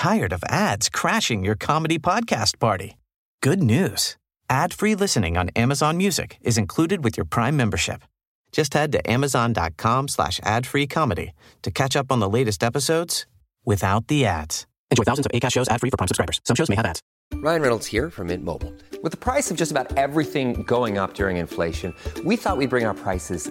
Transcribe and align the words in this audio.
tired 0.00 0.32
of 0.32 0.42
ads 0.48 0.88
crashing 0.88 1.44
your 1.44 1.54
comedy 1.54 1.98
podcast 1.98 2.58
party? 2.58 2.96
Good 3.42 3.62
news. 3.62 4.16
Ad-free 4.48 4.94
listening 4.94 5.36
on 5.36 5.50
Amazon 5.50 5.98
Music 5.98 6.38
is 6.40 6.56
included 6.56 7.04
with 7.04 7.18
your 7.18 7.26
Prime 7.26 7.54
membership. 7.54 8.02
Just 8.50 8.72
head 8.72 8.92
to 8.92 9.10
amazon.com 9.10 10.08
slash 10.08 10.40
ad-free 10.42 10.86
comedy 10.86 11.32
to 11.60 11.70
catch 11.70 11.96
up 11.96 12.10
on 12.10 12.18
the 12.18 12.30
latest 12.30 12.64
episodes 12.64 13.26
without 13.66 14.06
the 14.06 14.24
ads. 14.24 14.66
Enjoy 14.90 15.04
thousands 15.04 15.26
of 15.26 15.32
ACAST 15.32 15.52
shows 15.52 15.68
ad-free 15.68 15.90
for 15.90 15.98
Prime 15.98 16.08
subscribers. 16.08 16.40
Some 16.46 16.56
shows 16.56 16.70
may 16.70 16.76
have 16.76 16.86
ads. 16.86 17.02
Ryan 17.34 17.60
Reynolds 17.60 17.86
here 17.86 18.08
from 18.08 18.28
Mint 18.28 18.42
Mobile. 18.42 18.72
With 19.02 19.12
the 19.12 19.18
price 19.18 19.50
of 19.50 19.58
just 19.58 19.70
about 19.70 19.98
everything 19.98 20.62
going 20.62 20.96
up 20.96 21.12
during 21.12 21.36
inflation, 21.36 21.94
we 22.24 22.36
thought 22.36 22.56
we'd 22.56 22.70
bring 22.70 22.86
our 22.86 22.94
prices 22.94 23.50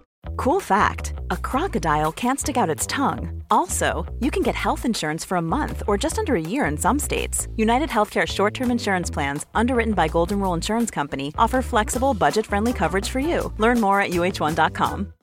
Cool 0.37 0.59
fact 0.59 1.13
a 1.29 1.37
crocodile 1.37 2.11
can't 2.11 2.39
stick 2.39 2.57
out 2.57 2.69
its 2.69 2.87
tongue. 2.87 3.43
Also, 3.49 4.05
you 4.19 4.31
can 4.31 4.43
get 4.43 4.55
health 4.55 4.85
insurance 4.85 5.25
for 5.25 5.37
a 5.37 5.41
month 5.41 5.83
or 5.87 5.97
just 5.97 6.19
under 6.19 6.35
a 6.35 6.41
year 6.41 6.65
in 6.65 6.77
some 6.77 6.99
states. 6.99 7.47
United 7.55 7.89
Healthcare 7.89 8.27
short 8.27 8.53
term 8.53 8.71
insurance 8.71 9.09
plans, 9.09 9.45
underwritten 9.53 9.93
by 9.93 10.07
Golden 10.07 10.39
Rule 10.39 10.53
Insurance 10.53 10.91
Company, 10.91 11.33
offer 11.37 11.61
flexible, 11.61 12.13
budget 12.13 12.45
friendly 12.45 12.73
coverage 12.73 13.09
for 13.09 13.19
you. 13.19 13.51
Learn 13.57 13.79
more 13.79 14.01
at 14.01 14.11
uh1.com. 14.11 15.13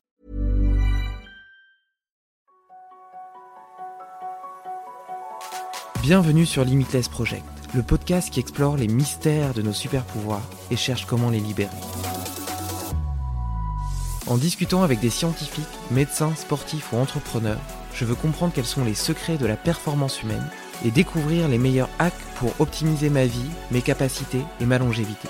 Bienvenue 6.03 6.47
sur 6.47 6.65
Limitless 6.65 7.09
Project, 7.11 7.45
le 7.75 7.83
podcast 7.83 8.31
qui 8.31 8.41
explore 8.41 8.77
les 8.77 8.89
mystères 8.89 9.53
de 9.53 9.61
nos 9.61 9.75
super 9.75 10.05
pouvoirs 10.05 10.49
et 10.71 10.77
cherche 10.77 11.05
comment 11.05 11.29
les 11.29 11.41
libérer. 11.41 11.77
En 14.29 14.37
discutant 14.37 14.83
avec 14.83 15.01
des 15.01 15.09
scientifiques, 15.09 15.65
médecins, 15.91 16.35
sportifs 16.35 16.93
ou 16.93 16.97
entrepreneurs, 16.97 17.61
je 17.95 18.05
veux 18.05 18.15
comprendre 18.15 18.53
quels 18.55 18.67
sont 18.67 18.85
les 18.85 18.95
secrets 18.95 19.39
de 19.39 19.47
la 19.47 19.57
performance 19.57 20.23
humaine 20.23 20.47
et 20.85 20.91
découvrir 20.91 21.49
les 21.49 21.57
meilleurs 21.57 21.89
hacks 21.99 22.13
pour 22.37 22.53
optimiser 22.61 23.09
ma 23.09 23.25
vie, 23.25 23.51
mes 23.71 23.81
capacités 23.81 24.43
et 24.61 24.67
ma 24.67 24.77
longévité. 24.77 25.29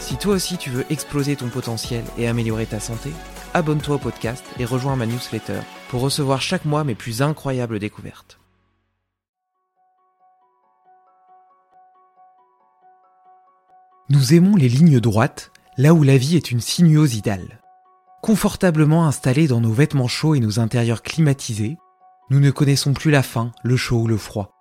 Si 0.00 0.16
toi 0.18 0.34
aussi 0.34 0.58
tu 0.58 0.68
veux 0.68 0.84
exploser 0.90 1.36
ton 1.36 1.48
potentiel 1.48 2.04
et 2.18 2.28
améliorer 2.28 2.66
ta 2.66 2.80
santé, 2.80 3.10
abonne-toi 3.54 3.94
au 3.94 3.98
podcast 3.98 4.44
et 4.58 4.66
rejoins 4.66 4.96
ma 4.96 5.06
newsletter 5.06 5.60
pour 5.88 6.02
recevoir 6.02 6.42
chaque 6.42 6.66
mois 6.66 6.84
mes 6.84 6.94
plus 6.94 7.22
incroyables 7.22 7.78
découvertes. 7.78 8.38
Nous 14.10 14.34
aimons 14.34 14.56
les 14.56 14.68
lignes 14.68 15.00
droites, 15.00 15.51
là 15.78 15.94
où 15.94 16.02
la 16.02 16.16
vie 16.16 16.36
est 16.36 16.50
une 16.50 16.60
sinuosidale. 16.60 17.60
Confortablement 18.20 19.06
installés 19.06 19.48
dans 19.48 19.60
nos 19.60 19.72
vêtements 19.72 20.08
chauds 20.08 20.34
et 20.34 20.40
nos 20.40 20.60
intérieurs 20.60 21.02
climatisés, 21.02 21.76
nous 22.30 22.40
ne 22.40 22.50
connaissons 22.50 22.92
plus 22.92 23.10
la 23.10 23.22
faim, 23.22 23.52
le 23.62 23.76
chaud 23.76 24.02
ou 24.02 24.06
le 24.06 24.16
froid. 24.16 24.52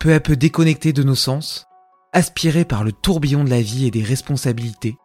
Peu 0.00 0.12
à 0.14 0.20
peu 0.20 0.36
déconnectés 0.36 0.92
de 0.92 1.02
nos 1.02 1.14
sens, 1.14 1.68
aspirés 2.12 2.64
par 2.64 2.84
le 2.84 2.92
tourbillon 2.92 3.44
de 3.44 3.50
la 3.50 3.62
vie 3.62 3.86
et 3.86 3.90
des 3.90 4.02
responsabilités, 4.02 4.96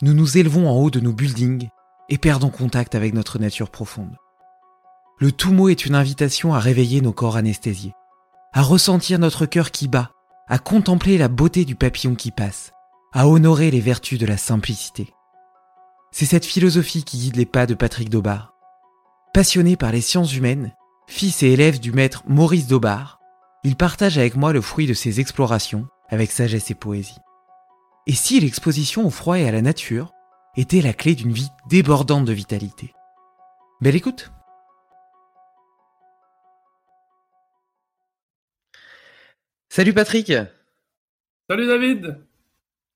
nous 0.00 0.14
nous 0.14 0.38
élevons 0.38 0.68
en 0.68 0.76
haut 0.76 0.90
de 0.90 1.00
nos 1.00 1.12
buildings 1.12 1.68
et 2.08 2.18
perdons 2.18 2.50
contact 2.50 2.94
avec 2.94 3.14
notre 3.14 3.38
nature 3.38 3.70
profonde. 3.70 4.16
Le 5.18 5.32
tout 5.32 5.52
mot 5.52 5.68
est 5.68 5.84
une 5.84 5.96
invitation 5.96 6.54
à 6.54 6.60
réveiller 6.60 7.00
nos 7.00 7.12
corps 7.12 7.36
anesthésiés, 7.36 7.94
à 8.52 8.62
ressentir 8.62 9.18
notre 9.18 9.44
cœur 9.44 9.72
qui 9.72 9.88
bat, 9.88 10.12
à 10.46 10.58
contempler 10.58 11.18
la 11.18 11.28
beauté 11.28 11.64
du 11.64 11.74
papillon 11.74 12.14
qui 12.14 12.30
passe, 12.30 12.72
à 13.12 13.26
honorer 13.26 13.70
les 13.70 13.80
vertus 13.80 14.18
de 14.18 14.26
la 14.26 14.36
simplicité. 14.36 15.12
C'est 16.10 16.26
cette 16.26 16.44
philosophie 16.44 17.04
qui 17.04 17.18
guide 17.18 17.36
les 17.36 17.46
pas 17.46 17.66
de 17.66 17.74
Patrick 17.74 18.10
Daubard. 18.10 18.54
Passionné 19.32 19.76
par 19.76 19.92
les 19.92 20.00
sciences 20.00 20.34
humaines, 20.34 20.74
fils 21.06 21.42
et 21.42 21.52
élève 21.52 21.80
du 21.80 21.92
maître 21.92 22.22
Maurice 22.26 22.66
Daubard, 22.66 23.20
il 23.64 23.76
partage 23.76 24.18
avec 24.18 24.36
moi 24.36 24.52
le 24.52 24.60
fruit 24.60 24.86
de 24.86 24.94
ses 24.94 25.20
explorations 25.20 25.86
avec 26.08 26.30
sagesse 26.30 26.70
et 26.70 26.74
poésie. 26.74 27.18
Et 28.06 28.14
si 28.14 28.40
l'exposition 28.40 29.06
au 29.06 29.10
froid 29.10 29.38
et 29.38 29.46
à 29.46 29.52
la 29.52 29.62
nature 29.62 30.12
était 30.56 30.80
la 30.80 30.92
clé 30.92 31.14
d'une 31.14 31.32
vie 31.32 31.50
débordante 31.68 32.24
de 32.24 32.32
vitalité? 32.32 32.94
Belle 33.80 33.96
écoute 33.96 34.32
Salut 39.68 39.92
Patrick 39.92 40.32
Salut 41.48 41.66
David 41.66 42.27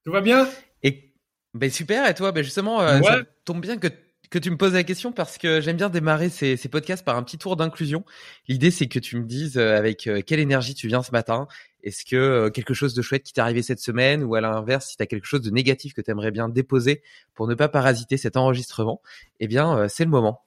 Tout 0.04 0.12
va 0.12 0.20
bien? 0.20 0.48
Et 0.82 1.12
ben 1.54 1.70
super, 1.70 2.08
et 2.08 2.14
toi? 2.14 2.32
Ben 2.32 2.42
Justement, 2.42 2.80
euh, 2.80 2.98
Ouais. 3.00 3.04
ça 3.04 3.22
tombe 3.44 3.60
bien 3.60 3.76
que, 3.78 3.88
que 4.30 4.38
tu 4.38 4.50
me 4.50 4.56
poses 4.56 4.72
la 4.72 4.84
question 4.84 5.12
parce 5.12 5.38
que 5.38 5.60
j'aime 5.60 5.76
bien 5.76 5.90
démarrer 5.90 6.28
ces, 6.28 6.56
ces 6.56 6.68
podcasts 6.68 7.04
par 7.04 7.16
un 7.16 7.22
petit 7.22 7.38
tour 7.38 7.56
d'inclusion. 7.56 8.04
L'idée, 8.48 8.70
c'est 8.70 8.88
que 8.88 8.98
tu 8.98 9.16
me 9.16 9.24
dises 9.26 9.58
euh, 9.58 9.76
avec 9.76 10.06
euh, 10.06 10.22
quelle 10.26 10.40
énergie 10.40 10.74
tu 10.74 10.88
viens 10.88 11.02
ce 11.02 11.12
matin. 11.12 11.46
Est-ce 11.84 12.04
que 12.04 12.48
quelque 12.48 12.74
chose 12.74 12.94
de 12.94 13.02
chouette 13.02 13.22
qui 13.24 13.32
t'est 13.32 13.40
arrivé 13.40 13.62
cette 13.62 13.80
semaine? 13.80 14.22
Ou 14.24 14.34
à 14.34 14.40
l'inverse, 14.40 14.88
si 14.90 14.96
tu 14.96 15.02
as 15.02 15.06
quelque 15.06 15.26
chose 15.26 15.42
de 15.42 15.50
négatif 15.50 15.94
que 15.94 16.00
tu 16.00 16.10
aimerais 16.10 16.30
bien 16.30 16.48
déposer 16.48 17.02
pour 17.34 17.46
ne 17.48 17.54
pas 17.54 17.68
parasiter 17.68 18.16
cet 18.16 18.36
enregistrement, 18.36 19.02
eh 19.40 19.46
bien, 19.48 19.88
c'est 19.88 20.04
le 20.04 20.10
moment. 20.10 20.42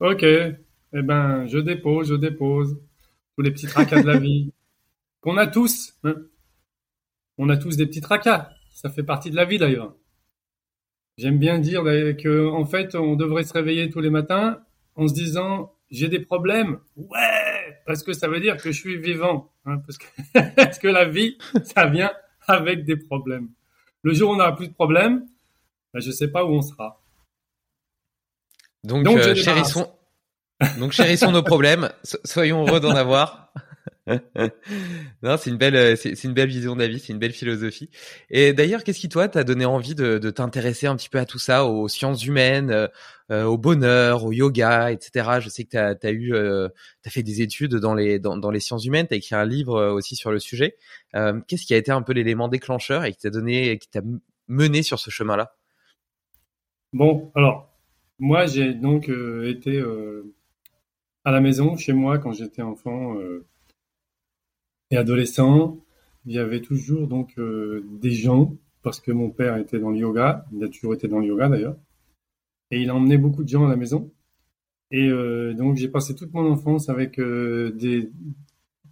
Ok. 0.00 0.22
Eh 0.22 1.02
ben, 1.02 1.46
je 1.46 1.58
dépose, 1.58 2.08
je 2.08 2.14
dépose. 2.14 2.78
Tous 3.36 3.42
les 3.42 3.50
petits 3.50 3.66
tracas 3.66 4.02
de 4.02 4.06
la 4.06 4.18
vie. 4.20 4.52
Qu'on 5.20 5.36
a 5.36 5.46
tous. 5.46 5.94
hein. 6.04 6.14
On 7.38 7.48
a 7.48 7.56
tous 7.56 7.76
des 7.76 7.86
petits 7.86 8.00
tracas. 8.00 8.50
Ça 8.72 8.88
fait 8.90 9.02
partie 9.02 9.30
de 9.30 9.36
la 9.36 9.44
vie 9.44 9.58
d'ailleurs. 9.58 9.94
J'aime 11.18 11.38
bien 11.38 11.58
dire 11.58 11.82
d'ailleurs, 11.84 12.16
que, 12.16 12.48
en 12.48 12.64
fait, 12.64 12.94
on 12.94 13.14
devrait 13.16 13.44
se 13.44 13.52
réveiller 13.52 13.90
tous 13.90 14.00
les 14.00 14.10
matins 14.10 14.60
en 14.96 15.06
se 15.08 15.14
disant, 15.14 15.72
j'ai 15.90 16.08
des 16.08 16.20
problèmes. 16.20 16.78
Ouais! 16.96 17.78
Parce 17.86 18.02
que 18.02 18.12
ça 18.12 18.28
veut 18.28 18.40
dire 18.40 18.56
que 18.56 18.70
je 18.72 18.78
suis 18.80 18.96
vivant. 18.96 19.52
hein, 19.66 19.78
parce, 19.86 19.98
que, 19.98 20.06
parce 20.56 20.78
que 20.78 20.88
la 20.88 21.04
vie, 21.06 21.36
ça 21.64 21.86
vient 21.86 22.10
avec 22.46 22.84
des 22.84 22.96
problèmes. 22.96 23.48
Le 24.02 24.14
jour 24.14 24.30
où 24.30 24.32
on 24.34 24.36
n'aura 24.36 24.56
plus 24.56 24.68
de 24.68 24.72
problèmes, 24.74 25.26
ben, 25.92 26.00
je 26.00 26.10
sais 26.10 26.28
pas 26.28 26.44
où 26.44 26.48
on 26.50 26.62
sera. 26.62 27.02
Donc, 28.84 29.04
Donc, 29.04 29.18
euh, 29.18 29.34
chérissons, 29.34 29.90
donc 30.78 30.92
chérissons 30.92 31.32
nos 31.32 31.42
problèmes. 31.42 31.90
So- 32.02 32.18
Soyons 32.24 32.66
heureux 32.66 32.80
d'en 32.80 32.94
avoir. 32.96 33.52
non, 35.22 35.36
c'est 35.36 35.50
une 35.50 35.56
belle, 35.56 35.76
euh, 35.76 35.96
c'est 35.96 36.24
une 36.24 36.32
belle 36.32 36.48
vision 36.48 36.74
de 36.74 36.80
la 36.80 36.88
vie, 36.88 36.98
c'est 36.98 37.12
une 37.12 37.18
belle 37.18 37.32
philosophie. 37.32 37.90
Et 38.30 38.52
d'ailleurs, 38.52 38.82
qu'est-ce 38.82 38.98
qui 38.98 39.08
toi 39.08 39.28
t'a 39.28 39.44
donné 39.44 39.64
envie 39.64 39.94
de, 39.94 40.18
t'intéresser 40.30 40.86
un 40.86 40.96
petit 40.96 41.08
peu 41.08 41.18
à 41.18 41.26
tout 41.26 41.38
ça, 41.38 41.66
aux 41.66 41.88
sciences 41.88 42.24
humaines, 42.24 42.70
euh, 42.70 42.88
euh, 43.30 43.44
au 43.44 43.58
bonheur, 43.58 44.24
au 44.24 44.32
yoga, 44.32 44.90
etc. 44.90 45.40
Je 45.40 45.48
sais 45.48 45.64
que 45.64 45.70
t'as 45.70 45.94
as 46.02 46.12
eu, 46.12 46.32
t'as 47.02 47.10
fait 47.10 47.22
des 47.22 47.42
études 47.42 47.76
dans 47.76 47.94
les 47.94 48.18
dans, 48.18 48.50
les 48.50 48.60
sciences 48.60 48.84
humaines, 48.84 49.06
t'as 49.08 49.16
écrit 49.16 49.34
un 49.34 49.44
livre 49.44 49.92
aussi 49.92 50.16
sur 50.16 50.32
le 50.32 50.38
sujet. 50.38 50.76
Qu'est-ce 51.12 51.66
qui 51.66 51.74
a 51.74 51.76
été 51.76 51.92
un 51.92 52.02
peu 52.02 52.12
l'élément 52.12 52.48
déclencheur 52.48 53.04
et 53.04 53.12
qui 53.12 53.18
t'a 53.18 53.30
donné, 53.30 53.78
qui 53.78 53.88
t'a 53.88 54.00
mené 54.48 54.82
sur 54.82 54.98
ce 54.98 55.10
chemin-là? 55.10 55.54
Bon, 56.92 57.30
alors, 57.36 57.72
moi, 58.18 58.46
j'ai 58.46 58.74
donc 58.74 59.08
été 59.44 59.80
à 61.24 61.30
la 61.30 61.40
maison, 61.40 61.76
chez 61.76 61.92
moi, 61.92 62.18
quand 62.18 62.32
j'étais 62.32 62.62
enfant 62.62 63.16
et 64.90 64.96
adolescent. 64.96 65.78
Il 66.26 66.32
y 66.34 66.38
avait 66.38 66.60
toujours 66.60 67.06
donc 67.06 67.34
euh, 67.38 67.84
des 68.00 68.10
gens, 68.10 68.54
parce 68.82 69.00
que 69.00 69.12
mon 69.12 69.30
père 69.30 69.56
était 69.56 69.78
dans 69.78 69.90
le 69.90 69.98
yoga, 69.98 70.44
il 70.52 70.62
a 70.64 70.68
toujours 70.68 70.94
été 70.94 71.08
dans 71.08 71.18
le 71.18 71.26
yoga 71.26 71.48
d'ailleurs, 71.48 71.76
et 72.70 72.80
il 72.80 72.90
a 72.90 72.94
emmené 72.94 73.18
beaucoup 73.18 73.42
de 73.42 73.48
gens 73.48 73.66
à 73.66 73.70
la 73.70 73.76
maison. 73.76 74.12
Et 74.90 75.08
euh, 75.08 75.54
donc, 75.54 75.76
j'ai 75.76 75.88
passé 75.88 76.14
toute 76.14 76.32
mon 76.34 76.50
enfance 76.50 76.88
avec 76.88 77.18
euh, 77.18 77.70
des, 77.72 78.10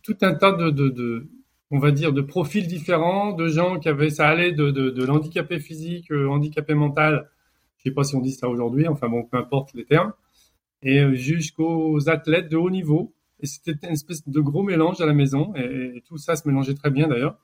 tout 0.03 0.17
un 0.23 0.35
tas 0.35 0.53
de, 0.53 1.29
on 1.71 1.79
va 1.79 1.91
dire, 1.91 2.12
de 2.12 2.23
profils 2.23 2.67
différents, 2.67 3.33
de 3.33 3.49
gens 3.49 3.79
qui 3.79 3.89
avaient, 3.89 4.11
ça 4.11 4.29
allait 4.29 4.53
de, 4.53 5.05
l'handicapé 5.05 5.59
physique, 5.59 6.11
handicapé 6.12 6.75
mental, 6.75 7.29
je 7.79 7.85
sais 7.85 7.94
pas 7.94 8.05
si 8.05 8.17
on 8.17 8.21
dit 8.21 8.33
ça 8.33 8.49
aujourd'hui, 8.49 8.89
enfin 8.89 9.09
bon, 9.09 9.25
peu 9.25 9.37
importe 9.37 9.75
les 9.75 9.85
termes, 9.85 10.12
et 10.83 11.15
jusqu'aux 11.15 12.09
athlètes 12.09 12.49
de 12.49 12.56
haut 12.56 12.71
niveau. 12.71 13.12
Et 13.40 13.46
c'était 13.46 13.87
une 13.87 13.93
espèce 13.93 14.29
de 14.29 14.40
gros 14.40 14.62
mélange 14.62 15.00
à 15.00 15.06
la 15.06 15.14
maison, 15.14 15.55
et, 15.55 16.02
tout 16.06 16.19
ça 16.19 16.37
se 16.37 16.46
mélangeait 16.49 16.75
très 16.75 16.90
bien 16.90 17.08
d'ailleurs. 17.08 17.38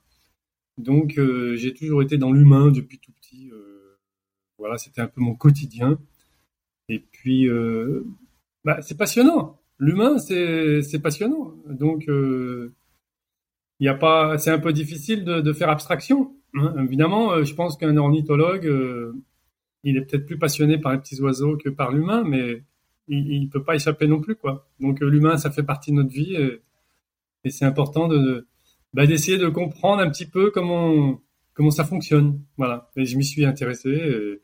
Donc 0.77 1.17
euh, 1.17 1.55
j'ai 1.55 1.73
toujours 1.73 2.01
été 2.01 2.17
dans 2.17 2.31
l'humain 2.31 2.69
depuis 2.71 2.99
tout 2.99 3.11
petit. 3.13 3.49
euh, 3.51 3.97
voilà, 4.57 4.77
c'était 4.77 5.01
un 5.01 5.07
peu 5.07 5.21
mon 5.21 5.35
quotidien. 5.35 5.99
Et 6.89 6.99
puis, 6.99 7.47
euh, 7.49 8.05
bah, 8.63 8.81
c'est 8.81 8.97
passionnant. 8.97 9.59
L'humain, 9.79 10.17
c'est 10.19 11.01
passionnant. 11.01 11.53
Donc, 11.67 12.07
il 13.79 13.87
a 13.89 13.95
pas, 13.95 14.37
c'est 14.37 14.51
un 14.51 14.59
peu 14.59 14.71
difficile 14.71 15.25
de, 15.25 15.41
de 15.41 15.53
faire 15.53 15.69
abstraction. 15.69 16.33
Hein, 16.53 16.73
évidemment, 16.79 17.43
je 17.43 17.53
pense 17.53 17.75
qu'un 17.75 17.97
ornithologue, 17.97 19.13
il 19.83 19.97
est 19.97 20.01
peut-être 20.01 20.25
plus 20.25 20.37
passionné 20.37 20.77
par 20.77 20.93
les 20.93 20.99
petits 20.99 21.19
oiseaux 21.21 21.57
que 21.57 21.69
par 21.69 21.91
l'humain, 21.91 22.23
mais 22.23 22.63
il, 23.07 23.43
ne 23.43 23.49
peut 23.49 23.63
pas 23.63 23.75
échapper 23.75 24.07
non 24.07 24.19
plus, 24.19 24.35
quoi. 24.35 24.67
Donc 24.79 24.99
l'humain, 24.99 25.37
ça 25.37 25.51
fait 25.51 25.63
partie 25.63 25.91
de 25.91 25.97
notre 25.97 26.11
vie 26.11 26.35
et, 26.35 26.61
et 27.43 27.49
c'est 27.49 27.65
important 27.65 28.07
de, 28.07 28.47
bah, 28.93 29.05
d'essayer 29.05 29.37
de 29.37 29.47
comprendre 29.47 30.01
un 30.01 30.09
petit 30.09 30.25
peu 30.25 30.51
comment 30.51 31.21
comment 31.53 31.71
ça 31.71 31.85
fonctionne. 31.85 32.41
Voilà. 32.57 32.89
Et 32.95 33.05
je 33.05 33.17
m'y 33.17 33.25
suis 33.25 33.45
intéressé 33.45 33.89
et, 33.89 34.41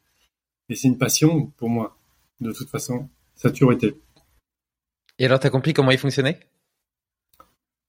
et 0.70 0.76
c'est 0.76 0.88
une 0.88 0.98
passion 0.98 1.48
pour 1.58 1.70
moi, 1.70 1.98
de 2.40 2.52
toute 2.52 2.70
façon. 2.70 3.10
Ça 3.36 3.50
a 3.50 3.52
toujours 3.52 3.74
été. 3.74 4.00
Et 5.20 5.26
alors, 5.26 5.40
tu 5.40 5.48
as 5.48 5.50
compris 5.50 5.74
comment 5.74 5.92
il 5.92 5.98
fonctionnait? 5.98 6.40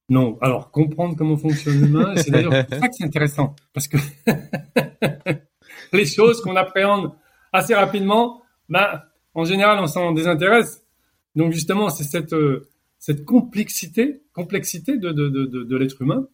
Non. 0.08 0.38
Alors, 0.40 0.70
comprendre 0.70 1.16
comment 1.16 1.36
fonctionne 1.36 1.80
l'humain, 1.80 2.14
c'est 2.16 2.30
d'ailleurs 2.30 2.66
pour 2.66 2.78
ça 2.78 2.88
que 2.88 2.94
c'est 2.94 3.04
intéressant. 3.04 3.54
Parce 3.72 3.88
que 3.88 3.96
les 5.92 6.04
choses 6.04 6.42
qu'on 6.42 6.56
appréhende 6.56 7.12
assez 7.52 7.74
rapidement, 7.74 8.42
bah, 8.68 9.11
en 9.34 9.44
général, 9.44 9.78
on 9.80 9.86
s'en 9.86 10.12
désintéresse. 10.12 10.84
Donc, 11.34 11.52
justement, 11.52 11.88
c'est 11.88 12.04
cette, 12.04 12.32
euh, 12.32 12.68
cette 12.98 13.24
complexité, 13.24 14.22
complexité 14.32 14.98
de, 14.98 15.10
de, 15.10 15.28
de, 15.28 15.46
de 15.46 15.76
l'être 15.76 16.02
humain 16.02 16.28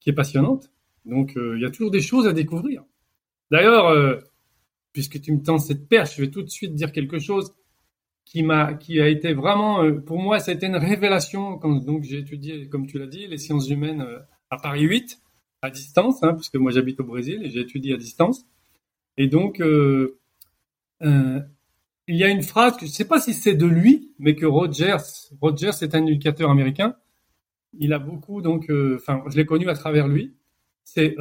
qui 0.00 0.10
est 0.10 0.14
passionnante. 0.14 0.70
Donc, 1.04 1.36
euh, 1.36 1.56
il 1.56 1.62
y 1.62 1.66
a 1.66 1.70
toujours 1.70 1.90
des 1.90 2.00
choses 2.00 2.26
à 2.26 2.32
découvrir. 2.32 2.84
D'ailleurs, 3.50 3.88
euh, 3.88 4.16
puisque 4.92 5.20
tu 5.20 5.32
me 5.32 5.42
tends 5.42 5.58
cette 5.58 5.88
perche, 5.88 6.16
je 6.16 6.22
vais 6.22 6.30
tout 6.30 6.42
de 6.42 6.48
suite 6.48 6.74
dire 6.74 6.92
quelque 6.92 7.18
chose 7.18 7.54
qui 8.24 8.42
m'a, 8.42 8.74
qui 8.74 9.00
a 9.00 9.08
été 9.08 9.34
vraiment, 9.34 9.92
pour 10.00 10.18
moi, 10.18 10.38
ça 10.38 10.50
a 10.50 10.54
été 10.54 10.66
une 10.66 10.76
révélation 10.76 11.58
quand 11.58 11.84
donc 11.84 12.04
j'ai 12.04 12.18
étudié, 12.18 12.68
comme 12.68 12.86
tu 12.86 12.98
l'as 12.98 13.06
dit, 13.06 13.26
les 13.26 13.36
sciences 13.36 13.68
humaines 13.68 14.06
à 14.48 14.56
Paris 14.56 14.82
8, 14.82 15.20
à 15.60 15.68
distance, 15.68 16.22
hein, 16.22 16.32
puisque 16.32 16.54
moi 16.54 16.72
j'habite 16.72 17.00
au 17.00 17.04
Brésil 17.04 17.42
et 17.44 17.50
j'ai 17.50 17.60
étudié 17.60 17.92
à 17.92 17.96
distance. 17.98 18.46
Et 19.18 19.26
donc, 19.26 19.62
il 22.06 22.16
y 22.16 22.24
a 22.24 22.28
une 22.28 22.42
phrase 22.42 22.74
que 22.76 22.86
je 22.86 22.90
ne 22.90 22.94
sais 22.94 23.06
pas 23.06 23.20
si 23.20 23.32
c'est 23.34 23.54
de 23.54 23.66
lui, 23.66 24.12
mais 24.18 24.34
que 24.34 24.46
Rogers, 24.46 24.96
Rogers 25.40 25.82
est 25.82 25.94
un 25.94 26.06
éducateur 26.06 26.50
américain. 26.50 26.96
Il 27.78 27.92
a 27.92 27.98
beaucoup 27.98 28.42
donc, 28.42 28.70
enfin, 28.96 29.22
je 29.28 29.36
l'ai 29.36 29.46
connu 29.46 29.68
à 29.68 29.74
travers 29.74 30.06
lui. 30.06 30.34
C'est 30.84 31.16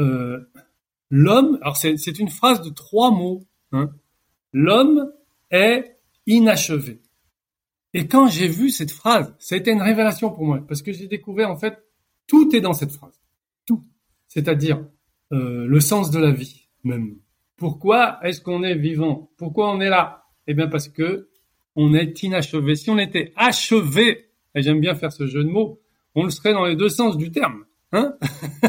l'homme. 1.09 1.57
Alors 1.61 1.77
c'est 1.77 2.19
une 2.19 2.29
phrase 2.29 2.61
de 2.61 2.69
trois 2.69 3.11
mots. 3.11 3.45
Hein. 3.71 3.91
L'homme 4.51 5.11
est 5.51 5.97
inachevé. 6.27 7.01
Et 7.93 8.07
quand 8.07 8.27
j'ai 8.27 8.47
vu 8.47 8.69
cette 8.69 8.91
phrase, 8.91 9.33
ça 9.39 9.55
a 9.55 9.57
été 9.57 9.71
une 9.71 9.81
révélation 9.81 10.31
pour 10.31 10.45
moi, 10.45 10.63
parce 10.67 10.81
que 10.81 10.91
j'ai 10.91 11.07
découvert 11.07 11.49
en 11.51 11.57
fait, 11.57 11.83
tout 12.27 12.55
est 12.55 12.61
dans 12.61 12.73
cette 12.73 12.91
phrase. 12.91 13.21
Tout. 13.65 13.83
C'est-à-dire 14.27 14.83
euh, 15.31 15.65
le 15.67 15.79
sens 15.79 16.09
de 16.09 16.19
la 16.19 16.31
vie 16.31 16.67
même. 16.83 17.17
Pourquoi 17.55 18.19
est-ce 18.23 18.41
qu'on 18.41 18.63
est 18.63 18.75
vivant? 18.75 19.31
Pourquoi 19.37 19.71
on 19.71 19.79
est 19.79 19.89
là? 19.89 20.22
Eh 20.47 20.53
bien 20.53 20.67
parce 20.67 20.89
que 20.89 21.29
on 21.75 21.93
est 21.93 22.21
inachevé. 22.23 22.75
Si 22.75 22.89
on 22.89 22.97
était 22.97 23.33
achevé, 23.35 24.29
et 24.55 24.61
j'aime 24.61 24.79
bien 24.79 24.95
faire 24.95 25.11
ce 25.11 25.25
jeu 25.25 25.43
de 25.43 25.49
mots, 25.49 25.81
on 26.15 26.23
le 26.23 26.29
serait 26.29 26.53
dans 26.53 26.65
les 26.65 26.75
deux 26.75 26.89
sens 26.89 27.17
du 27.17 27.31
terme. 27.31 27.65
Hein 27.91 28.15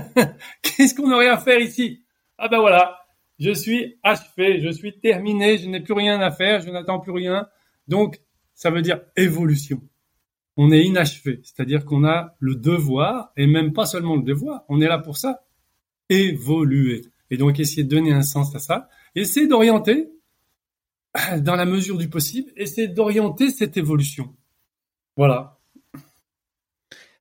Qu'est-ce 0.63 0.95
qu'on 0.95 1.11
aurait 1.13 1.29
à 1.29 1.39
faire 1.39 1.59
ici? 1.59 2.05
Ah 2.39 2.49
ben 2.49 2.61
voilà, 2.61 2.99
je 3.39 3.51
suis 3.53 3.99
achevé, 4.03 4.61
je 4.61 4.71
suis 4.71 4.99
terminé, 4.99 5.59
je 5.59 5.69
n'ai 5.69 5.81
plus 5.81 5.95
rien 5.95 6.21
à 6.21 6.31
faire, 6.31 6.61
je 6.61 6.71
n'attends 6.71 7.01
plus 7.01 7.13
rien. 7.13 7.47
Donc, 7.89 8.21
ça 8.55 8.71
veut 8.71 8.83
dire 8.83 9.01
évolution. 9.17 9.81
On 10.57 10.71
est 10.71 10.85
inachevé, 10.85 11.41
c'est-à-dire 11.43 11.85
qu'on 11.85 12.05
a 12.05 12.37
le 12.39 12.55
devoir, 12.55 13.33
et 13.37 13.47
même 13.47 13.73
pas 13.73 13.87
seulement 13.87 14.17
le 14.17 14.23
devoir, 14.23 14.65
on 14.69 14.81
est 14.81 14.87
là 14.87 14.99
pour 14.99 15.17
ça, 15.17 15.45
évoluer. 16.09 17.03
Et 17.31 17.37
donc, 17.37 17.59
essayer 17.59 17.83
de 17.83 17.89
donner 17.89 18.13
un 18.13 18.23
sens 18.23 18.55
à 18.55 18.61
ça, 18.61 18.89
essayer 19.15 19.49
d'orienter, 19.49 20.11
dans 21.39 21.57
la 21.57 21.65
mesure 21.65 21.99
du 21.99 22.09
possible, 22.09 22.51
essayer 22.57 22.89
d'orienter 22.89 23.51
cette 23.51 23.77
évolution. 23.77 24.35
Voilà. 25.17 25.59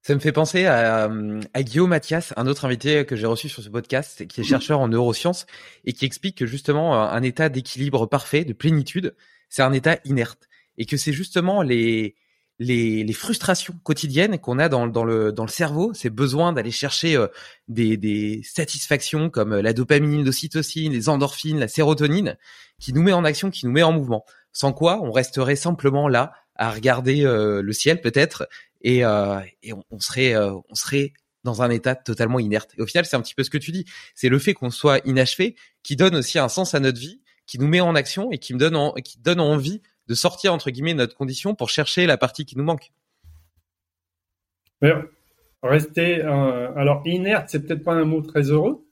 Ça 0.02 0.14
me 0.16 0.20
fait 0.20 0.34
penser 0.34 0.66
à, 0.66 1.10
à, 1.54 1.64
Guillaume 1.64 1.90
Mathias, 1.90 2.34
un 2.36 2.48
autre 2.48 2.66
invité 2.66 3.06
que 3.06 3.16
j'ai 3.16 3.26
reçu 3.26 3.48
sur 3.48 3.64
ce 3.64 3.70
podcast, 3.70 4.28
qui 4.28 4.42
est 4.42 4.44
chercheur 4.44 4.82
en 4.82 4.90
neurosciences 4.90 5.46
et 5.86 5.94
qui 5.94 6.04
explique 6.04 6.38
que 6.38 6.46
justement 6.46 7.02
un 7.02 7.24
état 7.24 7.48
d'équilibre 7.48 8.06
parfait, 8.06 8.44
de 8.44 8.52
plénitude, 8.52 9.16
c'est 9.48 9.62
un 9.62 9.72
état 9.72 9.98
inerte 10.04 10.50
et 10.78 10.86
que 10.86 10.98
c'est 10.98 11.14
justement 11.14 11.62
les, 11.62 12.16
les, 12.64 13.04
les, 13.04 13.14
frustrations 13.14 13.76
quotidiennes 13.84 14.40
qu'on 14.40 14.60
a 14.60 14.70
dans, 14.70 14.88
dans, 14.88 15.04
le, 15.04 15.32
dans 15.32 15.44
le 15.44 15.50
cerveau, 15.50 15.94
ces 15.94 16.10
besoins 16.10 16.54
d'aller 16.54 16.72
chercher 16.72 17.16
euh, 17.16 17.28
des, 17.68 17.98
des 17.98 18.42
satisfactions 18.44 19.30
comme 19.30 19.56
la 19.56 19.74
dopamine, 19.74 20.24
l'ocytocine, 20.24 20.94
les 20.94 21.10
endorphines, 21.10 21.60
la 21.60 21.68
sérotonine, 21.68 22.38
qui 22.80 22.94
nous 22.94 23.04
met 23.04 23.14
en 23.14 23.24
action, 23.24 23.52
qui 23.52 23.66
nous 23.66 23.72
met 23.72 23.84
en 23.84 23.92
mouvement. 23.92 24.26
Sans 24.52 24.74
quoi, 24.74 25.02
on 25.02 25.12
resterait 25.12 25.56
simplement 25.56 26.08
là 26.08 26.34
à 26.56 26.72
regarder 26.72 27.26
euh, 27.26 27.62
le 27.62 27.74
ciel 27.74 28.02
peut-être 28.02 28.48
et, 28.82 29.04
euh, 29.04 29.40
et 29.64 29.74
on, 29.74 30.00
serait 30.00 30.36
euh, 30.36 30.54
on 30.70 30.76
serait 30.76 31.14
dans 31.44 31.62
un 31.62 31.70
état 31.70 31.96
totalement 31.96 32.40
inerte. 32.40 32.72
Et 32.78 32.82
au 32.82 32.86
final, 32.86 33.06
c'est 33.06 33.16
un 33.16 33.22
petit 33.22 33.36
peu 33.36 33.44
ce 33.44 33.50
que 33.50 33.58
tu 33.58 33.72
dis. 33.72 33.86
C'est 34.16 34.30
le 34.30 34.40
fait 34.40 34.54
qu'on 34.54 34.70
soit 34.70 35.00
inachevé 35.06 35.56
qui 35.82 35.96
donne 35.96 36.16
aussi 36.16 36.40
un 36.40 36.50
sens 36.50 36.74
à 36.74 36.80
notre 36.80 37.00
vie, 37.00 37.22
qui 37.46 37.60
nous 37.60 37.68
met 37.68 37.82
en 37.82 37.96
action 37.96 38.32
et 38.32 38.38
qui 38.38 38.54
me 38.54 38.60
donne 38.60 38.94
qui 39.02 39.20
donne 39.20 39.40
envie 39.40 39.82
de 40.08 40.14
sortir 40.14 40.54
entre 40.54 40.70
guillemets 40.70 40.94
notre 40.94 41.16
condition 41.16 41.56
pour 41.56 41.70
chercher 41.70 42.06
la 42.06 42.18
partie 42.18 42.46
qui 42.46 42.58
nous 42.58 42.64
manque. 42.64 42.92
rester 45.62 46.24
euh, 46.24 46.74
alors 46.76 47.02
inerte, 47.06 47.50
c'est 47.50 47.66
peut-être 47.66 47.84
pas 47.84 47.94
un 47.94 48.06
mot 48.06 48.22
très 48.22 48.44
heureux, 48.52 48.86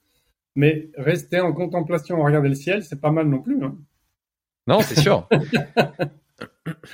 mais 0.56 0.90
rester 0.98 1.40
en 1.40 1.54
contemplation, 1.54 2.22
regarder 2.22 2.50
le 2.50 2.56
ciel, 2.56 2.84
c'est 2.84 3.02
pas 3.02 3.12
mal 3.12 3.28
non 3.28 3.42
plus. 3.42 3.64
Hein. 3.64 3.78
Non, 4.68 4.82
c'est 4.82 5.00
sûr. 5.00 5.28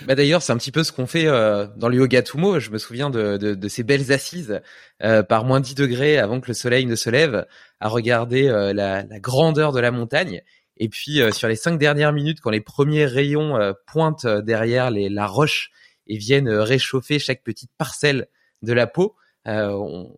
Bah 0.05 0.15
d'ailleurs, 0.15 0.41
c'est 0.41 0.53
un 0.53 0.57
petit 0.57 0.71
peu 0.71 0.83
ce 0.83 0.91
qu'on 0.91 1.07
fait 1.07 1.27
euh, 1.27 1.67
dans 1.75 1.89
le 1.89 1.97
yoga 1.97 2.21
Tumo. 2.21 2.59
Je 2.59 2.71
me 2.71 2.77
souviens 2.77 3.09
de, 3.09 3.37
de, 3.37 3.53
de 3.53 3.67
ces 3.67 3.83
belles 3.83 4.11
assises 4.11 4.61
euh, 5.03 5.23
par 5.23 5.45
moins 5.45 5.59
10 5.59 5.75
degrés 5.75 6.17
avant 6.17 6.39
que 6.39 6.47
le 6.47 6.53
soleil 6.53 6.85
ne 6.85 6.95
se 6.95 7.09
lève, 7.09 7.45
à 7.79 7.89
regarder 7.89 8.47
euh, 8.47 8.73
la, 8.73 9.03
la, 9.03 9.19
grandeur 9.19 9.71
de 9.73 9.79
la 9.79 9.91
montagne. 9.91 10.41
Et 10.79 10.89
puis 10.89 11.21
sur 11.31 11.47
les 11.47 11.55
cinq 11.55 11.79
dernières 11.79 12.13
minutes, 12.13 12.39
quand 12.41 12.49
les 12.49 12.61
premiers 12.61 13.05
rayons 13.05 13.73
pointent 13.85 14.27
derrière 14.27 14.91
les, 14.91 15.09
la 15.09 15.25
roche 15.25 15.71
et 16.07 16.17
viennent 16.17 16.49
réchauffer 16.49 17.19
chaque 17.19 17.43
petite 17.43 17.71
parcelle 17.77 18.27
de 18.61 18.73
la 18.73 18.87
peau, 18.87 19.15
on, 19.45 20.15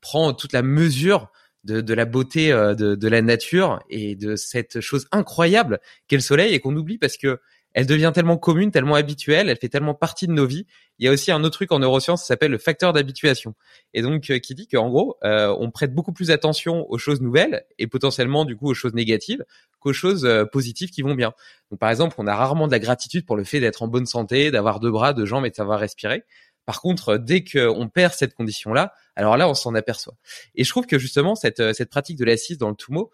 prend 0.00 0.32
toute 0.32 0.52
la 0.52 0.62
mesure 0.62 1.30
de, 1.64 1.80
de 1.80 1.94
la 1.94 2.04
beauté 2.04 2.50
de, 2.50 2.94
de 2.94 3.08
la 3.08 3.22
nature 3.22 3.80
et 3.90 4.16
de 4.16 4.34
cette 4.34 4.80
chose 4.80 5.06
incroyable 5.12 5.80
qu'est 6.08 6.16
le 6.16 6.22
soleil 6.22 6.54
et 6.54 6.60
qu'on 6.60 6.74
oublie 6.74 6.98
parce 6.98 7.16
que 7.16 7.40
elle 7.74 7.86
devient 7.86 8.10
tellement 8.14 8.38
commune, 8.38 8.70
tellement 8.70 8.94
habituelle, 8.94 9.48
elle 9.48 9.56
fait 9.56 9.68
tellement 9.68 9.94
partie 9.94 10.26
de 10.26 10.32
nos 10.32 10.46
vies. 10.46 10.66
Il 10.98 11.06
y 11.06 11.08
a 11.08 11.12
aussi 11.12 11.30
un 11.30 11.44
autre 11.44 11.54
truc 11.54 11.70
en 11.70 11.78
neurosciences 11.78 12.22
qui 12.22 12.26
s'appelle 12.26 12.50
le 12.50 12.58
facteur 12.58 12.92
d'habituation. 12.92 13.54
Et 13.94 14.02
donc, 14.02 14.30
euh, 14.30 14.38
qui 14.38 14.54
dit 14.54 14.66
qu'en 14.66 14.88
gros, 14.88 15.16
euh, 15.22 15.54
on 15.58 15.70
prête 15.70 15.94
beaucoup 15.94 16.12
plus 16.12 16.30
attention 16.30 16.90
aux 16.90 16.98
choses 16.98 17.20
nouvelles 17.20 17.64
et 17.78 17.86
potentiellement, 17.86 18.44
du 18.44 18.56
coup, 18.56 18.68
aux 18.68 18.74
choses 18.74 18.94
négatives 18.94 19.44
qu'aux 19.80 19.92
choses 19.92 20.24
euh, 20.24 20.44
positives 20.44 20.90
qui 20.90 21.02
vont 21.02 21.14
bien. 21.14 21.32
Donc, 21.70 21.78
par 21.78 21.90
exemple, 21.90 22.16
on 22.18 22.26
a 22.26 22.34
rarement 22.34 22.66
de 22.66 22.72
la 22.72 22.78
gratitude 22.78 23.26
pour 23.26 23.36
le 23.36 23.44
fait 23.44 23.60
d'être 23.60 23.82
en 23.82 23.88
bonne 23.88 24.06
santé, 24.06 24.50
d'avoir 24.50 24.80
deux 24.80 24.90
bras, 24.90 25.12
deux 25.12 25.26
jambes 25.26 25.46
et 25.46 25.50
de 25.50 25.54
savoir 25.54 25.78
respirer. 25.78 26.24
Par 26.64 26.80
contre, 26.80 27.16
dès 27.16 27.44
qu'on 27.44 27.88
perd 27.88 28.12
cette 28.12 28.34
condition-là, 28.34 28.92
alors 29.14 29.36
là, 29.36 29.48
on 29.48 29.54
s'en 29.54 29.74
aperçoit. 29.74 30.14
Et 30.54 30.64
je 30.64 30.70
trouve 30.70 30.86
que 30.86 30.98
justement, 30.98 31.34
cette, 31.34 31.72
cette 31.74 31.90
pratique 31.90 32.18
de 32.18 32.24
l'assise 32.24 32.58
dans 32.58 32.68
le 32.68 32.74
Tumo 32.74 33.10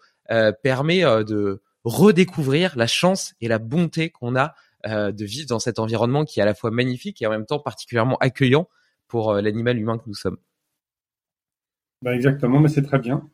permet 0.61 1.03
de 1.23 1.61
redécouvrir 1.85 2.75
la 2.75 2.87
chance 2.87 3.35
et 3.39 3.47
la 3.47 3.59
bonté 3.59 4.09
qu'on 4.09 4.35
a 4.35 4.55
euh, 4.87 5.11
de 5.11 5.23
vivre 5.23 5.47
dans 5.47 5.59
cet 5.59 5.79
environnement 5.79 6.25
qui 6.25 6.39
est 6.39 6.43
à 6.43 6.45
la 6.45 6.55
fois 6.55 6.71
magnifique 6.71 7.21
et 7.21 7.27
en 7.27 7.29
même 7.29 7.45
temps 7.45 7.59
particulièrement 7.59 8.17
accueillant 8.17 8.67
pour 9.07 9.31
euh, 9.31 9.41
l'animal 9.41 9.77
humain 9.77 9.97
que 9.97 10.03
nous 10.07 10.15
sommes. 10.15 10.37
Bah 12.01 12.13
exactement, 12.13 12.59
mais 12.59 12.69
c'est 12.69 12.81
très 12.81 12.99
bien. 12.99 13.29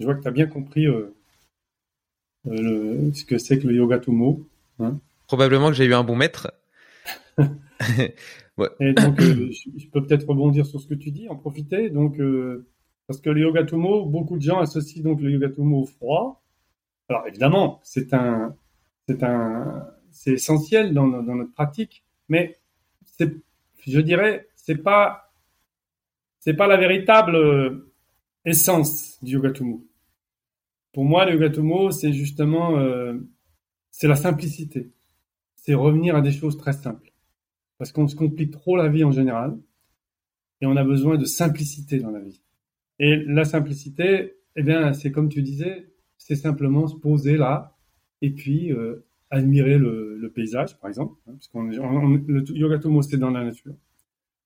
Je 0.00 0.04
vois 0.06 0.14
que 0.14 0.22
tu 0.22 0.28
as 0.28 0.32
bien 0.32 0.46
compris 0.46 0.86
euh, 0.86 1.14
ce 2.46 3.24
que 3.24 3.38
c'est 3.38 3.58
que 3.58 3.66
le 3.66 3.74
yoga 3.74 3.98
Tumo. 3.98 4.48
Hein. 4.78 4.98
Probablement 5.26 5.68
que 5.68 5.74
j'ai 5.74 5.84
eu 5.84 5.94
un 5.94 6.04
bon 6.04 6.16
maître. 6.16 6.52
ouais. 7.38 8.70
Et 8.80 8.92
donc, 8.94 9.20
je, 9.20 9.88
peux 9.92 10.04
peut-être 10.06 10.26
rebondir 10.26 10.64
sur 10.64 10.80
ce 10.80 10.86
que 10.86 10.94
tu 10.94 11.10
dis, 11.10 11.28
en 11.28 11.36
profiter. 11.36 11.90
Donc, 11.90 12.18
parce 13.06 13.20
que 13.20 13.30
le 13.30 13.42
yoga 13.42 13.64
Tumo, 13.64 14.06
beaucoup 14.06 14.36
de 14.36 14.42
gens 14.42 14.58
associent 14.58 15.02
donc 15.02 15.20
le 15.20 15.30
yoga 15.30 15.50
Tumo 15.50 15.82
au 15.82 15.86
froid. 15.86 16.42
Alors 17.08 17.26
évidemment, 17.26 17.80
c'est 17.84 18.12
un, 18.14 18.56
c'est 19.08 19.22
un, 19.22 19.86
c'est 20.10 20.32
essentiel 20.32 20.92
dans, 20.94 21.06
notre 21.06 21.52
pratique, 21.52 22.04
mais 22.28 22.58
c'est, 23.04 23.32
je 23.86 24.00
dirais, 24.00 24.48
c'est 24.56 24.82
pas, 24.82 25.32
c'est 26.40 26.54
pas 26.54 26.66
la 26.66 26.76
véritable 26.76 27.36
euh, 27.36 27.92
essence 28.44 29.22
du 29.22 29.34
yoga 29.34 29.52
tumo. 29.52 29.86
Pour 30.92 31.04
moi, 31.04 31.24
le 31.26 31.32
yoga 31.32 31.50
tumo, 31.50 31.90
c'est 31.90 32.12
justement, 32.12 32.78
euh, 32.78 33.14
c'est 33.90 34.08
la 34.08 34.16
simplicité. 34.16 34.90
C'est 35.54 35.74
revenir 35.74 36.16
à 36.16 36.22
des 36.22 36.32
choses 36.32 36.56
très 36.56 36.72
simples. 36.72 37.12
Parce 37.78 37.92
qu'on 37.92 38.08
se 38.08 38.16
complique 38.16 38.52
trop 38.52 38.76
la 38.76 38.88
vie 38.88 39.04
en 39.04 39.12
général, 39.12 39.56
et 40.60 40.66
on 40.66 40.76
a 40.76 40.84
besoin 40.84 41.18
de 41.18 41.24
simplicité 41.24 41.98
dans 41.98 42.10
la 42.10 42.20
vie. 42.20 42.40
Et 42.98 43.16
la 43.16 43.44
simplicité, 43.44 44.38
eh 44.56 44.62
bien, 44.62 44.94
c'est 44.94 45.12
comme 45.12 45.28
tu 45.28 45.42
disais, 45.42 45.86
c'est 46.18 46.36
simplement 46.36 46.86
se 46.86 46.96
poser 46.96 47.36
là 47.36 47.76
et 48.22 48.30
puis 48.30 48.72
euh, 48.72 49.06
admirer 49.30 49.78
le, 49.78 50.30
paysage, 50.34 50.78
par 50.78 50.88
exemple, 50.88 51.14
hein, 51.26 51.32
parce 51.32 51.48
qu'on 51.48 51.62
le 51.62 52.56
yoga 52.56 52.78
tomo 52.78 53.02
c'est 53.02 53.16
dans 53.16 53.30
la 53.30 53.44
nature. 53.44 53.74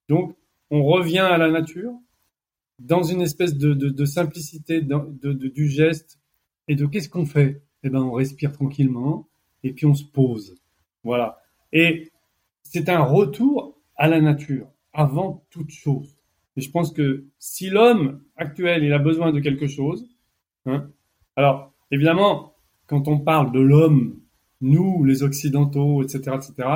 Donc, 0.08 0.36
on 0.70 0.84
revient 0.84 1.18
à 1.18 1.38
la 1.38 1.50
nature 1.50 1.92
dans 2.78 3.02
une 3.02 3.20
espèce 3.20 3.56
de 3.56 4.04
simplicité 4.04 4.80
de, 4.80 5.32
du 5.32 5.68
geste 5.68 6.20
et 6.68 6.76
de 6.76 6.86
qu'est-ce 6.86 7.08
qu'on 7.08 7.26
fait? 7.26 7.62
Eh 7.82 7.90
ben, 7.90 8.02
on 8.02 8.12
respire 8.12 8.52
tranquillement 8.52 9.28
et 9.62 9.72
puis 9.72 9.86
on 9.86 9.94
se 9.94 10.04
pose. 10.04 10.56
Voilà. 11.02 11.40
Et 11.72 12.10
c'est 12.62 12.88
un 12.88 13.02
retour 13.02 13.80
à 13.96 14.08
la 14.08 14.20
nature 14.20 14.68
avant 14.92 15.44
toute 15.50 15.70
chose. 15.70 16.16
Et 16.56 16.60
je 16.60 16.70
pense 16.70 16.92
que 16.92 17.26
si 17.38 17.70
l'homme 17.70 18.22
actuel 18.36 18.84
il 18.84 18.92
a 18.92 18.98
besoin 18.98 19.32
de 19.32 19.40
quelque 19.40 19.66
chose, 19.66 20.08
hein, 20.66 20.90
alors 21.36 21.72
évidemment 21.90 22.54
quand 22.86 23.06
on 23.06 23.20
parle 23.20 23.52
de 23.52 23.60
l'homme, 23.60 24.18
nous 24.60 25.04
les 25.04 25.22
occidentaux, 25.22 26.02
etc., 26.02 26.36
etc. 26.36 26.68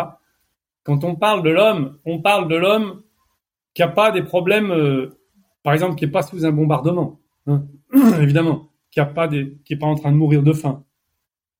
Quand 0.84 1.02
on 1.02 1.16
parle 1.16 1.42
de 1.42 1.50
l'homme, 1.50 1.98
on 2.04 2.20
parle 2.20 2.48
de 2.48 2.54
l'homme 2.54 3.02
qui 3.74 3.82
a 3.82 3.88
pas 3.88 4.12
des 4.12 4.22
problèmes, 4.22 4.70
euh, 4.70 5.18
par 5.64 5.72
exemple, 5.72 5.96
qui 5.96 6.04
est 6.04 6.08
pas 6.08 6.22
sous 6.22 6.46
un 6.46 6.52
bombardement, 6.52 7.20
hein, 7.48 7.66
évidemment, 8.20 8.70
qui 8.92 9.00
a 9.00 9.06
pas 9.06 9.28
pas 9.28 9.86
en 9.86 9.96
train 9.96 10.12
de 10.12 10.16
mourir 10.16 10.44
de 10.44 10.52
faim. 10.52 10.84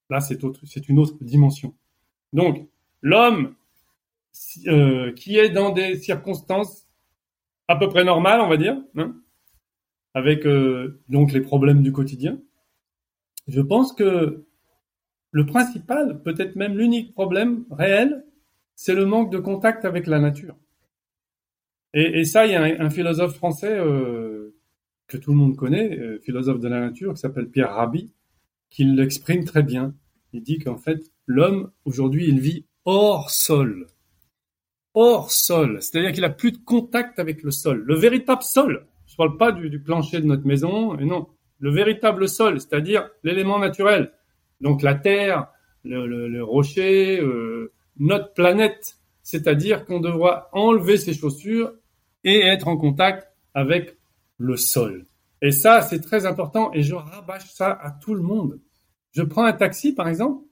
Là, 0.08 0.20
c'est 0.20 0.88
une 0.88 0.98
autre 1.00 1.16
dimension. 1.20 1.74
Donc, 2.32 2.68
l'homme 3.02 3.54
euh, 4.68 5.12
qui 5.12 5.36
est 5.36 5.50
dans 5.50 5.70
des 5.70 5.96
circonstances 5.96 6.86
à 7.66 7.74
peu 7.76 7.88
près 7.88 8.04
normales, 8.04 8.40
on 8.40 8.48
va 8.48 8.56
dire, 8.56 8.76
hein, 8.96 9.16
avec 10.12 10.46
euh, 10.46 11.00
donc 11.08 11.32
les 11.32 11.40
problèmes 11.40 11.82
du 11.82 11.90
quotidien. 11.90 12.38
Je 13.46 13.60
pense 13.60 13.92
que 13.92 14.44
le 15.30 15.46
principal, 15.46 16.22
peut-être 16.22 16.56
même 16.56 16.78
l'unique 16.78 17.12
problème 17.12 17.64
réel, 17.70 18.24
c'est 18.76 18.94
le 18.94 19.04
manque 19.04 19.32
de 19.32 19.38
contact 19.38 19.84
avec 19.84 20.06
la 20.06 20.18
nature. 20.18 20.56
Et, 21.92 22.24
ça, 22.24 22.44
il 22.44 22.52
y 22.52 22.56
a 22.56 22.62
un, 22.62 22.90
philosophe 22.90 23.36
français 23.36 23.78
euh, 23.78 24.52
que 25.06 25.16
tout 25.16 25.30
le 25.30 25.36
monde 25.36 25.56
connaît, 25.56 25.96
euh, 25.96 26.18
philosophe 26.18 26.58
de 26.58 26.66
la 26.66 26.80
nature, 26.80 27.14
qui 27.14 27.20
s'appelle 27.20 27.48
Pierre 27.48 27.72
Rabhi, 27.72 28.12
qui 28.68 28.84
l'exprime 28.84 29.44
très 29.44 29.62
bien. 29.62 29.94
Il 30.32 30.42
dit 30.42 30.58
qu'en 30.58 30.76
fait, 30.76 31.12
l'homme, 31.26 31.70
aujourd'hui, 31.84 32.26
il 32.26 32.40
vit 32.40 32.66
hors 32.84 33.30
sol. 33.30 33.86
Hors 34.94 35.30
sol. 35.30 35.78
C'est-à-dire 35.80 36.10
qu'il 36.10 36.24
a 36.24 36.30
plus 36.30 36.50
de 36.50 36.58
contact 36.58 37.20
avec 37.20 37.44
le 37.44 37.52
sol. 37.52 37.84
Le 37.86 37.94
véritable 37.94 38.42
sol. 38.42 38.86
Je 39.06 39.14
parle 39.14 39.36
pas 39.36 39.52
du 39.52 39.80
plancher 39.80 40.20
de 40.20 40.26
notre 40.26 40.46
maison, 40.46 40.98
et 40.98 41.04
non. 41.04 41.28
Le 41.58 41.70
véritable 41.70 42.28
sol, 42.28 42.60
c'est-à-dire 42.60 43.08
l'élément 43.22 43.58
naturel. 43.58 44.12
Donc 44.60 44.82
la 44.82 44.94
terre, 44.94 45.48
le, 45.84 46.28
le, 46.28 46.44
rocher, 46.44 47.20
euh, 47.20 47.72
notre 47.98 48.32
planète. 48.34 48.96
C'est-à-dire 49.22 49.84
qu'on 49.84 50.00
devra 50.00 50.48
enlever 50.52 50.96
ses 50.96 51.14
chaussures 51.14 51.72
et 52.24 52.40
être 52.40 52.68
en 52.68 52.76
contact 52.76 53.28
avec 53.54 53.96
le 54.38 54.56
sol. 54.56 55.06
Et 55.40 55.52
ça, 55.52 55.82
c'est 55.82 56.00
très 56.00 56.26
important 56.26 56.72
et 56.72 56.82
je 56.82 56.94
rabâche 56.94 57.52
ça 57.52 57.70
à 57.70 57.90
tout 57.90 58.14
le 58.14 58.22
monde. 58.22 58.60
Je 59.12 59.22
prends 59.22 59.44
un 59.44 59.52
taxi, 59.52 59.94
par 59.94 60.08
exemple, 60.08 60.44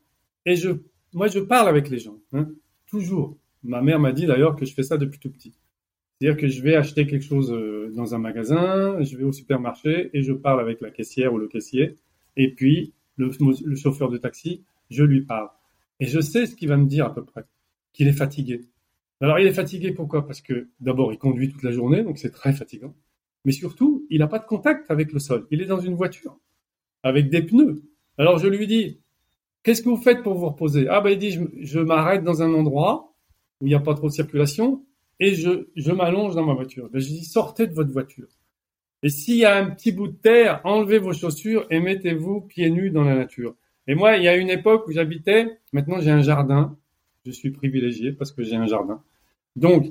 et 0.44 0.56
je, 0.56 0.70
moi, 1.12 1.28
je 1.28 1.40
parle 1.40 1.68
avec 1.68 1.88
les 1.88 1.98
gens, 1.98 2.18
hein, 2.32 2.48
toujours. 2.86 3.38
Ma 3.62 3.80
mère 3.80 3.98
m'a 3.98 4.12
dit 4.12 4.26
d'ailleurs 4.26 4.56
que 4.56 4.64
je 4.64 4.74
fais 4.74 4.82
ça 4.82 4.96
depuis 4.96 5.18
tout 5.18 5.30
petit. 5.30 5.54
C'est-à-dire 6.22 6.40
que 6.40 6.46
je 6.46 6.62
vais 6.62 6.76
acheter 6.76 7.04
quelque 7.04 7.24
chose 7.24 7.52
euh, 7.52 7.90
dans 7.96 8.14
un 8.14 8.18
magasin, 8.18 9.02
je 9.02 9.16
vais 9.16 9.24
au 9.24 9.32
supermarché 9.32 10.08
et 10.14 10.22
je 10.22 10.32
parle 10.32 10.60
avec 10.60 10.80
la 10.80 10.92
caissière 10.92 11.34
ou 11.34 11.38
le 11.38 11.48
caissier. 11.48 11.96
Et 12.36 12.54
puis, 12.54 12.92
le, 13.16 13.32
chauffeur 13.74 14.08
de 14.08 14.18
taxi, 14.18 14.62
je 14.88 15.02
lui 15.02 15.22
parle. 15.22 15.48
Et 15.98 16.06
je 16.06 16.20
sais 16.20 16.46
ce 16.46 16.54
qu'il 16.54 16.68
va 16.68 16.76
me 16.76 16.86
dire 16.86 17.06
à 17.06 17.12
peu 17.12 17.24
près, 17.24 17.42
qu'il 17.92 18.06
est 18.06 18.12
fatigué. 18.12 18.60
Alors 19.20 19.40
il 19.40 19.48
est 19.48 19.52
fatigué 19.52 19.90
pourquoi? 19.90 20.24
Parce 20.24 20.40
que 20.40 20.68
d'abord 20.78 21.12
il 21.12 21.18
conduit 21.18 21.50
toute 21.50 21.64
la 21.64 21.72
journée, 21.72 22.04
donc 22.04 22.18
c'est 22.18 22.30
très 22.30 22.52
fatigant. 22.52 22.94
Mais 23.44 23.50
surtout, 23.50 24.06
il 24.08 24.20
n'a 24.20 24.28
pas 24.28 24.38
de 24.38 24.46
contact 24.46 24.92
avec 24.92 25.12
le 25.12 25.18
sol. 25.18 25.48
Il 25.50 25.60
est 25.60 25.66
dans 25.66 25.80
une 25.80 25.94
voiture 25.94 26.38
avec 27.02 27.30
des 27.30 27.42
pneus. 27.42 27.82
Alors 28.16 28.38
je 28.38 28.46
lui 28.46 28.68
dis, 28.68 29.00
qu'est-ce 29.64 29.82
que 29.82 29.88
vous 29.88 29.96
faites 29.96 30.22
pour 30.22 30.34
vous 30.34 30.50
reposer? 30.50 30.86
Ah 30.88 31.00
ben 31.00 31.10
il 31.10 31.18
dit, 31.18 31.32
je, 31.32 31.40
je 31.62 31.80
m'arrête 31.80 32.22
dans 32.22 32.42
un 32.42 32.54
endroit 32.54 33.12
où 33.60 33.66
il 33.66 33.70
n'y 33.70 33.74
a 33.74 33.80
pas 33.80 33.94
trop 33.94 34.06
de 34.06 34.12
circulation 34.12 34.84
et 35.22 35.36
je, 35.36 35.68
je 35.76 35.92
m'allonge 35.92 36.34
dans 36.34 36.44
ma 36.44 36.52
voiture. 36.52 36.88
Ben, 36.92 37.00
je 37.00 37.06
dis, 37.06 37.24
sortez 37.24 37.68
de 37.68 37.74
votre 37.74 37.92
voiture. 37.92 38.26
Et 39.04 39.08
s'il 39.08 39.36
y 39.36 39.44
a 39.44 39.56
un 39.56 39.70
petit 39.70 39.92
bout 39.92 40.08
de 40.08 40.16
terre, 40.16 40.60
enlevez 40.64 40.98
vos 40.98 41.12
chaussures 41.12 41.64
et 41.70 41.78
mettez-vous 41.78 42.40
pieds 42.40 42.70
nus 42.70 42.90
dans 42.90 43.04
la 43.04 43.14
nature. 43.14 43.54
Et 43.86 43.94
moi, 43.94 44.16
il 44.16 44.24
y 44.24 44.28
a 44.28 44.36
une 44.36 44.50
époque 44.50 44.88
où 44.88 44.92
j'habitais, 44.92 45.60
maintenant 45.72 46.00
j'ai 46.00 46.10
un 46.10 46.22
jardin, 46.22 46.76
je 47.24 47.30
suis 47.30 47.52
privilégié 47.52 48.10
parce 48.10 48.32
que 48.32 48.42
j'ai 48.42 48.56
un 48.56 48.66
jardin. 48.66 49.00
Donc, 49.54 49.86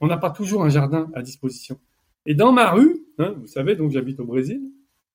on 0.00 0.06
n'a 0.06 0.18
pas 0.18 0.30
toujours 0.30 0.62
un 0.64 0.68
jardin 0.68 1.10
à 1.14 1.22
disposition. 1.22 1.80
Et 2.26 2.34
dans 2.34 2.52
ma 2.52 2.70
rue, 2.70 3.06
hein, 3.18 3.34
vous 3.38 3.46
savez, 3.46 3.76
donc 3.76 3.90
j'habite 3.90 4.20
au 4.20 4.26
Brésil, 4.26 4.60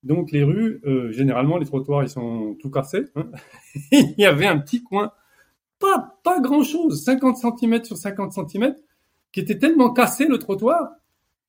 donc 0.02 0.32
les 0.32 0.42
rues, 0.42 0.80
euh, 0.84 1.12
généralement, 1.12 1.58
les 1.58 1.66
trottoirs, 1.66 2.02
ils 2.02 2.08
sont 2.08 2.56
tout 2.60 2.70
cassés. 2.70 3.04
Hein. 3.14 3.30
Il 3.92 4.14
y 4.18 4.24
avait 4.24 4.46
un 4.46 4.58
petit 4.58 4.82
coin, 4.82 5.12
pas, 5.78 6.18
pas 6.24 6.40
grand-chose, 6.40 7.04
50 7.04 7.36
cm 7.36 7.84
sur 7.84 7.96
50 7.96 8.32
cm, 8.32 8.74
qui 9.32 9.40
était 9.40 9.58
tellement 9.58 9.92
cassé, 9.92 10.26
le 10.26 10.38
trottoir, 10.38 10.90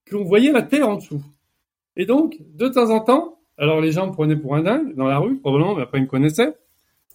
qu'on 0.09 0.23
voyait 0.23 0.51
la 0.51 0.61
terre 0.61 0.87
en 0.89 0.95
dessous. 0.95 1.23
Et 1.95 2.05
donc, 2.05 2.37
de 2.55 2.67
temps 2.67 2.89
en 2.89 2.99
temps, 3.01 3.39
alors 3.57 3.81
les 3.81 3.91
gens 3.91 4.07
me 4.07 4.13
prenaient 4.13 4.35
pour 4.35 4.55
un 4.55 4.63
dingue 4.63 4.95
dans 4.95 5.07
la 5.07 5.19
rue, 5.19 5.37
probablement, 5.39 5.75
mais 5.75 5.83
après 5.83 5.99
ils 5.99 6.03
me 6.03 6.07
connaissaient, 6.07 6.53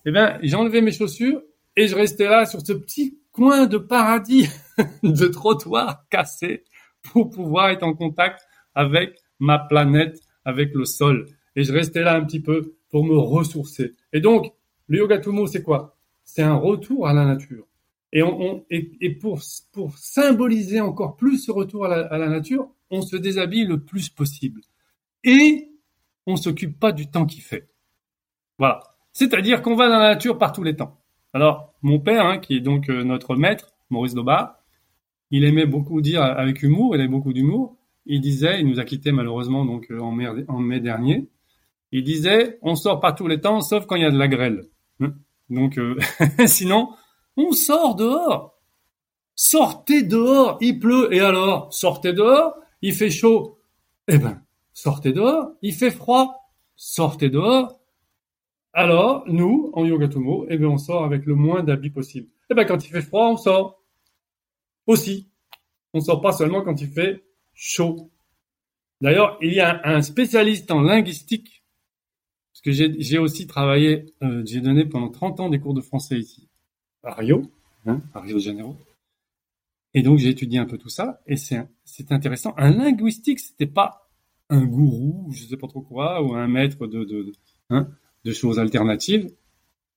eh 0.04 0.10
bien, 0.10 0.38
j'enlevais 0.42 0.80
mes 0.80 0.92
chaussures 0.92 1.42
et 1.74 1.88
je 1.88 1.96
restais 1.96 2.28
là 2.28 2.46
sur 2.46 2.60
ce 2.64 2.72
petit 2.72 3.18
coin 3.32 3.66
de 3.66 3.78
paradis 3.78 4.48
de 5.02 5.26
trottoir 5.26 6.06
cassé 6.10 6.64
pour 7.02 7.30
pouvoir 7.30 7.70
être 7.70 7.82
en 7.82 7.94
contact 7.94 8.40
avec 8.74 9.18
ma 9.38 9.58
planète, 9.58 10.20
avec 10.44 10.72
le 10.74 10.84
sol. 10.84 11.26
Et 11.54 11.64
je 11.64 11.72
restais 11.72 12.02
là 12.02 12.14
un 12.14 12.24
petit 12.24 12.40
peu 12.40 12.76
pour 12.90 13.04
me 13.04 13.16
ressourcer. 13.16 13.94
Et 14.12 14.20
donc, 14.20 14.52
le 14.88 14.98
yoga 14.98 15.18
tumo, 15.18 15.46
c'est 15.46 15.62
quoi? 15.62 15.96
C'est 16.24 16.42
un 16.42 16.54
retour 16.54 17.08
à 17.08 17.12
la 17.12 17.24
nature. 17.24 17.65
Et, 18.12 18.22
on, 18.22 18.64
et, 18.70 18.92
et, 19.00 19.10
pour, 19.10 19.40
pour 19.72 19.98
symboliser 19.98 20.80
encore 20.80 21.16
plus 21.16 21.38
ce 21.38 21.50
retour 21.50 21.86
à 21.86 21.88
la, 21.88 22.06
à 22.06 22.18
la 22.18 22.28
nature, 22.28 22.68
on 22.90 23.02
se 23.02 23.16
déshabille 23.16 23.66
le 23.66 23.80
plus 23.80 24.08
possible. 24.08 24.62
Et 25.24 25.70
on 26.26 26.36
s'occupe 26.36 26.78
pas 26.78 26.92
du 26.92 27.08
temps 27.08 27.26
qui 27.26 27.40
fait. 27.40 27.68
Voilà. 28.58 28.80
C'est-à-dire 29.12 29.62
qu'on 29.62 29.76
va 29.76 29.88
dans 29.88 29.98
la 29.98 30.14
nature 30.14 30.38
par 30.38 30.52
tous 30.52 30.62
les 30.62 30.76
temps. 30.76 31.00
Alors, 31.32 31.74
mon 31.82 31.98
père, 32.00 32.26
hein, 32.26 32.38
qui 32.38 32.56
est 32.56 32.60
donc 32.60 32.88
euh, 32.88 33.04
notre 33.04 33.36
maître, 33.36 33.74
Maurice 33.90 34.14
Doba, 34.14 34.62
il 35.30 35.44
aimait 35.44 35.66
beaucoup 35.66 36.00
dire 36.00 36.22
avec 36.22 36.62
humour, 36.62 36.94
il 36.94 37.00
avait 37.00 37.08
beaucoup 37.08 37.32
d'humour. 37.32 37.76
Il 38.06 38.20
disait, 38.20 38.60
il 38.60 38.66
nous 38.68 38.78
a 38.78 38.84
quittés 38.84 39.12
malheureusement 39.12 39.64
donc 39.64 39.90
euh, 39.90 39.98
en 40.00 40.12
mai, 40.60 40.80
dernier. 40.80 41.28
Il 41.92 42.04
disait, 42.04 42.58
on 42.62 42.74
sort 42.74 43.00
pas 43.00 43.12
tous 43.12 43.26
les 43.26 43.40
temps, 43.40 43.60
sauf 43.60 43.86
quand 43.86 43.96
il 43.96 44.02
y 44.02 44.06
a 44.06 44.10
de 44.10 44.18
la 44.18 44.28
grêle. 44.28 44.64
Hein? 45.00 45.14
Donc, 45.50 45.78
euh, 45.78 45.96
sinon, 46.46 46.90
on 47.36 47.52
sort 47.52 47.94
dehors. 47.94 48.58
Sortez 49.34 50.02
dehors, 50.02 50.58
il 50.60 50.78
pleut, 50.78 51.12
et 51.12 51.20
alors, 51.20 51.72
sortez 51.72 52.12
dehors, 52.12 52.54
il 52.82 52.94
fait 52.94 53.10
chaud. 53.10 53.58
Eh 54.08 54.18
ben, 54.18 54.42
sortez 54.72 55.12
dehors, 55.12 55.50
il 55.62 55.74
fait 55.74 55.90
froid, 55.90 56.50
sortez 56.76 57.28
dehors, 57.28 57.78
alors, 58.78 59.24
nous, 59.26 59.70
en 59.72 59.86
yoga 59.86 60.06
tomo, 60.06 60.44
eh 60.50 60.58
bien, 60.58 60.68
on 60.68 60.76
sort 60.76 61.02
avec 61.02 61.24
le 61.24 61.34
moins 61.34 61.62
d'habits 61.62 61.88
possible. 61.88 62.28
Eh 62.50 62.54
bien, 62.54 62.66
quand 62.66 62.84
il 62.84 62.90
fait 62.90 63.00
froid, 63.00 63.30
on 63.30 63.38
sort. 63.38 63.82
Aussi. 64.86 65.30
On 65.94 66.00
sort 66.00 66.20
pas 66.20 66.32
seulement 66.32 66.60
quand 66.60 66.78
il 66.82 66.88
fait 66.88 67.24
chaud. 67.54 68.10
D'ailleurs, 69.00 69.38
il 69.40 69.54
y 69.54 69.60
a 69.60 69.80
un 69.82 70.02
spécialiste 70.02 70.70
en 70.70 70.82
linguistique, 70.82 71.64
parce 72.52 72.60
que 72.60 72.70
j'ai 72.70 73.18
aussi 73.18 73.46
travaillé, 73.46 74.12
euh, 74.22 74.42
j'ai 74.44 74.60
donné 74.60 74.84
pendant 74.84 75.08
30 75.08 75.40
ans 75.40 75.48
des 75.48 75.58
cours 75.58 75.72
de 75.72 75.80
français 75.80 76.18
ici, 76.18 76.45
à 77.06 77.14
Rio, 77.14 77.50
hein, 77.86 78.02
à 78.14 78.20
Rio 78.20 78.36
de 78.36 78.42
Janeiro. 78.42 78.76
Et 79.94 80.02
donc, 80.02 80.18
j'ai 80.18 80.28
étudié 80.28 80.58
un 80.58 80.66
peu 80.66 80.76
tout 80.76 80.90
ça, 80.90 81.22
et 81.26 81.36
c'est 81.36 81.66
intéressant. 82.10 82.54
Un 82.58 82.70
linguistique, 82.70 83.40
c'était 83.40 83.66
pas 83.66 84.10
un 84.50 84.64
gourou, 84.64 85.30
je 85.32 85.44
sais 85.44 85.56
pas 85.56 85.68
trop 85.68 85.80
quoi, 85.80 86.22
ou 86.22 86.34
un 86.34 86.46
maître 86.46 86.86
de, 86.86 87.04
de, 87.04 87.22
de 87.22 87.32
hein, 87.70 87.88
de 88.24 88.32
choses 88.32 88.58
alternatives, 88.58 89.28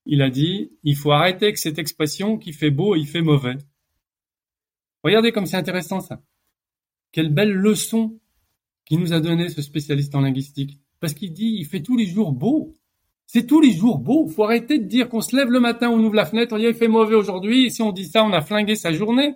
il 0.06 0.22
a 0.22 0.30
dit, 0.30 0.72
il 0.84 0.96
faut 0.96 1.12
arrêter 1.12 1.48
avec 1.48 1.58
cette 1.58 1.78
expression 1.80 2.38
qui 2.38 2.54
fait 2.54 2.72
beau, 2.72 2.96
il 2.96 3.06
fait 3.06 3.22
mauvais. 3.22 3.58
Regardez 5.04 5.32
comme 5.32 5.46
c'est 5.46 5.58
intéressant 5.58 6.00
ça. 6.00 6.22
Quelle 7.12 7.34
belle 7.34 7.52
leçon 7.52 8.20
qui 8.90 8.98
nous 8.98 9.14
a 9.14 9.22
donné 9.22 9.50
ce 9.50 9.62
spécialiste 9.62 10.16
en 10.16 10.22
linguistique. 10.22 10.80
Parce 11.00 11.14
qu'il 11.14 11.32
dit, 11.32 11.56
il 11.60 11.66
fait 11.66 11.82
tous 11.82 11.96
les 11.96 12.08
jours 12.08 12.34
beau. 12.34 12.74
C'est 13.32 13.46
tous 13.46 13.62
les 13.62 13.74
jours 13.74 14.00
beau. 14.00 14.28
Faut 14.28 14.44
arrêter 14.44 14.80
de 14.80 14.86
dire 14.86 15.08
qu'on 15.08 15.22
se 15.22 15.36
lève 15.36 15.52
le 15.52 15.60
matin, 15.60 15.92
on 15.92 16.04
ouvre 16.04 16.16
la 16.16 16.26
fenêtre, 16.26 16.58
il 16.58 16.74
fait 16.74 16.88
mauvais 16.88 17.14
aujourd'hui. 17.14 17.70
Si 17.70 17.84
on 17.84 17.92
dit 17.92 18.06
ça, 18.06 18.24
on 18.24 18.34
a 18.34 18.42
flingué 18.42 18.76
sa 18.76 18.92
journée. 18.92 19.36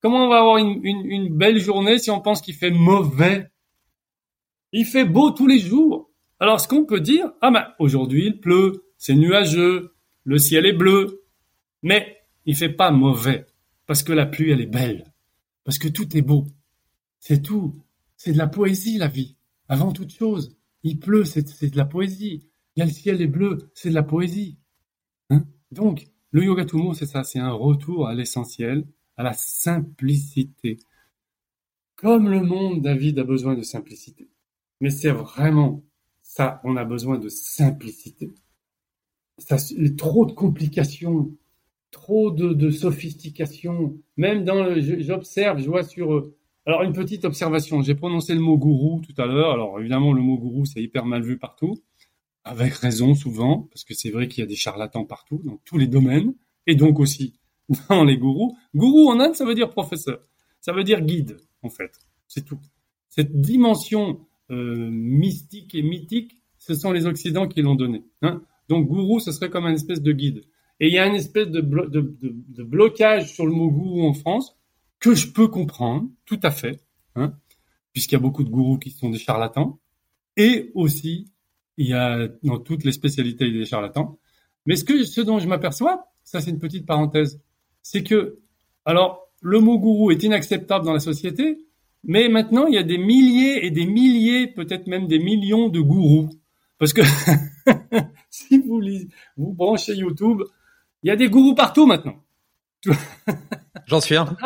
Comment 0.00 0.24
on 0.24 0.30
va 0.30 0.38
avoir 0.38 0.56
une, 0.56 0.80
une 0.82 1.36
belle 1.36 1.58
journée 1.58 1.98
si 1.98 2.10
on 2.10 2.22
pense 2.22 2.40
qu'il 2.40 2.54
fait 2.54 2.70
mauvais? 2.70 3.50
Il 4.72 4.86
fait 4.86 5.04
beau 5.04 5.30
tous 5.30 5.46
les 5.46 5.58
jours. 5.58 6.10
Alors, 6.40 6.58
ce 6.58 6.68
qu'on 6.68 6.86
peut 6.86 7.00
dire, 7.00 7.30
ah 7.42 7.50
ben, 7.50 7.66
aujourd'hui 7.78 8.28
il 8.28 8.40
pleut, 8.40 8.86
c'est 8.96 9.14
nuageux, 9.14 9.94
le 10.24 10.38
ciel 10.38 10.64
est 10.64 10.72
bleu, 10.72 11.22
mais 11.82 12.16
il 12.46 12.56
fait 12.56 12.70
pas 12.70 12.90
mauvais, 12.92 13.44
parce 13.84 14.02
que 14.02 14.14
la 14.14 14.24
pluie, 14.24 14.52
elle 14.52 14.62
est 14.62 14.66
belle, 14.66 15.12
parce 15.64 15.76
que 15.76 15.88
tout 15.88 16.16
est 16.16 16.22
beau. 16.22 16.46
C'est 17.18 17.42
tout. 17.42 17.74
C'est 18.16 18.32
de 18.32 18.38
la 18.38 18.46
poésie, 18.46 18.96
la 18.96 19.08
vie. 19.08 19.36
Avant 19.68 19.92
toute 19.92 20.14
chose, 20.14 20.56
il 20.82 20.98
pleut, 20.98 21.26
c'est 21.26 21.70
de 21.70 21.76
la 21.76 21.84
poésie. 21.84 22.48
Il 22.78 22.82
y 22.82 22.82
a 22.82 22.86
le 22.86 22.92
ciel 22.92 23.20
est 23.20 23.26
bleu, 23.26 23.58
c'est 23.74 23.88
de 23.88 23.94
la 23.94 24.04
poésie. 24.04 24.56
Hein? 25.30 25.44
Donc, 25.72 26.06
le 26.30 26.44
yoga 26.44 26.64
Tumo, 26.64 26.94
c'est 26.94 27.06
ça, 27.06 27.24
c'est 27.24 27.40
un 27.40 27.50
retour 27.50 28.06
à 28.06 28.14
l'essentiel, 28.14 28.86
à 29.16 29.24
la 29.24 29.32
simplicité. 29.32 30.76
Comme 31.96 32.28
le 32.28 32.40
monde, 32.40 32.80
David 32.80 33.18
a 33.18 33.24
besoin 33.24 33.56
de 33.56 33.62
simplicité. 33.62 34.28
Mais 34.80 34.90
c'est 34.90 35.10
vraiment 35.10 35.82
ça, 36.22 36.60
on 36.62 36.76
a 36.76 36.84
besoin 36.84 37.18
de 37.18 37.28
simplicité. 37.28 38.32
Trop 39.96 40.24
de 40.24 40.32
complications, 40.32 41.36
trop 41.90 42.30
de, 42.30 42.52
de 42.52 42.70
sophistication. 42.70 43.98
Même 44.16 44.44
dans 44.44 44.78
j'observe, 44.78 45.58
je 45.58 45.68
vois 45.68 45.82
sur. 45.82 46.14
Euh, 46.14 46.36
alors 46.64 46.84
une 46.84 46.92
petite 46.92 47.24
observation. 47.24 47.82
J'ai 47.82 47.96
prononcé 47.96 48.34
le 48.34 48.40
mot 48.40 48.56
gourou 48.56 49.00
tout 49.00 49.20
à 49.20 49.26
l'heure. 49.26 49.50
Alors 49.50 49.80
évidemment, 49.80 50.12
le 50.12 50.22
mot 50.22 50.38
gourou, 50.38 50.64
c'est 50.64 50.80
hyper 50.80 51.06
mal 51.06 51.22
vu 51.22 51.38
partout, 51.38 51.74
avec 52.48 52.72
raison 52.74 53.14
souvent, 53.14 53.68
parce 53.70 53.84
que 53.84 53.94
c'est 53.94 54.10
vrai 54.10 54.26
qu'il 54.28 54.40
y 54.40 54.44
a 54.44 54.46
des 54.46 54.56
charlatans 54.56 55.04
partout, 55.04 55.40
dans 55.44 55.58
tous 55.64 55.78
les 55.78 55.86
domaines, 55.86 56.34
et 56.66 56.74
donc 56.74 56.98
aussi 56.98 57.34
dans 57.88 58.04
les 58.04 58.16
gourous. 58.16 58.56
Gourou 58.74 59.10
en 59.10 59.20
Inde, 59.20 59.34
ça 59.34 59.44
veut 59.44 59.54
dire 59.54 59.70
professeur, 59.70 60.20
ça 60.60 60.72
veut 60.72 60.84
dire 60.84 61.02
guide 61.02 61.36
en 61.62 61.68
fait. 61.68 61.98
C'est 62.26 62.44
tout. 62.44 62.58
Cette 63.08 63.40
dimension 63.40 64.20
euh, 64.50 64.88
mystique 64.90 65.74
et 65.74 65.82
mythique, 65.82 66.36
ce 66.58 66.74
sont 66.74 66.92
les 66.92 67.06
Occidents 67.06 67.48
qui 67.48 67.62
l'ont 67.62 67.74
donné. 67.74 68.04
Hein. 68.22 68.42
Donc 68.68 68.88
gourou, 68.88 69.20
ce 69.20 69.32
serait 69.32 69.50
comme 69.50 69.66
un 69.66 69.74
espèce 69.74 70.02
de 70.02 70.12
guide. 70.12 70.44
Et 70.80 70.88
il 70.88 70.94
y 70.94 70.98
a 70.98 71.06
une 71.06 71.16
espèce 71.16 71.48
de, 71.48 71.60
de, 71.60 72.62
blocage 72.62 73.32
sur 73.32 73.44
le 73.44 73.52
mot 73.52 73.70
gourou 73.70 74.06
en 74.06 74.14
France 74.14 74.56
que 75.00 75.14
je 75.14 75.28
peux 75.28 75.48
comprendre, 75.48 76.08
tout 76.24 76.38
à 76.42 76.50
fait, 76.50 76.80
hein, 77.16 77.34
puisqu'il 77.92 78.14
y 78.14 78.16
a 78.16 78.20
beaucoup 78.20 78.44
de 78.44 78.50
gourous 78.50 78.78
qui 78.78 78.90
sont 78.90 79.10
des 79.10 79.18
charlatans. 79.18 79.80
Et 80.36 80.70
aussi, 80.74 81.32
il 81.78 81.86
y 81.86 81.94
a 81.94 82.28
dans 82.42 82.58
toutes 82.58 82.84
les 82.84 82.92
spécialités 82.92 83.50
des 83.50 83.64
charlatans. 83.64 84.18
Mais 84.66 84.76
ce, 84.76 84.84
que, 84.84 85.04
ce 85.04 85.20
dont 85.22 85.38
je 85.38 85.48
m'aperçois, 85.48 86.08
ça 86.24 86.40
c'est 86.40 86.50
une 86.50 86.58
petite 86.58 86.84
parenthèse, 86.84 87.40
c'est 87.82 88.02
que, 88.02 88.40
alors, 88.84 89.30
le 89.40 89.60
mot 89.60 89.78
gourou 89.78 90.10
est 90.10 90.22
inacceptable 90.22 90.84
dans 90.84 90.92
la 90.92 90.98
société, 90.98 91.58
mais 92.04 92.28
maintenant, 92.28 92.66
il 92.66 92.74
y 92.74 92.78
a 92.78 92.82
des 92.82 92.98
milliers 92.98 93.64
et 93.64 93.70
des 93.70 93.86
milliers, 93.86 94.48
peut-être 94.48 94.88
même 94.88 95.06
des 95.06 95.20
millions 95.20 95.68
de 95.68 95.80
gourous. 95.80 96.28
Parce 96.78 96.92
que 96.92 97.02
si 98.30 98.58
vous, 98.58 98.82
vous 99.36 99.52
branchez 99.52 99.94
YouTube, 99.94 100.42
il 101.02 101.08
y 101.08 101.10
a 101.10 101.16
des 101.16 101.28
gourous 101.28 101.54
partout 101.54 101.86
maintenant. 101.86 102.16
J'en 103.86 104.00
suis 104.00 104.16
un. 104.16 104.36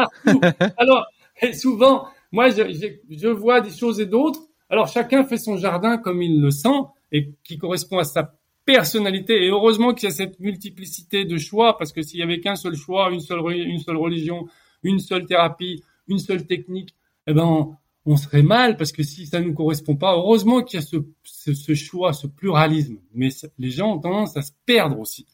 Alors, 0.77 1.07
souvent, 1.55 2.07
moi, 2.31 2.51
je, 2.51 2.95
je, 3.11 3.29
vois 3.29 3.61
des 3.61 3.71
choses 3.71 4.01
et 4.01 4.07
d'autres. 4.07 4.41
Alors, 4.69 4.89
chacun 4.89 5.25
fait 5.25 5.37
son 5.39 5.57
jardin 5.57 5.99
comme 5.99 6.23
il 6.23 6.41
le 6.41 6.51
sent 6.51 6.69
et 7.12 7.35
qui 7.45 7.59
correspond 7.59 7.99
à 7.99 8.04
sa 8.04 8.35
personnalité. 8.64 9.45
Et 9.45 9.50
heureusement 9.50 9.95
qu'il 9.95 10.09
y 10.09 10.12
a 10.12 10.14
cette 10.14 10.40
multiplicité 10.40 11.25
de 11.25 11.37
choix, 11.37 11.76
parce 11.78 11.92
que 11.92 12.02
s'il 12.02 12.19
y 12.19 12.23
avait 12.23 12.40
qu'un 12.40 12.57
seul 12.57 12.75
choix, 12.75 13.11
une 13.12 13.21
seule, 13.21 13.40
une 13.52 13.78
seule 13.78 13.97
religion, 13.97 14.49
une 14.83 14.99
seule 14.99 15.26
thérapie, 15.26 15.83
une 16.09 16.19
seule 16.19 16.47
technique, 16.47 16.95
eh 17.26 17.35
ben, 17.35 17.76
on, 18.04 18.16
serait 18.16 18.42
mal 18.42 18.76
parce 18.76 18.90
que 18.90 19.02
si 19.02 19.26
ça 19.26 19.40
nous 19.40 19.54
correspond 19.54 19.95
pas, 19.95 20.14
heureusement 20.14 20.62
qu'il 20.62 20.81
y 20.81 20.83
a 20.83 20.87
ce, 20.87 20.97
ce, 21.23 21.75
choix, 21.75 22.12
ce 22.12 22.26
pluralisme. 22.26 22.99
Mais 23.14 23.28
les 23.59 23.71
gens 23.71 23.95
ont 23.95 24.00
tendance 24.00 24.37
à 24.37 24.42
se 24.42 24.52
perdre 24.66 24.99
aussi. 24.99 25.26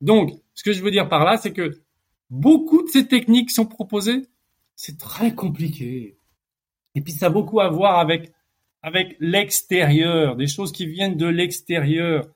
Donc, 0.00 0.32
ce 0.54 0.62
que 0.62 0.72
je 0.72 0.82
veux 0.82 0.90
dire 0.90 1.08
par 1.08 1.24
là, 1.24 1.36
c'est 1.36 1.52
que 1.52 1.82
beaucoup 2.30 2.82
de 2.82 2.88
ces 2.88 3.06
techniques 3.06 3.50
sont 3.50 3.66
proposées, 3.66 4.22
c'est 4.74 4.98
très 4.98 5.34
compliqué. 5.34 6.18
Et 6.94 7.00
puis 7.00 7.12
ça 7.12 7.26
a 7.26 7.30
beaucoup 7.30 7.60
à 7.60 7.68
voir 7.68 7.98
avec 7.98 8.32
avec 8.84 9.16
l'extérieur, 9.18 10.36
des 10.36 10.46
choses 10.46 10.70
qui 10.70 10.84
viennent 10.84 11.16
de 11.16 11.26
l'extérieur, 11.26 12.28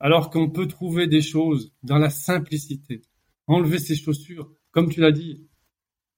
alors 0.00 0.28
qu'on 0.28 0.50
peut 0.50 0.66
trouver 0.66 1.06
des 1.06 1.22
choses 1.22 1.72
dans 1.84 1.98
la 1.98 2.10
simplicité. 2.10 3.02
Enlever 3.46 3.78
ses 3.78 3.94
chaussures, 3.94 4.50
comme 4.72 4.90
tu 4.90 5.00
l'as 5.00 5.12
dit. 5.12 5.46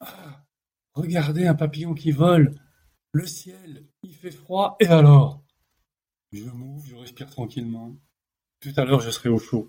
Ah, 0.01 0.47
Regardez 0.95 1.47
un 1.47 1.55
papillon 1.55 1.93
qui 1.93 2.11
vole. 2.11 2.55
Le 3.13 3.27
ciel, 3.27 3.85
il 4.03 4.15
fait 4.15 4.31
froid. 4.31 4.79
Et 4.81 4.87
alors? 4.87 5.45
Je 6.33 6.45
m'ouvre, 6.45 6.87
je 6.87 6.97
respire 6.97 7.29
tranquillement. 7.29 7.95
Tout 8.61 8.73
à 8.79 8.87
l'heure, 8.87 9.01
je 9.01 9.11
serai 9.11 9.29
au 9.29 9.39
chaud. 9.39 9.69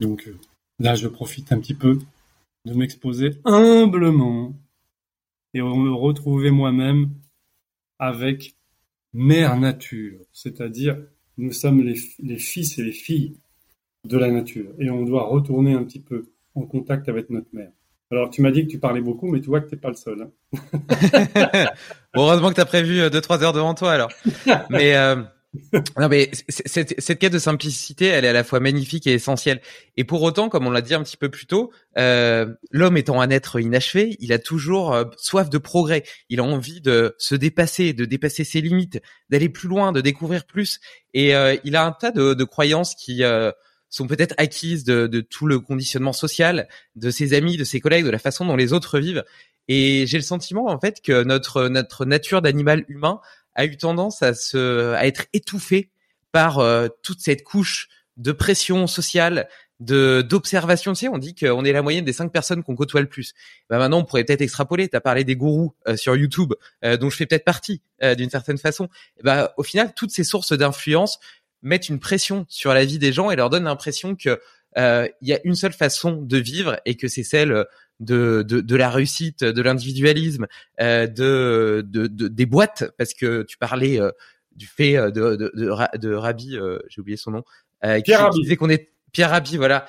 Donc 0.00 0.28
euh, 0.28 0.38
là, 0.78 0.96
je 0.96 1.08
profite 1.08 1.50
un 1.50 1.60
petit 1.60 1.74
peu 1.74 1.98
de 2.66 2.74
m'exposer 2.74 3.40
humblement 3.46 4.52
et 5.54 5.62
me 5.62 5.94
retrouver 5.94 6.50
moi-même 6.50 7.08
avec 7.98 8.54
mère 9.14 9.56
nature. 9.56 10.18
C'est-à-dire, 10.32 10.98
nous 11.38 11.52
sommes 11.52 11.82
les, 11.82 11.98
les 12.22 12.38
fils 12.38 12.78
et 12.78 12.82
les 12.82 12.92
filles 12.92 13.36
de 14.04 14.18
la 14.18 14.30
nature. 14.30 14.70
Et 14.78 14.90
on 14.90 15.04
doit 15.04 15.24
retourner 15.24 15.72
un 15.74 15.84
petit 15.84 16.00
peu 16.00 16.26
en 16.54 16.62
contact 16.62 17.08
avec 17.08 17.30
notre 17.30 17.48
mère. 17.52 17.70
Alors, 18.10 18.30
tu 18.30 18.42
m'as 18.42 18.50
dit 18.50 18.66
que 18.66 18.70
tu 18.70 18.78
parlais 18.78 19.00
beaucoup, 19.00 19.28
mais 19.28 19.40
tu 19.40 19.46
vois 19.46 19.60
que 19.60 19.68
tu 19.68 19.74
n'es 19.74 19.80
pas 19.80 19.88
le 19.88 19.94
seul. 19.94 20.22
Hein. 20.22 21.68
heureusement 22.14 22.50
que 22.50 22.54
tu 22.54 22.60
as 22.60 22.66
prévu 22.66 23.00
2-3 23.00 23.40
euh, 23.40 23.44
heures 23.44 23.52
devant 23.52 23.74
toi, 23.74 23.92
alors. 23.92 24.10
Mais, 24.70 24.94
euh, 24.94 25.16
non, 25.98 26.08
mais 26.08 26.30
cette, 26.48 27.00
cette 27.00 27.18
quête 27.18 27.32
de 27.32 27.38
simplicité, 27.38 28.06
elle 28.06 28.24
est 28.24 28.28
à 28.28 28.32
la 28.32 28.44
fois 28.44 28.60
magnifique 28.60 29.06
et 29.06 29.12
essentielle. 29.12 29.60
Et 29.96 30.04
pour 30.04 30.22
autant, 30.22 30.48
comme 30.48 30.66
on 30.66 30.70
l'a 30.70 30.80
dit 30.80 30.94
un 30.94 31.02
petit 31.02 31.16
peu 31.16 31.28
plus 31.28 31.46
tôt, 31.46 31.72
euh, 31.98 32.46
l'homme 32.70 32.96
étant 32.96 33.20
un 33.20 33.30
être 33.30 33.60
inachevé, 33.60 34.16
il 34.20 34.32
a 34.32 34.38
toujours 34.38 34.94
euh, 34.94 35.04
soif 35.16 35.50
de 35.50 35.58
progrès. 35.58 36.04
Il 36.28 36.40
a 36.40 36.44
envie 36.44 36.80
de 36.80 37.14
se 37.18 37.34
dépasser, 37.34 37.92
de 37.92 38.04
dépasser 38.04 38.44
ses 38.44 38.60
limites, 38.60 39.00
d'aller 39.30 39.48
plus 39.48 39.68
loin, 39.68 39.92
de 39.92 40.00
découvrir 40.00 40.44
plus. 40.44 40.80
Et 41.12 41.32
il 41.64 41.76
a 41.76 41.84
un 41.84 41.92
tas 41.92 42.10
de, 42.10 42.34
de 42.34 42.44
croyances 42.44 42.96
qui 42.96 43.22
sont 43.88 44.06
peut-être 44.08 44.34
acquises 44.36 44.82
de, 44.82 45.06
de, 45.06 45.20
tout 45.20 45.46
le 45.46 45.60
conditionnement 45.60 46.12
social, 46.12 46.68
de 46.96 47.10
ses 47.10 47.34
amis, 47.34 47.56
de 47.56 47.62
ses 47.62 47.78
collègues, 47.78 48.04
de 48.04 48.10
la 48.10 48.18
façon 48.18 48.44
dont 48.44 48.56
les 48.56 48.72
autres 48.72 48.98
vivent. 48.98 49.24
Et 49.68 50.04
j'ai 50.06 50.18
le 50.18 50.24
sentiment 50.24 50.66
en 50.66 50.78
fait 50.78 51.00
que 51.00 51.22
notre 51.22 51.68
notre 51.68 52.04
nature 52.04 52.42
d'animal 52.42 52.84
humain 52.88 53.20
a 53.54 53.64
eu 53.64 53.76
tendance 53.76 54.22
à 54.22 54.34
se 54.34 54.92
à 54.94 55.06
être 55.06 55.26
étouffée 55.32 55.90
par 56.32 56.58
euh, 56.58 56.88
toute 57.02 57.20
cette 57.20 57.44
couche 57.44 57.88
de 58.16 58.32
pression 58.32 58.86
sociale, 58.86 59.48
de 59.80 60.24
d'observation. 60.28 60.92
Tu 60.92 61.00
sais, 61.00 61.08
on 61.08 61.18
dit 61.18 61.34
qu'on 61.34 61.64
est 61.64 61.72
la 61.72 61.82
moyenne 61.82 62.04
des 62.04 62.12
cinq 62.12 62.32
personnes 62.32 62.62
qu'on 62.62 62.76
côtoie 62.76 63.00
le 63.00 63.08
plus. 63.08 63.34
Bah 63.68 63.78
maintenant, 63.78 63.98
on 63.98 64.04
pourrait 64.04 64.24
peut-être 64.24 64.40
extrapoler. 64.40 64.88
Tu 64.88 64.96
as 64.96 65.00
parlé 65.00 65.24
des 65.24 65.36
gourous 65.36 65.74
euh, 65.88 65.96
sur 65.96 66.16
YouTube, 66.16 66.54
euh, 66.84 66.96
dont 66.96 67.10
je 67.10 67.16
fais 67.16 67.26
peut-être 67.26 67.44
partie 67.44 67.82
d'une 68.18 68.28
certaine 68.28 68.58
façon. 68.58 68.90
Bah, 69.22 69.54
au 69.56 69.62
final, 69.62 69.94
toutes 69.94 70.10
ces 70.10 70.24
sources 70.24 70.52
d'influence 70.52 71.20
mettent 71.62 71.88
une 71.88 71.98
pression 71.98 72.44
sur 72.48 72.74
la 72.74 72.84
vie 72.84 72.98
des 72.98 73.12
gens 73.12 73.30
et 73.30 73.36
leur 73.36 73.48
donnent 73.48 73.64
l'impression 73.64 74.14
que 74.14 74.38
euh, 74.76 75.08
il 75.20 75.28
y 75.28 75.32
a 75.32 75.40
une 75.44 75.54
seule 75.54 75.72
façon 75.72 76.20
de 76.20 76.36
vivre 76.36 76.80
et 76.84 76.96
que 76.96 77.08
c'est 77.08 77.22
celle 77.22 77.64
de, 78.00 78.42
de, 78.42 78.60
de, 78.60 78.76
la 78.76 78.90
réussite, 78.90 79.44
de 79.44 79.62
l'individualisme, 79.62 80.46
euh, 80.80 81.06
de, 81.06 81.84
de, 81.86 82.06
des 82.06 82.46
boîtes, 82.46 82.84
parce 82.98 83.14
que 83.14 83.42
tu 83.42 83.56
parlais 83.56 84.00
euh, 84.00 84.10
du 84.56 84.66
fait 84.66 84.96
euh, 84.96 85.10
de, 85.10 85.36
de, 85.36 85.52
de, 85.54 85.98
de 85.98 86.14
Rabbi, 86.14 86.56
euh, 86.56 86.78
j'ai 86.88 87.00
oublié 87.00 87.16
son 87.16 87.32
nom, 87.32 87.44
euh, 87.84 88.00
qui, 88.00 88.12
qui, 88.12 88.40
disait 88.42 88.56
qu'on 88.56 88.70
est 88.70 88.90
Pierre 89.12 89.30
Rabhi, 89.30 89.56
voilà 89.56 89.86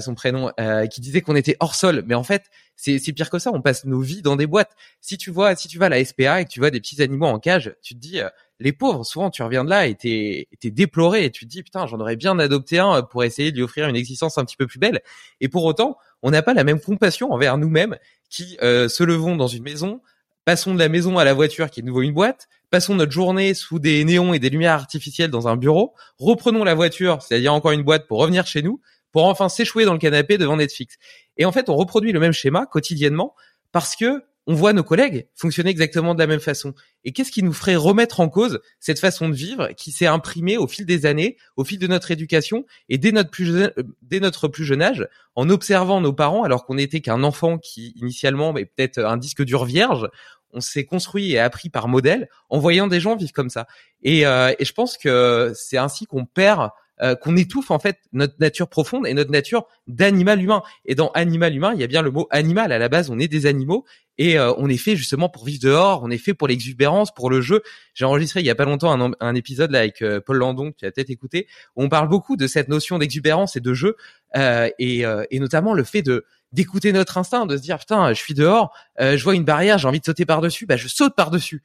son 0.00 0.14
prénom, 0.14 0.50
qui 0.90 1.00
disait 1.00 1.20
qu'on 1.20 1.36
était 1.36 1.56
hors 1.60 1.76
sol, 1.76 2.02
mais 2.04 2.16
en 2.16 2.24
fait 2.24 2.46
c'est 2.74 2.98
pire 3.12 3.30
que 3.30 3.38
ça, 3.38 3.52
on 3.52 3.62
passe 3.62 3.84
nos 3.84 4.00
vies 4.00 4.20
dans 4.20 4.34
des 4.34 4.48
boîtes. 4.48 4.72
Si 5.00 5.16
tu 5.16 5.30
vois, 5.30 5.54
si 5.54 5.68
tu 5.68 5.78
vas 5.78 5.86
à 5.86 5.88
la 5.90 6.04
SPA 6.04 6.40
et 6.40 6.44
que 6.44 6.50
tu 6.50 6.58
vois 6.58 6.70
des 6.70 6.80
petits 6.80 7.00
animaux 7.02 7.26
en 7.26 7.38
cage, 7.38 7.76
tu 7.80 7.94
te 7.94 8.00
dis 8.00 8.20
les 8.60 8.72
pauvres, 8.72 9.04
souvent 9.04 9.30
tu 9.30 9.42
reviens 9.42 9.64
de 9.64 9.70
là 9.70 9.86
et 9.86 9.94
t'es 9.94 10.46
es 10.62 10.70
déploré 10.70 11.24
et 11.24 11.30
tu 11.30 11.46
te 11.46 11.50
dis 11.50 11.62
putain 11.62 11.86
j'en 11.86 11.98
aurais 11.98 12.16
bien 12.16 12.38
adopté 12.38 12.78
un 12.78 13.02
pour 13.02 13.24
essayer 13.24 13.50
de 13.50 13.56
lui 13.56 13.62
offrir 13.62 13.88
une 13.88 13.96
existence 13.96 14.38
un 14.38 14.44
petit 14.44 14.56
peu 14.56 14.66
plus 14.66 14.78
belle. 14.78 15.00
Et 15.40 15.48
pour 15.48 15.64
autant, 15.64 15.96
on 16.22 16.30
n'a 16.30 16.42
pas 16.42 16.54
la 16.54 16.62
même 16.62 16.80
compassion 16.80 17.32
envers 17.32 17.58
nous-mêmes 17.58 17.96
qui 18.28 18.58
euh, 18.62 18.88
se 18.88 19.02
levons 19.02 19.34
dans 19.34 19.46
une 19.48 19.62
maison, 19.62 20.02
passons 20.44 20.74
de 20.74 20.78
la 20.78 20.88
maison 20.88 21.18
à 21.18 21.24
la 21.24 21.32
voiture 21.32 21.70
qui 21.70 21.80
est 21.80 21.82
de 21.82 21.88
nouveau 21.88 22.02
une 22.02 22.12
boîte, 22.12 22.48
passons 22.70 22.94
notre 22.94 23.12
journée 23.12 23.54
sous 23.54 23.78
des 23.78 24.04
néons 24.04 24.34
et 24.34 24.38
des 24.38 24.50
lumières 24.50 24.74
artificielles 24.74 25.30
dans 25.30 25.48
un 25.48 25.56
bureau, 25.56 25.94
reprenons 26.18 26.62
la 26.62 26.74
voiture, 26.74 27.22
c'est-à-dire 27.22 27.54
encore 27.54 27.72
une 27.72 27.82
boîte 27.82 28.06
pour 28.06 28.18
revenir 28.18 28.46
chez 28.46 28.62
nous, 28.62 28.80
pour 29.10 29.24
enfin 29.24 29.48
s'échouer 29.48 29.86
dans 29.86 29.94
le 29.94 29.98
canapé 29.98 30.38
devant 30.38 30.56
Netflix. 30.56 30.96
Et 31.36 31.44
en 31.44 31.52
fait, 31.52 31.68
on 31.68 31.76
reproduit 31.76 32.12
le 32.12 32.20
même 32.20 32.32
schéma 32.32 32.66
quotidiennement 32.66 33.34
parce 33.72 33.96
que 33.96 34.22
on 34.46 34.54
voit 34.54 34.72
nos 34.72 34.82
collègues 34.82 35.28
fonctionner 35.34 35.70
exactement 35.70 36.14
de 36.14 36.18
la 36.18 36.26
même 36.26 36.40
façon. 36.40 36.74
Et 37.04 37.12
qu'est-ce 37.12 37.30
qui 37.30 37.42
nous 37.42 37.52
ferait 37.52 37.76
remettre 37.76 38.20
en 38.20 38.28
cause 38.28 38.60
cette 38.78 38.98
façon 38.98 39.28
de 39.28 39.34
vivre 39.34 39.68
qui 39.76 39.92
s'est 39.92 40.06
imprimée 40.06 40.56
au 40.56 40.66
fil 40.66 40.86
des 40.86 41.06
années, 41.06 41.36
au 41.56 41.64
fil 41.64 41.78
de 41.78 41.86
notre 41.86 42.10
éducation 42.10 42.64
et 42.88 42.98
dès 42.98 43.12
notre 43.12 43.30
plus 43.30 43.46
jeune, 43.46 43.72
euh, 43.78 43.82
dès 44.02 44.20
notre 44.20 44.48
plus 44.48 44.64
jeune 44.64 44.82
âge, 44.82 45.06
en 45.34 45.48
observant 45.50 46.00
nos 46.00 46.12
parents 46.12 46.42
alors 46.42 46.64
qu'on 46.64 46.74
n'était 46.74 47.00
qu'un 47.00 47.22
enfant 47.22 47.58
qui 47.58 47.92
initialement, 47.96 48.52
mais 48.52 48.64
peut-être 48.64 48.98
un 48.98 49.16
disque 49.16 49.44
dur 49.44 49.64
vierge, 49.64 50.08
on 50.52 50.60
s'est 50.60 50.84
construit 50.84 51.32
et 51.32 51.38
appris 51.38 51.68
par 51.68 51.86
modèle 51.86 52.28
en 52.48 52.58
voyant 52.58 52.88
des 52.88 52.98
gens 52.98 53.16
vivre 53.16 53.32
comme 53.32 53.50
ça. 53.50 53.66
Et, 54.02 54.26
euh, 54.26 54.52
et 54.58 54.64
je 54.64 54.72
pense 54.72 54.98
que 54.98 55.52
c'est 55.54 55.78
ainsi 55.78 56.06
qu'on 56.06 56.24
perd 56.24 56.70
euh, 57.02 57.14
qu'on 57.14 57.34
étouffe 57.34 57.70
en 57.70 57.78
fait 57.78 57.98
notre 58.12 58.34
nature 58.40 58.68
profonde 58.68 59.06
et 59.06 59.14
notre 59.14 59.30
nature 59.30 59.66
d'animal 59.86 60.42
humain. 60.42 60.62
Et 60.84 60.94
dans 60.94 61.10
animal 61.12 61.56
humain, 61.56 61.72
il 61.74 61.80
y 61.80 61.84
a 61.84 61.86
bien 61.86 62.02
le 62.02 62.10
mot 62.10 62.26
animal. 62.30 62.72
À 62.72 62.78
la 62.78 62.90
base, 62.90 63.08
on 63.08 63.18
est 63.18 63.28
des 63.28 63.46
animaux 63.46 63.86
et 64.20 64.38
euh, 64.38 64.52
on 64.58 64.68
est 64.68 64.76
fait 64.76 64.96
justement 64.96 65.30
pour 65.30 65.46
vivre 65.46 65.60
dehors. 65.62 66.02
On 66.02 66.10
est 66.10 66.18
fait 66.18 66.34
pour 66.34 66.46
l'exubérance, 66.46 67.10
pour 67.10 67.30
le 67.30 67.40
jeu. 67.40 67.62
J'ai 67.94 68.04
enregistré 68.04 68.40
il 68.40 68.46
y 68.46 68.50
a 68.50 68.54
pas 68.54 68.66
longtemps 68.66 69.14
un, 69.18 69.34
épisode 69.34 69.70
là 69.70 69.78
avec 69.78 70.02
euh, 70.02 70.20
Paul 70.20 70.36
Landon, 70.36 70.72
qui 70.72 70.84
a 70.84 70.90
peut-être 70.90 71.08
écouté, 71.08 71.48
où 71.74 71.82
on 71.82 71.88
parle 71.88 72.06
beaucoup 72.06 72.36
de 72.36 72.46
cette 72.46 72.68
notion 72.68 72.98
d'exubérance 72.98 73.56
et 73.56 73.60
de 73.60 73.72
jeu, 73.72 73.96
et, 74.36 75.04
et 75.30 75.40
notamment 75.40 75.72
le 75.72 75.84
fait 75.84 76.02
de 76.02 76.24
d'écouter 76.52 76.92
notre 76.92 77.16
instinct, 77.16 77.46
de 77.46 77.56
se 77.56 77.62
dire 77.62 77.78
putain, 77.78 78.12
je 78.12 78.18
suis 78.18 78.34
dehors, 78.34 78.76
je 78.98 79.22
vois 79.22 79.34
une 79.34 79.44
barrière, 79.44 79.78
j'ai 79.78 79.88
envie 79.88 80.00
de 80.00 80.04
sauter 80.04 80.26
par 80.26 80.40
dessus, 80.40 80.66
bah 80.66 80.76
je 80.76 80.86
saute 80.86 81.16
par 81.16 81.30
dessus. 81.30 81.62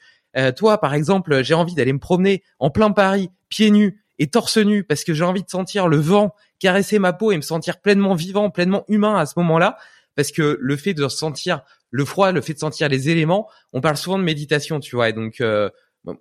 toi, 0.55 0.79
par 0.79 0.93
exemple, 0.93 1.43
j'ai 1.43 1.53
envie 1.53 1.75
d'aller 1.75 1.93
me 1.93 1.99
promener 1.99 2.41
en 2.59 2.69
plein 2.69 2.91
Paris, 2.91 3.29
pieds 3.49 3.69
nus, 3.69 4.01
et 4.17 4.27
torse 4.27 4.57
nu 4.57 4.83
parce 4.83 5.03
que 5.03 5.13
j'ai 5.13 5.23
envie 5.23 5.43
de 5.43 5.49
sentir 5.49 5.87
le 5.87 5.97
vent 5.97 6.33
caresser 6.59 6.99
ma 6.99 7.13
peau 7.13 7.31
et 7.31 7.35
me 7.35 7.41
sentir 7.41 7.81
pleinement 7.81 8.15
vivant, 8.15 8.49
pleinement 8.49 8.85
humain 8.87 9.17
à 9.17 9.25
ce 9.25 9.33
moment-là, 9.37 9.77
parce 10.15 10.31
que 10.31 10.57
le 10.59 10.75
fait 10.77 10.93
de 10.93 11.07
sentir 11.07 11.61
le 11.91 12.05
froid, 12.05 12.31
le 12.31 12.41
fait 12.41 12.53
de 12.53 12.59
sentir 12.59 12.89
les 12.89 13.09
éléments, 13.09 13.49
on 13.73 13.81
parle 13.81 13.97
souvent 13.97 14.17
de 14.17 14.23
méditation, 14.23 14.79
tu 14.79 14.95
vois, 14.95 15.09
et 15.09 15.13
donc 15.13 15.41
euh, 15.41 15.69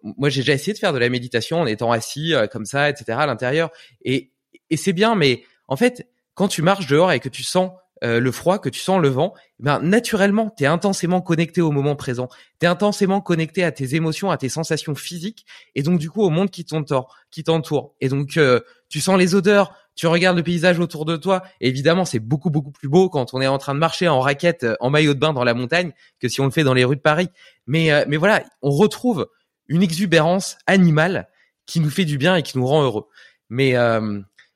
moi 0.03 0.29
j'ai 0.29 0.41
déjà 0.43 0.55
essayé 0.55 0.73
de 0.73 0.79
faire 0.79 0.93
de 0.93 0.99
la 0.99 1.09
méditation 1.09 1.61
en 1.61 1.67
étant 1.67 1.93
assis 1.93 2.35
euh, 2.35 2.47
comme 2.47 2.65
ça, 2.65 2.89
etc. 2.89 3.19
à 3.19 3.27
l'intérieur, 3.27 3.71
et, 4.03 4.31
et 4.71 4.77
c'est 4.77 4.93
bien, 4.93 5.15
mais 5.15 5.43
en 5.69 5.77
fait, 5.77 6.09
quand 6.35 6.49
tu 6.49 6.63
marches 6.63 6.87
dehors 6.87 7.13
et 7.13 7.21
que 7.21 7.29
tu 7.29 7.43
sens 7.43 7.71
euh, 8.03 8.21
le 8.21 8.33
froid, 8.33 8.59
que 8.59 8.69
tu 8.69 8.81
sens 8.81 9.01
le 9.01 9.09
vent, 9.09 9.35
ben 9.61 9.79
naturellement, 9.79 10.53
tu 10.57 10.65
es 10.65 10.67
intensément 10.67 11.23
connecté 11.23 11.61
au 11.63 11.71
moment 11.71 11.97
présent. 11.97 12.29
Tu 12.61 12.67
es 12.67 12.69
intensément 12.69 13.21
connecté 13.21 13.65
à 13.65 13.73
tes 13.73 13.95
émotions, 13.95 14.31
à 14.31 14.37
tes 14.37 14.49
sensations 14.49 14.95
physiques 14.95 15.47
et 15.75 15.83
donc 15.83 15.99
du 15.99 16.11
coup 16.11 16.23
au 16.23 16.29
monde 16.29 16.51
qui 16.51 16.65
t'entoure, 16.65 17.17
qui 17.31 17.45
t'entoure. 17.45 17.95
Et 18.01 18.09
donc 18.09 18.37
euh, 18.37 18.61
tu 18.89 19.01
sens 19.01 19.17
les 19.19 19.35
odeurs, 19.35 19.75
tu 19.95 20.07
regardes 20.07 20.37
le 20.37 20.43
paysage 20.43 20.79
autour 20.81 21.05
de 21.05 21.17
toi. 21.17 21.43
évidemment, 21.61 22.05
c'est 22.05 22.19
beaucoup 22.19 22.51
beaucoup 22.51 22.73
plus 22.73 22.89
beau 22.89 23.09
quand 23.09 23.35
on 23.35 23.41
est 23.41 23.47
en 23.47 23.59
train 23.59 23.75
de 23.75 23.79
marcher 23.79 24.09
en 24.09 24.21
raquette 24.21 24.67
en 24.81 24.91
maillot 24.91 25.15
de 25.15 25.19
bain 25.19 25.33
dans 25.33 25.45
la 25.45 25.55
montagne 25.55 25.93
que 26.21 26.29
si 26.29 26.41
on 26.41 26.45
le 26.45 26.51
fait 26.51 26.65
dans 26.65 26.75
les 26.75 26.85
rues 26.85 26.97
de 26.97 27.01
Paris. 27.01 27.29
Mais 27.67 27.93
euh, 27.93 28.05
mais 28.09 28.17
voilà, 28.17 28.43
on 28.63 28.71
retrouve 28.71 29.29
une 29.69 29.83
exubérance 29.83 30.59
animale 30.67 31.29
qui 31.67 31.81
nous 31.81 31.91
fait 31.91 32.05
du 32.05 32.19
bien 32.19 32.37
et 32.37 32.43
qui 32.43 32.59
nous 32.59 32.67
rend 32.67 32.83
heureux. 32.83 33.07
Mais 33.49 33.73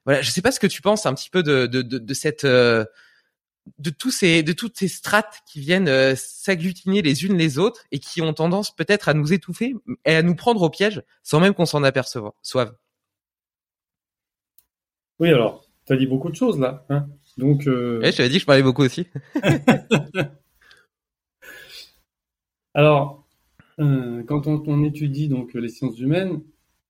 voilà, 0.05 0.22
je 0.22 0.31
sais 0.31 0.42
pas 0.42 0.53
ce 0.53 0.61
que 0.61 0.66
tu 0.66 0.83
penses 0.83 1.07
un 1.07 1.14
petit 1.14 1.31
peu 1.31 1.42
de 1.42 1.66
de, 1.66 1.83
de, 1.83 1.98
de 1.98 2.14
cette 2.14 2.44
de 3.79 3.90
tous 3.90 4.11
ces 4.11 4.42
de 4.42 4.53
toutes 4.53 4.79
ces 4.79 4.88
strates 4.88 5.40
qui 5.46 5.61
viennent 5.61 5.88
euh, 5.88 6.14
s'agglutiner 6.16 7.03
les 7.03 7.24
unes 7.24 7.37
les 7.37 7.59
autres 7.59 7.85
et 7.92 7.98
qui 7.98 8.22
ont 8.22 8.33
tendance 8.33 8.74
peut-être 8.74 9.09
à 9.09 9.14
nous 9.14 9.33
étouffer 9.33 9.74
et 10.05 10.14
à 10.14 10.22
nous 10.22 10.35
prendre 10.35 10.62
au 10.62 10.70
piège 10.70 11.03
sans 11.22 11.40
même 11.40 11.55
qu'on 11.55 11.66
s'en 11.66 11.83
aperçoive. 11.83 12.72
Oui, 15.21 15.29
alors, 15.29 15.67
tu 15.87 15.93
as 15.93 15.97
dit 15.97 16.07
beaucoup 16.07 16.31
de 16.31 16.37
choses 16.37 16.59
là. 16.59 16.85
Hein 16.89 17.09
Donc, 17.37 17.67
euh... 17.67 18.01
je 18.03 18.17
t'avais 18.17 18.29
dit 18.29 18.37
que 18.37 18.41
je 18.41 18.47
parlais 18.47 18.63
beaucoup 18.63 18.83
aussi. 18.83 19.07
alors, 22.75 23.27
euh, 23.81 24.23
quand 24.25 24.47
on, 24.47 24.63
on, 24.67 24.85
étudie 24.85 25.29
donc 25.29 25.55
les 25.55 25.69
sciences 25.69 25.99
humaines, 25.99 26.43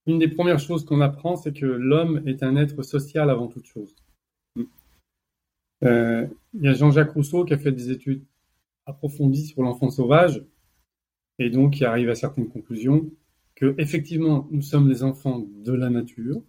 une 0.07 0.19
des 0.19 0.29
premières 0.29 0.59
choses 0.59 0.85
qu'on 0.85 1.01
apprend, 1.01 1.37
c'est 1.37 1.53
que 1.53 1.67
l'homme 1.67 2.23
est 2.27 2.43
un 2.43 2.57
être 2.57 2.83
social 2.83 3.31
avant 3.31 3.49
toute 3.49 3.67
chose. 3.67 3.95
Euh, 5.85 6.27
il 6.55 6.63
y 6.65 6.69
a 6.69 6.73
Jean-Jacques 6.73 7.13
Rousseau 7.13 7.45
qui 7.45 7.55
a 7.55 7.59
fait 7.59 7.73
des 7.73 7.91
études 7.91 8.25
approfondies 8.87 9.47
sur 9.47 9.63
l'enfant 9.63 9.91
sauvage 9.91 10.45
et 11.39 11.51
donc 11.51 11.75
qui 11.75 11.85
arrive 11.85 12.09
à 12.09 12.15
certaines 12.15 12.49
conclusions 12.49 13.11
que 13.55 13.75
effectivement 13.79 14.49
nous 14.51 14.63
sommes 14.63 14.89
les 14.89 15.03
enfants 15.03 15.45
de 15.65 15.73
la 15.73 15.91
nature, 15.91 16.43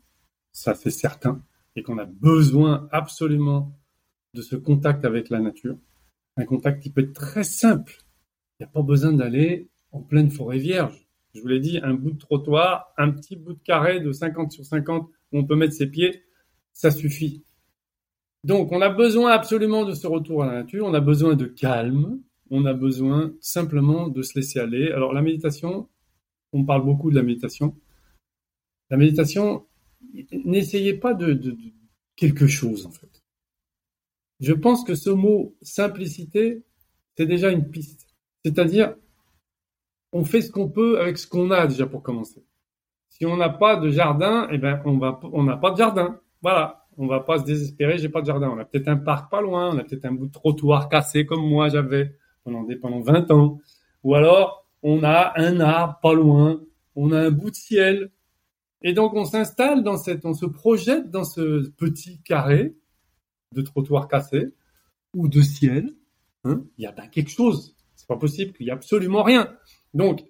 ça 0.51 0.73
c'est 0.73 0.89
certain, 0.89 1.43
et 1.75 1.83
qu'on 1.83 1.97
a 1.97 2.05
besoin 2.05 2.87
absolument 2.91 3.77
de 4.33 4.41
ce 4.41 4.55
contact 4.55 5.05
avec 5.05 5.29
la 5.29 5.39
nature, 5.39 5.77
un 6.37 6.45
contact 6.45 6.81
qui 6.81 6.89
peut 6.91 7.01
être 7.01 7.13
très 7.13 7.43
simple. 7.43 7.97
Il 8.59 8.63
n'y 8.63 8.69
a 8.69 8.71
pas 8.71 8.81
besoin 8.81 9.13
d'aller 9.13 9.69
en 9.91 10.01
pleine 10.01 10.29
forêt 10.29 10.57
vierge. 10.57 11.07
Je 11.33 11.41
vous 11.41 11.47
l'ai 11.47 11.59
dit, 11.59 11.79
un 11.81 11.93
bout 11.93 12.11
de 12.11 12.17
trottoir, 12.17 12.93
un 12.97 13.11
petit 13.11 13.35
bout 13.35 13.53
de 13.53 13.63
carré 13.63 13.99
de 13.99 14.11
50 14.11 14.51
sur 14.51 14.65
50 14.65 15.09
où 15.31 15.37
on 15.37 15.45
peut 15.45 15.55
mettre 15.55 15.73
ses 15.73 15.87
pieds, 15.87 16.23
ça 16.73 16.91
suffit. 16.91 17.43
Donc, 18.43 18.71
on 18.71 18.81
a 18.81 18.89
besoin 18.89 19.31
absolument 19.31 19.85
de 19.85 19.93
ce 19.93 20.07
retour 20.07 20.43
à 20.43 20.47
la 20.47 20.53
nature, 20.53 20.85
on 20.85 20.93
a 20.93 21.01
besoin 21.01 21.35
de 21.35 21.45
calme, 21.45 22.19
on 22.49 22.65
a 22.65 22.73
besoin 22.73 23.33
simplement 23.41 24.07
de 24.07 24.21
se 24.21 24.37
laisser 24.37 24.59
aller. 24.59 24.91
Alors, 24.91 25.13
la 25.13 25.21
méditation, 25.21 25.87
on 26.53 26.65
parle 26.65 26.83
beaucoup 26.83 27.11
de 27.11 27.15
la 27.15 27.23
méditation. 27.23 27.75
La 28.89 28.97
méditation, 28.97 29.67
n'essayez 30.45 30.93
pas 30.93 31.13
de, 31.13 31.39
quelque 32.15 32.47
chose, 32.47 32.85
en 32.85 32.91
fait. 32.91 33.23
Je 34.39 34.53
pense 34.53 34.83
que 34.83 34.95
ce 34.95 35.09
mot 35.09 35.55
simplicité, 35.61 36.63
c'est 37.17 37.25
déjà 37.25 37.51
une 37.51 37.69
piste. 37.69 38.07
C'est-à-dire, 38.43 38.95
on 40.11 40.23
fait 40.23 40.41
ce 40.41 40.51
qu'on 40.51 40.69
peut 40.69 40.99
avec 40.99 41.17
ce 41.17 41.27
qu'on 41.27 41.51
a 41.51 41.67
déjà 41.67 41.85
pour 41.85 42.01
commencer. 42.01 42.43
Si 43.09 43.25
on 43.25 43.35
n'a 43.35 43.49
pas 43.49 43.75
de 43.75 43.89
jardin, 43.89 44.47
eh 44.51 44.57
ben, 44.57 44.81
on 44.85 45.43
n'a 45.43 45.57
pas 45.57 45.71
de 45.71 45.77
jardin. 45.77 46.19
Voilà 46.41 46.79
on 46.99 47.07
va 47.07 47.21
pas 47.21 47.39
se 47.39 47.45
désespérer, 47.45 47.97
j'ai 47.97 48.09
pas 48.09 48.19
de 48.19 48.25
jardin. 48.25 48.49
On 48.49 48.59
a 48.59 48.65
peut-être 48.65 48.89
un 48.89 48.97
parc 48.97 49.31
pas 49.31 49.39
loin, 49.39 49.73
on 49.73 49.77
a 49.79 49.83
peut-être 49.83 50.05
un 50.05 50.11
bout 50.11 50.27
de 50.27 50.33
trottoir 50.33 50.89
cassé 50.89 51.25
comme 51.25 51.47
moi 51.47 51.69
j'avais 51.69 52.13
pendant, 52.43 52.67
pendant 52.81 52.99
20 52.99 53.31
ans. 53.31 53.59
Ou 54.03 54.15
alors, 54.15 54.67
on 54.83 55.01
a 55.03 55.31
un 55.37 55.61
arbre 55.61 55.97
pas 56.03 56.13
loin, 56.13 56.61
on 56.95 57.13
a 57.13 57.19
un 57.21 57.31
bout 57.31 57.51
de 57.51 57.55
ciel. 57.55 58.11
Et 58.81 58.93
donc, 58.93 59.13
on 59.13 59.25
s'installe 59.25 59.83
dans 59.83 59.97
cette, 59.97 60.25
on 60.25 60.33
se 60.33 60.45
projette 60.45 61.09
dans 61.09 61.23
ce 61.23 61.69
petit 61.71 62.21
carré 62.21 62.75
de 63.53 63.61
trottoir 63.61 64.07
cassé 64.07 64.53
ou 65.13 65.27
de 65.27 65.41
ciel. 65.41 65.95
Hein. 66.45 66.63
Il 66.77 66.83
y 66.83 66.87
a 66.87 66.91
bien 66.91 67.07
quelque 67.07 67.31
chose. 67.31 67.75
C'est 67.95 68.07
pas 68.07 68.17
possible 68.17 68.53
qu'il 68.53 68.67
y 68.67 68.69
ait 68.69 68.73
absolument 68.73 69.23
rien. 69.23 69.57
Donc, 69.93 70.21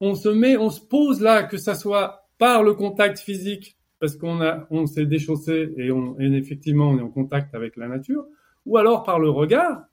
on 0.00 0.14
se 0.14 0.28
met, 0.28 0.56
on 0.56 0.70
se 0.70 0.80
pose 0.80 1.20
là, 1.20 1.42
que 1.42 1.56
ça 1.56 1.74
soit 1.74 2.28
par 2.38 2.62
le 2.62 2.74
contact 2.74 3.18
physique 3.18 3.76
parce 3.98 4.16
qu'on 4.16 4.42
a, 4.42 4.66
on 4.70 4.86
s'est 4.86 5.06
déchaussé 5.06 5.72
et, 5.76 5.90
on, 5.90 6.18
et 6.20 6.26
effectivement 6.36 6.90
on 6.90 6.98
est 6.98 7.02
en 7.02 7.08
contact 7.08 7.54
avec 7.54 7.76
la 7.76 7.88
nature, 7.88 8.26
ou 8.66 8.76
alors 8.76 9.04
par 9.04 9.18
le 9.18 9.30
regard. 9.30 9.84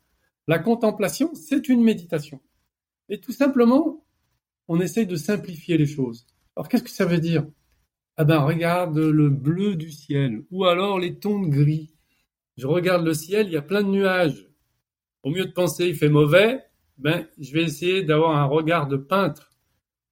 La 0.47 0.59
contemplation, 0.59 1.33
c'est 1.35 1.69
une 1.69 1.83
méditation. 1.83 2.41
Et 3.07 3.21
tout 3.21 3.31
simplement, 3.31 4.03
on 4.67 4.81
essaye 4.81 5.07
de 5.07 5.15
simplifier 5.15 5.77
les 5.77 5.85
choses. 5.85 6.25
Alors 6.55 6.67
qu'est-ce 6.69 6.83
que 6.83 6.89
ça 6.89 7.05
veut 7.05 7.19
dire? 7.19 7.45
Ah 8.15 8.25
ben 8.25 8.39
regarde 8.39 8.97
le 8.97 9.29
bleu 9.29 9.75
du 9.75 9.91
ciel, 9.91 10.43
ou 10.51 10.65
alors 10.65 10.99
les 10.99 11.17
tons 11.17 11.41
de 11.41 11.47
gris. 11.47 11.95
Je 12.57 12.67
regarde 12.67 13.03
le 13.03 13.13
ciel, 13.13 13.47
il 13.47 13.53
y 13.53 13.57
a 13.57 13.61
plein 13.63 13.81
de 13.81 13.89
nuages. 13.89 14.47
Au 15.23 15.31
mieux 15.31 15.45
de 15.45 15.51
penser 15.51 15.87
il 15.87 15.95
fait 15.95 16.09
mauvais, 16.09 16.63
ben 16.97 17.27
je 17.39 17.53
vais 17.53 17.63
essayer 17.63 18.03
d'avoir 18.03 18.37
un 18.37 18.45
regard 18.45 18.87
de 18.87 18.97
peintre 18.97 19.51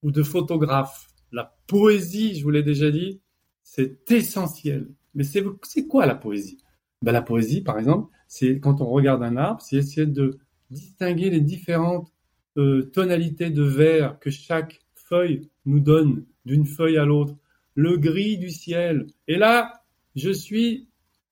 ou 0.02 0.12
de 0.12 0.24
photographe. 0.24 1.08
La 1.32 1.56
poésie, 1.68 2.36
je 2.36 2.44
vous 2.44 2.50
l'ai 2.50 2.64
déjà 2.64 2.90
dit, 2.90 3.22
c'est 3.62 4.12
essentiel. 4.12 4.90
Mais 5.14 5.24
c'est 5.24 5.88
quoi 5.88 6.06
la 6.06 6.16
poésie? 6.16 6.58
Ben, 7.04 7.12
La 7.12 7.22
poésie, 7.22 7.62
par 7.62 7.78
exemple, 7.78 8.12
c'est 8.28 8.60
quand 8.60 8.82
on 8.82 8.90
regarde 8.90 9.22
un 9.24 9.38
arbre, 9.38 9.62
c'est 9.62 9.78
essayer 9.78 10.08
de 10.08 10.40
distinguer 10.72 11.30
les 11.30 11.42
différentes 11.42 12.12
euh, 12.58 12.90
tonalités 12.94 13.50
de 13.50 13.64
vert 13.64 14.20
que 14.20 14.30
chaque 14.30 14.82
feuille 14.96 15.50
nous 15.66 15.80
donne 15.80 16.26
d'une 16.46 16.66
feuille 16.66 16.98
à 16.98 17.06
l'autre. 17.06 17.36
Le 17.76 17.98
gris 17.98 18.38
du 18.38 18.50
ciel. 18.50 19.08
Et 19.28 19.38
là, 19.38 19.84
je 20.16 20.32
suis 20.32 20.90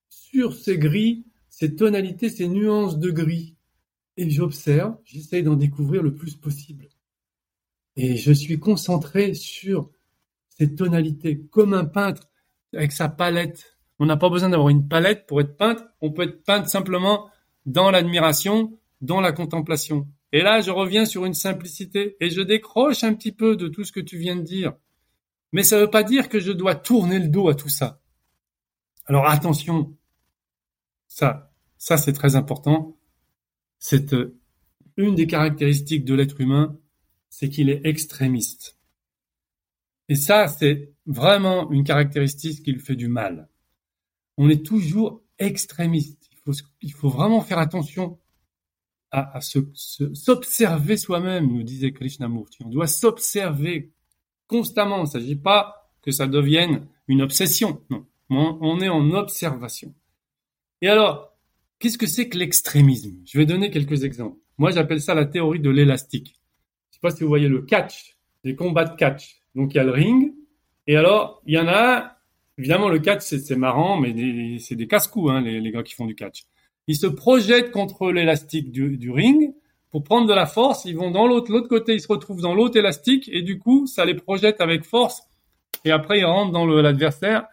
sur 0.09 0.53
ces 0.53 0.77
gris, 0.77 1.25
ces 1.49 1.75
tonalités, 1.75 2.29
ces 2.29 2.47
nuances 2.47 2.97
de 2.97 3.11
gris. 3.11 3.55
Et 4.17 4.29
j'observe, 4.29 4.97
j'essaye 5.05 5.43
d'en 5.43 5.55
découvrir 5.55 6.03
le 6.03 6.13
plus 6.13 6.35
possible. 6.35 6.87
Et 7.95 8.15
je 8.15 8.31
suis 8.31 8.59
concentré 8.59 9.33
sur 9.33 9.89
ces 10.49 10.75
tonalités, 10.75 11.41
comme 11.51 11.73
un 11.73 11.85
peintre 11.85 12.29
avec 12.73 12.91
sa 12.91 13.09
palette. 13.09 13.77
On 13.97 14.05
n'a 14.05 14.17
pas 14.17 14.29
besoin 14.29 14.49
d'avoir 14.49 14.69
une 14.69 14.87
palette 14.87 15.25
pour 15.25 15.41
être 15.41 15.57
peintre. 15.57 15.83
On 16.01 16.11
peut 16.11 16.23
être 16.23 16.43
peintre 16.43 16.69
simplement 16.69 17.29
dans 17.65 17.91
l'admiration, 17.91 18.77
dans 19.01 19.21
la 19.21 19.31
contemplation. 19.31 20.07
Et 20.31 20.41
là, 20.41 20.61
je 20.61 20.71
reviens 20.71 21.05
sur 21.05 21.25
une 21.25 21.33
simplicité 21.33 22.15
et 22.19 22.29
je 22.29 22.41
décroche 22.41 23.03
un 23.03 23.13
petit 23.13 23.31
peu 23.31 23.55
de 23.55 23.67
tout 23.67 23.83
ce 23.83 23.91
que 23.91 23.99
tu 23.99 24.17
viens 24.17 24.35
de 24.35 24.43
dire. 24.43 24.73
Mais 25.51 25.63
ça 25.63 25.77
ne 25.77 25.81
veut 25.81 25.89
pas 25.89 26.03
dire 26.03 26.29
que 26.29 26.39
je 26.39 26.51
dois 26.51 26.75
tourner 26.75 27.19
le 27.19 27.27
dos 27.27 27.49
à 27.49 27.55
tout 27.55 27.69
ça. 27.69 28.01
Alors 29.05 29.25
attention, 29.25 29.97
ça, 31.07 31.51
ça 31.77 31.97
c'est 31.97 32.13
très 32.13 32.35
important. 32.35 32.97
C'est 33.79 34.13
euh, 34.13 34.39
une 34.97 35.15
des 35.15 35.27
caractéristiques 35.27 36.05
de 36.05 36.13
l'être 36.13 36.39
humain, 36.39 36.77
c'est 37.29 37.49
qu'il 37.49 37.69
est 37.69 37.81
extrémiste. 37.85 38.77
Et 40.09 40.15
ça, 40.15 40.47
c'est 40.47 40.93
vraiment 41.05 41.71
une 41.71 41.83
caractéristique 41.83 42.63
qui 42.63 42.71
lui 42.71 42.79
fait 42.79 42.95
du 42.95 43.07
mal. 43.07 43.49
On 44.37 44.49
est 44.49 44.65
toujours 44.65 45.23
extrémiste. 45.37 46.29
Il 46.81 46.93
faut, 46.93 47.09
vraiment 47.09 47.41
faire 47.41 47.59
attention 47.59 48.19
à, 49.11 49.37
à 49.37 49.41
s'observer 49.41 50.97
soi-même, 50.97 51.47
nous 51.47 51.63
disait 51.63 51.93
Krishnamurti. 51.93 52.63
On 52.65 52.69
doit 52.69 52.87
s'observer 52.87 53.93
constamment. 54.49 54.97
Il 54.97 55.03
ne 55.03 55.07
s'agit 55.07 55.37
pas 55.37 55.89
que 56.01 56.11
ça 56.11 56.27
devienne 56.27 56.85
une 57.07 57.21
obsession. 57.21 57.81
Non, 57.89 58.05
on 58.29 58.81
est 58.81 58.89
en 58.89 59.11
observation. 59.11 59.93
Et 60.81 60.89
alors, 60.89 61.33
qu'est-ce 61.79 61.97
que 61.97 62.07
c'est 62.07 62.27
que 62.27 62.37
l'extrémisme? 62.37 63.15
Je 63.25 63.37
vais 63.37 63.45
donner 63.45 63.71
quelques 63.71 64.03
exemples. 64.03 64.37
Moi, 64.57 64.71
j'appelle 64.71 65.01
ça 65.01 65.13
la 65.13 65.25
théorie 65.25 65.59
de 65.59 65.69
l'élastique. 65.69 66.27
Je 66.27 66.31
ne 66.31 66.93
sais 66.95 66.99
pas 67.01 67.11
si 67.11 67.23
vous 67.23 67.29
voyez 67.29 67.47
le 67.47 67.61
catch, 67.61 68.17
les 68.43 68.55
combats 68.55 68.85
de 68.85 68.95
catch. 68.95 69.41
Donc, 69.55 69.73
il 69.73 69.77
y 69.77 69.79
a 69.79 69.83
le 69.83 69.91
ring. 69.91 70.33
Et 70.87 70.95
alors, 70.95 71.41
il 71.45 71.53
y 71.53 71.57
en 71.57 71.67
a, 71.67 72.17
évidemment, 72.57 72.89
le 72.89 72.99
catch, 72.99 73.21
c'est 73.21 73.55
marrant, 73.55 73.97
mais 73.97 74.59
c'est 74.59 74.75
des 74.75 74.87
casse-coups, 74.87 75.31
hein, 75.31 75.41
les, 75.41 75.71
gars 75.71 75.83
qui 75.83 75.93
font 75.93 76.05
du 76.05 76.15
catch. 76.15 76.43
Ils 76.87 76.97
se 76.97 77.07
projettent 77.07 77.71
contre 77.71 78.11
l'élastique 78.11 78.71
du, 78.71 79.11
ring 79.11 79.53
pour 79.91 80.03
prendre 80.03 80.27
de 80.27 80.33
la 80.33 80.45
force. 80.45 80.85
Ils 80.85 80.95
vont 80.95 81.11
dans 81.11 81.27
l'autre, 81.27 81.51
l'autre 81.51 81.67
côté, 81.67 81.93
ils 81.93 82.01
se 82.01 82.07
retrouvent 82.07 82.41
dans 82.41 82.53
l'autre 82.53 82.77
élastique 82.77 83.29
et 83.31 83.41
du 83.41 83.59
coup, 83.59 83.87
ça 83.87 84.05
les 84.05 84.15
projette 84.15 84.61
avec 84.61 84.83
force. 84.83 85.21
Et 85.85 85.91
après, 85.91 86.19
ils 86.19 86.25
rentrent 86.25 86.51
dans 86.51 86.65
l'adversaire 86.65 87.47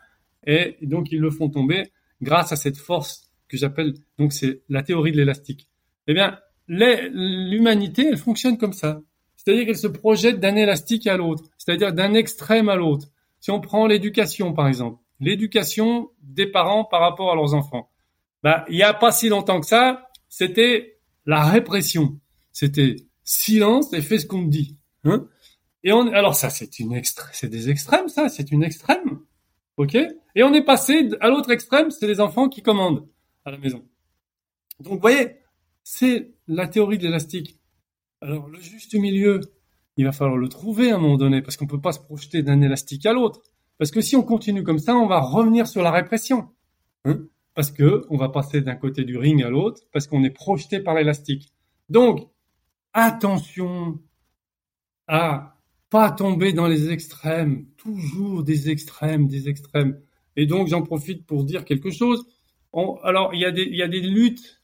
et 0.46 0.77
donc 0.83 1.12
ils 1.12 1.20
le 1.20 1.31
font 1.31 1.49
tomber 1.49 1.90
grâce 2.22 2.53
à 2.53 2.57
cette 2.57 2.77
force 2.77 3.31
que 3.49 3.57
j'appelle, 3.57 3.94
donc 4.18 4.33
c'est 4.33 4.62
la 4.68 4.83
théorie 4.83 5.12
de 5.12 5.16
l'élastique. 5.16 5.68
Eh 6.07 6.14
bien, 6.14 6.38
l'humanité, 6.68 8.07
elle 8.09 8.16
fonctionne 8.16 8.59
comme 8.59 8.72
ça. 8.72 9.01
C'est-à-dire 9.37 9.66
qu'elle 9.66 9.77
se 9.77 9.87
projette 9.87 10.40
d'un 10.40 10.57
élastique 10.57 11.07
à 11.07 11.16
l'autre, 11.16 11.44
c'est-à-dire 11.59 11.92
d'un 11.92 12.14
extrême 12.14 12.68
à 12.68 12.77
l'autre. 12.77 13.09
Si 13.38 13.51
on 13.51 13.61
prend 13.61 13.87
l'éducation, 13.87 14.53
par 14.53 14.66
exemple, 14.66 15.01
l'éducation 15.20 16.11
des 16.22 16.46
parents 16.46 16.85
par 16.85 17.01
rapport 17.01 17.31
à 17.31 17.37
leurs 17.37 17.55
enfants, 17.55 17.90
bah, 18.42 18.64
il 18.68 18.77
n'y 18.77 18.83
a 18.83 18.94
pas 18.94 19.12
si 19.12 19.29
longtemps 19.29 19.61
que 19.61 19.66
ça, 19.66 20.09
c'était 20.29 20.99
la 21.27 21.44
répression. 21.44 22.18
C'était 22.59 22.97
silence 23.23 23.92
et 23.92 24.01
fais 24.01 24.19
ce 24.19 24.25
qu'on 24.25 24.42
te 24.47 24.49
dit. 24.49 24.79
Hein 25.05 25.29
et 25.85 25.92
on, 25.92 26.07
alors 26.07 26.35
ça, 26.35 26.49
c'est 26.49 26.79
une 26.79 26.95
extrême, 26.95 27.29
c'est 27.35 27.51
des 27.51 27.69
extrêmes, 27.69 28.09
ça, 28.09 28.31
c'est 28.31 28.51
une 28.51 28.62
extrême. 28.62 29.21
OK? 29.77 29.95
Et 29.95 30.42
on 30.42 30.55
est 30.55 30.64
passé 30.64 31.11
à 31.21 31.29
l'autre 31.29 31.51
extrême, 31.51 31.90
c'est 31.90 32.07
les 32.07 32.19
enfants 32.19 32.49
qui 32.49 32.62
commandent 32.62 33.07
à 33.45 33.51
la 33.51 33.59
maison. 33.59 33.85
Donc, 34.81 34.95
vous 34.95 35.01
voyez, 35.01 35.37
c'est 35.83 36.33
la 36.49 36.66
théorie 36.66 36.97
de 36.97 37.03
l'élastique. 37.03 37.61
Alors, 38.23 38.49
le 38.49 38.59
juste 38.59 38.95
milieu, 38.95 39.40
il 39.99 40.07
va 40.07 40.12
falloir 40.12 40.38
le 40.38 40.49
trouver 40.49 40.92
à 40.92 40.95
un 40.95 40.99
moment 40.99 41.19
donné, 41.19 41.42
parce 41.42 41.59
qu'on 41.59 41.66
peut 41.66 41.83
pas 41.83 41.92
se 41.92 42.01
projeter 42.01 42.42
d'un 42.42 42.62
élastique 42.62 43.05
à 43.05 43.12
l'autre. 43.12 43.42
Parce 43.77 43.90
que 43.90 44.01
si 44.01 44.16
on 44.16 44.23
continue 44.23 44.62
comme 44.62 44.79
ça, 44.79 44.97
on 44.97 45.07
va 45.07 45.21
revenir 45.21 45.69
sur 45.69 45.83
la 45.83 45.90
répression. 45.90 46.49
Hein 47.05 47.27
parce 47.55 47.71
que 47.71 48.07
on 48.09 48.16
va 48.16 48.31
passer 48.31 48.62
d'un 48.62 48.77
côté 48.77 49.05
du 49.05 49.19
ring 49.19 49.42
à 49.42 49.51
l'autre, 49.51 49.83
parce 49.92 50.07
qu'on 50.07 50.25
est 50.25 50.31
projeté 50.31 50.81
par 50.81 50.95
l'élastique. 50.95 51.53
Donc, 51.90 52.31
attention 52.97 54.01
à 55.07 55.59
pas 55.91 56.11
tomber 56.11 56.53
dans 56.53 56.67
les 56.67 56.91
extrêmes, 56.91 57.67
toujours 57.77 58.43
des 58.43 58.71
extrêmes, 58.71 59.29
des 59.29 59.49
extrêmes. 59.49 60.01
Et 60.35 60.47
donc, 60.47 60.69
j'en 60.69 60.83
profite 60.83 61.27
pour 61.27 61.45
dire 61.45 61.65
quelque 61.65 61.91
chose. 61.91 62.27
alors, 63.03 63.33
il 63.35 63.41
y, 63.41 63.45
a 63.45 63.53
des, 63.89 64.01
luttes 64.01 64.63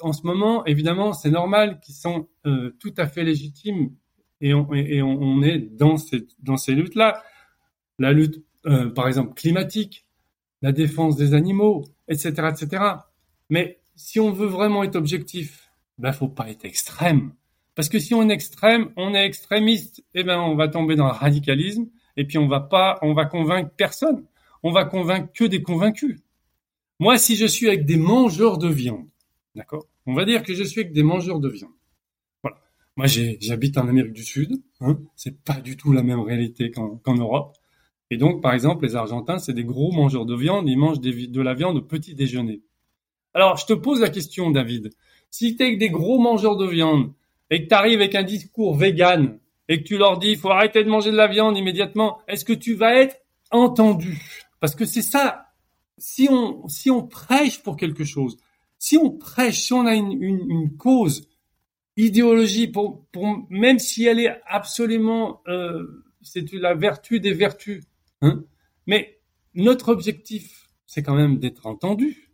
en 0.00 0.12
ce 0.12 0.26
moment, 0.26 0.64
évidemment, 0.64 1.12
c'est 1.12 1.30
normal, 1.30 1.80
qui 1.80 1.92
sont 1.92 2.28
euh, 2.46 2.74
tout 2.78 2.94
à 2.96 3.06
fait 3.06 3.24
légitimes, 3.24 3.94
et 4.40 4.54
on, 4.54 5.42
est 5.42 5.58
dans 5.58 5.98
ces, 5.98 6.26
dans 6.38 6.56
ces 6.56 6.74
luttes-là. 6.74 7.22
La 7.98 8.12
lutte, 8.12 8.42
euh, 8.64 8.88
par 8.88 9.06
exemple, 9.06 9.34
climatique, 9.34 10.06
la 10.62 10.72
défense 10.72 11.16
des 11.16 11.34
animaux, 11.34 11.84
etc., 12.08 12.50
etc. 12.50 12.84
Mais 13.50 13.80
si 13.96 14.18
on 14.18 14.32
veut 14.32 14.46
vraiment 14.46 14.82
être 14.82 14.96
objectif, 14.96 15.70
ben, 15.98 16.12
faut 16.12 16.28
pas 16.28 16.48
être 16.48 16.64
extrême. 16.64 17.34
Parce 17.80 17.88
que 17.88 17.98
si 17.98 18.12
on 18.12 18.28
est 18.28 18.34
extrême, 18.34 18.90
on 18.98 19.14
est 19.14 19.24
extrémiste, 19.24 20.04
eh 20.12 20.22
ben, 20.22 20.38
on 20.38 20.54
va 20.54 20.68
tomber 20.68 20.96
dans 20.96 21.06
le 21.06 21.12
radicalisme, 21.12 21.88
et 22.18 22.26
puis 22.26 22.36
on 22.36 22.46
va 22.46 22.60
pas, 22.60 22.98
on 23.00 23.14
va 23.14 23.24
convaincre 23.24 23.70
personne. 23.74 24.26
On 24.62 24.70
va 24.70 24.84
convaincre 24.84 25.32
que 25.32 25.44
des 25.44 25.62
convaincus. 25.62 26.20
Moi, 26.98 27.16
si 27.16 27.36
je 27.36 27.46
suis 27.46 27.68
avec 27.68 27.86
des 27.86 27.96
mangeurs 27.96 28.58
de 28.58 28.68
viande, 28.68 29.08
d'accord? 29.54 29.86
On 30.04 30.12
va 30.12 30.26
dire 30.26 30.42
que 30.42 30.52
je 30.52 30.62
suis 30.62 30.82
avec 30.82 30.92
des 30.92 31.02
mangeurs 31.02 31.40
de 31.40 31.48
viande. 31.48 31.72
Voilà. 32.42 32.58
Moi, 32.98 33.06
j'habite 33.06 33.78
en 33.78 33.88
Amérique 33.88 34.12
du 34.12 34.24
Sud. 34.24 34.62
Hein 34.82 34.98
c'est 35.16 35.42
pas 35.42 35.58
du 35.62 35.78
tout 35.78 35.94
la 35.94 36.02
même 36.02 36.20
réalité 36.20 36.70
qu'en 36.70 37.14
Europe. 37.14 37.56
Et 38.10 38.18
donc, 38.18 38.42
par 38.42 38.52
exemple, 38.52 38.84
les 38.84 38.94
Argentins, 38.94 39.38
c'est 39.38 39.54
des 39.54 39.64
gros 39.64 39.90
mangeurs 39.90 40.26
de 40.26 40.36
viande. 40.36 40.68
Ils 40.68 40.76
mangent 40.76 41.00
de 41.00 41.40
la 41.40 41.54
viande 41.54 41.78
au 41.78 41.82
petit 41.82 42.14
déjeuner. 42.14 42.60
Alors, 43.32 43.56
je 43.56 43.64
te 43.64 43.72
pose 43.72 44.02
la 44.02 44.10
question, 44.10 44.50
David. 44.50 44.90
Si 45.30 45.56
tu 45.56 45.62
es 45.62 45.66
avec 45.66 45.78
des 45.78 45.88
gros 45.88 46.18
mangeurs 46.18 46.58
de 46.58 46.66
viande 46.66 47.14
et 47.50 47.62
que 47.62 47.68
tu 47.68 47.74
arrives 47.74 48.00
avec 48.00 48.14
un 48.14 48.22
discours 48.22 48.74
vegan 48.76 49.38
et 49.68 49.82
que 49.82 49.86
tu 49.86 49.98
leur 49.98 50.18
dis 50.18 50.30
il 50.30 50.38
faut 50.38 50.50
arrêter 50.50 50.82
de 50.84 50.88
manger 50.88 51.10
de 51.10 51.16
la 51.16 51.28
viande 51.28 51.56
immédiatement, 51.56 52.20
est-ce 52.28 52.44
que 52.44 52.52
tu 52.52 52.74
vas 52.74 52.94
être 52.94 53.16
entendu? 53.50 54.20
Parce 54.60 54.74
que 54.74 54.84
c'est 54.84 55.02
ça. 55.02 55.46
Si 55.98 56.28
on 56.30 56.66
si 56.68 56.90
on 56.90 57.06
prêche 57.06 57.62
pour 57.62 57.76
quelque 57.76 58.04
chose, 58.04 58.36
si 58.78 58.96
on 58.96 59.10
prêche, 59.10 59.60
si 59.60 59.72
on 59.72 59.86
a 59.86 59.94
une, 59.94 60.22
une, 60.22 60.76
cause, 60.76 61.28
idéologie, 61.96 62.72
même 63.50 63.78
si 63.78 64.06
elle 64.06 64.20
est 64.20 64.40
absolument 64.46 65.42
euh, 65.48 66.04
c'est 66.22 66.50
la 66.52 66.74
vertu 66.74 67.20
des 67.20 67.32
vertus, 67.32 67.84
hein, 68.22 68.44
mais 68.86 69.20
notre 69.54 69.90
objectif, 69.90 70.68
c'est 70.86 71.02
quand 71.02 71.14
même 71.14 71.38
d'être 71.38 71.66
entendu. 71.66 72.30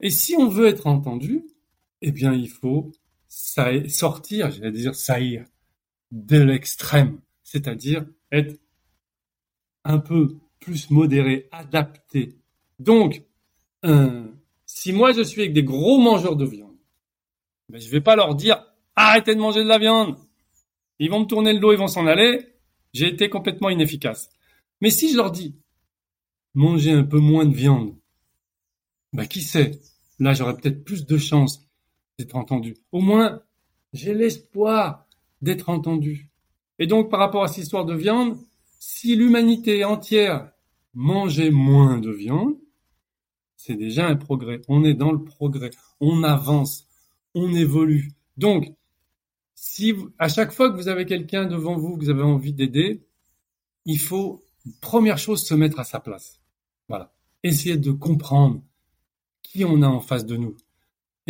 Et 0.00 0.10
si 0.10 0.34
on 0.36 0.48
veut 0.48 0.66
être 0.66 0.86
entendu, 0.86 1.44
eh 2.02 2.12
bien, 2.12 2.32
il 2.32 2.48
faut 2.48 2.92
sortir, 3.30 4.50
j'allais 4.50 4.72
dire 4.72 4.94
saillir, 4.94 5.44
de 6.10 6.40
l'extrême, 6.40 7.20
c'est-à-dire 7.42 8.04
être 8.32 8.60
un 9.84 9.98
peu 9.98 10.36
plus 10.58 10.90
modéré, 10.90 11.48
adapté. 11.52 12.36
Donc, 12.78 13.22
euh, 13.84 14.26
si 14.66 14.92
moi 14.92 15.12
je 15.12 15.22
suis 15.22 15.42
avec 15.42 15.52
des 15.52 15.62
gros 15.62 15.98
mangeurs 15.98 16.36
de 16.36 16.44
viande, 16.44 16.76
ben, 17.68 17.80
je 17.80 17.88
vais 17.88 18.00
pas 18.00 18.16
leur 18.16 18.34
dire 18.34 18.64
arrêtez 18.96 19.34
de 19.34 19.40
manger 19.40 19.62
de 19.62 19.68
la 19.68 19.78
viande. 19.78 20.16
Ils 20.98 21.10
vont 21.10 21.20
me 21.20 21.26
tourner 21.26 21.52
le 21.52 21.60
dos, 21.60 21.72
ils 21.72 21.78
vont 21.78 21.86
s'en 21.86 22.06
aller. 22.06 22.54
J'ai 22.92 23.08
été 23.08 23.30
complètement 23.30 23.70
inefficace. 23.70 24.28
Mais 24.80 24.90
si 24.90 25.12
je 25.12 25.16
leur 25.16 25.30
dis 25.30 25.54
mangez 26.54 26.90
un 26.90 27.04
peu 27.04 27.18
moins 27.18 27.46
de 27.46 27.54
viande, 27.54 27.96
ben 29.12 29.26
qui 29.26 29.42
sait? 29.42 29.80
Là, 30.18 30.34
j'aurais 30.34 30.56
peut-être 30.56 30.84
plus 30.84 31.06
de 31.06 31.16
chances 31.16 31.69
entendu. 32.32 32.76
Au 32.92 33.00
moins, 33.00 33.42
j'ai 33.92 34.14
l'espoir 34.14 35.06
d'être 35.42 35.68
entendu. 35.68 36.30
Et 36.78 36.86
donc, 36.86 37.10
par 37.10 37.20
rapport 37.20 37.42
à 37.42 37.48
cette 37.48 37.64
histoire 37.64 37.84
de 37.84 37.94
viande, 37.94 38.38
si 38.78 39.16
l'humanité 39.16 39.84
entière 39.84 40.50
mangeait 40.94 41.50
moins 41.50 41.98
de 41.98 42.10
viande, 42.10 42.56
c'est 43.56 43.76
déjà 43.76 44.06
un 44.06 44.16
progrès. 44.16 44.62
On 44.68 44.84
est 44.84 44.94
dans 44.94 45.12
le 45.12 45.22
progrès. 45.22 45.70
On 46.00 46.22
avance. 46.22 46.86
On 47.34 47.52
évolue. 47.52 48.12
Donc, 48.36 48.72
si 49.54 49.94
à 50.18 50.28
chaque 50.28 50.52
fois 50.52 50.70
que 50.70 50.76
vous 50.76 50.88
avez 50.88 51.04
quelqu'un 51.04 51.44
devant 51.44 51.76
vous 51.76 51.96
que 51.96 52.04
vous 52.04 52.10
avez 52.10 52.22
envie 52.22 52.54
d'aider, 52.54 53.04
il 53.84 53.98
faut, 53.98 54.42
première 54.80 55.18
chose, 55.18 55.44
se 55.44 55.54
mettre 55.54 55.78
à 55.78 55.84
sa 55.84 56.00
place. 56.00 56.40
Voilà. 56.88 57.12
Essayer 57.42 57.76
de 57.76 57.92
comprendre 57.92 58.62
qui 59.42 59.64
on 59.64 59.82
a 59.82 59.88
en 59.88 60.00
face 60.00 60.24
de 60.24 60.36
nous. 60.36 60.56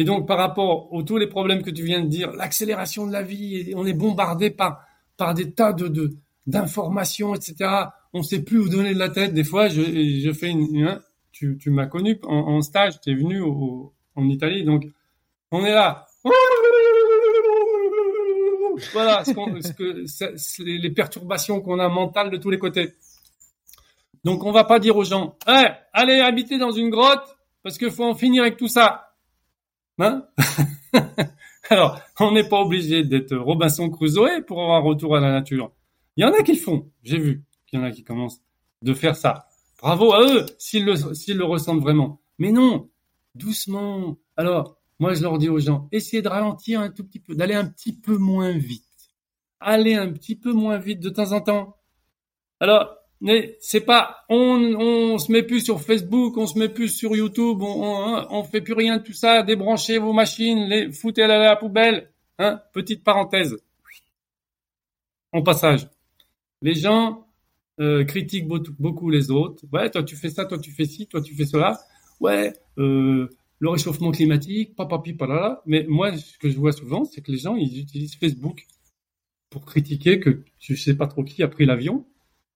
Et 0.01 0.05
donc, 0.05 0.27
par 0.27 0.39
rapport 0.39 0.89
à 0.99 1.03
tous 1.03 1.19
les 1.19 1.27
problèmes 1.27 1.63
que 1.63 1.69
tu 1.69 1.83
viens 1.83 2.01
de 2.01 2.07
dire, 2.07 2.33
l'accélération 2.33 3.07
de 3.07 3.13
la 3.13 3.23
vie, 3.23 3.75
on 3.77 3.85
est 3.85 3.93
bombardé 3.93 4.49
par, 4.49 4.83
par 5.19 5.35
des 5.35 5.53
tas 5.53 5.75
de, 5.75 6.17
d'informations, 6.47 7.35
etc. 7.35 7.71
On 8.15 8.23
sait 8.23 8.43
plus 8.43 8.61
où 8.61 8.69
donner 8.71 8.95
de 8.95 8.99
la 8.99 9.11
tête. 9.11 9.35
Des 9.35 9.45
fois, 9.45 9.69
je, 9.69 9.83
je 9.83 10.33
fais 10.33 10.49
une, 10.49 10.87
hein, 10.87 11.03
tu, 11.33 11.59
tu 11.59 11.69
m'as 11.69 11.85
connu 11.85 12.19
en, 12.23 12.63
stage, 12.63 12.99
tu 13.03 13.11
es 13.11 13.15
venu 13.15 13.43
en 13.43 14.29
Italie, 14.31 14.65
donc 14.65 14.87
on 15.51 15.67
est 15.67 15.75
là. 15.75 16.07
Voilà 18.95 19.23
ce, 19.23 19.73
que, 19.73 20.63
les 20.63 20.91
perturbations 20.93 21.61
qu'on 21.61 21.79
a 21.79 21.91
mentales 21.91 22.31
de 22.31 22.39
tous 22.39 22.49
les 22.49 22.59
côtés. 22.59 22.95
Donc 24.25 24.47
on 24.47 24.51
va 24.51 24.65
pas 24.65 24.79
dire 24.79 24.97
aux 24.97 25.05
gens, 25.05 25.37
hey, 25.47 25.73
allez 25.93 26.21
habiter 26.21 26.57
dans 26.57 26.71
une 26.71 26.89
grotte 26.89 27.37
parce 27.63 27.77
qu'il 27.77 27.91
faut 27.91 28.05
en 28.05 28.15
finir 28.15 28.45
avec 28.45 28.57
tout 28.57 28.69
ça. 28.69 29.10
Hein 30.01 30.27
Alors, 31.71 32.01
on 32.19 32.33
n'est 32.33 32.49
pas 32.49 32.61
obligé 32.61 33.05
d'être 33.05 33.37
Robinson 33.37 33.91
Crusoe 33.91 34.43
pour 34.47 34.63
avoir 34.63 34.79
un 34.79 34.85
retour 34.85 35.17
à 35.17 35.21
la 35.21 35.31
nature. 35.31 35.73
Il 36.17 36.23
y 36.23 36.25
en 36.25 36.33
a 36.33 36.43
qui 36.43 36.57
font. 36.57 36.91
J'ai 37.03 37.19
vu 37.19 37.45
qu'il 37.67 37.79
y 37.79 37.83
en 37.83 37.85
a 37.85 37.91
qui 37.91 38.03
commencent 38.03 38.41
de 38.83 38.95
faire 38.95 39.15
ça. 39.15 39.47
Bravo 39.81 40.13
à 40.13 40.23
eux 40.23 40.47
s'ils 40.59 40.85
le, 40.85 41.45
ressentent 41.45 41.81
vraiment. 41.81 42.21
Mais 42.39 42.51
non, 42.51 42.91
doucement. 43.35 44.19
Alors, 44.37 44.79
moi, 44.99 45.15
je 45.15 45.23
leur 45.23 45.39
dis 45.39 45.49
aux 45.49 45.61
gens, 45.61 45.89
essayez 45.93 46.23
de 46.23 46.29
ralentir 46.29 46.81
un 46.81 46.91
tout 46.91 47.05
petit 47.05 47.21
peu, 47.21 47.35
d'aller 47.35 47.55
un 47.55 47.67
petit 47.67 47.93
peu 47.93 48.17
moins 48.17 48.53
vite. 48.53 48.85
Allez 49.61 49.95
un 49.95 50.11
petit 50.13 50.37
peu 50.37 50.53
moins 50.53 50.79
vite 50.79 51.01
de 51.01 51.11
temps 51.11 51.33
en 51.33 51.41
temps. 51.41 51.77
Alors, 52.59 52.97
c'est 53.61 53.83
pas, 53.83 54.25
on, 54.29 55.19
se 55.19 55.31
met 55.31 55.43
plus 55.43 55.61
sur 55.61 55.81
Facebook, 55.81 56.37
on 56.37 56.47
se 56.47 56.59
met 56.59 56.69
plus 56.69 56.89
sur 56.89 57.15
YouTube, 57.15 57.61
on, 57.61 57.85
on, 57.85 58.27
on 58.31 58.45
fait 58.45 58.61
plus 58.61 58.73
rien 58.73 58.97
de 58.97 59.03
tout 59.03 59.13
ça. 59.13 59.43
Débranchez 59.43 59.99
vos 59.99 60.13
machines, 60.13 60.67
les 60.67 60.91
foutez 60.91 61.23
à 61.23 61.27
la 61.27 61.57
poubelle. 61.57 62.11
Hein 62.39 62.61
Petite 62.73 63.05
parenthèse. 63.05 63.57
En 65.33 65.43
passage, 65.43 65.87
les 66.63 66.75
gens 66.75 67.27
euh, 67.81 68.05
critiquent 68.05 68.49
beaucoup 68.49 69.11
les 69.11 69.31
autres. 69.31 69.65
Ouais, 69.73 69.91
toi 69.91 70.03
tu 70.03 70.17
fais 70.17 70.31
ça, 70.31 70.47
toi 70.47 70.59
tu 70.59 70.71
fais 70.71 70.87
ci, 70.87 71.07
toi 71.07 71.21
tu 71.21 71.35
fais 71.35 71.47
cela. 71.47 71.79
Ouais, 72.21 72.53
euh, 72.79 73.29
le 73.59 73.69
réchauffement 73.69 74.11
climatique, 74.11 74.75
papa, 74.75 75.01
là. 75.29 75.63
Mais 75.67 75.85
moi, 75.89 76.17
ce 76.17 76.39
que 76.39 76.49
je 76.49 76.59
vois 76.59 76.73
souvent, 76.73 77.05
c'est 77.05 77.21
que 77.21 77.31
les 77.31 77.39
gens 77.39 77.57
ils 77.57 77.79
utilisent 77.79 78.17
Facebook 78.17 78.67
pour 79.51 79.67
critiquer 79.67 80.21
que 80.21 80.43
je 80.59 80.75
sais 80.75 80.97
pas 80.97 81.07
trop 81.07 81.25
qui 81.25 81.43
a 81.43 81.49
pris 81.49 81.67
l'avion 81.67 82.07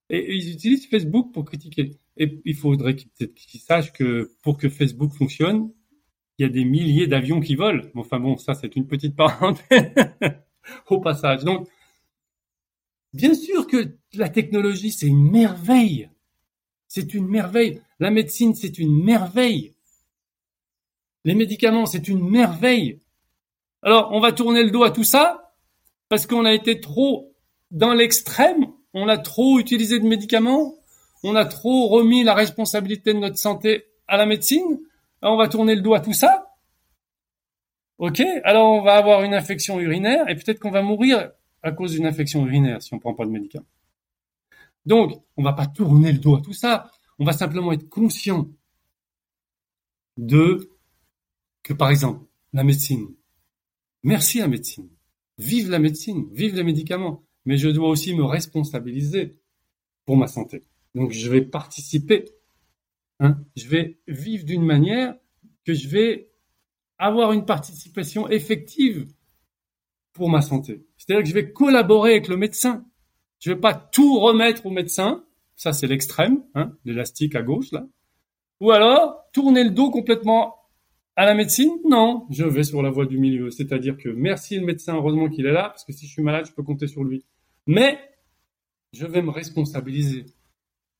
et 0.09 0.35
ils 0.35 0.51
utilisent 0.51 0.87
Facebook 0.87 1.33
pour 1.33 1.45
critiquer. 1.45 1.97
Et 2.17 2.41
il 2.45 2.55
faudrait 2.55 2.95
qu'ils 2.95 3.59
sachent 3.59 3.91
que 3.91 4.31
pour 4.43 4.57
que 4.57 4.69
Facebook 4.69 5.13
fonctionne, 5.13 5.71
il 6.37 6.43
y 6.43 6.45
a 6.45 6.49
des 6.49 6.65
milliers 6.65 7.07
d'avions 7.07 7.39
qui 7.39 7.55
volent. 7.55 7.83
Enfin 7.95 8.19
bon, 8.19 8.37
ça 8.37 8.53
c'est 8.53 8.75
une 8.75 8.87
petite 8.87 9.15
parenthèse 9.15 9.91
au 10.89 10.99
passage. 10.99 11.43
Donc, 11.43 11.67
bien 13.13 13.33
sûr 13.33 13.67
que 13.67 13.97
la 14.13 14.29
technologie 14.29 14.91
c'est 14.91 15.07
une 15.07 15.29
merveille. 15.29 16.09
C'est 16.87 17.13
une 17.13 17.27
merveille. 17.27 17.81
La 17.99 18.11
médecine 18.11 18.53
c'est 18.53 18.77
une 18.77 19.03
merveille. 19.03 19.73
Les 21.23 21.35
médicaments 21.35 21.85
c'est 21.85 22.07
une 22.07 22.29
merveille. 22.29 23.01
Alors, 23.81 24.09
on 24.13 24.19
va 24.19 24.31
tourner 24.31 24.63
le 24.63 24.71
dos 24.71 24.83
à 24.83 24.91
tout 24.91 25.03
ça 25.03 25.53
parce 26.09 26.27
qu'on 26.27 26.45
a 26.45 26.53
été 26.53 26.79
trop 26.79 27.35
dans 27.71 27.93
l'extrême 27.93 28.67
on 28.95 29.09
a 29.09 29.17
trop 29.17 29.59
utilisé 29.59 29.99
de 29.99 30.07
médicaments, 30.07 30.73
on 31.23 31.35
a 31.35 31.45
trop 31.45 31.89
remis 31.89 32.23
la 32.23 32.33
responsabilité 32.33 33.13
de 33.13 33.19
notre 33.19 33.37
santé 33.37 33.83
à 34.07 34.15
la 34.15 34.25
médecine, 34.25 34.79
on 35.21 35.35
va 35.35 35.49
tourner 35.49 35.75
le 35.75 35.81
dos 35.81 35.93
à 35.93 35.99
tout 35.99 36.13
ça. 36.13 36.53
Ok, 37.97 38.21
alors 38.43 38.71
on 38.71 38.81
va 38.81 38.95
avoir 38.95 39.23
une 39.23 39.33
infection 39.33 39.79
urinaire 39.79 40.27
et 40.29 40.35
peut-être 40.35 40.59
qu'on 40.59 40.71
va 40.71 40.81
mourir 40.81 41.31
à 41.61 41.71
cause 41.71 41.91
d'une 41.91 42.05
infection 42.05 42.45
urinaire 42.45 42.81
si 42.81 42.93
on 42.93 42.99
prend 42.99 43.13
pas 43.13 43.25
de 43.25 43.31
médicaments. 43.31 43.65
Donc, 44.85 45.21
on 45.35 45.43
va 45.43 45.53
pas 45.53 45.67
tourner 45.67 46.13
le 46.13 46.19
dos 46.19 46.37
à 46.37 46.41
tout 46.41 46.53
ça. 46.53 46.89
On 47.19 47.25
va 47.25 47.33
simplement 47.33 47.73
être 47.73 47.89
conscient 47.89 48.47
de 50.17 50.69
que, 51.63 51.73
par 51.73 51.89
exemple, 51.89 52.23
la 52.53 52.63
médecine. 52.63 53.07
Merci 54.03 54.39
la 54.39 54.47
médecine. 54.47 54.87
Vive 55.37 55.69
la 55.69 55.79
médecine. 55.79 56.29
Vive 56.31 56.55
les 56.55 56.63
médicaments 56.63 57.24
mais 57.45 57.57
je 57.57 57.69
dois 57.69 57.89
aussi 57.89 58.15
me 58.15 58.23
responsabiliser 58.23 59.37
pour 60.05 60.17
ma 60.17 60.27
santé. 60.27 60.63
Donc 60.93 61.11
je 61.11 61.29
vais 61.29 61.41
participer. 61.41 62.25
Hein, 63.19 63.37
je 63.55 63.67
vais 63.67 63.99
vivre 64.07 64.45
d'une 64.45 64.65
manière 64.65 65.15
que 65.65 65.73
je 65.73 65.87
vais 65.87 66.31
avoir 66.97 67.33
une 67.33 67.45
participation 67.45 68.27
effective 68.29 69.07
pour 70.13 70.29
ma 70.29 70.41
santé. 70.41 70.85
C'est-à-dire 70.97 71.23
que 71.23 71.29
je 71.29 71.33
vais 71.33 71.51
collaborer 71.51 72.11
avec 72.11 72.27
le 72.27 72.37
médecin. 72.37 72.85
Je 73.39 73.51
vais 73.51 73.59
pas 73.59 73.73
tout 73.73 74.19
remettre 74.19 74.65
au 74.65 74.69
médecin. 74.69 75.23
Ça, 75.55 75.73
c'est 75.73 75.87
l'extrême, 75.87 76.43
hein, 76.55 76.73
l'élastique 76.85 77.35
à 77.35 77.41
gauche, 77.41 77.71
là. 77.71 77.87
Ou 78.61 78.71
alors, 78.71 79.25
tourner 79.33 79.63
le 79.63 79.71
dos 79.71 79.91
complètement 79.91 80.55
à 81.17 81.25
la 81.25 81.33
médecine, 81.33 81.71
non, 81.87 82.25
je 82.29 82.43
vais 82.43 82.63
sur 82.63 82.81
la 82.81 82.89
voie 82.89 83.05
du 83.05 83.17
milieu. 83.17 83.49
C'est-à-dire 83.49 83.97
que 83.97 84.09
merci 84.09 84.57
le 84.57 84.65
médecin, 84.65 84.95
heureusement 84.95 85.29
qu'il 85.29 85.45
est 85.45 85.51
là, 85.51 85.69
parce 85.69 85.85
que 85.85 85.93
si 85.93 86.07
je 86.07 86.11
suis 86.11 86.21
malade, 86.21 86.45
je 86.45 86.51
peux 86.53 86.63
compter 86.63 86.87
sur 86.87 87.03
lui. 87.03 87.25
Mais 87.67 87.99
je 88.93 89.05
vais 89.05 89.21
me 89.21 89.31
responsabiliser 89.31 90.25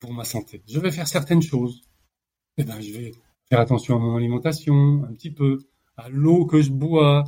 pour 0.00 0.12
ma 0.12 0.24
santé. 0.24 0.62
Je 0.68 0.78
vais 0.80 0.90
faire 0.90 1.08
certaines 1.08 1.42
choses. 1.42 1.80
Eh 2.58 2.64
ben, 2.64 2.80
je 2.80 2.92
vais 2.92 3.12
faire 3.48 3.60
attention 3.60 3.96
à 3.96 3.98
mon 3.98 4.16
alimentation, 4.16 5.04
un 5.04 5.12
petit 5.12 5.30
peu, 5.30 5.58
à 5.96 6.08
l'eau 6.08 6.46
que 6.46 6.60
je 6.62 6.70
bois. 6.70 7.24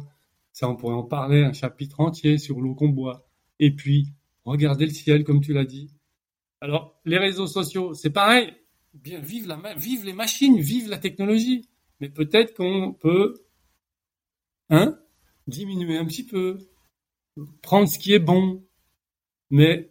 Ça, 0.53 0.69
on 0.69 0.77
pourrait 0.77 0.95
en 0.95 1.05
parler, 1.05 1.43
un 1.45 1.53
chapitre 1.53 2.01
entier 2.01 2.39
sur 2.39 2.61
l'eau 2.61 2.75
qu'on 2.75 2.89
boit. 2.89 3.27
Et 3.61 3.75
puis, 3.75 4.09
regarder 4.45 4.87
le 4.87 4.93
ciel, 4.93 5.25
comme 5.25 5.41
tu 5.41 5.53
l'as 5.53 5.65
dit. 5.65 5.91
Alors, 6.61 7.01
les 7.05 7.19
réseaux 7.19 7.47
sociaux, 7.47 7.95
c'est 7.95 8.11
pareil. 8.11 8.53
Bien, 8.95 9.21
vive 9.21 9.47
la, 9.47 9.75
vive 9.75 10.05
les 10.05 10.13
machines, 10.13 10.59
vive 10.59 10.89
la 10.89 10.99
technologie. 10.99 11.69
Mais 12.01 12.09
peut-être 12.09 12.55
qu'on 12.55 12.93
peut, 12.93 13.35
hein, 14.71 14.99
diminuer 15.47 15.99
un 15.99 16.05
petit 16.05 16.25
peu, 16.25 16.59
prendre 17.63 17.89
ce 17.89 17.99
qui 17.99 18.13
est 18.13 18.19
bon, 18.19 18.68
mais 19.51 19.91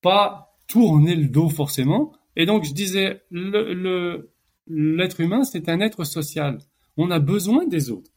pas 0.00 0.56
tourner 0.66 1.14
le 1.14 1.28
dos 1.28 1.48
forcément. 1.48 2.12
Et 2.36 2.46
donc 2.46 2.64
je 2.64 2.72
disais, 2.72 3.22
le, 3.30 4.30
l'être 4.66 5.20
humain, 5.20 5.44
c'est 5.44 5.68
un 5.68 5.80
être 5.80 6.04
social. 6.04 6.58
On 6.96 7.10
a 7.10 7.18
besoin 7.18 7.66
des 7.66 7.90
autres. 7.90 8.10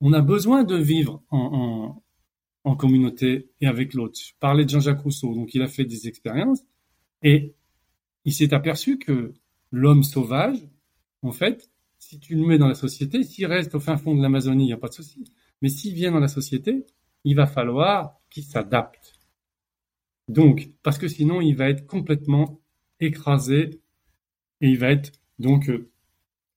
On 0.00 0.12
a 0.12 0.20
besoin 0.20 0.64
de 0.64 0.76
vivre 0.76 1.22
en, 1.30 2.02
en, 2.64 2.70
en 2.70 2.76
communauté 2.76 3.50
et 3.60 3.66
avec 3.66 3.94
l'autre. 3.94 4.18
Je 4.20 4.32
parlais 4.38 4.64
de 4.64 4.70
Jean-Jacques 4.70 5.00
Rousseau, 5.00 5.34
donc 5.34 5.54
il 5.54 5.62
a 5.62 5.66
fait 5.66 5.84
des 5.84 6.06
expériences 6.06 6.62
et 7.22 7.54
il 8.24 8.32
s'est 8.32 8.54
aperçu 8.54 8.98
que 8.98 9.32
l'homme 9.72 10.02
sauvage, 10.02 10.68
en 11.22 11.32
fait, 11.32 11.70
si 11.98 12.20
tu 12.20 12.36
le 12.36 12.46
mets 12.46 12.58
dans 12.58 12.68
la 12.68 12.74
société, 12.74 13.24
s'il 13.24 13.46
reste 13.46 13.74
au 13.74 13.80
fin 13.80 13.96
fond 13.96 14.14
de 14.14 14.22
l'Amazonie, 14.22 14.64
il 14.64 14.66
n'y 14.68 14.72
a 14.72 14.78
pas 14.78 14.88
de 14.88 14.94
souci. 14.94 15.24
Mais 15.62 15.68
s'il 15.68 15.94
vient 15.94 16.12
dans 16.12 16.20
la 16.20 16.28
société, 16.28 16.86
il 17.24 17.36
va 17.36 17.46
falloir 17.46 18.18
qu'il 18.30 18.44
s'adapte. 18.44 19.14
Donc, 20.28 20.70
parce 20.82 20.98
que 20.98 21.08
sinon, 21.08 21.40
il 21.40 21.56
va 21.56 21.68
être 21.68 21.86
complètement 21.86 22.60
écrasé 23.00 23.80
et 24.60 24.68
il 24.68 24.78
va 24.78 24.90
être 24.90 25.12
donc 25.38 25.68
euh, 25.68 25.90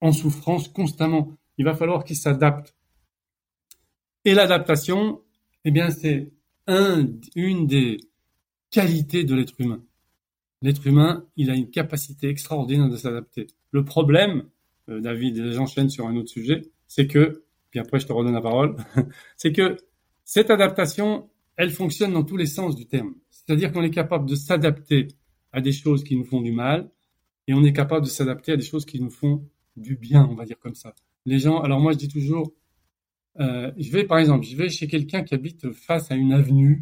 en 0.02 0.12
souffrance 0.12 0.68
constamment. 0.68 1.38
Il 1.58 1.66
va 1.66 1.74
falloir 1.74 2.04
qu'il 2.04 2.16
s'adapte. 2.16 2.76
Et 4.26 4.34
l'adaptation, 4.34 5.22
eh 5.66 5.72
bien, 5.72 5.90
c'est 5.90 6.32
un, 6.68 7.08
une 7.36 7.68
des 7.68 7.98
qualités 8.70 9.24
de 9.24 9.36
l'être 9.36 9.60
humain. 9.60 9.84
L'être 10.62 10.86
humain, 10.86 11.26
il 11.38 11.50
a 11.50 11.56
une 11.56 11.70
capacité 11.70 12.30
extraordinaire 12.30 12.90
de 12.90 12.98
s'adapter. 12.98 13.48
Le 13.72 13.84
problème, 13.84 14.46
euh, 14.90 15.00
David, 15.00 15.38
et 15.38 15.52
j'enchaîne 15.54 15.90
sur 15.90 16.08
un 16.08 16.16
autre 16.16 16.30
sujet, 16.30 16.62
c'est 16.88 17.08
que, 17.08 17.46
puis 17.72 17.80
après 17.80 18.00
je 18.00 18.08
te 18.08 18.14
redonne 18.14 18.34
la 18.34 18.42
parole, 18.42 18.76
c'est 19.38 19.52
que 19.54 19.78
cette 20.34 20.50
adaptation, 20.50 21.30
elle 21.58 21.72
fonctionne 21.72 22.14
dans 22.14 22.24
tous 22.24 22.38
les 22.38 22.46
sens 22.46 22.78
du 22.78 22.86
terme. 22.86 23.16
C'est-à-dire 23.32 23.74
qu'on 23.74 23.84
est 23.84 23.92
capable 23.92 24.30
de 24.30 24.36
s'adapter 24.36 25.10
à 25.52 25.60
des 25.60 25.74
choses 25.74 26.06
qui 26.06 26.16
nous 26.16 26.24
font 26.24 26.40
du 26.40 26.54
mal 26.54 26.90
et 27.48 27.54
on 27.54 27.66
est 27.66 27.74
capable 27.74 28.06
de 28.06 28.10
s'adapter 28.10 28.54
à 28.54 28.56
des 28.56 28.64
choses 28.64 28.86
qui 28.86 29.02
nous 29.02 29.10
font 29.10 29.46
du 29.76 29.98
bien, 29.98 30.26
on 30.32 30.36
va 30.36 30.46
dire 30.46 30.58
comme 30.58 30.74
ça. 30.74 30.96
Les 31.26 31.38
gens, 31.38 31.60
alors 31.60 31.82
moi 31.82 31.92
je 31.92 31.98
dis 31.98 32.08
toujours, 32.08 32.54
euh, 33.42 33.74
je 33.78 33.92
vais 33.92 34.06
par 34.06 34.20
exemple, 34.20 34.46
je 34.46 34.56
vais 34.56 34.70
chez 34.70 34.88
quelqu'un 34.88 35.24
qui 35.24 35.34
habite 35.34 35.70
face 35.74 36.10
à 36.12 36.16
une 36.16 36.32
avenue, 36.32 36.82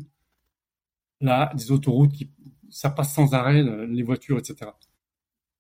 là, 1.20 1.52
des 1.56 1.72
autoroutes 1.72 2.14
qui, 2.14 2.30
ça 2.70 2.92
passe 2.92 3.16
sans 3.16 3.34
arrêt, 3.34 3.64
les 3.88 4.04
voitures, 4.04 4.38
etc. 4.38 4.70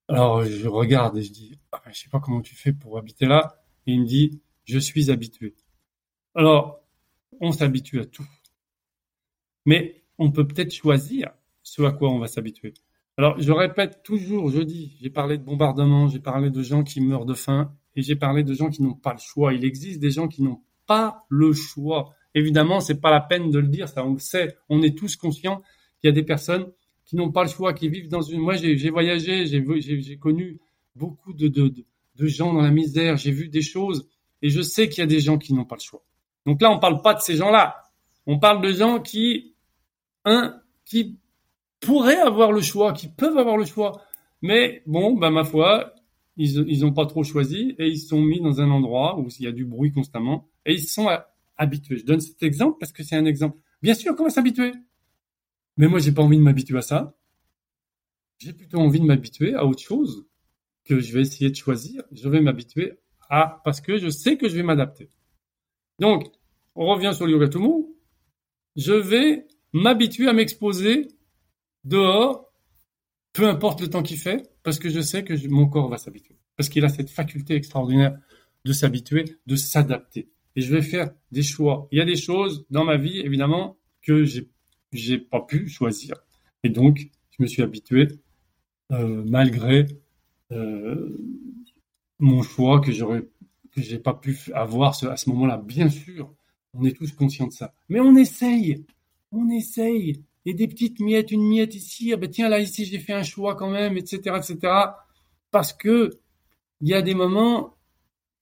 Alors 0.08 0.46
je 0.46 0.68
regarde 0.68 1.18
et 1.18 1.24
je 1.24 1.32
dis, 1.32 1.60
ah, 1.72 1.82
je 1.92 1.98
sais 2.02 2.10
pas 2.10 2.20
comment 2.20 2.42
tu 2.42 2.54
fais 2.54 2.72
pour 2.72 3.00
habiter 3.00 3.26
là, 3.26 3.64
et 3.88 3.94
il 3.94 4.02
me 4.02 4.06
dit, 4.06 4.44
je 4.66 4.78
suis 4.78 5.10
habitué. 5.10 5.56
Alors 6.36 6.80
on 7.40 7.52
s'habitue 7.52 8.00
à 8.00 8.06
tout. 8.06 8.28
Mais 9.66 10.04
on 10.18 10.32
peut 10.32 10.48
peut-être 10.48 10.74
choisir 10.74 11.32
ce 11.64 11.82
à 11.84 11.92
quoi 11.92 12.10
on 12.10 12.20
va 12.20 12.28
s'habituer. 12.28 12.74
Alors, 13.18 13.40
je 13.40 13.52
répète 13.52 14.02
toujours, 14.04 14.50
je 14.50 14.62
dis, 14.62 14.98
j'ai 15.02 15.10
parlé 15.10 15.38
de 15.38 15.44
bombardement, 15.44 16.08
j'ai 16.08 16.20
parlé 16.20 16.50
de 16.50 16.62
gens 16.64 16.84
qui 16.84 17.02
meurent 17.02 17.26
de 17.26 17.34
faim, 17.34 17.74
et 17.96 18.02
j'ai 18.02 18.16
parlé 18.16 18.44
de 18.44 18.54
gens 18.54 18.70
qui 18.70 18.82
n'ont 18.82 18.94
pas 18.94 19.14
le 19.14 19.20
choix. 19.20 19.54
Il 19.54 19.66
existe 19.66 20.00
des 20.00 20.12
gens 20.12 20.28
qui 20.28 20.42
n'ont 20.42 20.62
pas 20.88 21.26
le 21.28 21.52
choix. 21.54 22.14
Évidemment, 22.34 22.80
c'est 22.80 23.02
pas 23.02 23.12
la 23.12 23.20
peine 23.20 23.52
de 23.52 23.60
le 23.60 23.68
dire, 23.68 23.90
ça 23.90 24.06
on 24.06 24.14
le 24.14 24.20
sait. 24.20 24.56
On 24.70 24.82
est 24.82 24.98
tous 24.98 25.18
conscients 25.18 25.62
qu'il 26.00 26.08
y 26.08 26.12
a 26.12 26.14
des 26.14 26.24
personnes 26.24 26.72
qui 27.04 27.16
n'ont 27.18 27.32
pas 27.32 27.44
le 27.44 27.50
choix, 27.50 27.74
qui 27.74 27.90
vivent 27.90 28.08
dans 28.08 28.22
une. 28.22 28.40
Moi, 28.40 28.56
j'ai 28.56 28.90
voyagé, 28.90 29.46
j'ai 29.46 30.18
connu 30.18 30.60
beaucoup 30.96 31.34
de 31.34 31.52
gens 32.20 32.54
dans 32.54 32.62
la 32.62 32.72
misère, 32.72 33.18
j'ai 33.18 33.32
vu 33.32 33.50
des 33.50 33.62
choses, 33.62 34.08
et 34.42 34.50
je 34.50 34.62
sais 34.62 34.88
qu'il 34.88 35.00
y 35.00 35.04
a 35.04 35.08
des 35.08 35.20
gens 35.20 35.38
qui 35.38 35.54
n'ont 35.54 35.66
pas 35.66 35.76
le 35.76 35.82
choix. 35.82 36.06
Donc 36.50 36.64
là, 36.64 36.72
on 36.72 36.80
parle 36.80 37.04
pas 37.04 37.14
de 37.14 37.20
ces 37.20 37.36
gens-là. 37.36 37.76
On 38.26 38.40
parle 38.40 38.60
de 38.64 38.72
gens 38.72 39.00
qui, 39.00 39.54
pourraient 41.80 42.16
avoir 42.16 42.52
le 42.52 42.62
choix, 42.62 42.92
qui 42.92 43.08
peuvent 43.08 43.38
avoir 43.38 43.56
le 43.56 43.66
choix. 43.66 44.02
Mais 44.42 44.82
bon, 44.88 45.16
bah 45.16 45.30
ma 45.30 45.44
foi, 45.44 45.94
ils 46.38 46.66
ils 46.68 46.84
ont 46.88 46.92
pas 46.92 47.06
trop 47.06 47.24
choisi 47.24 47.76
et 47.78 47.88
ils 47.88 48.00
sont 48.00 48.20
mis 48.20 48.42
dans 48.42 48.62
un 48.62 48.72
endroit 48.72 49.20
où 49.20 49.28
il 49.28 49.44
y 49.44 49.48
a 49.48 49.52
du 49.52 49.64
bruit 49.64 49.92
constamment 49.92 50.50
et 50.66 50.74
ils 50.74 50.88
sont 50.88 51.08
habitués. 51.56 51.98
Je 51.98 52.06
donne 52.06 52.20
cet 52.20 52.42
exemple 52.42 52.78
parce 52.80 52.94
que 52.94 53.04
c'est 53.04 53.16
un 53.16 53.26
exemple. 53.26 53.60
Bien 53.84 53.94
sûr, 53.94 54.16
comment 54.16 54.32
s'habituer 54.32 54.72
Mais 55.78 55.88
moi, 55.88 56.00
j'ai 56.00 56.14
pas 56.14 56.24
envie 56.24 56.38
de 56.38 56.42
m'habituer 56.42 56.80
à 56.80 56.82
ça. 56.82 57.16
J'ai 58.40 58.54
plutôt 58.54 58.80
envie 58.80 59.00
de 59.00 59.06
m'habituer 59.06 59.54
à 59.54 59.68
autre 59.68 59.84
chose 59.84 60.26
que 60.84 61.00
je 61.00 61.14
vais 61.14 61.22
essayer 61.22 61.52
de 61.52 61.56
choisir. 61.56 62.02
Je 62.12 62.28
vais 62.28 62.42
m'habituer 62.42 62.94
à 63.30 63.62
parce 63.64 63.82
que 63.82 64.00
je 64.00 64.10
sais 64.10 64.36
que 64.36 64.50
je 64.50 64.56
vais 64.56 64.64
m'adapter. 64.64 65.12
Donc, 66.00 66.39
on 66.80 66.88
revient 66.88 67.12
sur 67.16 67.28
le 67.28 67.34
yoga 67.34 67.50
Je 68.76 68.94
vais 68.94 69.46
m'habituer 69.74 70.28
à 70.28 70.34
m'exposer 70.34 71.10
dehors 71.84 72.50
peu 73.34 73.48
importe 73.48 73.82
le 73.82 73.90
temps 73.90 74.04
qu'il 74.04 74.18
fait, 74.18 74.50
parce 74.64 74.80
que 74.80 74.90
je 74.90 75.00
sais 75.00 75.24
que 75.24 75.48
mon 75.48 75.68
corps 75.68 75.90
va 75.90 75.98
s'habituer. 75.98 76.38
Parce 76.58 76.70
qu'il 76.70 76.84
a 76.84 76.90
cette 76.90 77.10
faculté 77.10 77.56
extraordinaire 77.56 78.18
de 78.66 78.74
s'habituer, 78.74 79.26
de 79.46 79.56
s'adapter. 79.56 80.30
Et 80.56 80.62
je 80.62 80.74
vais 80.74 80.82
faire 80.82 81.12
des 81.32 81.44
choix. 81.44 81.88
Il 81.92 82.00
y 82.00 82.02
a 82.02 82.06
des 82.06 82.16
choses 82.16 82.66
dans 82.70 82.84
ma 82.84 82.98
vie, 82.98 83.20
évidemment, 83.20 83.78
que 84.02 84.26
j'ai, 84.26 84.50
j'ai 84.92 85.18
pas 85.20 85.42
pu 85.42 85.70
choisir. 85.70 86.16
Et 86.64 86.70
donc, 86.70 87.10
je 87.38 87.44
me 87.44 87.48
suis 87.48 87.62
habitué, 87.62 88.08
euh, 88.92 89.24
malgré 89.26 89.86
euh, 90.52 91.18
mon 92.18 92.42
choix 92.42 92.82
que 92.82 92.92
j'aurais, 92.92 93.22
que 93.72 93.82
j'ai 93.82 94.00
pas 94.00 94.14
pu 94.14 94.38
avoir 94.54 95.02
à 95.04 95.18
ce 95.18 95.30
moment-là. 95.30 95.58
Bien 95.58 95.90
sûr, 95.90 96.34
on 96.74 96.84
est 96.86 96.96
tous 96.96 97.12
conscients 97.12 97.48
de 97.48 97.54
ça. 97.54 97.74
Mais 97.90 98.00
on 98.00 98.16
essaye. 98.16 98.86
On 99.32 99.50
essaye. 99.50 100.24
Et 100.46 100.54
des 100.54 100.68
petites 100.68 101.00
miettes, 101.00 101.32
une 101.32 101.48
miette 101.48 101.76
ici, 101.76 102.14
ah 102.14 102.18
ben 102.18 102.30
tiens, 102.30 102.50
là, 102.50 102.60
ici, 102.60 102.86
j'ai 102.86 103.00
fait 103.00 103.14
un 103.14 103.24
choix 103.24 103.56
quand 103.56 103.70
même, 103.70 103.98
etc., 103.98 104.38
etc. 104.38 104.58
Parce 105.52 105.74
que 105.74 106.12
il 106.82 106.88
y 106.88 106.94
a 106.94 107.02
des 107.02 107.14
moments, 107.14 107.76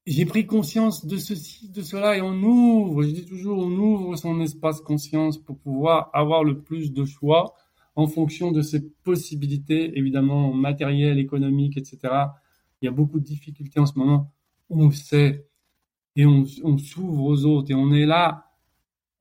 j'ai 0.05 0.25
pris 0.25 0.45
conscience 0.45 1.05
de 1.05 1.17
ceci, 1.17 1.69
de 1.69 1.81
cela, 1.81 2.17
et 2.17 2.21
on 2.21 2.35
ouvre, 2.43 3.03
je 3.03 3.09
dis 3.09 3.25
toujours, 3.25 3.59
on 3.59 3.71
ouvre 3.71 4.15
son 4.15 4.39
espace 4.41 4.79
conscience 4.81 5.37
pour 5.37 5.57
pouvoir 5.57 6.09
avoir 6.13 6.43
le 6.43 6.61
plus 6.61 6.93
de 6.93 7.03
choix 7.03 7.55
en 7.95 8.07
fonction 8.07 8.51
de 8.51 8.61
ses 8.61 8.89
possibilités, 9.03 9.97
évidemment, 9.97 10.53
matérielles, 10.53 11.17
économiques, 11.17 11.77
etc. 11.77 11.97
Il 12.81 12.85
y 12.85 12.87
a 12.87 12.91
beaucoup 12.91 13.19
de 13.19 13.25
difficultés 13.25 13.79
en 13.79 13.87
ce 13.87 13.97
moment. 13.97 14.31
On 14.69 14.91
sait. 14.91 15.46
Et 16.17 16.25
on, 16.25 16.45
s'ouvre 16.77 17.23
aux 17.23 17.45
autres. 17.45 17.71
Et 17.71 17.75
on 17.75 17.93
est 17.93 18.05
là. 18.05 18.51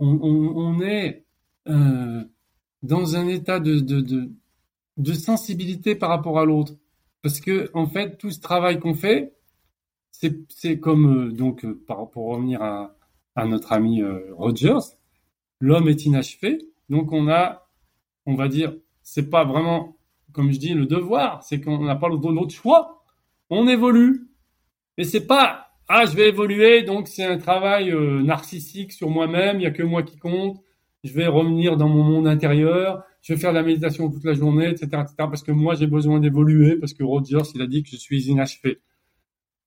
On, 0.00 0.80
est 0.80 1.24
euh, 1.68 2.24
dans 2.82 3.14
un 3.16 3.28
état 3.28 3.60
de, 3.60 3.78
de, 3.78 4.32
de 4.96 5.12
sensibilité 5.12 5.94
par 5.94 6.08
rapport 6.08 6.38
à 6.40 6.44
l'autre. 6.44 6.74
Parce 7.22 7.40
que, 7.40 7.70
en 7.74 7.86
fait, 7.86 8.18
tout 8.18 8.30
ce 8.30 8.40
travail 8.40 8.80
qu'on 8.80 8.94
fait, 8.94 9.36
c'est 10.48 10.80
comme, 10.80 11.28
euh, 11.28 11.32
donc, 11.32 11.64
euh, 11.64 11.82
pour 11.86 12.28
revenir 12.28 12.62
à, 12.62 12.96
à 13.34 13.46
notre 13.46 13.72
ami 13.72 14.02
euh, 14.02 14.34
Rogers, 14.34 14.96
l'homme 15.60 15.88
est 15.88 16.04
inachevé. 16.06 16.58
Donc, 16.88 17.12
on 17.12 17.28
a, 17.28 17.68
on 18.24 18.34
va 18.34 18.48
dire, 18.48 18.74
c'est 19.02 19.28
pas 19.28 19.44
vraiment, 19.44 19.96
comme 20.32 20.50
je 20.52 20.58
dis, 20.58 20.74
le 20.74 20.86
devoir, 20.86 21.42
c'est 21.42 21.60
qu'on 21.60 21.84
n'a 21.84 21.96
pas 21.96 22.08
d'autre 22.08 22.54
choix. 22.54 23.04
On 23.50 23.68
évolue. 23.68 24.28
Mais 24.98 25.04
c'est 25.04 25.26
pas, 25.26 25.65
ah, 25.88 26.04
je 26.06 26.16
vais 26.16 26.28
évoluer, 26.28 26.82
donc 26.82 27.08
c'est 27.08 27.24
un 27.24 27.38
travail 27.38 27.92
narcissique 28.24 28.92
sur 28.92 29.10
moi-même, 29.10 29.60
il 29.60 29.62
y 29.62 29.66
a 29.66 29.70
que 29.70 29.82
moi 29.82 30.02
qui 30.02 30.18
compte 30.18 30.60
je 31.06 31.12
vais 31.12 31.26
revenir 31.26 31.76
dans 31.76 31.88
mon 31.88 32.02
monde 32.02 32.26
intérieur, 32.26 33.04
je 33.22 33.32
vais 33.32 33.40
faire 33.40 33.50
de 33.50 33.56
la 33.56 33.62
méditation 33.62 34.10
toute 34.10 34.24
la 34.24 34.34
journée, 34.34 34.68
etc., 34.68 34.86
etc., 34.86 35.14
parce 35.18 35.42
que 35.42 35.52
moi, 35.52 35.74
j'ai 35.74 35.86
besoin 35.86 36.20
d'évoluer, 36.20 36.76
parce 36.76 36.92
que 36.92 37.02
Rogers, 37.02 37.50
il 37.54 37.62
a 37.62 37.66
dit 37.66 37.82
que 37.82 37.90
je 37.90 37.96
suis 37.96 38.26
inachevé. 38.26 38.80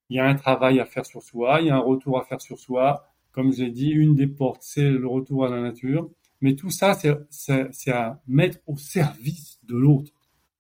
Il 0.09 0.17
y 0.17 0.20
a 0.20 0.26
un 0.26 0.36
travail 0.36 0.80
à 0.80 0.86
faire 0.86 1.05
sur 1.05 1.22
soi, 1.24 1.61
il 1.61 1.67
y 1.67 1.70
a 1.70 1.76
un 1.76 1.80
retour 1.80 2.20
à 2.20 2.24
faire 2.24 2.41
sur 2.41 2.59
soi. 2.59 3.05
Comme 3.32 3.53
j'ai 3.53 3.70
dit, 3.70 3.89
une 3.89 4.15
des 4.15 4.28
portes, 4.28 4.63
c'est 4.63 4.89
le 4.89 5.07
retour 5.07 5.45
à 5.45 5.49
la 5.49 5.61
nature. 5.61 6.09
Mais 6.41 6.55
tout 6.55 6.72
ça, 6.72 6.93
c'est 6.95 7.91
à 7.91 8.22
mettre 8.28 8.59
au 8.65 8.76
service 8.76 9.59
de 9.63 9.76
l'autre. 9.76 10.11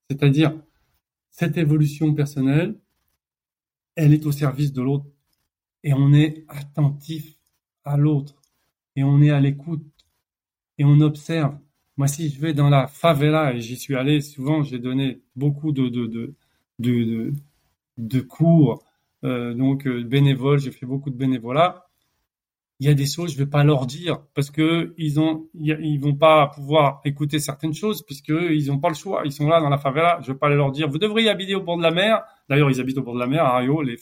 C'est-à-dire, 0.09 0.53
cette 1.31 1.57
évolution 1.57 2.13
personnelle, 2.13 2.79
elle 3.95 4.13
est 4.13 4.25
au 4.25 4.31
service 4.31 4.71
de 4.71 4.81
l'autre. 4.81 5.05
Et 5.83 5.93
on 5.93 6.13
est 6.13 6.45
attentif 6.47 7.37
à 7.83 7.97
l'autre. 7.97 8.35
Et 8.95 9.03
on 9.03 9.21
est 9.21 9.29
à 9.29 9.39
l'écoute 9.39 9.83
et 10.79 10.85
on 10.85 10.99
observe. 11.01 11.57
Moi, 11.97 12.07
si 12.07 12.29
je 12.29 12.39
vais 12.39 12.53
dans 12.53 12.69
la 12.69 12.87
favela, 12.87 13.53
et 13.53 13.59
j'y 13.59 13.75
suis 13.75 13.95
allé 13.95 14.21
souvent, 14.21 14.63
j'ai 14.63 14.79
donné 14.79 15.21
beaucoup 15.35 15.71
de, 15.73 15.89
de, 15.89 16.07
de, 16.07 16.33
de, 16.79 17.33
de 17.97 18.19
cours, 18.21 18.83
euh, 19.25 19.53
donc 19.53 19.85
euh, 19.85 20.03
bénévoles, 20.03 20.59
j'ai 20.59 20.71
fait 20.71 20.85
beaucoup 20.85 21.09
de 21.09 21.17
bénévolat. 21.17 21.85
Il 22.79 22.87
y 22.87 22.89
a 22.89 22.93
des 22.93 23.05
choses, 23.05 23.33
je 23.33 23.37
vais 23.37 23.45
pas 23.45 23.65
leur 23.65 23.85
dire 23.85 24.21
parce 24.33 24.51
que 24.51 24.93
ils 24.97 25.19
ont, 25.19 25.49
ils 25.53 25.99
vont 25.99 26.15
pas 26.15 26.47
pouvoir 26.47 27.01
écouter 27.03 27.39
certaines 27.39 27.73
choses 27.73 28.05
puisque 28.05 28.29
ils 28.29 28.71
ont 28.71 28.79
pas 28.79 28.87
le 28.87 28.95
choix. 28.95 29.23
Ils 29.25 29.33
sont 29.33 29.49
là 29.49 29.59
dans 29.59 29.67
la 29.67 29.77
favela. 29.77 30.19
Je 30.21 30.31
vais 30.31 30.37
pas 30.37 30.47
leur 30.47 30.71
dire, 30.71 30.87
vous 30.89 30.97
devriez 30.97 31.29
habiter 31.29 31.55
au 31.55 31.61
bord 31.61 31.75
de 31.75 31.83
la 31.83 31.91
mer. 31.91 32.23
D'ailleurs, 32.49 32.71
ils 32.71 32.81
habitent 32.81 32.97
au 32.97 33.03
bord 33.03 33.13
de 33.13 33.19
la 33.19 33.27
mer 33.27 33.45
à 33.45 33.59
Rio, 33.59 33.81
les, 33.83 33.97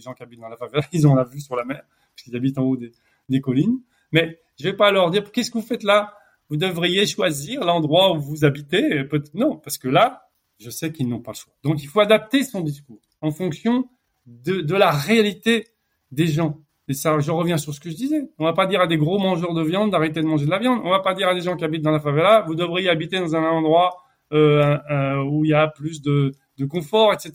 gens 0.00 0.12
qui 0.12 0.22
habitent 0.22 0.40
dans 0.40 0.48
la 0.48 0.56
favela, 0.56 0.82
ils 0.92 1.06
ont 1.06 1.14
la 1.14 1.24
vue 1.24 1.40
sur 1.40 1.56
la 1.56 1.64
mer 1.64 1.82
parce 2.14 2.22
qu'ils 2.24 2.36
habitent 2.36 2.58
en 2.58 2.62
haut 2.62 2.76
des, 2.76 3.40
collines. 3.40 3.80
Mais 4.12 4.40
je 4.58 4.64
vais 4.64 4.76
pas 4.76 4.90
leur 4.90 5.10
dire 5.10 5.30
qu'est-ce 5.32 5.50
que 5.50 5.58
vous 5.58 5.66
faites 5.66 5.82
là? 5.82 6.14
Vous 6.50 6.56
devriez 6.56 7.06
choisir 7.06 7.64
l'endroit 7.64 8.12
où 8.12 8.20
vous 8.20 8.44
habitez. 8.44 9.04
Non, 9.34 9.56
parce 9.56 9.78
que 9.78 9.88
là, 9.88 10.28
je 10.58 10.68
sais 10.68 10.92
qu'ils 10.92 11.08
n'ont 11.08 11.20
pas 11.20 11.30
le 11.30 11.36
choix. 11.36 11.52
Donc 11.62 11.82
il 11.82 11.86
faut 11.86 12.00
adapter 12.00 12.42
son 12.42 12.60
discours 12.60 13.00
en 13.20 13.30
fonction 13.30 13.88
de, 14.26 14.74
la 14.74 14.90
réalité 14.90 15.68
des 16.10 16.26
gens. 16.26 16.58
Et 16.88 16.92
ça, 16.92 17.18
je 17.20 17.30
reviens 17.30 17.56
sur 17.56 17.72
ce 17.72 17.80
que 17.80 17.88
je 17.88 17.94
disais. 17.94 18.28
On 18.38 18.44
va 18.44 18.52
pas 18.52 18.66
dire 18.66 18.80
à 18.80 18.88
des 18.88 18.96
gros 18.96 19.18
mangeurs 19.18 19.54
de 19.54 19.62
viande 19.62 19.92
d'arrêter 19.92 20.20
de 20.20 20.26
manger 20.26 20.46
de 20.46 20.50
la 20.50 20.58
viande. 20.58 20.80
On 20.84 20.90
va 20.90 21.00
pas 21.00 21.14
dire 21.14 21.28
à 21.28 21.34
des 21.34 21.40
gens 21.40 21.56
qui 21.56 21.64
habitent 21.64 21.82
dans 21.82 21.92
la 21.92 22.00
favela, 22.00 22.44
vous 22.46 22.56
devriez 22.56 22.90
habiter 22.90 23.20
dans 23.20 23.36
un 23.36 23.44
endroit 23.44 23.96
euh, 24.32 25.22
où 25.22 25.44
il 25.44 25.50
y 25.50 25.54
a 25.54 25.68
plus 25.68 26.02
de, 26.02 26.32
de 26.60 26.66
confort, 26.66 27.12
etc. 27.12 27.32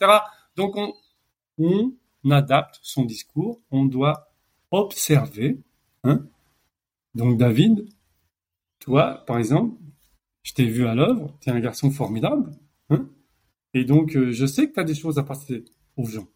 Donc 0.56 0.76
on, 0.78 0.94
on 1.58 1.94
adapte 2.30 2.80
son 2.82 3.04
discours. 3.04 3.62
On 3.72 3.86
doit 3.86 4.32
observer. 4.72 5.60
Hein, 6.04 6.28
donc 7.14 7.38
David, 7.38 7.88
toi, 8.80 9.24
par 9.26 9.38
exemple, 9.38 9.76
je 10.44 10.54
t'ai 10.54 10.66
vu 10.66 10.86
à 10.86 10.96
l'œuvre, 10.96 11.36
tu 11.42 11.50
es 11.50 11.52
un 11.52 11.60
garçon 11.60 11.90
formidable, 11.90 12.52
hein 12.90 13.10
et 13.74 13.84
donc 13.84 14.16
euh, 14.16 14.32
je 14.32 14.46
sais 14.46 14.68
que 14.70 14.74
tu 14.74 14.80
as 14.80 14.84
des 14.84 14.94
choses 14.94 15.18
à 15.18 15.24
passer 15.24 15.66
aux 15.98 16.06
gens. 16.06 16.28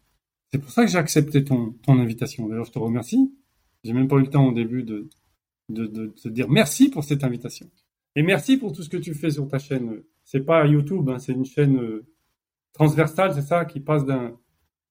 C'est 0.50 0.58
pour 0.58 0.70
ça 0.70 0.84
que 0.84 0.90
j'ai 0.90 0.98
accepté 0.98 1.44
ton, 1.44 1.72
ton 1.82 1.98
invitation. 1.98 2.48
D'ailleurs, 2.48 2.64
je 2.64 2.72
te 2.72 2.78
remercie. 2.78 3.32
J'ai 3.84 3.92
même 3.92 4.08
pas 4.08 4.16
eu 4.16 4.22
le 4.22 4.30
temps 4.30 4.48
au 4.48 4.52
début 4.52 4.82
de, 4.82 5.08
de, 5.68 6.06
te 6.06 6.28
dire 6.28 6.48
merci 6.48 6.90
pour 6.90 7.04
cette 7.04 7.22
invitation. 7.24 7.70
Et 8.16 8.22
merci 8.22 8.56
pour 8.56 8.72
tout 8.72 8.82
ce 8.82 8.88
que 8.88 8.96
tu 8.96 9.14
fais 9.14 9.30
sur 9.30 9.46
ta 9.48 9.58
chaîne. 9.58 10.02
C'est 10.24 10.44
pas 10.44 10.66
YouTube, 10.66 11.08
hein, 11.08 11.18
c'est 11.18 11.32
une 11.32 11.44
chaîne 11.44 11.78
euh, 11.78 12.04
transversale, 12.72 13.34
c'est 13.34 13.42
ça, 13.42 13.64
qui 13.64 13.80
passe 13.80 14.04
d'un 14.04 14.32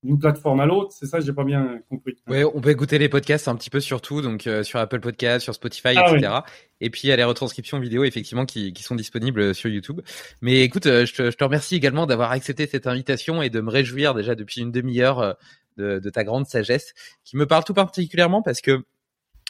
d'une 0.03 0.17
plateforme 0.17 0.59
à 0.61 0.65
l'autre. 0.65 0.93
C'est 0.97 1.05
ça, 1.05 1.19
j'ai 1.19 1.33
pas 1.33 1.43
bien 1.43 1.81
compris. 1.89 2.15
Ouais, 2.27 2.43
on 2.43 2.61
peut 2.61 2.69
écouter 2.69 2.97
les 2.97 3.09
podcasts 3.09 3.47
un 3.47 3.55
petit 3.55 3.69
peu 3.69 3.79
sur 3.79 4.01
tout, 4.01 4.21
donc 4.21 4.47
euh, 4.47 4.63
sur 4.63 4.79
Apple 4.79 4.99
Podcasts, 4.99 5.43
sur 5.43 5.53
Spotify, 5.53 5.95
ah 5.97 6.13
etc. 6.15 6.33
Et 6.79 6.89
puis 6.89 7.01
il 7.03 7.07
y 7.07 7.11
a 7.11 7.15
les 7.15 7.23
retranscriptions 7.23 7.79
vidéo 7.79 8.03
effectivement 8.03 8.45
qui, 8.45 8.71
qui 8.71 8.83
sont 8.83 8.95
disponibles 8.95 9.53
sur 9.53 9.69
YouTube. 9.69 10.01
Mais 10.41 10.61
écoute, 10.61 10.85
euh, 10.85 11.05
je 11.05 11.13
te, 11.13 11.31
je 11.31 11.35
te 11.35 11.43
remercie 11.43 11.75
également 11.75 12.05
d'avoir 12.05 12.31
accepté 12.31 12.67
cette 12.67 12.87
invitation 12.87 13.41
et 13.41 13.49
de 13.49 13.59
me 13.59 13.69
réjouir 13.69 14.13
déjà 14.13 14.35
depuis 14.35 14.61
une 14.61 14.71
demi-heure 14.71 15.19
euh, 15.19 15.33
de, 15.77 15.99
de, 15.99 16.09
ta 16.09 16.23
grande 16.23 16.45
sagesse, 16.45 16.93
qui 17.23 17.37
me 17.37 17.45
parle 17.45 17.63
tout 17.63 17.73
particulièrement 17.73 18.41
parce 18.41 18.61
que 18.61 18.83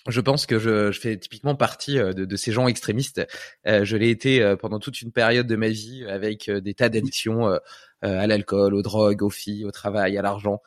je 0.07 0.21
pense 0.21 0.45
que 0.45 0.59
je, 0.59 0.91
je, 0.91 0.99
fais 0.99 1.17
typiquement 1.17 1.55
partie 1.55 1.95
de, 1.95 2.13
de 2.13 2.35
ces 2.35 2.51
gens 2.51 2.67
extrémistes. 2.67 3.21
je 3.65 3.97
l'ai 3.97 4.09
été 4.09 4.55
pendant 4.59 4.79
toute 4.79 5.01
une 5.01 5.11
période 5.11 5.45
de 5.45 5.55
ma 5.55 5.67
vie 5.67 6.05
avec 6.07 6.49
des 6.49 6.73
tas 6.73 6.87
d'addictions 6.87 7.47
euh, 7.47 7.57
à 8.01 8.27
l'alcool, 8.27 8.73
aux 8.73 8.81
drogues, 8.81 9.23
aux 9.23 9.29
filles, 9.29 9.65
au 9.65 9.71
travail, 9.71 10.17
à 10.17 10.21
l'argent. 10.21 10.61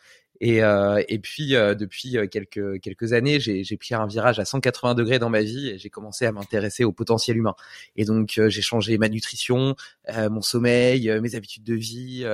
Et, 0.44 0.60
euh, 0.64 1.00
et 1.08 1.20
puis 1.20 1.54
euh, 1.54 1.76
depuis 1.76 2.16
quelques 2.28 2.80
quelques 2.80 3.12
années, 3.12 3.38
j'ai 3.38 3.76
pris 3.76 3.94
un 3.94 4.08
virage 4.08 4.40
à 4.40 4.44
180 4.44 4.94
degrés 4.96 5.20
dans 5.20 5.30
ma 5.30 5.42
vie 5.42 5.68
et 5.68 5.78
j'ai 5.78 5.88
commencé 5.88 6.26
à 6.26 6.32
m'intéresser 6.32 6.82
au 6.82 6.90
potentiel 6.90 7.36
humain. 7.36 7.54
Et 7.94 8.04
donc 8.04 8.40
j'ai 8.48 8.60
changé 8.60 8.98
ma 8.98 9.08
nutrition, 9.08 9.76
mon 10.12 10.42
sommeil, 10.42 11.08
mes 11.20 11.36
habitudes 11.36 11.62
de 11.62 11.74
vie, 11.74 12.26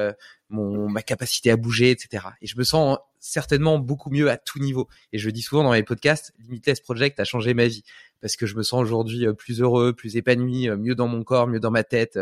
mon 0.49 0.89
ma 0.89 1.03
capacité 1.03 1.51
à 1.51 1.59
bouger, 1.59 1.91
etc. 1.91 2.29
Et 2.41 2.47
je 2.47 2.57
me 2.57 2.65
sens 2.65 2.97
certainement 3.19 3.79
beaucoup 3.79 4.09
mieux 4.09 4.31
à 4.31 4.39
tout 4.39 4.59
niveau. 4.59 4.89
Et 5.13 5.19
je 5.19 5.29
dis 5.29 5.43
souvent 5.43 5.63
dans 5.63 5.73
mes 5.73 5.83
podcasts, 5.83 6.33
Limitless 6.39 6.81
Project 6.81 7.21
a 7.21 7.25
changé 7.25 7.53
ma 7.53 7.67
vie 7.67 7.83
parce 8.23 8.37
que 8.37 8.47
je 8.47 8.57
me 8.57 8.63
sens 8.63 8.81
aujourd'hui 8.81 9.27
plus 9.35 9.61
heureux, 9.61 9.93
plus 9.93 10.17
épanoui, 10.17 10.71
mieux 10.71 10.95
dans 10.95 11.09
mon 11.09 11.25
corps, 11.25 11.47
mieux 11.47 11.61
dans 11.61 11.71
ma 11.71 11.85
tête. 11.85 12.19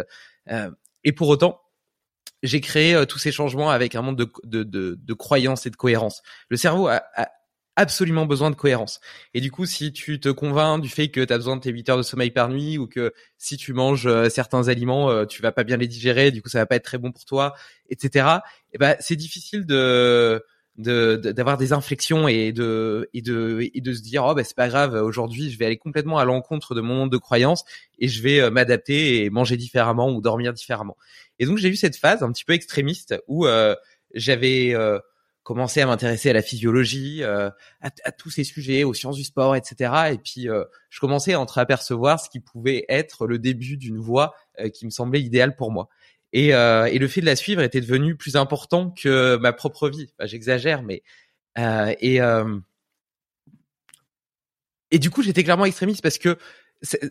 et 1.05 1.13
pour 1.13 1.29
autant, 1.29 1.61
j'ai 2.43 2.61
créé 2.61 2.95
euh, 2.95 3.05
tous 3.05 3.19
ces 3.19 3.33
changements 3.33 3.71
avec 3.71 3.95
un 3.95 4.03
monde 4.03 4.17
de, 4.17 4.31
de, 4.45 4.63
de, 4.63 4.99
de 5.01 5.15
croyances 5.15 5.67
et 5.67 5.71
de 5.71 5.77
cohérence. 5.77 6.23
Le 6.49 6.57
cerveau 6.57 6.89
a, 6.89 7.03
a, 7.15 7.29
absolument 7.77 8.25
besoin 8.25 8.51
de 8.51 8.57
cohérence. 8.57 9.01
Et 9.35 9.41
du 9.41 9.51
coup, 9.51 9.67
si 9.67 9.93
tu 9.93 10.19
te 10.19 10.31
convaincs 10.31 10.81
du 10.81 10.89
fait 10.89 11.09
que 11.09 11.23
tu 11.23 11.33
as 11.33 11.37
besoin 11.37 11.57
de 11.57 11.61
tes 11.61 11.71
8 11.71 11.91
heures 11.91 11.97
de 11.99 12.03
sommeil 12.03 12.31
par 12.31 12.49
nuit 12.49 12.79
ou 12.79 12.87
que 12.87 13.13
si 13.37 13.57
tu 13.59 13.75
manges 13.75 14.07
euh, 14.07 14.29
certains 14.31 14.69
aliments, 14.69 15.11
euh, 15.11 15.27
tu 15.27 15.43
vas 15.43 15.53
pas 15.53 15.63
bien 15.63 15.77
les 15.77 15.87
digérer, 15.87 16.31
du 16.31 16.43
coup 16.43 16.49
ça 16.49 16.59
va 16.59 16.67
pas 16.67 16.77
être 16.77 16.85
très 16.85 16.99
bon 16.99 17.13
pour 17.13 17.25
toi, 17.27 17.55
etc. 17.91 18.27
Et 18.73 18.77
eh 18.77 18.79
ben 18.79 18.97
c'est 18.99 19.17
difficile 19.17 19.67
de 19.67 20.43
d'avoir 20.79 21.57
des 21.57 21.73
inflexions 21.73 22.29
et 22.29 22.53
de 22.53 23.09
et 23.15 23.23
de 23.23 23.71
et 23.73 23.81
de 23.81 23.93
se 23.95 24.03
dire 24.03 24.25
oh 24.27 24.35
ben 24.35 24.45
c'est 24.45 24.57
pas 24.57 24.69
grave 24.69 24.95
aujourd'hui 24.95 25.51
je 25.51 25.59
vais 25.59 25.65
aller 25.65 25.79
complètement 25.79 26.19
à 26.19 26.25
l'encontre 26.27 26.75
de 26.75 26.83
mon 26.83 26.95
monde 26.95 27.13
de 27.13 27.17
croyances 27.17 27.65
et 27.99 28.09
je 28.09 28.23
vais 28.23 28.51
m'adapter 28.51 29.25
et 29.25 29.31
manger 29.31 29.57
différemment 29.57 30.11
ou 30.11 30.21
dormir 30.21 30.53
différemment 30.53 30.97
et 31.39 31.47
donc 31.47 31.59
j'ai 31.59 31.69
eu 31.69 31.77
cette 31.77 31.97
phase 31.97 32.23
un 32.23 32.33
petit 32.33 32.45
peu 32.45 32.53
extrémiste 32.53 33.15
où 33.27 33.47
euh, 33.47 33.75
j'avais 34.15 34.75
euh, 34.75 34.99
commencé 35.43 35.81
à 35.81 35.87
m'intéresser 35.87 36.31
à 36.31 36.33
la 36.33 36.43
physiologie, 36.43 37.23
euh, 37.23 37.51
à, 37.81 37.91
à, 38.05 38.13
tous 38.13 38.31
ces 38.31 38.45
sujets, 38.45 38.85
aux 38.85 38.95
sciences 38.95 39.17
du 39.17 39.25
sport, 39.25 39.55
etc. 39.55 39.93
Et 40.13 40.19
puis 40.19 40.49
je 40.89 41.01
commençais 41.01 41.35
à 41.35 41.41
entreapercevoir 41.41 42.21
ce 42.21 42.31
qui 42.31 42.41
pouvait 42.41 42.85
être 42.89 43.27
le 43.27 43.39
début 43.39 43.77
d'une 43.77 43.99
voie 43.99 44.35
qui 44.73 44.87
me 44.87 44.91
semblait 44.91 45.21
idéale 45.21 45.55
pour 45.55 45.71
moi. 45.71 45.89
Et, 46.33 46.49
et, 46.49 46.99
le 46.99 47.09
fait 47.09 47.21
de 47.21 47.27
la 47.27 47.37
suivre 47.37 47.63
était 47.63 47.81
devenu 47.81 48.17
plus 48.17 48.37
important 48.37 48.91
que 48.91 49.37
ma 49.37 49.53
propre 49.53 49.89
vie. 49.89 50.13
J'exagère, 50.21 50.83
mais 50.83 51.03
et 51.57 52.21
et 54.91 54.99
du 54.99 55.11
coup, 55.11 55.23
j'étais 55.23 55.45
clairement 55.45 55.65
extrémiste 55.65 56.03
parce 56.03 56.19
que 56.19 56.39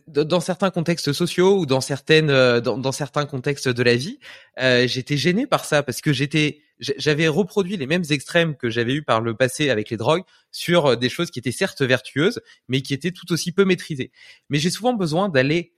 dans 0.07 0.39
certains 0.39 0.70
contextes 0.70 1.11
sociaux 1.11 1.57
ou 1.57 1.66
dans 1.66 1.82
certaines 1.82 2.30
euh, 2.30 2.61
dans, 2.61 2.91
certains 2.91 3.26
contextes 3.26 3.68
de 3.68 3.84
la 3.84 3.95
vie, 3.95 4.20
euh, 4.59 4.88
j'étais 4.88 5.18
gêné 5.18 5.47
par 5.47 5.66
ça 5.66 5.82
parce 5.82 6.01
que 6.01 6.13
j'étais 6.13 6.61
j'avais 6.80 7.28
reproduit 7.28 7.78
les 7.78 7.88
mêmes 7.88 8.03
extrêmes 8.09 8.55
que 8.55 8.70
j'avais 8.70 8.93
eu 8.93 9.01
par 9.01 9.22
le 9.22 9.34
passé 9.34 9.70
avec 9.70 9.89
les 9.89 9.97
drogues 9.97 10.24
sur 10.51 10.86
euh, 10.86 10.95
des 10.95 11.09
choses 11.09 11.32
qui 11.32 11.39
étaient 11.39 11.51
certes 11.51 11.82
vertueuses 11.82 12.41
mais 12.68 12.82
qui 12.82 12.93
étaient 12.93 13.11
tout 13.11 13.32
aussi 13.32 13.51
peu 13.51 13.66
maîtrisées. 13.66 14.11
Mais 14.49 14.59
j'ai 14.59 14.70
souvent 14.70 14.93
besoin 14.93 15.30
d'aller 15.30 15.74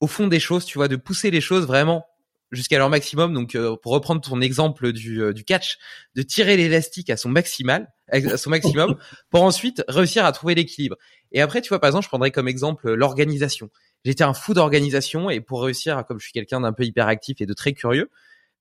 au 0.00 0.06
fond 0.06 0.26
des 0.26 0.40
choses, 0.40 0.66
tu 0.66 0.76
vois, 0.76 0.88
de 0.88 0.96
pousser 0.96 1.30
les 1.30 1.40
choses 1.40 1.66
vraiment 1.66 2.06
jusqu'à 2.52 2.78
leur 2.78 2.88
maximum. 2.90 3.34
Donc, 3.34 3.54
euh, 3.54 3.76
pour 3.76 3.92
reprendre 3.92 4.20
ton 4.20 4.40
exemple 4.40 4.92
du, 4.92 5.22
euh, 5.22 5.32
du 5.32 5.44
catch, 5.44 5.78
de 6.14 6.22
tirer 6.22 6.56
l'élastique 6.56 7.10
à 7.10 7.16
son 7.16 7.28
maximal, 7.28 7.92
à 8.10 8.36
son 8.36 8.50
maximum, 8.50 8.96
pour 9.30 9.42
ensuite 9.42 9.82
réussir 9.88 10.24
à 10.24 10.32
trouver 10.32 10.54
l'équilibre. 10.54 10.96
Et 11.32 11.40
après, 11.40 11.60
tu 11.60 11.68
vois, 11.68 11.80
par 11.80 11.88
exemple, 11.88 12.04
je 12.04 12.08
prendrais 12.08 12.30
comme 12.30 12.48
exemple 12.48 12.92
l'organisation. 12.92 13.70
J'étais 14.04 14.24
un 14.24 14.34
fou 14.34 14.54
d'organisation 14.54 15.30
et 15.30 15.40
pour 15.40 15.62
réussir, 15.62 16.04
comme 16.06 16.18
je 16.18 16.24
suis 16.24 16.32
quelqu'un 16.32 16.60
d'un 16.60 16.72
peu 16.72 16.84
hyperactif 16.84 17.40
et 17.40 17.46
de 17.46 17.52
très 17.52 17.72
curieux, 17.72 18.10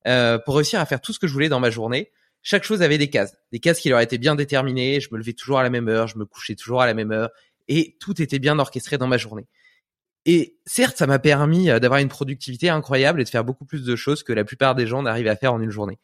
euh, 0.07 0.39
pour 0.39 0.55
réussir 0.55 0.79
à 0.79 0.85
faire 0.85 1.01
tout 1.01 1.13
ce 1.13 1.19
que 1.19 1.27
je 1.27 1.33
voulais 1.33 1.49
dans 1.49 1.59
ma 1.59 1.69
journée, 1.69 2.11
chaque 2.41 2.63
chose 2.63 2.81
avait 2.81 2.97
des 2.97 3.09
cases, 3.09 3.35
des 3.51 3.59
cases 3.59 3.79
qui 3.79 3.89
leur 3.89 3.99
étaient 3.99 4.17
bien 4.17 4.35
déterminées. 4.35 4.99
Je 4.99 5.09
me 5.11 5.17
levais 5.17 5.33
toujours 5.33 5.59
à 5.59 5.63
la 5.63 5.69
même 5.69 5.87
heure, 5.87 6.07
je 6.07 6.17
me 6.17 6.25
couchais 6.25 6.55
toujours 6.55 6.81
à 6.81 6.85
la 6.85 6.93
même 6.93 7.11
heure, 7.11 7.29
et 7.67 7.97
tout 7.99 8.21
était 8.21 8.39
bien 8.39 8.59
orchestré 8.59 8.97
dans 8.97 9.07
ma 9.07 9.17
journée. 9.17 9.47
Et 10.25 10.57
certes, 10.65 10.97
ça 10.97 11.07
m'a 11.07 11.19
permis 11.19 11.69
euh, 11.69 11.79
d'avoir 11.79 11.99
une 11.99 12.09
productivité 12.09 12.69
incroyable 12.69 13.21
et 13.21 13.23
de 13.23 13.29
faire 13.29 13.43
beaucoup 13.43 13.65
plus 13.65 13.83
de 13.83 13.95
choses 13.95 14.23
que 14.23 14.33
la 14.33 14.43
plupart 14.43 14.75
des 14.75 14.87
gens 14.87 15.03
n'arrivent 15.03 15.27
à 15.27 15.35
faire 15.35 15.53
en 15.53 15.61
une 15.61 15.69
journée. 15.69 15.99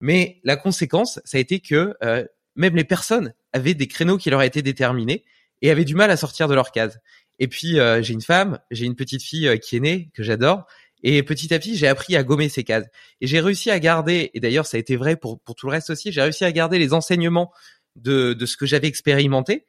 Mais 0.00 0.40
la 0.44 0.56
conséquence, 0.56 1.20
ça 1.24 1.36
a 1.36 1.40
été 1.40 1.60
que 1.60 1.94
euh, 2.02 2.24
même 2.56 2.74
les 2.74 2.84
personnes 2.84 3.34
avaient 3.52 3.74
des 3.74 3.86
créneaux 3.86 4.16
qui 4.16 4.30
leur 4.30 4.42
étaient 4.42 4.62
déterminés 4.62 5.24
et 5.60 5.70
avaient 5.70 5.84
du 5.84 5.94
mal 5.94 6.10
à 6.10 6.16
sortir 6.16 6.48
de 6.48 6.54
leur 6.54 6.72
case. 6.72 6.98
Et 7.38 7.48
puis 7.48 7.78
euh, 7.78 8.02
j'ai 8.02 8.14
une 8.14 8.22
femme, 8.22 8.58
j'ai 8.70 8.86
une 8.86 8.96
petite 8.96 9.22
fille 9.22 9.58
qui 9.60 9.76
est 9.76 9.80
née 9.80 10.10
que 10.14 10.22
j'adore. 10.22 10.64
Et 11.02 11.22
petit 11.22 11.52
à 11.54 11.58
petit, 11.58 11.76
j'ai 11.76 11.86
appris 11.86 12.16
à 12.16 12.22
gommer 12.22 12.48
ces 12.48 12.64
cases. 12.64 12.84
Et 13.20 13.26
j'ai 13.26 13.40
réussi 13.40 13.70
à 13.70 13.78
garder, 13.78 14.30
et 14.34 14.40
d'ailleurs 14.40 14.66
ça 14.66 14.76
a 14.76 14.80
été 14.80 14.96
vrai 14.96 15.16
pour, 15.16 15.40
tout 15.56 15.66
le 15.66 15.72
reste 15.72 15.88
aussi, 15.88 16.12
j'ai 16.12 16.20
réussi 16.20 16.44
à 16.44 16.52
garder 16.52 16.78
les 16.78 16.92
enseignements 16.92 17.50
de 17.96 18.36
ce 18.44 18.56
que 18.58 18.66
j'avais 18.66 18.86
expérimenté, 18.86 19.64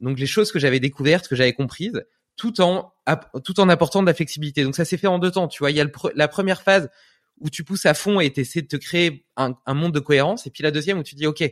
donc 0.00 0.18
les 0.18 0.26
choses 0.26 0.50
que 0.50 0.58
j'avais 0.58 0.80
découvertes, 0.80 1.28
que 1.28 1.36
j'avais 1.36 1.52
comprises, 1.52 2.02
tout 2.36 2.60
en 2.60 2.92
tout 3.44 3.58
en 3.60 3.68
apportant 3.68 4.00
de 4.02 4.06
la 4.06 4.14
flexibilité. 4.14 4.62
Donc 4.64 4.76
ça 4.76 4.84
s'est 4.84 4.96
fait 4.96 5.06
en 5.06 5.18
deux 5.18 5.32
temps. 5.32 5.48
Tu 5.48 5.58
vois, 5.58 5.70
il 5.70 5.76
y 5.76 5.80
a 5.80 5.86
la 6.14 6.28
première 6.28 6.62
phase 6.62 6.88
où 7.40 7.50
tu 7.50 7.64
pousses 7.64 7.86
à 7.86 7.94
fond 7.94 8.20
et 8.20 8.32
tu 8.32 8.40
essaies 8.40 8.62
de 8.62 8.68
te 8.68 8.76
créer 8.76 9.26
un, 9.36 9.54
monde 9.74 9.92
de 9.92 10.00
cohérence, 10.00 10.46
et 10.46 10.50
puis 10.50 10.62
la 10.62 10.70
deuxième 10.70 10.98
où 10.98 11.02
tu 11.02 11.14
dis 11.14 11.26
ok, 11.26 11.42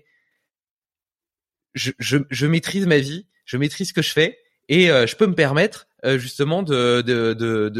je, 1.75 1.91
je, 1.99 2.19
je 2.31 2.47
maîtrise 2.47 2.87
ma 2.87 2.99
vie, 2.99 3.27
je 3.45 3.57
maîtrise 3.57 3.89
ce 3.89 3.93
que 3.93 4.03
je 4.03 4.13
fais, 4.13 4.39
et 4.69 4.91
euh, 4.91 5.07
je 5.07 5.17
peux 5.17 5.27
me 5.27 5.35
permettre 5.35 5.89
euh, 6.05 6.19
justement 6.19 6.63
de 6.63 7.03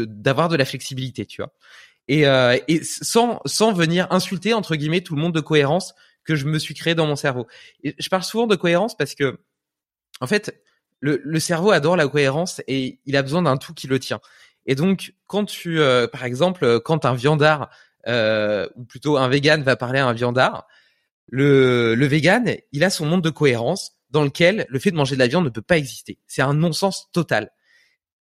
d'avoir 0.05 0.49
de, 0.49 0.53
de, 0.53 0.57
la 0.57 0.65
flexibilité, 0.65 1.25
tu 1.25 1.41
vois. 1.41 1.53
Et, 2.07 2.27
euh, 2.27 2.57
et 2.67 2.83
sans 2.83 3.39
sans 3.45 3.71
venir 3.71 4.07
insulter 4.09 4.53
entre 4.53 4.75
guillemets 4.75 5.01
tout 5.01 5.15
le 5.15 5.21
monde 5.21 5.33
de 5.33 5.39
cohérence 5.39 5.93
que 6.25 6.35
je 6.35 6.45
me 6.45 6.59
suis 6.59 6.73
créé 6.73 6.95
dans 6.95 7.07
mon 7.07 7.15
cerveau. 7.15 7.47
Et 7.83 7.95
je 7.97 8.09
parle 8.09 8.23
souvent 8.23 8.47
de 8.47 8.55
cohérence 8.55 8.97
parce 8.97 9.15
que 9.15 9.39
en 10.19 10.27
fait, 10.27 10.61
le, 11.01 11.39
cerveau 11.39 11.71
adore 11.71 11.95
la 11.95 12.07
cohérence 12.07 12.61
et 12.67 12.99
il 13.05 13.17
a 13.17 13.21
besoin 13.21 13.41
d'un 13.41 13.57
tout 13.57 13.73
qui 13.73 13.87
le 13.87 13.99
tient. 13.99 14.21
Et 14.65 14.75
donc, 14.75 15.13
quand 15.27 15.45
tu, 15.45 15.79
euh, 15.79 16.07
par 16.07 16.23
exemple, 16.23 16.79
quand 16.81 17.05
un 17.05 17.15
viandard 17.15 17.69
euh, 18.07 18.69
ou 18.75 18.85
plutôt 18.85 19.17
un 19.17 19.27
vegan 19.27 19.63
va 19.63 19.75
parler 19.75 19.99
à 19.99 20.07
un 20.07 20.13
viandard, 20.13 20.67
le, 21.27 21.95
le 21.95 22.05
vegan, 22.05 22.55
il 22.71 22.83
a 22.83 22.89
son 22.89 23.05
monde 23.05 23.23
de 23.23 23.29
cohérence 23.29 23.97
dans 24.11 24.23
lequel 24.23 24.65
le 24.69 24.79
fait 24.79 24.91
de 24.91 24.95
manger 24.95 25.15
de 25.15 25.19
la 25.19 25.27
viande 25.27 25.45
ne 25.45 25.49
peut 25.49 25.61
pas 25.61 25.77
exister. 25.77 26.19
C'est 26.27 26.41
un 26.41 26.53
non-sens 26.53 27.09
total. 27.11 27.51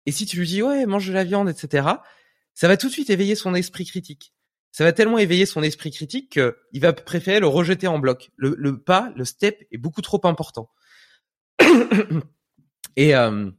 Et 0.05 0.11
si 0.11 0.25
tu 0.25 0.37
lui 0.37 0.47
dis 0.47 0.61
ouais, 0.61 0.85
mange 0.85 1.07
de 1.07 1.13
la 1.13 1.23
viande, 1.23 1.49
etc., 1.49 1.87
ça 2.53 2.67
va 2.67 2.77
tout 2.77 2.87
de 2.87 2.93
suite 2.93 3.09
éveiller 3.09 3.35
son 3.35 3.55
esprit 3.55 3.85
critique. 3.85 4.33
Ça 4.71 4.83
va 4.83 4.93
tellement 4.93 5.17
éveiller 5.17 5.45
son 5.45 5.63
esprit 5.63 5.91
critique 5.91 6.33
qu'il 6.33 6.81
va 6.81 6.93
préférer 6.93 7.39
le 7.39 7.47
rejeter 7.47 7.87
en 7.87 7.99
bloc. 7.99 8.29
Le, 8.35 8.55
le 8.57 8.79
pas, 8.79 9.11
le 9.15 9.25
step 9.25 9.65
est 9.71 9.77
beaucoup 9.77 10.01
trop 10.01 10.21
important. 10.25 10.69
Et 12.97 13.15
euh, 13.15 13.49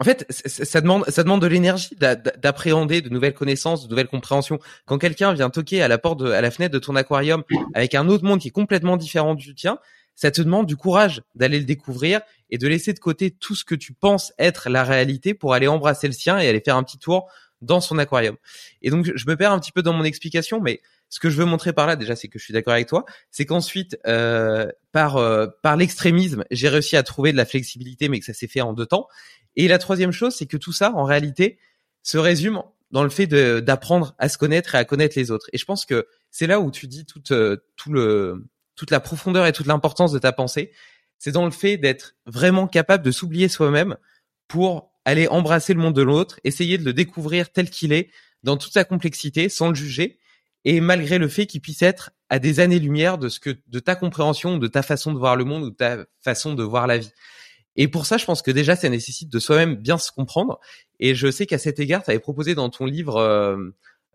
en 0.00 0.04
fait, 0.04 0.26
ça 0.30 0.80
demande, 0.80 1.04
ça 1.08 1.22
demande 1.22 1.40
de 1.40 1.46
l'énergie 1.46 1.96
d'appréhender 1.96 3.00
de 3.00 3.08
nouvelles 3.08 3.34
connaissances, 3.34 3.84
de 3.84 3.90
nouvelles 3.90 4.08
compréhensions. 4.08 4.58
Quand 4.84 4.98
quelqu'un 4.98 5.32
vient 5.32 5.48
toquer 5.50 5.82
à 5.82 5.88
la 5.88 5.98
porte, 5.98 6.20
de, 6.20 6.30
à 6.30 6.40
la 6.40 6.50
fenêtre 6.50 6.74
de 6.74 6.78
ton 6.78 6.94
aquarium 6.94 7.42
avec 7.74 7.94
un 7.94 8.08
autre 8.08 8.24
monde 8.24 8.40
qui 8.40 8.48
est 8.48 8.52
complètement 8.52 8.96
différent 8.96 9.34
du 9.34 9.54
tien, 9.54 9.78
ça 10.14 10.30
te 10.30 10.42
demande 10.42 10.66
du 10.66 10.76
courage 10.76 11.22
d'aller 11.34 11.58
le 11.58 11.64
découvrir 11.64 12.20
et 12.50 12.58
de 12.58 12.68
laisser 12.68 12.92
de 12.92 12.98
côté 12.98 13.30
tout 13.30 13.54
ce 13.54 13.64
que 13.64 13.74
tu 13.74 13.92
penses 13.92 14.32
être 14.38 14.68
la 14.68 14.84
réalité 14.84 15.34
pour 15.34 15.54
aller 15.54 15.68
embrasser 15.68 16.06
le 16.06 16.12
sien 16.12 16.38
et 16.38 16.48
aller 16.48 16.60
faire 16.60 16.76
un 16.76 16.82
petit 16.82 16.98
tour 16.98 17.28
dans 17.60 17.80
son 17.80 17.98
aquarium. 17.98 18.36
Et 18.82 18.90
donc, 18.90 19.10
je 19.12 19.26
me 19.26 19.36
perds 19.36 19.52
un 19.52 19.58
petit 19.58 19.72
peu 19.72 19.82
dans 19.82 19.92
mon 19.92 20.04
explication, 20.04 20.60
mais 20.60 20.80
ce 21.10 21.20
que 21.20 21.30
je 21.30 21.36
veux 21.36 21.44
montrer 21.44 21.72
par 21.72 21.86
là, 21.86 21.96
déjà, 21.96 22.16
c'est 22.16 22.28
que 22.28 22.38
je 22.38 22.44
suis 22.44 22.52
d'accord 22.52 22.74
avec 22.74 22.88
toi, 22.88 23.04
c'est 23.30 23.46
qu'ensuite, 23.46 23.98
euh, 24.06 24.70
par 24.92 25.16
euh, 25.16 25.46
par 25.62 25.76
l'extrémisme, 25.76 26.44
j'ai 26.50 26.68
réussi 26.68 26.96
à 26.96 27.02
trouver 27.02 27.32
de 27.32 27.36
la 27.36 27.46
flexibilité, 27.46 28.08
mais 28.08 28.18
que 28.20 28.26
ça 28.26 28.34
s'est 28.34 28.48
fait 28.48 28.60
en 28.60 28.72
deux 28.72 28.86
temps. 28.86 29.08
Et 29.56 29.68
la 29.68 29.78
troisième 29.78 30.12
chose, 30.12 30.34
c'est 30.34 30.46
que 30.46 30.56
tout 30.56 30.72
ça, 30.72 30.92
en 30.94 31.04
réalité, 31.04 31.58
se 32.02 32.18
résume 32.18 32.62
dans 32.90 33.02
le 33.02 33.10
fait 33.10 33.26
d'apprendre 33.26 34.14
à 34.18 34.28
se 34.28 34.38
connaître 34.38 34.74
et 34.74 34.78
à 34.78 34.84
connaître 34.84 35.18
les 35.18 35.30
autres. 35.30 35.48
Et 35.52 35.58
je 35.58 35.64
pense 35.64 35.84
que 35.84 36.06
c'est 36.30 36.46
là 36.46 36.60
où 36.60 36.70
tu 36.70 36.86
dis 36.86 37.04
toute 37.06 37.32
euh, 37.32 37.56
tout 37.76 37.92
le 37.92 38.46
toute 38.76 38.90
la 38.90 39.00
profondeur 39.00 39.46
et 39.46 39.52
toute 39.52 39.66
l'importance 39.66 40.12
de 40.12 40.18
ta 40.18 40.32
pensée. 40.32 40.72
C'est 41.18 41.32
dans 41.32 41.44
le 41.44 41.50
fait 41.50 41.76
d'être 41.78 42.14
vraiment 42.26 42.68
capable 42.68 43.04
de 43.04 43.10
s'oublier 43.10 43.48
soi-même 43.48 43.96
pour 44.46 44.92
aller 45.04 45.26
embrasser 45.26 45.74
le 45.74 45.80
monde 45.80 45.96
de 45.96 46.02
l'autre, 46.02 46.38
essayer 46.44 46.78
de 46.78 46.84
le 46.84 46.92
découvrir 46.92 47.50
tel 47.50 47.70
qu'il 47.70 47.92
est, 47.92 48.10
dans 48.44 48.56
toute 48.56 48.72
sa 48.72 48.84
complexité, 48.84 49.48
sans 49.48 49.68
le 49.70 49.74
juger, 49.74 50.17
et 50.64 50.80
malgré 50.80 51.18
le 51.18 51.28
fait 51.28 51.46
qu'il 51.46 51.60
puisse 51.60 51.82
être 51.82 52.10
à 52.28 52.38
des 52.38 52.60
années-lumière 52.60 53.18
de 53.18 53.28
ce 53.28 53.40
que, 53.40 53.56
de 53.66 53.78
ta 53.78 53.94
compréhension, 53.94 54.58
de 54.58 54.66
ta 54.66 54.82
façon 54.82 55.12
de 55.12 55.18
voir 55.18 55.36
le 55.36 55.44
monde 55.44 55.62
ou 55.64 55.70
de 55.70 55.76
ta 55.76 56.04
façon 56.20 56.54
de 56.54 56.62
voir 56.62 56.86
la 56.86 56.98
vie. 56.98 57.12
Et 57.76 57.88
pour 57.88 58.06
ça, 58.06 58.16
je 58.16 58.24
pense 58.24 58.42
que 58.42 58.50
déjà, 58.50 58.74
ça 58.74 58.88
nécessite 58.88 59.30
de 59.32 59.38
soi-même 59.38 59.76
bien 59.76 59.98
se 59.98 60.10
comprendre. 60.10 60.58
Et 60.98 61.14
je 61.14 61.30
sais 61.30 61.46
qu'à 61.46 61.58
cet 61.58 61.78
égard, 61.78 62.02
tu 62.02 62.10
avais 62.10 62.18
proposé 62.18 62.56
dans 62.56 62.70
ton 62.70 62.86
livre 62.86 63.16
euh, 63.16 63.56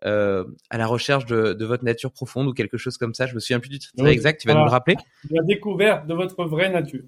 euh, 0.04 0.44
à 0.68 0.76
la 0.76 0.86
recherche 0.86 1.24
de, 1.24 1.54
de, 1.54 1.64
votre 1.64 1.82
nature 1.82 2.12
profonde 2.12 2.46
ou 2.46 2.52
quelque 2.52 2.76
chose 2.76 2.98
comme 2.98 3.14
ça. 3.14 3.26
Je 3.26 3.34
me 3.34 3.40
souviens 3.40 3.60
plus 3.60 3.70
du 3.70 3.78
titre 3.78 4.06
exact. 4.06 4.42
Tu 4.42 4.48
vas 4.48 4.54
nous 4.54 4.64
le 4.64 4.70
rappeler 4.70 4.96
La 5.30 5.42
découverte 5.42 6.06
de 6.06 6.12
votre 6.12 6.44
vraie 6.44 6.68
nature. 6.68 7.04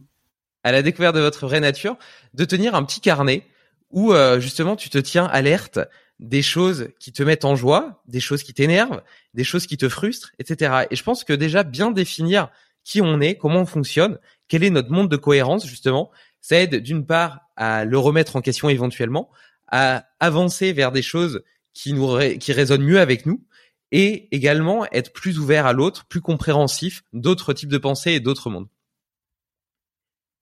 À 0.64 0.72
la 0.72 0.80
découverte 0.80 1.14
de 1.14 1.20
votre 1.20 1.46
vraie 1.46 1.60
nature, 1.60 1.98
de 2.32 2.44
tenir 2.46 2.74
un 2.74 2.82
petit 2.84 3.00
carnet 3.00 3.42
où 3.90 4.12
euh, 4.12 4.40
justement 4.40 4.76
tu 4.76 4.88
te 4.88 4.98
tiens 4.98 5.26
alerte 5.26 5.78
des 6.18 6.42
choses 6.42 6.88
qui 6.98 7.12
te 7.12 7.22
mettent 7.22 7.44
en 7.44 7.56
joie, 7.56 8.02
des 8.06 8.20
choses 8.20 8.42
qui 8.42 8.54
t'énervent, 8.54 9.02
des 9.34 9.44
choses 9.44 9.66
qui 9.66 9.76
te 9.76 9.88
frustrent, 9.88 10.32
etc. 10.38 10.86
Et 10.90 10.96
je 10.96 11.02
pense 11.02 11.24
que 11.24 11.32
déjà 11.32 11.62
bien 11.62 11.90
définir 11.90 12.48
qui 12.84 13.02
on 13.02 13.20
est, 13.20 13.36
comment 13.36 13.60
on 13.60 13.66
fonctionne, 13.66 14.18
quel 14.48 14.64
est 14.64 14.70
notre 14.70 14.90
monde 14.90 15.10
de 15.10 15.16
cohérence 15.16 15.66
justement, 15.66 16.10
ça 16.40 16.60
aide 16.60 16.76
d'une 16.76 17.04
part 17.04 17.40
à 17.56 17.84
le 17.84 17.98
remettre 17.98 18.36
en 18.36 18.40
question 18.40 18.68
éventuellement, 18.68 19.30
à 19.66 20.06
avancer 20.20 20.72
vers 20.72 20.92
des 20.92 21.02
choses 21.02 21.42
qui 21.74 21.92
nous 21.92 22.18
qui 22.38 22.52
résonnent 22.52 22.84
mieux 22.84 23.00
avec 23.00 23.26
nous 23.26 23.44
et 23.92 24.34
également 24.34 24.86
être 24.92 25.12
plus 25.12 25.38
ouvert 25.38 25.66
à 25.66 25.72
l'autre, 25.72 26.06
plus 26.06 26.20
compréhensif 26.20 27.02
d'autres 27.12 27.52
types 27.52 27.68
de 27.68 27.78
pensées 27.78 28.12
et 28.12 28.20
d'autres 28.20 28.50
mondes. 28.50 28.68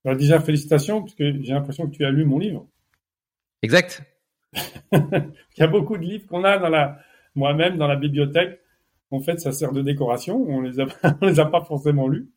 Alors 0.05 0.19
déjà 0.19 0.39
félicitations 0.41 1.03
parce 1.03 1.15
que 1.15 1.43
j'ai 1.43 1.53
l'impression 1.53 1.89
que 1.89 1.97
tu 1.97 2.05
as 2.05 2.11
lu 2.11 2.25
mon 2.25 2.39
livre. 2.39 2.67
Exact. 3.63 4.03
Il 4.93 5.59
y 5.59 5.63
a 5.63 5.67
beaucoup 5.67 5.97
de 5.97 6.03
livres 6.03 6.27
qu'on 6.27 6.45
a 6.45 6.59
dans 6.59 6.69
la, 6.69 6.99
moi-même 7.35 7.77
dans 7.77 7.87
la 7.87 7.97
bibliothèque. 7.97 8.61
En 9.11 9.21
fait, 9.21 9.41
ça 9.41 9.53
sert 9.53 9.73
de 9.73 9.83
décoration. 9.83 10.45
On 10.49 10.61
les 10.61 10.81
a, 10.81 10.87
on 11.21 11.27
les 11.27 11.41
a 11.41 11.47
pas 11.47 11.63
forcément 11.63 12.09
lus. 12.09 12.29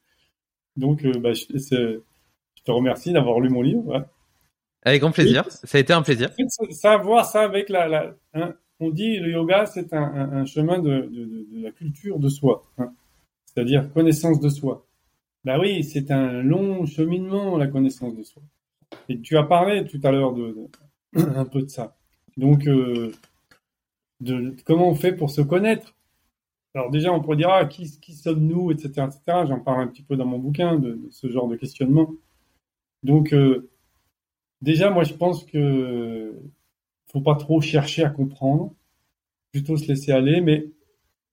Donc, 0.76 1.06
euh, 1.06 1.14
bah, 1.20 1.34
je, 1.34 1.46
je, 1.54 2.64
te 2.64 2.72
remercie 2.72 3.14
d'avoir 3.14 3.40
lu 3.40 3.50
mon 3.50 3.62
livre. 3.62 4.06
Avec 4.84 5.02
grand 5.02 5.12
plaisir. 5.12 5.44
ça 5.50 5.78
a 5.78 5.82
été 5.82 5.94
un 5.94 6.02
plaisir. 6.02 6.30
savoir 6.70 7.26
ça 7.26 7.42
avec 7.42 7.70
la, 7.70 7.88
la 7.88 8.16
hein, 8.34 8.54
on 8.80 8.92
dit 8.92 9.18
le 9.18 9.32
yoga, 9.32 9.66
c'est 9.66 9.94
un, 9.94 10.04
un, 10.04 10.46
chemin 10.46 10.80
de, 10.80 11.10
de, 11.12 11.26
de, 11.52 11.64
la 11.64 11.72
culture 11.72 12.20
de 12.20 12.30
soi. 12.30 12.64
Hein. 12.78 12.94
C'est-à-dire 13.46 13.92
connaissance 13.92 14.40
de 14.40 14.50
soi. 14.50 14.86
Bah 15.44 15.58
oui, 15.60 15.84
c'est 15.84 16.12
un 16.12 16.44
long 16.44 16.86
cheminement, 16.86 17.58
la 17.58 17.68
connaissance 17.68 18.16
de 18.16 18.24
soi. 18.24 18.44
Et 19.10 19.20
tu 19.20 19.38
as 19.38 19.44
parlé 19.44 19.86
tout 19.86 20.00
à 20.04 20.12
l'heure 20.12 20.34
de, 20.34 20.56
un 21.16 21.46
peu 21.46 21.62
de 21.62 21.70
ça. 21.70 21.97
Donc, 22.38 22.68
euh, 22.68 23.12
comment 24.66 24.90
on 24.90 24.96
fait 24.96 25.14
pour 25.14 25.30
se 25.30 25.42
connaître? 25.42 25.96
Alors 26.76 26.92
déjà, 26.92 27.12
on 27.12 27.22
pourrait 27.22 27.38
dire, 27.38 27.50
ah, 27.50 27.66
qui, 27.66 27.88
sommes-nous, 27.88 28.72
etc. 28.72 29.08
etc. 29.08 29.46
J'en 29.48 29.60
parle 29.60 29.82
un 29.82 29.88
petit 29.88 30.04
peu 30.04 30.16
dans 30.16 30.26
mon 30.26 30.38
bouquin 30.38 30.78
de, 30.78 31.00
ce 31.10 31.28
genre 31.28 31.48
de 31.48 31.56
questionnement. 31.56 32.14
Donc, 33.04 33.34
euh, 33.34 33.70
déjà, 34.62 34.92
moi, 34.92 35.04
je 35.04 35.14
pense 35.14 35.44
que 35.44 36.40
faut 37.12 37.22
pas 37.22 37.36
trop 37.36 37.62
chercher 37.62 38.04
à 38.04 38.10
comprendre, 38.10 38.74
plutôt 39.52 39.78
se 39.78 39.88
laisser 39.88 40.12
aller, 40.12 40.42
mais 40.42 40.68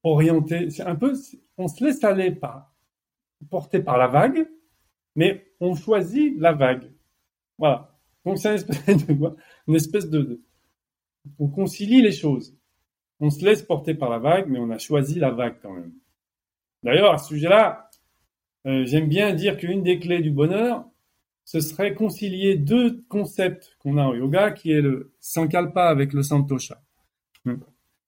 orienté. 0.02 0.70
C'est 0.70 0.84
un 0.84 0.94
peu, 0.94 1.14
on 1.58 1.68
se 1.68 1.84
laisse 1.84 2.02
aller 2.04 2.30
par, 2.30 2.74
porté 3.50 3.80
par 3.80 3.98
la 3.98 4.06
vague, 4.06 4.48
mais 5.16 5.52
on 5.60 5.74
choisit 5.74 6.38
la 6.38 6.52
vague. 6.52 6.90
Voilà. 7.58 7.98
Donc 8.24 8.38
c'est 8.38 8.48
une 8.48 8.54
espèce 8.54 8.86
de, 9.06 9.36
une 9.68 9.74
espèce 9.74 10.08
de, 10.08 10.40
on 11.38 11.48
concilie 11.48 12.02
les 12.02 12.12
choses. 12.12 12.56
On 13.20 13.30
se 13.30 13.44
laisse 13.44 13.62
porter 13.62 13.94
par 13.94 14.10
la 14.10 14.18
vague, 14.18 14.48
mais 14.48 14.58
on 14.58 14.70
a 14.70 14.78
choisi 14.78 15.18
la 15.18 15.30
vague 15.30 15.56
quand 15.62 15.72
même. 15.72 15.92
D'ailleurs, 16.82 17.14
à 17.14 17.18
ce 17.18 17.28
sujet-là, 17.28 17.90
euh, 18.66 18.84
j'aime 18.84 19.08
bien 19.08 19.32
dire 19.32 19.56
qu'une 19.56 19.82
des 19.82 19.98
clés 19.98 20.20
du 20.20 20.30
bonheur, 20.30 20.84
ce 21.44 21.60
serait 21.60 21.94
concilier 21.94 22.56
deux 22.56 23.04
concepts 23.08 23.76
qu'on 23.78 23.98
a 23.98 24.02
en 24.02 24.14
yoga, 24.14 24.50
qui 24.50 24.72
est 24.72 24.80
le 24.80 25.14
sankalpa 25.20 25.84
avec 25.84 26.12
le 26.12 26.22
santosha. 26.22 26.82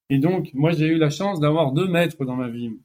Et 0.09 0.19
donc, 0.19 0.53
moi, 0.55 0.73
j'ai 0.73 0.87
eu 0.87 0.99
la 0.99 1.11
chance 1.11 1.41
d'avoir 1.41 1.73
deux 1.73 1.89
maîtres 1.89 2.25
dans 2.25 2.37
ma 2.37 2.49
vie. 2.49 2.79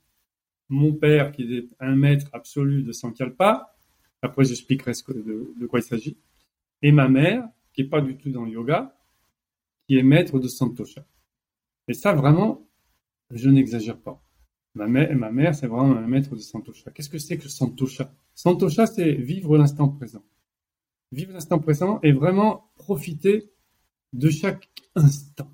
Mon 0.69 0.93
père, 0.93 1.31
qui 1.31 1.43
est 1.43 1.69
un 1.79 1.95
maître 1.95 2.27
absolu 2.33 2.83
de 2.83 2.91
sankalpa, 2.91 3.75
après 4.21 4.43
j'expliquerai 4.43 4.91
de, 5.09 5.53
de 5.59 5.65
quoi 5.65 5.79
il 5.79 5.83
s'agit, 5.83 6.17
et 6.81 6.91
ma 6.91 7.07
mère, 7.07 7.47
qui 7.73 7.81
est 7.81 7.89
pas 7.89 8.01
du 8.01 8.17
tout 8.17 8.31
dans 8.31 8.45
le 8.45 8.51
yoga, 8.51 8.95
est 9.97 10.03
maître 10.03 10.39
de 10.39 10.47
santosha. 10.47 11.05
Et 11.87 11.93
ça, 11.93 12.13
vraiment, 12.13 12.67
je 13.31 13.49
n'exagère 13.49 13.99
pas. 13.99 14.21
Ma 14.73 14.87
mère, 14.87 15.13
ma 15.15 15.31
mère 15.31 15.53
c'est 15.53 15.67
vraiment 15.67 15.95
maître 16.07 16.35
de 16.35 16.39
Santosha. 16.39 16.91
Qu'est-ce 16.91 17.09
que 17.09 17.17
c'est 17.17 17.37
que 17.37 17.49
Santosha? 17.49 18.13
Santosha, 18.33 18.87
c'est 18.87 19.11
vivre 19.11 19.57
l'instant 19.57 19.89
présent. 19.89 20.23
Vivre 21.11 21.33
l'instant 21.33 21.59
présent 21.59 21.99
et 22.03 22.13
vraiment 22.13 22.71
profiter 22.77 23.51
de 24.13 24.29
chaque 24.29 24.69
instant. 24.95 25.51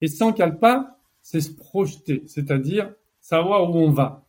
Et 0.00 0.08
Sankalpa, 0.08 0.98
c'est 1.20 1.42
se 1.42 1.52
projeter, 1.52 2.22
c'est-à-dire 2.26 2.94
savoir 3.20 3.70
où 3.70 3.76
on 3.76 3.90
va, 3.90 4.26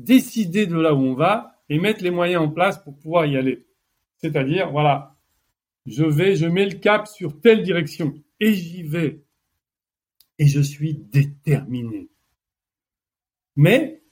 décider 0.00 0.66
de 0.66 0.76
là 0.76 0.94
où 0.94 0.98
on 0.98 1.14
va 1.14 1.60
et 1.68 1.78
mettre 1.78 2.02
les 2.02 2.10
moyens 2.10 2.42
en 2.42 2.50
place 2.50 2.78
pour 2.82 2.96
pouvoir 2.96 3.26
y 3.26 3.36
aller. 3.36 3.66
C'est-à-dire, 4.16 4.70
voilà, 4.70 5.16
je 5.84 6.04
vais, 6.04 6.34
je 6.34 6.46
mets 6.46 6.66
le 6.66 6.78
cap 6.78 7.06
sur 7.06 7.40
telle 7.40 7.62
direction 7.62 8.14
et 8.40 8.52
j'y 8.52 8.82
vais. 8.82 9.22
Et 10.38 10.46
je 10.46 10.60
suis 10.60 10.94
déterminé. 10.94 12.10
Mais 13.56 14.02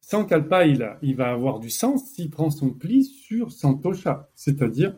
Sankalpa, 0.00 0.66
il, 0.66 0.88
il 1.02 1.16
va 1.16 1.30
avoir 1.30 1.58
du 1.58 1.70
sens 1.70 2.12
s'il 2.12 2.30
prend 2.30 2.50
son 2.50 2.70
pli 2.70 3.04
sur 3.04 3.50
Santosha, 3.52 4.30
c'est-à-dire 4.34 4.96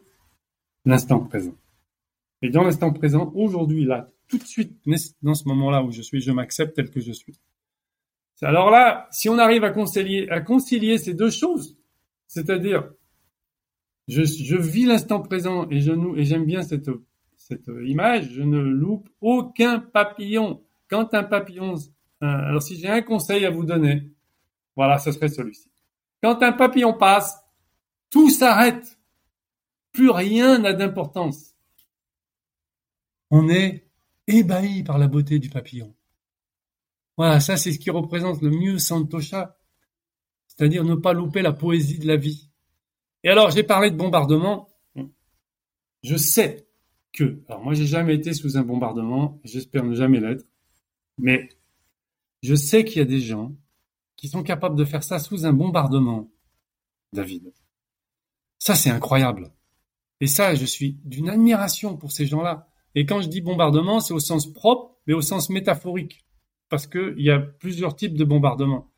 l'instant 0.84 1.20
présent. 1.20 1.56
Et 2.42 2.50
dans 2.50 2.62
l'instant 2.62 2.92
présent, 2.92 3.32
aujourd'hui, 3.34 3.84
là, 3.84 4.10
tout 4.28 4.38
de 4.38 4.44
suite, 4.44 4.78
dans 5.22 5.34
ce 5.34 5.48
moment-là 5.48 5.82
où 5.82 5.90
je 5.90 6.02
suis, 6.02 6.20
je 6.20 6.30
m'accepte 6.30 6.76
tel 6.76 6.90
que 6.90 7.00
je 7.00 7.12
suis. 7.12 7.34
Alors 8.42 8.70
là, 8.70 9.08
si 9.10 9.28
on 9.28 9.38
arrive 9.38 9.64
à 9.64 9.70
concilier, 9.70 10.98
ces 10.98 11.14
deux 11.14 11.30
choses, 11.30 11.76
c'est-à-dire, 12.26 12.90
je, 14.08 14.56
vis 14.56 14.86
l'instant 14.86 15.20
présent 15.20 15.68
et 15.70 15.78
et 15.78 16.24
j'aime 16.24 16.46
bien 16.46 16.62
cette, 16.62 16.88
cette 17.50 17.70
image, 17.84 18.30
je 18.30 18.42
ne 18.42 18.58
loupe 18.58 19.08
aucun 19.20 19.80
papillon. 19.80 20.62
Quand 20.88 21.14
un 21.14 21.24
papillon 21.24 21.76
euh, 22.22 22.26
alors 22.26 22.62
si 22.62 22.76
j'ai 22.78 22.88
un 22.88 23.02
conseil 23.02 23.46
à 23.46 23.50
vous 23.50 23.64
donner, 23.64 24.12
voilà, 24.76 24.98
ce 24.98 25.12
serait 25.12 25.28
celui-ci. 25.28 25.70
Quand 26.22 26.42
un 26.42 26.52
papillon 26.52 26.92
passe, 26.92 27.42
tout 28.10 28.30
s'arrête. 28.30 28.98
Plus 29.92 30.10
rien 30.10 30.58
n'a 30.58 30.72
d'importance. 30.72 31.56
On 33.30 33.48
est 33.48 33.88
ébahi 34.26 34.82
par 34.82 34.98
la 34.98 35.08
beauté 35.08 35.38
du 35.38 35.48
papillon. 35.48 35.94
Voilà, 37.16 37.40
ça 37.40 37.56
c'est 37.56 37.72
ce 37.72 37.78
qui 37.78 37.90
représente 37.90 38.42
le 38.42 38.50
mieux 38.50 38.78
Santosha, 38.78 39.56
c'est-à-dire 40.46 40.84
ne 40.84 40.94
pas 40.94 41.12
louper 41.12 41.42
la 41.42 41.52
poésie 41.52 41.98
de 41.98 42.06
la 42.06 42.16
vie. 42.16 42.50
Et 43.24 43.30
alors 43.30 43.50
j'ai 43.50 43.62
parlé 43.62 43.90
de 43.90 43.96
bombardement. 43.96 44.68
Je 46.02 46.16
sais 46.16 46.66
que, 47.12 47.42
alors 47.48 47.62
moi 47.62 47.74
j'ai 47.74 47.86
jamais 47.86 48.14
été 48.14 48.32
sous 48.32 48.56
un 48.56 48.62
bombardement, 48.62 49.40
j'espère 49.44 49.84
ne 49.84 49.94
jamais 49.94 50.20
l'être, 50.20 50.46
mais 51.18 51.48
je 52.42 52.54
sais 52.54 52.84
qu'il 52.84 52.98
y 52.98 53.02
a 53.02 53.06
des 53.06 53.20
gens 53.20 53.54
qui 54.16 54.28
sont 54.28 54.42
capables 54.42 54.76
de 54.76 54.84
faire 54.84 55.02
ça 55.02 55.18
sous 55.18 55.46
un 55.46 55.52
bombardement, 55.52 56.30
David. 57.12 57.52
Ça, 58.58 58.74
c'est 58.74 58.90
incroyable. 58.90 59.52
Et 60.20 60.26
ça, 60.26 60.54
je 60.54 60.66
suis 60.66 60.98
d'une 61.04 61.30
admiration 61.30 61.96
pour 61.96 62.12
ces 62.12 62.26
gens-là. 62.26 62.68
Et 62.94 63.06
quand 63.06 63.22
je 63.22 63.28
dis 63.28 63.40
bombardement, 63.40 64.00
c'est 64.00 64.12
au 64.12 64.20
sens 64.20 64.52
propre, 64.52 64.98
mais 65.06 65.14
au 65.14 65.22
sens 65.22 65.48
métaphorique. 65.48 66.26
Parce 66.68 66.86
qu'il 66.86 67.20
y 67.20 67.30
a 67.30 67.38
plusieurs 67.38 67.96
types 67.96 68.16
de 68.16 68.24
bombardements. 68.24 68.92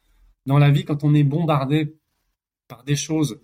Dans 0.47 0.59
la 0.59 0.71
vie, 0.71 0.85
quand 0.85 1.05
on 1.05 1.15
est 1.15 1.23
bombardé 1.23 1.97
par 2.67 2.83
des 2.83 2.97
choses. 2.97 3.41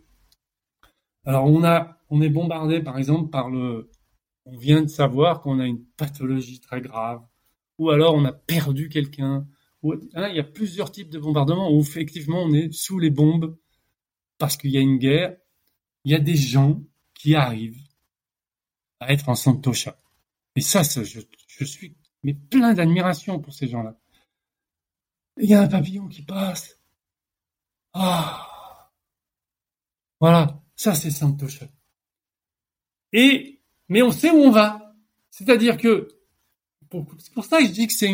Alors, 1.24 1.46
on 1.46 1.62
a, 1.62 1.98
on 2.10 2.20
est 2.20 2.28
bombardé, 2.28 2.80
par 2.80 2.98
exemple, 2.98 3.30
par 3.30 3.48
le, 3.50 3.90
on 4.50 4.56
vient 4.56 4.82
de 4.82 4.88
savoir 4.88 5.40
qu'on 5.40 5.60
a 5.60 5.66
une 5.66 5.84
pathologie 5.96 6.60
très 6.60 6.80
grave. 6.80 7.22
Ou 7.78 7.90
alors, 7.90 8.14
on 8.14 8.24
a 8.24 8.32
perdu 8.32 8.88
quelqu'un 8.88 9.46
Hein, 9.84 10.28
il 10.28 10.36
y 10.36 10.40
a 10.40 10.44
plusieurs 10.44 10.90
types 10.90 11.10
de 11.10 11.18
bombardements 11.18 11.70
où 11.70 11.80
effectivement 11.80 12.42
on 12.42 12.52
est 12.52 12.72
sous 12.72 12.98
les 12.98 13.10
bombes 13.10 13.56
parce 14.36 14.56
qu'il 14.56 14.70
y 14.70 14.76
a 14.76 14.80
une 14.80 14.98
guerre. 14.98 15.36
Il 16.04 16.12
y 16.12 16.14
a 16.14 16.20
des 16.20 16.36
gens 16.36 16.82
qui 17.14 17.34
arrivent 17.34 17.82
à 19.00 19.12
être 19.12 19.28
en 19.28 19.34
santosha. 19.34 20.00
Et 20.56 20.60
ça, 20.60 20.82
je, 20.82 21.64
suis 21.64 21.96
plein 22.50 22.74
d'admiration 22.74 23.38
pour 23.38 23.54
ces 23.54 23.68
gens-là. 23.68 23.96
Il 25.36 25.48
y 25.48 25.54
a 25.54 25.62
un 25.62 25.68
papillon 25.68 26.08
qui 26.08 26.22
passe. 26.22 26.80
Ah, 27.92 28.90
voilà, 30.20 30.60
ça 30.74 30.94
c'est 30.94 31.12
santosha. 31.12 31.68
Et 33.12 33.57
mais 33.88 34.02
on 34.02 34.10
sait 34.10 34.30
où 34.30 34.36
on 34.36 34.50
va. 34.50 34.94
C'est-à-dire 35.30 35.76
que 35.76 36.08
c'est 37.18 37.32
pour 37.32 37.44
ça 37.44 37.58
que 37.58 37.66
je 37.66 37.72
dis 37.72 37.86
que 37.86 37.92
c'est 37.92 38.10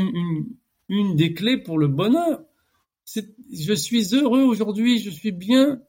une, 0.88 1.16
des 1.16 1.34
clés 1.34 1.58
pour 1.58 1.78
le 1.78 1.88
bonheur. 1.88 2.44
Je 3.06 3.74
suis 3.74 4.14
heureux 4.14 4.42
aujourd'hui, 4.42 4.98
je 4.98 5.10
suis 5.10 5.32
bien 5.32 5.80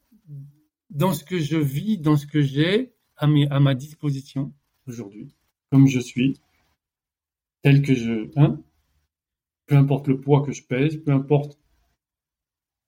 dans 0.90 1.14
ce 1.14 1.24
que 1.24 1.40
je 1.40 1.58
vis, 1.58 1.98
dans 1.98 2.18
ce 2.18 2.28
que 2.28 2.42
j'ai 2.42 2.94
à, 3.18 3.26
à 3.26 3.60
ma 3.60 3.76
disposition 3.76 4.54
aujourd'hui, 4.88 5.34
comme 5.72 5.88
je 5.88 6.00
suis, 6.00 6.40
tel 7.64 7.82
que 7.82 7.96
je, 7.96 8.30
hein, 8.36 8.62
peu 9.66 9.76
importe 9.76 10.08
le 10.08 10.20
poids 10.20 10.44
que 10.44 10.52
je 10.52 10.64
pèse, 10.64 10.98
peu 10.98 11.12
importe 11.12 11.58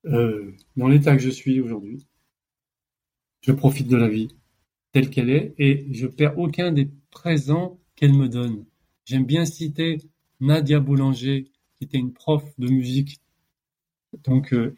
euh, 0.06 0.54
dans 0.76 0.88
l'état 0.88 1.16
que 1.16 1.22
je 1.22 1.30
suis 1.30 1.60
aujourd'hui, 1.60 2.06
je 3.41 3.52
profite 3.52 3.88
de 3.88 3.98
la 3.98 4.08
vie 4.08 4.30
telle 4.92 5.10
qu'elle 5.10 5.30
est 5.30 5.54
et 5.58 5.88
je 5.92 6.08
perds 6.08 6.38
aucun 6.38 6.72
des 6.72 6.90
présents 7.12 7.80
qu'elle 7.96 8.14
me 8.14 8.30
donne. 8.30 8.66
J'aime 9.06 9.26
bien 9.26 9.46
citer 9.46 9.98
Nadia 10.40 10.80
Boulanger 10.80 11.52
qui 11.78 11.84
était 11.84 11.98
une 11.98 12.14
prof 12.14 12.44
de 12.58 12.68
musique, 12.70 13.22
donc 14.24 14.54
euh, 14.54 14.76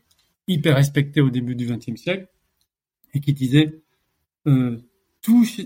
hyper 0.48 0.76
respectée 0.76 1.22
au 1.22 1.30
début 1.30 1.56
du 1.56 1.66
XXe 1.66 2.00
siècle, 2.00 2.28
et 3.14 3.22
qui 3.22 3.34
disait 3.34 3.82
euh, 4.48 4.82
tous, 5.22 5.62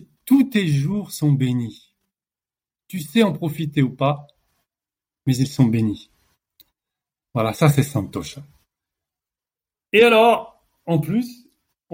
tes 0.51 0.67
jours 0.67 1.11
sont 1.11 1.31
bénis. 1.31 1.95
Tu 2.87 2.99
sais 2.99 3.23
en 3.23 3.33
profiter 3.33 3.81
ou 3.81 3.89
pas, 3.89 4.27
mais 5.25 5.35
ils 5.35 5.47
sont 5.47 5.65
bénis. 5.65 6.09
Voilà, 7.33 7.53
ça 7.53 7.69
c'est 7.69 7.83
Santosha. 7.83 8.43
Et 9.91 10.03
alors, 10.03 10.63
en 10.85 10.99
plus, 10.99 11.42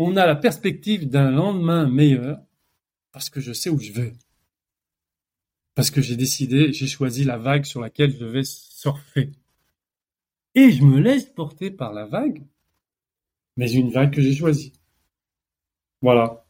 on 0.02 0.16
a 0.16 0.26
la 0.26 0.38
perspective 0.38 1.10
d'un 1.10 1.30
lendemain 1.30 1.86
meilleur 1.86 2.40
parce 3.12 3.30
que 3.30 3.42
je 3.42 3.52
sais 3.52 3.70
où 3.70 3.78
je 3.80 3.92
vais. 3.92 4.14
Parce 5.76 5.92
que 5.92 6.02
j'ai 6.02 6.16
décidé, 6.16 6.72
j'ai 6.72 6.88
choisi 6.88 7.26
la 7.26 7.38
vague 7.38 7.66
sur 7.66 7.82
laquelle 7.82 8.16
je 8.18 8.24
vais 8.24 8.46
surfer. 8.46 9.34
Et 10.56 10.72
je 10.72 10.84
me 10.84 11.00
laisse 11.00 11.26
porter 11.26 11.70
par 11.70 11.92
la 11.92 12.06
vague, 12.06 12.42
mais 13.58 13.70
une 13.72 13.92
vague 13.92 14.14
que 14.14 14.22
j'ai 14.22 14.34
choisie. 14.34 14.72
Voilà. 16.02 16.46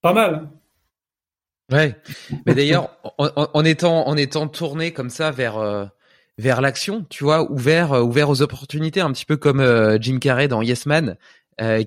Pas 0.00 0.14
mal. 0.14 0.34
Hein. 0.34 0.50
ouais. 1.70 1.96
Mais 2.46 2.54
d'ailleurs, 2.54 2.96
en, 3.18 3.64
étant 4.16 4.48
tourné 4.48 4.94
comme 4.94 5.10
ça 5.10 5.30
vers 5.30 5.58
euh, 5.58 5.84
l'action, 6.38 7.04
tu 7.10 7.24
vois, 7.24 7.50
ouvert 7.52 7.92
euh, 7.92 8.02
ouvert 8.02 8.30
aux 8.30 8.40
opportunités, 8.40 9.02
un 9.02 9.12
petit 9.12 9.26
peu 9.26 9.36
comme 9.36 9.60
euh, 9.60 9.98
Jim 10.00 10.18
Carrey 10.18 10.48
dans 10.48 10.62
Yes 10.62 10.86
Man, 10.86 11.18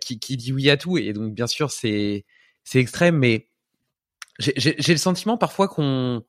qui 0.02 0.20
qui 0.20 0.38
dit 0.38 0.54
oui 0.54 0.70
à 0.70 0.78
tout. 0.78 0.98
Et 0.98 1.14
donc 1.14 1.34
bien 1.34 1.48
sûr, 1.48 1.72
c'est 1.72 2.26
c'est 2.64 2.80
extrême, 2.80 3.18
mais 3.18 3.48
j'ai 4.40 4.94
le 4.94 4.98
sentiment 4.98 5.38
parfois 5.38 5.68
qu'on 5.68 6.24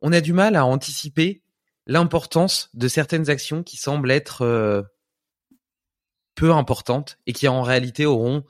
on 0.00 0.12
a 0.12 0.20
du 0.20 0.32
mal 0.32 0.56
à 0.56 0.64
anticiper 0.64 1.42
l'importance 1.86 2.70
de 2.74 2.86
certaines 2.86 3.30
actions 3.30 3.62
qui 3.62 3.76
semblent 3.76 4.10
être 4.10 4.42
euh, 4.42 4.82
peu 6.34 6.52
importantes 6.52 7.18
et 7.26 7.32
qui 7.32 7.48
en 7.48 7.62
réalité 7.62 8.06
auront 8.06 8.44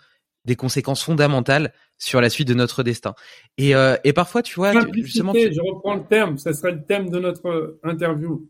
des 0.44 0.56
conséquences 0.56 1.02
fondamentales 1.02 1.72
sur 1.96 2.20
la 2.20 2.30
suite 2.30 2.48
de 2.48 2.54
notre 2.54 2.82
destin. 2.82 3.14
Et, 3.56 3.74
euh, 3.74 3.96
et 4.04 4.12
parfois, 4.12 4.42
tu 4.42 4.56
vois, 4.56 4.72
justement, 4.92 5.32
je 5.34 5.60
reprends 5.60 5.94
le 5.94 6.04
terme, 6.04 6.38
ça 6.38 6.52
serait 6.52 6.72
le 6.72 6.84
thème 6.84 7.10
de 7.10 7.18
notre 7.18 7.78
interview. 7.82 8.48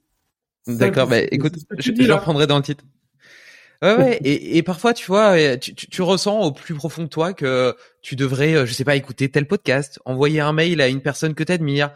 D'accord, 0.67 1.07
bah 1.07 1.21
écoute, 1.31 1.55
je, 1.79 1.93
je 1.95 2.13
reprendrai 2.13 2.47
dans 2.47 2.57
le 2.57 2.63
titre. 2.63 2.85
Ouais, 3.81 3.95
ouais. 3.95 4.19
Et, 4.25 4.59
et, 4.59 4.63
parfois, 4.65 4.93
tu 4.93 5.07
vois, 5.07 5.57
tu, 5.57 5.75
tu, 5.75 5.89
tu, 5.89 6.03
ressens 6.03 6.41
au 6.41 6.51
plus 6.51 6.75
profond 6.75 7.05
de 7.05 7.09
toi 7.09 7.33
que 7.33 7.77
tu 8.03 8.17
devrais, 8.17 8.55
euh, 8.55 8.67
je 8.67 8.73
sais 8.73 8.85
pas, 8.85 8.97
écouter 8.97 9.31
tel 9.31 9.47
podcast, 9.47 10.01
envoyer 10.05 10.41
un 10.41 10.53
mail 10.53 10.81
à 10.81 10.89
une 10.89 11.01
personne 11.01 11.35
que 11.35 11.45
t'admires. 11.45 11.93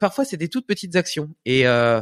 Parfois, 0.00 0.24
c'est 0.24 0.36
des 0.36 0.48
toutes 0.48 0.66
petites 0.66 0.94
actions. 0.94 1.30
Et 1.44 1.66
euh, 1.66 2.00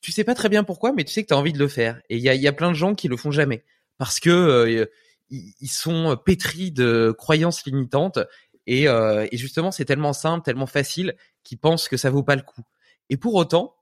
tu, 0.00 0.12
sais 0.12 0.24
pas 0.24 0.34
très 0.34 0.48
bien 0.48 0.64
pourquoi, 0.64 0.92
mais 0.92 1.04
tu 1.04 1.12
sais 1.12 1.22
que 1.22 1.28
tu 1.28 1.34
as 1.34 1.36
envie 1.36 1.52
de 1.52 1.58
le 1.58 1.68
faire. 1.68 2.00
Et 2.08 2.16
il 2.16 2.22
y 2.22 2.30
a, 2.30 2.34
y 2.34 2.48
a 2.48 2.52
plein 2.52 2.70
de 2.70 2.76
gens 2.76 2.94
qui 2.94 3.08
le 3.08 3.18
font 3.18 3.30
jamais 3.30 3.64
parce 3.98 4.18
que 4.18 4.30
euh, 4.30 4.86
ils 5.30 5.68
sont 5.68 6.16
pétris 6.24 6.72
de 6.72 7.14
croyances 7.16 7.64
limitantes. 7.66 8.18
Et, 8.66 8.88
euh, 8.88 9.26
et 9.30 9.36
justement, 9.36 9.70
c'est 9.70 9.84
tellement 9.84 10.12
simple, 10.12 10.44
tellement 10.44 10.66
facile 10.66 11.14
qu'ils 11.44 11.58
pensent 11.58 11.88
que 11.88 11.96
ça 11.96 12.10
vaut 12.10 12.22
pas 12.22 12.36
le 12.36 12.42
coup. 12.42 12.62
Et 13.10 13.16
pour 13.16 13.34
autant, 13.34 13.74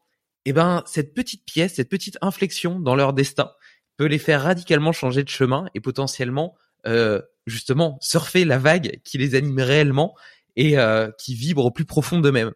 eh 0.45 0.53
ben, 0.53 0.83
cette 0.87 1.15
petite 1.15 1.45
pièce, 1.45 1.75
cette 1.75 1.89
petite 1.89 2.17
inflexion 2.23 2.81
dans 2.81 2.95
leur 2.95 3.13
destin, 3.13 3.53
peut 3.99 4.07
les 4.07 4.19
faire 4.19 4.43
radicalement 4.45 4.93
changer 4.93 5.25
de 5.25 5.29
chemin 5.29 5.67
et 5.75 5.81
potentiellement 5.81 6.55
euh, 6.87 7.21
justement 7.47 7.99
surfer 8.01 8.45
la 8.45 8.57
vague 8.57 9.01
qui 9.03 9.19
les 9.19 9.35
anime 9.35 9.59
réellement 9.59 10.15
et 10.57 10.79
euh, 10.79 11.11
qui 11.19 11.35
vibre 11.35 11.65
au 11.65 11.71
plus 11.73 11.85
profond 11.85 12.21
d'eux-mêmes. 12.21 12.53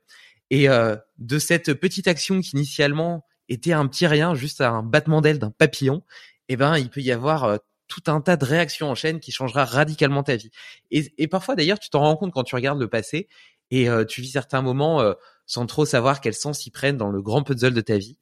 Et 0.50 0.68
euh, 0.68 0.96
de 1.18 1.38
cette 1.38 1.74
petite 1.74 2.06
action 2.06 2.40
qui 2.40 2.52
initialement 2.52 3.24
était 3.48 3.72
un 3.72 3.86
petit 3.88 4.06
rien, 4.06 4.34
juste 4.34 4.60
un 4.60 4.84
battement 4.84 5.20
d'aile 5.20 5.40
d'un 5.40 5.50
papillon, 5.50 6.04
eh 6.48 6.56
ben 6.56 6.78
il 6.78 6.90
peut 6.90 7.00
y 7.00 7.10
avoir 7.10 7.58
tout 7.88 8.02
un 8.06 8.20
tas 8.20 8.36
de 8.36 8.44
réactions 8.44 8.88
en 8.88 8.94
chaîne 8.94 9.18
qui 9.18 9.32
changera 9.32 9.64
radicalement 9.64 10.22
ta 10.22 10.36
vie. 10.36 10.50
Et, 10.92 11.12
et 11.18 11.26
parfois 11.26 11.56
d'ailleurs 11.56 11.80
tu 11.80 11.90
t'en 11.90 12.00
rends 12.00 12.16
compte 12.16 12.32
quand 12.32 12.44
tu 12.44 12.54
regardes 12.54 12.80
le 12.80 12.88
passé 12.88 13.28
et 13.72 13.88
tu 14.08 14.20
vis 14.20 14.30
certains 14.30 14.62
moments 14.62 15.02
sans 15.46 15.66
trop 15.66 15.86
savoir 15.86 16.20
quel 16.20 16.34
sens 16.34 16.66
ils 16.66 16.70
prennent 16.70 16.98
dans 16.98 17.10
le 17.10 17.20
grand 17.20 17.42
puzzle 17.42 17.74
de 17.74 17.80
ta 17.80 17.98
vie. 17.98 18.18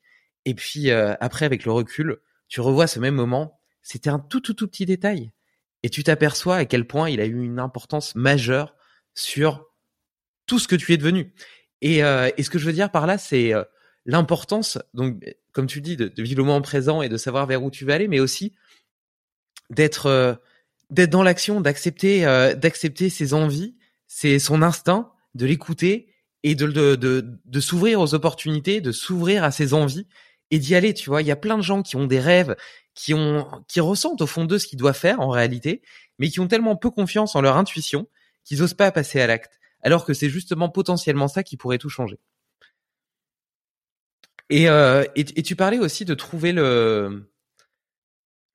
Et 0.46 0.54
puis 0.54 0.90
après 0.90 1.44
avec 1.44 1.64
le 1.64 1.72
recul, 1.72 2.20
tu 2.50 2.60
revois 2.60 2.86
ce 2.86 2.98
même 2.98 3.14
moment, 3.14 3.58
c'était 3.80 4.10
un 4.10 4.18
tout 4.18 4.40
tout 4.40 4.52
tout 4.52 4.68
petit 4.68 4.84
détail. 4.84 5.30
Et 5.82 5.88
tu 5.88 6.04
t'aperçois 6.04 6.56
à 6.56 6.64
quel 6.66 6.86
point 6.86 7.08
il 7.08 7.20
a 7.20 7.24
eu 7.24 7.42
une 7.42 7.58
importance 7.58 8.14
majeure 8.14 8.74
sur 9.14 9.64
tout 10.44 10.58
ce 10.58 10.68
que 10.68 10.76
tu 10.76 10.92
es 10.92 10.98
devenu. 10.98 11.32
Et, 11.80 12.04
euh, 12.04 12.28
et 12.36 12.42
ce 12.42 12.50
que 12.50 12.58
je 12.58 12.66
veux 12.66 12.74
dire 12.74 12.90
par 12.90 13.06
là, 13.06 13.16
c'est 13.16 13.54
euh, 13.54 13.64
l'importance, 14.04 14.78
donc 14.92 15.24
comme 15.52 15.66
tu 15.66 15.80
dis, 15.80 15.96
de, 15.96 16.12
vivre 16.18 16.38
le 16.38 16.44
moment 16.44 16.60
présent 16.60 17.00
et 17.00 17.08
de 17.08 17.16
savoir 17.16 17.46
vers 17.46 17.62
où 17.62 17.70
tu 17.70 17.86
vas 17.86 17.94
aller, 17.94 18.08
mais 18.08 18.20
aussi 18.20 18.52
d'être 19.70 20.06
euh, 20.06 20.34
d'être 20.90 21.10
dans 21.10 21.22
l'action, 21.22 21.60
d'accepter 21.60 22.26
euh, 22.26 22.54
d'accepter 22.54 23.08
ses 23.10 23.32
envies, 23.32 23.76
c'est 24.06 24.38
son 24.38 24.60
instinct, 24.60 25.12
de 25.34 25.46
l'écouter 25.46 26.08
et 26.42 26.56
de, 26.56 26.66
de, 26.66 27.40
de 27.44 27.60
s'ouvrir 27.60 28.00
aux 28.00 28.14
opportunités, 28.14 28.80
de 28.80 28.90
s'ouvrir 28.90 29.44
à 29.44 29.52
ses 29.52 29.72
envies 29.72 30.06
et 30.50 30.58
d'y 30.58 30.74
aller, 30.74 30.94
tu 30.94 31.10
vois. 31.10 31.22
Il 31.22 31.28
y 31.28 31.30
a 31.30 31.36
plein 31.36 31.56
de 31.56 31.62
gens 31.62 31.82
qui 31.82 31.96
ont 31.96 32.06
des 32.06 32.20
rêves, 32.20 32.56
qui 32.94 33.14
ont, 33.14 33.46
qui 33.68 33.80
ressentent 33.80 34.20
au 34.20 34.26
fond 34.26 34.44
d'eux 34.44 34.58
ce 34.58 34.66
qu'ils 34.66 34.78
doivent 34.78 34.98
faire 34.98 35.20
en 35.20 35.28
réalité, 35.28 35.82
mais 36.18 36.28
qui 36.28 36.40
ont 36.40 36.48
tellement 36.48 36.76
peu 36.76 36.90
confiance 36.90 37.36
en 37.36 37.40
leur 37.40 37.56
intuition 37.56 38.08
qu'ils 38.44 38.62
osent 38.62 38.74
pas 38.74 38.90
passer 38.90 39.20
à 39.20 39.26
l'acte, 39.26 39.60
alors 39.82 40.04
que 40.04 40.14
c'est 40.14 40.30
justement 40.30 40.68
potentiellement 40.68 41.28
ça 41.28 41.42
qui 41.42 41.56
pourrait 41.56 41.78
tout 41.78 41.88
changer. 41.88 42.18
Et, 44.48 44.68
euh, 44.68 45.04
et, 45.14 45.42
tu 45.42 45.54
parlais 45.54 45.78
aussi 45.78 46.04
de 46.04 46.14
trouver 46.14 46.50
le, 46.50 47.30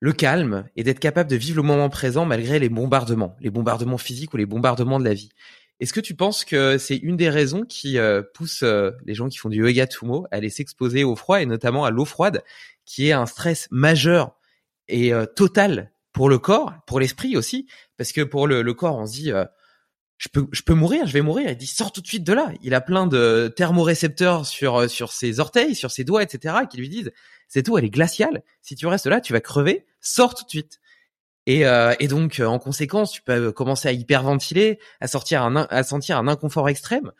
le 0.00 0.12
calme 0.12 0.68
et 0.76 0.84
d'être 0.84 0.98
capable 0.98 1.30
de 1.30 1.36
vivre 1.36 1.56
le 1.56 1.62
moment 1.62 1.88
présent 1.88 2.26
malgré 2.26 2.58
les 2.58 2.68
bombardements, 2.68 3.34
les 3.40 3.48
bombardements 3.48 3.96
physiques 3.96 4.34
ou 4.34 4.36
les 4.36 4.44
bombardements 4.44 4.98
de 4.98 5.04
la 5.04 5.14
vie. 5.14 5.30
Est-ce 5.78 5.92
que 5.92 6.00
tu 6.00 6.14
penses 6.14 6.44
que 6.44 6.78
c'est 6.78 6.96
une 6.96 7.16
des 7.16 7.28
raisons 7.28 7.64
qui 7.64 7.98
euh, 7.98 8.22
pousse 8.34 8.62
euh, 8.62 8.92
les 9.04 9.14
gens 9.14 9.28
qui 9.28 9.36
font 9.36 9.50
du 9.50 9.58
yoga 9.58 9.84
à 9.84 10.36
aller 10.36 10.48
s'exposer 10.48 11.04
au 11.04 11.16
froid 11.16 11.42
et 11.42 11.46
notamment 11.46 11.84
à 11.84 11.90
l'eau 11.90 12.06
froide, 12.06 12.42
qui 12.86 13.08
est 13.08 13.12
un 13.12 13.26
stress 13.26 13.68
majeur 13.70 14.38
et 14.88 15.12
euh, 15.12 15.26
total 15.26 15.92
pour 16.12 16.30
le 16.30 16.38
corps, 16.38 16.72
pour 16.86 16.98
l'esprit 16.98 17.36
aussi, 17.36 17.66
parce 17.98 18.12
que 18.12 18.22
pour 18.22 18.46
le, 18.46 18.62
corps, 18.72 18.96
on 18.96 19.06
se 19.06 19.12
dit 19.12 19.32
je 20.16 20.62
peux 20.62 20.74
mourir, 20.74 21.06
je 21.06 21.12
vais 21.12 21.20
mourir. 21.20 21.50
Il 21.50 21.56
dit 21.58 21.66
sors 21.66 21.92
tout 21.92 22.00
de 22.00 22.06
suite 22.06 22.24
de 22.24 22.32
là. 22.32 22.52
Il 22.62 22.72
a 22.72 22.80
plein 22.80 23.06
de 23.06 23.52
thermorécepteurs 23.54 24.46
sur 24.46 24.88
sur 24.88 25.12
ses 25.12 25.40
orteils, 25.40 25.74
sur 25.74 25.90
ses 25.90 26.04
doigts, 26.04 26.22
etc. 26.22 26.54
qui 26.70 26.78
lui 26.78 26.88
disent 26.88 27.12
cette 27.48 27.68
eau 27.68 27.76
elle 27.76 27.84
est 27.84 27.90
glaciale. 27.90 28.42
Si 28.62 28.76
tu 28.76 28.86
restes 28.86 29.06
là, 29.06 29.20
tu 29.20 29.34
vas 29.34 29.40
crever. 29.42 29.84
Sors 30.00 30.34
tout 30.34 30.44
de 30.44 30.48
suite. 30.48 30.80
Et, 31.46 31.64
euh, 31.64 31.94
et, 32.00 32.08
donc, 32.08 32.40
en 32.44 32.58
conséquence, 32.58 33.12
tu 33.12 33.22
peux 33.22 33.52
commencer 33.52 33.88
à 33.88 33.92
hyperventiler, 33.92 34.78
à 35.00 35.06
sortir 35.06 35.42
un, 35.42 35.56
à 35.70 35.82
sentir 35.84 36.18
un 36.18 36.26
inconfort 36.28 36.68
extrême. 36.68 37.12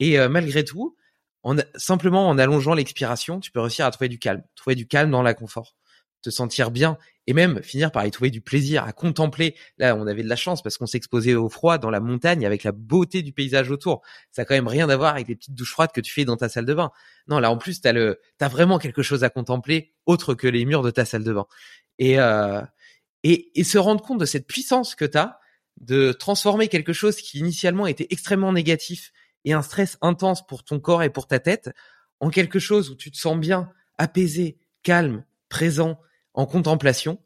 Et 0.00 0.18
euh, 0.18 0.28
malgré 0.28 0.64
tout, 0.64 0.96
en, 1.42 1.56
simplement 1.76 2.28
en 2.28 2.38
allongeant 2.38 2.74
l'expiration, 2.74 3.40
tu 3.40 3.50
peux 3.50 3.60
réussir 3.60 3.84
à 3.84 3.90
trouver 3.90 4.08
du 4.08 4.18
calme, 4.18 4.42
trouver 4.56 4.74
du 4.74 4.86
calme 4.86 5.10
dans 5.10 5.22
l'inconfort, 5.22 5.76
te 6.22 6.30
sentir 6.30 6.70
bien 6.70 6.96
et 7.26 7.34
même 7.34 7.62
finir 7.62 7.92
par 7.92 8.06
y 8.06 8.10
trouver 8.10 8.30
du 8.30 8.40
plaisir, 8.40 8.84
à 8.84 8.92
contempler. 8.92 9.54
Là, 9.76 9.94
on 9.96 10.06
avait 10.06 10.22
de 10.22 10.28
la 10.28 10.36
chance 10.36 10.62
parce 10.62 10.78
qu'on 10.78 10.86
s'exposait 10.86 11.34
au 11.34 11.50
froid 11.50 11.76
dans 11.76 11.90
la 11.90 12.00
montagne 12.00 12.46
avec 12.46 12.64
la 12.64 12.72
beauté 12.72 13.22
du 13.22 13.32
paysage 13.32 13.70
autour. 13.70 14.02
Ça 14.30 14.42
a 14.42 14.44
quand 14.46 14.54
même 14.54 14.68
rien 14.68 14.88
à 14.88 14.96
voir 14.96 15.14
avec 15.14 15.28
les 15.28 15.36
petites 15.36 15.54
douches 15.54 15.72
froides 15.72 15.92
que 15.92 16.00
tu 16.00 16.12
fais 16.12 16.24
dans 16.24 16.36
ta 16.36 16.48
salle 16.48 16.66
de 16.66 16.74
bain. 16.74 16.90
Non, 17.28 17.38
là, 17.38 17.50
en 17.50 17.58
plus, 17.58 17.82
t'as 17.82 17.92
le, 17.92 18.20
t'as 18.38 18.48
vraiment 18.48 18.78
quelque 18.78 19.02
chose 19.02 19.24
à 19.24 19.30
contempler 19.30 19.92
autre 20.06 20.34
que 20.34 20.48
les 20.48 20.64
murs 20.64 20.82
de 20.82 20.90
ta 20.90 21.04
salle 21.04 21.24
de 21.24 21.32
bain. 21.34 21.46
Et, 21.98 22.18
euh, 22.18 22.62
et, 23.24 23.58
et 23.58 23.64
se 23.64 23.78
rendre 23.78 24.02
compte 24.02 24.20
de 24.20 24.24
cette 24.24 24.46
puissance 24.46 24.94
que 24.94 25.04
tu 25.04 25.18
as 25.18 25.40
de 25.80 26.12
transformer 26.12 26.68
quelque 26.68 26.92
chose 26.92 27.16
qui 27.16 27.40
initialement 27.40 27.86
était 27.86 28.06
extrêmement 28.10 28.52
négatif 28.52 29.12
et 29.44 29.52
un 29.52 29.62
stress 29.62 29.98
intense 30.00 30.46
pour 30.46 30.62
ton 30.62 30.78
corps 30.78 31.02
et 31.02 31.10
pour 31.10 31.26
ta 31.26 31.40
tête 31.40 31.70
en 32.20 32.30
quelque 32.30 32.58
chose 32.58 32.90
où 32.90 32.94
tu 32.94 33.10
te 33.10 33.16
sens 33.16 33.36
bien, 33.38 33.70
apaisé, 33.98 34.58
calme, 34.82 35.24
présent, 35.48 35.98
en 36.32 36.46
contemplation, 36.46 37.20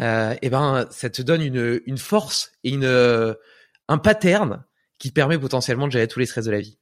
euh, 0.00 0.34
et 0.42 0.48
ben 0.48 0.86
ça 0.90 1.10
te 1.10 1.22
donne 1.22 1.42
une, 1.42 1.80
une 1.86 1.98
force 1.98 2.52
et 2.64 2.70
une, 2.70 2.84
euh, 2.84 3.34
un 3.88 3.98
pattern 3.98 4.64
qui 4.98 5.10
permet 5.10 5.38
potentiellement 5.38 5.86
de 5.86 5.92
gérer 5.92 6.08
tous 6.08 6.20
les 6.20 6.26
stress 6.26 6.44
de 6.44 6.50
la 6.50 6.60
vie. 6.60 6.78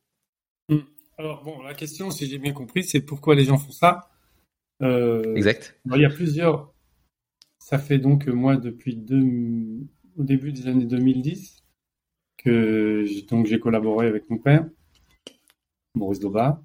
Mmh. 0.69 0.79
Alors 1.19 1.43
bon, 1.43 1.62
la 1.62 1.75
question, 1.75 2.11
si 2.11 2.29
j'ai 2.29 2.39
bien 2.39 2.53
compris, 2.53 2.85
c'est 2.85 3.01
pourquoi 3.01 3.35
les 3.35 3.45
gens 3.45 3.59
font 3.59 3.73
ça? 3.73 4.11
Euh, 4.83 5.35
exact. 5.35 5.79
il 5.87 6.03
y 6.03 6.05
a 6.05 6.11
plusieurs 6.11 6.75
ça 7.67 7.81
fait 7.81 7.99
donc 7.99 8.29
moi 8.29 8.57
depuis 8.57 8.97
au 10.17 10.23
début 10.23 10.53
des 10.53 10.69
années 10.69 10.85
2010 10.85 11.64
que 12.37 13.05
donc 13.29 13.47
j'ai 13.47 13.59
collaboré 13.59 14.07
avec 14.07 14.31
mon 14.31 14.39
père, 14.39 14.69
Maurice 15.97 16.21
Doba. 16.21 16.62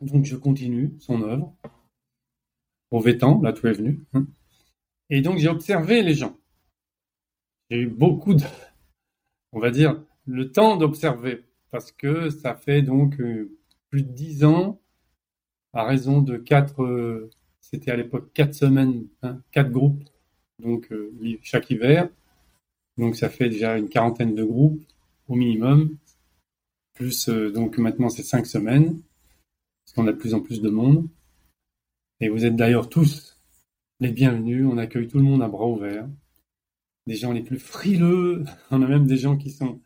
donc 0.00 0.24
je 0.24 0.36
continue 0.36 0.94
son 1.00 1.22
œuvre. 1.22 1.52
Au 2.92 3.00
Vétan, 3.00 3.40
là 3.42 3.52
tout 3.52 3.66
est 3.66 3.72
venu. 3.72 4.04
Hein. 4.12 4.28
Et 5.10 5.22
donc 5.22 5.38
j'ai 5.38 5.48
observé 5.48 6.02
les 6.02 6.14
gens. 6.14 6.38
J'ai 7.68 7.80
eu 7.80 7.88
beaucoup 7.88 8.32
de, 8.32 8.44
on 9.50 9.58
va 9.58 9.72
dire, 9.72 10.00
le 10.24 10.52
temps 10.52 10.76
d'observer 10.76 11.46
parce 11.72 11.90
que 11.90 12.30
ça 12.30 12.54
fait 12.54 12.80
donc 12.80 13.20
euh, 13.20 13.58
plus 13.90 14.04
de 14.04 14.12
dix 14.12 14.44
ans 14.44 14.80
à 15.72 15.82
raison 15.82 16.22
de 16.22 16.36
quatre 16.36 16.84
euh, 16.84 17.28
c'était 17.70 17.90
à 17.90 17.96
l'époque 17.96 18.32
quatre 18.32 18.54
semaines, 18.54 19.08
hein, 19.22 19.40
quatre 19.50 19.70
groupes, 19.70 20.04
donc 20.62 20.90
euh, 20.92 21.12
chaque 21.42 21.68
hiver. 21.70 22.08
Donc 22.96 23.16
ça 23.16 23.28
fait 23.28 23.48
déjà 23.48 23.76
une 23.76 23.88
quarantaine 23.88 24.34
de 24.34 24.44
groupes 24.44 24.82
au 25.28 25.34
minimum. 25.34 25.96
Plus 26.94 27.28
euh, 27.28 27.50
donc 27.50 27.78
maintenant 27.78 28.08
c'est 28.08 28.22
cinq 28.22 28.46
semaines, 28.46 29.00
parce 29.84 29.94
qu'on 29.94 30.06
a 30.06 30.12
de 30.12 30.16
plus 30.16 30.34
en 30.34 30.40
plus 30.40 30.60
de 30.60 30.70
monde. 30.70 31.08
Et 32.20 32.28
vous 32.28 32.44
êtes 32.44 32.56
d'ailleurs 32.56 32.88
tous 32.88 33.36
les 34.00 34.10
bienvenus. 34.10 34.66
On 34.70 34.78
accueille 34.78 35.08
tout 35.08 35.18
le 35.18 35.24
monde 35.24 35.42
à 35.42 35.48
bras 35.48 35.66
ouverts. 35.66 36.08
Des 37.06 37.16
gens 37.16 37.32
les 37.32 37.42
plus 37.42 37.58
frileux. 37.58 38.44
On 38.70 38.80
a 38.82 38.86
même 38.86 39.06
des 39.06 39.16
gens 39.16 39.36
qui 39.36 39.50
sont. 39.50 39.80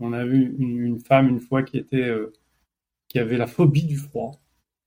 On 0.00 0.12
a 0.12 0.24
vu 0.26 0.54
une, 0.58 1.00
femme 1.00 1.28
une 1.28 1.40
fois 1.40 1.62
qui 1.62 1.78
était 1.78 2.08
euh, 2.08 2.32
qui 3.08 3.18
avait 3.18 3.38
la 3.38 3.46
phobie 3.46 3.86
du 3.86 3.96
froid. 3.96 4.38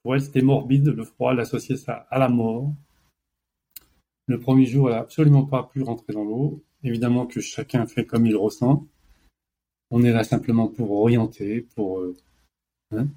Pour 0.03 0.15
elle, 0.15 0.21
c'était 0.21 0.41
morbide, 0.41 0.87
le 0.87 1.03
froid, 1.03 1.33
elle 1.33 1.39
associait 1.39 1.77
ça 1.77 2.07
à 2.09 2.19
la 2.19 2.29
mort. 2.29 2.73
Le 4.27 4.39
premier 4.39 4.65
jour, 4.65 4.89
elle 4.89 4.95
n'a 4.95 5.01
absolument 5.01 5.45
pas 5.45 5.63
pu 5.63 5.81
rentrer 5.81 6.13
dans 6.13 6.23
l'eau. 6.23 6.63
Évidemment 6.83 7.25
que 7.25 7.41
chacun 7.41 7.85
fait 7.85 8.05
comme 8.05 8.25
il 8.25 8.35
ressent. 8.35 8.87
On 9.91 10.03
est 10.03 10.11
là 10.11 10.23
simplement 10.23 10.67
pour 10.67 10.91
orienter, 10.91 11.61
pour... 11.75 11.99
Euh, 11.99 12.15
hein. 12.91 13.07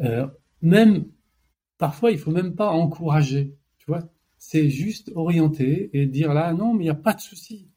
euh, 0.00 0.26
même, 0.62 1.06
parfois, 1.76 2.10
il 2.10 2.18
faut 2.18 2.30
même 2.30 2.54
pas 2.54 2.70
encourager, 2.70 3.54
tu 3.78 3.86
vois. 3.86 4.08
C'est 4.38 4.70
juste 4.70 5.12
orienter 5.14 5.90
et 5.92 6.06
dire 6.06 6.32
là, 6.32 6.52
non, 6.54 6.72
mais 6.72 6.84
il 6.84 6.86
n'y 6.86 6.90
a 6.90 6.94
pas 6.94 7.14
de 7.14 7.20
souci. 7.20 7.68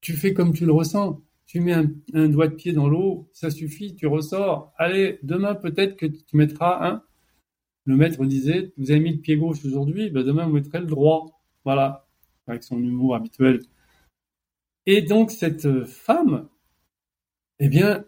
Tu 0.00 0.14
fais 0.14 0.34
comme 0.34 0.52
tu 0.52 0.66
le 0.66 0.72
ressens. 0.72 1.22
Tu 1.46 1.60
mets 1.60 1.72
un, 1.72 2.28
doigt 2.28 2.48
de 2.48 2.54
pied 2.54 2.72
dans 2.72 2.88
l'eau, 2.88 3.30
ça 3.32 3.50
suffit, 3.50 3.94
tu 3.94 4.06
ressors. 4.06 4.72
Allez, 4.76 5.20
demain 5.22 5.54
peut-être 5.54 5.96
que 5.96 6.06
tu 6.06 6.36
mettras 6.36 6.88
un, 6.88 7.02
le 7.84 7.96
maître 7.96 8.24
disait, 8.24 8.72
vous 8.76 8.90
avez 8.90 9.00
mis 9.00 9.12
le 9.12 9.20
pied 9.20 9.36
gauche 9.36 9.64
aujourd'hui, 9.64 10.10
ben 10.10 10.24
demain 10.24 10.46
vous 10.46 10.54
mettrez 10.54 10.80
le 10.80 10.86
droit. 10.86 11.40
Voilà, 11.64 12.08
avec 12.46 12.62
son 12.64 12.78
humour 12.78 13.14
habituel. 13.14 13.60
Et 14.86 15.02
donc 15.02 15.30
cette 15.30 15.84
femme, 15.84 16.48
eh 17.58 17.68
bien, 17.68 18.04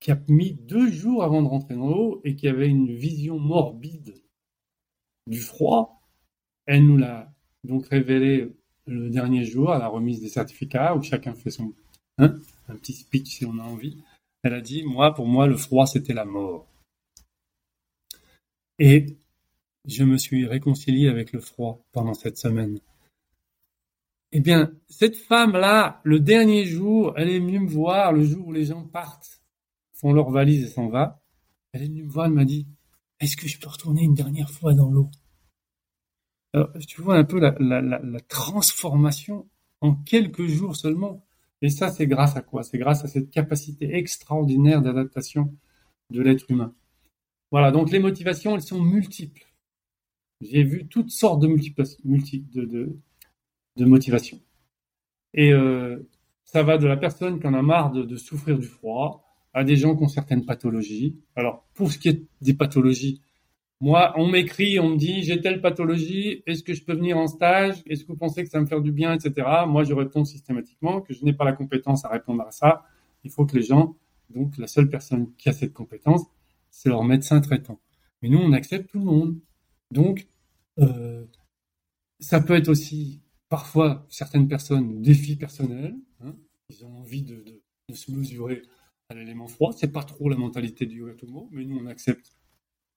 qui 0.00 0.10
a 0.10 0.20
mis 0.28 0.54
deux 0.54 0.90
jours 0.90 1.22
avant 1.22 1.42
de 1.42 1.48
rentrer 1.48 1.74
dans 1.74 1.88
l'eau 1.88 2.20
et 2.24 2.34
qui 2.34 2.48
avait 2.48 2.68
une 2.68 2.92
vision 2.92 3.38
morbide 3.38 4.14
du 5.26 5.38
froid. 5.38 6.02
Elle 6.66 6.86
nous 6.86 6.96
l'a 6.96 7.32
donc 7.64 7.86
révélé 7.86 8.52
le 8.86 9.10
dernier 9.10 9.44
jour 9.44 9.70
à 9.70 9.78
la 9.78 9.88
remise 9.88 10.20
des 10.20 10.28
certificats 10.28 10.96
où 10.96 11.02
chacun 11.02 11.34
fait 11.34 11.50
son 11.50 11.74
hein, 12.20 12.38
un 12.68 12.76
petit 12.76 12.92
speech 12.92 13.38
si 13.38 13.44
on 13.44 13.58
a 13.58 13.62
envie. 13.62 14.02
Elle 14.42 14.54
a 14.54 14.60
dit 14.60 14.82
moi 14.84 15.14
pour 15.14 15.26
moi 15.26 15.46
le 15.46 15.56
froid 15.56 15.86
c'était 15.86 16.14
la 16.14 16.24
mort. 16.24 16.66
Et 18.78 19.18
je 19.86 20.04
me 20.04 20.16
suis 20.16 20.46
réconcilié 20.46 21.08
avec 21.08 21.32
le 21.32 21.40
froid 21.40 21.84
pendant 21.92 22.14
cette 22.14 22.38
semaine. 22.38 22.80
Eh 24.32 24.40
bien, 24.40 24.72
cette 24.88 25.16
femme-là, 25.16 26.00
le 26.04 26.20
dernier 26.20 26.64
jour, 26.64 27.12
elle 27.16 27.30
est 27.30 27.40
venue 27.40 27.60
me 27.60 27.68
voir 27.68 28.12
le 28.12 28.22
jour 28.22 28.46
où 28.46 28.52
les 28.52 28.66
gens 28.66 28.84
partent, 28.84 29.42
font 29.92 30.12
leur 30.12 30.30
valise 30.30 30.64
et 30.64 30.68
s'en 30.68 30.88
va. 30.88 31.20
Elle 31.72 31.82
est 31.82 31.86
venue 31.86 32.04
me 32.04 32.10
voir, 32.10 32.26
elle 32.26 32.32
m'a 32.32 32.44
dit, 32.44 32.66
est-ce 33.18 33.36
que 33.36 33.48
je 33.48 33.58
peux 33.58 33.68
retourner 33.68 34.02
une 34.02 34.14
dernière 34.14 34.50
fois 34.50 34.72
dans 34.72 34.90
l'eau? 34.90 35.10
Alors, 36.52 36.70
tu 36.86 37.02
vois 37.02 37.16
un 37.16 37.24
peu 37.24 37.38
la, 37.40 38.20
transformation 38.28 39.48
en 39.80 39.94
quelques 39.94 40.46
jours 40.46 40.76
seulement. 40.76 41.24
Et 41.62 41.68
ça, 41.70 41.90
c'est 41.90 42.06
grâce 42.06 42.36
à 42.36 42.42
quoi? 42.42 42.62
C'est 42.62 42.78
grâce 42.78 43.04
à 43.04 43.08
cette 43.08 43.30
capacité 43.30 43.94
extraordinaire 43.96 44.82
d'adaptation 44.82 45.54
de 46.10 46.22
l'être 46.22 46.50
humain. 46.50 46.74
Voilà, 47.50 47.70
donc 47.70 47.90
les 47.90 47.98
motivations, 47.98 48.54
elles 48.54 48.62
sont 48.62 48.82
multiples. 48.82 49.46
J'ai 50.40 50.62
vu 50.62 50.86
toutes 50.86 51.10
sortes 51.10 51.40
de, 51.40 51.48
multi, 51.48 52.44
de, 52.54 53.84
motivations. 53.84 54.40
Et 55.34 55.52
euh, 55.52 56.08
ça 56.44 56.62
va 56.62 56.78
de 56.78 56.86
la 56.86 56.96
personne 56.96 57.40
qui 57.40 57.46
en 57.46 57.54
a 57.54 57.62
marre 57.62 57.92
de 57.92 58.16
souffrir 58.16 58.58
du 58.58 58.66
froid, 58.66 59.30
à 59.52 59.64
des 59.64 59.76
gens 59.76 59.96
qui 59.96 60.04
ont 60.04 60.08
certaines 60.08 60.44
pathologies. 60.44 61.16
Alors, 61.34 61.66
pour 61.74 61.90
ce 61.90 61.98
qui 61.98 62.08
est 62.08 62.22
des 62.40 62.54
pathologies, 62.54 63.20
moi, 63.80 64.12
on 64.16 64.28
m'écrit, 64.28 64.78
on 64.78 64.90
me 64.90 64.96
dit, 64.96 65.22
j'ai 65.22 65.40
telle 65.40 65.62
pathologie, 65.62 66.42
est-ce 66.46 66.62
que 66.62 66.74
je 66.74 66.84
peux 66.84 66.92
venir 66.92 67.16
en 67.16 67.26
stage? 67.26 67.82
Est-ce 67.86 68.04
que 68.04 68.08
vous 68.08 68.18
pensez 68.18 68.42
que 68.42 68.50
ça 68.50 68.58
va 68.58 68.62
me 68.62 68.68
faire 68.68 68.82
du 68.82 68.92
bien, 68.92 69.14
etc. 69.14 69.48
Moi, 69.66 69.84
je 69.84 69.94
réponds 69.94 70.26
systématiquement 70.26 71.00
que 71.00 71.14
je 71.14 71.24
n'ai 71.24 71.32
pas 71.32 71.44
la 71.44 71.54
compétence 71.54 72.04
à 72.04 72.08
répondre 72.08 72.42
à 72.42 72.50
ça. 72.50 72.84
Il 73.24 73.30
faut 73.30 73.46
que 73.46 73.56
les 73.56 73.62
gens, 73.62 73.96
donc 74.28 74.58
la 74.58 74.66
seule 74.66 74.90
personne 74.90 75.32
qui 75.36 75.48
a 75.48 75.52
cette 75.52 75.72
compétence, 75.72 76.26
c'est 76.70 76.90
leur 76.90 77.04
médecin 77.04 77.40
traitant. 77.40 77.80
Mais 78.20 78.28
nous, 78.28 78.38
on 78.38 78.52
accepte 78.52 78.90
tout 78.90 78.98
le 78.98 79.04
monde. 79.04 79.40
Donc, 79.90 80.26
euh, 80.78 81.24
ça 82.18 82.40
peut 82.40 82.54
être 82.54 82.68
aussi 82.68 83.22
parfois 83.48 84.06
certaines 84.10 84.46
personnes 84.46 85.00
défis 85.00 85.36
personnels. 85.36 85.96
Hein, 86.20 86.36
ils 86.68 86.84
ont 86.84 86.98
envie 86.98 87.22
de, 87.22 87.42
se 87.94 88.12
mesurer 88.12 88.62
à 89.08 89.14
l'élément 89.14 89.48
froid. 89.48 89.72
C'est 89.72 89.90
pas 89.90 90.04
trop 90.04 90.28
la 90.28 90.36
mentalité 90.36 90.84
du 90.84 90.98
Yotomo, 90.98 91.48
mais 91.50 91.64
nous 91.64 91.78
on 91.78 91.86
accepte 91.86 92.36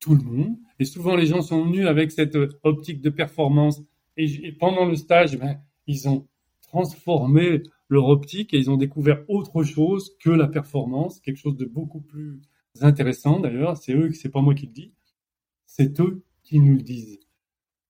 tout 0.04 0.16
le 0.16 0.22
monde. 0.22 0.58
Et 0.80 0.86
souvent 0.86 1.16
les 1.16 1.26
gens 1.26 1.42
sont 1.42 1.64
venus 1.64 1.88
avec 1.88 2.12
cette 2.12 2.36
euh, 2.36 2.50
optique 2.64 3.02
de 3.02 3.10
performance. 3.10 3.82
Et, 4.18 4.52
pendant 4.52 4.86
le 4.86 4.96
stage, 4.96 5.40
ben, 5.40 5.60
ils 5.88 6.08
ont 6.10 6.28
transformé 6.62 7.64
leur 7.90 8.10
optique 8.10 8.54
et 8.54 8.58
ils 8.58 8.70
ont 8.70 8.78
découvert 8.78 9.24
autre 9.30 9.64
chose 9.64 10.16
que 10.20 10.30
la 10.30 10.48
performance, 10.48 11.20
quelque 11.22 11.38
chose 11.38 11.56
de 11.56 11.66
beaucoup 11.66 12.02
plus 12.02 12.42
intéressant 12.82 13.40
d'ailleurs. 13.40 13.78
C'est 13.78 13.94
eux, 13.94 14.12
c'est 14.12 14.30
pas 14.30 14.42
moi 14.42 14.54
qui 14.54 14.68
le 14.68 14.74
dis, 14.74 14.94
c'est 15.66 16.00
eux 16.02 16.24
qui 16.44 16.60
nous 16.60 16.76
le 16.76 16.82
disent. 16.82 17.20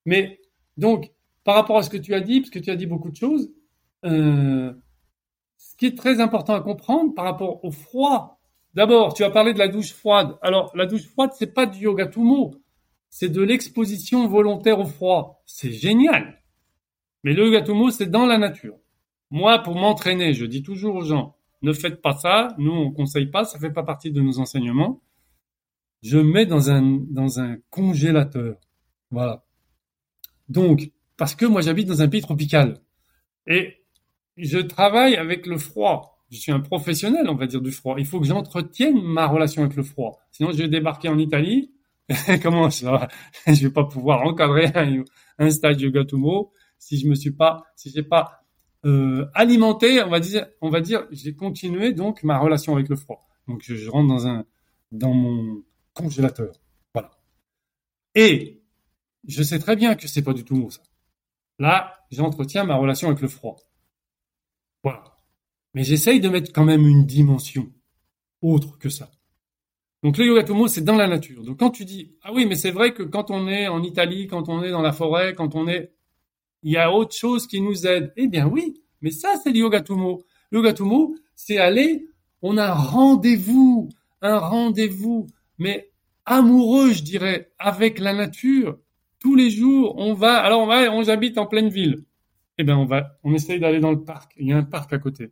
Mais 0.06 0.40
donc, 0.78 1.12
par 1.44 1.56
rapport 1.56 1.78
à 1.78 1.84
ce 1.84 1.90
que 1.90 1.98
tu 1.98 2.14
as 2.14 2.22
dit, 2.22 2.42
parce 2.42 2.52
que 2.52 2.60
tu 2.60 2.70
as 2.70 2.76
dit 2.76 2.86
beaucoup 2.86 3.10
de 3.10 3.16
choses, 3.16 3.52
euh, 4.06 4.72
ce 5.58 5.76
qui 5.78 5.88
est 5.88 5.98
très 5.98 6.20
important 6.20 6.54
à 6.54 6.62
comprendre 6.62 7.14
par 7.16 7.26
rapport 7.26 7.64
au 7.66 7.72
froid. 7.72 8.40
D'abord, 8.74 9.14
tu 9.14 9.24
as 9.24 9.30
parlé 9.30 9.54
de 9.54 9.60
la 9.60 9.68
douche 9.68 9.94
froide. 9.94 10.38
Alors, 10.42 10.72
la 10.76 10.86
douche 10.86 11.08
froide, 11.08 11.32
c'est 11.38 11.54
pas 11.54 11.66
du 11.66 11.82
yoga 11.82 12.08
tumo. 12.08 12.56
C'est 13.10 13.30
de 13.30 13.42
l'exposition 13.42 14.28
volontaire 14.28 14.80
au 14.80 14.86
froid. 14.86 15.44
C'est 15.46 15.72
génial. 15.72 16.42
Mais 17.24 17.34
le 17.34 17.46
yoga 17.46 17.62
tumo, 17.62 17.92
c'est 17.92 18.10
dans 18.10 18.26
la 18.26 18.38
nature. 18.38 18.78
Moi, 19.30 19.60
pour 19.60 19.76
m'entraîner, 19.76 20.34
je 20.34 20.46
dis 20.46 20.64
toujours 20.64 20.96
aux 20.96 21.04
gens, 21.04 21.36
ne 21.62 21.72
faites 21.74 22.02
pas 22.02 22.14
ça. 22.14 22.56
Nous, 22.58 22.72
on 22.72 22.92
conseille 22.92 23.28
pas. 23.28 23.46
Ça 23.46 23.60
fait 23.60 23.72
pas 23.72 23.84
partie 23.84 24.12
de 24.12 24.22
nos 24.22 24.40
enseignements. 24.40 25.02
Je 26.02 26.18
mets 26.18 26.46
dans 26.46 26.70
un 26.70 27.58
congélateur. 27.70 28.58
Voilà. 29.12 29.46
Donc, 30.50 30.92
parce 31.16 31.36
que 31.36 31.46
moi, 31.46 31.62
j'habite 31.62 31.88
dans 31.88 32.02
un 32.02 32.08
pays 32.08 32.22
tropical. 32.22 32.82
Et 33.48 33.86
je 34.36 34.58
travaille 34.58 35.16
avec 35.16 35.46
le 35.46 35.58
froid. 35.58 36.13
Je 36.34 36.40
suis 36.40 36.52
un 36.52 36.62
professionnel, 36.62 37.30
on 37.30 37.36
va 37.36 37.46
dire, 37.46 37.62
du 37.62 37.72
froid. 37.72 37.94
Il 38.00 38.08
faut 38.08 38.20
que 38.20 38.26
j'entretienne 38.26 39.00
ma 39.04 39.28
relation 39.28 39.62
avec 39.62 39.76
le 39.76 39.84
froid. 39.84 40.20
Sinon, 40.32 40.52
je 40.52 40.58
vais 40.58 40.68
débarquer 40.68 41.08
en 41.08 41.20
Italie. 41.20 41.72
Comment 42.42 42.72
ça 42.72 43.08
Je 43.46 43.68
vais 43.68 43.70
pas 43.70 43.84
pouvoir 43.84 44.24
encadrer 44.24 44.66
un, 45.38 45.50
stage 45.52 45.78
de 45.78 45.90
Gatumo 45.90 46.52
si 46.80 47.00
je 47.00 47.08
me 47.08 47.14
suis 47.14 47.32
pas, 47.32 47.64
si 47.76 47.92
j'ai 47.92 48.02
pas 48.02 48.42
euh, 48.84 49.28
alimenté, 49.36 50.02
on 50.02 50.10
va 50.10 50.20
dire, 50.20 50.48
on 50.62 50.72
va 50.72 50.82
dire, 50.82 51.06
j'ai 51.12 51.36
continué 51.36 51.94
donc 51.94 52.24
ma 52.24 52.40
relation 52.40 52.74
avec 52.74 52.90
le 52.90 52.96
froid. 52.96 53.22
Donc 53.48 53.62
je, 53.64 53.76
je 53.76 53.90
rentre 53.92 54.08
dans 54.08 54.26
un, 54.26 54.44
dans 54.92 55.14
mon 55.14 55.64
congélateur, 55.94 56.52
voilà. 56.96 57.12
Et 58.16 58.64
je 59.28 59.44
sais 59.44 59.60
très 59.60 59.76
bien 59.76 59.94
que 59.94 60.08
c'est 60.08 60.24
pas 60.24 60.34
du 60.34 60.44
tout 60.44 60.56
mot 60.56 60.72
ça. 60.72 60.82
Là, 61.60 61.94
j'entretiens 62.12 62.64
ma 62.64 62.76
relation 62.76 63.08
avec 63.08 63.22
le 63.22 63.28
froid. 63.28 63.58
Voilà. 64.84 65.13
Mais 65.74 65.84
j'essaye 65.84 66.20
de 66.20 66.30
mettre 66.30 66.52
quand 66.54 66.66
même 66.66 66.88
une 66.88 67.06
dimension 67.06 67.72
autre 68.42 68.78
que 68.78 68.90
ça. 68.90 69.10
Donc 70.04 70.18
le 70.18 70.26
yoga 70.26 70.44
tomo, 70.44 70.68
c'est 70.68 70.84
dans 70.84 70.96
la 70.96 71.08
nature. 71.08 71.44
Donc 71.44 71.60
quand 71.60 71.70
tu 71.70 71.86
dis, 71.86 72.16
ah 72.22 72.34
oui, 72.34 72.46
mais 72.46 72.56
c'est 72.56 72.72
vrai 72.72 72.94
que 72.94 73.04
quand 73.04 73.32
on 73.32 73.48
est 73.48 73.68
en 73.68 73.82
Italie, 73.82 74.28
quand 74.28 74.50
on 74.50 74.62
est 74.64 74.72
dans 74.72 74.82
la 74.82 74.92
forêt, 74.92 75.34
quand 75.34 75.56
on 75.56 75.68
est, 75.68 75.94
il 76.62 76.72
y 76.72 76.78
a 76.78 76.92
autre 76.92 77.16
chose 77.16 77.48
qui 77.48 77.62
nous 77.62 77.88
aide. 77.88 78.14
Eh 78.18 78.28
bien 78.28 78.48
oui, 78.48 78.82
mais 79.02 79.12
ça 79.12 79.36
c'est 79.44 79.52
le 79.52 79.60
yoga 79.60 79.82
tomo. 79.82 80.24
Le 80.52 80.60
yoga 80.60 80.74
tomo, 80.74 81.16
c'est 81.36 81.58
aller, 81.58 82.06
on 82.42 82.58
a 82.58 82.74
rendez-vous, 82.74 83.90
un 84.22 84.38
rendez-vous, 84.38 85.28
mais 85.58 85.92
amoureux, 86.26 86.92
je 86.92 87.04
dirais, 87.04 87.52
avec 87.58 88.00
la 88.00 88.14
nature. 88.14 88.78
Tous 89.20 89.36
les 89.36 89.50
jours, 89.50 89.96
on 89.98 90.14
va, 90.14 90.36
alors 90.42 90.62
on 90.62 90.68
va, 90.68 90.92
on 90.92 91.08
habite 91.08 91.38
en 91.38 91.46
pleine 91.46 91.70
ville 91.70 92.04
eh 92.58 92.64
ben 92.64 92.76
on 92.78 92.86
va, 92.86 93.18
on 93.24 93.34
essaye 93.34 93.60
d'aller 93.60 93.80
dans 93.80 93.92
le 93.92 94.04
parc. 94.04 94.34
Il 94.38 94.48
y 94.48 94.54
a 94.54 94.58
un 94.58 94.64
parc 94.64 94.94
à 94.94 95.00
côté. 95.00 95.32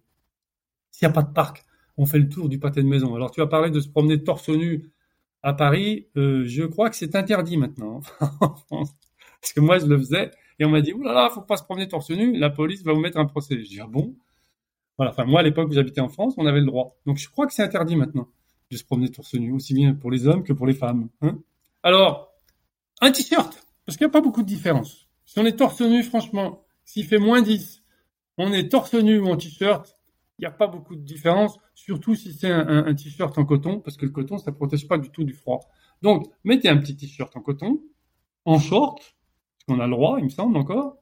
S'il 1.01 1.07
n'y 1.07 1.13
a 1.13 1.15
pas 1.15 1.27
de 1.27 1.33
parc, 1.33 1.65
on 1.97 2.05
fait 2.05 2.19
le 2.19 2.29
tour 2.29 2.47
du 2.47 2.59
pâté 2.59 2.83
de 2.83 2.87
maison. 2.87 3.15
Alors 3.15 3.31
tu 3.31 3.41
as 3.41 3.47
parlé 3.47 3.71
de 3.71 3.79
se 3.79 3.89
promener 3.89 4.23
torse 4.23 4.49
nu 4.49 4.91
à 5.41 5.51
Paris. 5.51 6.05
Euh, 6.15 6.43
je 6.45 6.61
crois 6.61 6.91
que 6.91 6.95
c'est 6.95 7.15
interdit 7.15 7.57
maintenant 7.57 8.01
en. 8.69 8.83
Parce 9.41 9.53
que 9.55 9.61
moi 9.61 9.79
je 9.79 9.87
le 9.87 9.97
faisais 9.97 10.29
et 10.59 10.65
on 10.65 10.69
m'a 10.69 10.81
dit 10.81 10.93
oulala, 10.93 11.31
faut 11.31 11.41
pas 11.41 11.57
se 11.57 11.63
promener 11.63 11.87
torse 11.87 12.11
nu. 12.11 12.37
La 12.37 12.51
police 12.51 12.83
va 12.83 12.93
vous 12.93 12.99
mettre 12.99 13.17
un 13.17 13.25
procès. 13.25 13.57
Je 13.57 13.67
dis 13.67 13.79
ah 13.81 13.87
bon? 13.87 14.15
Voilà. 14.95 15.09
Enfin 15.09 15.25
moi 15.25 15.39
à 15.39 15.43
l'époque 15.43 15.69
où 15.69 15.73
j'habitais 15.73 16.01
en 16.01 16.09
France, 16.09 16.35
on 16.37 16.45
avait 16.45 16.59
le 16.59 16.67
droit. 16.67 16.95
Donc 17.07 17.17
je 17.17 17.27
crois 17.27 17.47
que 17.47 17.53
c'est 17.53 17.63
interdit 17.63 17.95
maintenant 17.95 18.27
de 18.69 18.77
se 18.77 18.83
promener 18.83 19.09
torse 19.09 19.33
nu, 19.33 19.51
aussi 19.53 19.73
bien 19.73 19.95
pour 19.95 20.11
les 20.11 20.27
hommes 20.27 20.43
que 20.43 20.53
pour 20.53 20.67
les 20.67 20.75
femmes. 20.75 21.09
Hein 21.21 21.39
Alors 21.81 22.31
un 23.01 23.11
t-shirt, 23.11 23.65
parce 23.87 23.97
qu'il 23.97 24.05
n'y 24.05 24.11
a 24.11 24.13
pas 24.13 24.21
beaucoup 24.21 24.43
de 24.43 24.47
différence. 24.47 25.07
Si 25.25 25.39
on 25.39 25.47
est 25.47 25.57
torse 25.57 25.81
nu, 25.81 26.03
franchement, 26.03 26.63
s'il 26.85 27.07
fait 27.07 27.17
moins 27.17 27.41
10, 27.41 27.81
on 28.37 28.53
est 28.53 28.69
torse 28.69 28.93
nu 28.93 29.17
ou 29.17 29.29
en 29.29 29.37
t-shirt, 29.37 29.97
il 30.41 30.45
n'y 30.45 30.47
a 30.47 30.51
pas 30.51 30.65
beaucoup 30.65 30.95
de 30.95 31.01
différence, 31.01 31.59
surtout 31.75 32.15
si 32.15 32.33
c'est 32.33 32.49
un, 32.49 32.95
t-shirt 32.95 33.37
en 33.37 33.45
coton, 33.45 33.79
parce 33.79 33.95
que 33.95 34.07
le 34.07 34.11
coton, 34.11 34.39
ça 34.39 34.51
protège 34.51 34.87
pas 34.87 34.97
du 34.97 35.11
tout 35.11 35.23
du 35.23 35.33
froid. 35.33 35.59
Donc, 36.01 36.25
mettez 36.43 36.67
un 36.67 36.77
petit 36.77 36.97
t-shirt 36.97 37.35
en 37.37 37.41
coton, 37.41 37.79
en 38.45 38.57
short, 38.57 39.15
qu'on 39.67 39.79
a 39.79 39.85
le 39.85 39.91
droit, 39.91 40.17
il 40.17 40.25
me 40.25 40.29
semble 40.29 40.57
encore. 40.57 40.97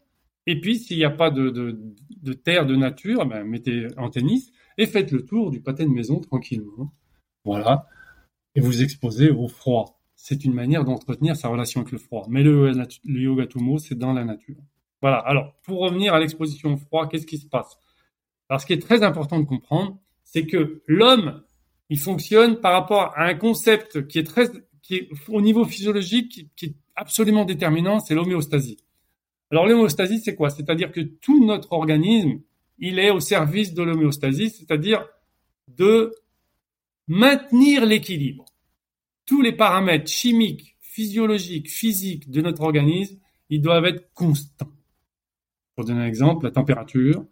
Et 0.45 0.59
puis, 0.59 0.77
s'il 0.77 0.97
n'y 0.97 1.05
a 1.05 1.09
pas 1.09 1.31
de, 1.31 1.51
de, 1.51 2.33
terre 2.33 2.65
de 2.65 2.75
nature, 2.75 3.25
ben, 3.25 3.45
mettez 3.45 3.87
en 3.95 4.09
tennis 4.09 4.51
et 4.77 4.85
faites 4.85 5.11
le 5.11 5.23
tour 5.25 5.51
du 5.51 5.61
pâté 5.61 5.85
de 5.85 5.89
maison 5.89 6.19
tranquillement. 6.19 6.91
Voilà. 7.45 7.87
Et 8.55 8.59
vous 8.59 8.81
exposez 8.81 9.29
au 9.29 9.47
froid. 9.47 10.01
C'est 10.15 10.43
une 10.43 10.53
manière 10.53 10.83
d'entretenir 10.83 11.37
sa 11.37 11.47
relation 11.47 11.79
avec 11.79 11.93
le 11.93 11.97
froid. 11.97 12.25
Mais 12.29 12.43
le, 12.43 12.71
le 12.71 13.21
yoga 13.21 13.47
tumo, 13.47 13.77
c'est 13.77 13.97
dans 13.97 14.11
la 14.11 14.25
nature. 14.25 14.57
Voilà. 15.01 15.19
Alors, 15.19 15.53
pour 15.63 15.79
revenir 15.79 16.13
à 16.13 16.19
l'exposition 16.19 16.73
au 16.73 16.77
froid, 16.77 17.07
qu'est-ce 17.07 17.27
qui 17.27 17.37
se 17.37 17.47
passe? 17.47 17.77
Alors, 18.49 18.61
ce 18.61 18.65
qui 18.65 18.73
est 18.73 18.81
très 18.81 19.03
important 19.03 19.39
de 19.39 19.45
comprendre, 19.45 19.99
c'est 20.23 20.45
que 20.45 20.81
l'homme, 20.87 21.43
il 21.89 21.99
fonctionne 21.99 22.59
par 22.59 22.73
rapport 22.73 23.13
à 23.15 23.25
un 23.25 23.35
concept 23.35 24.07
qui 24.07 24.19
est 24.19 24.23
très, 24.23 24.49
qui 24.81 24.95
est 24.95 25.09
au 25.27 25.41
niveau 25.41 25.65
physiologique, 25.65 26.49
qui, 26.55 26.65
est 26.65 26.75
absolument 26.95 27.45
déterminant, 27.45 27.99
c'est 27.99 28.15
l'homéostasie. 28.15 28.77
Alors, 29.51 29.67
l'homéostasie, 29.67 30.19
c'est 30.19 30.35
quoi? 30.35 30.49
C'est-à-dire 30.49 30.91
que 30.91 31.01
tout 31.01 31.45
notre 31.45 31.71
organisme, 31.71 32.41
il 32.79 32.99
est 32.99 33.11
au 33.11 33.19
service 33.19 33.73
de 33.73 33.83
l'homéostasie, 33.83 34.49
c'est-à-dire 34.49 35.07
de 35.67 36.15
maintenir 37.07 37.85
l'équilibre. 37.85 38.45
Tous 39.25 39.41
les 39.41 39.51
paramètres 39.51 40.09
chimiques, 40.09 40.75
physiologiques, 40.79 41.69
physiques 41.69 42.29
de 42.29 42.41
notre 42.41 42.61
organisme, 42.63 43.19
ils 43.49 43.61
doivent 43.61 43.85
être 43.85 44.11
constants. 44.13 44.71
Pour 45.75 45.85
donner 45.85 46.01
un 46.01 46.07
exemple, 46.07 46.45
la 46.45 46.51
température 46.51 47.25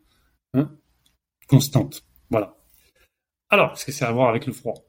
hein, 0.53 0.71
constante. 1.47 2.03
Voilà. 2.29 2.57
Alors, 3.49 3.77
ce 3.77 3.85
que 3.85 3.91
c'est 3.91 4.05
à 4.05 4.11
voir 4.11 4.29
avec 4.29 4.45
le 4.45 4.53
froid? 4.53 4.85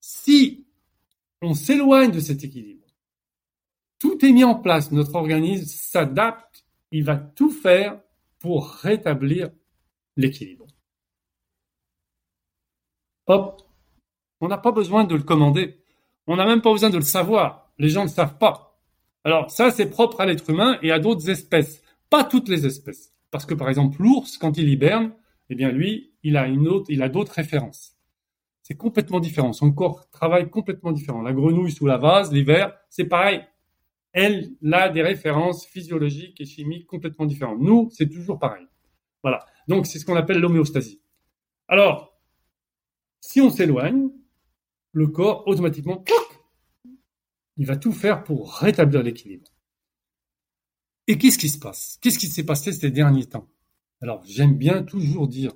Si 0.00 0.66
on 1.42 1.54
s'éloigne 1.54 2.10
de 2.10 2.20
cet 2.20 2.44
équilibre, 2.44 2.86
tout 3.98 4.24
est 4.24 4.32
mis 4.32 4.44
en 4.44 4.54
place. 4.54 4.92
Notre 4.92 5.14
organisme 5.14 5.66
s'adapte. 5.66 6.64
Il 6.90 7.04
va 7.04 7.16
tout 7.16 7.50
faire 7.50 8.00
pour 8.38 8.68
rétablir 8.68 9.50
l'équilibre. 10.16 10.66
Hop. 13.26 13.62
On 14.40 14.48
n'a 14.48 14.58
pas 14.58 14.72
besoin 14.72 15.04
de 15.04 15.14
le 15.14 15.22
commander. 15.22 15.84
On 16.26 16.36
n'a 16.36 16.46
même 16.46 16.62
pas 16.62 16.72
besoin 16.72 16.90
de 16.90 16.96
le 16.96 17.02
savoir. 17.02 17.72
Les 17.78 17.90
gens 17.90 18.04
ne 18.04 18.08
savent 18.08 18.38
pas. 18.38 18.80
Alors 19.24 19.50
ça, 19.50 19.70
c'est 19.70 19.90
propre 19.90 20.20
à 20.20 20.26
l'être 20.26 20.48
humain 20.50 20.78
et 20.82 20.90
à 20.90 20.98
d'autres 20.98 21.28
espèces. 21.28 21.82
Pas 22.08 22.24
toutes 22.24 22.48
les 22.48 22.66
espèces. 22.66 23.12
Parce 23.30 23.46
que 23.46 23.54
par 23.54 23.68
exemple, 23.68 24.02
l'ours, 24.02 24.38
quand 24.38 24.56
il 24.56 24.68
hiberne, 24.68 25.12
eh 25.50 25.54
bien 25.56 25.70
lui, 25.70 26.14
il 26.22 26.36
a 26.36 26.46
une 26.46 26.68
autre, 26.68 26.86
il 26.90 27.02
a 27.02 27.08
d'autres 27.08 27.32
références. 27.32 27.96
C'est 28.62 28.76
complètement 28.76 29.18
différent. 29.18 29.52
Son 29.52 29.72
corps 29.72 30.08
travaille 30.10 30.48
complètement 30.48 30.92
différent. 30.92 31.22
La 31.22 31.32
grenouille 31.32 31.72
sous 31.72 31.86
la 31.86 31.98
vase, 31.98 32.32
l'hiver, 32.32 32.72
c'est 32.88 33.06
pareil. 33.06 33.44
Elle 34.12 34.52
a 34.72 34.88
des 34.88 35.02
références 35.02 35.66
physiologiques 35.66 36.40
et 36.40 36.46
chimiques 36.46 36.86
complètement 36.86 37.26
différentes. 37.26 37.60
Nous, 37.60 37.90
c'est 37.92 38.08
toujours 38.08 38.38
pareil. 38.38 38.66
Voilà. 39.22 39.44
Donc, 39.66 39.86
c'est 39.86 39.98
ce 39.98 40.04
qu'on 40.04 40.16
appelle 40.16 40.38
l'homéostasie. 40.38 41.02
Alors, 41.66 42.16
si 43.20 43.40
on 43.40 43.50
s'éloigne, 43.50 44.08
le 44.92 45.08
corps, 45.08 45.46
automatiquement, 45.46 46.04
il 47.56 47.66
va 47.66 47.76
tout 47.76 47.92
faire 47.92 48.22
pour 48.22 48.54
rétablir 48.54 49.02
l'équilibre. 49.02 49.48
Et 51.08 51.18
qu'est-ce 51.18 51.38
qui 51.38 51.48
se 51.48 51.58
passe? 51.58 51.98
Qu'est-ce 52.00 52.18
qui 52.18 52.28
s'est 52.28 52.46
passé 52.46 52.72
ces 52.72 52.90
derniers 52.90 53.26
temps? 53.26 53.48
Alors, 54.02 54.22
j'aime 54.26 54.56
bien 54.56 54.82
toujours 54.82 55.28
dire, 55.28 55.52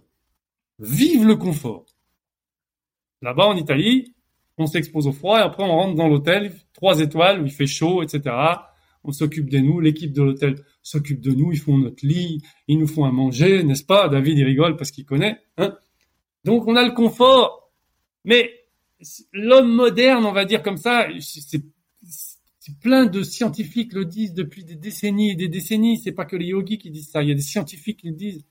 vive 0.79 1.27
le 1.27 1.37
confort. 1.37 1.87
Là-bas, 3.23 3.47
en 3.47 3.57
Italie, 3.57 4.15
on 4.59 4.67
s'expose 4.67 5.07
au 5.07 5.13
froid 5.13 5.39
et 5.39 5.43
après 5.43 5.65
on 5.65 5.75
rentre 5.75 5.95
dans 5.95 6.09
l'hôtel, 6.09 6.53
trois 6.73 7.01
étoiles 7.01 7.41
où 7.41 7.47
il 7.47 7.53
fait 7.53 7.67
chaud, 7.67 8.03
etc. 8.03 8.35
On 9.03 9.13
s'occupe 9.13 9.51
de 9.51 9.59
nous, 9.59 9.81
l'équipe 9.81 10.13
de 10.13 10.23
l'hôtel 10.23 10.63
s'occupe 10.83 11.21
de 11.21 11.33
nous, 11.33 11.53
ils 11.53 11.59
font 11.59 11.79
notre 11.79 12.07
lit, 12.07 12.43
ils 12.69 12.79
nous 12.79 12.87
font 12.87 13.05
à 13.05 13.11
manger, 13.11 13.63
n'est-ce 13.65 13.85
pas? 13.85 14.09
David, 14.09 14.39
il 14.39 14.45
rigole 14.45 14.77
parce 14.77 14.91
qu'il 14.91 15.05
connaît. 15.05 15.39
Hein 15.57 15.77
Donc 16.45 16.67
on 16.67 16.77
a 16.77 16.85
le 16.85 16.93
confort, 16.93 17.73
mais 18.25 18.51
l'homme 19.33 19.73
moderne, 19.75 20.25
on 20.25 20.33
va 20.33 20.45
dire 20.45 20.63
comme 20.63 20.77
ça, 20.77 21.09
c'est 21.21 21.63
plein 22.73 23.07
de 23.07 23.23
scientifiques 23.23 23.93
le 23.93 24.07
disent 24.07 24.33
depuis 24.33 24.65
des 24.65 24.77
décennies 24.77 25.33
et 25.33 25.35
des 25.35 25.49
décennies. 25.49 25.99
C'est 25.99 26.13
pas 26.13 26.25
que 26.25 26.37
les 26.37 26.47
yogis 26.47 26.79
qui 26.79 26.91
disent 26.91 27.11
ça. 27.11 27.23
Il 27.23 27.29
y 27.29 27.33
a 27.33 27.35
des 27.35 27.43
scientifiques 27.43 28.01
qui 28.01 28.09
le 28.09 28.15
disent. 28.15 28.45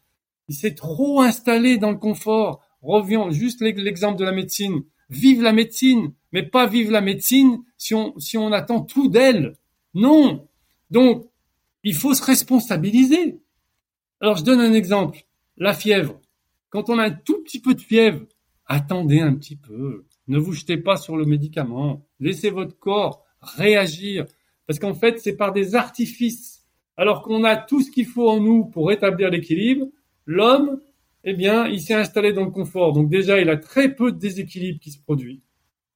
Il 0.49 0.55
s'est 0.55 0.76
trop 0.76 1.22
installé 1.22 1.78
dans 1.78 1.91
le 1.91 1.97
confort. 1.97 2.61
Revions 2.82 3.32
juste 3.32 3.61
l'exemple 3.61 4.20
de 4.20 4.26
la 4.26 4.32
médecine. 4.32 4.84
Vive 5.09 5.41
la 5.41 5.53
médecine, 5.53 6.14
mais 6.32 6.43
pas 6.43 6.68
vive 6.68 6.91
la 6.91 7.01
médecine 7.01 7.64
si 7.78 7.95
on, 7.95 8.18
si 8.20 8.38
on 8.38 8.51
attend 8.51 8.82
tout 8.82 9.09
d'elle. 9.09 9.57
Non. 9.93 10.47
Donc, 10.91 11.30
il 11.84 11.95
faut 11.95 12.14
se 12.14 12.24
responsabiliser. 12.24 13.39
Alors, 14.22 14.38
je 14.38 14.43
donne 14.43 14.59
un 14.59 14.74
exemple. 14.74 15.26
La 15.57 15.74
fièvre. 15.74 16.20
Quand 16.70 16.89
on 16.89 16.99
a 16.99 17.05
un 17.05 17.11
tout 17.11 17.41
petit 17.43 17.61
peu 17.61 17.74
de 17.74 17.82
fièvre, 17.82 18.26
attendez 18.66 19.22
un 19.22 19.34
petit 19.36 19.55
peu. 19.55 20.05
Ne 20.28 20.38
vous 20.38 20.53
jetez 20.53 20.78
pas 20.78 20.97
sur 20.97 21.18
le 21.18 21.26
médicament. 21.26 22.05
Laissez 22.20 22.49
votre 22.49 22.78
corps 22.78 23.22
réagir. 23.43 24.25
Parce 24.67 24.79
qu'en 24.79 24.93
fait, 24.93 25.19
c'est 25.19 25.35
par 25.35 25.53
des 25.53 25.75
artifices. 25.75 26.65
Alors 26.97 27.21
qu'on 27.21 27.43
a 27.43 27.55
tout 27.55 27.81
ce 27.81 27.91
qu'il 27.91 28.05
faut 28.05 28.29
en 28.29 28.39
nous 28.39 28.65
pour 28.65 28.87
rétablir 28.87 29.29
l'équilibre, 29.29 29.87
l'homme, 30.25 30.79
eh 31.23 31.33
bien, 31.33 31.67
il 31.67 31.81
s'est 31.81 31.93
installé 31.93 32.33
dans 32.33 32.45
le 32.45 32.51
confort. 32.51 32.93
Donc 32.93 33.09
déjà, 33.09 33.39
il 33.39 33.49
a 33.49 33.57
très 33.57 33.93
peu 33.95 34.11
de 34.11 34.19
déséquilibre 34.19 34.79
qui 34.79 34.91
se 34.91 34.99
produit. 34.99 35.41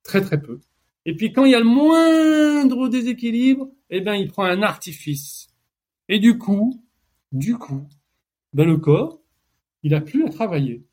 Très 0.04 0.22
très 0.22 0.42
peu. 0.42 0.62
Et 1.06 1.16
puis 1.16 1.32
quand 1.32 1.46
il 1.46 1.52
y 1.52 1.56
a 1.56 1.60
le 1.60 1.66
moindre 1.66 2.90
déséquilibre, 2.90 3.70
eh 3.90 4.02
bien, 4.02 4.16
il 4.16 4.28
prend 4.28 4.44
un 4.44 4.62
artifice. 4.62 5.48
Et 6.10 6.20
du 6.20 6.38
coup, 6.38 6.84
du 7.32 7.58
coup, 7.58 7.88
ben 8.54 8.66
le 8.66 8.78
corps, 8.78 9.22
il 9.84 9.94
a 9.94 10.02
plus 10.02 10.26
à 10.26 10.30
travailler. 10.30 10.86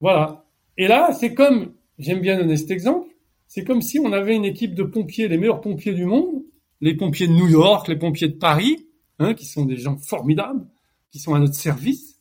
Voilà. 0.00 0.46
Et 0.76 0.88
là, 0.88 1.12
c'est 1.12 1.34
comme, 1.34 1.72
j'aime 1.98 2.20
bien 2.20 2.38
donner 2.38 2.56
cet 2.56 2.70
exemple, 2.70 3.08
c'est 3.46 3.64
comme 3.64 3.82
si 3.82 3.98
on 3.98 4.12
avait 4.12 4.34
une 4.34 4.44
équipe 4.44 4.74
de 4.74 4.82
pompiers, 4.82 5.28
les 5.28 5.38
meilleurs 5.38 5.60
pompiers 5.60 5.94
du 5.94 6.04
monde, 6.04 6.42
les 6.80 6.94
pompiers 6.94 7.28
de 7.28 7.32
New 7.32 7.48
York, 7.48 7.88
les 7.88 7.96
pompiers 7.96 8.28
de 8.28 8.36
Paris, 8.36 8.86
hein, 9.18 9.34
qui 9.34 9.46
sont 9.46 9.64
des 9.64 9.76
gens 9.76 9.96
formidables, 9.96 10.66
qui 11.10 11.18
sont 11.18 11.34
à 11.34 11.38
notre 11.38 11.54
service, 11.54 12.20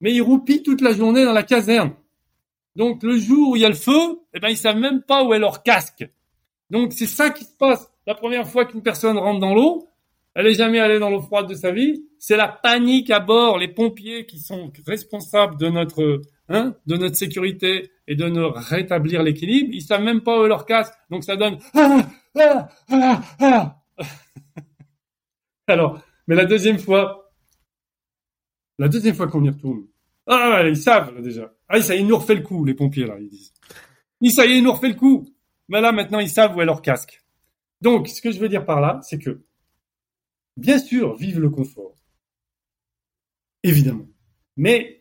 mais 0.00 0.12
ils 0.12 0.20
roupillent 0.20 0.62
toute 0.62 0.80
la 0.80 0.92
journée 0.92 1.24
dans 1.24 1.32
la 1.32 1.42
caserne. 1.42 1.92
Donc 2.76 3.02
le 3.02 3.16
jour 3.18 3.50
où 3.50 3.56
il 3.56 3.62
y 3.62 3.64
a 3.64 3.68
le 3.68 3.74
feu, 3.74 4.20
eh 4.34 4.40
ben 4.40 4.48
ils 4.48 4.56
savent 4.56 4.78
même 4.78 5.02
pas 5.02 5.24
où 5.24 5.34
est 5.34 5.38
leur 5.38 5.62
casque. 5.62 6.08
Donc 6.70 6.92
c'est 6.92 7.06
ça 7.06 7.30
qui 7.30 7.44
se 7.44 7.56
passe. 7.58 7.90
La 8.06 8.14
première 8.14 8.48
fois 8.48 8.64
qu'une 8.64 8.82
personne 8.82 9.18
rentre 9.18 9.40
dans 9.40 9.54
l'eau, 9.54 9.88
elle 10.34 10.46
est 10.46 10.54
jamais 10.54 10.78
allée 10.78 10.98
dans 10.98 11.10
l'eau 11.10 11.20
froide 11.20 11.48
de 11.48 11.54
sa 11.54 11.72
vie, 11.72 12.04
c'est 12.18 12.36
la 12.36 12.48
panique 12.48 13.10
à 13.10 13.20
bord. 13.20 13.58
Les 13.58 13.68
pompiers 13.68 14.26
qui 14.26 14.38
sont 14.38 14.70
responsables 14.86 15.58
de 15.58 15.68
notre 15.68 16.20
hein, 16.48 16.74
de 16.86 16.96
notre 16.96 17.16
sécurité 17.16 17.90
et 18.06 18.16
de 18.16 18.28
nous 18.28 18.50
rétablir 18.50 19.22
l'équilibre, 19.22 19.70
ils 19.72 19.82
savent 19.82 20.02
même 20.02 20.22
pas 20.22 20.40
où 20.40 20.46
leur 20.46 20.66
casque. 20.66 20.94
Donc 21.10 21.24
ça 21.24 21.36
donne 21.36 21.58
ah, 21.74 22.08
ah, 22.90 23.22
ah, 23.40 23.82
Alors, 25.66 26.00
mais 26.26 26.34
la 26.34 26.46
deuxième 26.46 26.78
fois, 26.78 27.32
la 28.78 28.88
deuxième 28.88 29.14
fois 29.14 29.28
qu'on 29.28 29.44
y 29.44 29.50
retourne, 29.50 29.86
ah, 30.26 30.62
ils 30.66 30.76
savent 30.76 31.14
là, 31.14 31.20
déjà. 31.20 31.52
Ah, 31.68 31.80
ça 31.80 31.94
y 31.94 31.98
est, 31.98 32.00
ils 32.00 32.06
nous 32.06 32.16
refait 32.16 32.34
le 32.34 32.42
coup, 32.42 32.64
les 32.64 32.74
pompiers 32.74 33.06
là, 33.06 33.16
ils 33.18 33.28
disent. 33.28 33.52
Ils, 34.20 34.30
ça 34.30 34.46
y 34.46 34.52
est, 34.52 34.58
ils 34.58 34.64
nous 34.64 34.72
refait 34.72 34.88
le 34.88 34.94
coup. 34.94 35.26
Mais 35.68 35.80
là, 35.80 35.92
maintenant, 35.92 36.18
ils 36.18 36.30
savent 36.30 36.56
où 36.56 36.62
est 36.62 36.66
leur 36.66 36.82
casque. 36.82 37.22
Donc, 37.80 38.08
ce 38.08 38.20
que 38.20 38.30
je 38.30 38.38
veux 38.38 38.48
dire 38.48 38.64
par 38.64 38.80
là, 38.80 39.00
c'est 39.02 39.18
que, 39.18 39.42
bien 40.56 40.78
sûr, 40.78 41.16
vive 41.16 41.40
le 41.40 41.50
confort. 41.50 41.94
Évidemment. 43.62 44.06
Mais 44.56 44.97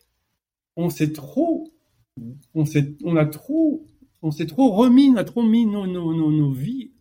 on 0.78 0.90
s'est 0.90 1.12
trop, 1.12 1.74
on 2.54 2.64
s'est, 2.64 2.96
on 3.04 3.18
a 3.18 3.26
trop, 3.26 3.86
on 4.22 4.32
s'est 4.32 4.46
trop 4.46 4.72
remis, 4.72 5.10
on 5.10 5.18
a 5.18 5.24
trop 5.24 5.44
mis 5.44 5.66
nos, 5.66 5.88
nos, 5.88 6.14
nos, 6.14 6.52
vies 6.52 6.94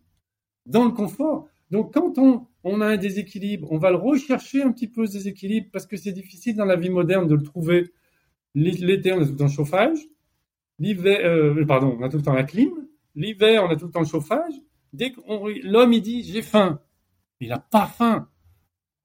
dans 0.65 0.83
le 0.83 0.91
confort. 0.91 1.47
Donc 1.69 1.93
quand 1.93 2.17
on, 2.17 2.47
on 2.63 2.81
a 2.81 2.87
un 2.87 2.97
déséquilibre, 2.97 3.71
on 3.71 3.77
va 3.77 3.91
le 3.91 3.97
rechercher 3.97 4.63
un 4.63 4.71
petit 4.71 4.87
peu 4.87 5.05
ce 5.05 5.13
déséquilibre 5.13 5.67
parce 5.71 5.85
que 5.85 5.95
c'est 5.95 6.11
difficile 6.11 6.55
dans 6.55 6.65
la 6.65 6.75
vie 6.75 6.89
moderne 6.89 7.27
de 7.27 7.35
le 7.35 7.43
trouver. 7.43 7.91
L'été, 8.55 9.13
on 9.13 9.21
a 9.21 9.25
tout 9.25 9.31
le 9.31 9.37
temps 9.37 9.45
le 9.45 9.51
chauffage. 9.51 9.99
L'hiver, 10.79 11.19
euh, 11.23 11.65
pardon, 11.65 11.95
on 11.99 12.03
a 12.03 12.09
tout 12.09 12.17
le 12.17 12.23
temps 12.23 12.33
la 12.33 12.43
clim. 12.43 12.71
L'hiver, 13.15 13.63
on 13.63 13.69
a 13.69 13.75
tout 13.75 13.85
le 13.85 13.91
temps 13.91 14.01
le 14.01 14.07
chauffage. 14.07 14.53
Dès 14.91 15.11
que 15.11 15.21
l'homme, 15.63 15.93
il 15.93 16.01
dit, 16.01 16.23
j'ai 16.23 16.41
faim. 16.41 16.81
Il 17.39 17.49
n'a 17.49 17.59
pas 17.59 17.85
faim. 17.85 18.27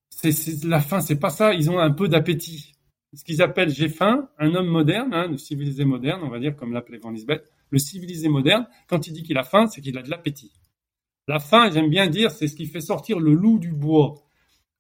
C'est, 0.09 0.65
la 0.65 0.81
faim, 0.81 1.01
c'est 1.01 1.19
pas 1.19 1.31
ça. 1.31 1.53
Ils 1.53 1.71
ont 1.71 1.79
un 1.79 1.91
peu 1.91 2.09
d'appétit 2.09 2.72
ce 3.15 3.25
qu'ils 3.25 3.43
appellent 3.43 3.71
j'ai 3.71 3.89
faim, 3.89 4.29
un 4.39 4.55
homme 4.55 4.69
moderne, 4.69 5.13
hein, 5.13 5.29
le 5.29 5.39
civilisé 5.39 5.85
moderne, 5.85 6.21
on 6.25 6.29
va 6.29 6.39
dire, 6.39 6.57
comme 6.57 6.73
l'appelait 6.73 6.99
Van 6.99 7.11
Lisbeth, 7.11 7.51
le 7.71 7.79
civilisé 7.79 8.29
moderne, 8.29 8.67
quand 8.89 9.07
il 9.07 9.13
dit 9.13 9.23
qu'il 9.23 9.39
a 9.39 9.45
faim, 9.45 9.67
c'est 9.67 9.81
qu'il 9.81 9.97
a 9.99 10.03
de 10.03 10.11
l'appétit. 10.11 10.53
La 11.29 11.39
faim, 11.39 11.71
j'aime 11.71 11.89
bien 11.89 12.09
dire, 12.09 12.31
c'est 12.31 12.49
ce 12.49 12.57
qui 12.57 12.67
fait 12.67 12.81
sortir 12.81 13.19
le 13.21 13.35
loup 13.35 13.59
du 13.59 13.73
bois. 13.73 14.15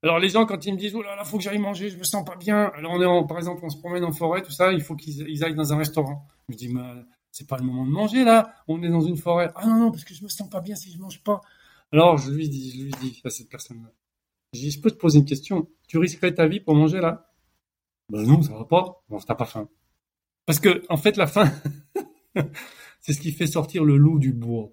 Alors 0.03 0.19
les 0.19 0.31
gens, 0.31 0.47
quand 0.47 0.67
ils 0.67 0.73
me 0.73 0.79
disent, 0.79 0.95
oh 0.97 1.03
là 1.03 1.15
là, 1.15 1.25
faut 1.25 1.37
que 1.37 1.45
j'aille 1.45 1.59
manger, 1.59 1.89
je 1.89 1.97
me 1.97 2.03
sens 2.03 2.25
pas 2.25 2.35
bien. 2.35 2.73
Alors 2.75 2.93
on 2.93 3.01
est 3.01 3.29
par 3.29 3.39
exemple, 3.39 3.61
on 3.65 3.71
se 3.71 3.79
promène 3.79 4.05
en 4.05 4.11
forêt, 4.13 4.43
tout 4.43 4.51
ça, 4.51 4.73
il 4.73 4.81
faut 4.81 4.97
qu'ils 4.97 5.45
aillent 5.45 5.55
dans 5.55 5.73
un 5.73 5.77
restaurant. 5.77 6.27
Je 6.49 6.57
dis, 6.57 6.69
mais 6.69 6.81
c'est 7.31 7.47
pas 7.47 7.57
le 7.57 7.65
moment 7.65 7.87
de 7.87 7.91
manger 7.91 8.25
là, 8.25 8.53
on 8.67 8.83
est 8.83 8.89
dans 8.89 9.01
une 9.01 9.17
forêt. 9.17 9.51
Ah 9.55 9.67
non, 9.67 9.77
non, 9.77 9.91
parce 9.93 10.05
que 10.05 10.15
je 10.15 10.25
me 10.25 10.29
sens 10.29 10.51
pas 10.51 10.61
bien 10.61 10.75
si 10.75 10.91
je 10.91 10.99
mange 10.99 11.23
pas. 11.23 11.41
Alors 11.93 12.19
je 12.19 12.31
lui 12.31 12.49
dis, 12.49 12.73
je 12.73 12.85
lui 12.85 12.93
dis 13.01 13.23
à 13.25 13.31
cette 13.31 13.49
personne-là, 13.49 13.93
je 14.55 14.61
dis, 14.61 14.71
je 14.71 14.81
peux 14.81 14.91
te 14.91 14.97
poser 14.97 15.21
une 15.21 15.25
question, 15.25 15.69
tu 15.87 15.99
risquerais 15.99 16.35
ta 16.35 16.49
vie 16.49 16.61
pour 16.61 16.75
manger 16.75 17.01
là? 17.01 17.32
Ben 18.13 18.27
non, 18.27 18.43
ça 18.43 18.53
va 18.53 18.67
pas. 18.67 19.03
Non, 19.09 19.19
t'as 19.21 19.35
pas 19.35 19.47
faim. 19.47 19.71
Parce 20.45 20.61
que, 20.61 20.85
en 20.91 20.99
fait, 20.99 21.17
la 21.17 21.27
faim, 21.27 21.51
c'est 23.01 23.15
ce 23.15 23.21
qui 23.21 23.33
fait 23.33 23.47
sortir 23.47 23.85
le 23.85 23.97
loup 23.97 24.19
du 24.19 24.35
bois. 24.35 24.71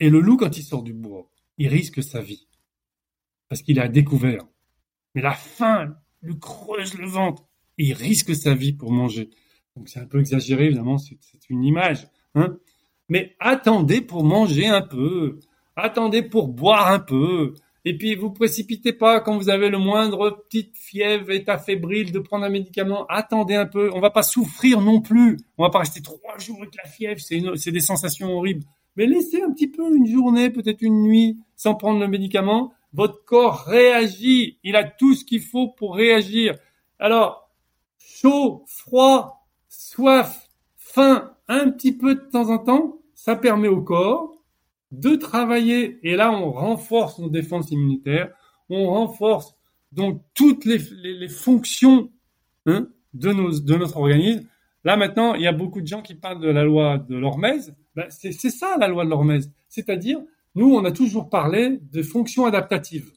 Et 0.00 0.08
le 0.08 0.20
loup, 0.20 0.38
quand 0.38 0.56
il 0.56 0.62
sort 0.62 0.82
du 0.82 0.94
bois, 0.94 1.28
il 1.58 1.68
risque 1.68 2.02
sa 2.02 2.22
vie. 2.22 2.48
Parce 3.50 3.60
qu'il 3.60 3.78
a 3.78 3.88
découvert. 3.88 4.40
Mais 5.14 5.20
la 5.20 5.34
faim 5.34 5.98
lui 6.22 6.38
creuse 6.38 6.94
le 6.94 7.06
ventre. 7.06 7.46
Et 7.76 7.88
il 7.88 7.92
risque 7.92 8.34
sa 8.34 8.54
vie 8.54 8.72
pour 8.72 8.90
manger. 8.90 9.28
Donc 9.76 9.90
c'est 9.90 10.00
un 10.00 10.06
peu 10.06 10.18
exagéré, 10.18 10.66
évidemment, 10.66 10.96
c'est 10.96 11.18
une 11.50 11.62
image. 11.62 12.08
Hein 12.34 12.56
Mais 13.10 13.36
attendez 13.38 14.00
pour 14.00 14.24
manger 14.24 14.66
un 14.66 14.80
peu. 14.82 15.40
Attendez 15.76 16.22
pour 16.22 16.48
boire 16.48 16.88
un 16.88 17.00
peu. 17.00 17.52
Et 17.86 17.96
puis 17.96 18.14
vous 18.14 18.30
précipitez 18.30 18.92
pas 18.92 19.20
quand 19.20 19.36
vous 19.36 19.50
avez 19.50 19.68
le 19.68 19.78
moindre 19.78 20.30
petite 20.48 20.76
fièvre, 20.76 21.30
état 21.30 21.58
fébrile, 21.58 22.12
de 22.12 22.18
prendre 22.18 22.44
un 22.44 22.50
médicament. 22.50 23.06
Attendez 23.08 23.54
un 23.54 23.66
peu. 23.66 23.90
On 23.94 24.00
va 24.00 24.10
pas 24.10 24.22
souffrir 24.22 24.80
non 24.80 25.00
plus. 25.00 25.36
On 25.58 25.64
va 25.64 25.70
pas 25.70 25.80
rester 25.80 26.00
trois 26.00 26.38
jours 26.38 26.58
avec 26.62 26.74
la 26.82 26.88
fièvre. 26.88 27.20
C'est 27.20 27.42
c'est 27.56 27.72
des 27.72 27.80
sensations 27.80 28.30
horribles. 28.36 28.64
Mais 28.96 29.06
laissez 29.06 29.42
un 29.42 29.50
petit 29.50 29.66
peu 29.66 29.94
une 29.94 30.06
journée, 30.06 30.50
peut-être 30.50 30.80
une 30.80 31.02
nuit, 31.02 31.36
sans 31.56 31.74
prendre 31.74 32.00
le 32.00 32.08
médicament. 32.08 32.72
Votre 32.92 33.24
corps 33.24 33.64
réagit. 33.64 34.58
Il 34.62 34.76
a 34.76 34.84
tout 34.84 35.14
ce 35.14 35.24
qu'il 35.24 35.42
faut 35.42 35.68
pour 35.68 35.96
réagir. 35.96 36.54
Alors, 36.98 37.50
chaud, 37.98 38.64
froid, 38.66 39.46
soif, 39.68 40.48
faim, 40.76 41.32
un 41.48 41.70
petit 41.70 41.92
peu 41.92 42.14
de 42.14 42.20
temps 42.20 42.50
en 42.50 42.58
temps, 42.58 42.98
ça 43.14 43.36
permet 43.36 43.68
au 43.68 43.82
corps 43.82 44.33
de 45.00 45.16
travailler, 45.16 45.98
et 46.02 46.16
là 46.16 46.32
on 46.32 46.50
renforce 46.50 47.18
nos 47.18 47.28
défenses 47.28 47.70
immunitaires, 47.70 48.30
on 48.68 48.86
renforce 48.88 49.54
donc 49.92 50.22
toutes 50.34 50.64
les, 50.64 50.78
fonctions 51.28 52.10
hein, 52.66 52.88
de, 53.12 53.32
notre 53.32 53.96
organisme. 53.96 54.46
Là 54.84 54.96
maintenant, 54.96 55.34
il 55.34 55.42
y 55.42 55.46
a 55.46 55.52
beaucoup 55.52 55.80
de 55.80 55.86
gens 55.86 56.02
qui 56.02 56.14
parlent 56.14 56.40
de 56.40 56.48
la 56.48 56.64
loi 56.64 56.98
de 56.98 57.16
l'Hormèse. 57.16 57.74
Ben, 57.94 58.06
c'est 58.10 58.32
ça 58.32 58.76
la 58.78 58.88
loi 58.88 59.04
de 59.04 59.10
l'Hormèse. 59.10 59.52
C'est-à-dire, 59.68 60.20
nous, 60.54 60.74
on 60.74 60.84
a 60.84 60.90
toujours 60.90 61.30
parlé 61.30 61.78
de 61.80 62.02
fonctions 62.02 62.44
adaptatives. 62.44 63.12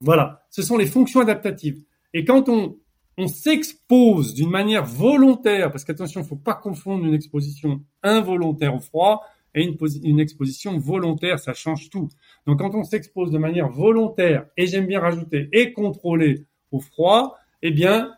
Voilà, 0.00 0.44
ce 0.50 0.62
sont 0.62 0.76
les 0.76 0.86
fonctions 0.86 1.20
adaptatives. 1.20 1.84
Et 2.14 2.24
quand 2.24 2.48
on, 2.48 2.78
on 3.18 3.28
s'expose 3.28 4.34
d'une 4.34 4.50
manière 4.50 4.84
volontaire, 4.84 5.70
parce 5.70 5.84
qu'attention, 5.84 6.20
il 6.20 6.24
ne 6.24 6.28
faut 6.28 6.36
pas 6.36 6.54
confondre 6.54 7.04
une 7.04 7.14
exposition 7.14 7.84
involontaire 8.02 8.74
au 8.74 8.80
froid 8.80 9.22
et 9.54 9.64
une, 10.02 10.20
exposition 10.20 10.78
volontaire, 10.78 11.38
ça 11.38 11.52
change 11.52 11.90
tout. 11.90 12.08
Donc 12.46 12.60
quand 12.60 12.74
on 12.74 12.84
s'expose 12.84 13.30
de 13.30 13.38
manière 13.38 13.68
volontaire, 13.68 14.46
et 14.56 14.66
j'aime 14.66 14.86
bien 14.86 15.00
rajouter, 15.00 15.48
et 15.52 15.72
contrôlée 15.72 16.46
au 16.70 16.80
froid, 16.80 17.36
eh 17.60 17.70
bien, 17.70 18.12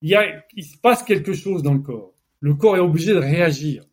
il, 0.00 0.10
y 0.10 0.14
a, 0.14 0.44
il 0.56 0.64
se 0.64 0.76
passe 0.76 1.02
quelque 1.02 1.32
chose 1.32 1.62
dans 1.62 1.74
le 1.74 1.80
corps. 1.80 2.14
Le 2.40 2.54
corps 2.54 2.76
est 2.76 2.80
obligé 2.80 3.12
de 3.12 3.18
réagir. 3.18 3.84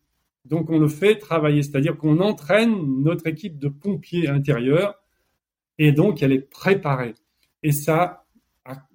Donc 0.46 0.70
on 0.72 0.80
le 0.80 0.88
fait 0.88 1.18
travailler, 1.18 1.62
c'est-à-dire 1.62 1.96
qu'on 1.96 2.20
entraîne 2.20 3.04
notre 3.04 3.28
équipe 3.28 3.60
de 3.60 3.70
pompiers 3.70 4.28
intérieurs, 4.28 4.96
et 5.78 5.92
donc 5.92 6.24
elle 6.24 6.32
est 6.32 6.50
préparée. 6.50 7.14
Et 7.62 7.72
ça, 7.72 8.26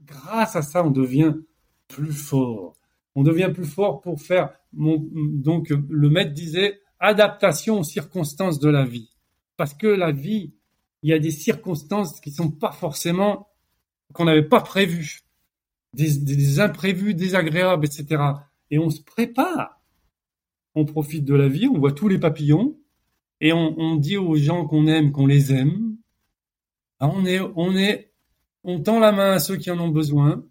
grâce 0.05 0.57
à 0.57 0.63
ça, 0.63 0.85
on 0.85 0.91
devient 0.91 1.35
plus 1.87 2.13
fort. 2.13 2.77
On 3.15 3.23
devient 3.23 3.53
plus 3.55 3.67
fort 3.67 4.01
pour 4.01 4.21
faire, 4.21 4.51
donc 4.73 5.71
le 5.71 6.11
maître 6.11 6.33
disait, 6.33 6.81
adaptation 7.05 7.81
aux 7.81 7.85
circonstances 7.85 8.59
de 8.59 8.69
la 8.69 8.85
vie. 8.85 9.11
Parce 9.57 9.75
que 9.75 9.87
la 9.87 10.13
vie, 10.13 10.55
il 11.03 11.11
y 11.11 11.13
a 11.13 11.19
des 11.19 11.31
circonstances 11.31 12.21
qui 12.21 12.31
sont 12.31 12.51
pas 12.51 12.73
forcément, 12.73 13.49
qu'on 14.13 14.25
n'avait 14.25 14.49
pas 14.49 14.61
prévues. 14.61 15.21
Des, 15.93 16.61
imprévus 16.61 17.15
désagréables, 17.15 17.87
etc. 17.87 18.23
Et 18.71 18.79
on 18.79 18.91
se 18.91 19.03
prépare. 19.03 19.81
On 20.75 20.85
profite 20.85 21.25
de 21.25 21.35
la 21.35 21.47
vie, 21.47 21.69
on 21.69 21.79
voit 21.79 21.93
tous 21.93 22.09
les 22.09 22.19
papillons, 22.19 22.77
et 23.41 23.53
on, 23.53 23.97
dit 23.97 24.17
aux 24.17 24.35
gens 24.37 24.67
qu'on 24.67 24.87
aime 24.87 25.13
qu'on 25.13 25.27
les 25.27 25.53
aime. 25.53 25.97
Ah, 26.99 27.09
on 27.09 27.25
est, 27.27 27.39
on 27.55 27.77
est, 27.77 28.13
on 28.65 28.81
tend 28.81 28.99
la 28.99 29.13
main 29.13 29.33
à 29.33 29.39
ceux 29.39 29.57
qui 29.57 29.71
en 29.71 29.79
ont 29.79 29.89
besoin, 29.89 30.45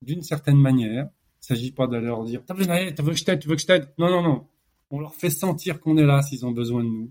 d'une 0.00 0.22
certaine 0.22 0.56
manière. 0.56 1.04
Il 1.04 1.52
ne 1.52 1.56
s'agit 1.56 1.72
pas 1.72 1.86
de 1.86 1.96
leur 1.96 2.24
dire, 2.24 2.42
t'as 2.46 2.54
vu, 2.54 2.64
que 2.64 3.12
je 3.12 3.24
t'aide, 3.24 3.40
tu 3.40 3.48
veux 3.48 3.56
que 3.56 3.60
je 3.60 3.66
t'aide? 3.66 3.92
Non, 3.98 4.08
non, 4.08 4.22
non. 4.22 4.46
On 4.90 5.00
leur 5.00 5.14
fait 5.14 5.30
sentir 5.30 5.80
qu'on 5.80 5.96
est 5.96 6.04
là 6.04 6.22
s'ils 6.22 6.46
ont 6.46 6.52
besoin 6.52 6.84
de 6.84 6.88
nous. 6.88 7.10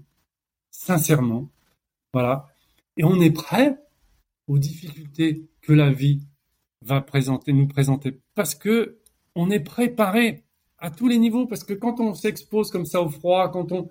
Sincèrement. 0.71 1.49
Voilà. 2.13 2.47
Et 2.97 3.03
on 3.03 3.19
est 3.19 3.31
prêt 3.31 3.77
aux 4.47 4.57
difficultés 4.57 5.49
que 5.61 5.73
la 5.73 5.91
vie 5.91 6.21
va 6.81 7.01
présenter, 7.01 7.53
nous 7.53 7.67
présenter. 7.67 8.19
Parce 8.35 8.55
que 8.55 8.99
on 9.35 9.49
est 9.49 9.59
préparé 9.59 10.43
à 10.77 10.91
tous 10.91 11.07
les 11.07 11.17
niveaux. 11.17 11.47
Parce 11.47 11.63
que 11.63 11.73
quand 11.73 11.99
on 11.99 12.13
s'expose 12.13 12.71
comme 12.71 12.85
ça 12.85 13.01
au 13.01 13.09
froid, 13.09 13.49
quand 13.49 13.71
on, 13.71 13.89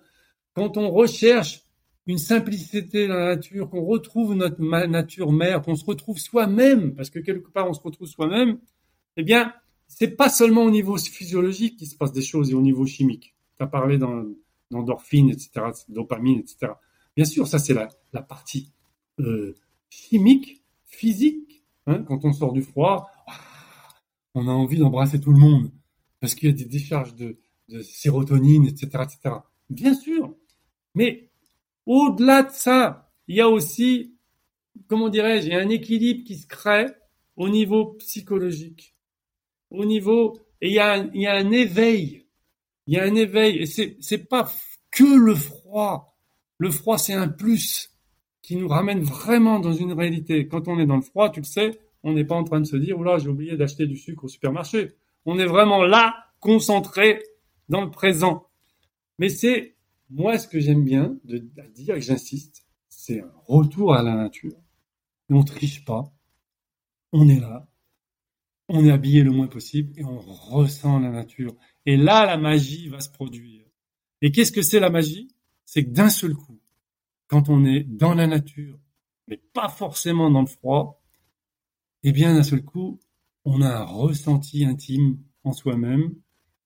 quand 0.54 0.76
on 0.76 0.90
recherche 0.90 1.62
une 2.06 2.18
simplicité 2.18 3.06
dans 3.06 3.14
la 3.14 3.36
nature, 3.36 3.70
qu'on 3.70 3.84
retrouve 3.84 4.34
notre 4.34 4.60
nature 4.86 5.32
mère, 5.32 5.62
qu'on 5.62 5.76
se 5.76 5.84
retrouve 5.84 6.18
soi-même, 6.18 6.94
parce 6.94 7.10
que 7.10 7.20
quelque 7.20 7.48
part 7.48 7.68
on 7.68 7.74
se 7.74 7.80
retrouve 7.80 8.08
soi-même, 8.08 8.58
eh 9.16 9.22
bien, 9.22 9.52
c'est 9.86 10.16
pas 10.16 10.28
seulement 10.28 10.62
au 10.64 10.70
niveau 10.70 10.96
physiologique 10.96 11.76
qu'il 11.76 11.86
se 11.86 11.96
passe 11.96 12.12
des 12.12 12.22
choses 12.22 12.50
et 12.50 12.54
au 12.54 12.62
niveau 12.62 12.86
chimique 12.86 13.31
tu 13.56 13.64
as 13.64 13.66
parlé 13.66 13.98
d'endorphine, 13.98 15.30
etc., 15.30 15.66
dopamine, 15.88 16.40
etc. 16.40 16.72
Bien 17.16 17.24
sûr, 17.24 17.46
ça 17.46 17.58
c'est 17.58 17.74
la, 17.74 18.22
partie 18.22 18.72
euh, 19.20 19.54
chimique, 19.90 20.62
physique. 20.84 21.64
Hein, 21.86 22.04
quand 22.04 22.24
on 22.24 22.32
sort 22.32 22.52
du 22.52 22.62
froid, 22.62 23.10
ah, 23.26 23.32
on 24.34 24.46
a 24.48 24.52
envie 24.52 24.78
d'embrasser 24.78 25.20
tout 25.20 25.32
le 25.32 25.38
monde 25.38 25.70
parce 26.20 26.34
qu'il 26.34 26.48
y 26.48 26.52
a 26.52 26.54
des 26.54 26.64
décharges 26.64 27.14
de, 27.16 27.36
sérotonine, 27.82 28.66
etc., 28.66 28.86
etc. 29.02 29.36
Bien 29.70 29.94
sûr, 29.94 30.34
mais 30.94 31.30
au-delà 31.86 32.42
de 32.42 32.50
ça, 32.50 33.10
il 33.28 33.36
y 33.36 33.40
a 33.40 33.48
aussi, 33.48 34.14
comment 34.88 35.08
dirais-je, 35.08 35.46
il 35.46 35.52
y 35.52 35.56
a 35.56 35.60
un 35.60 35.70
équilibre 35.70 36.22
qui 36.24 36.36
se 36.36 36.46
crée 36.46 36.88
au 37.36 37.48
niveau 37.48 37.94
psychologique, 37.94 38.94
au 39.70 39.86
niveau, 39.86 40.38
et 40.60 40.68
il 40.68 40.74
y 40.74 40.78
a 41.26 41.34
un 41.34 41.50
éveil 41.50 42.21
il 42.86 42.94
y 42.94 42.98
a 42.98 43.04
un 43.04 43.14
éveil 43.14 43.58
et 43.58 43.66
c'est 43.66 43.96
c'est 44.00 44.28
pas 44.28 44.50
que 44.90 45.04
le 45.04 45.34
froid. 45.34 46.16
Le 46.58 46.70
froid 46.70 46.98
c'est 46.98 47.14
un 47.14 47.28
plus 47.28 47.90
qui 48.42 48.56
nous 48.56 48.68
ramène 48.68 49.00
vraiment 49.00 49.60
dans 49.60 49.72
une 49.72 49.92
réalité. 49.92 50.48
Quand 50.48 50.68
on 50.68 50.78
est 50.78 50.86
dans 50.86 50.96
le 50.96 51.02
froid, 51.02 51.30
tu 51.30 51.40
le 51.40 51.44
sais, 51.44 51.78
on 52.02 52.12
n'est 52.12 52.24
pas 52.24 52.34
en 52.34 52.44
train 52.44 52.60
de 52.60 52.66
se 52.66 52.76
dire 52.76 52.98
là 53.00 53.18
j'ai 53.18 53.28
oublié 53.28 53.56
d'acheter 53.56 53.86
du 53.86 53.96
sucre 53.96 54.24
au 54.24 54.28
supermarché. 54.28 54.92
On 55.24 55.38
est 55.38 55.46
vraiment 55.46 55.84
là, 55.84 56.14
concentré 56.40 57.22
dans 57.68 57.82
le 57.82 57.90
présent. 57.90 58.48
Mais 59.18 59.28
c'est 59.28 59.76
moi 60.10 60.38
ce 60.38 60.48
que 60.48 60.60
j'aime 60.60 60.84
bien 60.84 61.16
de, 61.24 61.38
dire 61.74 61.96
et 61.96 62.00
j'insiste, 62.00 62.66
c'est 62.88 63.20
un 63.20 63.32
retour 63.46 63.94
à 63.94 64.02
la 64.02 64.14
nature. 64.14 64.56
On 65.30 65.42
triche 65.42 65.84
pas. 65.84 66.12
On 67.12 67.28
est 67.28 67.40
là. 67.40 67.66
On 68.68 68.84
est 68.84 68.90
habillé 68.90 69.22
le 69.22 69.30
moins 69.30 69.48
possible 69.48 69.92
et 69.98 70.04
on 70.04 70.18
ressent 70.18 70.98
la 70.98 71.10
nature. 71.10 71.54
Et 71.86 71.96
là, 71.96 72.26
la 72.26 72.36
magie 72.36 72.88
va 72.88 73.00
se 73.00 73.10
produire. 73.10 73.64
Et 74.20 74.30
qu'est-ce 74.30 74.52
que 74.52 74.62
c'est 74.62 74.80
la 74.80 74.90
magie? 74.90 75.34
C'est 75.64 75.84
que 75.84 75.90
d'un 75.90 76.10
seul 76.10 76.34
coup, 76.34 76.60
quand 77.26 77.48
on 77.48 77.64
est 77.64 77.82
dans 77.84 78.14
la 78.14 78.26
nature, 78.26 78.78
mais 79.26 79.36
pas 79.36 79.68
forcément 79.68 80.30
dans 80.30 80.42
le 80.42 80.46
froid, 80.46 81.02
eh 82.02 82.12
bien 82.12 82.34
d'un 82.34 82.42
seul 82.42 82.62
coup, 82.62 83.00
on 83.44 83.62
a 83.62 83.68
un 83.68 83.84
ressenti 83.84 84.64
intime 84.64 85.18
en 85.44 85.52
soi-même, 85.52 86.14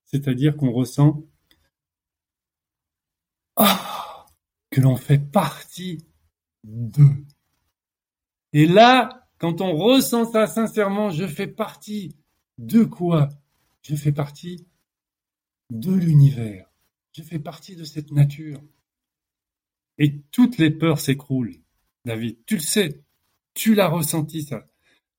c'est-à-dire 0.04 0.56
qu'on 0.56 0.72
ressent 0.72 1.22
ah, 3.56 4.26
que 4.70 4.80
l'on 4.80 4.96
fait 4.96 5.18
partie 5.18 6.04
d'eux. 6.64 7.24
Et 8.52 8.66
là, 8.66 9.28
quand 9.38 9.60
on 9.60 9.76
ressent 9.76 10.30
ça 10.30 10.46
sincèrement, 10.46 11.10
je 11.10 11.26
fais 11.26 11.46
partie 11.46 12.16
de 12.58 12.84
quoi? 12.84 13.28
Je 13.82 13.94
fais 13.94 14.12
partie 14.12 14.66
de 15.70 15.92
l'univers. 15.92 16.70
Je 17.12 17.22
fais 17.22 17.38
partie 17.38 17.76
de 17.76 17.84
cette 17.84 18.12
nature. 18.12 18.60
Et 19.98 20.20
toutes 20.30 20.58
les 20.58 20.70
peurs 20.70 21.00
s'écroulent, 21.00 21.56
David. 22.04 22.38
Tu 22.46 22.56
le 22.56 22.60
sais. 22.60 23.02
Tu 23.54 23.74
l'as 23.74 23.88
ressenti, 23.88 24.42
ça. 24.42 24.66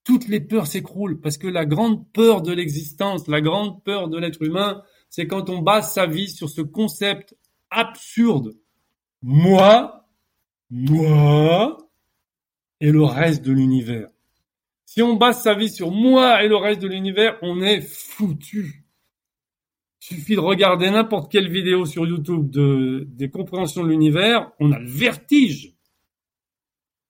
Toutes 0.04 0.28
les 0.28 0.40
peurs 0.40 0.68
s'écroulent 0.68 1.20
parce 1.20 1.38
que 1.38 1.48
la 1.48 1.66
grande 1.66 2.10
peur 2.12 2.42
de 2.42 2.54
l'existence, 2.54 3.28
la 3.28 3.42
grande 3.42 3.84
peur 3.84 4.08
de 4.08 4.18
l'être 4.18 4.42
humain, 4.44 4.84
c'est 5.10 5.28
quand 5.28 5.50
on 5.50 5.62
base 5.62 5.94
sa 5.94 6.06
vie 6.06 6.30
sur 6.30 6.50
ce 6.50 6.62
concept 6.62 7.36
absurde. 7.72 8.56
Moi, 9.22 10.08
moi 10.70 11.78
et 12.80 12.92
le 12.92 13.04
reste 13.04 13.44
de 13.44 13.52
l'univers. 13.52 14.10
Si 14.86 15.02
on 15.02 15.16
base 15.16 15.42
sa 15.42 15.56
vie 15.56 15.70
sur 15.70 15.92
moi 15.92 16.44
et 16.44 16.48
le 16.48 16.56
reste 16.56 16.82
de 16.82 16.88
l'univers, 16.88 17.38
on 17.42 17.62
est 17.62 17.82
foutu 17.82 18.87
suffit 20.08 20.36
de 20.36 20.40
regarder 20.40 20.90
n'importe 20.90 21.30
quelle 21.30 21.52
vidéo 21.52 21.86
sur 21.86 22.08
YouTube 22.08 22.50
de, 22.50 23.06
des 23.10 23.30
compréhensions 23.30 23.84
de 23.84 23.90
l'univers, 23.90 24.52
on 24.60 24.72
a 24.72 24.80
le 24.80 24.90
vertige. 24.90 25.76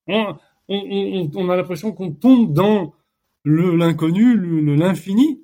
On, 0.08 0.36
on, 0.68 1.30
on, 1.36 1.50
a 1.50 1.56
l'impression 1.56 1.92
qu'on 1.92 2.12
tombe 2.12 2.54
dans 2.54 2.96
l'inconnu, 3.46 4.76
l'infini, 4.76 5.44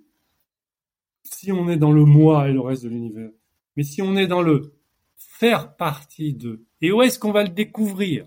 si 1.21 1.51
on 1.51 1.69
est 1.69 1.77
dans 1.77 1.91
le 1.91 2.05
moi 2.05 2.49
et 2.49 2.53
le 2.53 2.59
reste 2.59 2.85
de 2.85 2.89
l'univers. 2.89 3.29
Mais 3.75 3.83
si 3.83 4.01
on 4.01 4.15
est 4.15 4.27
dans 4.27 4.41
le 4.41 4.73
faire 5.17 5.75
partie 5.75 6.33
de, 6.33 6.65
et 6.81 6.91
où 6.91 7.03
est-ce 7.03 7.19
qu'on 7.19 7.31
va 7.31 7.43
le 7.43 7.49
découvrir? 7.49 8.25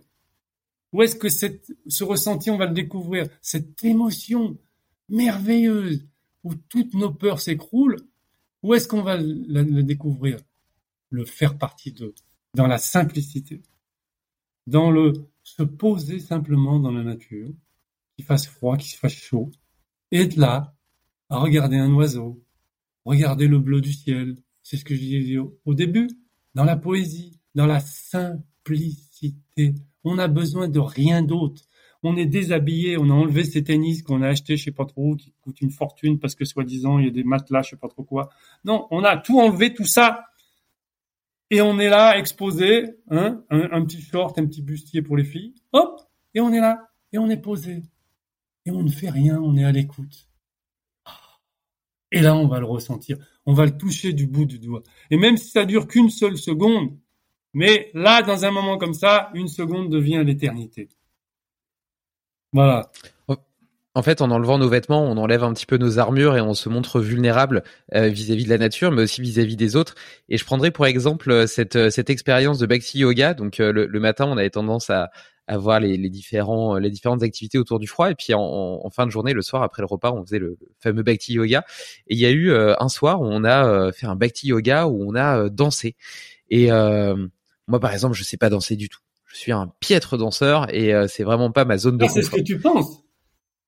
Où 0.93 1.03
est-ce 1.03 1.17
que 1.17 1.29
cette, 1.29 1.73
ce 1.89 2.05
ressenti, 2.05 2.51
on 2.51 2.59
va 2.59 2.67
le 2.67 2.75
découvrir? 2.75 3.27
Cette 3.43 3.83
émotion 3.85 4.57
merveilleuse 5.09 6.07
où 6.45 6.55
toutes 6.55 6.95
nos 6.95 7.13
peurs 7.13 7.41
s'écroulent, 7.41 7.99
où 8.67 8.75
est-ce 8.75 8.89
qu'on 8.89 9.03
va 9.03 9.17
le, 9.17 9.83
découvrir 9.83 10.39
Le 11.11 11.25
faire 11.25 11.57
partie 11.57 11.93
de, 11.93 12.13
dans 12.55 12.67
la 12.67 12.79
simplicité, 12.79 13.63
dans 14.67 14.91
le 14.91 15.13
se 15.45 15.63
poser 15.63 16.19
simplement 16.19 16.81
dans 16.81 16.91
la 16.91 17.05
nature, 17.05 17.49
qu'il 18.17 18.25
fasse 18.25 18.49
froid, 18.49 18.77
qu'il 18.77 18.99
fasse 18.99 19.13
chaud, 19.13 19.53
et 20.11 20.23
être 20.23 20.35
là, 20.37 20.75
à 21.29 21.39
regarder 21.39 21.77
un 21.77 21.93
oiseau, 21.95 22.43
regarder 23.05 23.47
le 23.47 23.61
bleu 23.61 23.81
du 23.81 23.93
ciel, 23.93 24.37
c'est 24.65 24.77
ce 24.77 24.85
que 24.85 24.97
je 24.97 25.01
disais 25.01 25.39
au 25.39 25.75
début, 25.75 26.09
dans 26.55 26.65
la 26.65 26.77
poésie, 26.77 27.39
dans 27.55 27.67
la 27.67 27.79
simplicité. 27.79 29.77
On 30.03 30.17
n'a 30.17 30.27
besoin 30.27 30.69
de 30.69 30.81
rien 30.81 31.23
d'autre 31.23 31.63
on 32.03 32.17
est 32.17 32.27
déshabillé, 32.27 32.97
on 32.99 33.11
a 33.11 33.13
enlevé 33.13 33.45
ces 33.45 33.65
tennis 33.65 34.03
qu'on 34.03 34.23
a 34.23 34.29
achetés, 34.29 34.57
je 34.57 34.65
sais 34.65 34.73
pas 34.73 34.85
trop, 34.85 35.17
qui 35.17 35.33
coûtent 35.41 35.61
une 35.61 35.71
fortune 35.71 36.19
parce 36.19 36.35
que 36.35 36.45
soi-disant 36.45 36.99
il 36.99 37.07
y 37.07 37.09
a 37.09 37.11
des 37.11 37.25
matelas, 37.25 37.63
je 37.63 37.71
sais 37.71 37.77
pas 37.77 37.89
trop 37.89 38.05
quoi. 38.05 38.31
Non, 38.65 38.87
on 38.91 39.05
a 39.05 39.17
tout 39.17 39.41
enlevé, 39.41 39.75
tout 39.75 39.85
ça. 39.85 40.25
et 41.51 41.61
on 41.61 41.79
est 41.79 41.89
là 41.89 42.19
exposé, 42.19 42.97
hein, 43.11 43.45
un, 43.51 43.85
petit 43.85 44.03
short, 44.03 44.39
un 44.39 44.47
petit 44.47 44.63
bustier 44.63 45.03
pour 45.03 45.17
les 45.17 45.25
filles, 45.25 45.55
hop, 45.73 46.01
et 46.35 46.41
on 46.41 46.53
est 46.53 46.61
là, 46.61 46.89
et 47.13 47.19
on 47.19 47.29
est 47.31 47.37
posé, 47.41 47.83
et 48.65 48.71
on 48.71 48.83
ne 48.83 48.91
fait 48.91 49.11
rien, 49.11 49.41
on 49.41 49.57
est 49.57 49.65
à 49.65 49.73
l'écoute. 49.73 50.29
Et 52.13 52.21
là, 52.21 52.37
on 52.37 52.47
va 52.47 52.61
le 52.61 52.67
ressentir, 52.67 53.17
on 53.47 53.53
va 53.53 53.65
le 53.65 53.77
toucher 53.77 54.13
du 54.13 54.27
bout 54.27 54.45
du 54.45 54.59
doigt. 54.59 54.83
Et 55.11 55.17
même 55.17 55.37
si 55.37 55.51
ça 55.51 55.65
dure 55.65 55.87
qu'une 55.87 56.11
seule 56.11 56.37
seconde, 56.37 56.97
mais 57.53 57.91
là, 57.95 58.23
dans 58.23 58.45
un 58.45 58.51
moment 58.51 58.77
comme 58.77 58.93
ça, 58.93 59.31
une 59.35 59.49
seconde 59.49 59.91
devient 59.91 60.23
l'éternité. 60.25 60.91
Voilà. 62.53 62.91
En 63.97 64.03
fait, 64.03 64.21
en 64.21 64.31
enlevant 64.31 64.59
nos 64.59 64.69
vêtements, 64.69 65.03
on 65.03 65.17
enlève 65.17 65.43
un 65.43 65.55
petit 65.55 65.65
peu 65.65 65.79
nos 65.79 65.99
armures 65.99 66.37
et 66.37 66.43
on 66.43 66.53
se 66.53 66.69
montre 66.69 67.01
vulnérable 67.01 67.63
euh, 67.95 68.09
vis-à-vis 68.09 68.45
de 68.45 68.51
la 68.51 68.59
nature, 68.59 68.93
mais 68.93 69.05
aussi 69.05 69.23
vis-à-vis 69.23 69.57
des 69.57 69.75
autres. 69.75 69.95
Et 70.29 70.37
je 70.37 70.45
prendrai 70.45 70.71
pour 70.71 70.85
exemple 70.85 71.31
euh, 71.31 71.47
cette, 71.47 71.77
euh, 71.77 71.89
cette 71.89 72.11
expérience 72.11 72.59
de 72.59 72.67
Bhakti 72.67 72.99
Yoga. 72.99 73.33
Donc 73.33 73.57
le, 73.57 73.99
matin, 73.99 74.27
on 74.27 74.37
avait 74.37 74.51
tendance 74.51 74.91
à, 74.91 75.09
voir 75.49 75.81
les, 75.81 75.97
les, 75.97 76.11
différentes 76.11 77.23
activités 77.23 77.57
autour 77.57 77.79
du 77.79 77.87
froid. 77.87 78.11
Et 78.11 78.15
puis 78.15 78.35
en, 78.35 78.91
fin 78.91 79.07
de 79.07 79.11
journée, 79.11 79.33
le 79.33 79.41
soir, 79.41 79.63
après 79.63 79.81
le 79.81 79.87
repas, 79.87 80.13
on 80.13 80.27
faisait 80.27 80.41
le 80.41 80.59
fameux 80.79 81.03
Bhakti 81.03 81.33
Yoga. 81.33 81.65
Et 82.07 82.17
il 82.17 82.19
y 82.19 82.27
a 82.27 82.31
eu 82.31 82.53
un 82.53 82.89
soir 82.91 83.23
où 83.23 83.25
on 83.25 83.45
a 83.45 83.93
fait 83.93 84.07
un 84.07 84.17
Bhakti 84.17 84.49
Yoga 84.49 84.89
où 84.89 85.11
on 85.11 85.15
a 85.15 85.49
dansé. 85.49 85.97
Et 86.51 86.69
moi, 86.71 87.81
par 87.81 87.95
exemple, 87.95 88.15
je 88.15 88.25
sais 88.25 88.37
pas 88.37 88.51
danser 88.51 88.77
du 88.77 88.91
tout. 88.91 89.01
Je 89.37 89.43
suis 89.43 89.53
un 89.53 89.71
piètre 89.81 90.17
danseur 90.17 90.73
et 90.75 90.93
c'est 91.09 91.25
vraiment 91.25 91.53
pas 91.53 91.65
ma 91.65 91.77
zone 91.77 91.99
de 91.99 92.05
ah, 92.05 92.09
C'est 92.09 92.23
ce 92.23 92.31
que 92.31 92.41
tu 92.41 92.59
penses 92.59 93.07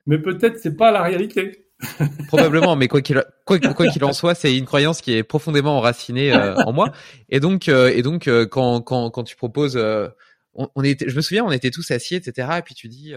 mais 0.08 0.18
peut-être 0.18 0.58
c'est 0.58 0.74
pas 0.74 0.90
la 0.90 1.02
réalité. 1.02 1.66
Probablement, 2.28 2.74
mais 2.74 2.88
quoi 2.88 3.02
qu'il 3.02 3.22
quoi, 3.44 3.58
qu'il 3.58 4.04
en 4.04 4.12
soit, 4.12 4.34
c'est 4.34 4.56
une 4.56 4.64
croyance 4.64 5.00
qui 5.00 5.12
est 5.12 5.22
profondément 5.22 5.76
enracinée 5.76 6.32
euh, 6.32 6.56
en 6.56 6.72
moi. 6.72 6.90
Et 7.28 7.38
donc, 7.38 7.68
euh, 7.68 7.92
et 7.94 8.02
donc, 8.02 8.26
euh, 8.26 8.46
quand, 8.46 8.80
quand, 8.80 9.10
quand 9.10 9.22
tu 9.22 9.36
proposes, 9.36 9.76
on, 10.54 10.68
on, 10.74 10.82
était, 10.82 11.08
je 11.08 11.14
me 11.14 11.20
souviens, 11.20 11.44
on 11.44 11.52
était 11.52 11.70
tous 11.70 11.88
assis, 11.92 12.16
etc. 12.16 12.48
Et 12.58 12.62
puis 12.62 12.74
tu 12.74 12.88
dis, 12.88 13.12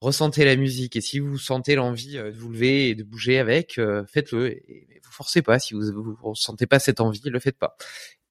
ressentez 0.00 0.46
la 0.46 0.56
musique. 0.56 0.96
Et 0.96 1.02
si 1.02 1.20
vous 1.20 1.38
sentez 1.38 1.76
l'envie 1.76 2.14
de 2.14 2.36
vous 2.36 2.50
lever 2.50 2.88
et 2.88 2.94
de 2.94 3.04
bouger 3.04 3.38
avec, 3.38 3.78
faites-le. 4.08 4.48
Et, 4.48 4.88
vous 5.04 5.12
forcez 5.12 5.42
pas. 5.42 5.58
Si 5.58 5.74
vous, 5.74 5.92
vous 5.92 6.16
ressentez 6.22 6.66
pas 6.66 6.78
cette 6.78 7.00
envie, 7.00 7.20
le 7.24 7.38
faites 7.38 7.58
pas. 7.58 7.76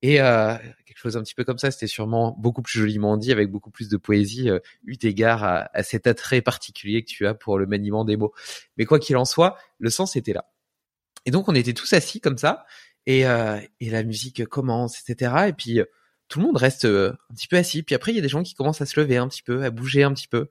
Et 0.01 0.21
euh, 0.21 0.55
chose 0.99 1.17
un 1.17 1.23
petit 1.23 1.35
peu 1.35 1.43
comme 1.43 1.57
ça, 1.57 1.71
c'était 1.71 1.87
sûrement 1.87 2.35
beaucoup 2.39 2.61
plus 2.61 2.79
joliment 2.79 3.17
dit, 3.17 3.31
avec 3.31 3.49
beaucoup 3.49 3.71
plus 3.71 3.89
de 3.89 3.97
poésie, 3.97 4.49
euh, 4.49 4.59
eu 4.85 4.95
égard 5.03 5.43
à, 5.43 5.69
à, 5.73 5.83
cet 5.83 6.07
attrait 6.07 6.41
particulier 6.41 7.03
que 7.03 7.09
tu 7.09 7.27
as 7.27 7.33
pour 7.33 7.57
le 7.57 7.65
maniement 7.65 8.05
des 8.05 8.17
mots. 8.17 8.33
Mais 8.77 8.85
quoi 8.85 8.99
qu'il 8.99 9.17
en 9.17 9.25
soit, 9.25 9.57
le 9.79 9.89
sens 9.89 10.15
était 10.15 10.33
là. 10.33 10.45
Et 11.25 11.31
donc 11.31 11.49
on 11.49 11.55
était 11.55 11.73
tous 11.73 11.91
assis 11.93 12.21
comme 12.21 12.37
ça, 12.37 12.65
et, 13.05 13.25
euh, 13.25 13.59
et 13.79 13.89
la 13.89 14.03
musique 14.03 14.45
commence, 14.45 15.01
etc. 15.01 15.47
Et 15.47 15.53
puis 15.53 15.81
tout 16.27 16.39
le 16.39 16.45
monde 16.45 16.57
reste 16.57 16.85
euh, 16.85 17.13
un 17.29 17.33
petit 17.33 17.47
peu 17.47 17.57
assis. 17.57 17.83
Puis 17.83 17.95
après, 17.95 18.11
il 18.11 18.15
y 18.15 18.19
a 18.19 18.21
des 18.21 18.29
gens 18.29 18.43
qui 18.43 18.53
commencent 18.53 18.81
à 18.81 18.85
se 18.85 18.99
lever 18.99 19.17
un 19.17 19.27
petit 19.27 19.43
peu, 19.43 19.63
à 19.63 19.69
bouger 19.69 20.03
un 20.03 20.13
petit 20.13 20.27
peu. 20.27 20.49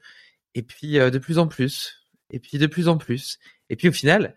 Et 0.54 0.62
puis 0.62 0.98
euh, 0.98 1.10
de 1.10 1.18
plus 1.18 1.38
en 1.38 1.46
plus. 1.46 2.06
Et 2.30 2.40
puis 2.40 2.58
de 2.58 2.66
plus 2.66 2.88
en 2.88 2.98
plus. 2.98 3.38
Et 3.68 3.76
puis 3.76 3.88
au 3.88 3.92
final, 3.92 4.36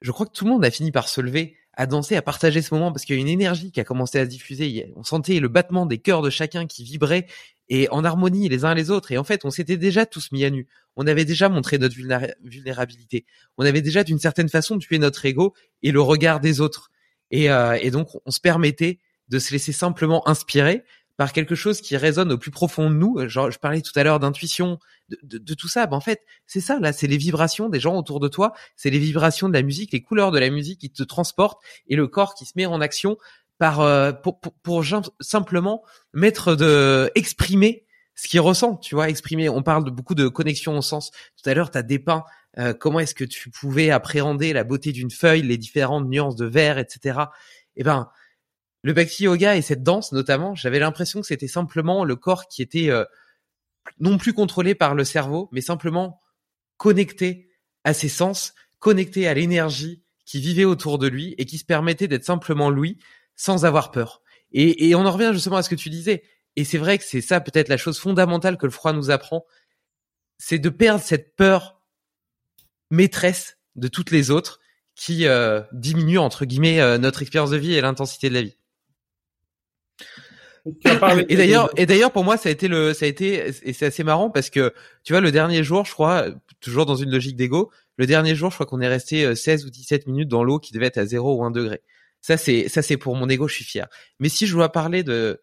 je 0.00 0.10
crois 0.12 0.26
que 0.26 0.32
tout 0.32 0.44
le 0.44 0.50
monde 0.50 0.64
a 0.64 0.70
fini 0.70 0.92
par 0.92 1.08
se 1.08 1.20
lever 1.20 1.56
à 1.78 1.86
danser, 1.86 2.16
à 2.16 2.22
partager 2.22 2.60
ce 2.60 2.74
moment 2.74 2.90
parce 2.90 3.04
qu'il 3.04 3.14
y 3.14 3.18
a 3.18 3.20
une 3.20 3.28
énergie 3.28 3.70
qui 3.70 3.78
a 3.78 3.84
commencé 3.84 4.18
à 4.18 4.24
se 4.24 4.28
diffuser. 4.28 4.92
On 4.96 5.04
sentait 5.04 5.38
le 5.38 5.46
battement 5.46 5.86
des 5.86 5.98
cœurs 5.98 6.22
de 6.22 6.28
chacun 6.28 6.66
qui 6.66 6.82
vibrait 6.82 7.26
et 7.68 7.88
en 7.90 8.04
harmonie 8.04 8.48
les 8.48 8.64
uns 8.64 8.74
les 8.74 8.90
autres. 8.90 9.12
Et 9.12 9.16
en 9.16 9.22
fait, 9.22 9.44
on 9.44 9.50
s'était 9.50 9.76
déjà 9.76 10.04
tous 10.04 10.32
mis 10.32 10.44
à 10.44 10.50
nu. 10.50 10.66
On 10.96 11.06
avait 11.06 11.24
déjà 11.24 11.48
montré 11.48 11.78
notre 11.78 11.94
vulnérabilité. 11.94 13.26
On 13.58 13.64
avait 13.64 13.80
déjà 13.80 14.02
d'une 14.02 14.18
certaine 14.18 14.48
façon 14.48 14.76
tué 14.78 14.98
notre 14.98 15.24
ego 15.24 15.54
et 15.84 15.92
le 15.92 16.00
regard 16.00 16.40
des 16.40 16.60
autres. 16.60 16.90
Et, 17.30 17.48
euh, 17.48 17.78
et 17.80 17.92
donc, 17.92 18.08
on 18.26 18.32
se 18.32 18.40
permettait 18.40 18.98
de 19.28 19.38
se 19.38 19.52
laisser 19.52 19.70
simplement 19.70 20.26
inspirer 20.28 20.82
par 21.18 21.32
quelque 21.32 21.56
chose 21.56 21.80
qui 21.80 21.96
résonne 21.96 22.30
au 22.30 22.38
plus 22.38 22.52
profond 22.52 22.88
de 22.88 22.94
nous. 22.94 23.28
Genre, 23.28 23.50
je 23.50 23.58
parlais 23.58 23.82
tout 23.82 23.92
à 23.96 24.04
l'heure 24.04 24.20
d'intuition, 24.20 24.78
de, 25.08 25.54
tout 25.54 25.66
ça. 25.66 25.86
Ben, 25.86 25.96
en 25.96 26.00
fait, 26.00 26.22
c'est 26.46 26.60
ça, 26.60 26.78
là, 26.78 26.92
c'est 26.92 27.08
les 27.08 27.16
vibrations 27.16 27.68
des 27.68 27.80
gens 27.80 27.96
autour 27.96 28.20
de 28.20 28.28
toi, 28.28 28.54
c'est 28.76 28.88
les 28.88 29.00
vibrations 29.00 29.48
de 29.48 29.54
la 29.54 29.62
musique, 29.62 29.92
les 29.92 30.00
couleurs 30.00 30.30
de 30.30 30.38
la 30.38 30.48
musique 30.48 30.80
qui 30.80 30.90
te 30.90 31.02
transportent 31.02 31.60
et 31.88 31.96
le 31.96 32.06
corps 32.06 32.34
qui 32.34 32.46
se 32.46 32.52
met 32.54 32.66
en 32.66 32.80
action 32.80 33.18
par 33.58 33.80
euh, 33.80 34.12
pour, 34.12 34.38
pour, 34.40 34.84
simplement 35.18 35.82
mettre 36.14 36.54
de 36.54 37.10
exprimer 37.16 37.84
ce 38.14 38.28
qu'il 38.28 38.40
ressent, 38.40 38.76
tu 38.76 38.94
vois, 38.94 39.08
exprimer. 39.08 39.48
On 39.48 39.64
parle 39.64 39.84
de 39.84 39.90
beaucoup 39.90 40.14
de 40.14 40.28
connexion 40.28 40.78
au 40.78 40.82
sens. 40.82 41.10
Tout 41.42 41.50
à 41.50 41.54
l'heure, 41.54 41.72
tu 41.72 41.78
as 41.78 41.82
dépeint 41.82 42.22
euh, 42.58 42.74
comment 42.74 43.00
est-ce 43.00 43.16
que 43.16 43.24
tu 43.24 43.50
pouvais 43.50 43.90
appréhender 43.90 44.52
la 44.52 44.62
beauté 44.62 44.92
d'une 44.92 45.10
feuille, 45.10 45.42
les 45.42 45.58
différentes 45.58 46.08
nuances 46.08 46.36
de 46.36 46.46
vert, 46.46 46.78
etc. 46.78 47.18
Eh 47.74 47.82
ben, 47.82 48.08
le 48.88 48.94
Bhakti 48.94 49.24
Yoga 49.24 49.54
et 49.54 49.60
cette 49.60 49.82
danse 49.82 50.12
notamment, 50.12 50.54
j'avais 50.54 50.78
l'impression 50.78 51.20
que 51.20 51.26
c'était 51.26 51.46
simplement 51.46 52.04
le 52.04 52.16
corps 52.16 52.48
qui 52.48 52.62
était 52.62 52.88
euh, 52.88 53.04
non 54.00 54.16
plus 54.16 54.32
contrôlé 54.32 54.74
par 54.74 54.94
le 54.94 55.04
cerveau, 55.04 55.50
mais 55.52 55.60
simplement 55.60 56.22
connecté 56.78 57.50
à 57.84 57.92
ses 57.92 58.08
sens, 58.08 58.54
connecté 58.78 59.28
à 59.28 59.34
l'énergie 59.34 60.02
qui 60.24 60.40
vivait 60.40 60.64
autour 60.64 60.96
de 60.96 61.06
lui 61.06 61.34
et 61.36 61.44
qui 61.44 61.58
se 61.58 61.66
permettait 61.66 62.08
d'être 62.08 62.24
simplement 62.24 62.70
lui 62.70 62.96
sans 63.36 63.66
avoir 63.66 63.90
peur. 63.90 64.22
Et, 64.52 64.94
on 64.94 65.04
en 65.04 65.12
revient 65.12 65.32
justement 65.34 65.56
à 65.56 65.62
ce 65.62 65.68
que 65.68 65.74
tu 65.74 65.90
disais. 65.90 66.22
Et 66.56 66.64
c'est 66.64 66.78
vrai 66.78 66.96
que 66.96 67.04
c'est 67.04 67.20
ça 67.20 67.42
peut-être 67.42 67.68
la 67.68 67.76
chose 67.76 67.98
fondamentale 67.98 68.56
que 68.56 68.64
le 68.64 68.72
froid 68.72 68.94
nous 68.94 69.10
apprend, 69.10 69.44
c'est 70.38 70.58
de 70.58 70.70
perdre 70.70 71.02
cette 71.04 71.36
peur 71.36 71.82
maîtresse 72.90 73.58
de 73.76 73.88
toutes 73.88 74.12
les 74.12 74.30
autres 74.30 74.60
qui 74.94 75.26
euh, 75.26 75.60
diminue 75.72 76.16
entre 76.16 76.46
guillemets 76.46 76.80
euh, 76.80 76.96
notre 76.96 77.20
expérience 77.20 77.50
de 77.50 77.58
vie 77.58 77.74
et 77.74 77.82
l'intensité 77.82 78.30
de 78.30 78.34
la 78.34 78.40
vie 78.40 78.57
et 81.28 81.36
d'ailleurs, 81.36 81.70
et 81.76 81.86
d'ailleurs 81.86 82.12
pour 82.12 82.24
moi 82.24 82.36
ça 82.36 82.48
a 82.48 82.52
été 82.52 82.68
le, 82.68 82.92
ça 82.94 83.06
a 83.06 83.08
été, 83.08 83.52
et 83.62 83.72
c'est 83.72 83.86
assez 83.86 84.04
marrant 84.04 84.30
parce 84.30 84.50
que 84.50 84.72
tu 85.04 85.12
vois 85.12 85.20
le 85.20 85.32
dernier 85.32 85.62
jour, 85.62 85.84
je 85.84 85.92
crois, 85.92 86.26
toujours 86.60 86.86
dans 86.86 86.96
une 86.96 87.10
logique 87.10 87.36
d'ego, 87.36 87.70
le 87.96 88.06
dernier 88.06 88.34
jour, 88.34 88.50
je 88.50 88.56
crois 88.56 88.66
qu'on 88.66 88.80
est 88.80 88.88
resté 88.88 89.34
16 89.34 89.64
euh, 89.64 89.66
ou 89.66 89.70
17 89.70 90.06
minutes 90.06 90.28
dans 90.28 90.44
l'eau 90.44 90.58
qui 90.58 90.72
devait 90.72 90.86
être 90.86 90.98
à 90.98 91.06
0 91.06 91.36
ou 91.36 91.44
1 91.44 91.50
degré. 91.50 91.80
Ça 92.20 92.36
c'est, 92.36 92.68
ça 92.68 92.82
c'est 92.82 92.96
pour 92.96 93.16
mon 93.16 93.28
ego, 93.28 93.48
je 93.48 93.54
suis 93.54 93.64
fier. 93.64 93.88
Mais 94.18 94.28
si 94.28 94.46
je 94.46 94.54
dois 94.54 94.70
parler 94.70 95.02
de 95.02 95.42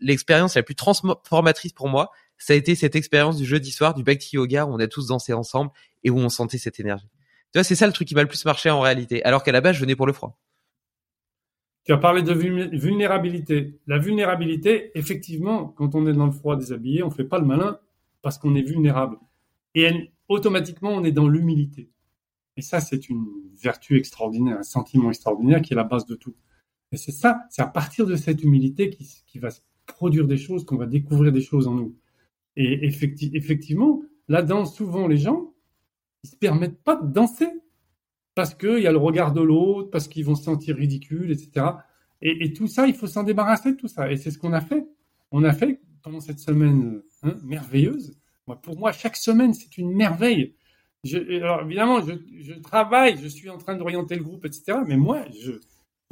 l'expérience 0.00 0.54
la 0.54 0.62
plus 0.62 0.74
transformatrice 0.74 1.72
pour 1.72 1.88
moi, 1.88 2.10
ça 2.38 2.54
a 2.54 2.56
été 2.56 2.74
cette 2.74 2.96
expérience 2.96 3.36
du 3.36 3.44
jeudi 3.44 3.70
soir 3.70 3.94
du 3.94 4.02
Bhakti 4.02 4.36
Yoga 4.36 4.66
où 4.66 4.74
on 4.74 4.78
a 4.78 4.86
tous 4.88 5.08
dansé 5.08 5.32
ensemble 5.32 5.70
et 6.02 6.10
où 6.10 6.18
on 6.18 6.28
sentait 6.28 6.58
cette 6.58 6.80
énergie. 6.80 7.08
Tu 7.52 7.58
vois, 7.58 7.64
c'est 7.64 7.74
ça 7.74 7.86
le 7.86 7.92
truc 7.92 8.08
qui 8.08 8.14
m'a 8.14 8.22
le 8.22 8.28
plus 8.28 8.44
marché 8.44 8.70
en 8.70 8.80
réalité. 8.80 9.22
Alors 9.24 9.42
qu'à 9.42 9.52
la 9.52 9.60
base, 9.60 9.76
je 9.76 9.80
venais 9.80 9.94
pour 9.94 10.06
le 10.06 10.12
froid. 10.12 10.38
Tu 11.84 11.92
as 11.92 11.98
parlé 11.98 12.22
de 12.22 12.32
vulnérabilité. 12.32 13.80
La 13.86 13.98
vulnérabilité, 13.98 14.96
effectivement, 14.96 15.66
quand 15.66 15.94
on 15.94 16.06
est 16.06 16.12
dans 16.12 16.26
le 16.26 16.32
froid 16.32 16.56
déshabillé, 16.56 17.02
on 17.02 17.10
fait 17.10 17.24
pas 17.24 17.38
le 17.38 17.46
malin 17.46 17.78
parce 18.22 18.38
qu'on 18.38 18.54
est 18.54 18.62
vulnérable. 18.62 19.16
Et 19.74 20.12
automatiquement, 20.28 20.90
on 20.90 21.02
est 21.02 21.12
dans 21.12 21.28
l'humilité. 21.28 21.90
Et 22.56 22.62
ça, 22.62 22.80
c'est 22.80 23.08
une 23.08 23.26
vertu 23.60 23.96
extraordinaire, 23.96 24.58
un 24.58 24.62
sentiment 24.62 25.08
extraordinaire 25.08 25.60
qui 25.62 25.72
est 25.72 25.76
la 25.76 25.84
base 25.84 26.06
de 26.06 26.14
tout. 26.14 26.34
Et 26.92 26.96
c'est 26.96 27.12
ça, 27.12 27.40
c'est 27.50 27.62
à 27.62 27.66
partir 27.66 28.06
de 28.06 28.14
cette 28.14 28.42
humilité 28.42 28.90
qui, 28.90 29.38
va 29.38 29.48
produire 29.86 30.26
des 30.26 30.36
choses, 30.36 30.64
qu'on 30.64 30.76
va 30.76 30.86
découvrir 30.86 31.32
des 31.32 31.40
choses 31.40 31.66
en 31.66 31.74
nous. 31.74 31.96
Et 32.56 32.86
effectivement, 32.86 34.02
là-dedans, 34.28 34.66
souvent, 34.66 35.08
les 35.08 35.16
gens, 35.16 35.54
ils 36.22 36.30
se 36.30 36.36
permettent 36.36 36.82
pas 36.82 36.96
de 36.96 37.10
danser 37.10 37.48
parce 38.34 38.54
qu'il 38.54 38.78
y 38.78 38.86
a 38.86 38.92
le 38.92 38.98
regard 38.98 39.32
de 39.32 39.42
l'autre, 39.42 39.90
parce 39.90 40.08
qu'ils 40.08 40.24
vont 40.24 40.34
se 40.34 40.44
sentir 40.44 40.76
ridicules, 40.76 41.30
etc. 41.30 41.66
Et, 42.22 42.52
tout 42.52 42.68
ça, 42.68 42.86
il 42.86 42.94
faut 42.94 43.08
s'en 43.08 43.24
débarrasser 43.24 43.72
de 43.72 43.76
tout 43.76 43.88
ça. 43.88 44.10
Et 44.10 44.16
c'est 44.16 44.30
ce 44.30 44.38
qu'on 44.38 44.52
a 44.52 44.60
fait. 44.60 44.86
On 45.32 45.42
a 45.42 45.52
fait 45.52 45.80
pendant 46.02 46.20
cette 46.20 46.38
semaine 46.38 47.02
hein, 47.22 47.34
merveilleuse. 47.42 48.16
pour 48.62 48.78
moi, 48.78 48.92
chaque 48.92 49.16
semaine, 49.16 49.54
c'est 49.54 49.76
une 49.76 49.92
merveille. 49.92 50.54
alors 51.12 51.62
évidemment, 51.62 52.00
je, 52.00 52.54
travaille, 52.60 53.18
je 53.20 53.26
suis 53.26 53.50
en 53.50 53.58
train 53.58 53.74
d'orienter 53.74 54.14
le 54.14 54.22
groupe, 54.22 54.44
etc. 54.44 54.78
Mais 54.86 54.96
moi, 54.96 55.24
je, 55.40 55.52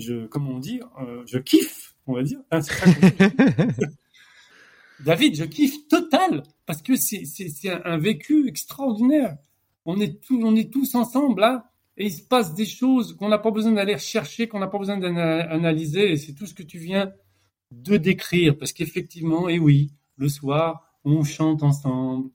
je 0.01 0.27
comment 0.27 0.59
dire, 0.59 0.89
euh, 1.01 1.23
je 1.27 1.39
kiffe, 1.39 1.95
on 2.07 2.15
va 2.15 2.25
dire. 2.25 2.41
Hein, 2.51 2.61
David, 5.05 5.37
je 5.37 5.45
kiffe 5.45 5.87
total 5.89 6.43
parce 6.67 6.83
que 6.83 6.97
c'est 6.97 7.25
un, 7.85 7.99
vécu 7.99 8.49
extraordinaire. 8.49 9.37
On 9.87 10.01
est 10.01 10.21
tous, 10.21 10.43
on 10.43 10.57
est 10.57 10.73
tous 10.73 10.95
ensemble 10.95 11.41
là 11.41 11.70
et 12.01 12.07
il 12.07 12.13
se 12.13 12.23
passe 12.23 12.55
des 12.55 12.65
choses 12.65 13.15
qu'on 13.15 13.29
n'a 13.29 13.37
pas 13.37 13.51
besoin 13.51 13.73
d'aller 13.73 13.99
chercher, 13.99 14.49
qu'on 14.49 14.59
n'a 14.59 14.69
pas 14.69 14.79
besoin 14.79 14.97
d'analyser, 14.97 16.13
et 16.13 16.17
c'est 16.17 16.33
tout 16.33 16.47
ce 16.47 16.55
que 16.55 16.63
tu 16.63 16.79
viens 16.79 17.13
de 17.73 17.99
décrire, 17.99 18.57
parce 18.57 18.73
qu'effectivement, 18.73 19.51
et 19.51 19.59
oui, 19.59 19.93
le 20.17 20.31
soir, 20.31 20.99
on 21.05 21.23
chante 21.25 21.63
ensemble, 21.63 22.31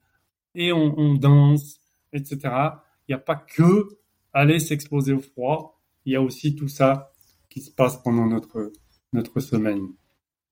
et 0.54 0.72
on, 0.72 1.16
danse, 1.16 1.80
etc. 2.14 2.38
Il 2.44 3.10
n'y 3.10 3.16
a 3.16 3.18
pas 3.18 3.36
que 3.36 3.98
aller 4.34 4.60
s'exposer 4.60 5.14
au 5.14 5.20
froid, 5.20 5.82
il 6.06 6.14
y 6.14 6.16
a 6.16 6.22
aussi 6.22 6.56
tout 6.56 6.68
ça 6.68 7.12
qui 7.50 7.62
se 7.62 7.72
passe 7.72 7.98
pendant 8.04 8.28
notre, 8.28 8.72
notre 9.14 9.40
semaine. 9.40 9.88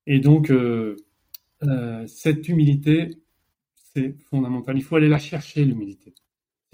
Et 0.08 0.18
donc, 0.18 0.50
euh, 0.50 0.96
euh, 1.62 2.04
cette 2.08 2.48
humilité, 2.48 3.22
c'est 3.94 4.16
fondamental. 4.28 4.76
Il 4.76 4.82
faut 4.82 4.96
aller 4.96 5.08
la 5.08 5.20
chercher, 5.20 5.64
l'humilité 5.64 6.14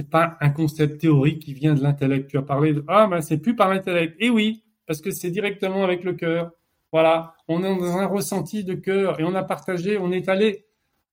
c'est 0.00 0.08
pas 0.08 0.38
un 0.40 0.48
concept 0.48 1.02
théorique 1.02 1.40
qui 1.40 1.52
vient 1.52 1.74
de 1.74 1.82
l'intellect. 1.82 2.30
Tu 2.30 2.38
as 2.38 2.42
parlé 2.42 2.72
de 2.72 2.82
ah 2.88 3.06
ben 3.06 3.20
c'est 3.20 3.36
plus 3.36 3.54
par 3.54 3.68
l'intellect. 3.68 4.16
Et 4.18 4.30
oui, 4.30 4.64
parce 4.86 5.02
que 5.02 5.10
c'est 5.10 5.30
directement 5.30 5.84
avec 5.84 6.04
le 6.04 6.14
cœur. 6.14 6.52
Voilà, 6.90 7.34
on 7.48 7.62
est 7.62 7.78
dans 7.78 7.98
un 7.98 8.06
ressenti 8.06 8.64
de 8.64 8.72
cœur 8.72 9.20
et 9.20 9.24
on 9.24 9.34
a 9.34 9.42
partagé, 9.42 9.98
on 9.98 10.10
est 10.10 10.30
allé 10.30 10.64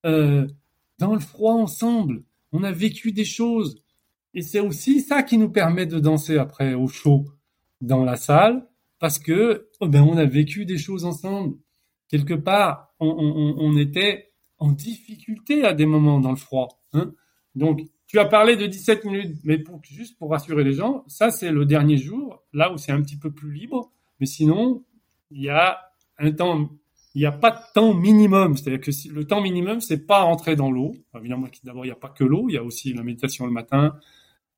euh, 0.05 0.47
dans 0.99 1.13
le 1.13 1.19
froid 1.19 1.51
ensemble. 1.51 2.23
On 2.53 2.63
a 2.63 2.71
vécu 2.71 3.11
des 3.11 3.25
choses. 3.25 3.83
Et 4.33 4.41
c'est 4.41 4.61
aussi 4.61 5.01
ça 5.01 5.21
qui 5.21 5.37
nous 5.37 5.49
permet 5.49 5.85
de 5.85 5.99
danser 5.99 6.37
après 6.37 6.73
au 6.73 6.87
chaud 6.87 7.25
dans 7.81 8.05
la 8.05 8.15
salle 8.15 8.69
parce 8.99 9.19
que 9.19 9.67
oh 9.81 9.87
ben, 9.89 10.01
on 10.01 10.15
a 10.15 10.25
vécu 10.25 10.65
des 10.65 10.77
choses 10.77 11.03
ensemble. 11.03 11.57
Quelque 12.07 12.35
part, 12.35 12.93
on 13.01 13.77
était 13.77 14.31
en 14.59 14.71
difficulté 14.71 15.65
à 15.65 15.73
des 15.73 15.85
moments 15.85 16.21
dans 16.21 16.29
le 16.29 16.37
froid. 16.37 16.81
Hein 16.93 17.11
Donc, 17.53 17.81
tu 18.07 18.19
as 18.19 18.25
parlé 18.25 18.55
de 18.55 18.65
17 18.65 19.05
minutes, 19.05 19.37
mais 19.43 19.63
juste 19.83 20.17
pour 20.17 20.31
rassurer 20.31 20.63
les 20.63 20.73
gens, 20.73 21.03
ça 21.07 21.29
c'est 21.29 21.51
le 21.51 21.65
dernier 21.65 21.97
jour, 21.97 22.43
là 22.53 22.71
où 22.71 22.77
c'est 22.77 22.91
un 22.91 23.01
petit 23.01 23.17
peu 23.17 23.31
plus 23.31 23.51
libre. 23.51 23.91
Mais 24.19 24.25
sinon, 24.25 24.83
il 25.29 25.43
y 25.43 25.49
a 25.49 25.77
un 26.17 26.31
temps, 26.31 26.69
il 27.13 27.19
n'y 27.19 27.25
a 27.25 27.31
pas 27.31 27.51
de 27.51 27.59
temps 27.73 27.93
minimum. 27.93 28.55
C'est-à-dire 28.55 28.79
que 28.79 28.91
le 29.09 29.25
temps 29.25 29.41
minimum, 29.41 29.81
c'est 29.81 30.05
pas 30.05 30.21
rentrer 30.21 30.55
dans 30.55 30.71
l'eau. 30.71 30.95
Évidemment, 31.15 31.47
d'abord, 31.63 31.85
il 31.85 31.89
n'y 31.89 31.93
a 31.93 31.97
pas 31.97 32.09
que 32.09 32.23
l'eau, 32.23 32.47
il 32.49 32.53
y 32.53 32.57
a 32.57 32.63
aussi 32.63 32.93
la 32.93 33.03
méditation 33.03 33.45
le 33.45 33.51
matin, 33.51 33.99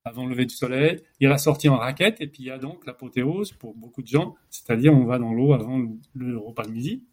avant 0.04 0.24
le 0.24 0.30
lever 0.30 0.46
du 0.46 0.54
soleil. 0.54 1.02
Il 1.18 1.24
y 1.24 1.26
a 1.26 1.30
la 1.30 1.38
sortie 1.38 1.68
en 1.68 1.76
raquette, 1.76 2.20
et 2.20 2.28
puis 2.28 2.44
il 2.44 2.46
y 2.46 2.50
a 2.50 2.58
donc 2.58 2.86
l'apothéose 2.86 3.52
pour 3.52 3.74
beaucoup 3.74 4.02
de 4.02 4.06
gens, 4.06 4.36
c'est-à-dire 4.48 4.94
on 4.94 5.04
va 5.04 5.18
dans 5.18 5.32
l'eau 5.32 5.52
avant 5.52 5.82
le 6.14 6.38
repas 6.38 6.64
de 6.64 6.70
midi. 6.70 7.04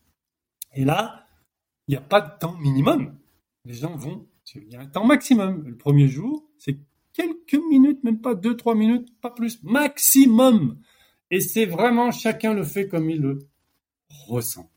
Et 0.76 0.86
là, 0.86 1.26
il 1.88 1.92
n'y 1.92 1.98
a 1.98 2.02
pas 2.02 2.22
de 2.22 2.30
temps 2.40 2.56
minimum. 2.58 3.18
Les 3.66 3.74
gens 3.74 3.96
vont 3.96 4.26
il 4.56 4.72
y 4.72 4.76
a 4.76 4.82
un 4.82 4.86
temps 4.86 5.06
maximum. 5.06 5.64
Le 5.68 5.76
premier 5.76 6.08
jour, 6.08 6.50
c'est 6.58 6.78
quelques 7.14 7.62
minutes, 7.70 8.04
même 8.04 8.22
pas 8.22 8.36
deux, 8.36 8.56
trois 8.56 8.76
minutes, 8.76 9.10
pas 9.22 9.32
plus, 9.32 9.62
maximum. 9.64 10.80
Et 11.32 11.42
c'est 11.42 11.66
vraiment 11.66 12.12
chacun 12.12 12.54
le 12.54 12.64
fait 12.64 12.88
comme 12.88 13.10
il 13.10 13.22
le 13.22 13.40
ressent. 14.28 14.72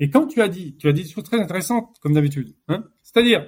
Et 0.00 0.10
quand 0.10 0.26
tu 0.26 0.42
as 0.42 0.48
dit, 0.48 0.76
tu 0.76 0.88
as 0.88 0.92
dit 0.92 1.02
des 1.02 1.08
choses 1.08 1.24
très 1.24 1.40
intéressantes, 1.40 1.96
comme 2.00 2.14
d'habitude. 2.14 2.54
Hein 2.68 2.84
C'est-à-dire, 3.02 3.46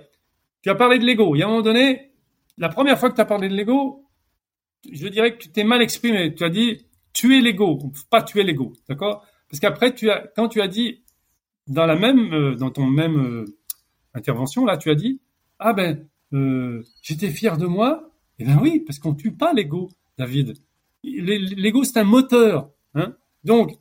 tu 0.62 0.70
as 0.70 0.74
parlé 0.74 0.98
de 0.98 1.04
l'ego. 1.04 1.34
Il 1.34 1.40
y 1.40 1.42
a 1.42 1.46
un 1.46 1.50
moment 1.50 1.62
donné, 1.62 2.12
la 2.56 2.68
première 2.68 2.98
fois 2.98 3.10
que 3.10 3.16
tu 3.16 3.20
as 3.20 3.26
parlé 3.26 3.48
de 3.48 3.54
l'ego, 3.54 4.06
je 4.90 5.08
dirais 5.08 5.36
que 5.36 5.42
tu 5.42 5.50
t'es 5.50 5.64
mal 5.64 5.82
exprimé. 5.82 6.34
Tu 6.34 6.44
as 6.44 6.50
dit 6.50 6.86
tuer 7.12 7.40
l'ego, 7.40 7.78
pas 8.10 8.22
tuer 8.22 8.44
l'ego, 8.44 8.72
d'accord? 8.88 9.26
Parce 9.50 9.60
qu'après, 9.60 9.94
tu 9.94 10.10
as, 10.10 10.26
quand 10.36 10.48
tu 10.48 10.60
as 10.60 10.68
dit 10.68 11.02
dans 11.66 11.86
la 11.86 11.96
même, 11.96 12.32
euh, 12.32 12.54
dans 12.54 12.70
ton 12.70 12.86
même 12.86 13.16
euh, 13.16 13.44
intervention 14.14 14.64
là, 14.64 14.76
tu 14.76 14.90
as 14.90 14.94
dit 14.94 15.20
ah 15.58 15.72
ben, 15.72 16.06
euh, 16.32 16.82
j'étais 17.02 17.30
fier 17.30 17.56
de 17.56 17.66
moi. 17.66 18.10
Eh 18.38 18.44
ben 18.44 18.58
oui, 18.60 18.80
parce 18.80 18.98
qu'on 18.98 19.14
tue 19.14 19.32
pas 19.32 19.52
l'ego, 19.52 19.88
David. 20.18 20.54
L'ego, 21.02 21.84
c'est 21.84 21.98
un 21.98 22.04
moteur. 22.04 22.70
Hein 22.94 23.16
Donc, 23.44 23.78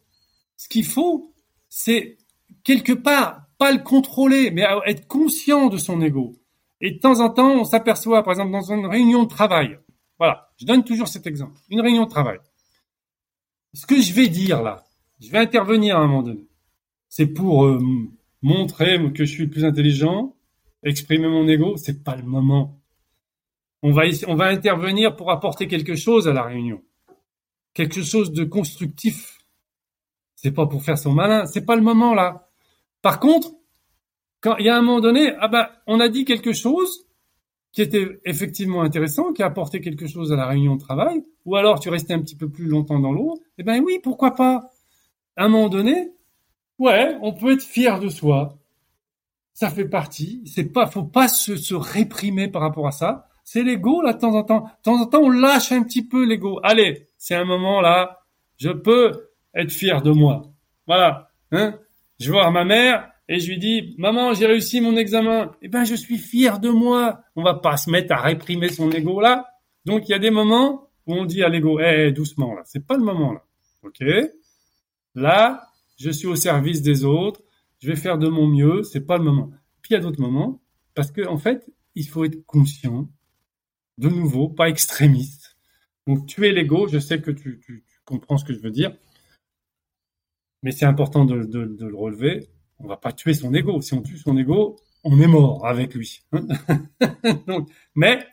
ce 0.57 0.69
qu'il 0.69 0.85
faut, 0.85 1.33
c'est 1.69 2.17
quelque 2.63 2.93
part 2.93 3.45
pas 3.57 3.71
le 3.71 3.79
contrôler, 3.79 4.51
mais 4.51 4.65
être 4.85 5.07
conscient 5.07 5.67
de 5.67 5.77
son 5.77 6.01
ego. 6.01 6.35
Et 6.81 6.91
de 6.91 6.99
temps 6.99 7.21
en 7.21 7.29
temps, 7.29 7.51
on 7.51 7.63
s'aperçoit, 7.63 8.23
par 8.23 8.33
exemple, 8.33 8.51
dans 8.51 8.73
une 8.73 8.85
réunion 8.85 9.23
de 9.23 9.29
travail. 9.29 9.79
Voilà, 10.17 10.49
je 10.57 10.65
donne 10.65 10.83
toujours 10.83 11.07
cet 11.07 11.25
exemple. 11.27 11.57
Une 11.69 11.81
réunion 11.81 12.03
de 12.03 12.09
travail. 12.09 12.39
Ce 13.73 13.85
que 13.85 13.99
je 13.99 14.13
vais 14.13 14.27
dire 14.27 14.61
là, 14.61 14.85
je 15.19 15.29
vais 15.29 15.37
intervenir 15.37 15.97
à 15.97 16.01
un 16.01 16.07
moment 16.07 16.23
donné. 16.23 16.47
C'est 17.09 17.27
pour 17.27 17.65
euh, 17.65 17.79
montrer 18.41 18.99
que 19.13 19.25
je 19.25 19.31
suis 19.31 19.47
plus 19.47 19.65
intelligent, 19.65 20.34
exprimer 20.85 21.27
mon 21.27 21.47
ego, 21.47 21.75
c'est 21.77 22.03
pas 22.03 22.15
le 22.15 22.23
moment. 22.23 22.79
On 23.81 23.91
va, 23.91 24.03
on 24.27 24.35
va 24.35 24.45
intervenir 24.45 25.15
pour 25.15 25.31
apporter 25.31 25.67
quelque 25.67 25.95
chose 25.95 26.27
à 26.27 26.33
la 26.33 26.43
réunion. 26.43 26.81
Quelque 27.73 28.03
chose 28.03 28.31
de 28.31 28.43
constructif. 28.43 29.39
C'est 30.35 30.51
pas 30.51 30.67
pour 30.67 30.83
faire 30.83 30.97
son 30.97 31.11
malin, 31.11 31.45
c'est 31.45 31.65
pas 31.65 31.75
le 31.75 31.81
moment 31.81 32.13
là. 32.13 32.49
Par 33.01 33.19
contre, 33.19 33.51
quand 34.41 34.57
il 34.57 34.65
y 34.65 34.69
a 34.69 34.77
un 34.77 34.81
moment 34.81 35.01
donné, 35.01 35.33
ah 35.39 35.47
ben, 35.47 35.67
on 35.87 35.99
a 35.99 36.07
dit 36.07 36.23
quelque 36.23 36.53
chose 36.53 37.07
qui 37.71 37.81
était 37.81 38.19
effectivement 38.25 38.83
intéressant, 38.83 39.33
qui 39.33 39.43
a 39.43 39.47
apporté 39.47 39.81
quelque 39.81 40.07
chose 40.07 40.31
à 40.31 40.35
la 40.35 40.47
réunion 40.47 40.75
de 40.75 40.81
travail, 40.81 41.25
ou 41.45 41.55
alors 41.55 41.79
tu 41.79 41.89
restais 41.89 42.13
un 42.13 42.21
petit 42.21 42.37
peu 42.37 42.49
plus 42.49 42.67
longtemps 42.67 42.99
dans 42.99 43.11
l'eau, 43.11 43.39
eh 43.57 43.63
ben 43.63 43.81
oui, 43.83 43.99
pourquoi 44.01 44.35
pas. 44.35 44.69
À 45.35 45.45
un 45.45 45.49
moment 45.49 45.67
donné, 45.67 46.11
ouais, 46.79 47.17
on 47.21 47.33
peut 47.33 47.53
être 47.53 47.63
fier 47.63 47.99
de 47.99 48.07
soi 48.07 48.57
ça 49.55 49.69
fait 49.71 49.87
partie. 49.87 50.43
C'est 50.45 50.65
pas, 50.65 50.85
faut 50.85 51.03
pas 51.03 51.27
se, 51.27 51.55
se 51.55 51.73
réprimer 51.73 52.49
par 52.49 52.61
rapport 52.61 52.87
à 52.87 52.91
ça. 52.91 53.27
C'est 53.43 53.63
l'ego 53.63 54.01
là 54.01 54.13
de 54.13 54.19
temps 54.19 54.35
en 54.35 54.43
temps. 54.43 54.61
De 54.61 54.83
temps 54.83 55.01
en 55.01 55.05
temps, 55.05 55.21
on 55.21 55.29
lâche 55.29 55.71
un 55.71 55.81
petit 55.81 56.05
peu 56.05 56.25
l'ego. 56.25 56.59
Allez, 56.61 57.07
c'est 57.17 57.35
un 57.35 57.45
moment 57.45 57.81
là, 57.81 58.19
je 58.57 58.69
peux 58.69 59.29
être 59.55 59.71
fier 59.71 60.01
de 60.01 60.11
moi. 60.11 60.51
Voilà. 60.85 61.29
Hein 61.51 61.79
je 62.19 62.31
vois 62.31 62.49
ma 62.51 62.65
mère 62.65 63.09
et 63.29 63.39
je 63.39 63.49
lui 63.49 63.57
dis, 63.57 63.95
maman, 63.97 64.33
j'ai 64.33 64.45
réussi 64.45 64.81
mon 64.81 64.97
examen. 64.97 65.51
Eh 65.61 65.69
ben, 65.69 65.85
je 65.85 65.95
suis 65.95 66.17
fier 66.17 66.59
de 66.59 66.69
moi. 66.69 67.21
On 67.35 67.43
va 67.43 67.55
pas 67.55 67.77
se 67.77 67.89
mettre 67.89 68.13
à 68.13 68.21
réprimer 68.21 68.69
son 68.69 68.91
ego 68.91 69.21
là. 69.21 69.47
Donc, 69.85 70.07
il 70.07 70.11
y 70.11 70.15
a 70.15 70.19
des 70.19 70.31
moments 70.31 70.89
où 71.07 71.13
on 71.13 71.25
dit 71.25 71.43
à 71.43 71.49
l'ego, 71.49 71.79
eh, 71.79 72.11
doucement 72.11 72.53
là. 72.55 72.61
C'est 72.65 72.85
pas 72.85 72.97
le 72.97 73.03
moment 73.03 73.31
là. 73.31 73.43
Ok. 73.83 74.03
Là, 75.13 75.63
je 75.97 76.09
suis 76.09 76.27
au 76.27 76.35
service 76.35 76.81
des 76.81 77.05
autres 77.05 77.41
je 77.79 77.87
vais 77.87 77.95
faire 77.95 78.17
de 78.17 78.27
mon 78.27 78.47
mieux, 78.47 78.83
c'est 78.83 79.05
pas 79.05 79.17
le 79.17 79.23
moment. 79.23 79.51
Puis 79.81 79.91
il 79.91 79.93
y 79.93 79.97
a 79.97 79.99
d'autres 79.99 80.21
moments, 80.21 80.61
parce 80.93 81.11
que 81.11 81.27
en 81.27 81.37
fait, 81.37 81.69
il 81.95 82.07
faut 82.07 82.23
être 82.25 82.45
conscient, 82.45 83.09
de 83.97 84.09
nouveau, 84.09 84.49
pas 84.49 84.69
extrémiste. 84.69 85.57
Donc 86.07 86.27
tuer 86.27 86.51
l'ego, 86.51 86.87
je 86.87 86.99
sais 86.99 87.21
que 87.21 87.31
tu, 87.31 87.83
comprends 88.05 88.37
ce 88.37 88.45
que 88.45 88.53
je 88.53 88.59
veux 88.59 88.71
dire, 88.71 88.95
mais 90.61 90.71
c'est 90.71 90.85
important 90.85 91.25
de, 91.25 91.35
le 91.35 91.95
relever. 91.95 92.49
On 92.79 92.87
va 92.87 92.97
pas 92.97 93.13
tuer 93.13 93.33
son 93.33 93.53
ego. 93.53 93.81
Si 93.81 93.93
on 93.93 94.01
tue 94.01 94.17
son 94.17 94.37
ego, 94.37 94.77
on 95.03 95.19
est 95.19 95.27
mort 95.27 95.65
avec 95.65 95.93
lui. 95.93 96.23
Donc, 97.47 97.69
mais 97.95 98.25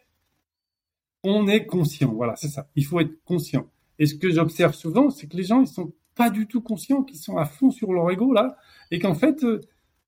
on 1.23 1.47
est 1.47 1.66
conscient. 1.66 2.12
Voilà, 2.12 2.35
c'est 2.36 2.48
ça. 2.48 2.69
Il 2.74 2.85
faut 2.85 3.01
être 3.01 3.23
conscient. 3.24 3.70
Et 3.98 4.06
ce 4.06 4.14
que 4.14 4.31
j'observe 4.31 4.74
souvent, 4.74 5.10
c'est 5.10 5.28
que 5.28 5.36
les 5.36 5.44
gens, 5.44 5.60
ils 5.60 5.69
sont 5.69 5.93
pas 6.14 6.30
du 6.30 6.47
tout 6.47 6.60
conscients 6.60 7.02
qu'ils 7.02 7.18
sont 7.18 7.36
à 7.36 7.44
fond 7.44 7.70
sur 7.70 7.93
leur 7.93 8.10
ego 8.10 8.32
là, 8.32 8.56
et 8.90 8.98
qu'en 8.98 9.14
fait, 9.14 9.43
euh, 9.44 9.60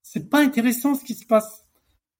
c'est 0.02 0.28
pas 0.28 0.40
intéressant 0.40 0.94
ce 0.94 1.04
qui 1.04 1.14
se 1.14 1.26
passe 1.26 1.66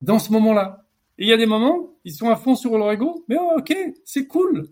dans 0.01 0.19
ce 0.19 0.33
moment-là. 0.33 0.87
Et 1.19 1.25
il 1.25 1.29
y 1.29 1.33
a 1.33 1.37
des 1.37 1.47
moments, 1.47 1.91
ils 2.05 2.13
sont 2.13 2.29
à 2.29 2.37
fond 2.37 2.55
sur 2.57 2.77
leur 2.77 2.91
ego, 2.93 3.25
mais 3.29 3.37
oh, 3.39 3.53
ok, 3.59 3.77
c'est 4.05 4.27
cool, 4.27 4.69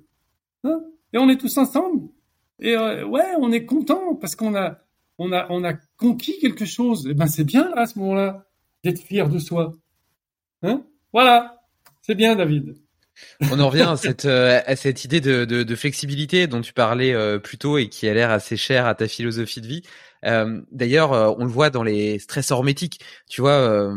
hein 0.65 0.81
et 1.13 1.19
on 1.19 1.29
est 1.29 1.37
tous 1.37 1.59
ensemble, 1.59 2.09
et 2.63 2.77
euh, 2.77 3.05
ouais, 3.05 3.35
on 3.39 3.51
est 3.51 3.67
content 3.67 4.15
parce 4.15 4.37
qu'on 4.37 4.55
a, 4.55 4.79
on 5.19 5.33
a, 5.33 5.47
on 5.51 5.65
a 5.65 5.75
conquis 5.97 6.39
quelque 6.39 6.65
chose. 6.65 7.07
Et 7.07 7.11
eh 7.11 7.15
ben 7.15 7.27
c'est 7.27 7.45
bien 7.45 7.71
à 7.75 7.87
ce 7.87 7.99
moment-là 7.99 8.47
d'être 8.85 9.01
fier 9.01 9.29
de 9.29 9.39
soi. 9.39 9.73
Hein 10.63 10.85
voilà, 11.13 11.61
c'est 12.03 12.15
bien, 12.15 12.37
David. 12.37 12.82
On 13.51 13.61
en 13.61 13.69
revient 13.69 13.83
à 13.83 13.97
cette, 13.97 14.25
euh, 14.25 14.61
idée 15.05 15.21
de, 15.21 15.75
flexibilité 15.75 16.47
dont 16.47 16.61
tu 16.61 16.73
parlais 16.73 17.13
euh, 17.13 17.39
plus 17.39 17.59
tôt 17.59 17.79
et 17.79 17.89
qui 17.89 18.09
a 18.09 18.15
l'air 18.15 18.31
assez 18.31 18.57
chère 18.57 18.87
à 18.87 18.95
ta 18.95 19.09
philosophie 19.09 19.61
de 19.61 19.67
vie. 19.67 19.83
Euh, 20.25 20.61
D'ailleurs, 20.71 21.13
on 21.39 21.45
le 21.45 21.51
voit 21.51 21.71
dans 21.71 21.83
les 21.83 22.19
stress 22.19 22.51
hormétiques. 22.51 23.01
Tu 23.29 23.41
vois, 23.41 23.93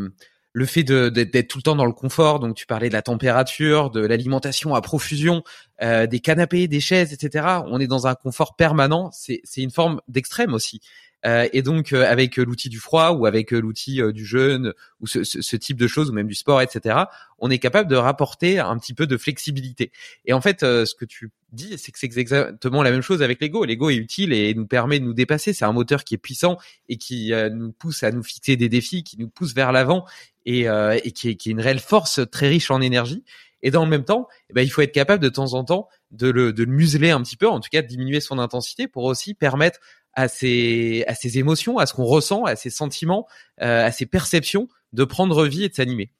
le 0.54 0.66
fait 0.66 0.84
d'être 0.84 1.48
tout 1.48 1.60
le 1.60 1.64
temps 1.64 1.76
dans 1.76 1.86
le 1.86 1.94
confort. 1.94 2.40
Donc, 2.40 2.56
tu 2.56 2.66
parlais 2.66 2.90
de 2.90 2.94
la 2.94 3.02
température, 3.02 3.92
de 3.92 4.06
l'alimentation 4.06 4.74
à 4.74 4.82
profusion, 4.82 5.44
des 5.82 6.20
canapés, 6.20 6.68
des 6.68 6.80
chaises, 6.80 7.14
etc. 7.14 7.46
On 7.68 7.80
est 7.80 7.88
dans 7.88 8.08
un 8.08 8.16
confort 8.16 8.56
permanent. 8.56 9.12
C'est 9.12 9.42
une 9.58 9.72
forme 9.72 10.02
d'extrême 10.08 10.54
aussi. 10.54 10.82
Euh, 11.26 11.48
et 11.54 11.62
donc 11.62 11.92
euh, 11.92 12.06
avec 12.06 12.38
l'outil 12.38 12.70
du 12.70 12.80
froid 12.80 13.12
ou 13.12 13.26
avec 13.26 13.52
euh, 13.52 13.60
l'outil 13.60 14.00
du 14.14 14.26
jeûne 14.26 14.74
ou 15.00 15.08
ce, 15.08 15.56
type 15.56 15.78
de 15.78 15.88
choses 15.88 16.12
ou 16.12 16.14
même 16.14 16.28
du 16.28 16.36
sport, 16.36 16.62
etc., 16.62 16.98
on 17.40 17.50
est 17.50 17.58
capable 17.58 17.90
de 17.90 17.96
rapporter 17.96 18.60
un 18.60 18.78
petit 18.78 18.94
peu 18.94 19.08
de 19.08 19.18
flexibilité. 19.18 19.92
Et 20.26 20.34
en 20.34 20.42
fait, 20.42 20.62
ce 20.62 20.96
que 20.96 21.06
tu 21.06 21.32
dis, 21.52 21.78
c'est 21.78 21.92
que 21.92 22.00
c'est 22.00 22.06
exactement 22.08 22.82
la 22.82 22.92
même 22.92 23.02
chose 23.02 23.22
avec 23.22 23.42
l'ego. 23.42 23.66
L'ego 23.66 23.90
est 23.90 23.96
utile 23.96 24.32
et 24.32 24.54
nous 24.54 24.68
permet 24.68 25.00
de 25.00 25.06
nous 25.06 25.14
dépasser. 25.14 25.52
C'est 25.52 25.66
un 25.66 25.74
moteur 25.74 26.04
qui 26.06 26.14
est 26.16 26.20
puissant 26.20 26.58
et 26.88 26.98
qui 26.98 27.34
nous 27.52 27.74
pousse 27.74 28.04
à 28.04 28.12
nous 28.12 28.24
fixer 28.24 28.56
des 28.56 28.70
défis, 28.70 29.04
qui 29.04 29.20
nous 29.20 29.28
pousse 29.28 29.54
vers 29.54 29.74
l'avant 29.74 30.06
et, 30.46 30.62
et 30.62 31.12
qui, 31.12 31.30
est, 31.30 31.36
qui, 31.36 31.50
est, 31.50 31.52
une 31.52 31.60
réelle 31.60 31.80
force 31.80 32.22
très 32.32 32.48
riche 32.48 32.72
en 32.72 32.80
énergie. 32.80 33.24
Et 33.62 33.72
dans 33.72 33.84
le 33.84 33.90
même 33.90 34.06
temps, 34.06 34.28
eh 34.50 34.54
ben, 34.54 34.62
il 34.62 34.70
faut 34.70 34.82
être 34.82 34.94
capable 34.94 35.22
de 35.22 35.30
temps 35.30 35.56
en 35.56 35.64
temps 35.64 35.90
de 36.12 36.30
le, 36.30 36.54
de 36.54 36.64
le 36.64 36.72
museler 36.72 37.10
un 37.10 37.22
petit 37.22 37.36
peu, 37.36 37.48
en 37.48 37.60
tout 37.60 37.70
cas 37.72 37.82
de 37.82 37.88
diminuer 37.88 38.22
son 38.22 38.38
intensité 38.38 38.88
pour 38.88 39.04
aussi 39.06 39.34
permettre 39.34 39.80
à 40.16 40.28
ses, 40.28 41.04
à 41.08 41.14
ses 41.14 41.38
émotions, 41.38 41.78
à 41.78 41.86
ce 41.86 41.94
qu'on 41.94 42.06
ressent, 42.06 42.46
à 42.46 42.56
ses 42.56 42.70
sentiments, 42.70 43.28
euh, 43.62 43.86
à 43.86 43.92
ses 43.92 44.06
perceptions, 44.06 44.68
de 44.94 45.04
prendre 45.04 45.46
vie 45.46 45.66
et 45.66 45.70
de 45.70 45.74
s'animer. 45.74 46.12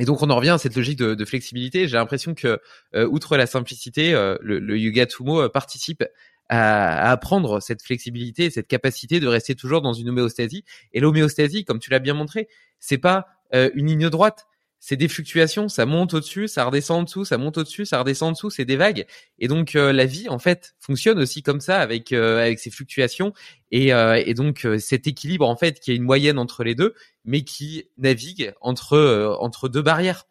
Et 0.00 0.04
donc 0.04 0.22
on 0.22 0.30
en 0.30 0.36
revient 0.36 0.50
à 0.50 0.58
cette 0.58 0.76
logique 0.76 0.98
de, 0.98 1.14
de 1.14 1.24
flexibilité. 1.24 1.88
J'ai 1.88 1.96
l'impression 1.96 2.34
que, 2.34 2.60
euh, 2.94 3.06
outre 3.06 3.36
la 3.36 3.46
simplicité, 3.46 4.14
euh, 4.14 4.36
le, 4.40 4.58
le, 4.58 4.78
Yuga 4.78 5.06
Tumo 5.06 5.48
participe 5.48 6.04
à, 6.48 7.08
à, 7.08 7.10
apprendre 7.10 7.60
cette 7.60 7.82
flexibilité, 7.82 8.50
cette 8.50 8.68
capacité 8.68 9.20
de 9.20 9.26
rester 9.26 9.54
toujours 9.54 9.80
dans 9.80 9.92
une 9.92 10.08
homéostasie. 10.08 10.64
Et 10.92 11.00
l'homéostasie, 11.00 11.64
comme 11.64 11.78
tu 11.78 11.90
l'as 11.90 11.98
bien 12.00 12.14
montré, 12.14 12.48
c'est 12.80 12.98
pas 12.98 13.26
une 13.52 13.86
ligne 13.86 14.10
droite, 14.10 14.46
c'est 14.80 14.96
des 14.96 15.08
fluctuations, 15.08 15.68
ça 15.68 15.86
monte 15.86 16.14
au-dessus, 16.14 16.48
ça 16.48 16.64
redescend 16.64 17.00
en 17.00 17.02
dessous, 17.02 17.24
ça 17.24 17.36
monte 17.36 17.58
au-dessus, 17.58 17.84
ça 17.84 17.98
redescend 17.98 18.30
en 18.30 18.32
dessous, 18.32 18.50
c'est 18.50 18.64
des 18.64 18.76
vagues. 18.76 19.06
Et 19.38 19.48
donc 19.48 19.74
euh, 19.74 19.92
la 19.92 20.06
vie 20.06 20.28
en 20.28 20.38
fait 20.38 20.76
fonctionne 20.78 21.18
aussi 21.18 21.42
comme 21.42 21.60
ça 21.60 21.80
avec 21.80 22.12
euh, 22.12 22.38
avec 22.38 22.58
ces 22.58 22.70
fluctuations 22.70 23.32
et, 23.72 23.92
euh, 23.92 24.22
et 24.24 24.34
donc 24.34 24.66
cet 24.78 25.06
équilibre 25.06 25.48
en 25.48 25.56
fait 25.56 25.80
qui 25.80 25.92
est 25.92 25.96
une 25.96 26.04
moyenne 26.04 26.38
entre 26.38 26.62
les 26.62 26.74
deux, 26.74 26.94
mais 27.24 27.42
qui 27.42 27.88
navigue 27.98 28.52
entre 28.60 29.36
entre 29.40 29.68
deux 29.68 29.82
barrières. 29.82 30.27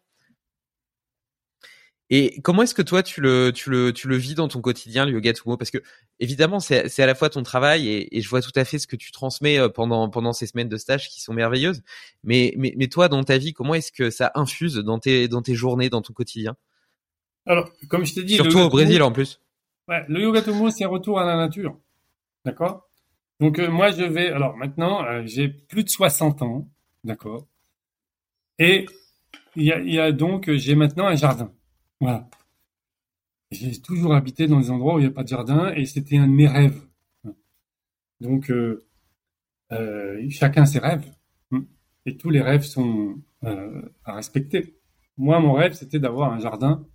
Et 2.10 2.40
comment 2.40 2.62
est-ce 2.62 2.74
que 2.74 2.80
toi 2.80 3.02
tu 3.02 3.20
le 3.20 3.52
tu 3.52 3.68
le 3.68 3.92
tu 3.92 4.08
le 4.08 4.16
vis 4.16 4.34
dans 4.34 4.48
ton 4.48 4.62
quotidien 4.62 5.04
le 5.04 5.12
yoga 5.12 5.34
Tumo 5.34 5.58
parce 5.58 5.70
que 5.70 5.78
évidemment 6.20 6.58
c'est 6.58 6.88
c'est 6.88 7.02
à 7.02 7.06
la 7.06 7.14
fois 7.14 7.28
ton 7.28 7.42
travail 7.42 7.86
et, 7.86 8.16
et, 8.16 8.22
je 8.22 8.28
vois 8.30 8.40
tout 8.40 8.52
à 8.54 8.64
fait 8.64 8.78
ce 8.78 8.86
que 8.86 8.96
tu 8.96 9.12
transmets 9.12 9.58
euh, 9.58 9.68
pendant 9.68 10.08
pendant 10.08 10.32
ces 10.32 10.46
semaines 10.46 10.70
de 10.70 10.78
stage 10.78 11.10
qui 11.10 11.20
sont 11.20 11.34
merveilleuses 11.34 11.82
mais 12.24 12.54
mais 12.56 12.72
mais 12.78 12.86
toi 12.86 13.08
dans 13.08 13.22
ta 13.24 13.36
vie 13.36 13.52
comment 13.52 13.74
est-ce 13.74 13.92
que 13.92 14.08
ça 14.08 14.32
infuse 14.34 14.76
dans 14.76 14.98
tes 14.98 15.28
dans 15.28 15.42
tes 15.42 15.54
journées 15.54 15.90
dans 15.90 16.00
ton 16.00 16.14
quotidien? 16.14 16.56
Alors 17.44 17.70
comme 17.90 18.06
je 18.06 18.14
t'ai 18.14 18.24
dit 18.24 18.36
surtout 18.36 18.58
au 18.58 18.70
Brésil 18.70 19.02
en 19.02 19.12
plus. 19.12 19.42
Ouais, 19.86 20.04
le 20.08 20.22
yoga 20.22 20.40
Tumo 20.40 20.70
c'est 20.70 20.84
un 20.84 20.88
retour 20.88 21.20
à 21.20 21.26
la 21.26 21.36
nature. 21.36 21.78
D'accord? 22.46 22.88
Donc 23.38 23.58
euh, 23.58 23.68
moi 23.70 23.90
je 23.90 24.04
vais 24.04 24.28
alors 24.28 24.56
maintenant 24.56 25.04
euh, 25.04 25.22
j'ai 25.26 25.48
plus 25.48 25.84
de 25.84 25.90
60 25.90 26.40
ans, 26.40 26.66
d'accord? 27.04 27.46
Et 28.58 28.86
il 29.56 29.64
y 29.64 29.72
a, 29.72 29.78
il 29.78 29.92
y 29.92 30.00
a 30.00 30.10
donc 30.10 30.50
j'ai 30.50 30.74
maintenant 30.74 31.06
un 31.06 31.14
jardin. 31.14 31.52
Voilà. 32.00 32.28
J'ai 33.50 33.80
toujours 33.80 34.14
habité 34.14 34.46
dans 34.46 34.60
des 34.60 34.70
endroits 34.70 34.94
où 34.94 34.98
il 34.98 35.02
n'y 35.02 35.08
a 35.08 35.12
pas 35.12 35.22
de 35.22 35.28
jardin 35.28 35.72
et 35.74 35.86
c'était 35.86 36.18
un 36.18 36.28
de 36.28 36.32
mes 36.32 36.46
rêves. 36.46 36.86
Donc, 38.20 38.50
euh, 38.50 38.84
euh, 39.72 40.28
chacun 40.30 40.66
ses 40.66 40.78
rêves. 40.78 41.10
Et 42.06 42.16
tous 42.16 42.30
les 42.30 42.40
rêves 42.40 42.62
sont 42.62 43.16
euh, 43.44 43.82
à 44.04 44.14
respecter. 44.14 44.78
Moi, 45.16 45.40
mon 45.40 45.52
rêve, 45.52 45.72
c'était 45.72 45.98
d'avoir 45.98 46.32
un 46.32 46.38
jardin 46.38 46.86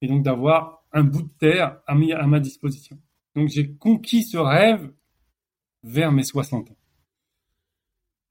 et 0.00 0.08
donc 0.08 0.22
d'avoir 0.22 0.84
un 0.92 1.04
bout 1.04 1.22
de 1.22 1.32
terre 1.38 1.80
à, 1.86 1.92
à 1.92 2.26
ma 2.26 2.40
disposition. 2.40 2.98
Donc, 3.34 3.48
j'ai 3.48 3.74
conquis 3.74 4.22
ce 4.22 4.36
rêve 4.36 4.92
vers 5.82 6.12
mes 6.12 6.24
60 6.24 6.70
ans. 6.70 6.76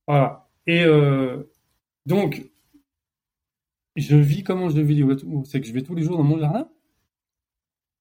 Voilà. 0.07 0.49
Et 0.67 0.85
donc, 2.05 2.43
je 4.01 4.15
vis 4.15 4.43
comment 4.43 4.69
je 4.69 4.79
vis 4.79 4.95
le 4.95 5.01
yoga 5.01 5.15
Tumu. 5.15 5.43
C'est 5.45 5.59
que 5.59 5.67
je 5.67 5.73
vais 5.73 5.81
tous 5.81 5.95
les 5.95 6.03
jours 6.03 6.17
dans 6.17 6.23
mon 6.23 6.37
jardin. 6.37 6.69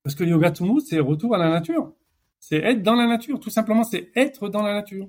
Parce 0.02 0.14
que 0.14 0.24
le 0.24 0.30
yoga 0.30 0.50
Tumu, 0.50 0.80
c'est 0.80 1.00
retour 1.00 1.34
à 1.34 1.38
la 1.38 1.48
nature. 1.48 1.92
C'est 2.38 2.58
être 2.58 2.82
dans 2.82 2.94
la 2.94 3.06
nature. 3.06 3.40
Tout 3.40 3.50
simplement, 3.50 3.82
c'est 3.82 4.10
être 4.14 4.48
dans 4.48 4.62
la 4.62 4.74
nature. 4.74 5.08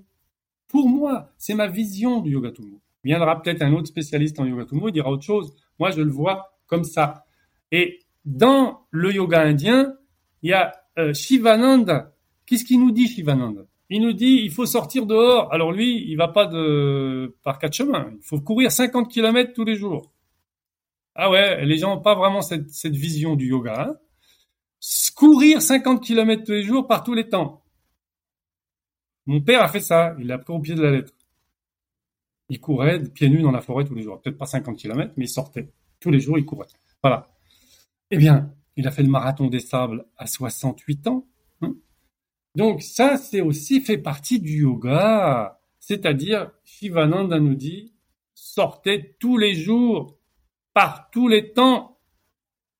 Pour 0.68 0.90
moi, 0.90 1.32
c'est 1.38 1.54
ma 1.54 1.68
vision 1.68 2.22
du 2.22 2.32
yoga 2.32 2.52
Tumu. 2.52 2.80
Viendra 3.04 3.42
peut-être 3.42 3.62
un 3.62 3.74
autre 3.74 3.88
spécialiste 3.88 4.40
en 4.40 4.46
yoga 4.46 4.66
Tumu, 4.66 4.84
il 4.88 4.92
dira 4.92 5.12
autre 5.12 5.24
chose. 5.24 5.54
Moi, 5.80 5.92
je 5.92 6.02
le 6.02 6.12
vois 6.12 6.58
comme 6.68 6.84
ça. 6.84 7.26
Et 7.72 8.00
dans 8.26 8.86
le 8.92 9.14
yoga 9.14 9.42
indien, 9.42 9.94
il 10.42 10.50
y 10.52 10.54
a 10.54 10.74
euh, 10.98 11.14
Shivananda. 11.14 12.14
Qu'est-ce 12.46 12.66
qu'il 12.66 12.80
nous 12.80 12.92
dit, 12.92 13.08
Shivananda? 13.08 13.62
Il 13.90 14.02
nous 14.02 14.14
dit, 14.14 14.42
il 14.44 14.52
faut 14.52 14.66
sortir 14.66 15.06
dehors. 15.06 15.52
Alors 15.54 15.72
lui, 15.72 16.10
il 16.10 16.16
va 16.16 16.28
pas 16.28 16.46
de 16.46 17.36
par 17.44 17.60
quatre 17.60 17.74
chemins. 17.74 18.10
Il 18.14 18.24
faut 18.24 18.40
courir 18.42 18.72
50 18.72 19.10
km 19.10 19.54
tous 19.54 19.64
les 19.64 19.76
jours. 19.76 20.12
Ah 21.20 21.32
ouais, 21.32 21.66
les 21.66 21.78
gens 21.80 21.96
n'ont 21.96 22.02
pas 22.02 22.14
vraiment 22.14 22.44
cette, 22.44 22.70
cette 22.70 22.96
vision 22.96 23.36
du 23.36 23.48
yoga. 23.48 23.90
Hein. 23.90 23.98
Courir 25.16 25.64
50 25.64 26.04
km 26.04 26.44
tous 26.44 26.52
les 26.52 26.62
jours 26.62 26.86
par 26.86 27.04
tous 27.04 27.16
les 27.16 27.28
temps. 27.28 27.64
Mon 29.26 29.42
père 29.42 29.64
a 29.64 29.68
fait 29.68 29.80
ça, 29.80 30.16
il 30.20 30.28
l'a 30.28 30.38
pris 30.38 30.54
au 30.54 30.60
pied 30.60 30.76
de 30.76 30.82
la 30.84 30.92
lettre. 30.92 31.14
Il 32.50 32.62
courait 32.62 33.04
pieds 33.04 33.30
nus 33.30 33.42
dans 33.42 33.52
la 33.52 33.62
forêt 33.62 33.84
tous 33.84 33.96
les 33.96 34.04
jours. 34.04 34.22
Peut-être 34.22 34.38
pas 34.38 34.46
50 34.46 34.78
km, 34.78 35.14
mais 35.18 35.26
il 35.26 35.30
sortait. 35.30 35.74
Tous 36.00 36.12
les 36.12 36.20
jours, 36.20 36.38
il 36.38 36.46
courait. 36.46 36.68
Voilà. 37.02 37.28
Eh 38.12 38.18
bien, 38.18 38.54
il 38.76 38.88
a 38.88 38.92
fait 38.92 39.02
le 39.02 39.10
marathon 39.10 39.48
des 39.48 39.60
sables 39.60 40.06
à 40.18 40.28
68 40.28 41.08
ans. 41.08 41.28
Hein. 41.62 41.74
Donc 42.56 42.84
ça, 42.84 43.18
c'est 43.18 43.42
aussi 43.42 43.82
fait 43.82 43.98
partie 43.98 44.40
du 44.40 44.62
yoga. 44.62 45.60
C'est-à-dire, 45.80 46.52
Shivananda 46.64 47.40
nous 47.40 47.56
dit, 47.56 47.96
sortez 48.36 49.16
tous 49.20 49.38
les 49.38 49.56
jours 49.56 50.17
par 50.78 51.10
tous 51.10 51.28
les 51.28 51.54
temps, 51.54 51.98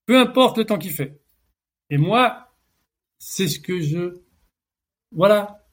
peu 0.06 0.20
importe 0.20 0.60
le 0.60 0.66
temps 0.66 0.78
qu'il 0.78 0.92
fait. 0.92 1.20
Et 1.90 1.98
moi, 1.98 2.54
c'est 3.18 3.48
ce 3.48 3.60
que 3.60 3.80
je, 3.80 4.22
voilà, 5.12 5.66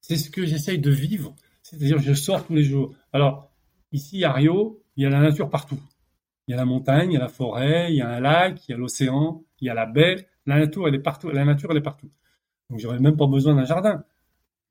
c'est 0.00 0.16
ce 0.16 0.30
que 0.30 0.46
j'essaye 0.46 0.78
de 0.78 0.92
vivre. 0.92 1.34
C'est-à-dire, 1.60 1.98
je 1.98 2.14
sors 2.14 2.46
tous 2.46 2.54
les 2.54 2.62
jours. 2.62 2.94
Alors, 3.12 3.50
ici 3.90 4.22
à 4.22 4.32
Rio, 4.32 4.80
il 4.94 5.02
y 5.02 5.06
a 5.06 5.10
la 5.10 5.18
nature 5.18 5.50
partout. 5.50 5.80
Il 6.46 6.52
y 6.52 6.54
a 6.54 6.56
la 6.56 6.64
montagne, 6.64 7.10
il 7.10 7.14
y 7.14 7.16
a 7.16 7.20
la 7.20 7.26
forêt, 7.26 7.88
il 7.90 7.96
y 7.96 8.00
a 8.00 8.08
un 8.08 8.20
lac, 8.20 8.64
il 8.68 8.70
y 8.70 8.74
a 8.74 8.78
l'océan, 8.78 9.42
il 9.58 9.66
y 9.66 9.68
a 9.68 9.74
la 9.74 9.86
baie. 9.86 10.28
La 10.46 10.60
nature, 10.60 10.86
elle 10.86 10.94
est 10.94 11.02
partout. 11.02 11.30
La 11.30 11.44
nature, 11.44 11.72
elle 11.72 11.78
est 11.78 11.82
partout. 11.82 12.12
Donc, 12.70 12.78
j'aurais 12.78 13.00
même 13.00 13.16
pas 13.16 13.26
besoin 13.26 13.56
d'un 13.56 13.64
jardin. 13.64 14.04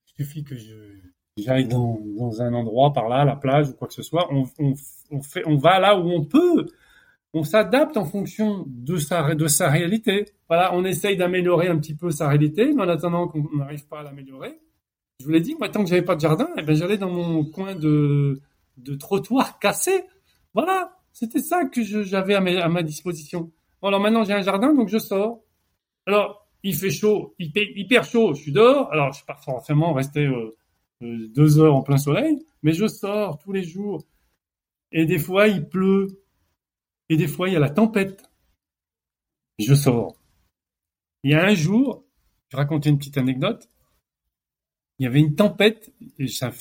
Il 0.08 0.24
suffit 0.24 0.46
que 0.46 0.56
je, 0.56 0.76
j'aille 1.36 1.68
dans, 1.68 2.00
un 2.40 2.54
endroit 2.54 2.94
par 2.94 3.10
là, 3.10 3.26
la 3.26 3.36
plage 3.36 3.68
ou 3.68 3.74
quoi 3.74 3.90
que 3.90 3.94
ce 3.94 4.02
soit. 4.02 4.30
On, 4.32 4.46
on, 5.10 5.22
fait, 5.22 5.46
on 5.46 5.58
va 5.58 5.78
là 5.80 6.00
où 6.00 6.10
on 6.10 6.24
peut 6.24 6.68
on 7.34 7.44
s'adapte 7.44 7.96
en 7.98 8.06
fonction 8.06 8.66
de 8.68 8.98
sa, 8.98 9.36
de 9.36 9.48
sa 9.48 9.70
réalité. 9.70 10.26
Voilà, 10.48 10.74
on 10.76 10.84
essaye 10.84 11.16
d'améliorer 11.16 11.68
un 11.68 11.78
petit 11.78 11.96
peu 11.96 12.12
sa 12.12 12.28
réalité, 12.28 12.74
mais 12.74 12.84
en 12.84 12.90
attendant 12.90 13.28
qu'on 13.28 13.48
n'arrive 13.56 13.88
pas 13.88 14.00
à 14.00 14.04
l'améliorer, 14.04 14.60
je 15.20 15.26
vous 15.26 15.32
l'ai 15.32 15.40
dit, 15.40 15.56
moi, 15.56 15.70
tant 15.70 15.84
que 15.84 15.90
j'avais 15.90 16.02
pas 16.02 16.16
de 16.16 16.22
jardin, 16.22 16.50
eh 16.58 16.62
ben, 16.64 16.76
j'allais 16.76 16.98
dans 16.98 17.10
mon 17.10 17.46
coin 17.46 17.76
de, 17.76 18.42
de 18.78 18.96
trottoir 18.96 19.60
cassé. 19.62 20.04
Voilà, 20.54 20.98
c'était 21.14 21.40
ça 21.40 21.66
que 21.66 21.84
j'avais 21.84 22.34
à, 22.34 22.40
à, 22.40 22.70
ma 22.70 22.84
disposition. 22.84 23.52
alors 23.82 24.00
maintenant, 24.00 24.24
j'ai 24.24 24.34
un 24.34 24.42
jardin, 24.42 24.74
donc 24.74 24.90
je 24.90 24.98
sors. 24.98 25.42
Alors, 26.06 26.48
il 26.64 26.76
fait 26.76 26.92
chaud, 26.92 27.36
hyper, 27.40 27.64
hyper 27.76 28.04
chaud, 28.04 28.34
je 28.34 28.42
suis 28.42 28.52
dehors. 28.52 28.92
Alors, 28.92 29.12
je 29.12 29.18
suis 29.18 29.26
pas 29.26 29.36
forcément 29.36 29.94
resté 29.94 30.26
euh, 30.26 30.52
euh, 31.04 31.28
deux 31.30 31.60
heures 31.60 31.76
en 31.76 31.82
plein 31.82 31.98
soleil, 31.98 32.40
mais 32.64 32.74
je 32.74 32.88
sors 32.88 33.38
tous 33.40 33.52
les 33.52 33.64
jours. 33.64 34.04
Et 34.92 35.06
des 35.06 35.20
fois, 35.20 35.48
il 35.48 35.68
pleut. 35.68 36.08
Et 37.12 37.18
des 37.18 37.28
fois, 37.28 37.50
il 37.50 37.52
y 37.52 37.58
a 37.58 37.60
la 37.60 37.70
tempête. 37.70 38.24
Je 39.60 39.74
sors. 39.76 40.16
Il 41.24 41.32
y 41.32 41.34
a 41.34 41.44
un 41.44 41.54
jour, 41.54 42.06
je 42.48 42.56
racontais 42.56 42.90
une 42.90 42.98
petite 42.98 43.18
anecdote. 43.18 43.70
Il 44.98 45.04
y 45.04 45.08
avait 45.08 45.20
une 45.20 45.36
tempête 45.36 45.92
et 46.18 46.28
ça, 46.28 46.52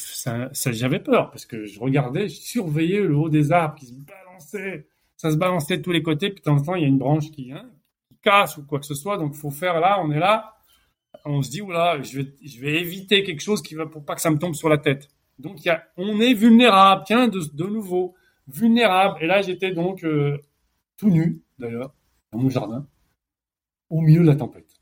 j'avais 0.73 0.99
peur 0.99 1.31
parce 1.31 1.47
que 1.47 1.67
je 1.67 1.79
regardais, 1.79 2.29
je 2.29 2.41
surveillais 2.41 3.01
le 3.01 3.15
haut 3.15 3.29
des 3.29 3.53
arbres 3.53 3.77
qui 3.77 3.87
se 3.87 3.93
balançaient. 3.93 4.89
Ça 5.17 5.31
se 5.31 5.37
balançait 5.37 5.77
de 5.77 5.83
tous 5.83 5.93
les 5.93 6.03
côtés. 6.03 6.31
Puis 6.31 6.41
de 6.41 6.45
temps 6.45 6.57
en 6.57 6.63
temps, 6.63 6.75
il 6.75 6.83
y 6.83 6.85
a 6.85 6.89
une 6.89 6.99
branche 6.99 7.31
qui, 7.31 7.53
hein, 7.53 7.71
qui 8.09 8.17
casse 8.17 8.57
ou 8.57 8.67
quoi 8.67 8.81
que 8.81 8.87
ce 8.87 8.97
soit. 8.97 9.19
Donc, 9.19 9.35
faut 9.35 9.53
faire 9.53 9.79
là, 9.79 10.01
on 10.03 10.11
est 10.11 10.19
là. 10.19 10.57
On 11.25 11.43
se 11.43 11.51
dit, 11.51 11.63
oula, 11.63 12.03
je 12.03 12.23
vais, 12.23 12.35
je 12.45 12.61
vais 12.61 12.81
éviter 12.81 13.23
quelque 13.23 13.41
chose 13.41 13.63
qui 13.63 13.77
va 13.77 13.87
pour 13.87 14.05
pas 14.05 14.17
que 14.17 14.21
ça 14.21 14.33
me 14.33 14.39
tombe 14.39 14.57
sur 14.57 14.69
la 14.69 14.79
tête. 14.79 15.11
Donc, 15.39 15.59
on 15.97 16.21
est 16.21 16.35
vulnérable. 16.35 17.05
Tiens, 17.07 17.29
de 17.29 17.67
nouveau 17.67 18.17
vulnérable. 18.53 19.23
Et 19.23 19.27
là, 19.27 19.43
j'étais 19.43 19.73
donc 19.73 20.05
euh, 20.05 20.39
tout 20.97 21.11
nu, 21.11 21.43
d'ailleurs, 21.59 21.95
dans 22.33 22.39
mon 22.39 22.51
jardin, 22.51 22.87
au 23.89 24.01
milieu 24.01 24.21
de 24.21 24.27
la 24.27 24.37
tempête. 24.37 24.81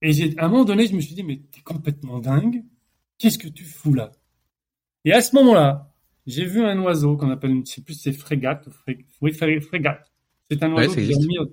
Et 0.00 0.36
à 0.38 0.46
un 0.46 0.48
moment 0.48 0.64
donné, 0.64 0.86
je 0.86 0.94
me 0.94 1.00
suis 1.00 1.14
dit, 1.14 1.22
mais 1.22 1.40
t'es 1.50 1.60
complètement 1.60 2.18
dingue. 2.18 2.64
Qu'est-ce 3.18 3.38
que 3.38 3.48
tu 3.48 3.64
fous 3.64 3.94
là? 3.94 4.10
Et 5.04 5.12
à 5.12 5.20
ce 5.20 5.34
moment-là, 5.36 5.92
j'ai 6.26 6.44
vu 6.44 6.62
un 6.62 6.80
oiseau 6.80 7.16
qu'on 7.16 7.30
appelle, 7.30 7.62
je 7.64 7.72
sais 7.72 7.82
plus, 7.82 7.94
c'est 7.94 8.12
frégate, 8.12 8.68
oui, 9.20 9.32
frégate. 9.32 10.12
C'est 10.50 10.62
un 10.62 10.72
oiseau 10.72 10.94
que 10.94 11.02
j'admire. 11.02 11.46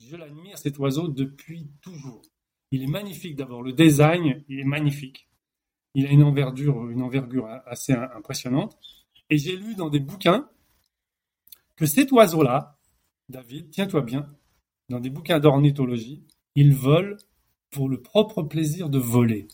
Je 0.00 0.16
l'admire, 0.16 0.56
cet 0.58 0.78
oiseau, 0.78 1.08
depuis 1.08 1.68
toujours. 1.80 2.22
Il 2.70 2.82
est 2.82 2.88
magnifique 2.88 3.36
d'abord. 3.36 3.62
Le 3.62 3.72
design, 3.72 4.44
il 4.48 4.60
est 4.60 4.64
magnifique. 4.64 5.28
Il 5.94 6.06
a 6.06 6.10
une 6.10 6.22
envergure, 6.22 6.90
une 6.90 7.02
envergure 7.02 7.46
assez 7.66 7.92
impressionnante. 7.92 8.76
Et 9.30 9.38
j'ai 9.38 9.56
lu 9.56 9.74
dans 9.74 9.88
des 9.88 10.00
bouquins 10.00 10.48
que 11.76 11.86
cet 11.86 12.12
oiseau-là, 12.12 12.78
David, 13.28 13.70
tiens-toi 13.70 14.02
bien, 14.02 14.30
dans 14.88 15.00
des 15.00 15.10
bouquins 15.10 15.40
d'ornithologie, 15.40 16.24
il 16.54 16.74
vole 16.74 17.16
pour 17.70 17.88
le 17.88 18.00
propre 18.00 18.42
plaisir 18.42 18.88
de 18.88 18.98
voler. 18.98 19.48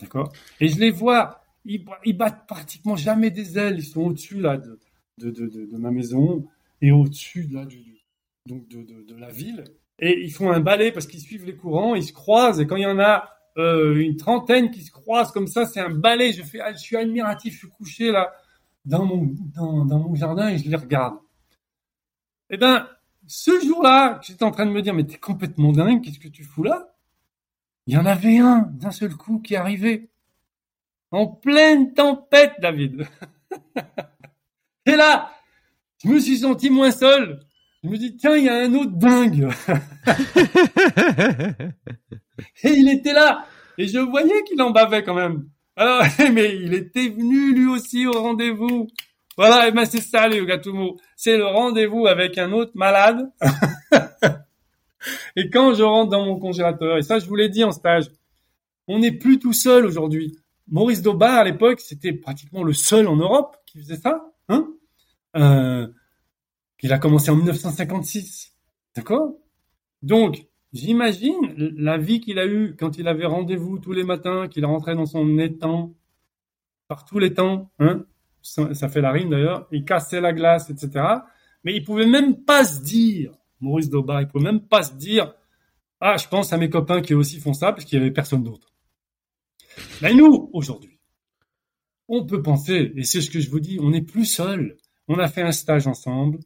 D'accord? 0.00 0.32
Et 0.60 0.68
je 0.68 0.78
les 0.78 0.90
vois, 0.90 1.42
ils, 1.64 1.84
battent 2.16 2.46
pratiquement 2.46 2.96
jamais 2.96 3.30
des 3.30 3.58
ailes, 3.58 3.76
ils 3.78 3.84
sont 3.84 4.02
au-dessus 4.02 4.40
là 4.40 4.56
de, 4.56 4.78
de, 5.18 5.30
de, 5.30 5.46
de, 5.66 5.76
ma 5.76 5.90
maison 5.90 6.46
et 6.80 6.92
au-dessus 6.92 7.48
là 7.50 7.66
du, 7.66 7.98
donc 8.46 8.68
de, 8.68 9.14
la 9.16 9.30
ville. 9.30 9.64
Et 9.98 10.20
ils 10.22 10.32
font 10.32 10.50
un 10.50 10.60
balai 10.60 10.92
parce 10.92 11.06
qu'ils 11.06 11.20
suivent 11.20 11.44
les 11.44 11.56
courants, 11.56 11.94
ils 11.94 12.04
se 12.04 12.12
croisent 12.12 12.60
et 12.60 12.66
quand 12.66 12.76
il 12.76 12.82
y 12.82 12.86
en 12.86 12.98
a 12.98 13.28
euh, 13.58 13.96
une 13.96 14.16
trentaine 14.16 14.70
qui 14.70 14.82
se 14.82 14.90
croisent 14.90 15.32
comme 15.32 15.46
ça, 15.46 15.66
c'est 15.66 15.80
un 15.80 15.90
balai. 15.90 16.32
Je 16.32 16.42
fais, 16.42 16.60
je 16.72 16.78
suis 16.78 16.96
admiratif, 16.96 17.52
je 17.52 17.58
suis 17.58 17.68
couché 17.68 18.10
là 18.10 18.32
dans 18.84 19.04
mon, 19.04 19.34
dans, 19.54 19.84
dans 19.84 19.98
mon 19.98 20.14
jardin 20.14 20.48
et 20.48 20.58
je 20.58 20.68
les 20.68 20.76
regarde. 20.76 21.16
Eh 22.50 22.56
ben, 22.56 22.88
ce 23.26 23.60
jour-là, 23.64 24.20
j'étais 24.22 24.44
en 24.44 24.50
train 24.50 24.66
de 24.66 24.72
me 24.72 24.82
dire, 24.82 24.94
mais 24.94 25.04
t'es 25.04 25.18
complètement 25.18 25.72
dingue, 25.72 26.02
qu'est-ce 26.02 26.18
que 26.18 26.28
tu 26.28 26.44
fous 26.44 26.62
là? 26.62 26.94
Il 27.86 27.94
y 27.94 27.96
en 27.96 28.06
avait 28.06 28.38
un 28.38 28.70
d'un 28.72 28.90
seul 28.90 29.14
coup 29.14 29.40
qui 29.40 29.56
arrivait. 29.56 30.10
En 31.10 31.26
pleine 31.26 31.92
tempête, 31.94 32.54
David. 32.60 33.06
et 34.86 34.96
là, 34.96 35.32
je 36.02 36.08
me 36.08 36.18
suis 36.18 36.38
senti 36.38 36.70
moins 36.70 36.90
seul. 36.90 37.40
Je 37.82 37.88
me 37.88 37.96
dis, 37.96 38.16
tiens, 38.16 38.36
il 38.36 38.44
y 38.44 38.48
a 38.48 38.56
un 38.56 38.72
autre 38.74 38.92
dingue. 38.92 39.48
et 42.62 42.70
il 42.70 42.88
était 42.88 43.12
là. 43.12 43.44
Et 43.76 43.88
je 43.88 43.98
voyais 43.98 44.42
qu'il 44.44 44.62
en 44.62 44.70
bavait 44.70 45.02
quand 45.02 45.14
même. 45.14 45.48
Alors, 45.76 46.02
mais 46.32 46.56
il 46.56 46.74
était 46.74 47.08
venu 47.08 47.54
lui 47.54 47.66
aussi 47.66 48.06
au 48.06 48.12
rendez-vous. 48.12 48.88
Voilà, 49.36 49.68
et 49.68 49.72
ben 49.72 49.86
c'est 49.86 50.02
ça 50.02 50.28
les 50.28 50.44
Gatumo. 50.44 50.98
C'est 51.16 51.36
le 51.36 51.46
rendez-vous 51.46 52.06
avec 52.06 52.36
un 52.38 52.52
autre 52.52 52.72
malade. 52.74 53.30
et 55.36 55.48
quand 55.48 55.74
je 55.74 55.82
rentre 55.82 56.10
dans 56.10 56.24
mon 56.24 56.38
congélateur, 56.38 56.98
et 56.98 57.02
ça 57.02 57.18
je 57.18 57.26
vous 57.26 57.36
l'ai 57.36 57.48
dit 57.48 57.64
en 57.64 57.72
stage, 57.72 58.10
on 58.88 58.98
n'est 58.98 59.12
plus 59.12 59.38
tout 59.38 59.54
seul 59.54 59.86
aujourd'hui. 59.86 60.36
Maurice 60.68 61.02
Daubard 61.02 61.38
à 61.38 61.44
l'époque, 61.44 61.80
c'était 61.80 62.12
pratiquement 62.12 62.62
le 62.62 62.72
seul 62.72 63.08
en 63.08 63.16
Europe 63.16 63.56
qui 63.66 63.78
faisait 63.78 63.96
ça. 63.96 64.32
Hein 64.48 64.68
euh, 65.36 65.86
il 66.82 66.92
a 66.92 66.98
commencé 66.98 67.30
en 67.30 67.36
1956. 67.36 68.52
D'accord? 68.94 69.34
Donc, 70.02 70.44
j'imagine 70.72 71.54
la 71.56 71.98
vie 71.98 72.20
qu'il 72.20 72.38
a 72.38 72.46
eue 72.46 72.74
quand 72.78 72.98
il 72.98 73.08
avait 73.08 73.26
rendez-vous 73.26 73.78
tous 73.78 73.92
les 73.92 74.04
matins, 74.04 74.48
qu'il 74.48 74.64
rentrait 74.64 74.94
dans 74.94 75.06
son 75.06 75.38
étang, 75.38 75.94
par 76.88 77.04
tous 77.04 77.18
les 77.18 77.34
temps, 77.34 77.70
hein 77.78 78.04
ça, 78.42 78.88
fait 78.88 79.00
la 79.00 79.12
rime 79.12 79.30
d'ailleurs, 79.30 79.68
il 79.70 79.84
cassait 79.84 80.20
la 80.20 80.32
glace, 80.32 80.68
etc. 80.70 81.04
Mais 81.64 81.74
il 81.76 81.84
pouvait 81.84 82.06
même 82.06 82.44
pas 82.44 82.64
se 82.64 82.82
dire, 82.82 83.32
Maurice 83.60 83.88
Daubard, 83.88 84.20
il 84.20 84.28
pouvait 84.28 84.44
même 84.44 84.60
pas 84.60 84.82
se 84.82 84.94
dire, 84.94 85.34
ah, 86.00 86.16
je 86.16 86.26
pense 86.26 86.52
à 86.52 86.56
mes 86.56 86.68
copains 86.68 87.00
qui 87.00 87.14
aussi 87.14 87.38
font 87.38 87.54
ça, 87.54 87.72
parce 87.72 87.84
qu'il 87.84 87.98
y 87.98 88.02
avait 88.02 88.10
personne 88.10 88.42
d'autre. 88.42 88.72
Mais 90.02 90.12
nous, 90.12 90.50
aujourd'hui, 90.52 90.98
on 92.08 92.26
peut 92.26 92.42
penser, 92.42 92.92
et 92.96 93.04
c'est 93.04 93.20
ce 93.20 93.30
que 93.30 93.40
je 93.40 93.48
vous 93.48 93.60
dis, 93.60 93.78
on 93.80 93.90
n'est 93.90 94.02
plus 94.02 94.26
seul. 94.26 94.76
On 95.08 95.18
a 95.18 95.28
fait 95.28 95.42
un 95.42 95.52
stage 95.52 95.86
ensemble, 95.86 96.40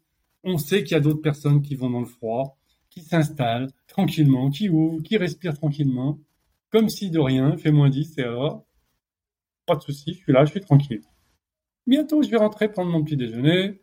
on 0.45 0.59
sait 0.59 0.85
qu'il 0.85 0.93
y 0.93 0.99
a 0.99 1.01
d'autres 1.01 1.23
personnes 1.23 1.63
qui 1.63 1.75
vont 1.75 1.91
dans 1.91 2.01
le 2.01 2.07
froid, 2.07 2.59
qui 2.97 3.05
s'installent 3.05 3.71
tranquillement, 3.87 4.49
qui 4.49 4.71
ouvrent, 4.71 5.03
qui 5.03 5.19
respirent 5.19 5.55
tranquillement, 5.55 6.19
comme 6.71 6.89
si 6.89 7.11
de 7.11 7.19
rien, 7.19 7.57
fait 7.59 7.71
moins 7.71 7.91
10, 7.91 8.17
et 8.19 8.23
alors, 8.23 8.67
pas 9.67 9.77
de 9.77 9.83
souci, 9.83 10.15
je 10.15 10.19
suis 10.19 10.33
là, 10.33 10.47
je 10.47 10.53
suis 10.53 10.61
tranquille. 10.61 11.03
Bientôt, 11.87 12.23
je 12.23 12.31
vais 12.31 12.39
rentrer 12.39 12.71
prendre 12.71 12.91
mon 12.91 13.05
petit 13.05 13.19
déjeuner, 13.19 13.83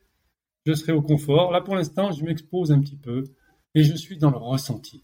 je 0.65 0.73
serai 0.73 0.94
au 0.94 1.02
confort. 1.03 1.52
Là, 1.52 1.61
pour 1.61 1.76
l'instant, 1.76 2.11
je 2.11 2.26
m'expose 2.26 2.72
un 2.72 2.80
petit 2.81 2.98
peu, 2.98 3.23
et 3.76 3.84
je 3.84 3.94
suis 3.95 4.18
dans 4.18 4.31
le 4.31 4.38
ressenti. 4.38 5.02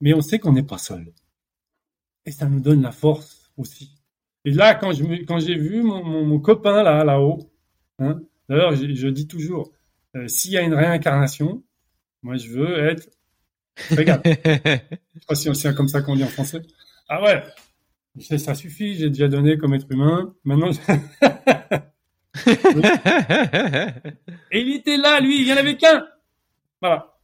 Mais 0.00 0.12
on 0.12 0.20
sait 0.20 0.40
qu'on 0.40 0.52
n'est 0.52 0.64
pas 0.64 0.78
seul. 0.78 1.12
Et 2.26 2.32
ça 2.32 2.48
nous 2.48 2.60
donne 2.60 2.82
la 2.82 2.92
force 2.92 3.52
aussi. 3.56 3.94
Et 4.44 4.50
là, 4.50 4.74
quand 4.74 4.92
j'ai 4.92 5.54
vu 5.56 5.82
mon, 5.82 6.40
copain 6.40 6.82
là, 6.82 7.04
là-haut, 7.04 7.52
hein, 8.00 8.20
d'ailleurs, 8.48 8.74
je 8.74 9.08
dis 9.08 9.28
toujours, 9.28 9.72
euh, 10.16 10.26
s'il 10.26 10.52
y 10.52 10.56
a 10.56 10.62
une 10.62 10.74
réincarnation, 10.74 11.62
moi 12.22 12.36
je 12.36 12.48
veux 12.48 12.88
être. 12.88 13.08
Regarde. 13.90 14.22
je 14.26 14.30
sais 14.32 15.26
pas 15.26 15.34
si 15.34 15.54
c'est 15.54 15.74
comme 15.74 15.88
ça 15.88 16.02
qu'on 16.02 16.16
dit 16.16 16.24
en 16.24 16.28
français. 16.28 16.62
Ah 17.08 17.22
ouais, 17.22 17.42
ça 18.20 18.54
suffit, 18.54 18.94
j'ai 18.96 19.08
déjà 19.08 19.28
donné 19.28 19.56
comme 19.58 19.74
être 19.74 19.86
humain. 19.90 20.34
Maintenant. 20.44 20.70
Et 24.52 24.60
il 24.60 24.76
était 24.76 24.96
là, 24.96 25.20
lui, 25.20 25.40
il 25.40 25.44
n'y 25.44 25.52
en 25.52 25.56
avait 25.56 25.76
qu'un. 25.76 26.06
Voilà. 26.80 27.14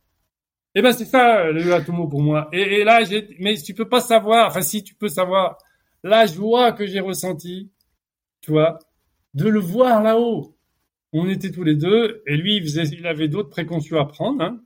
Et 0.76 0.80
eh 0.80 0.82
ben 0.82 0.92
c'est 0.92 1.04
ça 1.04 1.50
le 1.52 1.72
Atomo 1.72 2.08
pour 2.08 2.20
moi. 2.20 2.48
Et, 2.52 2.80
et 2.80 2.84
là, 2.84 3.04
j'ai, 3.04 3.36
mais 3.38 3.56
tu 3.56 3.74
peux 3.74 3.88
pas 3.88 4.00
savoir. 4.00 4.48
Enfin, 4.48 4.62
si 4.62 4.82
tu 4.82 4.94
peux 4.94 5.08
savoir 5.08 5.58
la 6.02 6.26
joie 6.26 6.72
que 6.72 6.86
j'ai 6.86 7.00
ressentie, 7.00 7.70
tu 8.40 8.50
vois, 8.50 8.78
de 9.34 9.48
le 9.48 9.58
voir 9.58 10.02
là-haut. 10.02 10.56
On 11.12 11.28
était 11.28 11.50
tous 11.50 11.62
les 11.62 11.76
deux, 11.76 12.22
et 12.26 12.36
lui, 12.36 12.56
il, 12.56 12.62
faisait, 12.62 12.84
il 12.88 13.06
avait 13.06 13.28
d'autres 13.28 13.50
précautions 13.50 13.98
à 13.98 14.04
prendre. 14.04 14.42
Hein. 14.42 14.60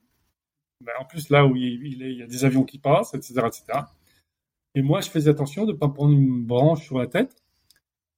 Ben, 0.80 0.92
en 1.00 1.04
plus, 1.04 1.28
là 1.30 1.44
où 1.44 1.56
il, 1.56 2.02
est, 2.02 2.12
il 2.12 2.18
y 2.18 2.22
a 2.22 2.26
des 2.26 2.44
avions 2.44 2.64
qui 2.64 2.78
passent, 2.78 3.14
etc., 3.14 3.34
etc. 3.46 3.80
Et 4.74 4.82
moi, 4.82 5.00
je 5.00 5.10
faisais 5.10 5.30
attention 5.30 5.64
de 5.64 5.72
ne 5.72 5.76
pas 5.76 5.88
prendre 5.88 6.12
une 6.12 6.44
branche 6.44 6.84
sur 6.84 6.98
la 6.98 7.06
tête. 7.06 7.42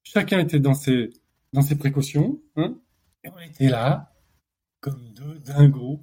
Chacun 0.03 0.41
était 0.41 0.61
dans 0.61 0.74
ses, 0.74 1.11
dans 1.53 1.62
ses 1.62 1.78
précautions. 1.78 2.41
Hein. 2.57 2.77
Et 3.24 3.31
on 3.31 3.39
était 3.41 3.69
là, 3.69 4.12
comme 4.81 5.12
deux 5.15 5.39
dingos, 5.39 6.01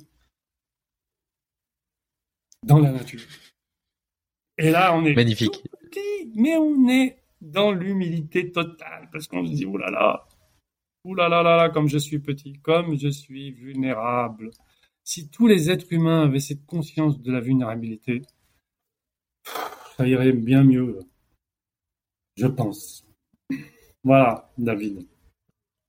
dans 2.64 2.80
la 2.80 2.92
nature. 2.92 3.22
Et 4.58 4.72
là, 4.72 4.96
on 4.96 5.06
est 5.06 5.14
magnifique. 5.14 5.64
mais 6.36 6.58
on 6.58 6.88
est 6.90 7.18
dans 7.42 7.72
l'humilité 7.72 8.52
totale 8.52 9.10
parce 9.12 9.28
qu'on 9.28 9.46
se 9.46 9.52
dit 9.52 9.66
oh 9.66 9.78
là 9.78 9.92
là, 9.92 10.28
Ouh 11.04 11.16
là 11.16 11.30
là 11.30 11.42
là 11.42 11.56
là, 11.56 11.70
comme 11.70 11.88
je 11.88 11.98
suis 11.98 12.20
petit, 12.20 12.60
comme 12.60 12.98
je 12.98 13.08
suis 13.08 13.52
vulnérable. 13.52 14.52
Si 15.10 15.30
tous 15.30 15.48
les 15.48 15.72
êtres 15.72 15.86
humains 15.92 16.24
avaient 16.24 16.42
cette 16.42 16.66
conscience 16.66 17.22
de 17.22 17.32
la 17.32 17.40
vulnérabilité, 17.40 18.24
ça 19.96 20.06
irait 20.06 20.34
bien 20.34 20.66
mieux. 20.66 21.00
Je 22.36 22.46
pense. 22.46 23.06
Voilà, 24.04 24.52
David. 24.58 25.08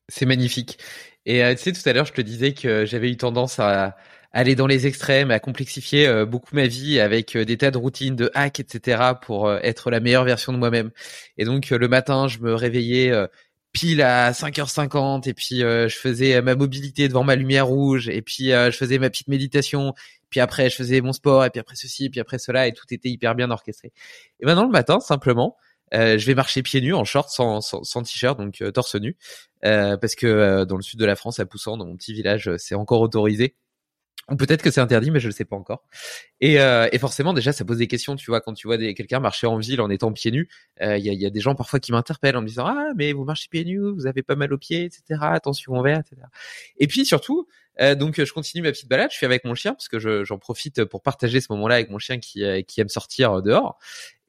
C'est 0.08 0.24
magnifique. 0.24 0.78
Et 1.26 1.42
euh, 1.42 1.52
tu 1.56 1.62
sais, 1.62 1.72
tout 1.72 1.86
à 1.88 1.92
l'heure, 1.92 2.06
je 2.06 2.12
te 2.12 2.20
disais 2.20 2.54
que 2.54 2.86
j'avais 2.86 3.10
eu 3.10 3.16
tendance 3.16 3.58
à 3.58 3.96
aller 4.30 4.54
dans 4.54 4.68
les 4.68 4.86
extrêmes, 4.86 5.32
à 5.32 5.40
complexifier 5.40 6.06
euh, 6.06 6.24
beaucoup 6.24 6.54
ma 6.54 6.68
vie 6.68 7.00
avec 7.00 7.34
euh, 7.34 7.44
des 7.44 7.58
tas 7.58 7.72
de 7.72 7.78
routines, 7.78 8.14
de 8.14 8.30
hacks, 8.34 8.60
etc. 8.60 9.14
pour 9.20 9.52
être 9.52 9.90
la 9.90 9.98
meilleure 9.98 10.24
version 10.24 10.52
de 10.52 10.58
moi-même. 10.58 10.92
Et 11.38 11.44
donc, 11.44 11.70
le 11.70 11.88
matin, 11.88 12.28
je 12.28 12.38
me 12.38 12.54
réveillais 12.54 13.12
pile 13.78 14.02
à 14.02 14.32
5h50 14.32 15.28
et 15.28 15.34
puis 15.34 15.62
euh, 15.62 15.88
je 15.88 15.96
faisais 15.96 16.42
ma 16.42 16.56
mobilité 16.56 17.06
devant 17.06 17.22
ma 17.22 17.36
lumière 17.36 17.68
rouge 17.68 18.08
et 18.08 18.22
puis 18.22 18.52
euh, 18.52 18.72
je 18.72 18.76
faisais 18.76 18.98
ma 18.98 19.08
petite 19.08 19.28
méditation 19.28 19.94
puis 20.30 20.40
après 20.40 20.68
je 20.68 20.74
faisais 20.74 21.00
mon 21.00 21.12
sport 21.12 21.44
et 21.44 21.50
puis 21.50 21.60
après 21.60 21.76
ceci 21.76 22.06
et 22.06 22.10
puis 22.10 22.18
après 22.18 22.40
cela 22.40 22.66
et 22.66 22.72
tout 22.72 22.86
était 22.90 23.08
hyper 23.08 23.36
bien 23.36 23.52
orchestré. 23.52 23.92
Et 24.40 24.46
maintenant 24.46 24.64
le 24.64 24.72
matin 24.72 24.98
simplement 24.98 25.56
euh, 25.94 26.18
je 26.18 26.26
vais 26.26 26.34
marcher 26.34 26.62
pieds 26.62 26.80
nus 26.80 26.92
en 26.92 27.04
short 27.04 27.30
sans, 27.30 27.60
sans, 27.60 27.84
sans 27.84 28.02
t-shirt 28.02 28.36
donc 28.36 28.60
torse 28.74 28.96
nu 28.96 29.16
parce 29.62 30.16
que 30.16 30.64
dans 30.64 30.76
le 30.76 30.82
sud 30.82 30.98
de 30.98 31.06
la 31.06 31.14
France 31.14 31.38
à 31.38 31.46
Poussan 31.46 31.76
dans 31.76 31.86
mon 31.86 31.96
petit 31.96 32.12
village 32.12 32.50
c'est 32.56 32.74
encore 32.74 33.00
autorisé 33.00 33.54
Peut-être 34.36 34.62
que 34.62 34.70
c'est 34.70 34.80
interdit, 34.80 35.10
mais 35.10 35.20
je 35.20 35.28
le 35.28 35.32
sais 35.32 35.44
pas 35.44 35.56
encore. 35.56 35.84
Et, 36.40 36.60
euh, 36.60 36.88
et, 36.92 36.98
forcément, 36.98 37.32
déjà, 37.32 37.52
ça 37.52 37.64
pose 37.64 37.78
des 37.78 37.86
questions. 37.86 38.14
Tu 38.14 38.30
vois, 38.30 38.40
quand 38.40 38.52
tu 38.52 38.66
vois 38.66 38.76
quelqu'un 38.76 39.20
marcher 39.20 39.46
en 39.46 39.56
ville 39.56 39.80
en 39.80 39.88
étant 39.88 40.12
pieds 40.12 40.30
nus, 40.30 40.48
euh, 40.82 40.98
il 40.98 41.04
y, 41.04 41.10
a, 41.10 41.12
y, 41.14 41.24
a, 41.24 41.30
des 41.30 41.40
gens 41.40 41.54
parfois 41.54 41.80
qui 41.80 41.92
m'interpellent 41.92 42.36
en 42.36 42.42
me 42.42 42.46
disant 42.46 42.66
ah 42.66 42.92
mais 42.96 43.12
vous 43.12 43.24
marchez 43.24 43.48
pieds 43.50 43.64
nus, 43.64 43.90
vous 43.90 44.06
avez 44.06 44.22
pas 44.22 44.36
mal 44.36 44.52
aux 44.52 44.58
pieds, 44.58 44.84
etc. 44.84 45.20
Attention 45.22 45.72
au 45.72 45.82
verre, 45.82 46.00
etc. 46.00 46.22
Et 46.78 46.86
puis 46.86 47.06
surtout, 47.06 47.46
euh, 47.80 47.94
donc 47.94 48.22
je 48.22 48.32
continue 48.32 48.62
ma 48.62 48.72
petite 48.72 48.88
balade. 48.88 49.10
Je 49.10 49.16
suis 49.16 49.26
avec 49.26 49.44
mon 49.44 49.54
chien 49.54 49.72
parce 49.72 49.88
que 49.88 50.24
j'en 50.24 50.38
profite 50.38 50.84
pour 50.84 51.02
partager 51.02 51.40
ce 51.40 51.46
moment-là 51.52 51.76
avec 51.76 51.90
mon 51.90 51.98
chien 51.98 52.18
qui, 52.18 52.44
euh, 52.44 52.62
qui 52.62 52.80
aime 52.80 52.88
sortir 52.88 53.42
dehors. 53.42 53.78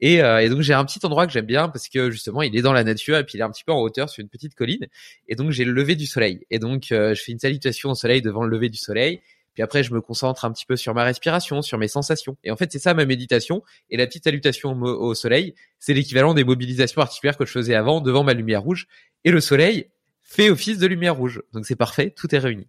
Et, 0.00 0.22
euh, 0.22 0.38
et 0.38 0.48
donc 0.48 0.62
j'ai 0.62 0.74
un 0.74 0.84
petit 0.84 1.04
endroit 1.04 1.26
que 1.26 1.32
j'aime 1.32 1.46
bien 1.46 1.68
parce 1.68 1.88
que 1.88 2.10
justement 2.10 2.42
il 2.42 2.56
est 2.56 2.62
dans 2.62 2.72
la 2.72 2.84
nature 2.84 3.18
et 3.18 3.24
puis 3.24 3.38
il 3.38 3.40
est 3.40 3.44
un 3.44 3.50
petit 3.50 3.64
peu 3.64 3.72
en 3.72 3.80
hauteur 3.80 4.08
sur 4.08 4.22
une 4.22 4.28
petite 4.28 4.54
colline. 4.54 4.86
Et 5.28 5.34
donc 5.34 5.50
j'ai 5.50 5.64
le 5.64 5.72
lever 5.72 5.96
du 5.96 6.06
soleil. 6.06 6.46
Et 6.50 6.58
donc 6.58 6.86
je 6.90 7.14
fais 7.14 7.32
une 7.32 7.38
salutation 7.38 7.90
au 7.90 7.94
soleil 7.94 8.22
devant 8.22 8.44
le 8.44 8.50
lever 8.50 8.68
du 8.68 8.78
soleil. 8.78 9.20
Puis 9.54 9.62
après, 9.62 9.82
je 9.82 9.92
me 9.92 10.00
concentre 10.00 10.44
un 10.44 10.52
petit 10.52 10.66
peu 10.66 10.76
sur 10.76 10.94
ma 10.94 11.04
respiration, 11.04 11.62
sur 11.62 11.78
mes 11.78 11.88
sensations. 11.88 12.36
Et 12.44 12.50
en 12.50 12.56
fait, 12.56 12.70
c'est 12.70 12.78
ça 12.78 12.94
ma 12.94 13.04
méditation. 13.04 13.62
Et 13.90 13.96
la 13.96 14.06
petite 14.06 14.24
salutation 14.24 14.80
au 14.80 15.14
soleil, 15.14 15.54
c'est 15.78 15.94
l'équivalent 15.94 16.34
des 16.34 16.44
mobilisations 16.44 17.02
articulaires 17.02 17.36
que 17.36 17.46
je 17.46 17.52
faisais 17.52 17.74
avant 17.74 18.00
devant 18.00 18.24
ma 18.24 18.34
lumière 18.34 18.62
rouge. 18.62 18.86
Et 19.24 19.30
le 19.30 19.40
soleil 19.40 19.90
fait 20.30 20.48
office 20.48 20.78
de 20.78 20.86
lumière 20.86 21.16
rouge. 21.16 21.42
Donc 21.52 21.66
c'est 21.66 21.76
parfait, 21.76 22.10
tout 22.10 22.32
est 22.32 22.38
réuni. 22.38 22.68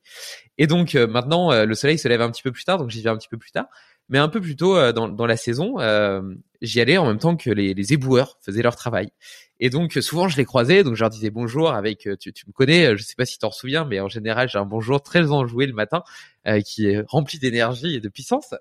Et 0.57 0.65
donc 0.65 0.95
euh, 0.95 1.05
maintenant, 1.05 1.51
euh, 1.51 1.65
le 1.65 1.75
soleil 1.75 1.99
se 1.99 2.07
lève 2.07 2.21
un 2.21 2.31
petit 2.31 2.41
peu 2.41 2.51
plus 2.51 2.63
tard, 2.63 2.79
donc 2.79 2.89
j'y 2.89 3.03
vais 3.03 3.09
un 3.11 3.17
petit 3.17 3.29
peu 3.29 3.37
plus 3.37 3.51
tard. 3.51 3.67
Mais 4.11 4.19
un 4.19 4.29
peu 4.29 4.39
plus 4.39 4.55
tôt 4.55 4.77
euh, 4.77 4.91
dans, 4.91 5.09
dans, 5.09 5.25
la 5.25 5.37
saison, 5.37 5.77
j'y 6.61 6.79
allais 6.79 6.97
en 6.97 7.07
même 7.07 7.17
temps 7.17 7.35
que 7.35 7.49
les, 7.49 7.73
les 7.73 7.93
éboueurs 7.93 8.37
faisaient 8.41 8.61
leur 8.61 8.75
travail. 8.75 9.11
Et 9.63 9.69
donc 9.69 9.93
souvent 10.01 10.27
je 10.27 10.35
les 10.37 10.43
croisais, 10.43 10.83
donc 10.83 10.95
je 10.95 11.01
leur 11.01 11.11
disais 11.11 11.29
bonjour 11.29 11.71
avec 11.71 12.07
euh, 12.07 12.17
tu, 12.17 12.33
tu 12.33 12.45
me 12.47 12.51
connais, 12.51 12.87
euh, 12.87 12.97
je 12.97 13.03
sais 13.03 13.13
pas 13.15 13.25
si 13.25 13.33
tu 13.33 13.39
t'en 13.39 13.51
souviens, 13.51 13.85
mais 13.85 13.99
en 13.99 14.09
général 14.09 14.49
j'ai 14.49 14.57
un 14.57 14.65
bonjour 14.65 15.03
très 15.03 15.29
enjoué 15.29 15.67
le 15.67 15.73
matin 15.73 16.01
euh, 16.47 16.61
qui 16.61 16.87
est 16.87 17.03
rempli 17.07 17.37
d'énergie 17.37 17.95
et 17.95 17.99
de 17.99 18.09
puissance. 18.09 18.55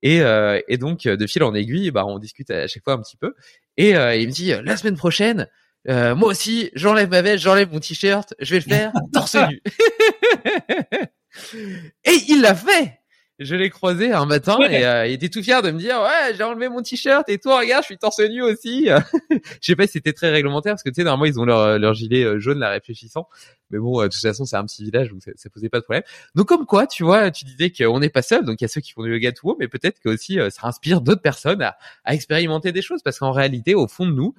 Et, 0.00 0.20
et 0.68 0.78
donc 0.78 1.08
de 1.08 1.26
fil 1.26 1.42
en 1.42 1.52
aiguille, 1.54 1.90
bah 1.90 2.06
on 2.06 2.20
discute 2.20 2.52
à 2.52 2.68
chaque 2.68 2.84
fois 2.84 2.92
un 2.92 3.02
petit 3.02 3.16
peu. 3.16 3.34
Et 3.76 3.90
il 3.90 4.28
me 4.28 4.30
dit 4.30 4.52
la 4.62 4.76
semaine 4.76 4.96
prochaine, 4.96 5.48
moi 5.88 6.28
aussi 6.28 6.70
j'enlève 6.74 7.10
ma 7.10 7.20
veste, 7.20 7.42
j'enlève 7.42 7.72
mon 7.72 7.80
t-shirt, 7.80 8.32
je 8.38 8.54
vais 8.54 8.60
le 8.60 8.64
faire 8.64 8.92
torse 9.12 9.34
nu. 9.34 9.60
et 12.04 12.16
il 12.28 12.42
l'a 12.42 12.54
fait 12.54 12.97
je 13.38 13.54
l'ai 13.54 13.70
croisé 13.70 14.12
un 14.12 14.26
matin 14.26 14.58
et 14.68 14.84
euh, 14.84 15.06
il 15.06 15.12
était 15.12 15.28
tout 15.28 15.42
fier 15.42 15.62
de 15.62 15.70
me 15.70 15.78
dire 15.78 16.00
ouais 16.00 16.34
j'ai 16.36 16.42
enlevé 16.42 16.68
mon 16.68 16.82
t-shirt 16.82 17.28
et 17.28 17.38
toi 17.38 17.60
regarde 17.60 17.84
je 17.84 17.86
suis 17.86 17.98
torse 17.98 18.18
nu 18.18 18.42
aussi. 18.42 18.88
Je 19.30 19.38
sais 19.60 19.76
pas 19.76 19.86
si 19.86 19.92
c'était 19.92 20.12
très 20.12 20.30
réglementaire 20.30 20.72
parce 20.72 20.82
que 20.82 20.88
tu 20.88 20.96
sais 20.96 21.04
normalement 21.04 21.32
ils 21.32 21.38
ont 21.38 21.44
leur, 21.44 21.78
leur 21.78 21.94
gilet 21.94 22.24
euh, 22.24 22.40
jaune 22.40 22.58
la 22.58 22.70
réfléchissant. 22.70 23.28
Mais 23.70 23.78
bon 23.78 24.00
euh, 24.00 24.04
de 24.04 24.08
toute 24.08 24.20
façon 24.20 24.44
c'est 24.44 24.56
un 24.56 24.64
petit 24.64 24.82
village 24.82 25.10
donc 25.10 25.22
ça, 25.22 25.30
ça, 25.36 25.50
posait 25.50 25.68
pas 25.68 25.78
de 25.78 25.84
problème. 25.84 26.02
Donc 26.34 26.48
comme 26.48 26.66
quoi 26.66 26.86
tu 26.86 27.04
vois 27.04 27.30
tu 27.30 27.44
disais 27.44 27.70
qu'on 27.70 28.00
n'est 28.00 28.08
pas 28.08 28.22
seul 28.22 28.44
donc 28.44 28.60
il 28.60 28.64
y 28.64 28.66
a 28.66 28.68
ceux 28.68 28.80
qui 28.80 28.92
font 28.92 29.04
du 29.04 29.12
yoga 29.12 29.30
tout 29.30 29.50
haut 29.50 29.56
mais 29.60 29.68
peut-être 29.68 30.00
que 30.00 30.08
aussi 30.08 30.38
ça 30.50 30.66
inspire 30.66 31.00
d'autres 31.00 31.22
personnes 31.22 31.62
à, 31.62 31.76
à, 32.04 32.14
expérimenter 32.14 32.72
des 32.72 32.82
choses 32.82 33.02
parce 33.02 33.20
qu'en 33.20 33.32
réalité 33.32 33.74
au 33.74 33.86
fond 33.86 34.06
de 34.06 34.12
nous 34.12 34.34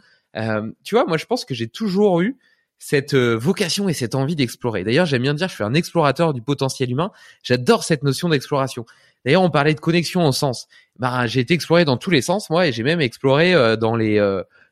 tu 0.84 0.96
vois 0.96 1.06
moi 1.06 1.18
je 1.18 1.26
pense 1.26 1.46
que 1.46 1.54
j'ai 1.54 1.68
toujours 1.68 2.22
eu 2.22 2.38
cette 2.80 3.14
vocation 3.14 3.90
et 3.90 3.94
cette 3.94 4.16
envie 4.16 4.36
d'explorer. 4.36 4.84
D'ailleurs, 4.84 5.06
j'aime 5.06 5.22
bien 5.22 5.34
dire, 5.34 5.50
je 5.50 5.56
suis 5.56 5.64
un 5.64 5.74
explorateur 5.74 6.34
du 6.34 6.42
potentiel 6.42 6.90
humain. 6.90 7.12
J'adore 7.44 7.84
cette 7.84 8.04
notion 8.04 8.30
d'exploration. 8.30 8.86
D'ailleurs, 9.26 9.44
on 9.44 9.50
parlait 9.52 9.74
de 9.74 9.80
connexion 9.80 10.26
au 10.26 10.32
sens. 10.32 10.68
Bah, 10.98 11.28
j'ai 11.28 11.42
été 11.42 11.54
exploré 11.54 11.86
dans 11.86 11.98
tous 11.98 12.10
les 12.10 12.22
sens, 12.22 12.50
moi, 12.50 12.68
et 12.68 12.72
j'ai 12.72 12.84
même 12.84 13.02
exploré 13.02 13.54
dans 13.78 13.96
les 13.96 14.18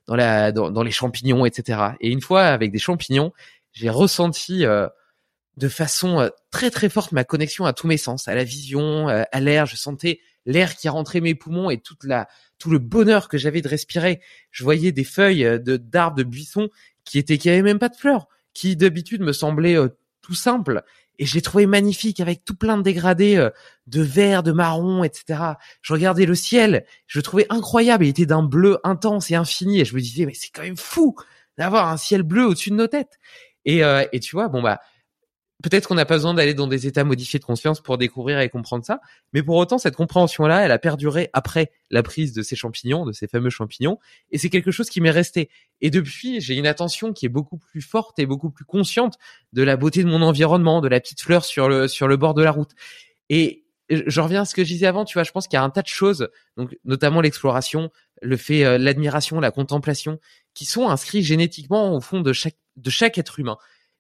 dans 0.07 0.15
la 0.15 0.51
dans, 0.53 0.83
les 0.83 0.91
champignons, 0.91 1.45
etc. 1.45 1.79
Et 1.99 2.09
une 2.09 2.21
fois 2.21 2.43
avec 2.43 2.71
des 2.71 2.79
champignons, 2.79 3.33
j'ai 3.73 3.89
ressenti 3.89 4.63
de 5.57 5.67
façon 5.67 6.31
très 6.49 6.69
très 6.69 6.87
forte 6.87 7.11
ma 7.11 7.25
connexion 7.25 7.65
à 7.65 7.73
tous 7.73 7.87
mes 7.87 7.97
sens, 7.97 8.27
à 8.27 8.35
la 8.35 8.45
vision, 8.45 9.07
à 9.09 9.39
l'air. 9.41 9.65
Je 9.65 9.75
sentais 9.75 10.21
l'air 10.45 10.75
qui 10.77 10.87
rentrait 10.87 11.19
mes 11.19 11.35
poumons 11.35 11.69
et 11.69 11.77
toute 11.77 12.05
la 12.05 12.27
tout 12.57 12.71
le 12.71 12.79
bonheur 12.79 13.27
que 13.27 13.37
j'avais 13.37 13.61
de 13.61 13.67
respirer. 13.67 14.21
Je 14.49 14.63
voyais 14.63 14.91
des 14.91 15.03
feuilles 15.03 15.43
de 15.43 15.77
d'arbres, 15.77 16.17
de 16.17 16.23
buissons 16.23 16.69
qui 17.07 17.17
étaient 17.19 17.37
qui 17.37 17.49
avaient 17.49 17.61
même 17.61 17.79
pas 17.79 17.89
de 17.89 17.95
fleurs, 17.95 18.27
qui 18.53 18.75
d'habitude 18.75 19.21
me 19.21 19.33
semblaient 19.33 19.77
tout 20.21 20.35
simples. 20.35 20.83
Et 21.19 21.25
j'ai 21.25 21.41
trouvé 21.41 21.65
magnifique 21.65 22.19
avec 22.19 22.45
tout 22.45 22.55
plein 22.55 22.77
de 22.77 22.83
dégradés 22.83 23.49
de 23.87 24.01
vert, 24.01 24.43
de 24.43 24.51
marron, 24.51 25.03
etc. 25.03 25.39
Je 25.81 25.93
regardais 25.93 26.27
le 26.27 26.35
ciel, 26.35 26.85
je 27.07 27.17
le 27.17 27.23
trouvais 27.23 27.47
incroyable. 27.49 28.05
Il 28.05 28.09
était 28.09 28.27
d'un 28.27 28.43
bleu 28.43 28.77
intense 28.83 29.31
et 29.31 29.35
infini. 29.35 29.79
Et 29.79 29.85
je 29.85 29.95
me 29.95 29.99
disais, 29.99 30.27
mais 30.27 30.35
c'est 30.35 30.49
quand 30.53 30.61
même 30.61 30.77
fou 30.77 31.15
d'avoir 31.57 31.87
un 31.87 31.97
ciel 31.97 32.21
bleu 32.21 32.45
au-dessus 32.45 32.69
de 32.69 32.75
nos 32.75 32.87
têtes. 32.87 33.17
Et, 33.65 33.81
et 34.11 34.19
tu 34.19 34.35
vois, 34.35 34.47
bon 34.47 34.61
bah 34.61 34.79
peut-être 35.63 35.87
qu'on 35.87 35.95
n'a 35.95 36.05
pas 36.05 36.15
besoin 36.15 36.33
d'aller 36.33 36.53
dans 36.53 36.67
des 36.67 36.85
états 36.85 37.03
modifiés 37.03 37.39
de 37.39 37.45
conscience 37.45 37.81
pour 37.81 37.97
découvrir 37.97 38.39
et 38.39 38.49
comprendre 38.49 38.85
ça, 38.85 38.99
mais 39.33 39.41
pour 39.41 39.55
autant, 39.55 39.77
cette 39.77 39.95
compréhension-là, 39.95 40.63
elle 40.63 40.71
a 40.71 40.77
perduré 40.77 41.29
après 41.33 41.71
la 41.89 42.03
prise 42.03 42.33
de 42.33 42.43
ces 42.43 42.55
champignons, 42.55 43.05
de 43.05 43.11
ces 43.11 43.27
fameux 43.27 43.49
champignons, 43.49 43.97
et 44.31 44.37
c'est 44.37 44.49
quelque 44.49 44.71
chose 44.71 44.89
qui 44.89 45.01
m'est 45.01 45.11
resté. 45.11 45.49
Et 45.81 45.89
depuis, 45.89 46.41
j'ai 46.41 46.55
une 46.55 46.67
attention 46.67 47.11
qui 47.11 47.25
est 47.25 47.29
beaucoup 47.29 47.57
plus 47.57 47.81
forte 47.81 48.19
et 48.19 48.25
beaucoup 48.25 48.51
plus 48.51 48.65
consciente 48.65 49.17
de 49.53 49.63
la 49.63 49.77
beauté 49.77 50.03
de 50.03 50.09
mon 50.09 50.21
environnement, 50.21 50.81
de 50.81 50.87
la 50.87 50.99
petite 50.99 51.21
fleur 51.21 51.43
sur 51.43 51.69
le, 51.69 51.87
sur 51.87 52.07
le 52.07 52.17
bord 52.17 52.33
de 52.33 52.43
la 52.43 52.51
route. 52.51 52.71
Et 53.29 53.65
je 53.89 54.21
reviens 54.21 54.41
à 54.41 54.45
ce 54.45 54.53
que 54.53 54.63
je 54.63 54.69
disais 54.69 54.85
avant, 54.85 55.05
tu 55.05 55.13
vois, 55.13 55.23
je 55.23 55.31
pense 55.31 55.47
qu'il 55.47 55.57
y 55.57 55.59
a 55.59 55.63
un 55.63 55.69
tas 55.69 55.81
de 55.81 55.87
choses, 55.87 56.29
donc 56.57 56.77
notamment 56.85 57.21
l'exploration, 57.21 57.89
le 58.21 58.37
fait, 58.37 58.63
euh, 58.63 58.77
l'admiration, 58.77 59.39
la 59.39 59.51
contemplation, 59.51 60.19
qui 60.53 60.65
sont 60.65 60.89
inscrits 60.89 61.23
génétiquement 61.23 61.95
au 61.95 62.01
fond 62.01 62.21
de 62.21 62.33
chaque, 62.33 62.57
de 62.75 62.89
chaque 62.89 63.17
être 63.17 63.39
humain 63.39 63.57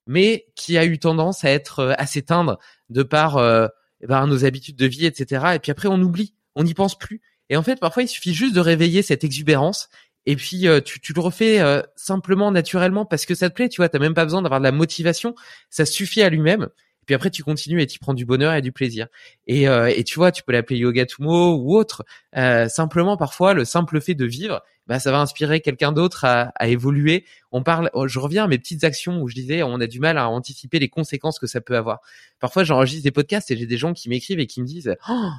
mais 0.07 0.47
qui 0.55 0.77
a 0.77 0.85
eu 0.85 0.97
tendance 0.97 1.43
à 1.43 1.51
être 1.51 1.79
euh, 1.79 1.93
à 1.97 2.07
s'éteindre 2.07 2.57
de 2.89 3.03
par 3.03 3.37
euh, 3.37 3.67
eh 4.01 4.07
ben, 4.07 4.25
nos 4.25 4.45
habitudes 4.45 4.77
de 4.77 4.85
vie, 4.85 5.05
etc. 5.05 5.53
Et 5.55 5.59
puis 5.59 5.71
après, 5.71 5.87
on 5.87 6.01
oublie, 6.01 6.33
on 6.55 6.63
n'y 6.63 6.73
pense 6.73 6.97
plus. 6.97 7.21
Et 7.49 7.57
en 7.57 7.63
fait, 7.63 7.79
parfois, 7.79 8.03
il 8.03 8.07
suffit 8.07 8.33
juste 8.33 8.55
de 8.55 8.59
réveiller 8.59 9.01
cette 9.01 9.23
exubérance. 9.23 9.89
Et 10.25 10.35
puis 10.35 10.67
euh, 10.67 10.81
tu, 10.81 10.99
tu, 10.99 11.13
le 11.13 11.21
refais 11.21 11.61
simplement, 11.95 12.51
naturellement, 12.51 13.05
parce 13.05 13.25
que 13.25 13.35
ça 13.35 13.49
te 13.49 13.55
plaît. 13.55 13.69
Tu 13.69 13.77
vois, 13.77 13.89
t'as 13.89 13.99
même 13.99 14.13
pas 14.13 14.25
besoin 14.25 14.41
d'avoir 14.41 14.59
de 14.59 14.65
la 14.65 14.71
motivation. 14.71 15.35
Ça 15.69 15.85
suffit 15.85 16.21
à 16.21 16.29
lui-même. 16.29 16.67
Puis 17.07 17.15
après, 17.15 17.31
tu 17.31 17.43
continues 17.43 17.81
et 17.81 17.87
tu 17.87 17.97
prends 17.97 18.13
du 18.13 18.25
bonheur 18.25 18.53
et 18.53 18.61
du 18.61 18.71
plaisir. 18.71 19.07
Et, 19.47 19.67
euh, 19.67 19.87
et 19.87 20.03
tu 20.03 20.15
vois, 20.15 20.31
tu 20.31 20.43
peux 20.43 20.51
l'appeler 20.51 20.77
yoga 20.77 21.05
tumo 21.05 21.55
ou 21.55 21.75
autre. 21.75 22.05
Euh, 22.35 22.67
simplement, 22.67 23.17
parfois, 23.17 23.53
le 23.53 23.65
simple 23.65 23.99
fait 24.01 24.13
de 24.13 24.25
vivre, 24.25 24.61
bah, 24.87 24.99
ça 24.99 25.11
va 25.11 25.19
inspirer 25.19 25.61
quelqu'un 25.61 25.93
d'autre 25.93 26.25
à, 26.25 26.51
à, 26.55 26.67
évoluer. 26.67 27.25
On 27.51 27.63
parle, 27.63 27.89
oh, 27.93 28.07
je 28.07 28.19
reviens 28.19 28.43
à 28.43 28.47
mes 28.47 28.57
petites 28.57 28.83
actions 28.83 29.21
où 29.21 29.29
je 29.29 29.35
disais, 29.35 29.63
on 29.63 29.79
a 29.79 29.87
du 29.87 29.99
mal 29.99 30.17
à 30.17 30.29
anticiper 30.29 30.79
les 30.79 30.89
conséquences 30.89 31.39
que 31.39 31.47
ça 31.47 31.61
peut 31.61 31.77
avoir. 31.77 32.01
Parfois, 32.39 32.65
j'enregistre 32.65 33.03
des 33.03 33.11
podcasts 33.11 33.49
et 33.51 33.57
j'ai 33.57 33.65
des 33.65 33.77
gens 33.77 33.93
qui 33.93 34.09
m'écrivent 34.09 34.39
et 34.39 34.47
qui 34.47 34.61
me 34.61 34.67
disent, 34.67 34.95
oh, 35.09 35.31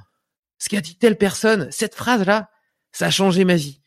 ce 0.59 0.71
qu'a 0.71 0.81
dit 0.81 0.97
telle 0.97 1.19
personne, 1.19 1.69
cette 1.71 1.95
phrase-là, 1.95 2.49
ça 2.93 3.07
a 3.07 3.11
changé 3.11 3.45
ma 3.45 3.57
vie. 3.57 3.81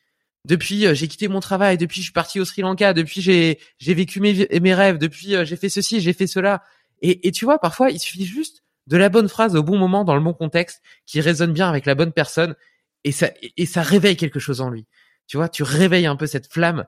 Depuis, 0.45 0.85
euh, 0.85 0.93
j'ai 0.93 1.07
quitté 1.07 1.27
mon 1.27 1.39
travail. 1.39 1.77
Depuis, 1.77 2.01
je 2.01 2.05
suis 2.05 2.13
parti 2.13 2.39
au 2.39 2.45
Sri 2.45 2.61
Lanka. 2.61 2.93
Depuis, 2.93 3.21
j'ai 3.21 3.59
j'ai 3.79 3.93
vécu 3.93 4.19
mes, 4.19 4.47
mes 4.59 4.73
rêves. 4.73 4.97
Depuis, 4.97 5.35
euh, 5.35 5.45
j'ai 5.45 5.55
fait 5.55 5.69
ceci, 5.69 5.99
j'ai 5.99 6.13
fait 6.13 6.27
cela. 6.27 6.63
Et, 7.01 7.27
et 7.27 7.31
tu 7.31 7.45
vois, 7.45 7.59
parfois, 7.59 7.89
il 7.89 7.99
suffit 7.99 8.25
juste 8.25 8.63
de 8.87 8.97
la 8.97 9.09
bonne 9.09 9.29
phrase 9.29 9.55
au 9.55 9.63
bon 9.63 9.77
moment, 9.77 10.03
dans 10.03 10.15
le 10.15 10.21
bon 10.21 10.33
contexte, 10.33 10.81
qui 11.05 11.21
résonne 11.21 11.53
bien 11.53 11.69
avec 11.69 11.85
la 11.85 11.95
bonne 11.95 12.11
personne, 12.11 12.55
et 13.03 13.11
ça, 13.11 13.29
et 13.57 13.65
ça 13.65 13.81
réveille 13.81 14.17
quelque 14.17 14.39
chose 14.39 14.61
en 14.61 14.69
lui. 14.69 14.85
Tu 15.27 15.37
vois, 15.37 15.49
tu 15.49 15.63
réveilles 15.63 16.07
un 16.07 16.15
peu 16.15 16.27
cette 16.27 16.51
flamme 16.51 16.85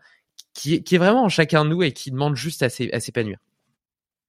qui 0.54 0.76
est, 0.76 0.84
qui 0.84 0.96
est 0.96 0.98
vraiment 0.98 1.24
en 1.24 1.30
chacun 1.30 1.66
de 1.66 1.70
nous 1.70 1.84
et 1.84 1.92
qui 1.92 2.12
demande 2.12 2.36
juste 2.36 2.62
à 2.62 2.70
s'épanouir. 2.70 3.40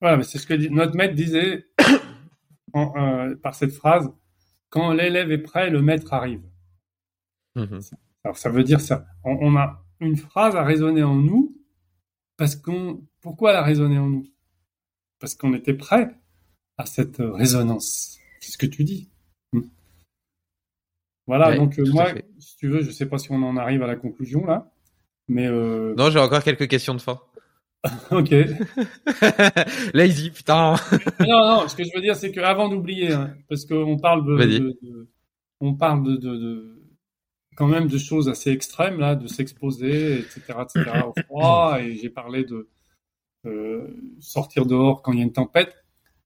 Voilà, 0.00 0.16
mais 0.16 0.22
c'est 0.22 0.38
ce 0.38 0.46
que 0.46 0.54
notre 0.68 0.96
maître 0.96 1.14
disait 1.14 1.66
euh, 2.76 3.36
par 3.36 3.54
cette 3.54 3.72
phrase 3.72 4.10
quand 4.68 4.92
l'élève 4.92 5.30
est 5.30 5.38
prêt, 5.38 5.70
le 5.70 5.82
maître 5.82 6.12
arrive. 6.12 6.42
Mmh 7.54 7.78
Alors 8.24 8.36
ça 8.36 8.50
veut 8.50 8.64
dire 8.64 8.80
ça. 8.80 9.06
On, 9.22 9.38
on, 9.40 9.56
a 9.56 9.84
une 10.00 10.16
phrase 10.16 10.56
à 10.56 10.64
résonner 10.64 11.02
en 11.02 11.14
nous 11.14 11.56
parce 12.36 12.56
qu'on. 12.56 13.06
Pourquoi 13.20 13.50
elle 13.50 13.56
a 13.56 13.62
résonné 13.62 13.98
en 13.98 14.08
nous? 14.08 14.26
Parce 15.24 15.36
qu'on 15.36 15.54
était 15.54 15.72
prêt 15.72 16.14
à 16.76 16.84
cette 16.84 17.16
résonance. 17.18 18.18
C'est 18.40 18.52
ce 18.52 18.58
que 18.58 18.66
tu 18.66 18.84
dis. 18.84 19.08
Hmm. 19.54 19.62
Voilà, 21.26 21.56
donc 21.56 21.78
euh, 21.78 21.84
moi, 21.90 22.12
si 22.38 22.58
tu 22.58 22.68
veux, 22.68 22.82
je 22.82 22.90
sais 22.90 23.06
pas 23.06 23.16
si 23.16 23.32
on 23.32 23.42
en 23.42 23.56
arrive 23.56 23.82
à 23.82 23.86
la 23.86 23.96
conclusion 23.96 24.44
là, 24.44 24.70
mais 25.28 25.46
euh... 25.46 25.94
non, 25.96 26.10
j'ai 26.10 26.18
encore 26.18 26.44
quelques 26.44 26.68
questions 26.68 26.94
de 26.94 27.00
fin. 27.00 27.22
ok. 28.10 28.34
Lazy, 29.94 30.30
putain. 30.30 30.74
non, 31.20 31.62
non, 31.62 31.68
ce 31.68 31.74
que 31.74 31.84
je 31.84 31.90
veux 31.94 32.02
dire, 32.02 32.16
c'est 32.16 32.30
qu'avant 32.30 32.68
d'oublier, 32.68 33.14
hein, 33.14 33.34
parce 33.48 33.64
qu'on 33.64 33.96
parle 33.96 34.26
de, 34.26 34.78
on 35.62 35.72
parle 35.72 36.04
de, 36.04 36.16
de, 36.16 36.82
quand 37.56 37.66
même 37.66 37.88
de 37.88 37.96
choses 37.96 38.28
assez 38.28 38.50
extrêmes 38.50 39.00
là, 39.00 39.14
de 39.14 39.26
s'exposer, 39.26 40.18
etc., 40.18 40.42
etc., 40.60 41.00
au 41.06 41.14
froid, 41.22 41.78
et 41.80 41.96
j'ai 41.96 42.10
parlé 42.10 42.44
de 42.44 42.56
euh, 42.56 42.68
sortir 44.20 44.66
dehors 44.66 45.02
quand 45.02 45.12
il 45.12 45.18
y 45.18 45.22
a 45.22 45.24
une 45.24 45.32
tempête. 45.32 45.76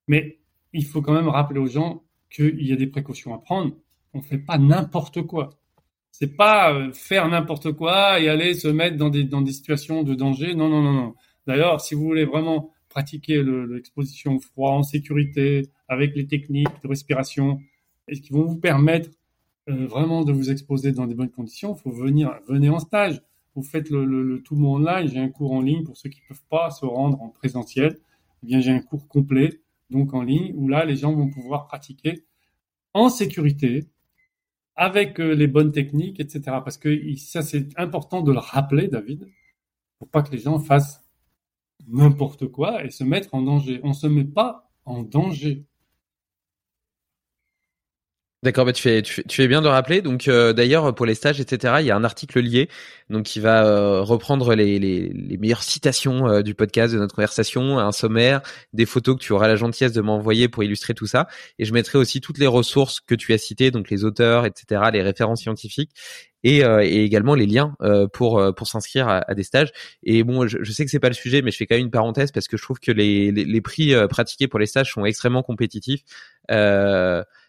Mais 0.06 0.38
il 0.72 0.84
faut 0.84 1.02
quand 1.02 1.12
même 1.12 1.28
rappeler 1.28 1.60
aux 1.60 1.66
gens 1.66 2.02
qu'il 2.30 2.66
y 2.66 2.72
a 2.72 2.76
des 2.76 2.86
précautions 2.86 3.34
à 3.34 3.38
prendre. 3.38 3.74
On 4.14 4.22
fait 4.22 4.38
pas 4.38 4.58
n'importe 4.58 5.22
quoi. 5.22 5.50
C'est 6.10 6.36
pas 6.36 6.72
euh, 6.72 6.92
faire 6.92 7.28
n'importe 7.28 7.72
quoi 7.72 8.20
et 8.20 8.28
aller 8.28 8.54
se 8.54 8.68
mettre 8.68 8.96
dans 8.96 9.10
des, 9.10 9.24
dans 9.24 9.42
des 9.42 9.52
situations 9.52 10.02
de 10.02 10.14
danger. 10.14 10.54
Non, 10.54 10.68
non, 10.68 10.82
non, 10.82 10.92
non. 10.92 11.14
D'ailleurs, 11.46 11.80
si 11.80 11.94
vous 11.94 12.02
voulez 12.02 12.24
vraiment 12.24 12.72
pratiquer 12.88 13.42
l'exposition 13.42 14.36
au 14.36 14.40
froid 14.40 14.72
en 14.72 14.82
sécurité, 14.82 15.70
avec 15.88 16.16
les 16.16 16.26
techniques 16.26 16.68
de 16.82 16.88
respiration, 16.88 17.60
et 18.08 18.18
qui 18.18 18.32
vont 18.32 18.44
vous 18.44 18.58
permettre 18.58 19.10
euh, 19.68 19.86
vraiment 19.86 20.24
de 20.24 20.32
vous 20.32 20.50
exposer 20.50 20.92
dans 20.92 21.06
des 21.06 21.14
bonnes 21.14 21.30
conditions, 21.30 21.74
il 21.76 21.80
faut 21.80 21.90
venir, 21.90 22.32
venez 22.48 22.70
en 22.70 22.78
stage 22.78 23.20
vous 23.58 23.64
faites 23.64 23.90
le, 23.90 24.04
le, 24.04 24.42
tout 24.42 24.54
mon 24.54 24.76
online, 24.76 25.08
j'ai 25.08 25.18
un 25.18 25.28
cours 25.28 25.52
en 25.52 25.60
ligne 25.60 25.82
pour 25.82 25.96
ceux 25.96 26.08
qui 26.08 26.20
ne 26.22 26.28
peuvent 26.28 26.46
pas 26.48 26.70
se 26.70 26.86
rendre 26.86 27.20
en 27.20 27.28
présentiel. 27.28 27.98
Eh 28.42 28.46
bien, 28.46 28.60
j'ai 28.60 28.70
un 28.70 28.80
cours 28.80 29.08
complet, 29.08 29.62
donc 29.90 30.14
en 30.14 30.22
ligne, 30.22 30.52
où 30.54 30.68
là, 30.68 30.84
les 30.84 30.96
gens 30.96 31.12
vont 31.12 31.28
pouvoir 31.28 31.66
pratiquer 31.66 32.24
en 32.94 33.08
sécurité, 33.08 33.88
avec 34.76 35.18
euh, 35.18 35.34
les 35.34 35.48
bonnes 35.48 35.72
techniques, 35.72 36.20
etc. 36.20 36.40
Parce 36.64 36.78
que 36.78 36.96
ça, 37.16 37.42
c'est 37.42 37.76
important 37.76 38.22
de 38.22 38.30
le 38.30 38.38
rappeler, 38.38 38.86
David, 38.86 39.28
pour 39.98 40.08
pas 40.08 40.22
que 40.22 40.30
les 40.30 40.38
gens 40.38 40.60
fassent 40.60 41.04
n'importe 41.88 42.46
quoi 42.46 42.84
et 42.84 42.90
se 42.90 43.02
mettre 43.02 43.34
en 43.34 43.42
danger. 43.42 43.80
On 43.82 43.92
se 43.92 44.06
met 44.06 44.24
pas 44.24 44.70
en 44.84 45.02
danger. 45.02 45.66
D'accord, 48.44 48.64
bah 48.64 48.72
tu 48.72 48.82
fais, 48.82 49.02
tu 49.02 49.24
fais, 49.28 49.48
bien 49.48 49.60
de 49.62 49.66
rappeler. 49.66 50.00
Donc 50.00 50.28
euh, 50.28 50.52
d'ailleurs 50.52 50.94
pour 50.94 51.06
les 51.06 51.16
stages, 51.16 51.40
etc. 51.40 51.74
Il 51.80 51.86
y 51.86 51.90
a 51.90 51.96
un 51.96 52.04
article 52.04 52.38
lié, 52.38 52.68
donc 53.10 53.24
qui 53.24 53.40
va 53.40 53.66
euh, 53.66 54.00
reprendre 54.02 54.54
les, 54.54 54.78
les, 54.78 55.08
les, 55.08 55.36
meilleures 55.38 55.64
citations 55.64 56.28
euh, 56.28 56.42
du 56.42 56.54
podcast 56.54 56.94
de 56.94 57.00
notre 57.00 57.16
conversation, 57.16 57.80
un 57.80 57.90
sommaire, 57.90 58.40
des 58.72 58.86
photos 58.86 59.16
que 59.16 59.22
tu 59.24 59.32
auras 59.32 59.48
la 59.48 59.56
gentillesse 59.56 59.92
de 59.92 60.00
m'envoyer 60.02 60.48
pour 60.48 60.62
illustrer 60.62 60.94
tout 60.94 61.08
ça. 61.08 61.26
Et 61.58 61.64
je 61.64 61.72
mettrai 61.72 61.98
aussi 61.98 62.20
toutes 62.20 62.38
les 62.38 62.46
ressources 62.46 63.00
que 63.00 63.16
tu 63.16 63.32
as 63.32 63.38
citées, 63.38 63.72
donc 63.72 63.90
les 63.90 64.04
auteurs, 64.04 64.46
etc. 64.46 64.82
Les 64.92 65.02
références 65.02 65.40
scientifiques. 65.40 65.90
Et, 66.44 66.58
et 66.58 67.02
également 67.02 67.34
les 67.34 67.46
liens 67.46 67.74
pour 68.12 68.40
pour 68.54 68.68
s'inscrire 68.68 69.08
à, 69.08 69.34
des 69.34 69.42
stages. 69.42 69.72
Et 70.04 70.22
bon, 70.22 70.46
je, 70.46 70.58
je 70.62 70.70
sais 70.70 70.84
que 70.84 70.90
c'est 70.92 71.00
pas 71.00 71.08
le 71.08 71.14
sujet, 71.14 71.42
mais 71.42 71.50
je 71.50 71.56
fais 71.56 71.66
quand 71.66 71.74
même 71.74 71.86
une 71.86 71.90
parenthèse 71.90 72.30
parce 72.30 72.46
que 72.46 72.56
je 72.56 72.62
trouve 72.62 72.78
que 72.78 72.92
les, 72.92 73.32
les, 73.32 73.44
les 73.44 73.60
prix 73.60 73.92
pratiqués 74.08 74.46
pour 74.46 74.60
les 74.60 74.66
stages 74.66 74.92
sont 74.92 75.04
extrêmement 75.04 75.42
compétitifs. 75.42 76.02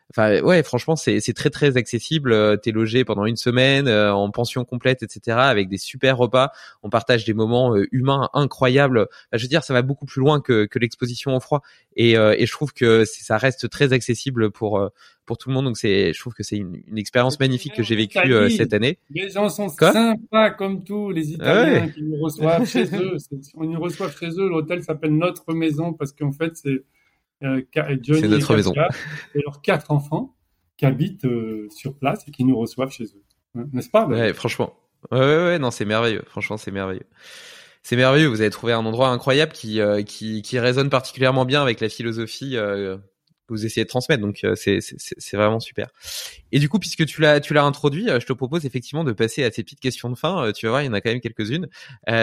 Euh, 0.09 0.19
Enfin, 0.19 0.41
ouais, 0.41 0.63
franchement, 0.63 0.95
c'est 0.95 1.33
très 1.33 1.51
très 1.51 1.77
accessible. 1.77 2.31
Euh, 2.33 2.57
t'es 2.57 2.71
logé 2.71 3.05
pendant 3.05 3.25
une 3.25 3.35
semaine 3.35 3.87
euh, 3.87 4.11
en 4.11 4.31
pension 4.31 4.65
complète, 4.65 5.03
etc., 5.03 5.37
avec 5.37 5.69
des 5.69 5.77
super 5.77 6.17
repas. 6.17 6.51
On 6.81 6.89
partage 6.89 7.25
des 7.25 7.35
moments 7.35 7.75
euh, 7.75 7.85
humains 7.91 8.29
incroyables. 8.33 9.07
je 9.33 9.41
veux 9.41 9.47
dire, 9.47 9.63
ça 9.63 9.73
va 9.73 9.83
beaucoup 9.83 10.07
plus 10.07 10.19
loin 10.19 10.41
que, 10.41 10.65
que 10.65 10.79
l'exposition 10.79 11.35
au 11.35 11.39
froid. 11.39 11.61
Et, 11.95 12.13
et 12.13 12.45
je 12.45 12.51
trouve 12.51 12.71
que 12.73 13.03
ça 13.05 13.37
reste 13.37 13.69
très 13.69 13.91
accessible 13.91 14.51
pour 14.51 14.89
pour 15.25 15.37
tout 15.37 15.49
le 15.49 15.55
monde. 15.55 15.65
Donc 15.65 15.77
c'est, 15.77 16.13
je 16.13 16.19
trouve 16.19 16.33
que 16.33 16.43
c'est 16.43 16.55
une, 16.55 16.81
une, 16.87 16.97
expérience 16.97 17.39
magnifique 17.39 17.75
que 17.75 17.83
j'ai 17.83 17.95
vécue 17.95 18.49
cette 18.51 18.73
année. 18.73 18.99
Les 19.09 19.29
gens 19.29 19.49
sont 19.49 19.67
sympas 19.67 20.51
comme 20.51 20.83
tous 20.83 21.11
les 21.11 21.31
Italiens 21.31 21.89
qui 21.89 22.03
nous 22.03 22.17
reçoivent 22.21 22.65
chez 22.65 22.85
eux. 22.95 23.17
On 23.55 23.65
nous 23.65 23.79
reçoit 23.79 24.09
chez 24.11 24.29
eux. 24.29 24.47
L'hôtel 24.47 24.81
s'appelle 24.81 25.15
Notre 25.15 25.53
Maison 25.53 25.91
parce 25.93 26.13
qu'en 26.13 26.31
fait 26.31 26.55
c'est 26.55 26.83
euh, 27.43 27.61
c'est 27.73 28.27
notre 28.27 28.55
maison. 28.55 28.73
Et 29.35 29.41
leurs 29.41 29.61
quatre 29.61 29.91
enfants 29.91 30.35
qui 30.77 30.85
habitent 30.85 31.25
euh, 31.25 31.67
sur 31.69 31.97
place 31.97 32.27
et 32.27 32.31
qui 32.31 32.43
nous 32.43 32.57
reçoivent 32.57 32.91
chez 32.91 33.05
eux. 33.05 33.23
N'est-ce 33.73 33.89
pas 33.89 34.05
Ouais, 34.05 34.33
franchement. 34.33 34.75
Ouais, 35.11 35.19
ouais, 35.19 35.25
ouais, 35.25 35.59
non, 35.59 35.71
c'est 35.71 35.85
merveilleux. 35.85 36.23
Franchement, 36.27 36.57
c'est 36.57 36.71
merveilleux. 36.71 37.07
C'est 37.83 37.95
merveilleux. 37.95 38.27
Vous 38.27 38.41
avez 38.41 38.49
trouvé 38.49 38.73
un 38.73 38.85
endroit 38.85 39.09
incroyable 39.09 39.53
qui, 39.53 39.79
qui, 40.05 40.41
qui 40.41 40.59
résonne 40.59 40.89
particulièrement 40.89 41.45
bien 41.45 41.61
avec 41.61 41.79
la 41.79 41.89
philosophie 41.89 42.57
vous 43.53 43.65
essayez 43.65 43.83
de 43.83 43.89
transmettre. 43.89 44.21
Donc 44.21 44.43
euh, 44.43 44.55
c'est 44.55 45.37
vraiment 45.37 45.59
super. 45.59 45.89
Et 46.51 46.59
du 46.59 46.69
coup, 46.69 46.79
puisque 46.79 47.05
tu 47.05 47.21
l'as 47.21 47.39
tu 47.39 47.53
l'as 47.53 47.63
introduit, 47.63 48.09
euh, 48.09 48.19
je 48.19 48.25
te 48.25 48.33
propose 48.33 48.65
effectivement 48.65 49.03
de 49.03 49.11
passer 49.11 49.43
à 49.43 49.51
ces 49.51 49.63
petites 49.63 49.79
questions 49.79 50.09
de 50.09 50.15
fin. 50.15 50.45
Euh, 50.45 50.51
tu 50.51 50.65
vas 50.65 50.71
voir, 50.71 50.81
il 50.81 50.85
y 50.85 50.89
en 50.89 50.93
a 50.93 51.01
quand 51.01 51.09
même 51.09 51.21
quelques-unes. 51.21 51.67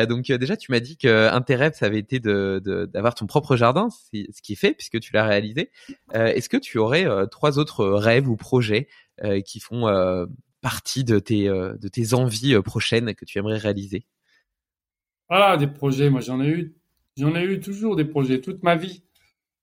donc 0.09 0.27
déjà, 0.27 0.57
tu 0.57 0.73
m'as 0.73 0.81
dit 0.81 0.97
que 0.97 1.29
un 1.29 1.41
de 1.41 1.45
tes 1.45 1.57
rêves, 1.57 1.75
ça 1.75 1.87
avait 1.87 1.99
été 1.99 2.21
d'avoir 2.21 3.15
ton 3.15 3.27
propre 3.27 3.57
jardin, 3.57 3.89
ce 3.91 4.43
qui 4.43 4.53
est 4.53 4.57
fait 4.57 4.75
puisque 4.75 5.01
tu 5.01 5.13
l'as 5.13 5.27
réalisé. 5.27 5.71
Est-ce 6.13 6.49
que 6.49 6.57
tu 6.57 6.79
aurais 6.79 7.07
trois 7.31 7.59
autres 7.59 7.87
rêves 7.87 8.29
ou 8.29 8.37
projets 8.37 8.89
qui 9.45 9.61
font 9.61 9.87
partie 10.61 11.05
de 11.05 11.19
tes 11.19 11.49
de 11.49 11.89
tes 11.89 12.15
envies 12.15 12.61
prochaines 12.63 13.15
que 13.15 13.25
tu 13.25 13.39
aimerais 13.39 13.59
réaliser? 13.59 14.07
Ah, 15.29 15.57
des 15.57 15.67
projets. 15.67 16.11
Moi, 16.11 16.21
j'en 16.21 16.41
ai 16.41 16.49
eu 16.49 16.77
j'en 17.17 17.35
ai 17.35 17.43
eu 17.45 17.61
toujours 17.61 17.97
des 17.97 18.05
projets 18.05 18.41
toute 18.41 18.63
ma 18.63 18.77
vie. 18.77 19.03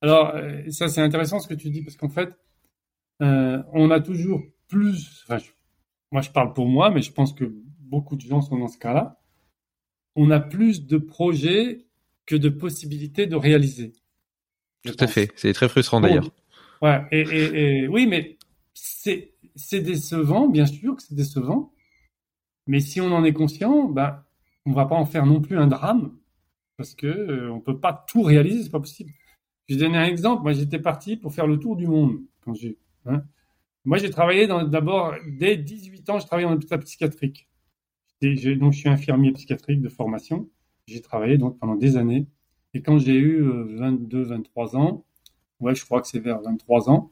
Alors, 0.04 0.36
euh, 0.36 0.70
ça, 0.70 0.90
c'est 0.90 1.00
intéressant 1.00 1.40
ce 1.40 1.48
que 1.48 1.54
tu 1.54 1.70
dis, 1.70 1.82
parce 1.82 1.96
qu'en 1.96 2.10
fait, 2.10 2.30
euh, 3.22 3.64
on 3.72 3.90
a 3.90 4.02
toujours 4.02 4.44
plus, 4.68 5.24
enfin, 5.24 5.42
moi 6.12 6.22
je 6.22 6.30
parle 6.30 6.52
pour 6.52 6.68
moi, 6.68 6.90
mais 6.90 7.02
je 7.02 7.14
pense 7.14 7.32
que 7.32 7.46
beaucoup 7.80 8.18
de 8.18 8.22
gens 8.22 8.42
sont 8.42 8.58
dans 8.58 8.68
ce 8.68 8.78
cas-là, 8.78 9.22
on 10.18 10.30
a 10.30 10.42
plus 10.42 10.86
de 10.86 10.98
projets 10.98 11.86
que 12.26 12.36
de 12.36 12.50
possibilités 12.50 13.28
de 13.28 13.38
réaliser. 13.38 13.94
Tout 14.86 14.98
à 15.00 15.08
fait, 15.08 15.32
c'est 15.38 15.54
très 15.54 15.70
frustrant 15.70 16.02
d'ailleurs. 16.02 16.30
Ouais, 16.82 17.02
et, 17.12 17.22
et, 17.22 17.88
oui, 17.88 18.06
mais 18.06 18.38
c'est 18.74 19.80
décevant, 19.80 20.50
bien 20.50 20.66
sûr 20.66 20.98
que 20.98 21.02
c'est 21.02 21.16
décevant, 21.16 21.72
mais 22.68 22.82
si 22.82 23.00
on 23.00 23.14
en 23.14 23.24
est 23.24 23.32
conscient, 23.32 23.86
ben, 23.86 24.22
on 24.66 24.74
va 24.74 24.86
pas 24.86 24.96
en 24.96 25.06
faire 25.06 25.26
non 25.26 25.40
plus 25.40 25.58
un 25.58 25.68
drame, 25.68 26.14
parce 26.76 26.94
que 26.94 27.08
euh, 27.08 27.52
on 27.54 27.62
peut 27.62 27.80
pas 27.80 28.06
tout 28.10 28.22
réaliser, 28.22 28.64
c'est 28.64 28.70
pas 28.70 28.82
possible. 28.82 29.14
Je 29.68 29.76
vais 29.76 29.82
donner 29.82 29.98
un 29.98 30.06
exemple. 30.06 30.44
Moi, 30.44 30.54
j'étais 30.54 30.80
parti 30.80 31.18
pour 31.18 31.34
faire 31.34 31.48
le 31.48 31.58
tour 31.58 31.76
du 31.76 31.88
monde 31.88 32.20
quand 32.42 32.54
j'ai. 32.54 32.78
Hein. 33.06 33.24
Moi, 33.86 33.98
j'ai 33.98 34.10
travaillé 34.10 34.48
d'abord 34.48 35.14
dès 35.28 35.58
18 35.58 36.10
ans. 36.10 36.20
Je 36.20 36.26
travaillais 36.26 36.48
dans 36.48 36.54
l'hôpital 36.54 36.80
psychiatrique. 36.80 37.50
Donc, 38.22 38.72
je 38.74 38.78
suis 38.78 38.90
infirmier 38.90 39.32
psychiatrique 39.34 39.82
de 39.82 39.90
formation. 39.90 40.50
J'ai 40.88 41.02
travaillé 41.02 41.38
donc 41.38 41.60
pendant 41.60 41.76
des 41.76 41.98
années. 41.98 42.28
Et 42.74 42.82
quand 42.82 42.98
j'ai 42.98 43.16
eu 43.16 43.42
22, 43.42 44.18
euh, 44.20 44.24
23 44.24 44.76
ans, 44.78 45.06
ouais, 45.60 45.76
je 45.76 45.84
crois 45.86 46.02
que 46.02 46.08
c'est 46.08 46.20
vers 46.20 46.42
23 46.42 46.90
ans, 46.90 47.12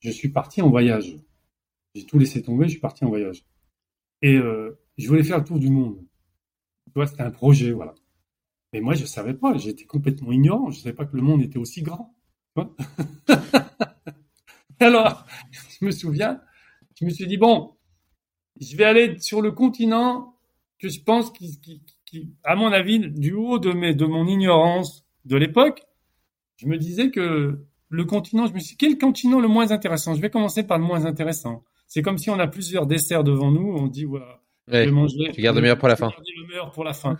je 0.00 0.10
suis 0.10 0.30
parti 0.30 0.62
en 0.62 0.70
voyage. 0.70 1.16
J'ai 1.94 2.06
tout 2.06 2.18
laissé 2.18 2.42
tomber. 2.42 2.66
Je 2.66 2.72
suis 2.72 2.80
parti 2.80 3.04
en 3.04 3.08
voyage. 3.08 3.44
Et 4.22 4.36
euh, 4.36 4.78
je 4.96 5.08
voulais 5.08 5.24
faire 5.24 5.38
le 5.38 5.44
tour 5.44 5.58
du 5.58 5.70
monde. 5.70 5.98
Tu 6.86 6.92
vois, 6.94 7.06
c'était 7.06 7.22
un 7.22 7.30
projet, 7.30 7.72
voilà. 7.72 7.94
Mais 8.72 8.80
moi, 8.80 8.94
je 8.94 9.04
savais 9.04 9.34
pas. 9.34 9.56
J'étais 9.56 9.84
complètement 9.84 10.32
ignorant. 10.32 10.70
Je 10.70 10.80
savais 10.80 10.94
pas 10.94 11.04
que 11.04 11.16
le 11.16 11.22
monde 11.22 11.42
était 11.42 11.58
aussi 11.58 11.82
grand. 11.82 12.14
Alors, 14.80 15.26
je 15.52 15.84
me 15.84 15.90
souviens, 15.90 16.40
je 16.98 17.04
me 17.04 17.10
suis 17.10 17.26
dit 17.26 17.36
bon, 17.36 17.76
je 18.60 18.76
vais 18.76 18.84
aller 18.84 19.18
sur 19.18 19.42
le 19.42 19.52
continent 19.52 20.34
que 20.78 20.88
je 20.88 21.02
pense 21.02 21.30
qui, 21.30 21.60
qui, 22.06 22.34
à 22.44 22.56
mon 22.56 22.72
avis, 22.72 22.98
du 22.98 23.32
haut 23.34 23.58
de 23.58 23.72
mes, 23.72 23.94
de 23.94 24.06
mon 24.06 24.26
ignorance 24.26 25.04
de 25.24 25.36
l'époque, 25.36 25.82
je 26.56 26.66
me 26.66 26.78
disais 26.78 27.10
que 27.10 27.64
le 27.88 28.04
continent, 28.04 28.46
je 28.46 28.54
me 28.54 28.58
suis 28.58 28.76
dit, 28.76 28.78
quel 28.78 28.98
continent 28.98 29.40
le 29.40 29.48
moins 29.48 29.70
intéressant? 29.70 30.14
Je 30.14 30.20
vais 30.20 30.30
commencer 30.30 30.62
par 30.62 30.78
le 30.78 30.84
moins 30.84 31.04
intéressant. 31.04 31.64
C'est 31.86 32.02
comme 32.02 32.18
si 32.18 32.30
on 32.30 32.38
a 32.38 32.46
plusieurs 32.46 32.86
desserts 32.86 33.24
devant 33.24 33.50
nous, 33.50 33.74
on 33.76 33.86
dit 33.86 34.04
voilà, 34.04 34.40
Ouais, 34.70 34.86
tu 35.32 35.40
gardes 35.40 35.56
le 35.56 35.62
meilleur 35.62 35.78
pour 35.78 35.88
la 35.88 35.96
fin. 35.96 36.12
le 36.18 36.46
meilleur 36.46 36.70
pour 36.70 36.84
la 36.84 36.92
fin. 36.92 37.18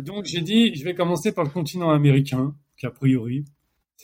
Donc 0.00 0.24
j'ai 0.26 0.40
dit, 0.40 0.74
je 0.74 0.84
vais 0.84 0.94
commencer 0.94 1.32
par 1.32 1.44
le 1.44 1.50
continent 1.50 1.90
américain, 1.90 2.54
qui 2.76 2.86
a 2.86 2.90
priori 2.90 3.44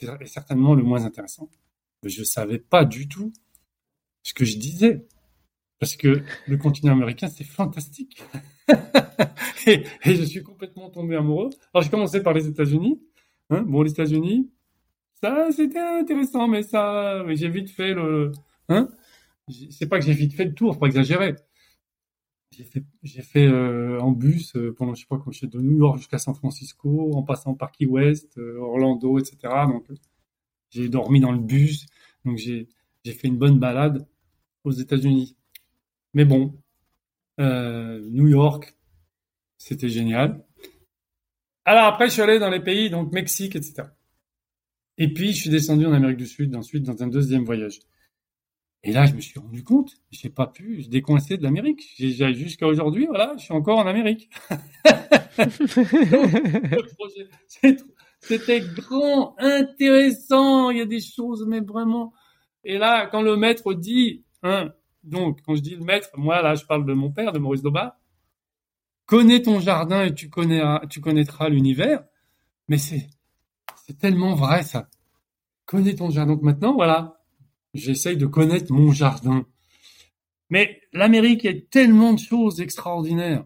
est 0.00 0.26
certainement 0.26 0.74
le 0.74 0.82
moins 0.82 1.04
intéressant. 1.04 1.50
Mais 2.02 2.10
je 2.10 2.24
savais 2.24 2.58
pas 2.58 2.84
du 2.84 3.08
tout 3.08 3.32
ce 4.22 4.32
que 4.32 4.44
je 4.44 4.56
disais. 4.56 5.06
Parce 5.78 5.96
que 5.96 6.22
le 6.46 6.56
continent 6.58 6.92
américain, 6.92 7.28
c'est 7.28 7.44
fantastique. 7.44 8.22
et, 9.66 9.84
je 10.04 10.22
suis 10.24 10.42
complètement 10.42 10.90
tombé 10.90 11.16
amoureux. 11.16 11.50
Alors 11.72 11.82
j'ai 11.82 11.90
commencé 11.90 12.22
par 12.22 12.34
les 12.34 12.46
États-Unis. 12.46 13.00
Hein 13.48 13.62
bon, 13.62 13.82
les 13.82 13.90
États-Unis, 13.90 14.50
ça 15.22 15.48
c'était 15.50 15.78
intéressant, 15.78 16.48
mais 16.48 16.62
ça, 16.62 17.22
mais 17.26 17.34
j'ai 17.36 17.48
vite 17.48 17.70
fait 17.70 17.94
le. 17.94 18.32
Hein 18.68 18.88
c'est 19.70 19.88
pas 19.88 19.98
que 19.98 20.04
j'ai 20.04 20.12
vite 20.12 20.34
fait 20.34 20.44
le 20.44 20.54
tour, 20.54 20.78
pas 20.78 20.86
exagérer 20.86 21.34
j'ai 23.02 23.22
fait, 23.22 23.46
euh, 23.46 24.00
en 24.00 24.10
bus 24.10 24.54
euh, 24.56 24.74
pendant 24.76 24.94
je 24.94 25.00
sais 25.00 25.06
pas 25.08 25.18
quand 25.18 25.30
de 25.30 25.60
New 25.60 25.78
York 25.78 25.98
jusqu'à 25.98 26.18
San 26.18 26.34
Francisco, 26.34 27.12
en 27.14 27.22
passant 27.22 27.54
par 27.54 27.72
Key 27.72 27.86
West, 27.86 28.38
euh, 28.38 28.58
Orlando, 28.58 29.18
etc. 29.18 29.36
Donc 29.66 29.86
j'ai 30.70 30.88
dormi 30.88 31.20
dans 31.20 31.32
le 31.32 31.38
bus, 31.38 31.86
donc 32.24 32.36
j'ai 32.36 32.68
fait 33.04 33.28
une 33.28 33.38
bonne 33.38 33.58
balade 33.58 34.06
aux 34.64 34.72
États-Unis. 34.72 35.36
Mais 36.14 36.24
bon, 36.24 36.54
New 37.38 38.28
York, 38.28 38.76
c'était 39.56 39.88
génial. 39.88 40.44
Alors 41.64 41.84
après, 41.84 42.08
je 42.08 42.12
suis 42.12 42.22
allé 42.22 42.38
dans 42.38 42.50
les 42.50 42.60
pays, 42.60 42.90
donc 42.90 43.12
Mexique, 43.12 43.56
etc. 43.56 43.84
Et 44.98 45.12
puis, 45.12 45.32
je 45.32 45.40
suis 45.40 45.50
descendu 45.50 45.86
en 45.86 45.92
Amérique 45.92 46.18
du 46.18 46.26
Sud, 46.26 46.54
ensuite 46.54 46.82
dans 46.82 47.02
un 47.02 47.06
deuxième 47.06 47.44
voyage. 47.44 47.80
Et 48.82 48.92
là, 48.92 49.04
je 49.04 49.12
me 49.12 49.20
suis 49.20 49.38
rendu 49.38 49.62
compte, 49.62 49.98
j'ai 50.10 50.30
pas 50.30 50.46
pu 50.46 50.84
décoincer 50.88 51.36
de 51.36 51.42
l'Amérique. 51.42 51.82
Jusqu'à 51.98 52.66
aujourd'hui, 52.66 53.06
voilà, 53.06 53.34
je 53.36 53.44
suis 53.44 53.52
encore 53.52 53.78
en 53.78 53.86
Amérique. 53.86 54.30
C'était 58.20 58.60
grand, 58.60 59.34
intéressant. 59.38 60.70
Il 60.70 60.78
y 60.78 60.80
a 60.80 60.86
des 60.86 61.00
choses, 61.00 61.44
mais 61.46 61.60
vraiment. 61.60 62.14
Et 62.64 62.78
là, 62.78 63.06
quand 63.06 63.20
le 63.20 63.36
maître 63.36 63.74
dit, 63.74 64.24
hein, 64.42 64.70
donc, 65.04 65.40
quand 65.44 65.54
je 65.54 65.60
dis 65.60 65.76
le 65.76 65.84
maître, 65.84 66.08
moi, 66.16 66.42
là, 66.42 66.54
je 66.54 66.64
parle 66.64 66.86
de 66.86 66.92
mon 66.92 67.10
père, 67.10 67.32
de 67.32 67.38
Maurice 67.38 67.62
Doba. 67.62 67.98
Connais 69.06 69.42
ton 69.42 69.60
jardin 69.60 70.04
et 70.04 70.14
tu 70.14 70.30
connaîtras, 70.30 70.86
tu 70.88 71.00
connaîtras 71.00 71.48
l'univers. 71.48 72.04
Mais 72.68 72.78
c'est, 72.78 73.08
c'est 73.86 73.98
tellement 73.98 74.34
vrai, 74.34 74.62
ça. 74.62 74.88
Connais 75.66 75.94
ton 75.94 76.10
jardin. 76.10 76.34
Donc 76.34 76.42
maintenant, 76.42 76.74
voilà, 76.74 77.19
J'essaye 77.74 78.16
de 78.16 78.26
connaître 78.26 78.72
mon 78.72 78.92
jardin. 78.92 79.46
Mais 80.50 80.80
l'Amérique, 80.92 81.44
il 81.44 81.56
a 81.56 81.60
tellement 81.70 82.12
de 82.12 82.18
choses 82.18 82.60
extraordinaires. 82.60 83.44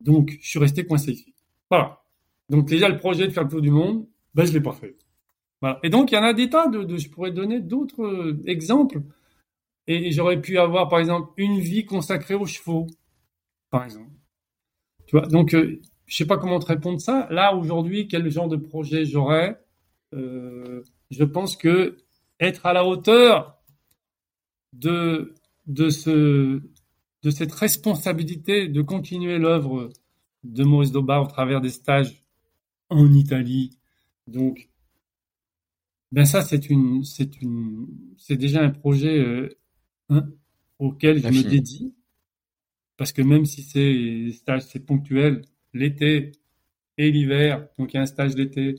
Donc, 0.00 0.36
je 0.40 0.48
suis 0.48 0.58
resté 0.58 0.86
coincé 0.86 1.12
ici. 1.12 1.34
Voilà. 1.70 2.02
Donc, 2.48 2.66
déjà, 2.66 2.88
le 2.88 2.96
projet 2.96 3.26
de 3.26 3.32
faire 3.32 3.44
le 3.44 3.48
tour 3.50 3.60
du 3.60 3.70
monde, 3.70 4.06
ben, 4.34 4.44
je 4.44 4.52
l'ai 4.52 4.60
pas 4.60 4.72
fait. 4.72 4.96
Voilà. 5.60 5.80
Et 5.82 5.90
donc, 5.90 6.12
il 6.12 6.14
y 6.14 6.18
en 6.18 6.22
a 6.22 6.32
des 6.32 6.48
tas 6.48 6.68
de, 6.68 6.96
je 6.96 7.08
pourrais 7.08 7.32
donner 7.32 7.60
d'autres 7.60 8.04
euh, 8.04 8.42
exemples. 8.46 9.00
Et 9.88 10.12
j'aurais 10.12 10.40
pu 10.40 10.58
avoir, 10.58 10.88
par 10.88 10.98
exemple, 10.98 11.32
une 11.36 11.58
vie 11.58 11.84
consacrée 11.84 12.34
aux 12.34 12.46
chevaux, 12.46 12.86
par 13.70 13.84
exemple. 13.84 14.10
Tu 15.06 15.16
vois, 15.16 15.26
donc, 15.26 15.54
euh, 15.54 15.80
je 16.06 16.16
sais 16.16 16.26
pas 16.26 16.38
comment 16.38 16.58
te 16.58 16.66
répondre 16.66 17.00
ça. 17.00 17.26
Là, 17.30 17.54
aujourd'hui, 17.54 18.06
quel 18.06 18.28
genre 18.30 18.48
de 18.48 18.56
projet 18.56 19.04
j'aurais? 19.04 19.60
Euh, 20.14 20.82
Je 21.10 21.24
pense 21.24 21.56
que 21.56 21.96
être 22.40 22.66
à 22.66 22.72
la 22.72 22.84
hauteur 22.84 23.62
de, 24.72 25.34
de, 25.66 25.88
ce, 25.88 26.62
de 27.22 27.30
cette 27.30 27.52
responsabilité 27.52 28.68
de 28.68 28.82
continuer 28.82 29.38
l'œuvre 29.38 29.90
de 30.44 30.64
Maurice 30.64 30.92
Doba 30.92 31.20
au 31.20 31.26
travers 31.26 31.60
des 31.60 31.70
stages 31.70 32.22
en 32.88 33.12
Italie. 33.12 33.78
Donc, 34.26 34.68
ben 36.12 36.24
ça, 36.24 36.42
c'est 36.42 36.70
une, 36.70 37.04
c'est 37.04 37.40
une, 37.40 37.86
c'est 38.16 38.36
déjà 38.36 38.62
un 38.62 38.70
projet 38.70 39.18
euh, 39.18 39.48
hein, 40.08 40.28
auquel 40.78 41.20
je 41.20 41.28
me 41.28 41.42
dédie, 41.42 41.94
parce 42.96 43.12
que 43.12 43.22
même 43.22 43.44
si 43.44 43.62
c'est 43.62 44.30
stage, 44.32 44.62
c'est 44.62 44.80
ponctuel, 44.80 45.42
l'été 45.72 46.32
et 46.96 47.10
l'hiver, 47.10 47.68
donc 47.78 47.92
il 47.92 47.96
y 47.96 47.98
a 47.98 48.02
un 48.02 48.06
stage 48.06 48.34
d'été 48.34 48.76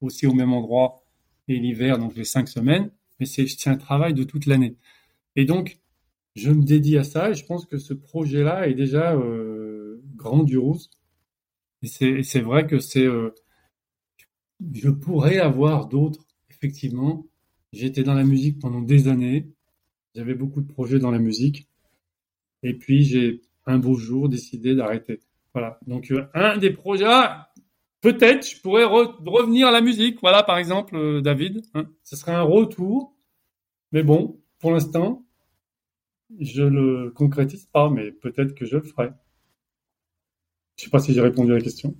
aussi 0.00 0.26
au 0.26 0.34
même 0.34 0.52
endroit, 0.52 1.02
et 1.48 1.58
l'hiver, 1.58 1.98
donc 1.98 2.14
les 2.14 2.24
cinq 2.24 2.48
semaines, 2.48 2.90
mais 3.18 3.26
c'est 3.26 3.70
un 3.70 3.76
travail 3.76 4.14
de 4.14 4.24
toute 4.24 4.46
l'année. 4.46 4.76
Et 5.36 5.44
donc, 5.44 5.78
je 6.34 6.50
me 6.50 6.62
dédie 6.62 6.98
à 6.98 7.04
ça 7.04 7.30
et 7.30 7.34
je 7.34 7.44
pense 7.44 7.66
que 7.66 7.78
ce 7.78 7.94
projet-là 7.94 8.68
est 8.68 8.74
déjà 8.74 9.14
euh, 9.14 10.02
grandiose. 10.14 10.90
Et 11.82 12.22
c'est 12.22 12.40
vrai 12.40 12.66
que 12.66 12.78
c'est... 12.78 13.06
Euh, 13.06 13.30
je 14.72 14.90
pourrais 14.90 15.38
avoir 15.38 15.88
d'autres, 15.88 16.26
effectivement. 16.50 17.26
J'étais 17.72 18.02
dans 18.02 18.14
la 18.14 18.24
musique 18.24 18.58
pendant 18.58 18.80
des 18.80 19.08
années. 19.08 19.48
J'avais 20.14 20.34
beaucoup 20.34 20.62
de 20.62 20.66
projets 20.66 20.98
dans 20.98 21.10
la 21.10 21.18
musique. 21.18 21.68
Et 22.62 22.74
puis, 22.74 23.04
j'ai 23.04 23.42
un 23.66 23.78
beau 23.78 23.94
jour 23.94 24.28
décidé 24.28 24.74
d'arrêter. 24.74 25.20
Voilà. 25.52 25.78
Donc, 25.86 26.10
euh, 26.10 26.26
un 26.34 26.56
des 26.58 26.70
projets, 26.70 27.04
ah, 27.06 27.45
Peut-être 28.06 28.48
je 28.48 28.60
pourrais 28.60 28.84
revenir 28.84 29.66
à 29.66 29.72
la 29.72 29.80
musique. 29.80 30.20
Voilà, 30.20 30.44
par 30.44 30.58
exemple, 30.58 30.94
euh, 30.94 31.20
David. 31.20 31.62
Hein. 31.74 31.90
Ce 32.04 32.14
serait 32.14 32.30
un 32.30 32.42
retour. 32.42 33.16
Mais 33.90 34.04
bon, 34.04 34.40
pour 34.60 34.70
l'instant, 34.70 35.26
je 36.38 36.62
le 36.62 37.10
concrétise 37.10 37.66
pas, 37.66 37.90
mais 37.90 38.12
peut-être 38.12 38.54
que 38.54 38.64
je 38.64 38.76
le 38.76 38.84
ferai. 38.84 39.10
Je 40.76 40.84
sais 40.84 40.90
pas 40.90 41.00
si 41.00 41.14
j'ai 41.14 41.20
répondu 41.20 41.50
à 41.50 41.56
la 41.56 41.60
question. 41.60 41.96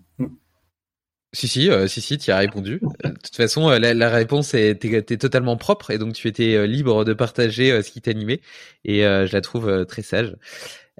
Si 1.36 1.48
si 1.48 1.70
euh, 1.70 1.86
si 1.86 2.00
si 2.00 2.16
tu 2.16 2.30
as 2.30 2.38
répondu. 2.38 2.80
De 3.04 3.10
toute 3.10 3.36
façon 3.36 3.68
la, 3.68 3.92
la 3.92 4.08
réponse 4.08 4.54
était 4.54 5.18
totalement 5.18 5.56
propre 5.56 5.90
et 5.90 5.98
donc 5.98 6.14
tu 6.14 6.28
étais 6.28 6.66
libre 6.66 7.04
de 7.04 7.12
partager 7.12 7.82
ce 7.82 7.90
qui 7.90 8.00
t'animait 8.00 8.40
et 8.84 9.00
je 9.00 9.32
la 9.32 9.40
trouve 9.42 9.84
très 9.86 10.02
sage. 10.02 10.34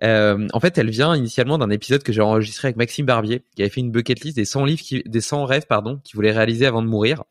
Euh, 0.03 0.47
en 0.53 0.61
fait, 0.61 0.77
elle 0.79 0.91
vient 0.91 1.17
initialement 1.17 1.59
d'un 1.59 1.71
épisode 1.71 2.03
que 2.03 2.13
j'ai 2.13 2.21
enregistré 2.21 2.69
avec 2.69 2.77
Maxime 2.77 3.07
Barbier, 3.07 3.43
qui 3.55 3.63
avait 3.63 3.71
fait 3.71 3.81
une 3.81 3.91
bucket 3.91 4.21
list 4.21 4.37
des 4.37 4.45
100 4.45 4.65
livres, 4.65 4.83
des 5.07 5.21
100 5.21 5.45
rêves, 5.45 5.67
pardon, 5.67 6.01
qu'il 6.05 6.17
voulait 6.17 6.33
réaliser 6.33 6.67
avant 6.67 6.83
de 6.83 6.89
mourir, 6.89 7.25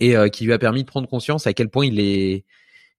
et 0.00 0.16
euh, 0.16 0.28
qui 0.28 0.44
lui 0.44 0.52
a 0.52 0.58
permis 0.58 0.82
de 0.82 0.88
prendre 0.88 1.08
conscience 1.08 1.46
à 1.46 1.52
quel 1.52 1.68
point 1.68 1.86
il 1.86 1.98
est, 2.00 2.44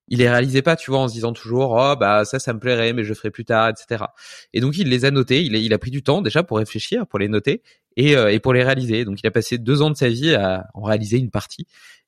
il 0.08 0.20
les 0.20 0.30
réalisait 0.30 0.62
pas, 0.62 0.76
tu 0.76 0.92
vois, 0.92 1.00
en 1.00 1.08
se 1.08 1.14
disant 1.14 1.34
toujours, 1.34 1.72
oh 1.72 1.96
bah 2.00 2.26
ça, 2.26 2.40
ça 2.40 2.54
me 2.54 2.60
plairait, 2.60 2.94
mais 2.94 3.04
je 3.04 3.14
ferai 3.14 3.32
plus 3.32 3.46
tard, 3.46 3.70
etc. 3.70 4.06
Et 4.54 4.62
donc 4.62 4.78
il 4.78 4.90
les 4.90 5.06
a 5.06 5.12
notés, 5.12 5.44
il 5.44 5.56
a, 5.56 5.58
il 5.58 5.74
a 5.74 5.78
pris 5.80 5.92
du 5.92 6.04
temps 6.04 6.22
déjà 6.22 6.44
pour 6.44 6.58
réfléchir, 6.58 7.08
pour 7.08 7.20
les 7.20 7.28
noter 7.28 7.62
et, 7.98 8.16
euh, 8.16 8.32
et 8.32 8.40
pour 8.40 8.54
les 8.54 8.64
réaliser. 8.64 9.06
Donc 9.06 9.20
il 9.24 9.28
a 9.28 9.32
passé 9.32 9.58
deux 9.58 9.82
ans 9.82 9.90
de 9.90 9.96
sa 9.96 10.10
vie 10.10 10.34
à 10.36 10.68
en 10.74 10.84
réaliser 10.84 11.18
une 11.18 11.32
partie. 11.32 11.66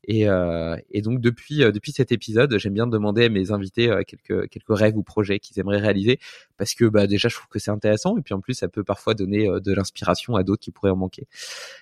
Et, 0.10 0.28
euh, 0.30 0.78
et 0.90 1.02
donc 1.02 1.20
depuis 1.20 1.64
euh, 1.64 1.72
depuis 1.72 1.92
cet 1.92 2.14
épisode, 2.14 2.58
j'aime 2.58 2.74
bien 2.74 2.88
demander 2.88 3.26
à 3.26 3.30
mes 3.30 3.52
invités 3.52 3.90
euh, 3.90 4.04
quelques 4.08 4.48
quelques 4.50 4.78
rêves 4.78 4.98
ou 4.98 5.04
projets 5.04 5.40
qu'ils 5.40 5.60
aimeraient 5.60 5.80
réaliser 5.80 6.20
parce 6.58 6.76
que 6.76 6.86
bah 6.86 7.08
déjà 7.08 7.28
je 7.28 7.36
trouve 7.36 7.50
que 7.50 7.60
c'est 7.60 7.72
intéressant 7.72 8.18
et 8.18 8.22
puis 8.22 8.34
en 8.34 8.40
plus 8.40 8.54
ça 8.54 8.70
peut 8.70 8.86
parfois 8.86 9.16
donner 9.16 9.48
de 9.48 9.74
l'inspiration 9.74 10.36
à 10.36 10.44
d'autres 10.44 10.62
qui 10.62 10.72
pourraient 10.72 10.92
en 10.92 10.96
manquer. 10.96 11.28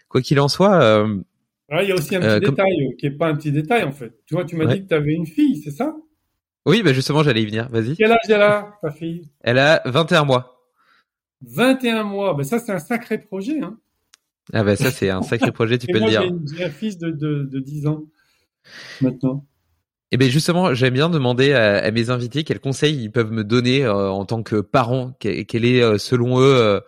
Quoi 0.09 0.21
qu'il 0.21 0.39
en 0.39 0.47
soit. 0.47 1.05
Ah, 1.69 1.81
il 1.83 1.89
y 1.89 1.91
a 1.91 1.95
aussi 1.95 2.15
un 2.15 2.21
petit 2.21 2.49
détail 2.49 2.95
qui 2.97 3.05
est 3.07 3.11
pas 3.11 3.27
un 3.27 3.35
petit 3.35 3.51
détail 3.51 3.83
en 3.83 3.91
fait. 3.91 4.13
Tu 4.25 4.33
vois, 4.33 4.45
tu 4.45 4.55
m'as 4.55 4.65
dit 4.65 4.83
que 4.83 4.87
tu 4.87 4.93
avais 4.93 5.13
une 5.13 5.27
fille, 5.27 5.57
c'est 5.57 5.71
ça? 5.71 5.95
Oui, 6.65 6.81
bah 6.83 6.93
justement 6.93 7.23
j'allais 7.23 7.43
y 7.43 7.45
venir. 7.45 7.69
Vas-y. 7.69 7.95
Quel 7.95 8.11
âge 8.11 8.17
elle 8.27 8.41
a 8.41 8.77
ta 8.81 8.91
fille? 8.91 9.29
Elle 9.41 9.59
a 9.59 9.81
21 9.85 10.23
mois. 10.25 10.63
21 11.41 12.03
mois, 12.03 12.33
bah 12.33 12.43
ça 12.43 12.59
c'est 12.59 12.71
un 12.71 12.79
sacré 12.79 13.19
projet. 13.19 13.61
Hein. 13.61 13.77
Ah 14.53 14.63
bah 14.63 14.75
ça 14.75 14.91
c'est 14.91 15.09
un 15.09 15.21
sacré 15.21 15.51
projet, 15.51 15.77
tu 15.77 15.87
peux 15.87 15.99
le 15.99 16.09
dire. 16.09 16.23
J'ai 16.55 16.65
un 16.65 16.69
fils 16.69 16.97
de, 16.97 17.11
de, 17.11 17.43
de 17.43 17.59
10 17.59 17.87
ans 17.87 18.03
maintenant. 19.01 19.45
Eh 20.11 20.17
bien 20.17 20.29
justement, 20.29 20.73
j'aime 20.73 20.93
bien 20.93 21.09
demander 21.09 21.53
à, 21.53 21.91
mes 21.91 22.09
invités 22.09 22.43
quels 22.43 22.59
conseils 22.59 23.03
ils 23.03 23.11
peuvent 23.11 23.31
me 23.31 23.43
donner 23.43 23.83
euh, 23.83 24.09
en 24.09 24.25
tant 24.25 24.43
que 24.43 24.61
parents. 24.61 25.13
Quel, 25.19 25.65
est 25.65 25.81
euh, 25.81 25.97
selon 25.97 26.39
eux, 26.39 26.55
euh, 26.55 26.79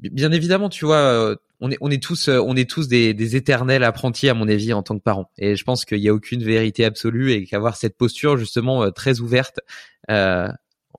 bien 0.00 0.32
évidemment, 0.32 0.68
tu 0.68 0.84
vois, 0.84 1.36
on 1.60 1.70
est 1.70 1.78
on 1.80 1.90
est 1.90 2.02
tous 2.02 2.28
on 2.28 2.56
est 2.56 2.68
tous 2.68 2.88
des, 2.88 3.14
des 3.14 3.36
éternels 3.36 3.84
apprentis 3.84 4.28
à 4.28 4.34
mon 4.34 4.48
avis 4.48 4.72
en 4.72 4.82
tant 4.82 4.96
que 4.96 5.02
parents. 5.02 5.30
Et 5.38 5.56
je 5.56 5.64
pense 5.64 5.84
qu'il 5.84 6.00
n'y 6.00 6.08
a 6.08 6.14
aucune 6.14 6.42
vérité 6.42 6.84
absolue 6.84 7.32
et 7.32 7.44
qu'avoir 7.46 7.76
cette 7.76 7.96
posture 7.96 8.36
justement 8.36 8.90
très 8.90 9.20
ouverte 9.20 9.60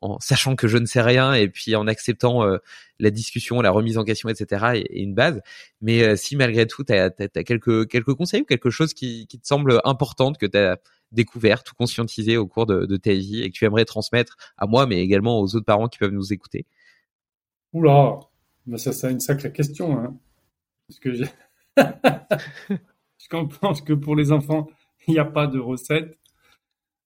en 0.01 0.19
sachant 0.19 0.55
que 0.55 0.67
je 0.67 0.77
ne 0.77 0.85
sais 0.85 1.01
rien 1.01 1.33
et 1.33 1.49
puis 1.49 1.75
en 1.75 1.87
acceptant 1.87 2.43
euh, 2.43 2.57
la 2.99 3.09
discussion, 3.09 3.61
la 3.61 3.71
remise 3.71 3.97
en 3.97 4.03
question, 4.03 4.29
etc. 4.29 4.65
est, 4.75 5.01
une 5.01 5.13
base. 5.13 5.41
Mais 5.81 6.03
euh, 6.03 6.15
si 6.15 6.35
malgré 6.35 6.67
tout, 6.67 6.83
tu 6.83 6.93
as, 6.93 7.09
quelques, 7.09 7.87
quelques 7.87 8.13
conseils 8.13 8.41
ou 8.41 8.45
quelque 8.45 8.69
chose 8.69 8.93
qui, 8.93 9.27
qui 9.27 9.39
te 9.39 9.47
semble 9.47 9.81
importante 9.83 10.37
que 10.37 10.45
tu 10.45 10.57
as 10.57 10.77
découvert 11.11 11.63
ou 11.69 11.75
conscientisé 11.75 12.37
au 12.37 12.47
cours 12.47 12.65
de, 12.65 12.85
de, 12.85 12.97
ta 12.97 13.13
vie 13.13 13.41
et 13.41 13.49
que 13.49 13.55
tu 13.55 13.65
aimerais 13.65 13.85
transmettre 13.85 14.37
à 14.57 14.67
moi, 14.67 14.85
mais 14.85 15.01
également 15.01 15.39
aux 15.39 15.55
autres 15.55 15.65
parents 15.65 15.87
qui 15.87 15.97
peuvent 15.97 16.11
nous 16.11 16.31
écouter? 16.31 16.65
Oula, 17.73 18.19
bah 18.65 18.77
ça 18.77 18.91
c'est 18.93 19.11
une 19.11 19.19
sacrée 19.19 19.51
question. 19.51 19.97
Hein. 19.97 20.15
Parce 20.89 20.99
que 20.99 21.13
je... 21.13 21.23
je 21.77 23.29
comprends 23.29 23.73
que 23.73 23.93
pour 23.93 24.15
les 24.15 24.31
enfants, 24.31 24.67
il 25.07 25.13
n'y 25.13 25.19
a 25.19 25.25
pas 25.25 25.47
de 25.47 25.59
recette. 25.59 26.17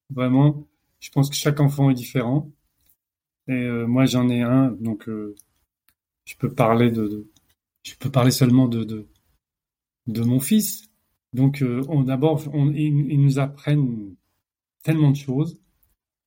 Vraiment, 0.09 0.67
je 0.99 1.09
pense 1.11 1.29
que 1.29 1.35
chaque 1.35 1.59
enfant 1.59 1.89
est 1.89 1.95
différent. 1.95 2.49
Et 3.47 3.51
euh, 3.51 3.85
moi, 3.85 4.05
j'en 4.05 4.29
ai 4.29 4.41
un, 4.41 4.71
donc 4.71 5.09
euh, 5.09 5.35
je 6.23 6.35
peux 6.37 6.53
parler 6.53 6.91
de, 6.91 7.29
je 7.83 7.95
peux 7.95 8.09
parler 8.09 8.31
seulement 8.31 8.67
de 8.67 8.83
de, 10.07 10.21
mon 10.21 10.39
fils. 10.39 10.89
Donc, 11.33 11.61
euh, 11.61 11.83
d'abord, 12.03 12.41
ils, 12.73 13.21
nous 13.21 13.39
apprennent 13.39 14.15
tellement 14.83 15.11
de 15.11 15.17
choses, 15.17 15.61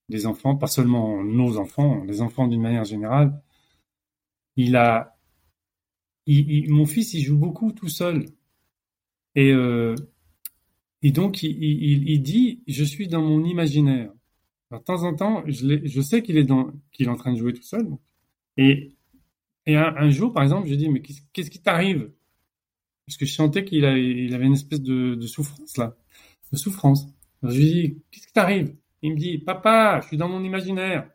les 0.09 0.27
enfants, 0.27 0.57
pas 0.57 0.67
seulement 0.67 1.23
nos 1.25 1.59
enfants, 1.59 2.05
les 2.05 2.21
enfants 2.21 2.49
d'une 2.49 2.61
manière 2.63 2.85
générale. 2.85 3.43
Il 4.57 4.77
a, 4.77 5.16
mon 6.27 6.87
fils, 6.87 7.15
il 7.15 7.23
joue 7.23 7.39
beaucoup 7.39 7.73
tout 7.73 7.89
seul, 7.89 8.27
et 9.35 9.53
et 11.03 11.13
donc 11.13 11.43
il, 11.43 12.23
dit, 12.23 12.63
je 12.67 12.83
suis 12.83 13.07
dans 13.07 13.23
mon 13.23 13.45
imaginaire. 13.45 14.11
Alors, 14.71 14.81
de 14.81 14.85
temps 14.85 15.05
en 15.05 15.15
temps, 15.15 15.45
je, 15.47 16.01
sais 16.01 16.23
qu'il 16.23 16.37
est, 16.37 16.51
est 16.51 17.09
en 17.09 17.17
train 17.17 17.33
de 17.33 17.39
jouer 17.39 17.53
tout 17.53 17.63
seul. 17.63 17.87
Et, 18.57 18.93
un, 19.69 20.11
jour, 20.11 20.33
par 20.33 20.43
exemple, 20.43 20.69
je 20.69 20.75
dis, 20.75 20.89
mais 20.89 21.01
qu'est-ce 21.01 21.51
qui 21.51 21.61
t'arrive? 21.61 22.11
Parce 23.07 23.17
que 23.17 23.27
je 23.27 23.33
sentais 23.33 23.65
qu'il 23.65 23.85
il 23.85 24.35
avait 24.35 24.47
une 24.47 24.55
espèce 24.55 24.81
de, 24.81 25.21
souffrance, 25.27 25.77
là. 25.77 25.97
De 26.51 26.57
souffrance. 26.57 27.07
Je 27.43 27.57
lui 27.57 27.65
dis, 27.65 27.99
qu'est-ce 28.11 28.27
qui 28.27 28.33
t'arrive? 28.33 28.75
Il 29.03 29.13
me 29.13 29.17
dit, 29.17 29.39
papa, 29.39 30.01
je 30.03 30.09
suis 30.09 30.17
dans 30.17 30.29
mon 30.29 30.43
imaginaire. 30.43 31.09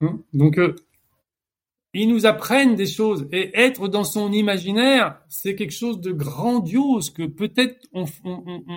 Hein? 0.00 0.20
Donc, 0.32 0.58
euh, 0.58 0.74
ils 1.92 2.08
nous 2.08 2.26
apprennent 2.26 2.76
des 2.76 2.86
choses. 2.86 3.28
Et 3.32 3.50
être 3.58 3.88
dans 3.88 4.04
son 4.04 4.32
imaginaire, 4.32 5.20
c'est 5.28 5.54
quelque 5.54 5.72
chose 5.72 6.00
de 6.00 6.12
grandiose 6.12 7.10
que 7.10 7.24
peut-être 7.24 7.86
on 7.92 8.04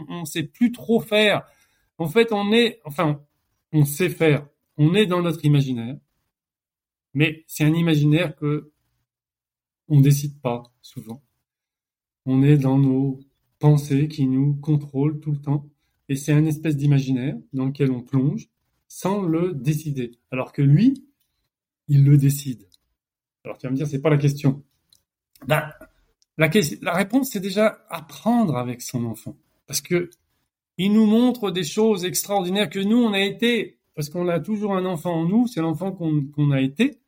on 0.10 0.26
sait 0.26 0.44
plus 0.44 0.72
trop 0.72 1.00
faire. 1.00 1.44
En 1.98 2.08
fait, 2.08 2.32
on 2.32 2.52
est, 2.52 2.80
enfin, 2.86 3.22
on 3.72 3.86
sait 3.86 4.10
faire, 4.10 4.48
on 4.78 4.96
est 4.96 5.06
dans 5.06 5.22
notre 5.22 5.46
imaginaire, 5.46 5.98
mais 7.14 7.44
c'est 7.48 7.64
un 7.64 7.74
imaginaire 7.74 8.36
que 8.36 8.72
on 9.88 10.02
décide 10.02 10.40
pas 10.42 10.64
souvent. 10.82 11.24
On 12.26 12.42
est 12.42 12.58
dans 12.58 12.78
nos 12.78 13.20
pensées 13.60 14.08
qui 14.08 14.28
nous 14.28 14.56
contrôlent 14.56 15.20
tout 15.20 15.32
le 15.32 15.42
temps, 15.42 15.70
et 16.10 16.16
c'est 16.16 16.34
un 16.34 16.46
espèce 16.46 16.78
d'imaginaire 16.78 17.38
dans 17.54 17.66
lequel 17.66 17.92
on 17.92 18.02
plonge 18.02 18.50
sans 18.88 19.22
le 19.24 19.54
décider, 19.54 20.20
alors 20.32 20.52
que 20.52 20.62
lui, 20.62 21.06
il 21.88 22.04
le 22.04 22.18
décide. 22.18 22.68
Alors 23.44 23.58
tu 23.58 23.68
vas 23.68 23.72
me 23.72 23.76
dire, 23.76 23.88
c'est 23.88 24.02
pas 24.02 24.10
la 24.10 24.18
question. 24.18 24.64
Ben, 25.48 25.70
la, 26.38 26.50
réponse, 26.94 27.32
c'est 27.32 27.40
déjà 27.40 27.86
apprendre 27.90 28.58
avec 28.58 28.82
son 28.82 29.06
enfant, 29.06 29.36
parce 29.68 29.82
que 29.82 30.10
il 30.78 30.92
nous 30.94 31.06
montre 31.06 31.52
des 31.52 31.64
choses 31.64 32.06
extraordinaires 32.06 32.70
que 32.70 32.80
nous, 32.80 32.98
on 32.98 33.14
a 33.14 33.20
été, 33.20 33.78
parce 33.96 34.10
qu'on 34.10 34.28
a 34.28 34.40
toujours 34.40 34.76
un 34.76 34.86
enfant 34.86 35.14
en 35.14 35.26
nous, 35.26 35.48
c'est 35.48 35.62
l'enfant 35.62 35.92
qu'on 35.92 36.52
a 36.52 36.62
été, 36.62 37.00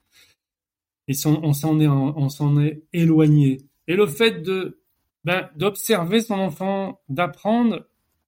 et 1.08 1.14
on 1.26 1.54
s'en 1.54 1.80
est, 1.80 2.66
est 2.66 2.84
éloigné. 2.92 3.62
Et 3.88 3.96
le 3.96 4.06
fait 4.06 4.44
ben, 5.24 5.50
d'observer 5.56 6.22
son 6.22 6.36
enfant, 6.36 7.00
d'apprendre, 7.10 7.88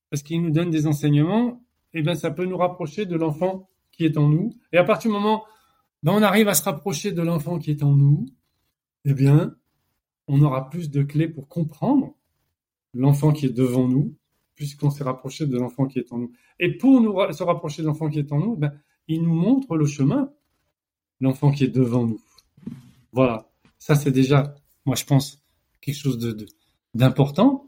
parce 0.09 0.23
qu'il 0.23 0.41
nous 0.41 0.51
donne 0.51 0.71
des 0.71 0.87
enseignements, 0.87 1.61
et 1.93 1.99
eh 1.99 2.01
ben 2.01 2.15
ça 2.15 2.31
peut 2.31 2.45
nous 2.45 2.57
rapprocher 2.57 3.05
de 3.05 3.15
l'enfant 3.15 3.69
qui 3.91 4.05
est 4.05 4.17
en 4.17 4.29
nous. 4.29 4.53
Et 4.71 4.77
à 4.77 4.83
partir 4.83 5.09
du 5.09 5.17
moment 5.17 5.43
on 6.13 6.21
arrive 6.21 6.47
à 6.47 6.53
se 6.53 6.63
rapprocher 6.63 7.11
de 7.11 7.21
l'enfant 7.21 7.59
qui 7.59 7.71
est 7.71 7.83
en 7.83 7.95
nous, 7.95 8.25
eh 9.05 9.13
bien, 9.13 9.55
on 10.27 10.41
aura 10.41 10.69
plus 10.69 10.89
de 10.89 11.03
clés 11.03 11.27
pour 11.27 11.47
comprendre 11.47 12.15
l'enfant 12.93 13.31
qui 13.31 13.45
est 13.45 13.53
devant 13.53 13.87
nous 13.87 14.15
puisqu'on 14.57 14.89
s'est 14.89 15.03
rapproché 15.03 15.45
de 15.45 15.57
l'enfant 15.57 15.85
qui 15.85 15.99
est 15.99 16.11
en 16.11 16.17
nous. 16.17 16.31
Et 16.59 16.77
pour 16.77 16.99
nous 16.99 17.13
se 17.31 17.43
rapprocher 17.43 17.83
de 17.83 17.87
l'enfant 17.87 18.09
qui 18.09 18.19
est 18.19 18.31
en 18.31 18.39
nous, 18.39 18.57
ben, 18.57 18.73
il 19.07 19.21
nous 19.21 19.33
montre 19.33 19.77
le 19.77 19.85
chemin, 19.85 20.33
l'enfant 21.21 21.51
qui 21.51 21.63
est 21.63 21.69
devant 21.69 22.05
nous. 22.05 22.19
Voilà, 23.13 23.47
ça 23.77 23.95
c'est 23.95 24.11
déjà, 24.11 24.55
moi 24.85 24.95
je 24.95 25.05
pense, 25.05 25.43
quelque 25.79 25.95
chose 25.95 26.35
d'important. 26.93 27.67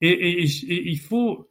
Et, 0.00 0.42
il 0.42 0.98
faut 0.98 1.50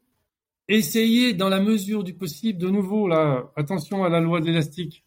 essayer, 0.67 1.33
dans 1.33 1.49
la 1.49 1.59
mesure 1.59 2.03
du 2.03 2.15
possible, 2.15 2.59
de 2.59 2.69
nouveau, 2.69 3.07
là, 3.07 3.51
attention 3.55 4.03
à 4.03 4.09
la 4.09 4.19
loi 4.19 4.41
de 4.41 4.47
l'élastique, 4.47 5.05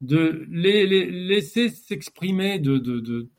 de 0.00 0.46
les, 0.50 0.86
laisser 0.86 1.68
s'exprimer, 1.70 2.58
de, 2.58 2.78
de, 2.78 3.30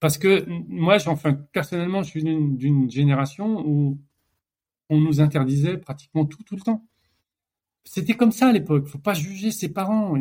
parce 0.00 0.18
que 0.18 0.44
moi, 0.68 0.96
enfin, 1.06 1.34
personnellement, 1.34 2.02
je 2.02 2.10
suis 2.10 2.22
d'une 2.22 2.90
génération 2.90 3.66
où 3.66 3.98
on 4.88 5.00
nous 5.00 5.20
interdisait 5.20 5.76
pratiquement 5.76 6.24
tout, 6.24 6.42
tout 6.44 6.56
le 6.56 6.62
temps. 6.62 6.86
C'était 7.84 8.14
comme 8.14 8.32
ça 8.32 8.48
à 8.48 8.52
l'époque. 8.52 8.86
Faut 8.86 8.98
pas 8.98 9.14
juger 9.14 9.50
ses 9.50 9.72
parents. 9.72 10.14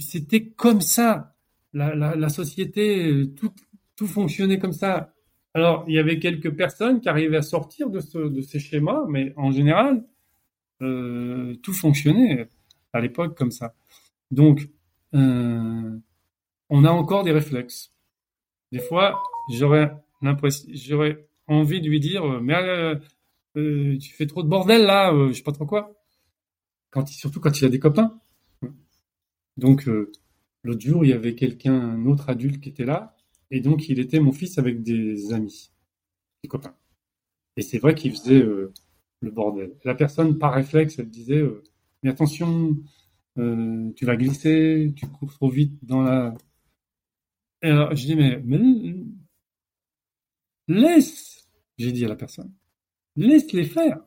C'était 0.00 0.48
comme 0.48 0.80
ça. 0.80 1.36
La, 1.72 2.28
société, 2.28 3.32
tout, 3.36 3.52
tout 3.94 4.08
fonctionnait 4.08 4.58
comme 4.58 4.72
ça. 4.72 5.14
Alors, 5.54 5.84
il 5.86 5.94
y 5.94 5.98
avait 5.98 6.18
quelques 6.18 6.54
personnes 6.56 7.00
qui 7.00 7.08
arrivaient 7.08 7.36
à 7.36 7.42
sortir 7.42 7.90
de, 7.90 8.00
de 8.28 8.40
ces 8.40 8.58
schémas, 8.58 9.04
mais 9.08 9.32
en 9.36 9.52
général, 9.52 10.04
euh, 10.82 11.54
tout 11.62 11.72
fonctionnait 11.72 12.48
à 12.92 13.00
l'époque 13.00 13.36
comme 13.36 13.50
ça. 13.50 13.74
Donc, 14.30 14.68
euh, 15.14 15.98
on 16.68 16.84
a 16.84 16.90
encore 16.90 17.24
des 17.24 17.32
réflexes. 17.32 17.92
Des 18.72 18.78
fois, 18.78 19.22
j'aurais 19.52 19.92
l'impression, 20.22 20.68
j'aurais 20.72 21.26
envie 21.46 21.80
de 21.80 21.88
lui 21.88 22.00
dire 22.00 22.24
euh, 22.24 22.40
mais 22.40 22.54
euh, 23.56 23.98
tu 23.98 24.12
fais 24.14 24.26
trop 24.26 24.42
de 24.42 24.48
bordel 24.48 24.82
là, 24.82 25.12
je 25.28 25.32
sais 25.32 25.42
pas 25.42 25.52
trop 25.52 25.66
quoi. 25.66 25.92
Quand 26.90 27.06
surtout 27.08 27.40
quand 27.40 27.60
il 27.60 27.64
a 27.64 27.68
des 27.68 27.80
copains. 27.80 28.18
Donc 29.56 29.88
L'autre 30.62 30.80
jour, 30.82 31.04
il 31.04 31.10
y 31.10 31.12
avait 31.14 31.34
quelqu'un, 31.34 31.72
un 31.72 32.06
autre 32.06 32.28
adulte 32.28 32.60
qui 32.60 32.68
était 32.68 32.84
là, 32.84 33.16
et 33.50 33.60
donc 33.60 33.88
il 33.88 33.98
était 33.98 34.20
mon 34.20 34.32
fils 34.32 34.58
avec 34.58 34.82
des 34.82 35.32
amis, 35.32 35.72
des 36.42 36.48
copains. 36.48 36.76
Et 37.56 37.62
c'est 37.62 37.78
vrai 37.78 37.94
qu'il 37.94 38.12
faisait 38.12 38.42
le 38.42 39.30
bordel. 39.30 39.74
La 39.84 39.94
personne, 39.94 40.38
par 40.38 40.52
réflexe, 40.52 40.98
elle 40.98 41.08
disait 41.08 41.42
Mais 42.02 42.10
attention, 42.10 42.76
euh, 43.38 43.90
tu 43.96 44.04
vas 44.04 44.16
glisser, 44.16 44.92
tu 44.96 45.06
cours 45.06 45.32
trop 45.32 45.50
vite 45.50 45.78
dans 45.82 46.02
la. 46.02 46.34
Alors, 47.62 47.94
je 47.94 48.06
dis 48.06 48.16
Mais, 48.16 48.42
laisse, 50.68 51.48
j'ai 51.78 51.92
dit 51.92 52.04
à 52.04 52.08
la 52.08 52.16
personne, 52.16 52.52
laisse 53.16 53.52
les 53.52 53.64
faire. 53.64 53.98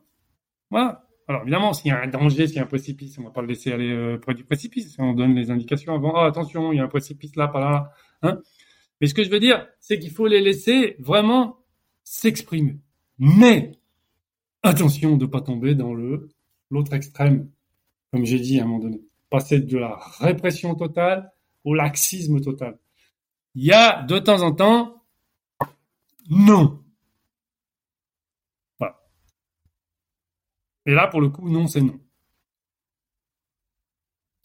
Voilà. 0.70 1.08
Alors 1.28 1.44
évidemment, 1.44 1.72
s'il 1.74 1.90
y 1.90 1.92
a 1.92 2.02
un 2.02 2.08
danger, 2.08 2.48
s'il 2.48 2.58
y 2.58 2.60
a 2.60 2.64
un 2.64 2.68
précipice, 2.68 3.18
on 3.18 3.22
ne 3.22 3.28
va 3.28 3.34
pas 3.34 3.42
le 3.42 3.48
laisser 3.48 3.72
aller 3.72 3.92
euh, 3.92 4.18
près 4.18 4.34
du 4.34 4.44
précipice. 4.44 4.96
On 5.00 5.14
donne 5.14 5.36
les 5.36 5.52
indications 5.52 5.94
avant. 5.94 6.16
Ah, 6.16 6.26
attention, 6.26 6.74
il 6.74 6.78
y 6.78 6.80
a 6.82 6.84
un 6.84 6.90
précipice 6.90 7.36
là, 7.36 7.48
pas 7.48 7.62
là. 7.62 7.92
Hein 8.24 8.42
Mais 9.00 9.08
ce 9.08 9.14
que 9.14 9.24
je 9.24 9.30
veux 9.30 9.40
dire, 9.40 9.66
c'est 9.80 10.00
qu'il 10.00 10.12
faut 10.12 10.28
les 10.28 10.42
laisser 10.42 10.98
vraiment 11.00 11.60
s'exprimer. 12.04 12.80
Mais 13.20 13.72
attention 14.64 15.16
de 15.16 15.26
ne 15.26 15.30
pas 15.30 15.42
tomber 15.42 15.76
dans 15.76 15.94
l'autre 15.94 16.94
extrême, 16.94 17.50
comme 18.14 18.26
j'ai 18.26 18.40
dit 18.40 18.60
à 18.60 18.64
un 18.64 18.68
moment 18.68 18.84
donné. 18.84 19.02
Passer 19.32 19.60
de 19.60 19.76
la 19.76 19.98
répression 20.20 20.76
totale 20.76 21.34
au 21.64 21.74
laxisme 21.74 22.40
total. 22.42 22.78
Il 23.56 23.66
y 23.66 23.74
a 23.74 24.04
de 24.04 24.20
temps 24.20 24.44
en 24.44 24.54
temps, 24.54 25.04
non. 26.30 26.80
Et 30.86 30.94
là, 30.94 31.08
pour 31.08 31.22
le 31.22 31.30
coup, 31.30 31.50
non, 31.50 31.66
c'est 31.66 31.82
non. 31.82 32.00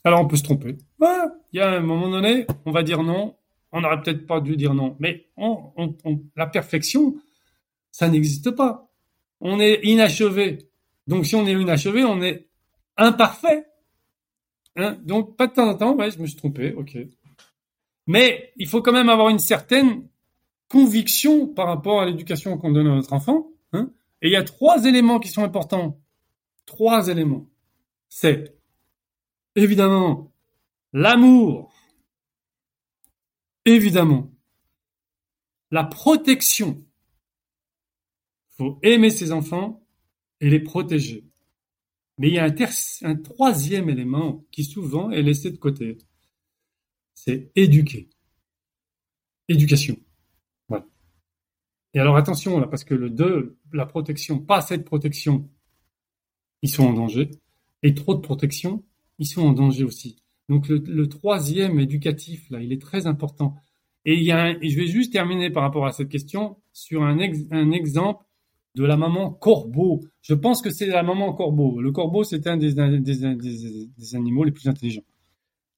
Alors, 0.05 0.20
on 0.20 0.28
peut 0.28 0.36
se 0.36 0.45
tromper. 0.45 0.78
il 1.53 1.59
y 1.59 1.61
a 1.61 1.69
un 1.69 1.81
moment 1.81 2.09
donné, 2.09 2.47
on 2.65 2.70
va 2.70 2.82
dire 2.82 3.03
non. 3.03 3.36
On 3.73 3.82
n'aurait 3.82 4.01
peut-être 4.01 4.27
pas 4.27 4.40
dû 4.40 4.57
dire 4.57 4.73
non. 4.73 4.97
Mais 4.99 5.28
la 6.36 6.47
perfection, 6.47 7.16
ça 7.90 8.09
n'existe 8.09 8.53
pas. 8.53 8.89
On 9.40 9.61
est 9.61 9.81
inachevé. 9.82 10.70
Donc, 11.07 11.27
si 11.27 11.35
on 11.35 11.47
est 11.47 11.53
inachevé, 11.53 12.05
on 12.05 12.23
est 12.23 12.47
imparfait. 12.98 13.66
Hein 14.76 14.98
Donc, 15.04 15.36
pas 15.36 15.46
de 15.46 15.54
temps 15.54 15.68
en 15.68 15.74
temps, 15.74 15.96
je 15.98 16.18
me 16.18 16.26
suis 16.26 16.36
trompé, 16.36 16.74
ok. 16.74 16.98
Mais 18.06 18.52
il 18.56 18.68
faut 18.68 18.82
quand 18.82 18.92
même 18.92 19.08
avoir 19.08 19.30
une 19.30 19.38
certaine 19.38 20.06
conviction 20.68 21.46
par 21.46 21.66
rapport 21.66 22.02
à 22.02 22.06
l'éducation 22.06 22.58
qu'on 22.58 22.72
donne 22.72 22.86
à 22.86 22.94
notre 22.94 23.14
enfant. 23.14 23.48
Hein 23.72 23.90
Et 24.20 24.28
il 24.28 24.32
y 24.32 24.36
a 24.36 24.44
trois 24.44 24.84
éléments 24.84 25.18
qui 25.18 25.28
sont 25.28 25.42
importants 25.42 25.98
trois 26.68 27.08
éléments. 27.08 27.48
C'est 28.10 28.54
évidemment 29.56 30.32
l'amour, 30.92 31.72
évidemment 33.64 34.30
la 35.70 35.84
protection. 35.84 36.84
Il 38.50 38.56
faut 38.56 38.78
aimer 38.82 39.10
ses 39.10 39.32
enfants 39.32 39.82
et 40.40 40.48
les 40.48 40.60
protéger. 40.60 41.24
Mais 42.19 42.28
il 42.28 42.35
y 42.35 42.39
a 42.39 42.45
un, 43.03 43.15
troisième 43.16 43.89
élément 43.89 44.45
qui 44.51 44.65
souvent 44.65 45.11
est 45.11 45.23
laissé 45.23 45.51
de 45.53 45.57
côté. 45.57 45.99
C'est 47.15 47.53
éduquer. 47.55 48.11
Éducation. 49.49 49.97
Voilà. 50.69 50.86
Et 51.95 52.01
alors 52.01 52.16
attention 52.16 52.59
là, 52.59 52.66
parce 52.66 52.85
que 52.85 52.95
le 52.95 53.09
2, 53.09 53.57
la 53.73 53.86
protection, 53.86 54.40
pas 54.40 54.61
cette 54.61 54.85
protection, 54.85 55.49
ils 56.62 56.70
sont 56.70 56.85
en 56.85 56.93
danger. 56.93 57.31
Et 57.85 57.95
trop 57.95 58.16
de 58.16 58.20
protection, 58.20 58.85
ils 59.19 59.27
sont 59.27 59.43
en 59.43 59.53
danger 59.53 59.85
aussi. 59.85 60.16
Donc 60.49 60.69
le, 60.69 61.09
troisième 61.09 61.78
éducatif, 61.78 62.51
là, 62.51 62.61
il 62.61 62.73
est 62.73 62.81
très 62.82 63.07
important. 63.07 63.55
Et, 64.05 64.15
il 64.15 64.24
y 64.24 64.32
a 64.32 64.51
et 64.51 64.69
je 64.69 64.77
vais 64.77 64.86
juste 64.86 65.12
terminer 65.12 65.51
par 65.51 65.62
rapport 65.62 65.86
à 65.86 65.93
cette 65.93 66.09
question 66.09 66.57
sur 66.73 67.03
un, 67.05 67.19
un 67.51 67.70
exemple 67.70 68.24
de 68.74 68.85
la 68.85 68.97
maman 68.97 69.31
corbeau. 69.31 70.01
Je 70.23 70.35
pense 70.35 70.62
que 70.62 70.70
c'est 70.70 70.86
la 70.86 71.03
maman 71.03 71.32
corbeau. 71.32 71.81
Le 71.81 71.90
corbeau, 71.93 72.24
c'est 72.24 72.47
un 72.47 72.57
des, 72.57 72.78
animaux 74.15 74.45
les 74.45 74.53
plus 74.53 74.69
intelligents. 74.69 75.05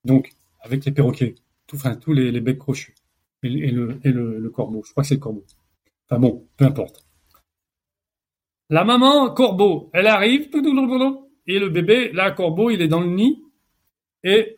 Donc, 0.05 0.33
avec 0.61 0.85
les 0.85 0.93
perroquets, 0.93 1.35
tous 1.67 2.12
les, 2.12 2.41
becs 2.41 2.59
crochus. 2.59 2.95
Et, 3.43 3.71
le, 3.71 4.51
corbeau. 4.51 4.83
Je 4.85 4.91
crois 4.91 5.03
que 5.03 5.09
c'est 5.09 5.15
le 5.15 5.21
corbeau. 5.21 5.45
Enfin 6.09 6.21
bon, 6.21 6.47
peu 6.57 6.65
importe. 6.65 7.05
La 8.69 8.85
maman 8.85 9.31
corbeau, 9.31 9.91
elle 9.93 10.07
arrive, 10.07 10.49
et 11.47 11.59
le 11.59 11.69
bébé, 11.69 12.12
là, 12.12 12.31
corbeau, 12.31 12.71
il 12.71 12.83
est 12.83 12.89
dans 12.89 13.01
le 13.01 13.11
nid, 13.11 13.43
et 14.23 14.57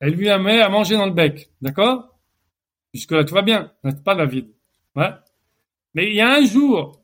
elle 0.00 0.14
lui 0.14 0.26
met 0.38 0.60
à 0.60 0.68
manger 0.68 0.96
dans 0.96 1.06
le 1.06 1.12
bec, 1.12 1.50
d'accord? 1.60 2.18
Jusque-là, 2.94 3.24
tout 3.24 3.34
va 3.34 3.42
bien, 3.42 3.72
pas 4.04 4.14
la 4.14 4.24
vide. 4.24 4.54
Mais 4.96 6.08
il 6.08 6.14
y 6.14 6.20
a 6.20 6.34
un 6.34 6.44
jour, 6.44 7.03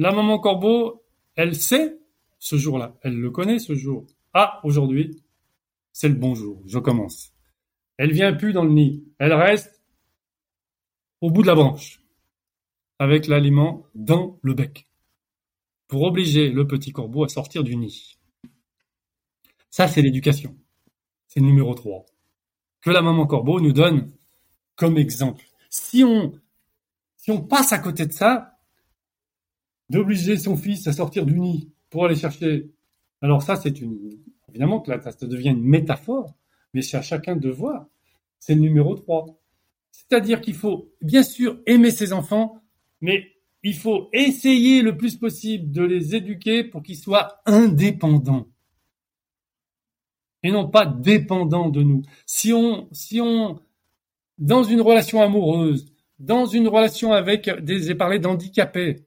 la 0.00 0.12
maman 0.12 0.38
corbeau, 0.38 1.04
elle 1.34 1.54
sait 1.54 2.00
ce 2.38 2.56
jour-là, 2.56 2.96
elle 3.02 3.16
le 3.16 3.30
connaît 3.30 3.58
ce 3.58 3.74
jour. 3.74 4.06
Ah, 4.32 4.58
aujourd'hui, 4.64 5.22
c'est 5.92 6.08
le 6.08 6.14
bon 6.14 6.34
jour, 6.34 6.62
je 6.64 6.78
commence. 6.78 7.34
Elle 7.98 8.10
vient 8.10 8.32
plus 8.32 8.54
dans 8.54 8.64
le 8.64 8.72
nid, 8.72 9.04
elle 9.18 9.34
reste 9.34 9.82
au 11.20 11.30
bout 11.30 11.42
de 11.42 11.48
la 11.48 11.54
branche, 11.54 12.00
avec 12.98 13.26
l'aliment 13.26 13.84
dans 13.94 14.38
le 14.40 14.54
bec 14.54 14.88
pour 15.86 16.04
obliger 16.04 16.48
le 16.48 16.66
petit 16.66 16.92
corbeau 16.92 17.24
à 17.24 17.28
sortir 17.28 17.62
du 17.62 17.76
nid. 17.76 18.16
Ça, 19.68 19.86
c'est 19.86 20.00
l'éducation. 20.00 20.56
C'est 21.26 21.40
le 21.40 21.46
numéro 21.46 21.74
3. 21.74 22.06
Que 22.80 22.90
la 22.90 23.02
maman 23.02 23.26
corbeau 23.26 23.60
nous 23.60 23.72
donne 23.72 24.10
comme 24.76 24.96
exemple. 24.96 25.44
Si 25.68 26.04
on, 26.04 26.32
si 27.16 27.30
on 27.30 27.42
passe 27.42 27.74
à 27.74 27.78
côté 27.78 28.06
de 28.06 28.12
ça, 28.12 28.59
d'obliger 29.90 30.38
son 30.38 30.56
fils 30.56 30.86
à 30.86 30.92
sortir 30.92 31.26
du 31.26 31.38
nid 31.38 31.70
pour 31.90 32.06
aller 32.06 32.14
chercher, 32.14 32.70
alors 33.20 33.42
ça, 33.42 33.56
c'est 33.56 33.80
une, 33.80 33.98
évidemment 34.48 34.80
que 34.80 34.90
là, 34.90 35.00
ça 35.02 35.26
devient 35.26 35.50
une 35.50 35.62
métaphore, 35.62 36.34
mais 36.72 36.80
c'est 36.80 36.96
à 36.96 37.02
chacun 37.02 37.36
de 37.36 37.50
voir. 37.50 37.86
C'est 38.38 38.54
le 38.54 38.60
numéro 38.60 38.94
3. 38.94 39.26
C'est-à-dire 39.90 40.40
qu'il 40.40 40.54
faut, 40.54 40.92
bien 41.02 41.22
sûr, 41.22 41.60
aimer 41.66 41.90
ses 41.90 42.12
enfants, 42.14 42.62
mais 43.02 43.26
il 43.62 43.74
faut 43.74 44.08
essayer 44.14 44.80
le 44.80 44.96
plus 44.96 45.16
possible 45.16 45.70
de 45.70 45.82
les 45.82 46.14
éduquer 46.14 46.64
pour 46.64 46.82
qu'ils 46.82 46.96
soient 46.96 47.42
indépendants 47.44 48.46
et 50.42 50.50
non 50.50 50.68
pas 50.68 50.86
dépendants 50.86 51.68
de 51.68 51.82
nous. 51.82 52.02
Si 52.26 52.52
on, 52.52 52.88
si 52.92 53.20
on, 53.20 53.60
dans 54.38 54.62
une 54.62 54.80
relation 54.80 55.20
amoureuse, 55.20 55.92
dans 56.18 56.46
une 56.46 56.68
relation 56.68 57.12
avec 57.12 57.50
des, 57.62 57.82
j'ai 57.82 57.94
parlé 57.94 58.18
d'handicapés, 58.18 59.06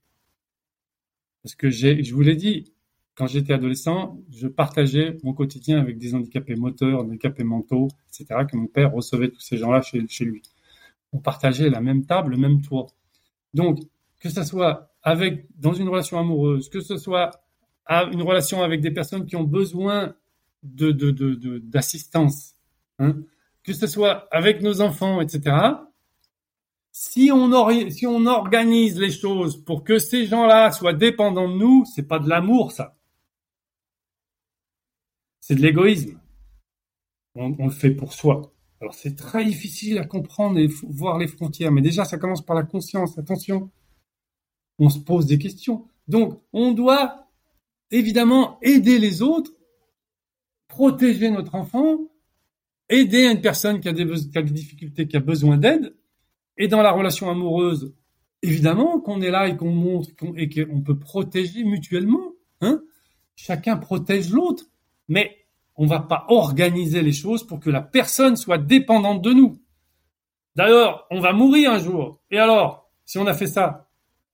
parce 1.43 1.55
que 1.55 1.69
j'ai, 1.69 2.03
je 2.03 2.13
vous 2.13 2.21
l'ai 2.21 2.35
dit, 2.35 2.73
quand 3.15 3.27
j'étais 3.27 3.53
adolescent, 3.53 4.19
je 4.31 4.47
partageais 4.47 5.17
mon 5.23 5.33
quotidien 5.33 5.79
avec 5.79 5.97
des 5.97 6.15
handicapés 6.15 6.55
moteurs, 6.55 7.01
handicapés 7.01 7.43
mentaux, 7.43 7.89
etc., 8.07 8.45
que 8.49 8.57
mon 8.57 8.67
père 8.67 8.91
recevait 8.91 9.29
tous 9.29 9.41
ces 9.41 9.57
gens-là 9.57 9.81
chez, 9.81 10.03
chez 10.07 10.25
lui. 10.25 10.41
On 11.11 11.19
partageait 11.19 11.69
la 11.69 11.81
même 11.81 12.05
table, 12.05 12.31
le 12.31 12.37
même 12.37 12.61
toit. 12.61 12.87
Donc, 13.53 13.79
que 14.19 14.29
ce 14.29 14.43
soit 14.43 14.89
avec 15.03 15.45
dans 15.59 15.73
une 15.73 15.89
relation 15.89 16.17
amoureuse, 16.17 16.69
que 16.69 16.79
ce 16.79 16.97
soit 16.97 17.31
à 17.85 18.05
une 18.05 18.21
relation 18.21 18.63
avec 18.63 18.81
des 18.81 18.91
personnes 18.91 19.25
qui 19.25 19.35
ont 19.35 19.43
besoin 19.43 20.15
de, 20.63 20.91
d'assistance, 21.59 22.55
hein, 22.99 23.17
que 23.63 23.73
ce 23.73 23.85
soit 23.85 24.27
avec 24.31 24.61
nos 24.61 24.81
enfants, 24.81 25.19
etc. 25.21 25.55
Si 26.95 27.31
on, 27.33 27.51
organise 27.51 28.99
les 28.99 29.09
choses 29.09 29.57
pour 29.65 29.83
que 29.83 29.97
ces 29.97 30.27
gens-là 30.27 30.71
soient 30.71 30.93
dépendants 30.93 31.49
de 31.49 31.57
nous, 31.57 31.85
c'est 31.85 32.07
pas 32.07 32.19
de 32.19 32.29
l'amour, 32.29 32.71
ça. 32.71 32.95
C'est 35.39 35.55
de 35.55 35.61
l'égoïsme. 35.61 36.19
On, 37.33 37.65
le 37.65 37.71
fait 37.71 37.89
pour 37.89 38.13
soi. 38.13 38.53
Alors 38.79 38.93
c'est 38.93 39.15
très 39.15 39.43
difficile 39.43 39.97
à 39.97 40.05
comprendre 40.05 40.59
et 40.59 40.67
voir 40.83 41.17
les 41.17 41.25
frontières, 41.25 41.71
mais 41.71 41.81
déjà 41.81 42.05
ça 42.05 42.19
commence 42.19 42.45
par 42.45 42.55
la 42.55 42.61
conscience. 42.61 43.17
Attention, 43.17 43.71
on 44.77 44.89
se 44.89 44.99
pose 44.99 45.25
des 45.25 45.39
questions. 45.39 45.87
Donc, 46.07 46.43
on 46.53 46.73
doit 46.73 47.27
évidemment 47.89 48.59
aider 48.61 48.99
les 48.99 49.23
autres, 49.23 49.51
protéger 50.67 51.31
notre 51.31 51.55
enfant, 51.55 51.97
aider 52.87 53.25
une 53.25 53.41
personne 53.41 53.79
qui 53.79 53.89
a 53.89 53.93
des, 53.93 54.05
difficultés, 54.43 55.07
qui 55.07 55.17
a 55.17 55.21
besoin 55.21 55.57
d'aide, 55.57 55.95
et 56.57 56.67
dans 56.67 56.81
la 56.81 56.91
relation 56.91 57.29
amoureuse, 57.29 57.93
évidemment 58.41 58.99
qu'on 58.99 59.21
est 59.21 59.31
là 59.31 59.47
et 59.47 59.57
qu'on 59.57 59.71
montre 59.71 60.09
et 60.35 60.49
qu'on 60.49 60.81
peut 60.81 60.97
protéger 60.97 61.63
mutuellement. 61.63 62.33
Hein 62.61 62.81
Chacun 63.35 63.77
protège 63.77 64.29
l'autre, 64.29 64.65
mais 65.07 65.45
on 65.75 65.85
va 65.85 65.99
pas 65.99 66.25
organiser 66.27 67.01
les 67.01 67.13
choses 67.13 67.45
pour 67.45 67.59
que 67.59 67.69
la 67.69 67.81
personne 67.81 68.35
soit 68.35 68.59
dépendante 68.59 69.23
de 69.23 69.33
nous. 69.33 69.57
D'ailleurs, 70.55 71.07
on 71.09 71.19
va 71.19 71.33
mourir 71.33 71.71
un 71.71 71.79
jour. 71.79 72.21
Et 72.29 72.37
alors, 72.37 72.91
si 73.05 73.17
on 73.17 73.25
a 73.25 73.33
fait 73.33 73.47
ça, 73.47 73.89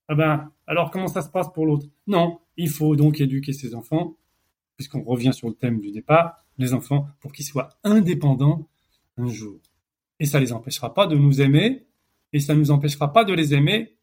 ah 0.10 0.16
ben, 0.16 0.52
alors 0.68 0.92
comment 0.92 1.08
ça 1.08 1.22
se 1.22 1.30
passe 1.30 1.52
pour 1.54 1.66
l'autre? 1.66 1.86
Non, 2.08 2.40
il 2.58 2.70
faut 2.70 2.96
donc 2.96 3.22
éduquer 3.22 3.54
ses 3.54 3.74
enfants, 3.74 4.18
puisqu'on 4.76 5.04
revient 5.04 5.34
sur 5.34 5.48
le 5.48 5.54
thème 5.54 5.80
du 5.80 5.92
départ, 5.92 6.44
les 6.58 6.74
enfants, 6.74 7.08
pour 7.22 7.32
qu'ils 7.32 7.46
soient 7.46 7.70
indépendants 7.84 8.68
un 9.18 9.28
jour. 9.28 9.60
Et 10.20 10.26
ça 10.26 10.40
les 10.40 10.52
empêchera 10.52 10.94
pas 10.94 11.08
de 11.08 11.16
nous 11.16 11.42
aimer, 11.42 11.86
et 12.34 12.40
ça 12.40 12.56
nous 12.56 12.72
empêchera 12.72 13.12
pas 13.12 13.24
de 13.24 13.34
les 13.34 13.54
aimer 13.54 13.98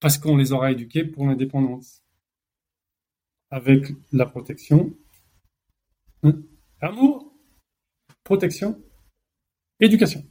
parce 0.00 0.18
qu'on 0.18 0.36
les 0.36 0.52
aura 0.52 0.72
éduqués 0.72 1.04
pour 1.04 1.26
l'indépendance. 1.26 2.02
Avec 3.50 3.92
la 4.12 4.26
protection, 4.26 4.92
hein, 6.24 6.34
amour, 6.80 7.32
protection, 8.24 8.82
éducation. 9.78 10.24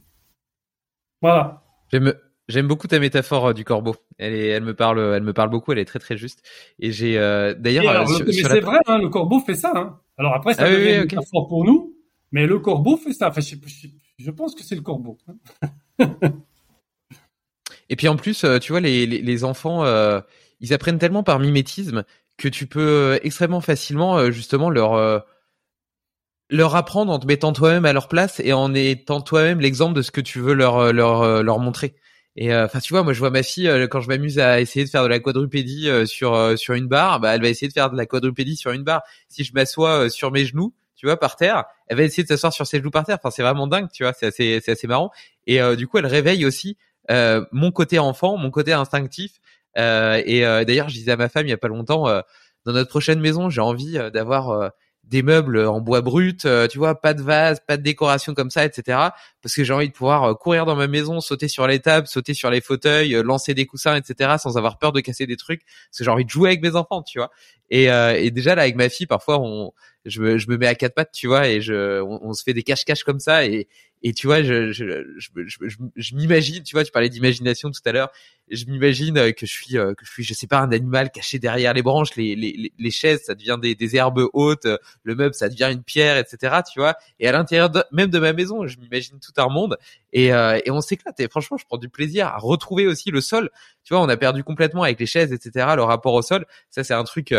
Voilà. 1.22 1.64
J'aime, 1.90 2.14
j'aime 2.48 2.68
beaucoup 2.68 2.88
ta 2.88 2.98
métaphore 2.98 3.46
euh, 3.46 3.52
du 3.54 3.64
corbeau. 3.64 3.96
Elle 4.18 4.34
est, 4.34 4.48
elle 4.48 4.64
me 4.64 4.74
parle, 4.74 5.00
elle 5.00 5.22
me 5.22 5.32
parle 5.32 5.48
beaucoup. 5.48 5.72
Elle 5.72 5.78
est 5.78 5.86
très 5.86 5.98
très 5.98 6.18
juste. 6.18 6.42
Et 6.78 6.92
j'ai 6.92 7.16
euh, 7.18 7.54
d'ailleurs. 7.54 7.88
Euh, 7.88 8.30
c'est 8.30 8.60
vrai, 8.60 8.78
hein, 8.86 8.98
le 8.98 9.08
corbeau 9.08 9.40
fait 9.40 9.54
ça. 9.54 9.72
Hein. 9.74 9.98
Alors 10.18 10.34
après, 10.34 10.52
ça 10.52 10.64
ah, 10.64 10.70
devient 10.70 10.96
une 10.96 11.00
métaphore 11.02 11.48
pour 11.48 11.64
nous, 11.64 11.96
mais 12.32 12.46
le 12.46 12.58
corbeau 12.58 12.98
fait 12.98 13.14
ça. 13.14 13.28
Enfin, 13.28 13.40
je, 13.40 13.56
je 14.18 14.30
pense 14.30 14.54
que 14.54 14.62
c'est 14.62 14.76
le 14.76 14.82
corbeau. 14.82 15.16
Et 17.88 17.96
puis 17.96 18.08
en 18.08 18.16
plus, 18.16 18.44
euh, 18.44 18.58
tu 18.58 18.72
vois, 18.72 18.80
les, 18.80 19.06
les, 19.06 19.20
les 19.20 19.44
enfants, 19.44 19.84
euh, 19.84 20.20
ils 20.60 20.72
apprennent 20.74 20.98
tellement 20.98 21.22
par 21.22 21.38
mimétisme 21.38 22.04
que 22.36 22.48
tu 22.48 22.66
peux 22.66 22.80
euh, 22.80 23.18
extrêmement 23.22 23.60
facilement 23.60 24.30
justement 24.30 24.70
leur 24.70 25.24
leur 26.48 26.76
apprendre 26.76 27.12
en 27.12 27.18
te 27.18 27.26
mettant 27.26 27.52
toi-même 27.52 27.84
à 27.84 27.92
leur 27.92 28.08
place 28.08 28.40
et 28.40 28.52
en 28.52 28.72
étant 28.72 29.20
toi-même 29.20 29.60
l'exemple 29.60 29.94
de 29.94 30.02
ce 30.02 30.10
que 30.12 30.20
tu 30.20 30.40
veux 30.40 30.54
leur 30.54 30.92
leur 30.92 31.42
leur 31.42 31.58
montrer. 31.58 31.94
Et 32.38 32.54
enfin, 32.54 32.80
tu 32.80 32.92
vois, 32.92 33.02
moi, 33.02 33.14
je 33.14 33.18
vois 33.18 33.30
ma 33.30 33.42
fille 33.42 33.70
quand 33.90 34.00
je 34.02 34.08
m'amuse 34.08 34.38
à 34.38 34.60
essayer 34.60 34.84
de 34.84 34.90
faire 34.90 35.02
de 35.02 35.08
la 35.08 35.18
quadrupédie 35.20 35.88
sur 36.06 36.58
sur 36.58 36.74
une 36.74 36.86
barre, 36.86 37.20
bah, 37.20 37.34
elle 37.34 37.42
va 37.42 37.48
essayer 37.48 37.68
de 37.68 37.72
faire 37.72 37.90
de 37.90 37.96
la 37.96 38.06
quadrupédie 38.06 38.56
sur 38.56 38.72
une 38.72 38.84
barre. 38.84 39.02
Si 39.28 39.42
je 39.42 39.52
m'assois 39.54 40.10
sur 40.10 40.30
mes 40.30 40.44
genoux, 40.44 40.74
tu 40.94 41.06
vois, 41.06 41.18
par 41.18 41.36
terre, 41.36 41.64
elle 41.88 41.96
va 41.96 42.02
essayer 42.04 42.22
de 42.22 42.28
s'asseoir 42.28 42.52
sur 42.52 42.66
ses 42.66 42.78
genoux 42.78 42.90
par 42.90 43.04
terre. 43.04 43.18
Enfin, 43.20 43.30
c'est 43.30 43.42
vraiment 43.42 43.66
dingue, 43.66 43.88
tu 43.92 44.04
vois, 44.04 44.12
c'est 44.12 44.26
assez 44.26 44.60
c'est 44.62 44.72
assez 44.72 44.86
marrant. 44.86 45.10
Et 45.46 45.58
du 45.76 45.88
coup, 45.88 45.98
elle 45.98 46.06
réveille 46.06 46.44
aussi 46.44 46.76
euh, 46.76 46.85
mon 47.10 47.70
côté 47.72 47.98
enfant, 47.98 48.36
mon 48.36 48.50
côté 48.50 48.72
instinctif. 48.72 49.40
Euh, 49.78 50.22
et 50.24 50.46
euh, 50.46 50.64
d'ailleurs, 50.64 50.88
je 50.88 50.94
disais 50.94 51.12
à 51.12 51.16
ma 51.16 51.28
femme 51.28 51.46
il 51.46 51.50
y 51.50 51.54
a 51.54 51.58
pas 51.58 51.68
longtemps, 51.68 52.04
dans 52.64 52.72
notre 52.72 52.90
prochaine 52.90 53.20
maison, 53.20 53.50
j'ai 53.50 53.60
envie 53.60 53.98
d'avoir 54.12 54.72
des 55.04 55.22
meubles 55.22 55.64
en 55.66 55.80
bois 55.80 56.00
brut, 56.00 56.48
tu 56.68 56.78
vois, 56.78 57.00
pas 57.00 57.14
de 57.14 57.22
vase, 57.22 57.60
pas 57.64 57.76
de 57.76 57.82
décoration 57.82 58.34
comme 58.34 58.50
ça, 58.50 58.64
etc. 58.64 58.98
Parce 59.40 59.54
que 59.54 59.62
j'ai 59.62 59.72
envie 59.72 59.88
de 59.88 59.92
pouvoir 59.92 60.36
courir 60.38 60.64
dans 60.66 60.74
ma 60.74 60.88
maison, 60.88 61.20
sauter 61.20 61.46
sur 61.46 61.68
les 61.68 61.78
tables, 61.78 62.08
sauter 62.08 62.34
sur 62.34 62.50
les 62.50 62.60
fauteuils, 62.60 63.12
lancer 63.22 63.54
des 63.54 63.66
coussins, 63.66 63.94
etc. 63.94 64.34
sans 64.38 64.56
avoir 64.56 64.78
peur 64.78 64.90
de 64.90 65.00
casser 65.00 65.26
des 65.26 65.36
trucs. 65.36 65.62
Parce 65.64 65.98
que 65.98 66.04
j'ai 66.04 66.10
envie 66.10 66.24
de 66.24 66.30
jouer 66.30 66.48
avec 66.48 66.62
mes 66.62 66.74
enfants, 66.74 67.02
tu 67.02 67.18
vois. 67.18 67.30
Et, 67.70 67.84
et 67.84 68.30
déjà 68.32 68.56
là, 68.56 68.62
avec 68.62 68.74
ma 68.74 68.88
fille, 68.88 69.06
parfois, 69.06 69.38
on, 69.40 69.72
je 70.06 70.22
me, 70.22 70.38
je 70.38 70.48
me 70.48 70.56
mets 70.56 70.68
à 70.68 70.74
quatre 70.74 70.94
pattes, 70.94 71.12
tu 71.12 71.26
vois, 71.26 71.48
et 71.48 71.60
je, 71.60 72.00
on, 72.00 72.32
se 72.32 72.42
fait 72.42 72.54
des 72.54 72.62
cache-cache 72.62 73.04
comme 73.04 73.20
ça, 73.20 73.44
et, 73.44 73.68
et 74.08 74.12
tu 74.12 74.28
vois, 74.28 74.40
je, 74.40 74.70
je, 74.70 74.84
je, 75.16 75.68
je, 75.96 76.14
m'imagine, 76.14 76.62
tu 76.62 76.76
vois, 76.76 76.84
tu 76.84 76.92
parlais 76.92 77.08
d'imagination 77.08 77.72
tout 77.72 77.80
à 77.84 77.90
l'heure, 77.90 78.12
je 78.48 78.64
m'imagine 78.66 79.18
euh, 79.18 79.32
que 79.32 79.46
je 79.46 79.50
suis, 79.50 79.76
euh, 79.76 79.94
que 79.94 80.06
je 80.06 80.10
suis, 80.12 80.22
je 80.22 80.32
sais 80.32 80.46
pas, 80.46 80.60
un 80.60 80.70
animal 80.70 81.10
caché 81.10 81.40
derrière 81.40 81.74
les 81.74 81.82
branches, 81.82 82.14
les, 82.14 82.36
les, 82.36 82.72
les 82.78 82.90
chaises, 82.92 83.24
ça 83.24 83.34
devient 83.34 83.58
des, 83.60 83.74
des 83.74 83.96
herbes 83.96 84.28
hautes, 84.32 84.68
le 85.02 85.14
meuble, 85.16 85.34
ça 85.34 85.48
devient 85.48 85.70
une 85.72 85.82
pierre, 85.82 86.18
etc., 86.18 86.58
tu 86.72 86.78
vois, 86.78 86.94
et 87.18 87.26
à 87.26 87.32
l'intérieur 87.32 87.68
même 87.90 88.10
de 88.10 88.20
ma 88.20 88.32
maison, 88.32 88.64
je 88.68 88.78
m'imagine 88.78 89.18
tout 89.18 89.32
un 89.42 89.48
monde, 89.48 89.76
et, 90.12 90.32
euh, 90.32 90.60
et 90.64 90.70
on 90.70 90.80
s'éclate, 90.80 91.18
et 91.18 91.26
franchement, 91.28 91.56
je 91.56 91.64
prends 91.64 91.76
du 91.76 91.88
plaisir 91.88 92.28
à 92.28 92.38
retrouver 92.38 92.86
aussi 92.86 93.10
le 93.10 93.20
sol, 93.20 93.50
tu 93.82 93.92
vois, 93.92 94.04
on 94.04 94.08
a 94.08 94.16
perdu 94.16 94.44
complètement 94.44 94.84
avec 94.84 95.00
les 95.00 95.06
chaises, 95.06 95.32
etc., 95.32 95.72
le 95.74 95.82
rapport 95.82 96.14
au 96.14 96.22
sol, 96.22 96.46
ça 96.70 96.84
c'est 96.84 96.94
un 96.94 97.02
truc 97.02 97.34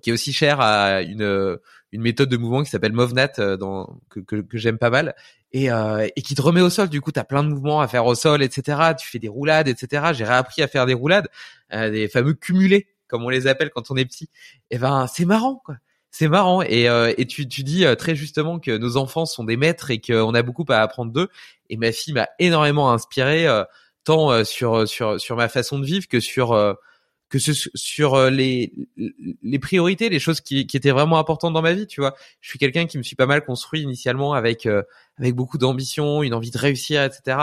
qui 0.00 0.10
est 0.10 0.12
aussi 0.12 0.32
cher 0.32 0.60
à 0.60 1.02
une 1.02 1.58
une 1.96 2.02
méthode 2.02 2.28
de 2.28 2.36
mouvement 2.36 2.62
qui 2.62 2.70
s'appelle 2.70 2.92
Movnat 2.92 3.32
euh, 3.38 3.56
dans 3.56 3.98
que, 4.10 4.20
que, 4.20 4.36
que 4.36 4.58
j'aime 4.58 4.78
pas 4.78 4.90
mal 4.90 5.14
et, 5.52 5.70
euh, 5.70 6.06
et 6.14 6.22
qui 6.22 6.34
te 6.34 6.42
remet 6.42 6.60
au 6.60 6.70
sol. 6.70 6.88
Du 6.88 7.00
coup, 7.00 7.10
tu 7.10 7.18
as 7.18 7.24
plein 7.24 7.42
de 7.42 7.48
mouvements 7.48 7.80
à 7.80 7.88
faire 7.88 8.06
au 8.06 8.14
sol, 8.14 8.42
etc. 8.42 8.94
Tu 8.98 9.08
fais 9.08 9.18
des 9.18 9.28
roulades, 9.28 9.68
etc. 9.68 10.12
J'ai 10.12 10.24
réappris 10.24 10.62
à 10.62 10.68
faire 10.68 10.86
des 10.86 10.94
roulades, 10.94 11.28
euh, 11.72 11.90
des 11.90 12.08
fameux 12.08 12.34
cumulés 12.34 12.86
comme 13.08 13.24
on 13.24 13.28
les 13.28 13.46
appelle 13.46 13.70
quand 13.70 13.90
on 13.90 13.96
est 13.96 14.04
petit. 14.04 14.28
Et 14.70 14.78
ben 14.78 15.06
c'est 15.06 15.24
marrant 15.24 15.62
quoi. 15.64 15.76
C'est 16.10 16.28
marrant 16.28 16.62
et, 16.62 16.88
euh, 16.88 17.12
et 17.18 17.26
tu, 17.26 17.46
tu 17.46 17.62
dis 17.62 17.84
très 17.98 18.14
justement 18.14 18.58
que 18.58 18.76
nos 18.76 18.96
enfants 18.96 19.26
sont 19.26 19.44
des 19.44 19.56
maîtres 19.56 19.90
et 19.90 20.00
qu'on 20.00 20.34
a 20.34 20.42
beaucoup 20.42 20.64
à 20.68 20.78
apprendre 20.78 21.12
d'eux. 21.12 21.28
Et 21.70 21.76
ma 21.76 21.92
fille 21.92 22.14
m'a 22.14 22.28
énormément 22.38 22.92
inspiré 22.92 23.46
tant 24.04 24.44
sur 24.44 24.88
sur 24.88 25.20
sur 25.20 25.36
ma 25.36 25.48
façon 25.48 25.78
de 25.78 25.84
vivre 25.84 26.08
que 26.08 26.20
sur 26.20 26.76
que 27.28 27.38
ce 27.38 27.52
sur 27.74 28.14
euh, 28.14 28.30
les 28.30 28.72
les 29.42 29.58
priorités, 29.58 30.08
les 30.08 30.18
choses 30.18 30.40
qui, 30.40 30.66
qui 30.66 30.76
étaient 30.76 30.90
vraiment 30.90 31.18
importantes 31.18 31.54
dans 31.54 31.62
ma 31.62 31.72
vie, 31.72 31.86
tu 31.86 32.00
vois. 32.00 32.14
Je 32.40 32.48
suis 32.48 32.58
quelqu'un 32.58 32.86
qui 32.86 32.98
me 32.98 33.02
suis 33.02 33.16
pas 33.16 33.26
mal 33.26 33.44
construit 33.44 33.80
initialement 33.82 34.34
avec 34.34 34.66
euh, 34.66 34.82
avec 35.18 35.34
beaucoup 35.34 35.58
d'ambition, 35.58 36.22
une 36.22 36.34
envie 36.34 36.50
de 36.50 36.58
réussir, 36.58 37.02
etc. 37.02 37.38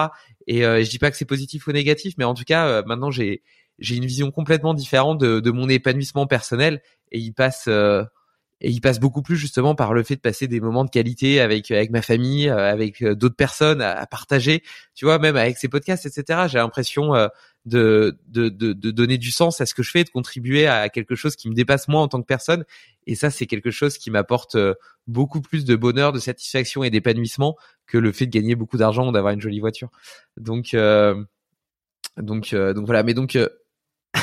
Et 0.47 0.65
euh, 0.65 0.83
je 0.83 0.89
dis 0.89 0.99
pas 0.99 1.11
que 1.11 1.17
c'est 1.17 1.25
positif 1.25 1.67
ou 1.67 1.71
négatif, 1.71 2.13
mais 2.17 2.23
en 2.23 2.33
tout 2.33 2.45
cas, 2.45 2.67
euh, 2.67 2.83
maintenant 2.85 3.11
j'ai 3.11 3.41
j'ai 3.79 3.95
une 3.95 4.05
vision 4.05 4.31
complètement 4.31 4.73
différente 4.73 5.19
de, 5.19 5.39
de 5.39 5.51
mon 5.51 5.67
épanouissement 5.67 6.27
personnel 6.27 6.81
et 7.11 7.19
il 7.19 7.33
passe 7.33 7.67
et 8.63 8.69
il 8.69 8.81
passe 8.81 8.99
beaucoup 8.99 9.21
plus 9.21 9.35
justement 9.35 9.75
par 9.75 9.93
le 9.93 10.03
fait 10.03 10.15
de 10.15 10.21
passer 10.21 10.47
des 10.47 10.59
moments 10.59 10.85
de 10.85 10.89
qualité 10.89 11.39
avec 11.41 11.69
avec 11.69 11.91
ma 11.91 12.01
famille, 12.01 12.49
avec 12.49 13.03
d'autres 13.03 13.35
personnes 13.35 13.81
à, 13.81 14.05
partager, 14.07 14.63
tu 14.95 15.05
vois, 15.05 15.19
même 15.19 15.35
avec 15.35 15.57
ces 15.57 15.67
podcasts, 15.67 16.05
etc. 16.05 16.47
J'ai 16.47 16.57
l'impression 16.57 17.13
de, 17.65 18.17
de, 18.27 18.49
de, 18.49 18.73
de, 18.73 18.91
donner 18.91 19.17
du 19.17 19.31
sens 19.31 19.61
à 19.61 19.65
ce 19.65 19.73
que 19.73 19.83
je 19.83 19.91
fais, 19.91 20.03
de 20.03 20.09
contribuer 20.09 20.67
à 20.67 20.89
quelque 20.89 21.15
chose 21.15 21.35
qui 21.35 21.49
me 21.49 21.55
dépasse 21.55 21.87
moi 21.87 22.01
en 22.01 22.07
tant 22.07 22.21
que 22.21 22.25
personne. 22.25 22.65
Et 23.07 23.15
ça, 23.15 23.29
c'est 23.29 23.45
quelque 23.45 23.71
chose 23.71 23.97
qui 23.97 24.11
m'apporte 24.11 24.55
euh, 24.55 24.73
beaucoup 25.07 25.41
plus 25.41 25.65
de 25.65 25.75
bonheur, 25.75 26.11
de 26.11 26.19
satisfaction 26.19 26.83
et 26.83 26.89
d'épanouissement 26.89 27.55
que 27.85 27.97
le 27.97 28.11
fait 28.11 28.25
de 28.25 28.31
gagner 28.31 28.55
beaucoup 28.55 28.77
d'argent 28.77 29.07
ou 29.07 29.11
d'avoir 29.11 29.33
une 29.33 29.41
jolie 29.41 29.59
voiture. 29.59 29.89
Donc, 30.37 30.73
euh, 30.73 31.23
donc, 32.17 32.53
euh, 32.53 32.73
donc 32.73 32.85
voilà. 32.85 33.03
Mais 33.03 33.13
donc, 33.13 33.37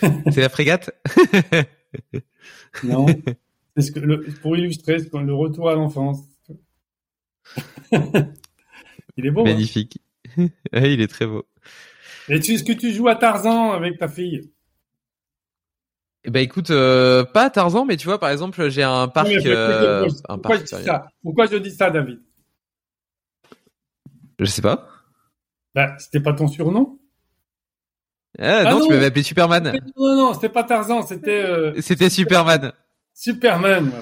c'est 0.00 0.40
la 0.40 0.48
frégate? 0.48 0.90
non. 2.84 3.06
C'est 3.76 3.82
ce 3.82 3.92
que 3.92 4.00
le, 4.00 4.20
pour 4.42 4.54
illustrer, 4.54 4.98
c'est 4.98 5.10
le 5.14 5.34
retour 5.34 5.70
à 5.70 5.74
l'enfance. 5.74 6.20
Il 9.16 9.26
est 9.26 9.30
beau. 9.30 9.40
Hein. 9.40 9.44
Magnifique. 9.44 10.02
il 10.36 11.00
est 11.00 11.08
très 11.08 11.26
beau. 11.26 11.46
Et 12.28 12.38
tu, 12.40 12.52
est-ce 12.52 12.64
que 12.64 12.72
tu 12.72 12.92
joues 12.92 13.08
à 13.08 13.16
Tarzan 13.16 13.72
avec 13.72 13.98
ta 13.98 14.08
fille? 14.08 14.50
Eh 16.24 16.30
ben 16.30 16.40
écoute, 16.40 16.70
euh, 16.70 17.24
pas 17.24 17.46
à 17.46 17.50
Tarzan, 17.50 17.84
mais 17.84 17.96
tu 17.96 18.06
vois, 18.06 18.20
par 18.20 18.30
exemple, 18.30 18.68
j'ai 18.68 18.82
un 18.82 19.08
parc. 19.08 19.28
Euh, 19.28 20.06
pourquoi, 20.28 20.56
je 20.56 20.62
dis 20.62 20.84
ça? 20.84 21.08
Pourquoi 21.22 21.46
je 21.46 21.56
dis 21.56 21.72
ça, 21.72 21.90
David? 21.90 22.20
Je 24.38 24.44
sais 24.44 24.62
pas. 24.62 24.88
Bah, 25.74 25.96
c'était 25.98 26.20
pas 26.20 26.32
ton 26.32 26.46
surnom 26.46 26.98
ah, 28.38 28.62
ah, 28.66 28.70
non, 28.70 28.86
tu 28.86 28.92
m'avais 28.92 29.06
appelé 29.06 29.22
Superman. 29.22 29.78
Non, 29.96 30.16
non, 30.16 30.34
c'était 30.34 30.48
pas 30.48 30.64
Tarzan, 30.64 31.02
c'était. 31.02 31.44
Euh, 31.44 31.74
c'était 31.80 32.08
Superman. 32.08 32.72
Superman. 33.14 33.92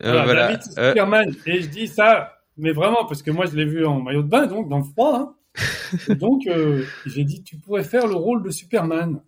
Voilà, 0.00 0.24
voilà. 0.24 0.46
David, 0.48 0.62
Superman. 0.62 1.34
Et 1.46 1.62
je 1.62 1.68
dis 1.68 1.88
ça 1.88 2.32
mais 2.56 2.72
vraiment, 2.72 3.04
parce 3.06 3.22
que 3.22 3.30
moi, 3.30 3.46
je 3.46 3.56
l'ai 3.56 3.64
vu 3.64 3.84
en 3.86 4.00
maillot 4.00 4.22
de 4.22 4.28
bain, 4.28 4.46
donc 4.46 4.68
dans 4.68 4.78
le 4.78 4.84
froid. 4.84 5.36
Hein. 5.58 6.14
donc, 6.14 6.46
euh, 6.46 6.84
j'ai 7.06 7.24
dit, 7.24 7.42
tu 7.42 7.56
pourrais 7.56 7.84
faire 7.84 8.06
le 8.06 8.14
rôle 8.14 8.42
de 8.42 8.50
Superman. 8.50 9.22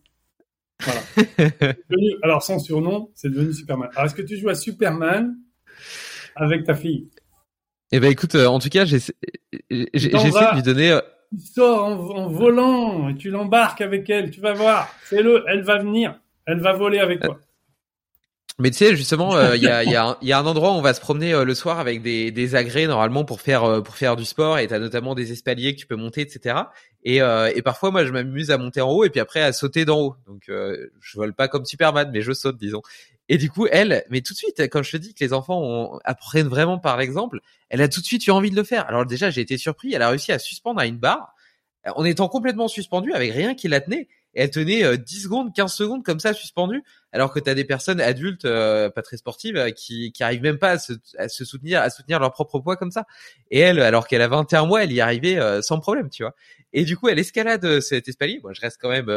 Voilà. 0.80 1.00
alors, 2.22 2.42
son 2.42 2.58
surnom, 2.58 3.10
c'est 3.14 3.30
devenu 3.30 3.52
Superman. 3.52 3.88
Alors, 3.94 4.06
est-ce 4.06 4.14
que 4.14 4.22
tu 4.22 4.36
joues 4.38 4.50
à 4.50 4.54
Superman 4.54 5.36
avec 6.36 6.64
ta 6.64 6.74
fille? 6.74 7.08
Eh 7.92 8.00
ben, 8.00 8.10
écoute, 8.10 8.34
euh, 8.34 8.46
en 8.46 8.58
tout 8.58 8.68
cas, 8.68 8.84
j'essaie 8.84 9.14
de 9.70 10.54
lui 10.54 10.62
donner. 10.62 10.98
Euh, 11.34 11.40
tu 11.40 11.46
sors 11.52 12.16
en, 12.16 12.28
volant 12.28 13.08
et 13.08 13.16
tu 13.16 13.30
l'embarques 13.30 13.80
avec 13.80 14.08
elle. 14.10 14.30
Tu 14.30 14.40
vas 14.40 14.52
voir. 14.52 14.88
C'est 15.04 15.22
le. 15.22 15.44
Elle 15.48 15.62
va 15.62 15.78
venir. 15.78 16.18
Elle 16.46 16.60
va 16.60 16.72
voler 16.72 16.98
avec 16.98 17.20
toi. 17.20 17.38
Mais 18.60 18.70
tu 18.70 18.76
sais 18.76 18.94
justement, 18.94 19.34
euh, 19.34 19.56
il 19.56 19.64
y, 19.64 19.68
a, 19.68 20.38
un 20.38 20.46
endroit 20.46 20.70
où 20.70 20.74
on 20.74 20.80
va 20.80 20.94
se 20.94 21.00
promener 21.00 21.34
euh, 21.34 21.44
le 21.44 21.54
soir 21.56 21.80
avec 21.80 22.02
des, 22.02 22.54
agrès 22.54 22.86
normalement 22.86 23.24
pour 23.24 23.40
faire 23.40 23.64
euh, 23.64 23.80
pour 23.80 23.96
faire 23.96 24.14
du 24.14 24.24
sport 24.24 24.58
et 24.58 24.68
t'as 24.68 24.78
notamment 24.78 25.16
des 25.16 25.32
espaliers 25.32 25.74
que 25.74 25.80
tu 25.80 25.88
peux 25.88 25.96
monter, 25.96 26.20
etc. 26.20 26.56
Et, 27.02 27.16
et 27.16 27.62
parfois 27.62 27.90
moi 27.90 28.04
je 28.04 28.12
m'amuse 28.12 28.52
à 28.52 28.56
monter 28.56 28.80
en 28.80 28.90
haut 28.90 29.04
et 29.04 29.10
puis 29.10 29.20
après 29.20 29.42
à 29.42 29.52
sauter 29.52 29.84
d'en 29.84 30.00
haut. 30.00 30.14
Donc 30.26 30.44
je 30.48 31.16
vole 31.16 31.34
pas 31.34 31.48
comme 31.48 31.64
Superman, 31.64 32.10
mais 32.12 32.22
je 32.22 32.32
saute 32.32 32.56
disons. 32.56 32.80
Et 33.28 33.38
du 33.38 33.50
coup 33.50 33.66
elle, 33.70 34.04
mais 34.10 34.20
tout 34.20 34.34
de 34.34 34.38
suite 34.38 34.60
quand 34.70 34.82
je 34.82 34.92
te 34.92 34.96
dis 34.96 35.14
que 35.14 35.24
les 35.24 35.32
enfants 35.32 35.98
apprennent 36.04 36.48
vraiment 36.48 36.78
par 36.78 36.96
l'exemple, 36.96 37.40
elle 37.70 37.80
a 37.80 37.88
tout 37.88 38.00
de 38.00 38.06
suite 38.06 38.26
eu 38.26 38.30
envie 38.30 38.50
de 38.50 38.56
le 38.56 38.64
faire. 38.64 38.86
Alors 38.88 39.06
déjà 39.06 39.30
j'ai 39.30 39.40
été 39.40 39.56
surpris, 39.56 39.94
elle 39.94 40.02
a 40.02 40.10
réussi 40.10 40.32
à 40.32 40.38
suspendre 40.38 40.80
à 40.80 40.86
une 40.86 40.98
barre 40.98 41.34
en 41.86 42.04
étant 42.04 42.28
complètement 42.28 42.68
suspendue 42.68 43.12
avec 43.12 43.32
rien 43.32 43.54
qui 43.54 43.68
la 43.68 43.80
tenait 43.80 44.08
et 44.34 44.42
elle 44.42 44.50
tenait 44.50 44.98
10 44.98 45.22
secondes, 45.22 45.54
15 45.54 45.72
secondes 45.72 46.04
comme 46.04 46.18
ça 46.18 46.32
suspendue, 46.32 46.82
alors 47.12 47.32
que 47.32 47.38
tu 47.38 47.48
as 47.48 47.54
des 47.54 47.64
personnes 47.64 48.00
adultes 48.00 48.44
euh, 48.44 48.90
pas 48.90 49.02
très 49.02 49.16
sportives 49.16 49.56
euh, 49.56 49.70
qui 49.70 50.12
qui 50.12 50.24
arrivent 50.24 50.42
même 50.42 50.58
pas 50.58 50.72
à 50.72 50.78
se, 50.78 50.94
à 51.18 51.28
se, 51.28 51.44
soutenir 51.44 51.80
à 51.80 51.90
soutenir 51.90 52.18
leur 52.18 52.32
propre 52.32 52.58
poids 52.58 52.76
comme 52.76 52.90
ça. 52.90 53.06
Et 53.50 53.60
elle 53.60 53.80
alors 53.80 54.08
qu'elle 54.08 54.22
a 54.22 54.28
21 54.28 54.66
mois, 54.66 54.84
elle 54.84 54.92
y 54.92 55.00
arrivait 55.00 55.38
euh, 55.38 55.62
sans 55.62 55.78
problème, 55.78 56.10
tu 56.10 56.24
vois. 56.24 56.34
Et 56.72 56.84
du 56.84 56.96
coup, 56.96 57.08
elle 57.08 57.18
escalade 57.18 57.80
cet 57.80 58.08
espalier. 58.08 58.40
Moi, 58.42 58.52
je 58.52 58.60
reste 58.60 58.78
quand 58.80 58.88
même 58.88 59.08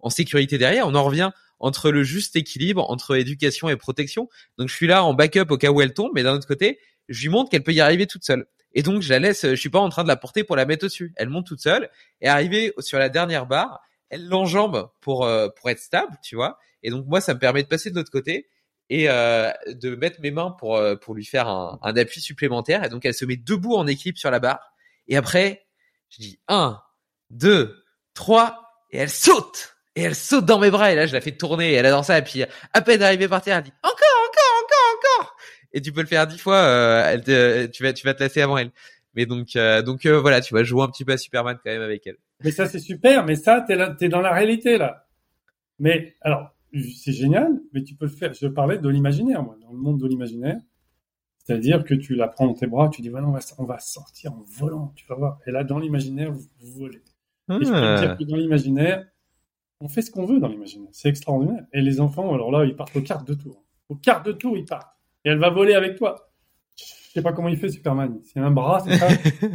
en 0.00 0.10
sécurité 0.10 0.58
derrière. 0.58 0.86
On 0.86 0.94
en 0.94 1.04
revient 1.04 1.30
entre 1.58 1.90
le 1.90 2.02
juste 2.02 2.36
équilibre 2.36 2.90
entre 2.90 3.16
éducation 3.16 3.68
et 3.68 3.76
protection. 3.76 4.28
Donc 4.58 4.68
je 4.68 4.74
suis 4.74 4.86
là 4.86 5.04
en 5.04 5.14
backup 5.14 5.50
au 5.50 5.56
cas 5.56 5.70
où 5.70 5.80
elle 5.80 5.94
tombe, 5.94 6.12
mais 6.14 6.22
d'un 6.22 6.34
autre 6.34 6.46
côté, 6.46 6.78
je 7.08 7.22
lui 7.22 7.28
montre 7.28 7.50
qu'elle 7.50 7.62
peut 7.62 7.72
y 7.72 7.80
arriver 7.80 8.06
toute 8.06 8.24
seule. 8.24 8.46
Et 8.72 8.82
donc 8.82 9.02
je 9.02 9.10
la 9.10 9.18
laisse, 9.18 9.46
je 9.46 9.54
suis 9.54 9.70
pas 9.70 9.78
en 9.78 9.88
train 9.88 10.02
de 10.02 10.08
la 10.08 10.16
porter 10.16 10.44
pour 10.44 10.56
la 10.56 10.66
mettre 10.66 10.84
au-dessus. 10.84 11.12
Elle 11.16 11.28
monte 11.28 11.46
toute 11.46 11.60
seule 11.60 11.90
et 12.20 12.28
arrivée 12.28 12.72
sur 12.78 12.98
la 12.98 13.08
dernière 13.08 13.46
barre, 13.46 13.80
elle 14.10 14.26
l'enjambe 14.28 14.90
pour 15.00 15.24
euh, 15.24 15.48
pour 15.48 15.70
être 15.70 15.78
stable, 15.78 16.18
tu 16.22 16.36
vois. 16.36 16.58
Et 16.82 16.90
donc 16.90 17.06
moi 17.06 17.20
ça 17.20 17.34
me 17.34 17.38
permet 17.38 17.62
de 17.62 17.68
passer 17.68 17.90
de 17.90 17.96
l'autre 17.96 18.10
côté 18.10 18.48
et 18.88 19.08
euh, 19.08 19.50
de 19.68 19.96
mettre 19.96 20.20
mes 20.20 20.30
mains 20.30 20.50
pour 20.50 20.76
euh, 20.76 20.94
pour 20.94 21.14
lui 21.14 21.24
faire 21.24 21.48
un, 21.48 21.78
un, 21.82 21.96
appui 21.96 22.20
supplémentaire. 22.20 22.84
Et 22.84 22.88
donc 22.88 23.04
elle 23.04 23.14
se 23.14 23.24
met 23.24 23.36
debout 23.36 23.74
en 23.74 23.86
équipe 23.86 24.18
sur 24.18 24.30
la 24.30 24.40
barre. 24.40 24.72
Et 25.08 25.16
après 25.16 25.66
je 26.10 26.22
dis 26.22 26.40
un, 26.46 26.80
deux, 27.30 27.82
trois 28.14 28.62
et 28.90 28.98
elle 28.98 29.10
saute 29.10 29.75
et 29.96 30.02
elle 30.02 30.14
saute 30.14 30.44
dans 30.44 30.60
mes 30.60 30.70
bras 30.70 30.92
et 30.92 30.94
là 30.94 31.06
je 31.06 31.12
la 31.12 31.20
fais 31.20 31.32
tourner 31.32 31.72
et 31.72 31.74
elle 31.74 31.86
adore 31.86 32.04
ça 32.04 32.18
et 32.18 32.22
puis 32.22 32.44
à 32.72 32.82
peine 32.82 33.02
arrivée 33.02 33.26
par 33.26 33.42
terre 33.42 33.56
elle 33.56 33.64
dit 33.64 33.72
encore 33.82 33.92
encore 34.28 34.62
encore 34.62 35.24
encore 35.24 35.36
et 35.76 35.82
tu 35.82 35.92
peux 35.92 36.00
le 36.00 36.06
faire 36.06 36.26
dix 36.26 36.38
fois, 36.38 36.56
euh, 36.56 37.02
elle 37.06 37.22
te, 37.22 37.66
tu 37.66 37.82
vas 37.82 37.92
tu 37.92 38.06
vas 38.06 38.14
te 38.14 38.22
lasser 38.22 38.40
avant 38.40 38.56
elle. 38.56 38.70
Mais 39.14 39.26
donc 39.26 39.56
euh, 39.56 39.82
donc 39.82 40.06
euh, 40.06 40.18
voilà, 40.18 40.40
tu 40.40 40.54
vas 40.54 40.64
jouer 40.64 40.82
un 40.82 40.88
petit 40.88 41.04
peu 41.04 41.12
à 41.12 41.18
Superman 41.18 41.58
quand 41.62 41.70
même 41.70 41.82
avec 41.82 42.06
elle. 42.06 42.16
Mais 42.42 42.50
ça 42.50 42.66
c'est 42.66 42.78
super, 42.78 43.26
mais 43.26 43.36
ça 43.36 43.60
t'es 43.60 43.76
là, 43.76 43.90
t'es 43.90 44.08
dans 44.08 44.22
la 44.22 44.32
réalité 44.32 44.78
là. 44.78 45.06
Mais 45.78 46.14
alors 46.22 46.54
c'est 46.72 47.12
génial, 47.12 47.60
mais 47.74 47.82
tu 47.82 47.94
peux 47.94 48.06
le 48.06 48.10
faire. 48.10 48.32
Je 48.32 48.46
parlais 48.46 48.78
de 48.78 48.88
l'imaginaire, 48.88 49.42
moi, 49.42 49.58
dans 49.60 49.70
le 49.70 49.78
monde 49.78 50.00
de 50.00 50.06
l'imaginaire. 50.06 50.56
C'est-à-dire 51.44 51.84
que 51.84 51.94
tu 51.94 52.14
la 52.14 52.28
prends 52.28 52.46
dans 52.46 52.54
tes 52.54 52.66
bras, 52.66 52.88
tu 52.88 53.02
dis 53.02 53.10
voilà, 53.10 53.28
on 53.28 53.32
va, 53.32 53.40
on 53.58 53.64
va 53.64 53.78
sortir 53.78 54.32
en 54.32 54.44
volant, 54.48 54.94
tu 54.96 55.06
vas 55.06 55.14
voir. 55.14 55.38
Et 55.46 55.52
là, 55.52 55.62
dans 55.62 55.78
l'imaginaire, 55.78 56.32
vous, 56.32 56.48
volez. 56.58 57.02
Et 57.50 57.52
je 57.52 57.58
peux 57.58 57.64
te 57.64 58.00
dire 58.00 58.10
ah. 58.10 58.16
que 58.18 58.24
dans 58.24 58.36
l'imaginaire, 58.36 59.06
on 59.80 59.88
fait 59.88 60.02
ce 60.02 60.10
qu'on 60.10 60.24
veut 60.24 60.40
dans 60.40 60.48
l'imaginaire. 60.48 60.88
C'est 60.92 61.08
extraordinaire. 61.08 61.64
Et 61.72 61.80
les 61.80 62.00
enfants, 62.00 62.32
alors 62.34 62.50
là, 62.50 62.64
ils 62.64 62.74
partent 62.74 62.96
aux 62.96 63.02
cartes 63.02 63.26
de 63.26 63.34
tour. 63.34 63.64
Aux 63.88 63.96
cartes 63.96 64.26
de 64.26 64.32
tour, 64.32 64.56
ils 64.56 64.64
partent 64.64 64.96
et 65.26 65.30
elle 65.30 65.38
va 65.38 65.50
voler 65.50 65.74
avec 65.74 65.96
toi. 65.96 66.30
Je 66.76 66.84
sais 67.14 67.22
pas 67.22 67.32
comment 67.32 67.48
il 67.48 67.58
fait 67.58 67.68
Superman. 67.68 68.20
C'est 68.22 68.38
un 68.38 68.52
bras, 68.52 68.80
c'est 68.80 68.96
ça 68.96 69.08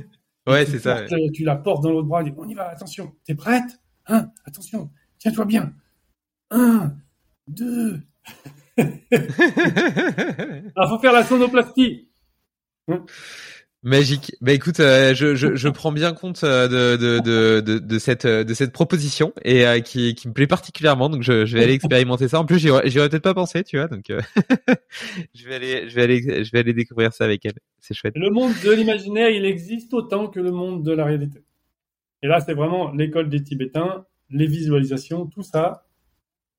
Ouais, 0.48 0.66
c'est 0.66 0.80
ça. 0.80 1.06
Tu 1.34 1.44
la 1.44 1.56
portes 1.56 1.84
dans 1.84 1.92
l'autre 1.92 2.08
bras, 2.08 2.24
dis, 2.24 2.34
on 2.38 2.48
y 2.48 2.54
va, 2.54 2.68
attention. 2.68 3.14
T'es 3.24 3.36
prête? 3.36 3.80
Hein 4.08 4.32
Attention, 4.44 4.92
tiens-toi 5.18 5.46
bien. 5.46 5.74
Un, 6.50 6.94
deux. 7.48 8.02
Il 8.78 8.84
faut 10.90 11.00
faire 11.00 11.14
la 11.14 11.24
sonoplastie. 11.24 12.10
Hein 12.90 13.06
Magique. 13.84 14.36
Bah 14.42 14.54
écoute, 14.54 14.80
euh, 14.80 15.16
je, 15.16 15.34
je, 15.34 15.56
je, 15.56 15.70
prends 15.70 15.92
bien 15.92 16.14
compte 16.14 16.44
euh, 16.44 16.68
de, 16.68 16.98
de, 16.98 17.62
de, 17.62 17.80
de, 17.80 18.00
cette 18.00 18.28
de 18.28 18.54
cette 18.54 18.72
proposition 18.74 19.34
et 19.44 19.66
euh, 19.66 19.80
qui, 19.80 20.14
qui 20.14 20.28
me 20.28 20.34
plaît 20.34 20.46
particulièrement. 20.46 21.10
Donc 21.10 21.24
je, 21.24 21.48
je 21.48 21.58
vais 21.58 21.64
aller 21.64 21.74
expérimenter 21.74 22.28
ça. 22.28 22.40
En 22.40 22.46
plus, 22.46 22.60
j'y 22.60 22.70
aurais, 22.70 22.84
peut-être 22.84 23.24
pas 23.24 23.34
pensé, 23.34 23.64
tu 23.64 23.78
vois. 23.78 23.88
Donc 23.88 24.06
je 25.34 25.48
vais 25.48 25.56
aller 25.56 25.90
je 25.90 25.96
vais 25.96 26.04
aller 26.04 26.44
je 26.44 26.52
vais 26.52 26.60
aller 26.60 26.74
découvrir 26.74 27.12
ça 27.12 27.24
avec 27.24 27.44
elle. 27.44 27.56
C'est 27.80 27.96
chouette. 27.96 28.14
Le 28.16 28.30
monde 28.30 28.54
de 28.64 28.72
l'imaginaire, 28.72 29.30
il 29.30 29.46
existe 29.46 29.92
autant 29.96 30.28
que 30.28 30.40
le 30.40 30.52
monde 30.52 30.84
de 30.84 30.92
la 30.92 31.06
réalité. 31.06 31.44
Et 32.22 32.28
là, 32.28 32.40
c'est 32.40 32.54
vraiment 32.54 32.92
l'école 32.92 33.30
des 33.30 33.42
Tibétains, 33.42 34.06
les 34.30 34.46
visualisations, 34.46 35.26
tout 35.26 35.42
ça. 35.42 35.88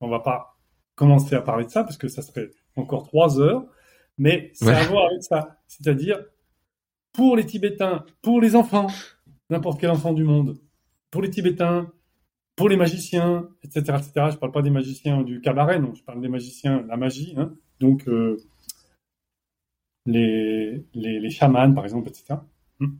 On 0.01 0.09
va 0.09 0.19
pas 0.19 0.57
commencer 0.97 1.36
à 1.36 1.40
parler 1.40 1.66
de 1.66 1.70
ça 1.70 1.85
parce 1.85 1.97
que 1.97 2.09
ça 2.09 2.20
serait 2.20 2.51
encore 2.74 3.05
trois 3.05 3.40
heures, 3.40 3.65
mais 4.19 4.51
c'est 4.55 4.70
à 4.70 4.82
voir 4.86 5.07
avec 5.07 5.23
ça. 5.23 5.61
C'est-à-dire 5.69 6.19
pour 7.12 7.36
les 7.36 7.47
Tibétains, 7.47 8.05
pour 8.22 8.40
les 8.40 8.56
enfants, 8.56 8.89
n'importe 9.51 9.80
quel 9.80 9.90
enfant 9.90 10.12
du 10.12 10.24
monde, 10.24 10.59
pour 11.10 11.22
les 11.22 11.30
Tibétains, 11.30 11.93
pour 12.56 12.68
les 12.68 12.76
magiciens, 12.76 13.48
etc., 13.62 13.80
etc. 13.98 14.12
Je 14.32 14.36
parle 14.36 14.52
pas 14.52 14.62
des 14.62 14.70
magiciens 14.70 15.22
du 15.22 15.40
cabaret, 15.40 15.78
non, 15.78 15.94
je 15.94 16.02
parle 16.02 16.20
des 16.20 16.28
magiciens, 16.28 16.82
la 16.89 16.97
magie, 16.97 17.34
hein. 17.36 17.55
donc 17.80 18.09
euh, 18.09 18.36
les, 20.06 21.30
chamans, 21.30 21.72
par 21.72 21.84
exemple, 21.84 22.09
etc. 22.09 22.34
Hmm. 22.78 22.97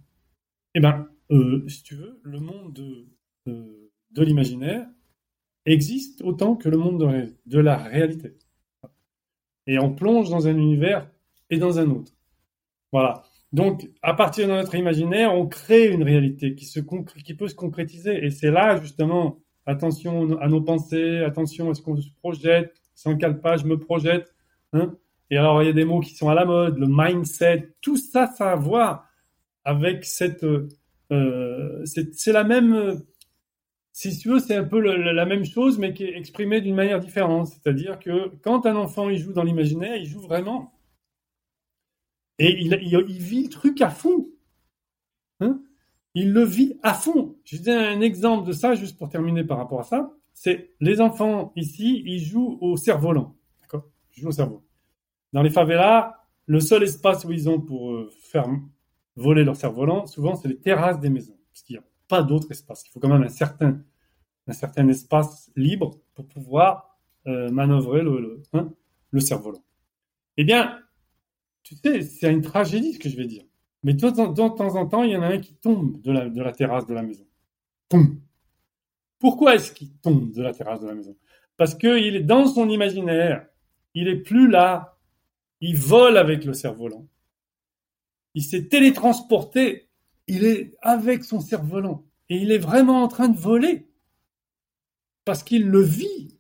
Eh 0.75 0.81
ben, 0.81 1.09
euh, 1.31 1.67
si 1.69 1.83
tu 1.83 1.95
veux, 1.97 2.21
le 2.23 2.41
monde 2.41 2.73
de, 2.73 3.07
de, 3.47 4.23
l'imaginaire 4.23 4.87
existe 5.65 6.23
autant 6.23 6.57
que 6.57 6.69
le 6.69 6.77
monde 6.77 7.01
de, 7.01 7.35
de 7.47 7.59
la 7.59 7.77
réalité. 7.77 8.37
Et 9.67 9.79
on 9.79 9.95
plonge 9.95 10.31
dans 10.31 10.49
un 10.49 10.57
univers 10.57 11.09
et 11.51 11.59
dans 11.59 11.79
un 11.79 11.89
autre. 11.91 12.13
Voilà. 12.91 13.25
Donc, 13.53 13.91
à 14.01 14.15
partir 14.15 14.49
de 14.49 14.53
notre 14.53 14.75
imaginaire, 14.75 15.35
on 15.35 15.47
crée 15.47 15.89
une 15.89 16.03
réalité 16.03 16.55
qui, 16.55 16.65
se 16.65 16.81
qui 16.81 17.35
peut 17.35 17.49
se 17.49 17.55
concrétiser. 17.55 18.25
Et 18.25 18.31
c'est 18.31 18.51
là, 18.51 18.81
justement, 18.81 19.39
attention 19.67 20.39
à 20.39 20.49
nos 20.49 20.63
pensées, 20.63 21.19
attention 21.19 21.71
à 21.71 21.75
ce 21.75 21.83
qu'on 21.83 21.97
se 21.97 22.11
projette, 22.21 22.75
sans 22.95 23.17
quel 23.17 23.41
pas 23.41 23.57
je 23.57 23.67
me 23.67 23.79
projette. 23.79 24.35
Hein 24.73 24.95
et 25.31 25.37
alors, 25.37 25.63
il 25.63 25.67
y 25.67 25.69
a 25.71 25.75
des 25.75 25.85
mots 25.85 26.01
qui 26.01 26.15
sont 26.15 26.31
à 26.31 26.35
la 26.35 26.45
mode, 26.45 26.79
le 26.79 26.87
mindset, 26.89 27.75
tout 27.83 27.97
ça, 27.97 28.27
ça 28.27 28.51
a 28.51 28.53
à 28.53 28.57
voir 28.57 29.09
avec 29.65 30.05
cette... 30.05 30.45
Euh, 30.45 31.85
c'est 31.85 32.33
la 32.33 32.45
même... 32.45 33.03
Si 33.93 34.19
tu 34.19 34.31
veux, 34.31 34.39
c'est 34.41 34.57
un 34.57 34.65
peu 34.65 34.81
la 34.81 35.27
même 35.27 35.45
chose, 35.45 35.79
mais 35.79 35.93
qui 35.93 36.05
est 36.05 36.17
exprimée 36.17 36.63
d'une 36.63 36.75
manière 36.75 37.01
différente. 37.01 37.49
C'est-à-dire 37.49 37.99
que 37.99 38.31
quand 38.43 38.65
un 38.65 38.77
enfant 38.77 39.11
il 39.11 39.19
joue 39.19 39.35
dans 39.35 39.43
l'imaginaire, 39.43 39.97
il 39.97 40.07
joue 40.07 40.21
vraiment 40.21 40.72
et 42.39 42.61
il, 42.61 42.77
vit 43.19 43.45
le 43.45 43.49
truc 43.49 43.81
à 43.81 43.91
fond. 43.91 44.29
Hein? 45.41 45.63
Il 46.15 46.33
le 46.33 46.45
vit 46.45 46.79
à 46.83 46.95
fond. 46.95 47.37
Je 47.45 47.57
dis 47.57 47.71
un 47.71 48.01
exemple 48.01 48.47
de 48.47 48.53
ça, 48.53 48.75
juste 48.75 48.99
pour 48.99 49.09
terminer 49.09 49.45
par 49.45 49.59
rapport 49.59 49.81
à 49.81 49.85
ça. 49.85 50.13
C'est 50.35 50.75
les 50.81 51.01
enfants 51.01 51.53
ici, 51.57 52.03
ils 52.05 52.21
jouent 52.21 52.59
au 52.61 52.77
cerf-volant. 52.77 53.37
D'accord? 53.61 53.85
Ils 54.17 54.23
jouent 54.23 54.29
au 54.29 54.33
cerf-volant. 54.33 54.65
Dans 55.33 55.43
les 55.43 55.51
favelas, 55.51 56.17
le 56.47 56.61
seul 56.61 56.83
espace 56.83 57.25
où 57.25 57.33
ils 57.33 57.49
ont 57.49 57.61
pour 57.61 57.93
euh, 57.93 58.11
faire 58.23 58.47
voler 59.17 59.45
leur 59.45 59.57
cerf-volant, 59.57 60.07
souvent, 60.07 60.35
c'est 60.35 60.49
les 60.49 60.59
terrasses 60.59 61.01
des 61.01 61.11
maisons. 61.11 61.37
Parce 61.53 61.63
qu'il 61.63 61.77
n'y 61.77 61.81
a 61.81 61.85
pas 62.09 62.23
d'autre 62.23 62.51
espace. 62.51 62.85
Il 62.87 62.91
faut 62.91 63.01
quand 63.01 63.09
même 63.09 63.23
un 63.23 63.29
certain, 63.29 63.81
un 64.47 64.53
certain 64.53 64.89
espace 64.89 65.51
libre 65.57 66.01
pour 66.15 66.27
pouvoir 66.27 66.99
euh, 67.27 67.51
manœuvrer 67.51 68.03
hein, 68.53 68.73
le 69.11 69.21
cerf-volant. 69.21 69.65
Eh 70.37 70.45
bien, 70.45 70.79
tu 71.63 71.77
sais, 71.77 72.03
c'est 72.03 72.33
une 72.33 72.43
tragédie 72.43 72.95
ce 72.95 72.99
que 72.99 73.09
je 73.09 73.17
vais 73.17 73.27
dire. 73.27 73.45
Mais 73.83 73.95
de 73.95 74.01
temps, 74.01 74.77
en 74.77 74.87
temps, 74.87 75.03
il 75.03 75.11
y 75.11 75.17
en 75.17 75.23
a 75.23 75.29
un 75.29 75.39
qui 75.39 75.55
tombe 75.55 76.01
de 76.03 76.13
la, 76.13 76.53
terrasse 76.53 76.87
de 76.87 76.95
la 76.95 77.03
maison. 77.03 77.27
Pourquoi 79.19 79.55
est-ce 79.55 79.73
qu'il 79.73 79.93
tombe 79.99 80.33
de 80.33 80.43
la 80.43 80.53
terrasse 80.53 80.81
de 80.81 80.87
la 80.87 80.95
maison? 80.95 81.17
Parce 81.57 81.75
qu'il 81.75 82.17
est 82.17 82.23
dans 82.23 82.47
son 82.47 82.69
imaginaire. 82.69 83.47
Il 83.95 84.09
est 84.09 84.21
plus 84.21 84.49
là. 84.49 84.99
Il 85.61 85.77
vole 85.77 86.17
avec 86.17 86.45
le 86.45 86.55
cerf-volant. 86.55 87.07
Il 88.35 88.43
s'est 88.43 88.69
télétransporté. 88.69 89.89
Il 90.27 90.45
est 90.45 90.75
avec 90.81 91.25
son 91.25 91.41
cerf-volant. 91.41 92.05
Et 92.29 92.37
il 92.37 92.51
est 92.53 92.59
vraiment 92.59 93.03
en 93.03 93.09
train 93.09 93.29
de 93.29 93.37
voler. 93.37 93.89
Parce 95.25 95.43
qu'il 95.43 95.69
le 95.69 95.83
vit. 95.83 96.39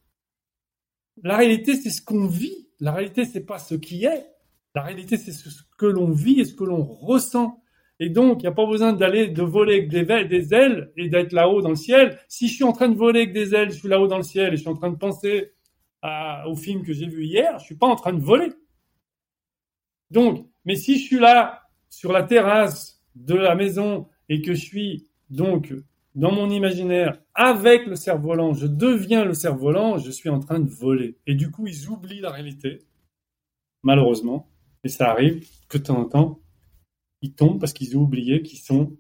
La 1.23 1.37
réalité, 1.37 1.77
c'est 1.77 1.91
ce 1.91 2.03
qu'on 2.03 2.27
vit. 2.27 2.69
La 2.81 2.93
réalité, 2.93 3.25
c'est 3.25 3.45
pas 3.45 3.59
ce 3.59 3.75
qui 3.75 4.05
est. 4.05 4.32
La 4.75 4.83
réalité, 4.83 5.17
c'est 5.17 5.33
ce 5.33 5.63
que 5.77 5.87
l'on 5.87 6.11
vit 6.11 6.41
et 6.41 6.45
ce 6.45 6.55
que 6.55 6.65
l'on 6.65 6.83
ressent. 6.83 7.63
Et 8.01 8.09
donc, 8.09 8.41
il 8.41 8.45
n'y 8.45 8.49
a 8.49 8.53
pas 8.53 8.67
besoin 8.67 8.93
d'aller 8.93 9.29
de 9.29 9.43
voler 9.43 9.87
avec 9.87 9.89
des, 10.29 10.55
ailes 10.55 10.93
et 10.97 11.09
d'être 11.09 11.33
là-haut 11.33 11.63
dans 11.63 11.69
le 11.69 11.77
ciel. 11.77 12.19
Si 12.27 12.49
je 12.49 12.55
suis 12.55 12.65
en 12.65 12.73
train 12.73 12.89
de 12.89 12.97
voler 12.97 13.21
avec 13.21 13.33
des 13.33 13.55
ailes, 13.55 13.71
je 13.71 13.79
suis 13.79 13.89
là-haut 13.89 14.09
dans 14.09 14.17
le 14.17 14.23
ciel 14.23 14.53
et 14.53 14.57
je 14.57 14.63
suis 14.63 14.71
en 14.71 14.75
train 14.75 14.91
de 14.91 14.97
penser 14.97 15.53
au 16.47 16.57
film 16.57 16.83
que 16.83 16.93
j'ai 16.93 17.07
vu 17.07 17.25
hier, 17.25 17.59
je 17.59 17.65
suis 17.65 17.77
pas 17.77 17.87
en 17.87 17.95
train 17.95 18.13
de 18.13 18.21
voler. 18.21 18.53
Donc, 20.11 20.49
mais 20.65 20.75
si 20.75 20.99
je 20.99 21.05
suis 21.05 21.19
là 21.19 21.63
sur 21.89 22.13
la 22.13 22.23
terrasse 22.23 23.03
de 23.15 23.35
la 23.35 23.55
maison 23.55 24.09
et 24.29 24.43
que 24.43 24.55
je 24.55 24.61
suis 24.61 25.09
donc 25.31 25.73
dans 26.15 26.33
mon 26.33 26.51
imaginaire 26.51 27.19
avec 27.35 27.87
le 27.87 27.97
cerf-volant, 27.97 28.53
je 28.53 28.67
deviens 28.67 29.25
le 29.25 29.35
cerf-volant, 29.35 29.99
je 29.99 30.11
suis 30.11 30.29
en 30.29 30.41
train 30.41 30.59
de 30.59 30.69
voler. 30.69 31.19
Et 31.27 31.35
du 31.35 31.51
coup, 31.51 31.67
ils 31.67 31.89
oublient 31.89 32.21
la 32.21 32.31
réalité, 32.31 32.81
malheureusement. 33.83 34.52
Et 34.85 34.89
ça 34.89 35.11
arrive 35.11 35.47
que 35.69 35.79
de 35.79 35.85
temps 35.85 35.99
en 35.99 36.05
temps, 36.05 36.41
ils 37.21 37.35
tombent 37.35 37.61
parce 37.61 37.73
qu'ils 37.73 37.97
ont 37.97 38.03
oublié 38.03 38.43
qu'ils 38.43 38.59
sont 38.59 38.97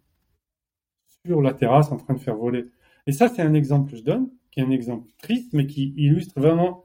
sur 1.26 1.42
la 1.42 1.54
terrasse 1.54 1.90
en 1.92 1.96
train 1.96 2.14
de 2.14 2.20
faire 2.20 2.36
voler. 2.36 2.66
Et 3.06 3.12
ça, 3.12 3.28
c'est 3.28 3.42
un 3.42 3.54
exemple 3.54 3.90
que 3.90 3.96
je 3.96 4.02
donne, 4.02 4.30
qui 4.50 4.60
est 4.60 4.64
un 4.64 4.70
exemple 4.70 5.10
triste, 5.20 5.52
mais 5.52 5.66
qui 5.66 5.92
illustre 5.96 6.38
vraiment 6.40 6.84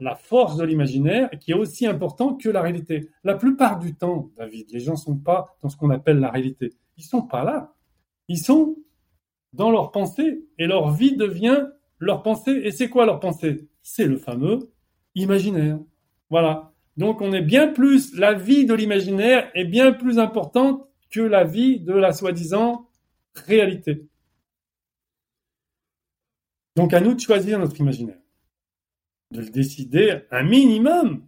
la 0.00 0.14
force 0.14 0.56
de 0.56 0.64
l'imaginaire 0.64 1.30
qui 1.40 1.52
est 1.52 1.54
aussi 1.54 1.86
important 1.86 2.34
que 2.34 2.48
la 2.50 2.60
réalité. 2.60 3.08
La 3.24 3.34
plupart 3.34 3.78
du 3.78 3.94
temps, 3.94 4.30
David, 4.36 4.70
les 4.70 4.80
gens 4.80 4.96
sont 4.96 5.16
pas 5.16 5.56
dans 5.62 5.68
ce 5.70 5.76
qu'on 5.76 5.90
appelle 5.90 6.18
la 6.18 6.30
réalité. 6.30 6.74
Ils 6.98 7.04
sont 7.04 7.22
pas 7.22 7.44
là. 7.44 7.74
Ils 8.28 8.38
sont 8.38 8.76
dans 9.52 9.70
leur 9.70 9.90
pensée 9.92 10.44
et 10.58 10.66
leur 10.66 10.92
vie 10.92 11.16
devient 11.16 11.66
leur 11.98 12.22
pensée. 12.22 12.60
Et 12.64 12.72
c'est 12.72 12.90
quoi 12.90 13.06
leur 13.06 13.20
pensée? 13.20 13.68
C'est 13.82 14.06
le 14.06 14.18
fameux 14.18 14.70
imaginaire. 15.14 15.78
Voilà. 16.28 16.74
Donc 16.96 17.20
on 17.20 17.32
est 17.32 17.42
bien 17.42 17.68
plus, 17.68 18.14
la 18.14 18.34
vie 18.34 18.64
de 18.64 18.74
l'imaginaire 18.74 19.50
est 19.54 19.64
bien 19.64 19.92
plus 19.92 20.18
importante 20.18 20.88
que 21.10 21.20
la 21.20 21.44
vie 21.44 21.80
de 21.80 21.92
la 21.92 22.12
soi-disant 22.12 22.88
réalité. 23.34 24.06
Donc 26.74 26.92
à 26.94 27.00
nous 27.00 27.14
de 27.14 27.20
choisir 27.20 27.58
notre 27.58 27.78
imaginaire, 27.80 28.18
de 29.32 29.40
le 29.40 29.50
décider 29.50 30.20
un 30.30 30.42
minimum. 30.42 31.26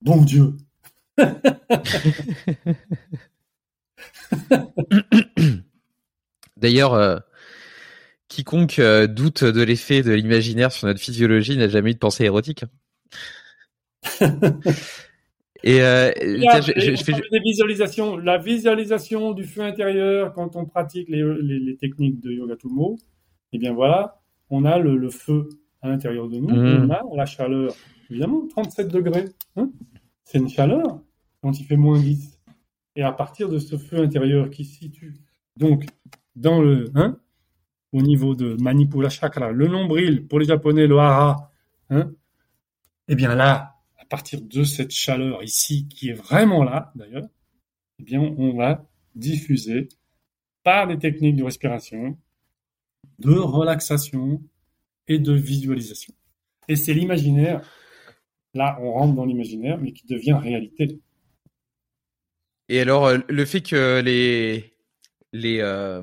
Bon 0.00 0.22
Dieu, 0.22 0.56
D'ailleurs, 6.56 6.94
euh, 6.94 7.18
quiconque 8.28 8.78
euh, 8.78 9.06
doute 9.06 9.44
de 9.44 9.62
l'effet 9.62 10.02
de 10.02 10.12
l'imaginaire 10.12 10.72
sur 10.72 10.86
notre 10.86 11.00
physiologie 11.00 11.56
n'a 11.56 11.68
jamais 11.68 11.90
eu 11.90 11.94
de 11.94 11.98
pensée 11.98 12.24
érotique. 12.24 12.64
Et, 15.64 15.80
euh, 15.80 16.10
je, 16.20 17.02
fais 17.04 17.12
des 17.30 17.40
visualisations. 17.40 18.16
La 18.16 18.36
visualisation 18.36 19.32
du 19.32 19.44
feu 19.44 19.62
intérieur 19.62 20.32
quand 20.32 20.56
on 20.56 20.64
pratique 20.64 21.08
les, 21.08 21.22
les, 21.40 21.76
techniques 21.76 22.20
de 22.20 22.32
yoga 22.32 22.56
tumo, 22.56 22.98
eh 23.52 23.58
bien 23.58 23.72
voilà, 23.72 24.20
on 24.50 24.64
a 24.64 24.78
le, 24.78 25.08
feu 25.10 25.48
à 25.80 25.88
l'intérieur 25.88 26.28
de 26.28 26.38
nous, 26.38 26.48
mmh. 26.48 26.88
on 26.88 26.90
a 26.90 27.16
la 27.16 27.26
chaleur. 27.26 27.74
Évidemment, 28.10 28.46
37 28.48 28.88
degrés, 28.88 29.26
hein. 29.56 29.70
c'est 30.24 30.38
une 30.38 30.48
chaleur 30.48 31.00
quand 31.42 31.58
il 31.58 31.64
fait 31.64 31.76
moins 31.76 31.98
10. 31.98 32.40
Et 32.96 33.02
à 33.02 33.12
partir 33.12 33.48
de 33.48 33.58
ce 33.58 33.76
feu 33.76 33.98
intérieur 33.98 34.50
qui 34.50 34.64
se 34.64 34.78
situe 34.78 35.14
donc 35.56 35.86
dans 36.34 36.60
le, 36.60 36.90
hein, 36.94 37.18
au 37.92 38.02
niveau 38.02 38.34
de 38.34 38.56
Manipula 38.60 39.08
Chakra, 39.08 39.52
le 39.52 39.68
nombril, 39.68 40.26
pour 40.26 40.38
les 40.40 40.46
Japonais, 40.46 40.86
le 40.86 40.98
hara, 40.98 41.50
hein, 41.90 42.12
eh 43.08 43.14
bien 43.14 43.34
là, 43.34 43.71
partir 44.12 44.42
de 44.42 44.62
cette 44.62 44.90
chaleur 44.90 45.42
ici, 45.42 45.88
qui 45.88 46.10
est 46.10 46.12
vraiment 46.12 46.62
là 46.64 46.92
d'ailleurs, 46.94 47.26
eh 47.98 48.02
bien, 48.02 48.20
on 48.20 48.54
va 48.54 48.86
diffuser 49.14 49.88
par 50.62 50.86
des 50.86 50.98
techniques 50.98 51.36
de 51.36 51.44
respiration, 51.44 52.18
de 53.20 53.32
relaxation 53.32 54.42
et 55.08 55.18
de 55.18 55.32
visualisation. 55.32 56.12
Et 56.68 56.76
c'est 56.76 56.92
l'imaginaire, 56.92 57.62
là 58.52 58.78
on 58.82 58.92
rentre 58.92 59.14
dans 59.14 59.24
l'imaginaire, 59.24 59.78
mais 59.78 59.92
qui 59.92 60.06
devient 60.06 60.34
réalité. 60.34 61.00
Et 62.68 62.80
alors, 62.80 63.06
euh, 63.06 63.18
le 63.30 63.44
fait 63.46 63.62
que 63.62 64.02
les, 64.02 64.74
les, 65.32 65.60
euh, 65.60 66.02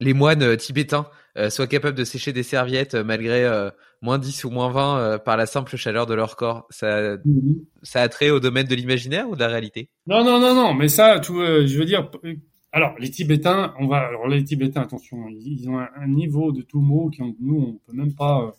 moines 0.00 0.56
tibétains 0.56 1.10
soient 1.48 1.66
capables 1.66 1.96
de 1.96 2.04
sécher 2.04 2.32
des 2.32 2.42
serviettes 2.42 2.94
malgré 2.94 3.70
moins 4.02 4.18
10 4.18 4.44
ou 4.44 4.50
moins 4.50 4.70
20 4.70 4.98
euh, 4.98 5.18
par 5.18 5.36
la 5.36 5.46
simple 5.46 5.76
chaleur 5.76 6.06
de 6.06 6.14
leur 6.14 6.36
corps. 6.36 6.66
Ça, 6.70 7.16
mhm. 7.24 7.64
ça 7.82 8.02
a 8.02 8.08
trait 8.08 8.30
au 8.30 8.40
domaine 8.40 8.66
de 8.66 8.74
l'imaginaire 8.74 9.28
ou 9.28 9.34
de 9.34 9.40
la 9.40 9.48
réalité? 9.48 9.90
Non, 10.06 10.24
non, 10.24 10.40
non, 10.40 10.54
non. 10.54 10.74
Mais 10.74 10.88
ça, 10.88 11.20
tout, 11.20 11.40
euh, 11.40 11.66
je 11.66 11.78
veux 11.78 11.84
dire. 11.84 12.10
Euh, 12.24 12.34
alors, 12.72 12.94
les 12.98 13.10
Tibétains, 13.10 13.74
on 13.78 13.86
va. 13.86 13.98
Alors, 13.98 14.28
les 14.28 14.44
Tibétains, 14.44 14.82
attention, 14.82 15.28
ils, 15.28 15.68
ont 15.68 15.78
un, 15.78 16.06
niveau 16.06 16.52
de 16.52 16.62
tout 16.62 16.80
mot 16.80 17.10
qui, 17.10 17.22
nous, 17.40 17.60
on 17.60 17.72
peut 17.86 17.96
même 17.96 18.14
pas 18.14 18.52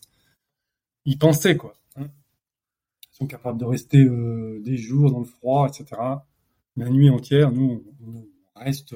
y 1.05 1.15
penser, 1.15 1.57
quoi. 1.57 1.73
Hein. 1.95 2.07
ils 3.11 3.15
sont 3.15 3.27
capables 3.27 3.57
de 3.57 3.65
rester 3.65 4.05
des 4.59 4.77
jours 4.77 5.11
dans 5.11 5.19
le 5.19 5.25
froid, 5.25 5.67
etc. 5.67 5.99
La 6.75 6.89
nuit 6.89 7.09
entière, 7.09 7.51
nous, 7.51 7.83
on 8.05 8.25
reste 8.59 8.95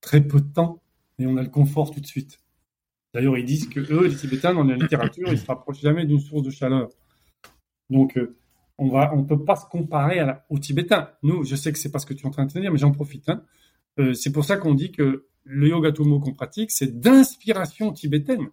très 0.00 0.22
peu 0.22 0.40
de 0.40 0.52
temps 0.52 0.82
et 1.18 1.26
on 1.26 1.36
a 1.36 1.42
le 1.42 1.50
confort 1.50 1.90
tout 1.90 2.00
de 2.00 2.06
suite. 2.06 2.40
D'ailleurs, 3.18 3.36
ils 3.36 3.44
disent 3.44 3.68
que 3.68 3.80
eux, 3.80 4.06
les 4.06 4.14
Tibétains, 4.14 4.54
dans 4.54 4.62
la 4.62 4.76
littérature, 4.76 5.26
ils 5.32 5.40
se 5.40 5.46
rapprochent 5.46 5.80
jamais 5.80 6.06
d'une 6.06 6.20
source 6.20 6.44
de 6.44 6.50
chaleur. 6.50 6.88
Donc, 7.90 8.16
euh, 8.16 8.36
on 8.78 8.88
va, 8.90 9.12
on 9.12 9.24
peut 9.24 9.44
pas 9.44 9.56
se 9.56 9.66
comparer 9.66 10.24
aux 10.48 10.60
Tibétains. 10.60 11.10
Nous, 11.24 11.42
je 11.42 11.56
sais 11.56 11.72
que 11.72 11.78
c'est 11.80 11.90
pas 11.90 11.98
ce 11.98 12.06
que 12.06 12.14
tu 12.14 12.22
es 12.22 12.28
en 12.28 12.30
train 12.30 12.46
de 12.46 12.52
te 12.52 12.60
dire, 12.60 12.70
mais 12.70 12.78
j'en 12.78 12.92
profite. 12.92 13.28
Hein. 13.28 13.42
Euh, 13.98 14.14
c'est 14.14 14.30
pour 14.30 14.44
ça 14.44 14.56
qu'on 14.56 14.72
dit 14.72 14.92
que 14.92 15.26
le 15.42 15.66
yoga 15.66 15.90
tomo 15.90 16.20
qu'on 16.20 16.32
pratique, 16.32 16.70
c'est 16.70 17.00
d'inspiration 17.00 17.90
tibétaine, 17.90 18.50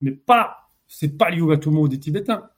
mais 0.00 0.12
pas, 0.12 0.70
c'est 0.86 1.18
pas 1.18 1.28
le 1.28 1.36
yoga 1.36 1.58
tomo 1.58 1.88
des 1.88 2.00
Tibétains. 2.00 2.48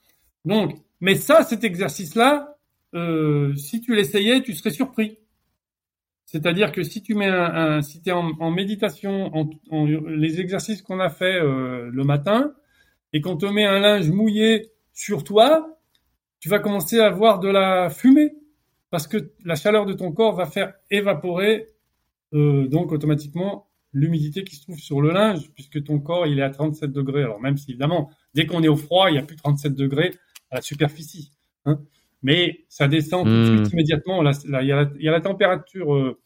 Donc, 0.45 0.77
mais 1.01 1.17
ça, 1.17 1.43
cet 1.43 1.65
exercice-là, 1.65 2.57
euh, 2.95 3.53
si 3.57 3.81
tu 3.81 3.97
l'essayais, 3.97 4.43
tu 4.43 4.55
serais 4.55 4.71
surpris. 4.71 5.19
C'est-à-dire 6.31 6.71
que 6.71 6.85
si 6.85 7.03
tu 7.03 7.17
mets 7.17 7.27
un, 7.27 7.83
si 7.83 8.01
es 8.07 8.13
en, 8.13 8.51
méditation, 8.53 9.51
les 10.07 10.41
exercices 10.41 10.81
qu'on 10.81 11.01
a 11.01 11.11
fait 11.11 11.35
euh, 11.43 11.91
le 11.93 12.05
matin, 12.05 12.55
et 13.13 13.21
qu'on 13.21 13.37
te 13.37 13.47
met 13.47 13.65
un 13.65 13.81
linge 13.81 14.09
mouillé 14.11 14.71
sur 14.93 15.25
toi, 15.25 15.77
tu 16.39 16.49
vas 16.49 16.61
commencer 16.61 17.01
à 17.01 17.11
voir 17.11 17.41
de 17.41 17.49
la 17.49 17.91
fumée 17.91 18.31
parce 18.91 19.09
que 19.09 19.33
la 19.45 19.57
chaleur 19.57 19.87
de 19.87 19.93
ton 19.93 20.13
corps 20.13 20.37
va 20.37 20.47
faire 20.47 20.75
évaporer 20.89 21.67
euh, 22.33 22.69
donc 22.69 22.93
automatiquement 22.93 23.67
l'humidité 23.93 24.45
qui 24.45 24.55
se 24.55 24.63
trouve 24.63 24.79
sur 24.79 25.01
le 25.01 25.11
linge 25.11 25.51
puisque 25.53 25.83
ton 25.83 25.99
corps 25.99 26.29
il 26.29 26.39
est 26.39 26.43
à 26.43 26.51
37 26.51 26.93
degrés. 26.93 27.25
Alors 27.25 27.41
même 27.41 27.57
si 27.57 27.73
évidemment 27.73 28.09
dès 28.35 28.47
qu'on 28.47 28.63
est 28.63 28.69
au 28.69 28.77
froid 28.77 29.11
il 29.11 29.17
y 29.17 29.19
a 29.19 29.23
plus 29.23 29.35
de 29.35 29.43
37 29.43 29.75
degrés 29.75 30.15
à 30.53 30.57
la 30.57 30.63
superficie. 30.63 31.33
Hein 31.65 31.81
mais 32.23 32.65
ça 32.69 32.89
descend 32.89 33.25
tout 33.25 33.31
de 33.31 33.45
suite 33.45 33.69
hmm. 33.69 33.73
immédiatement. 33.73 34.23
Là, 34.23 34.33
il 34.45 34.65
y, 34.65 35.05
y, 35.05 35.09
a 35.09 35.13
la 35.13 35.21
température 35.21 35.95
euh, 35.95 36.21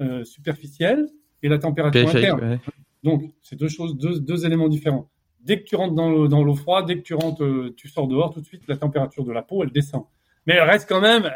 euh, 0.00 0.24
superficielle 0.24 1.08
et 1.42 1.48
la 1.48 1.58
température 1.58 2.08
interne. 2.08 2.60
Donc, 3.02 3.22
c'est 3.42 3.56
deux 3.56 3.68
choses, 3.68 3.96
deux, 3.98 4.18
deux, 4.20 4.46
éléments 4.46 4.68
différents. 4.68 5.10
Dès 5.40 5.58
que 5.58 5.64
tu 5.64 5.76
rentres 5.76 5.94
dans 5.94 6.42
l'eau 6.42 6.54
froide, 6.54 6.86
dès 6.86 6.96
que 6.96 7.02
tu 7.02 7.12
rentres, 7.12 7.44
euh, 7.44 7.74
tu 7.76 7.88
sors 7.88 8.08
dehors, 8.08 8.32
tout 8.32 8.40
de 8.40 8.46
suite, 8.46 8.62
la 8.66 8.78
température 8.78 9.24
de 9.24 9.32
la 9.32 9.42
peau, 9.42 9.62
elle 9.62 9.70
descend. 9.70 10.04
Mais 10.46 10.54
elle 10.54 10.68
reste 10.68 10.88
quand 10.88 11.00
même, 11.00 11.30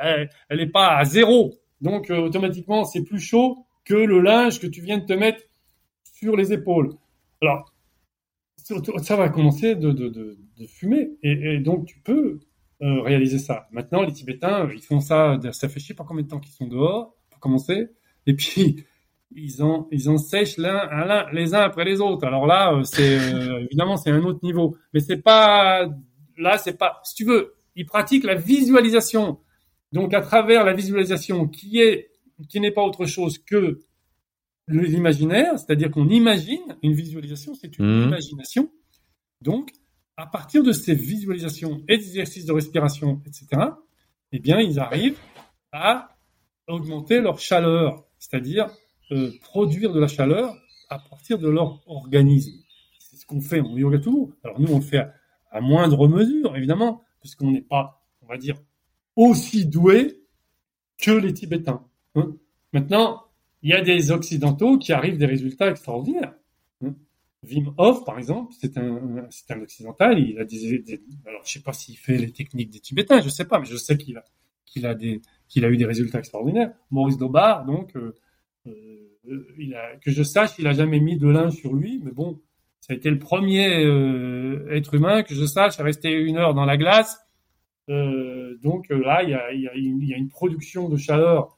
elle 0.48 0.58
n'est 0.58 0.66
pas 0.66 0.96
à 0.96 1.04
zéro. 1.04 1.54
Donc, 1.80 2.10
automatiquement, 2.10 2.84
c'est 2.84 3.04
plus 3.04 3.20
chaud 3.20 3.66
que 3.84 3.94
le 3.94 4.20
linge 4.20 4.60
que 4.60 4.66
tu 4.66 4.82
viens 4.82 4.98
de 4.98 5.04
te 5.04 5.14
mettre 5.14 5.42
sur 6.02 6.36
les 6.36 6.52
épaules. 6.52 6.92
Alors, 7.40 7.72
ça 9.02 9.16
va 9.16 9.28
commencer 9.28 9.76
de, 9.76 9.92
de, 9.92 10.08
de, 10.08 10.38
de 10.58 10.66
fumer. 10.66 11.10
Et, 11.22 11.54
et, 11.54 11.58
donc, 11.58 11.86
tu 11.86 11.98
peux 12.00 12.40
euh, 12.80 13.02
réaliser 13.02 13.38
ça. 13.38 13.66
Maintenant, 13.72 14.02
les 14.02 14.12
Tibétains, 14.12 14.68
ils 14.72 14.82
font 14.82 15.00
ça, 15.00 15.36
ça 15.52 15.68
fait 15.68 15.80
je 15.80 15.86
sais 15.86 15.94
pas 15.94 16.04
combien 16.04 16.22
de 16.22 16.28
temps 16.28 16.38
qu'ils 16.38 16.52
sont 16.52 16.68
dehors, 16.68 17.16
pour 17.30 17.40
commencer, 17.40 17.88
et 18.26 18.34
puis 18.34 18.84
ils 19.34 19.62
en, 19.62 19.88
ils 19.90 20.08
en 20.08 20.16
sèchent 20.16 20.58
l'un, 20.58 20.86
l'un, 20.86 21.26
les 21.32 21.54
uns 21.54 21.60
après 21.60 21.84
les 21.84 22.00
autres. 22.00 22.26
Alors 22.26 22.46
là, 22.46 22.72
euh, 22.72 22.84
c'est 22.84 23.18
euh, 23.18 23.60
évidemment 23.64 23.96
c'est 23.96 24.10
un 24.10 24.22
autre 24.22 24.40
niveau, 24.42 24.76
mais 24.94 25.00
c'est 25.00 25.22
pas 25.22 25.88
là, 26.36 26.58
c'est 26.58 26.78
pas. 26.78 27.00
Si 27.02 27.16
tu 27.16 27.24
veux, 27.24 27.54
ils 27.74 27.86
pratiquent 27.86 28.24
la 28.24 28.36
visualisation. 28.36 29.40
Donc 29.92 30.14
à 30.14 30.20
travers 30.20 30.64
la 30.64 30.72
visualisation, 30.72 31.48
qui 31.48 31.80
est, 31.80 32.10
qui 32.48 32.60
n'est 32.60 32.70
pas 32.70 32.82
autre 32.82 33.06
chose 33.06 33.38
que 33.38 33.80
l'imaginaire, 34.68 35.58
c'est-à-dire 35.58 35.90
qu'on 35.90 36.08
imagine 36.10 36.76
une 36.82 36.92
visualisation, 36.92 37.54
c'est 37.54 37.78
une 37.78 37.86
mmh. 37.86 38.08
imagination. 38.08 38.70
Donc 39.40 39.72
à 40.18 40.26
partir 40.26 40.64
de 40.64 40.72
ces 40.72 40.96
visualisations 40.96 41.80
et 41.86 41.96
des 41.96 42.08
exercices 42.08 42.44
de 42.44 42.52
respiration, 42.52 43.22
etc., 43.24 43.46
eh 44.32 44.40
bien, 44.40 44.58
ils 44.58 44.80
arrivent 44.80 45.18
à 45.70 46.16
augmenter 46.66 47.20
leur 47.20 47.38
chaleur, 47.38 48.04
c'est-à-dire 48.18 48.68
euh, 49.12 49.30
produire 49.40 49.92
de 49.92 50.00
la 50.00 50.08
chaleur 50.08 50.56
à 50.90 50.98
partir 50.98 51.38
de 51.38 51.48
leur 51.48 51.88
organisme. 51.88 52.52
C'est 52.98 53.16
ce 53.16 53.26
qu'on 53.26 53.40
fait 53.40 53.60
en 53.60 53.76
yoga 53.76 54.00
tout. 54.00 54.34
Alors 54.42 54.60
nous, 54.60 54.72
on 54.72 54.78
le 54.78 54.84
fait 54.84 55.06
à, 55.52 55.60
moindre 55.60 56.08
mesure, 56.08 56.56
évidemment, 56.56 57.04
puisqu'on 57.20 57.52
n'est 57.52 57.62
pas, 57.62 58.04
on 58.22 58.26
va 58.26 58.38
dire, 58.38 58.56
aussi 59.14 59.66
doué 59.66 60.24
que 60.98 61.12
les 61.12 61.32
Tibétains. 61.32 61.86
Hein. 62.16 62.34
Maintenant, 62.72 63.22
il 63.62 63.70
y 63.70 63.72
a 63.72 63.82
des 63.82 64.10
Occidentaux 64.10 64.78
qui 64.78 64.92
arrivent 64.92 65.16
des 65.16 65.26
résultats 65.26 65.70
extraordinaires. 65.70 66.34
Wim 67.44 67.72
Hof, 67.76 68.04
par 68.04 68.18
exemple, 68.18 68.52
c'est 68.58 68.76
un, 68.78 69.28
occidental. 69.62 70.18
Il 70.18 70.38
a 70.38 70.44
alors 71.26 71.42
je 71.44 71.52
sais 71.52 71.62
pas 71.62 71.72
s'il 71.72 71.96
fait 71.96 72.18
les 72.18 72.32
techniques 72.32 72.70
des 72.70 72.80
Tibétains, 72.80 73.20
je 73.20 73.28
sais 73.28 73.44
pas, 73.44 73.58
mais 73.60 73.66
je 73.66 73.76
sais 73.76 73.96
qu'il 73.96 74.16
a, 74.16 74.24
qu'il 74.66 75.64
a 75.64 75.70
eu 75.70 75.76
des 75.76 75.84
résultats 75.84 76.18
extraordinaires. 76.18 76.72
Maurice 76.90 77.16
Dobar, 77.16 77.64
donc, 77.64 77.96
euh, 77.96 78.14
euh, 78.66 79.96
que 80.02 80.10
je 80.10 80.22
sache, 80.22 80.58
il 80.58 80.66
a 80.66 80.72
jamais 80.72 80.98
mis 80.98 81.16
de 81.16 81.28
linge 81.28 81.54
sur 81.54 81.74
lui, 81.74 82.00
mais 82.04 82.10
bon, 82.10 82.40
ça 82.80 82.92
a 82.92 82.96
été 82.96 83.08
le 83.08 83.18
premier 83.18 83.84
euh, 83.84 84.68
être 84.70 84.94
humain 84.94 85.22
que 85.22 85.34
je 85.34 85.44
sache 85.46 85.78
à 85.78 85.84
rester 85.84 86.10
une 86.10 86.36
heure 86.36 86.54
dans 86.54 86.64
la 86.64 86.76
glace. 86.76 87.18
donc 87.88 88.88
là, 88.88 89.22
il 89.22 89.30
y 89.30 90.14
a 90.14 90.16
une 90.16 90.28
production 90.28 90.88
de 90.88 90.96
chaleur 90.96 91.56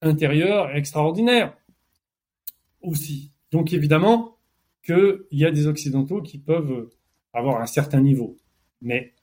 intérieure 0.00 0.70
extraordinaire 0.74 1.56
aussi. 2.80 3.32
Donc 3.50 3.72
évidemment, 3.72 4.35
qu'il 4.86 5.38
y 5.38 5.44
a 5.44 5.50
des 5.50 5.66
Occidentaux 5.66 6.22
qui 6.22 6.38
peuvent 6.38 6.88
avoir 7.32 7.60
un 7.60 7.66
certain 7.66 8.00
niveau. 8.00 8.36
Mais 8.80 9.14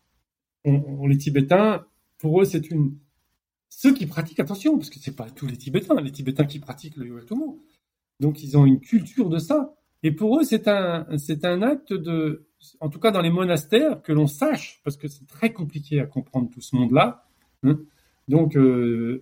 on, 0.65 1.07
les 1.07 1.17
Tibétains, 1.17 1.85
pour 2.17 2.41
eux, 2.41 2.45
c'est 2.45 2.69
une... 2.69 2.97
Ceux 3.69 3.93
qui 3.93 4.05
pratiquent, 4.05 4.39
attention, 4.39 4.77
parce 4.77 4.89
que 4.89 4.99
c'est 4.99 5.15
pas 5.15 5.29
tous 5.29 5.47
les 5.47 5.57
Tibétains, 5.57 5.99
les 5.99 6.11
Tibétains 6.11 6.45
qui 6.45 6.59
pratiquent 6.59 6.97
le 6.97 7.07
yoga 7.07 7.23
tomo. 7.23 7.63
Donc 8.19 8.43
ils 8.43 8.57
ont 8.57 8.65
une 8.65 8.79
culture 8.79 9.29
de 9.29 9.39
ça. 9.39 9.73
Et 10.03 10.11
pour 10.11 10.39
eux, 10.39 10.43
c'est 10.43 10.67
un, 10.67 11.07
c'est 11.17 11.43
un 11.45 11.61
acte 11.61 11.93
de, 11.93 12.45
en 12.79 12.89
tout 12.89 12.99
cas 12.99 13.11
dans 13.11 13.21
les 13.21 13.31
monastères, 13.31 14.01
que 14.01 14.11
l'on 14.11 14.27
sache, 14.27 14.81
parce 14.83 14.97
que 14.97 15.07
c'est 15.07 15.25
très 15.27 15.53
compliqué 15.53 15.99
à 15.99 16.05
comprendre 16.05 16.49
tout 16.51 16.61
ce 16.61 16.75
monde-là. 16.75 17.25
Hein. 17.63 17.79
Donc, 18.27 18.55
euh, 18.55 19.21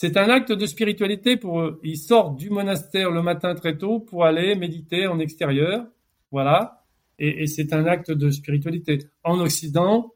c'est 0.00 0.16
un 0.16 0.30
acte 0.30 0.52
de 0.52 0.64
spiritualité 0.64 1.36
pour 1.36 1.60
eux. 1.60 1.80
Ils 1.82 1.98
sortent 1.98 2.36
du 2.36 2.50
monastère 2.50 3.10
le 3.10 3.20
matin 3.20 3.56
très 3.56 3.76
tôt 3.76 3.98
pour 3.98 4.24
aller 4.24 4.54
méditer 4.54 5.08
en 5.08 5.18
extérieur. 5.18 5.88
Voilà. 6.30 6.84
Et, 7.18 7.48
c'est 7.48 7.72
un 7.72 7.84
acte 7.84 8.12
de 8.12 8.30
spiritualité. 8.30 8.98
En 9.24 9.40
Occident, 9.40 10.14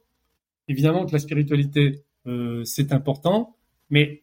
évidemment 0.68 1.04
que 1.04 1.10
la 1.10 1.18
spiritualité, 1.18 2.04
euh, 2.28 2.62
c'est 2.62 2.92
important, 2.92 3.56
mais 3.90 4.22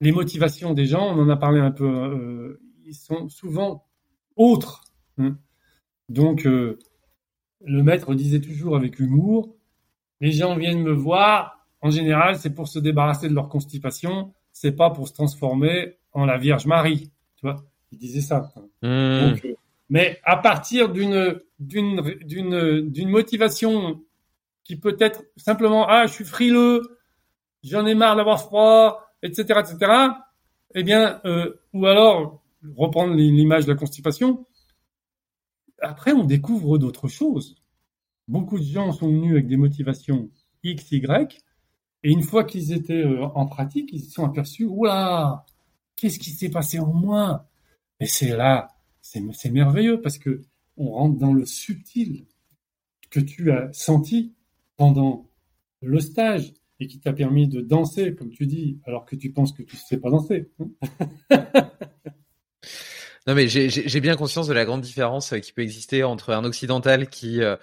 les 0.00 0.10
motivations 0.10 0.74
des 0.74 0.86
gens, 0.86 1.16
on 1.16 1.22
en 1.22 1.28
a 1.28 1.36
parlé 1.36 1.60
un 1.60 1.70
peu, 1.70 1.86
euh, 1.86 2.60
ils 2.84 2.96
sont 2.96 3.28
souvent 3.28 3.86
autres. 4.34 4.82
Hein. 5.18 5.38
Donc, 6.08 6.46
euh, 6.46 6.80
le 7.64 7.84
maître 7.84 8.12
disait 8.16 8.40
toujours 8.40 8.74
avec 8.74 8.98
humour, 8.98 9.54
les 10.20 10.32
gens 10.32 10.56
viennent 10.56 10.82
me 10.82 10.92
voir, 10.92 11.64
en 11.80 11.90
général, 11.90 12.34
c'est 12.40 12.56
pour 12.56 12.66
se 12.66 12.80
débarrasser 12.80 13.28
de 13.28 13.34
leur 13.34 13.48
constipation, 13.48 14.32
c'est 14.56 14.72
pas 14.72 14.88
pour 14.88 15.06
se 15.06 15.12
transformer 15.12 15.98
en 16.14 16.24
la 16.24 16.38
Vierge 16.38 16.64
Marie. 16.64 17.10
Tu 17.36 17.44
vois, 17.46 17.62
il 17.92 17.98
disait 17.98 18.22
ça. 18.22 18.54
Mmh. 18.80 19.20
Donc, 19.20 19.44
euh, 19.44 19.54
mais 19.90 20.18
à 20.24 20.38
partir 20.38 20.88
d'une 20.88 21.38
d'une 21.58 22.00
d'une 22.24 22.90
d'une 22.90 23.10
motivation 23.10 24.02
qui 24.64 24.76
peut 24.76 24.96
être 24.98 25.24
simplement 25.36 25.86
ah 25.86 26.06
je 26.06 26.12
suis 26.14 26.24
frileux, 26.24 26.98
j'en 27.62 27.84
ai 27.84 27.94
marre 27.94 28.16
d'avoir 28.16 28.40
froid, 28.40 29.12
etc 29.22 29.60
etc. 29.60 29.92
Eh 30.74 30.82
bien 30.82 31.20
euh, 31.26 31.60
ou 31.74 31.84
alors 31.84 32.42
reprendre 32.76 33.12
l'image 33.12 33.66
de 33.66 33.72
la 33.72 33.78
constipation. 33.78 34.46
Après 35.82 36.12
on 36.12 36.24
découvre 36.24 36.78
d'autres 36.78 37.08
choses. 37.08 37.56
Beaucoup 38.26 38.58
de 38.58 38.64
gens 38.64 38.90
sont 38.92 39.08
venus 39.08 39.32
avec 39.32 39.48
des 39.48 39.58
motivations 39.58 40.30
X 40.62 40.92
Y 40.92 41.44
et 42.02 42.10
une 42.10 42.22
fois 42.22 42.44
qu'ils 42.44 42.72
étaient 42.72 43.04
euh, 43.04 43.24
en 43.24 43.46
pratique 43.46 43.90
ils 43.92 44.04
se 44.04 44.12
sont 44.12 44.24
aperçus 44.24 44.64
oula 44.64 45.44
qu'est-ce 45.96 46.18
qui 46.18 46.30
s'est 46.30 46.50
passé 46.50 46.78
en 46.78 46.92
moi? 46.92 47.48
Et 48.00 48.06
c'est 48.06 48.36
là 48.36 48.68
c'est 49.00 49.50
merveilleux 49.50 50.00
parce 50.00 50.18
que 50.18 50.42
on 50.76 50.90
rentre 50.90 51.18
dans 51.18 51.32
le 51.32 51.46
subtil 51.46 52.26
que 53.10 53.20
tu 53.20 53.50
as 53.50 53.72
senti 53.72 54.34
pendant 54.76 55.30
le 55.80 56.00
stage 56.00 56.52
et 56.80 56.86
qui 56.86 57.00
t'a 57.00 57.12
permis 57.12 57.48
de 57.48 57.60
danser, 57.60 58.14
comme 58.14 58.30
tu 58.30 58.46
dis, 58.46 58.78
alors 58.84 59.06
que 59.06 59.16
tu 59.16 59.32
penses 59.32 59.52
que 59.52 59.62
tu 59.62 59.76
ne 59.76 59.80
sais 59.80 59.96
pas 59.98 60.10
danser. 60.10 60.50
Hein? 60.60 60.68
non, 63.26 63.34
mais 63.34 63.48
j'ai 63.48 64.00
bien 64.00 64.16
conscience 64.16 64.46
de 64.48 64.52
la 64.52 64.64
grande 64.64 64.82
différence 64.82 65.34
qui 65.40 65.52
peut 65.52 65.62
exister 65.62 66.04
entre 66.04 66.32
un 66.32 66.44
occidental 66.44 67.08
qui 67.08 67.42
euh, 67.42 67.56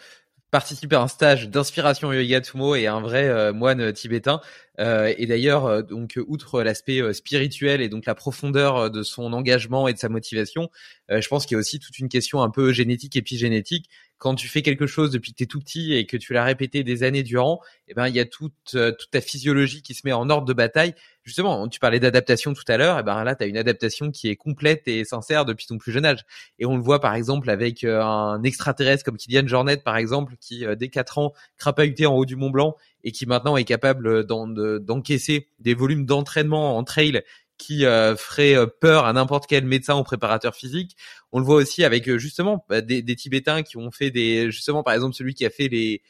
participe 0.53 0.93
à 0.93 1.01
un 1.01 1.07
stage 1.07 1.49
d'inspiration 1.49 2.13
yoga 2.13 2.39
Tumo 2.39 2.75
et 2.75 2.85
un 2.85 3.01
vrai 3.01 3.27
euh, 3.27 3.53
moine 3.53 3.91
tibétain 3.91 4.39
euh, 4.79 5.13
et 5.17 5.25
d'ailleurs, 5.27 5.65
euh, 5.65 5.81
donc 5.81 6.19
outre 6.27 6.63
l'aspect 6.63 6.99
euh, 7.01 7.13
spirituel 7.13 7.81
et 7.81 7.89
donc 7.89 8.05
la 8.05 8.15
profondeur 8.15 8.89
de 8.89 9.03
son 9.03 9.33
engagement 9.33 9.87
et 9.87 9.93
de 9.93 9.99
sa 9.99 10.09
motivation, 10.09 10.69
je 11.09 11.27
pense 11.27 11.45
qu'il 11.45 11.55
y 11.55 11.57
a 11.57 11.59
aussi 11.59 11.79
toute 11.79 11.99
une 11.99 12.09
question 12.09 12.41
un 12.41 12.49
peu 12.49 12.71
génétique, 12.71 13.15
épigénétique. 13.15 13.89
Quand 14.17 14.35
tu 14.35 14.47
fais 14.47 14.61
quelque 14.61 14.87
chose 14.87 15.11
depuis 15.11 15.33
que 15.33 15.37
tu 15.37 15.47
tout 15.47 15.59
petit 15.59 15.93
et 15.93 16.05
que 16.05 16.17
tu 16.17 16.33
l'as 16.33 16.43
répété 16.43 16.83
des 16.83 17.03
années 17.03 17.23
durant, 17.23 17.59
eh 17.87 17.93
ben 17.93 18.07
il 18.07 18.15
y 18.15 18.19
a 18.19 18.25
toute 18.25 18.53
toute 18.63 19.11
ta 19.11 19.21
physiologie 19.21 19.81
qui 19.83 19.93
se 19.93 20.01
met 20.05 20.13
en 20.13 20.29
ordre 20.29 20.47
de 20.47 20.53
bataille. 20.53 20.95
Justement, 21.23 21.67
tu 21.69 21.79
parlais 21.79 21.99
d'adaptation 21.99 22.53
tout 22.53 22.63
à 22.67 22.77
l'heure, 22.77 22.99
et 22.99 23.03
ben 23.03 23.23
là 23.23 23.35
tu 23.35 23.43
as 23.43 23.47
une 23.47 23.57
adaptation 23.57 24.11
qui 24.11 24.27
est 24.27 24.35
complète 24.35 24.87
et 24.87 25.05
sincère 25.05 25.45
depuis 25.45 25.65
ton 25.65 25.77
plus 25.77 25.91
jeune 25.91 26.05
âge. 26.05 26.25
Et 26.59 26.65
on 26.65 26.75
le 26.75 26.83
voit 26.83 26.99
par 26.99 27.15
exemple 27.15 27.49
avec 27.49 27.83
un 27.85 28.43
extraterrestre 28.43 29.05
comme 29.05 29.17
Kylian 29.17 29.47
Jornet 29.47 29.77
par 29.77 29.95
exemple 29.95 30.35
qui 30.39 30.65
dès 30.77 30.89
4 30.89 31.17
ans 31.19 31.33
crapahutait 31.57 32.05
en 32.05 32.15
haut 32.15 32.25
du 32.25 32.35
Mont 32.35 32.49
Blanc 32.49 32.75
et 33.05 33.11
qui 33.11 33.25
maintenant 33.25 33.55
est 33.55 33.63
capable 33.63 34.25
d'encaisser 34.25 35.49
des 35.59 35.73
volumes 35.73 36.05
d'entraînement 36.05 36.77
en 36.77 36.83
trail 36.83 37.23
qui 37.57 37.85
euh, 37.85 38.15
ferait 38.15 38.55
euh, 38.55 38.67
peur 38.67 39.05
à 39.05 39.13
n'importe 39.13 39.45
quel 39.47 39.65
médecin 39.65 39.95
ou 39.95 40.03
préparateur 40.03 40.55
physique. 40.55 40.97
On 41.31 41.39
le 41.39 41.45
voit 41.45 41.55
aussi 41.55 41.83
avec 41.83 42.09
euh, 42.09 42.17
justement 42.17 42.65
bah, 42.67 42.81
des, 42.81 43.03
Tibétains 43.15 43.63
qui 43.63 43.77
ont 43.77 43.91
fait 43.91 44.11
des 44.11 44.51
justement 44.51 44.83
par 44.83 44.93
exemple 44.93 45.15
celui 45.15 45.33
qui 45.33 45.45
a 45.45 45.49
fait 45.49 45.67
les 45.67 46.01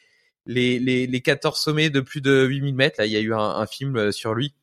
les 0.45 0.79
les, 0.79 1.05
les 1.07 1.21
14 1.21 1.59
sommets 1.59 1.89
de 1.89 1.99
plus 1.99 2.21
de 2.21 2.45
8000 2.45 2.75
mètres. 2.75 2.95
Là, 2.99 3.05
il 3.05 3.11
y 3.11 3.17
a 3.17 3.19
eu 3.19 3.33
un 3.33 3.65
film 3.67 4.11
sur 4.11 4.33
lui. 4.33 4.53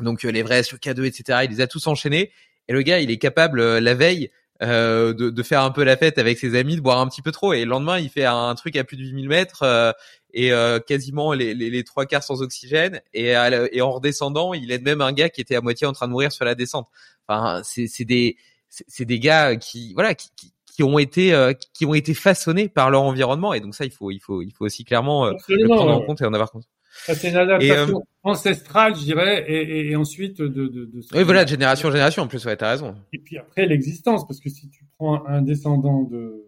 Donc 0.00 0.22
les 0.22 0.42
vrais 0.42 0.62
sur 0.62 0.78
K2 0.78 1.04
etc. 1.04 1.40
Il 1.44 1.50
les 1.50 1.60
a 1.60 1.66
tous 1.66 1.86
enchaînés 1.86 2.32
et 2.68 2.72
le 2.72 2.82
gars 2.82 3.00
il 3.00 3.10
est 3.10 3.18
capable 3.18 3.78
la 3.78 3.94
veille 3.94 4.30
euh, 4.62 5.12
de, 5.12 5.28
de, 5.28 5.42
faire 5.42 5.62
un 5.62 5.70
peu 5.70 5.84
la 5.84 5.98
fête 5.98 6.16
avec 6.16 6.38
ses 6.38 6.56
amis, 6.56 6.76
de 6.76 6.80
boire 6.80 6.98
un 6.98 7.06
petit 7.08 7.20
peu 7.20 7.30
trop. 7.30 7.52
Et 7.52 7.64
le 7.64 7.70
lendemain, 7.70 7.98
il 7.98 8.08
fait 8.08 8.24
un 8.24 8.54
truc 8.54 8.76
à 8.76 8.84
plus 8.84 8.96
de 8.96 9.02
8000 9.02 9.28
mètres 9.28 9.62
euh, 9.62 9.92
et 10.32 10.50
euh, 10.50 10.78
quasiment 10.78 11.34
les, 11.34 11.52
les, 11.52 11.68
les, 11.68 11.84
trois 11.84 12.06
quarts 12.06 12.22
sans 12.22 12.40
oxygène. 12.40 13.02
Et, 13.12 13.32
et, 13.32 13.82
en 13.82 13.90
redescendant, 13.90 14.54
il 14.54 14.70
aide 14.72 14.82
même 14.82 15.02
un 15.02 15.12
gars 15.12 15.28
qui 15.28 15.42
était 15.42 15.56
à 15.56 15.60
moitié 15.60 15.86
en 15.86 15.92
train 15.92 16.06
de 16.06 16.12
mourir 16.12 16.32
sur 16.32 16.46
la 16.46 16.54
descente. 16.54 16.88
Enfin, 17.28 17.60
c'est 17.64 18.04
des 18.04 18.36
c'est 18.70 19.04
des 19.04 19.20
gars 19.20 19.56
qui 19.56 19.94
voilà 19.94 20.14
qui, 20.14 20.30
qui, 20.36 20.52
qui 20.74 20.82
ont 20.82 20.98
été 20.98 21.52
qui 21.74 21.84
ont 21.84 21.94
été 21.94 22.14
façonnés 22.14 22.68
par 22.68 22.90
leur 22.90 23.02
environnement. 23.02 23.52
Et 23.52 23.60
donc 23.60 23.74
ça, 23.74 23.84
il 23.84 23.92
faut 23.92 24.10
il 24.10 24.20
faut 24.20 24.40
il 24.40 24.52
faut 24.52 24.64
aussi 24.64 24.84
clairement 24.84 25.26
le 25.26 25.68
prendre 25.68 25.92
en 25.92 26.00
compte 26.00 26.22
et 26.22 26.24
en 26.24 26.32
avoir 26.32 26.50
compte. 26.50 26.66
C'est 27.04 27.28
une 27.30 27.36
adaptation 27.36 28.02
ancestrale, 28.22 28.96
je 28.96 29.02
dirais, 29.02 29.44
et, 29.46 29.90
et, 29.90 29.96
ensuite 29.96 30.38
de, 30.38 30.48
de, 30.48 30.84
de 30.86 31.00
Oui, 31.14 31.22
voilà, 31.22 31.44
de 31.44 31.50
génération 31.50 31.88
en 31.88 31.92
génération, 31.92 32.22
en 32.22 32.28
plus, 32.28 32.44
ouais, 32.46 32.56
t'as 32.56 32.70
raison. 32.70 32.96
Et 33.12 33.18
puis 33.18 33.38
après, 33.38 33.66
l'existence, 33.66 34.26
parce 34.26 34.40
que 34.40 34.48
si 34.48 34.68
tu 34.68 34.84
prends 34.98 35.24
un 35.26 35.42
descendant 35.42 36.02
de, 36.02 36.46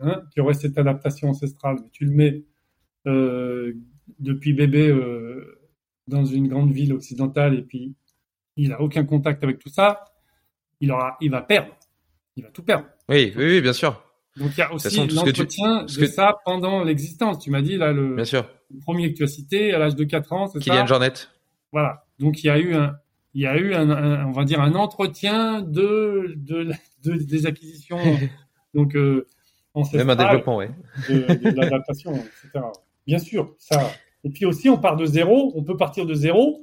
hein, 0.00 0.22
qui 0.32 0.40
aurait 0.40 0.54
cette 0.54 0.78
adaptation 0.78 1.30
ancestrale, 1.30 1.78
tu 1.92 2.04
le 2.04 2.12
mets 2.12 2.44
euh, 3.06 3.72
depuis 4.18 4.52
bébé 4.52 4.88
euh, 4.88 5.58
dans 6.06 6.24
une 6.24 6.48
grande 6.48 6.72
ville 6.72 6.92
occidentale, 6.92 7.58
et 7.58 7.62
puis 7.62 7.94
il 8.56 8.72
a 8.72 8.80
aucun 8.80 9.04
contact 9.04 9.42
avec 9.42 9.58
tout 9.58 9.70
ça, 9.70 10.04
il 10.80 10.90
aura, 10.90 11.16
il 11.20 11.30
va 11.30 11.42
perdre, 11.42 11.74
il 12.36 12.44
va 12.44 12.50
tout 12.50 12.62
perdre. 12.62 12.86
Oui, 13.08 13.32
oui, 13.36 13.44
oui 13.44 13.60
bien 13.60 13.72
sûr. 13.72 14.02
Donc 14.36 14.52
il 14.56 14.60
y 14.60 14.62
a 14.62 14.72
aussi 14.72 15.06
l'entretien 15.08 15.84
de 15.84 16.06
ça 16.06 16.38
pendant 16.44 16.82
l'existence. 16.84 17.38
Tu 17.38 17.50
m'as 17.50 17.60
dit 17.60 17.76
là 17.76 17.92
le, 17.92 18.16
Bien 18.16 18.24
sûr. 18.24 18.48
Premier 18.80 19.12
que 19.12 19.16
tu 19.18 19.24
as 19.24 19.28
cité 19.28 19.72
à 19.72 19.78
l'âge 19.78 19.94
de 19.96 20.04
4 20.04 20.32
ans, 20.32 20.46
c'est 20.46 20.58
ça 20.58 20.64
Kylian 20.64 20.86
Jornet. 20.86 21.12
Voilà. 21.72 22.04
Donc 22.18 22.42
il 22.42 22.46
y 22.46 22.50
a 22.50 22.58
eu 22.58 22.74
un 22.74 22.96
il 23.34 23.42
y 23.42 23.46
a 23.46 23.56
eu 23.56 23.74
un, 23.74 24.26
on 24.26 24.32
va 24.32 24.44
dire 24.44 24.60
un 24.60 24.74
entretien 24.74 25.62
de 25.62 26.34
de, 26.36 26.70
de 27.04 27.14
des 27.14 27.46
acquisitions 27.46 27.98
donc 28.74 28.94
euh, 28.94 29.26
même 29.94 30.10
un 30.10 30.16
développement 30.16 30.58
ouais. 30.58 30.70
de, 31.08 31.50
de 31.50 31.56
l'adaptation 31.56 32.12
etc. 32.14 32.66
Bien 33.06 33.18
sûr, 33.18 33.54
ça 33.58 33.90
et 34.24 34.30
puis 34.30 34.44
aussi 34.44 34.68
on 34.68 34.78
part 34.78 34.96
de 34.96 35.06
zéro, 35.06 35.52
on 35.56 35.64
peut 35.64 35.76
partir 35.76 36.06
de 36.06 36.14
zéro 36.14 36.62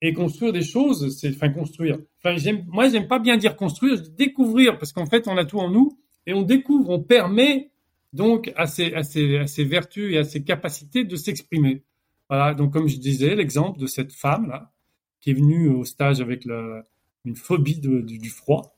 et 0.00 0.12
construire 0.12 0.52
des 0.52 0.62
choses, 0.62 1.16
c'est 1.18 1.30
enfin 1.30 1.50
construire. 1.50 1.98
Enfin 2.18 2.36
j'aime 2.36 2.64
moi 2.68 2.88
j'aime 2.88 3.08
pas 3.08 3.18
bien 3.18 3.36
dire 3.36 3.56
construire, 3.56 4.00
découvrir 4.16 4.78
parce 4.78 4.92
qu'en 4.92 5.06
fait 5.06 5.26
on 5.26 5.36
a 5.36 5.44
tout 5.44 5.58
en 5.58 5.70
nous 5.70 5.98
et 6.26 6.32
on 6.32 6.42
découvre, 6.42 6.90
on 6.90 7.02
permet 7.02 7.70
donc 8.14 8.52
à 8.54 8.66
ces 8.66 9.64
vertus 9.64 10.14
et 10.14 10.18
à 10.18 10.24
ces 10.24 10.44
capacités 10.44 11.04
de 11.04 11.16
s'exprimer. 11.16 11.82
Voilà, 12.30 12.54
donc 12.54 12.72
comme 12.72 12.86
je 12.86 12.96
disais, 12.96 13.34
l'exemple 13.34 13.80
de 13.80 13.86
cette 13.86 14.12
femme-là, 14.12 14.72
qui 15.20 15.30
est 15.30 15.34
venue 15.34 15.68
au 15.68 15.84
stage 15.84 16.20
avec 16.20 16.46
une 16.46 17.34
phobie 17.34 17.80
du, 17.80 18.30
froid 18.30 18.76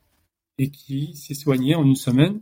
et 0.56 0.70
qui 0.70 1.14
s'est 1.14 1.34
soignée 1.34 1.74
en 1.74 1.84
une 1.84 1.96
semaine 1.96 2.40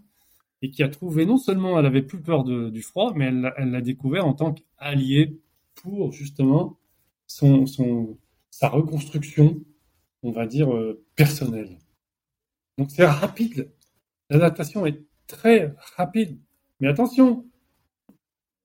et 0.63 0.71
qui 0.71 0.85
a 0.85 0.89
trouvé, 0.89 1.27
non 1.27 1.37
seulement 1.37 1.79
elle 1.79 1.87
avait 1.87 2.03
plus 2.03 2.21
peur 2.21 2.45
du 2.45 2.83
froid, 2.83 3.13
mais 3.17 3.27
elle 3.27 3.71
l'a 3.71 3.81
découvert 3.81 4.25
en 4.25 4.35
tant 4.35 4.55
qu'allié 4.55 5.41
pour 5.75 6.13
justement 6.13 6.79
son, 7.27 7.67
sa 8.51 8.69
reconstruction, 8.69 9.61
on 10.23 10.31
va 10.31 10.47
dire, 10.47 10.73
euh, 10.73 11.05
personnelle. 11.17 11.77
Donc 12.79 12.93
c'est 12.93 13.05
rapide. 13.05 13.73
L'adaptation 14.31 14.87
est 14.87 15.03
très 15.27 15.75
rapide. 15.97 16.39
Mais 16.85 16.91
attention, 16.91 17.47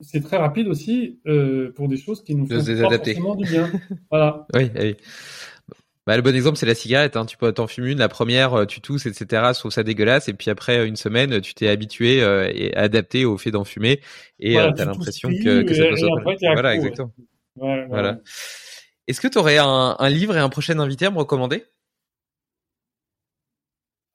c'est 0.01 0.19
très 0.19 0.35
rapide 0.35 0.67
aussi 0.67 1.21
euh, 1.25 1.71
pour 1.71 1.87
des 1.87 1.95
choses 1.95 2.21
qui 2.21 2.35
nous 2.35 2.47
font 2.47 2.57
pas 2.57 2.97
forcément 2.97 3.33
du 3.33 3.45
bien. 3.45 3.71
Voilà. 4.11 4.45
oui, 4.55 4.69
oui. 4.77 4.97
Bah, 6.05 6.17
le 6.17 6.21
bon 6.21 6.35
exemple, 6.35 6.57
c'est 6.57 6.65
la 6.65 6.75
cigarette. 6.75 7.15
Hein. 7.15 7.25
Tu 7.25 7.37
peux 7.37 7.49
t'en 7.53 7.67
fumer 7.67 7.91
une, 7.91 7.99
la 7.99 8.09
première, 8.09 8.53
euh, 8.55 8.65
tu 8.65 8.81
tousses, 8.81 9.05
etc. 9.05 9.53
Je 9.53 9.59
trouve 9.59 9.71
ça 9.71 9.83
dégueulasse. 9.83 10.27
Et 10.27 10.33
puis 10.33 10.51
après 10.51 10.85
une 10.85 10.97
semaine, 10.97 11.39
tu 11.39 11.53
t'es 11.53 11.69
habitué 11.69 12.21
euh, 12.21 12.51
et 12.53 12.75
adapté 12.75 13.23
au 13.23 13.37
fait 13.37 13.51
d'en 13.51 13.63
fumer. 13.63 14.01
Et 14.37 14.55
tu 14.55 14.59
as 14.59 14.83
l'impression 14.83 15.29
que, 15.29 15.61
que, 15.61 15.73
ça 15.73 15.85
passe. 16.21 16.39
Voilà, 16.41 16.75
exactement. 16.75 17.13
voilà. 17.55 18.19
Est-ce 19.07 19.21
que 19.21 19.29
tu 19.29 19.37
aurais 19.37 19.59
un, 19.59 19.95
un 19.97 20.09
livre 20.09 20.35
et 20.35 20.41
un 20.41 20.49
prochain 20.49 20.77
invité 20.79 21.05
à 21.05 21.11
me 21.11 21.19
recommander? 21.19 21.63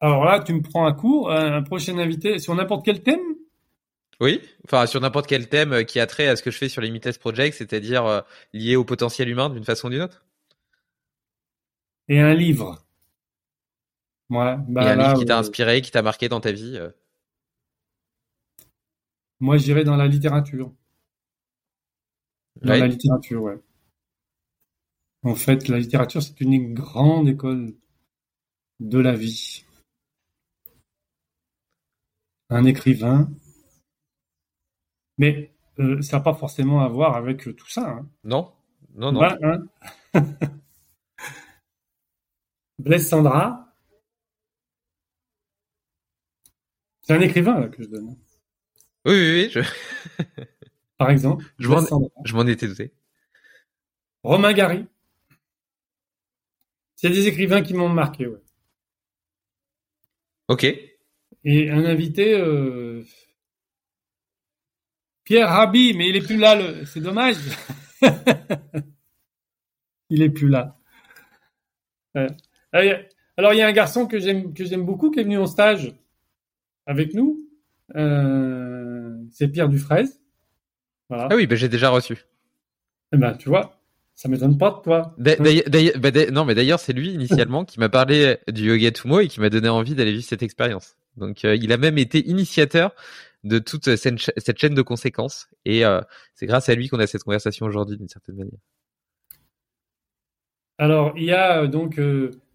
Alors 0.00 0.26
là, 0.26 0.40
tu 0.40 0.52
me 0.52 0.60
prends 0.60 0.84
un 0.84 0.92
cours, 0.92 1.30
un 1.30 1.62
prochain 1.62 1.96
invité 1.96 2.38
sur 2.38 2.54
n'importe 2.54 2.84
quel 2.84 3.02
thème? 3.02 3.22
Oui, 4.20 4.40
enfin 4.64 4.86
sur 4.86 5.00
n'importe 5.00 5.26
quel 5.26 5.48
thème 5.48 5.72
euh, 5.72 5.82
qui 5.82 6.00
a 6.00 6.06
trait 6.06 6.28
à 6.28 6.36
ce 6.36 6.42
que 6.42 6.50
je 6.50 6.58
fais 6.58 6.68
sur 6.68 6.80
les 6.80 6.88
Limitless 6.88 7.18
Project, 7.18 7.56
c'est-à-dire 7.56 8.06
euh, 8.06 8.20
lié 8.52 8.76
au 8.76 8.84
potentiel 8.84 9.28
humain 9.28 9.50
d'une 9.50 9.64
façon 9.64 9.88
ou 9.88 9.90
d'une 9.90 10.02
autre. 10.02 10.24
Et 12.08 12.20
un 12.20 12.34
livre. 12.34 12.84
Ouais, 14.30 14.56
bah 14.68 14.84
Et 14.84 14.88
un 14.88 14.96
livre 14.96 15.18
qui 15.18 15.24
t'a 15.24 15.36
euh, 15.36 15.40
inspiré, 15.40 15.80
qui 15.80 15.90
t'a 15.90 16.02
marqué 16.02 16.28
dans 16.28 16.40
ta 16.40 16.52
vie. 16.52 16.78
Moi, 19.40 19.58
j'irais 19.58 19.84
dans 19.84 19.96
la 19.96 20.06
littérature. 20.06 20.72
Dans 22.62 22.72
la 22.72 22.86
littérature, 22.86 23.42
ouais. 23.42 23.60
En 25.22 25.34
fait, 25.34 25.68
la 25.68 25.78
littérature, 25.78 26.22
c'est 26.22 26.40
une 26.40 26.74
grande 26.74 27.28
école 27.28 27.74
de 28.80 28.98
la 28.98 29.14
vie 29.14 29.64
un 32.50 32.64
écrivain. 32.64 33.28
Mais 35.18 35.52
euh, 35.78 36.02
ça 36.02 36.18
n'a 36.18 36.22
pas 36.22 36.34
forcément 36.34 36.82
à 36.82 36.88
voir 36.88 37.16
avec 37.16 37.42
tout 37.56 37.68
ça. 37.68 37.88
Hein. 37.88 38.08
Non, 38.24 38.52
non, 38.94 39.12
non. 39.12 39.20
Bah, 39.20 39.38
hein. 39.42 39.66
Blaise 42.78 43.08
Sandra. 43.08 43.74
C'est 47.02 47.14
un 47.14 47.20
écrivain 47.20 47.60
là, 47.60 47.68
que 47.68 47.82
je 47.82 47.88
donne. 47.88 48.16
Oui, 49.04 49.12
oui, 49.12 49.42
oui. 49.44 49.50
Je... 49.50 49.60
Par 50.96 51.10
exemple. 51.10 51.44
Je 51.58 52.34
m'en 52.34 52.46
étais 52.46 52.66
douté. 52.66 52.92
Romain 54.22 54.52
Gary. 54.54 54.86
C'est 56.96 57.10
des 57.10 57.26
écrivains 57.26 57.62
qui 57.62 57.74
m'ont 57.74 57.90
marqué, 57.90 58.26
ouais. 58.26 58.40
Ok. 60.48 60.64
Et 61.44 61.70
un 61.70 61.84
invité, 61.84 62.34
euh... 62.34 63.04
Pierre 65.24 65.48
Rabhi, 65.48 65.94
mais 65.96 66.08
il 66.08 66.16
est 66.16 66.24
plus 66.24 66.36
là, 66.36 66.54
le... 66.54 66.84
c'est 66.84 67.00
dommage. 67.00 67.36
il 70.10 70.22
est 70.22 70.30
plus 70.30 70.48
là. 70.48 70.76
Alors 73.36 73.52
il 73.52 73.58
y 73.58 73.62
a 73.62 73.66
un 73.66 73.72
garçon 73.72 74.06
que 74.06 74.18
j'aime 74.18 74.54
que 74.54 74.64
j'aime 74.64 74.84
beaucoup 74.84 75.10
qui 75.10 75.20
est 75.20 75.24
venu 75.24 75.38
en 75.38 75.46
stage 75.46 75.94
avec 76.86 77.14
nous. 77.14 77.40
Euh... 77.96 79.16
C'est 79.30 79.48
Pierre 79.48 79.68
Dufraise. 79.68 80.20
Voilà. 81.08 81.28
Ah 81.30 81.34
oui, 81.34 81.46
ben 81.46 81.56
j'ai 81.56 81.68
déjà 81.68 81.90
reçu. 81.90 82.24
Eh 83.12 83.16
ben 83.16 83.34
tu 83.34 83.48
vois, 83.48 83.80
ça 84.14 84.28
m'étonne 84.28 84.56
pas 84.56 84.70
de 84.70 84.82
toi. 84.82 85.14
Bah, 85.18 85.32
non, 86.30 86.44
mais 86.44 86.54
d'ailleurs, 86.54 86.78
c'est 86.78 86.92
lui 86.92 87.10
initialement 87.10 87.64
qui 87.64 87.80
m'a 87.80 87.88
parlé 87.88 88.38
du 88.48 88.68
yoga 88.68 88.92
Tumo 88.92 89.20
et 89.20 89.28
qui 89.28 89.40
m'a 89.40 89.50
donné 89.50 89.68
envie 89.68 89.94
d'aller 89.94 90.12
vivre 90.12 90.24
cette 90.24 90.42
expérience. 90.42 90.96
Donc, 91.16 91.44
euh, 91.44 91.56
il 91.56 91.72
a 91.72 91.76
même 91.76 91.98
été 91.98 92.26
initiateur 92.28 92.94
de 93.44 93.58
toute 93.58 93.94
cette, 93.96 94.58
chaîne 94.58 94.74
de 94.74 94.82
conséquences. 94.82 95.48
Et 95.64 95.84
euh, 95.84 96.00
c'est 96.34 96.46
grâce 96.46 96.68
à 96.68 96.74
lui 96.74 96.88
qu'on 96.88 96.98
a 96.98 97.06
cette 97.06 97.22
conversation 97.22 97.66
aujourd'hui, 97.66 97.96
d'une 97.96 98.08
certaine 98.08 98.36
manière. 98.36 98.58
Alors, 100.78 101.12
il 101.16 101.24
y 101.24 101.32
a 101.32 101.62
euh, 101.62 101.66
donc, 101.68 101.98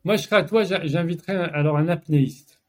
moi, 0.04 0.18
je 0.18 0.24
serai 0.24 0.36
à 0.36 0.44
toi, 0.44 0.64
j'inviterai 0.64 1.34
alors 1.34 1.78
un 1.78 1.88
apnéiste. 1.88 2.60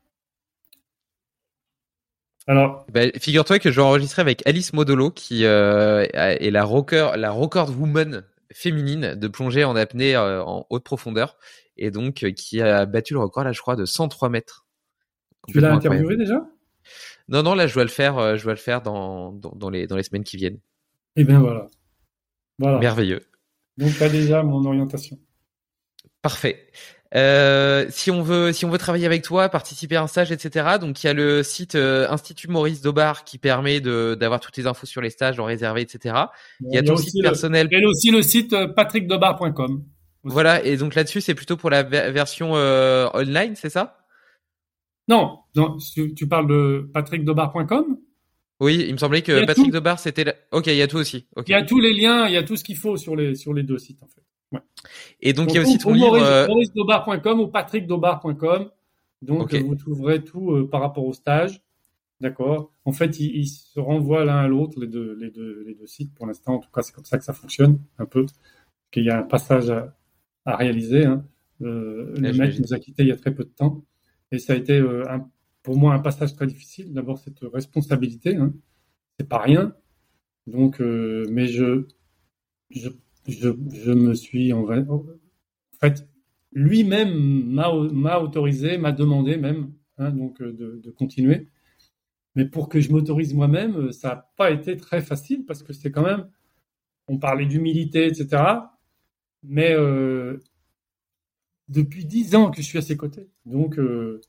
Alors, 2.47 2.87
bah, 2.93 3.03
figure-toi 3.19 3.59
que 3.59 3.71
je 3.71 3.77
vais 3.77 3.87
enregistrer 3.87 4.23
avec 4.23 4.47
Alice 4.47 4.73
Modolo, 4.73 5.11
qui 5.11 5.45
est 5.45 6.51
la 6.51 6.65
rocker, 6.65 7.11
la 7.17 7.31
record 7.31 7.71
woman 7.79 8.25
féminine 8.53 9.15
de 9.15 9.29
plonger 9.29 9.65
en 9.65 9.77
apnée 9.77 10.17
euh, 10.17 10.43
en 10.43 10.67
haute 10.71 10.85
profondeur 10.85 11.37
et 11.77 11.91
donc 11.91 12.25
euh, 12.25 12.33
qui 12.33 12.61
a 12.61 12.87
battu 12.87 13.15
le 13.15 13.21
record 13.21 13.45
là 13.45 13.53
je 13.53 13.61
crois 13.61 13.77
de 13.77 13.85
103 13.85 14.29
mètres. 14.29 14.67
Tu 15.49 15.61
l'as 15.61 15.73
interviewé 15.73 16.17
déjà? 16.17 16.47
Non 17.31 17.44
non 17.44 17.55
là 17.55 17.66
je 17.66 17.74
dois 17.74 17.85
le 17.85 17.90
faire 17.90 18.19
euh, 18.19 18.36
je 18.36 18.43
dois 18.43 18.52
le 18.52 18.59
faire 18.59 18.82
dans, 18.82 19.32
dans, 19.32 19.70
les 19.70 19.86
dans 19.86 19.97
les 19.97 20.02
semaines 20.02 20.24
qui 20.24 20.36
viennent. 20.36 20.59
Et 21.16 21.23
eh 21.23 21.24
bien 21.24 21.39
voilà. 21.39 21.69
Voilà. 22.59 22.78
Merveilleux. 22.78 23.23
Donc 23.78 23.97
tu 23.97 24.02
as 24.02 24.09
déjà 24.09 24.43
mon 24.43 24.65
orientation. 24.65 25.19
Parfait. 26.23 26.66
Euh, 27.15 27.86
si 27.89 28.11
on 28.11 28.23
veut, 28.23 28.52
si 28.52 28.65
on 28.65 28.70
veut 28.70 28.78
travailler 28.78 29.07
avec 29.07 29.23
toi, 29.23 29.48
participer 29.48 29.97
à 29.97 30.02
un 30.02 30.07
stage, 30.07 30.31
etc. 30.31 30.77
Donc 30.81 31.02
il 31.02 31.07
y 31.07 31.11
a 31.11 31.12
le 31.12 31.43
site 31.43 31.74
euh, 31.74 32.09
Institut 32.09 32.48
Maurice 32.48 32.82
Dobar 32.82 33.24
qui 33.24 33.39
permet 33.39 33.81
de 33.81 34.16
d'avoir 34.19 34.39
toutes 34.39 34.57
les 34.57 34.66
infos 34.66 34.86
sur 34.86 35.01
les 35.01 35.11
stages, 35.11 35.40
en 35.40 35.44
réserver, 35.44 35.81
etc. 35.81 36.15
il 36.61 36.74
y 36.74 36.78
a 36.78 36.82
ton 36.82 36.97
site 36.97 37.23
personnel. 37.23 37.69
Il 37.70 37.81
y 37.81 37.85
a 37.85 37.89
aussi 37.89 38.11
le 38.11 38.23
site 38.23 38.55
patrickdobar.com. 38.77 39.85
Voilà, 40.23 40.62
et 40.62 40.77
donc 40.77 40.94
là-dessus, 40.94 41.23
c'est 41.23 41.35
plutôt 41.35 41.57
pour 41.57 41.70
la 41.70 41.82
version 41.82 42.52
online, 42.52 43.55
c'est 43.57 43.70
ça? 43.70 43.99
Non, 45.11 45.41
non 45.57 45.77
tu, 46.16 46.27
parles 46.27 46.47
de 46.49 46.89
patrickdobar.com 46.95 47.99
oui, 48.61 48.85
il 48.87 48.93
me 48.93 48.99
semblait 48.99 49.23
que 49.23 49.47
Patrick 49.47 49.70
Dobar 49.70 49.99
c'était. 49.99 50.35
Ok, 50.53 50.66
il 50.66 50.77
y 50.77 50.82
a 50.82 50.87
tout 50.87 50.99
aussi. 50.99 51.24
Il 51.47 51.51
y 51.51 51.55
a 51.55 51.62
tous 51.62 51.81
les 51.81 51.95
liens, 51.95 52.27
il 52.27 52.35
y 52.35 52.37
a 52.37 52.43
tout 52.43 52.57
ce 52.57 52.62
qu'il 52.62 52.77
faut 52.77 52.99
sur 52.99 53.16
les 53.16 53.35
sur 53.35 53.55
les 53.55 53.62
deux 53.62 53.78
sites 53.78 54.03
en 54.03 54.07
fait. 54.07 54.20
Et 55.20 55.32
donc, 55.32 55.51
il 55.51 55.57
y 55.57 55.59
a 55.59 55.62
aussi 55.62 55.78
ton 55.78 55.93
livre. 55.93 56.15
Euh, 56.16 56.47
MauriceDobar.com 56.47 57.41
ou 57.41 57.49
patrickdobar.com. 57.49 58.70
Donc, 59.23 59.55
vous 59.55 59.74
trouverez 59.74 60.23
tout 60.23 60.53
euh, 60.53 60.69
par 60.69 60.81
rapport 60.81 61.05
au 61.05 61.12
stage. 61.12 61.62
D'accord. 62.20 62.70
En 62.85 62.93
fait, 62.93 63.19
ils, 63.19 63.47
se 63.47 63.81
renvoient 63.81 64.24
l'un 64.24 64.39
à 64.39 64.49
l'autre, 64.49 64.78
les 64.78 64.87
deux, 64.87 65.15
les, 65.19 65.31
deux, 65.31 65.65
les 65.66 65.74
deux 65.74 65.87
sites, 65.87 66.15
pour 66.15 66.27
l'instant. 66.27 66.55
En 66.55 66.59
tout 66.59 66.70
cas, 66.70 66.82
c'est 66.82 66.93
comme 66.93 67.05
ça 67.05 67.16
que 67.16 67.24
ça 67.24 67.32
fonctionne, 67.32 67.81
un 67.99 68.07
peu. 68.07 68.27
Qu'il 68.91 69.05
y 69.05 69.11
a 69.11 69.19
un 69.19 69.23
passage 69.23 69.70
à, 69.70 69.97
à 70.45 70.57
réaliser. 70.57 71.07
Hein. 71.07 71.24
Euh, 71.62 72.15
le 72.16 72.32
mec 72.32 72.59
nous 72.59 72.74
a 72.74 72.78
quittés 72.78 73.05
il 73.05 73.09
y 73.09 73.12
a 73.12 73.16
très 73.16 73.35
peu 73.35 73.45
de 73.45 73.51
temps. 73.51 73.85
Et 74.32 74.39
ça 74.39 74.52
a 74.52 74.57
été, 74.57 74.78
euh, 74.78 75.05
pour 75.62 75.77
moi, 75.77 75.94
un 75.94 75.98
passage 75.98 76.35
très 76.35 76.47
difficile. 76.47 76.93
D'abord, 76.93 77.19
cette 77.19 77.40
responsabilité. 77.40 78.36
Hein. 78.36 78.52
C'est 79.19 79.28
pas 79.28 79.39
rien. 79.39 79.74
Donc, 80.47 80.81
euh, 80.81 81.27
mais 81.31 81.47
je, 81.47 81.86
je 82.70 82.90
je, 83.28 83.93
me 83.93 84.15
suis 84.15 84.52
en, 84.52 84.66
fait 85.81 86.09
lui-même 86.52 87.44
m'a 87.52 88.19
autorisé, 88.19 88.78
m'a 88.78 88.93
demandé 88.93 89.36
même 89.36 89.73
hein, 89.98 90.11
donc 90.11 90.40
euh, 90.40 90.52
de, 90.52 90.90
continuer. 90.90 91.48
Mais 92.35 92.44
pour 92.44 92.69
que 92.69 92.81
je 92.81 92.90
m'autorise 92.93 93.35
moi-même, 93.35 93.93
ça 93.93 94.09
n'a 94.09 94.31
pas 94.36 94.51
été 94.51 94.77
très 94.77 95.01
facile 95.01 95.44
parce 95.44 95.62
que 95.62 95.73
c'est 95.73 95.90
quand 95.90 96.02
même, 96.02 96.28
on 97.09 97.19
parlait 97.19 97.47
d'humilité, 97.47 98.07
etc. 98.07 98.43
Mais 99.43 99.74
depuis 101.71 102.05
dix 102.05 102.35
ans 102.35 102.51
que 102.51 102.61
je 102.61 102.67
suis 102.67 102.79
à 102.79 102.83
ses 102.83 102.97
côtés, 102.97 103.29
donc 103.47 103.79
euh, 103.79 104.21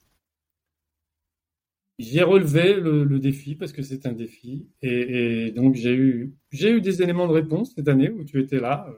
j'ai 1.97 2.23
relevé 2.23 2.75
le, 2.75 3.19
défi 3.19 3.55
parce 3.55 3.71
que 3.73 3.81
c'est 3.81 4.05
un 4.05 4.13
défi. 4.13 4.67
Et, 4.81 5.51
donc 5.51 5.75
j'ai 5.75 5.93
eu 5.93 6.35
j'ai 6.51 6.71
eu 6.71 6.81
des 6.81 7.01
éléments 7.01 7.27
de 7.27 7.33
réponse 7.33 7.73
cette 7.75 7.87
année 7.87 8.09
où 8.09 8.23
tu 8.23 8.39
étais 8.39 8.59
là 8.59 8.85
euh, 8.89 8.93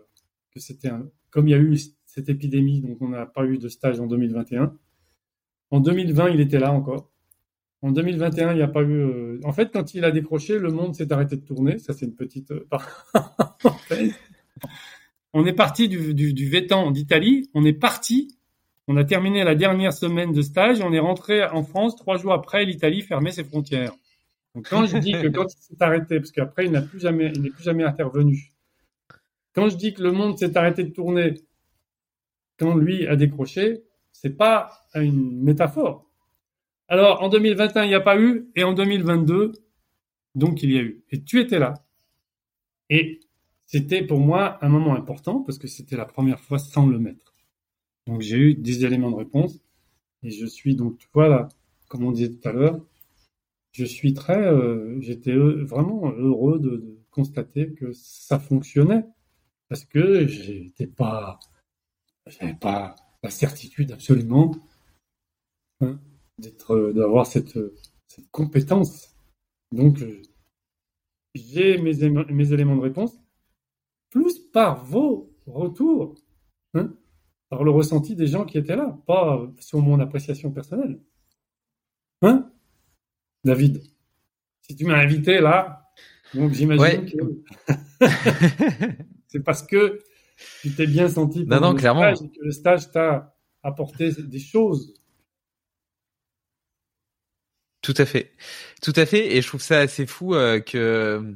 que 0.52 0.60
c'était 0.60 0.90
comme 1.30 1.48
il 1.48 1.52
y 1.52 1.56
a 1.56 1.60
eu 1.60 1.78
cette 2.06 2.30
épidémie 2.30 2.82
donc 2.82 3.02
on 3.02 3.10
n'a 3.10 3.26
pas 3.26 3.46
eu 3.46 3.58
de 3.58 3.68
stage 3.70 4.00
en 4.00 4.08
2021 4.08 4.76
en 5.72 5.80
2020 5.80 6.30
il 6.30 6.42
était 6.42 6.60
là 6.60 6.72
encore. 6.72 7.12
En 7.82 7.92
2021 7.92 8.52
il 8.52 8.58
n'y 8.58 8.62
a 8.62 8.68
pas 8.68 8.84
eu 8.84 8.94
euh, 8.94 9.40
en 9.44 9.54
fait 9.54 9.72
quand 9.72 9.94
il 9.94 10.04
a 10.06 10.12
décroché 10.12 10.60
le 10.60 10.72
monde 10.72 10.96
s'est 10.96 11.12
arrêté 11.14 11.38
de 11.38 11.46
tourner. 11.46 11.80
Ça 11.80 11.94
c'est 11.94 12.06
une 12.06 12.16
petite 12.16 12.52
on 15.34 15.46
est 15.46 15.54
parti 15.54 15.88
du, 15.88 16.14
du, 16.14 16.50
Vétan 16.50 16.92
d'Italie 16.92 17.50
on 17.54 17.66
est 17.66 17.74
parti 17.74 18.38
on 18.88 18.98
a 18.98 19.06
terminé 19.06 19.44
la 19.44 19.56
dernière 19.56 19.94
semaine 19.94 20.34
de 20.34 20.42
stage, 20.42 20.82
on 20.82 20.92
est 20.92 21.00
rentré 21.00 21.46
en 21.46 21.64
France 21.64 21.96
trois 21.96 22.18
jours 22.18 22.34
après, 22.34 22.66
l'Italie 22.66 23.02
fermait 23.02 23.32
ses 23.32 23.44
frontières. 23.44 23.94
Donc 24.56 24.68
quand 24.70 24.86
je 24.86 24.98
dis 24.98 25.14
que 25.14 25.28
quand 25.28 25.46
il 25.46 25.58
s'est 25.58 25.82
arrêté, 25.82 26.20
parce 26.20 26.32
qu'après 26.32 26.66
il 26.66 26.72
n'a 26.72 26.82
plus 26.82 27.00
jamais, 27.00 27.32
il 27.34 27.42
n'est 27.42 27.50
plus 27.50 27.64
jamais 27.64 27.84
intervenu. 27.84 28.52
Quand 29.54 29.70
je 29.70 29.78
dis 29.78 29.94
que 29.94 30.04
le 30.04 30.12
monde 30.12 30.38
s'est 30.38 30.58
arrêté 30.58 30.84
de 30.84 30.90
tourner, 30.90 31.36
quand 32.60 32.76
lui 32.76 33.08
a 33.08 33.16
décroché, 33.16 33.84
c'est 34.12 34.38
pas 34.38 34.70
une 34.96 35.42
métaphore. 35.42 36.10
Alors 36.88 37.24
en 37.24 37.30
2021 37.30 37.86
il 37.86 37.88
n'y 37.88 37.96
a 37.96 38.02
pas 38.02 38.20
eu, 38.20 38.50
et 38.56 38.64
en 38.64 38.74
2022 38.74 39.54
donc 40.36 40.62
il 40.62 40.72
y 40.72 40.78
a 40.78 40.82
eu. 40.82 41.04
Et 41.12 41.24
tu 41.24 41.40
étais 41.40 41.60
là. 41.60 41.74
Et 42.90 43.22
c'était 43.66 44.06
pour 44.06 44.20
moi 44.20 44.64
un 44.64 44.70
moment 44.70 44.96
important 44.96 45.42
parce 45.42 45.58
que 45.58 45.68
c'était 45.68 45.98
la 45.98 46.06
première 46.06 46.40
fois 46.40 46.60
sans 46.60 46.88
le 46.88 47.00
mettre. 47.00 47.34
Donc 48.08 48.22
j'ai 48.22 48.38
eu 48.38 48.56
des 48.56 48.86
éléments 48.86 49.12
de 49.12 49.16
réponse 49.16 49.60
et 50.24 50.32
je 50.32 50.46
suis 50.46 50.76
donc 50.76 51.00
voilà, 51.14 51.48
comme 51.88 52.04
on 52.04 52.12
disait 52.12 52.34
tout 52.34 52.48
à 52.48 52.52
l'heure, 52.52 52.86
je 53.72 53.86
suis 53.86 54.14
très, 54.14 54.40
euh, 54.40 55.00
j'étais 55.02 55.36
vraiment 55.36 56.12
heureux 56.12 56.60
de, 56.60 57.00
constater 57.12 57.74
que 57.74 57.92
ça 57.94 58.40
fonctionnait 58.40 59.06
parce 59.70 59.86
que 59.86 60.26
j'étais 60.26 60.88
pas, 60.88 61.40
j'avais 62.26 62.56
pas 62.56 62.96
la 63.22 63.30
certitude 63.30 63.92
absolument 63.92 64.52
hein, 65.82 66.00
d'être, 66.40 66.92
d'avoir 66.92 67.28
cette, 67.28 67.60
cette 68.08 68.32
compétence. 68.32 69.16
Donc 69.72 70.04
j'ai 71.36 71.78
mes, 71.78 72.10
mes 72.10 72.54
éléments 72.54 72.76
de 72.76 72.82
réponse 72.82 73.23
plus 74.14 74.40
par 74.40 74.86
vos 74.86 75.36
retours. 75.48 76.16
Hein, 76.76 76.94
par 77.50 77.64
le 77.64 77.72
ressenti 77.72 78.16
des 78.16 78.28
gens 78.28 78.46
qui 78.46 78.60
étaient 78.60 78.76
là, 78.76 78.98
pas 79.08 79.42
sur 79.60 79.80
mon 79.80 80.00
appréciation 80.00 80.52
personnelle. 80.52 81.00
Hein 82.22 82.52
David? 83.44 83.84
Si 84.62 84.76
tu 84.76 84.86
m'as 84.86 84.98
invité 84.98 85.42
là, 85.42 85.92
donc 86.34 86.54
j'imagine 86.54 87.06
que 87.06 87.44
c'est 89.28 89.44
parce 89.44 89.64
que 89.64 90.00
tu 90.62 90.74
t'es 90.74 90.88
bien 90.88 91.10
senti 91.10 91.46
non, 91.46 91.60
non, 91.60 91.76
clairement. 91.76 92.08
et 92.08 92.14
que 92.14 92.44
le 92.44 92.52
stage 92.52 92.92
t'a 92.92 93.36
apporté 93.64 94.12
des 94.12 94.40
choses. 94.40 94.94
Tout 97.82 97.96
à 97.98 98.06
fait, 98.06 98.32
tout 98.82 98.94
à 98.96 99.06
fait, 99.06 99.36
et 99.36 99.42
je 99.42 99.48
trouve 99.48 99.62
ça 99.62 99.80
assez 99.80 100.06
fou 100.06 100.36
euh, 100.36 100.60
que 100.60 101.36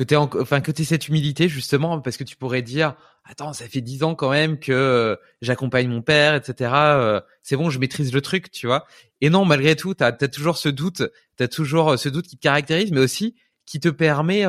que 0.00 0.04
tu 0.04 0.16
enfin 0.16 0.62
que 0.62 0.72
cette 0.82 1.08
humilité 1.08 1.50
justement 1.50 2.00
parce 2.00 2.16
que 2.16 2.24
tu 2.24 2.34
pourrais 2.34 2.62
dire 2.62 2.94
attends 3.24 3.52
ça 3.52 3.66
fait 3.68 3.82
dix 3.82 4.02
ans 4.02 4.14
quand 4.14 4.30
même 4.30 4.58
que 4.58 4.72
euh, 4.72 5.16
j'accompagne 5.42 5.88
mon 5.88 6.00
père 6.00 6.34
etc 6.34 6.70
euh, 6.74 7.20
c'est 7.42 7.54
bon 7.54 7.68
je 7.68 7.78
maîtrise 7.78 8.10
le 8.10 8.22
truc 8.22 8.50
tu 8.50 8.66
vois. 8.66 8.86
Et 9.20 9.28
non 9.28 9.44
malgré 9.44 9.76
tout 9.76 9.92
t'as 9.92 10.06
as 10.06 10.28
toujours 10.28 10.56
ce 10.56 10.70
doute 10.70 11.02
t'as 11.36 11.48
toujours 11.48 11.90
euh, 11.90 11.96
ce 11.98 12.08
doute 12.08 12.26
qui 12.26 12.38
te 12.38 12.40
caractérise 12.40 12.92
mais 12.92 13.00
aussi 13.00 13.36
qui 13.66 13.78
te 13.78 13.90
permet 13.90 14.44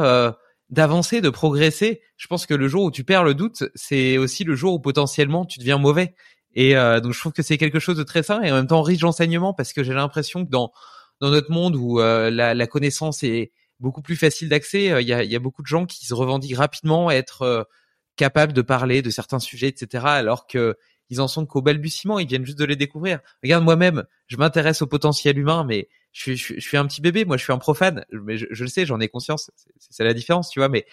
d'avancer 0.69 1.19
de 1.19 1.29
progresser. 1.29 2.01
Je 2.15 2.27
pense 2.27 2.45
que 2.45 2.53
le 2.53 2.69
jour 2.69 2.85
où 2.85 2.91
tu 2.91 3.03
perds 3.03 3.25
le 3.25 3.33
doute 3.33 3.65
c'est 3.75 4.17
aussi 4.17 4.45
le 4.45 4.55
jour 4.55 4.75
où 4.75 4.79
potentiellement 4.79 5.45
tu 5.45 5.59
deviens 5.59 5.77
mauvais. 5.77 6.15
Et 6.55 6.75
donc 6.75 7.11
je 7.11 7.19
trouve 7.19 7.33
que 7.33 7.43
c'est 7.43 7.57
quelque 7.57 7.79
chose 7.79 7.97
de 7.97 8.03
très 8.03 8.23
sain 8.23 8.41
et 8.41 8.51
en 8.51 8.55
même 8.55 8.67
temps 8.67 8.81
riche 8.81 9.01
d'enseignement 9.01 9.53
parce 9.53 9.73
que 9.73 9.83
j'ai 9.83 9.93
l'impression 9.93 10.45
que 10.45 10.49
dans 10.49 10.71
dans 11.19 11.29
notre 11.29 11.51
monde 11.51 11.75
où 11.75 11.99
la, 11.99 12.55
la, 12.55 12.67
connaissance 12.67 13.21
est 13.21 13.51
beaucoup 13.81 14.01
plus 14.01 14.15
facile 14.15 14.47
d'accès, 14.47 15.01
il 15.01 15.07
y 15.07 15.35
a, 15.35 15.39
beaucoup 15.39 15.61
de 15.61 15.67
gens 15.67 15.85
qui 15.85 16.05
se 16.05 16.13
revendiquent 16.13 16.55
rapidement 16.55 17.11
être 17.11 17.67
capables 18.15 18.53
de 18.53 18.61
parler 18.61 19.01
de 19.01 19.09
certains 19.09 19.39
sujets, 19.39 19.67
etc. 19.67 20.05
Alors 20.05 20.47
que 20.47 20.77
ils 21.11 21.19
en 21.19 21.27
sont 21.27 21.45
qu'au 21.45 21.61
balbutiement, 21.61 22.19
ils 22.19 22.27
viennent 22.27 22.45
juste 22.45 22.57
de 22.57 22.63
les 22.63 22.77
découvrir. 22.77 23.19
Regarde 23.43 23.65
moi-même, 23.65 24.05
je 24.27 24.37
m'intéresse 24.37 24.81
au 24.81 24.87
potentiel 24.87 25.37
humain, 25.37 25.65
mais 25.67 25.89
je 26.13 26.33
suis, 26.33 26.77
un 26.77 26.87
petit 26.87 27.01
bébé, 27.01 27.25
moi 27.25 27.35
je 27.35 27.43
suis 27.43 27.51
un 27.51 27.57
profane, 27.57 28.05
mais 28.11 28.37
je, 28.37 28.45
le 28.49 28.67
sais, 28.67 28.85
j'en 28.85 28.99
ai 28.99 29.09
conscience, 29.09 29.51
c'est 29.77 30.05
la 30.05 30.13
différence, 30.13 30.49
tu 30.49 30.59
vois, 30.59 30.69
mais 30.69 30.85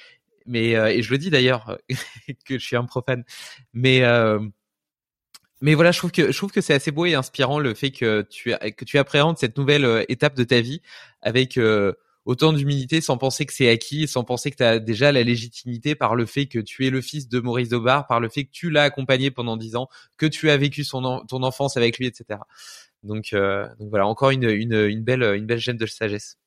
mais 0.44 0.74
euh, 0.74 0.88
et 0.88 1.02
je 1.02 1.10
le 1.10 1.18
dis 1.18 1.30
d'ailleurs 1.30 1.78
que 2.44 2.58
je 2.58 2.64
suis 2.64 2.76
un 2.76 2.84
profane, 2.84 3.24
mais 3.72 4.02
euh, 4.02 4.40
mais 5.60 5.74
voilà, 5.74 5.92
je 5.92 5.98
trouve 5.98 6.10
que 6.10 6.32
je 6.32 6.36
trouve 6.36 6.50
que 6.50 6.60
c'est 6.60 6.74
assez 6.74 6.90
beau 6.90 7.06
et 7.06 7.14
inspirant 7.14 7.60
le 7.60 7.74
fait 7.74 7.92
que 7.92 8.22
tu 8.22 8.52
que 8.76 8.84
tu 8.84 8.98
appréhendes 8.98 9.38
cette 9.38 9.56
nouvelle 9.56 9.84
euh, 9.84 10.04
étape 10.08 10.34
de 10.34 10.44
ta 10.44 10.60
vie 10.60 10.82
avec 11.22 11.58
autant 12.24 12.52
d'humilité 12.52 13.00
sans 13.00 13.16
penser 13.16 13.46
que 13.46 13.52
c'est 13.52 13.68
acquis, 13.68 14.06
sans 14.06 14.24
penser 14.24 14.50
que 14.50 14.56
tu 14.56 14.62
as 14.62 14.78
déjà 14.78 15.12
la 15.12 15.22
légitimité 15.22 15.94
par 15.94 16.14
le 16.14 16.26
fait 16.26 16.46
que 16.46 16.58
tu 16.58 16.86
es 16.86 16.90
le 16.90 17.00
fils 17.00 17.28
de 17.28 17.40
Maurice 17.40 17.68
Dobar, 17.68 18.06
par 18.06 18.20
le 18.20 18.28
fait 18.28 18.44
que 18.44 18.50
tu 18.50 18.70
l'as 18.70 18.84
accompagné 18.84 19.30
pendant 19.30 19.56
dix 19.56 19.76
ans, 19.76 19.88
que 20.16 20.26
tu 20.26 20.50
as 20.50 20.56
vécu 20.56 20.84
son 20.84 21.24
ton 21.26 21.42
enfance 21.42 21.76
avec 21.76 21.98
lui, 21.98 22.06
etc. 22.06 22.40
Donc, 23.02 23.32
euh, 23.32 23.66
donc 23.78 23.90
voilà, 23.90 24.06
encore 24.06 24.30
une, 24.30 24.40
belle 25.02 25.22
une 25.22 25.46
belle 25.46 25.58
gêne 25.58 25.76
de 25.76 25.86
sagesse. 25.86 26.38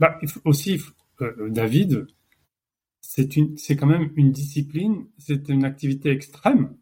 Bah, 0.00 0.18
aussi, 0.44 0.80
euh, 1.20 1.48
David, 1.50 2.06
c'est 3.00 3.76
quand 3.76 3.86
même 3.86 4.10
une 4.16 4.32
discipline, 4.32 5.06
c'est 5.18 5.48
une 5.48 5.64
activité 5.64 6.10
extrême. 6.10 6.74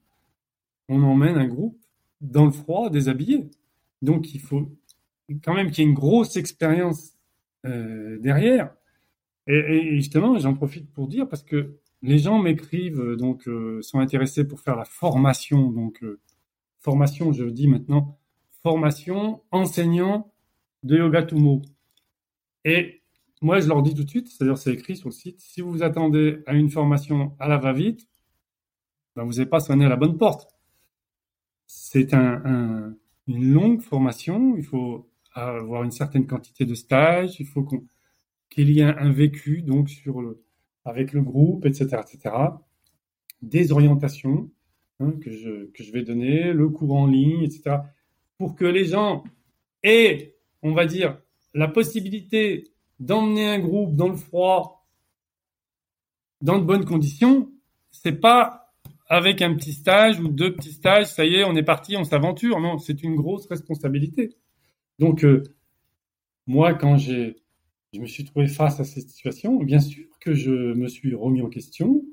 On 0.89 1.03
emmène 1.03 1.37
un 1.37 1.47
groupe 1.47 1.79
dans 2.21 2.45
le 2.45 2.51
froid, 2.51 2.91
déshabillé. 2.91 3.51
Donc 4.03 4.35
il 4.35 4.41
faut 4.41 4.71
quand 5.43 5.55
même 5.55 5.71
qu'il 5.71 5.85
y 5.85 5.87
ait 5.87 5.91
une 5.91 5.95
grosse 5.95 6.37
expérience 6.37 7.14
euh, 7.65 8.19
derrière. 8.19 8.75
Et, 9.47 9.97
justement, 9.97 10.39
j'en 10.39 10.55
profite 10.55 10.91
pour 10.93 11.09
dire 11.09 11.29
parce 11.29 11.43
que 11.43 11.77
les 12.03 12.19
gens 12.19 12.39
m'écrivent, 12.39 13.01
euh, 13.01 13.17
donc 13.17 13.49
euh, 13.49 13.81
sont 13.83 13.99
intéressés 13.99 14.47
pour 14.47 14.61
faire 14.61 14.77
la 14.77 14.85
formation. 14.85 15.71
Donc 15.71 16.05
formation, 16.81 17.33
je 17.33 17.45
dis 17.45 17.69
maintenant 17.69 18.19
formation 18.63 19.43
enseignant 19.51 20.33
de 20.83 20.97
yoga 20.97 21.23
tumo. 21.23 21.61
Et 22.65 23.03
moi, 23.43 23.61
je 23.61 23.69
leur 23.69 23.83
dis 23.83 23.95
tout 23.95 24.05
de 24.05 24.09
suite, 24.09 24.29
c'est-à-dire 24.29 24.57
c'est 24.57 24.73
écrit 24.73 24.97
sur 24.97 25.09
le 25.09 25.15
site, 25.15 25.41
si 25.41 25.61
vous 25.61 25.71
vous 25.71 25.83
attendez 25.83 26.43
à 26.47 26.55
une 26.55 26.71
formation 26.71 27.37
à 27.39 27.47
la 27.47 27.59
va-vite, 27.59 28.09
ben 29.17 29.25
vous 29.25 29.33
n'avez 29.35 29.47
pas 29.47 29.61
sonné 29.61 29.85
à 29.85 29.89
la 29.91 29.97
bonne 29.97 30.17
porte. 30.17 30.49
C'est 31.67 32.15
un, 32.15 32.95
une 33.27 33.53
longue 33.53 33.81
formation, 33.81 34.57
il 34.57 34.65
faut 34.65 35.11
avoir 35.35 35.83
une 35.83 35.91
certaine 35.91 36.27
quantité 36.27 36.65
de 36.65 36.75
stages, 36.75 37.41
il 37.41 37.47
faut 37.47 37.67
qu'il 38.51 38.71
y 38.71 38.81
ait 38.81 38.85
un, 38.85 39.13
vécu 39.13 39.63
donc 39.63 39.89
sur 39.89 40.21
le, 40.21 40.45
avec 40.85 41.13
le 41.13 41.23
groupe, 41.23 41.67
etc., 41.67 42.01
etc. 42.01 42.35
Des 43.43 43.73
orientations 43.73 44.51
hein, 45.01 45.13
que, 45.21 45.31
je, 45.31 45.67
que 45.73 45.83
je 45.83 45.93
vais 45.93 46.03
donner, 46.03 46.53
le 46.53 46.69
cours 46.69 46.95
en 46.95 47.07
ligne, 47.07 47.43
etc. 47.43 47.79
Pour 48.39 48.55
que 48.55 48.65
les 48.65 48.87
gens 48.87 49.25
aient, 49.83 50.37
on 50.63 50.73
va 50.73 50.87
dire, 50.87 51.21
la 51.53 51.69
possibilité 51.69 52.73
d'emmener 53.01 53.47
un 53.47 53.59
groupe 53.59 53.97
dans 53.97 54.09
le 54.09 54.17
froid, 54.17 54.87
dans 56.41 56.59
de 56.59 56.65
bonnes 56.65 56.85
conditions, 56.85 57.51
c'est 57.91 58.21
pas 58.21 58.73
avec 59.09 59.43
un 59.43 59.55
petit 59.55 59.73
stage 59.73 60.21
ou 60.21 60.29
deux 60.29 60.55
petits 60.55 60.73
stages, 60.73 61.07
ça 61.07 61.25
y 61.25 61.37
est, 61.37 61.45
on 61.45 61.55
est 61.57 61.63
parti, 61.63 61.97
on 61.97 62.05
s'aventure. 62.05 62.61
Non, 62.61 62.79
c'est 62.79 63.03
une 63.03 63.17
grosse 63.17 63.47
responsabilité. 63.47 64.37
Donc, 64.99 65.25
euh, 65.25 65.43
moi, 66.47 66.75
quand 66.75 66.97
j'ai, 66.97 67.37
je 67.93 68.01
me 68.01 68.07
suis 68.07 68.25
trouvé 68.25 68.47
face 68.47 68.81
à 68.81 68.85
cette 68.85 69.09
situation, 69.09 69.57
bien 69.63 69.81
sûr 69.81 70.07
que 70.21 70.35
je 70.35 70.53
me 70.53 70.89
suis 70.89 71.15
remis 71.15 71.43
en 71.43 71.49
question, 71.49 72.05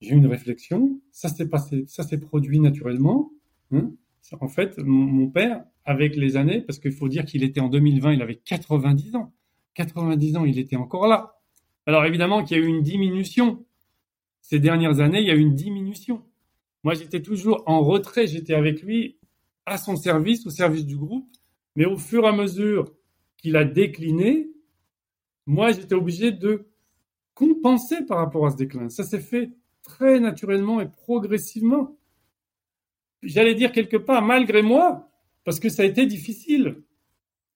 j'ai 0.00 0.12
eu 0.12 0.16
une 0.16 0.26
réflexion, 0.26 1.00
ça 1.12 1.28
s'est 1.28 1.48
passé, 1.48 1.84
ça 1.86 2.02
s'est 2.02 2.20
produit 2.20 2.60
naturellement. 2.60 3.30
Hein. 3.72 3.92
En 4.40 4.48
fait, 4.48 4.78
mon, 4.78 5.28
père, 5.28 5.64
avec 5.84 6.16
les 6.16 6.36
années, 6.36 6.60
parce 6.60 6.78
qu'il 6.78 6.92
faut 6.92 7.08
dire 7.08 7.24
qu'il 7.24 7.42
était 7.42 7.60
en 7.60 7.68
2020, 7.68 8.14
il 8.14 8.22
avait 8.22 8.36
90 8.36 9.16
ans. 9.16 9.32
90 9.74 10.36
ans, 10.36 10.44
il 10.44 10.58
était 10.58 10.76
encore 10.76 11.06
là. 11.06 11.36
Alors 11.86 12.04
évidemment 12.04 12.44
qu'il 12.44 12.56
y 12.56 12.60
a 12.60 12.62
eu 12.62 12.68
une 12.68 12.82
diminution. 12.82 13.64
Ces 14.42 14.58
dernières 14.58 15.00
années, 15.00 15.20
il 15.20 15.26
y 15.26 15.30
a 15.30 15.34
eu 15.34 15.40
une 15.40 15.54
diminution. 15.54 16.22
Moi, 16.84 16.94
j'étais 16.94 17.20
toujours 17.20 17.62
en 17.66 17.82
retrait, 17.82 18.26
j'étais 18.26 18.54
avec 18.54 18.82
lui 18.82 19.18
à 19.66 19.76
son 19.76 19.96
service, 19.96 20.46
au 20.46 20.50
service 20.50 20.86
du 20.86 20.96
groupe. 20.96 21.28
Mais 21.80 21.86
au 21.86 21.96
fur 21.96 22.24
et 22.24 22.28
à 22.28 22.32
mesure 22.32 22.92
qu'il 23.38 23.56
a 23.56 23.64
décliné, 23.64 24.50
moi, 25.46 25.72
j'étais 25.72 25.94
obligé 25.94 26.30
de 26.30 26.68
compenser 27.32 28.04
par 28.04 28.18
rapport 28.18 28.44
à 28.44 28.50
ce 28.50 28.56
déclin. 28.56 28.90
Ça 28.90 29.02
s'est 29.02 29.18
fait 29.18 29.52
très 29.82 30.20
naturellement 30.20 30.82
et 30.82 30.90
progressivement. 30.90 31.96
J'allais 33.22 33.54
dire 33.54 33.72
quelque 33.72 33.96
part, 33.96 34.20
malgré 34.20 34.60
moi, 34.60 35.10
parce 35.42 35.58
que 35.58 35.70
ça 35.70 35.80
a 35.80 35.86
été 35.86 36.04
difficile. 36.04 36.82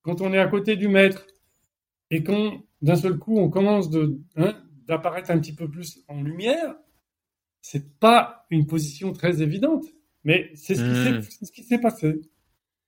Quand 0.01 0.23
on 0.23 0.33
est 0.33 0.39
à 0.39 0.49
côté 0.49 0.77
du 0.77 0.89
maître 0.89 1.27
et 2.11 2.25
qu'on, 2.25 2.63
d'un 2.81 2.97
seul 2.97 3.19
coup, 3.19 3.37
on 3.37 3.51
commence 3.51 3.91
de, 3.91 4.23
hein, 4.37 4.55
d'apparaître 4.87 5.33
un 5.33 5.39
petit 5.39 5.55
peu 5.55 5.69
plus 5.69 6.03
en 6.09 6.23
lumière, 6.23 6.75
c'est 7.61 7.99
pas 7.99 8.47
une 8.49 8.67
position 8.67 9.13
très 9.13 9.43
évidente. 9.43 9.85
Mais 10.25 10.51
c'est 10.55 10.77
ce 10.77 11.53
qui 11.53 11.63
s'est 11.63 11.77
mmh. 11.77 11.81
passé. 11.83 12.23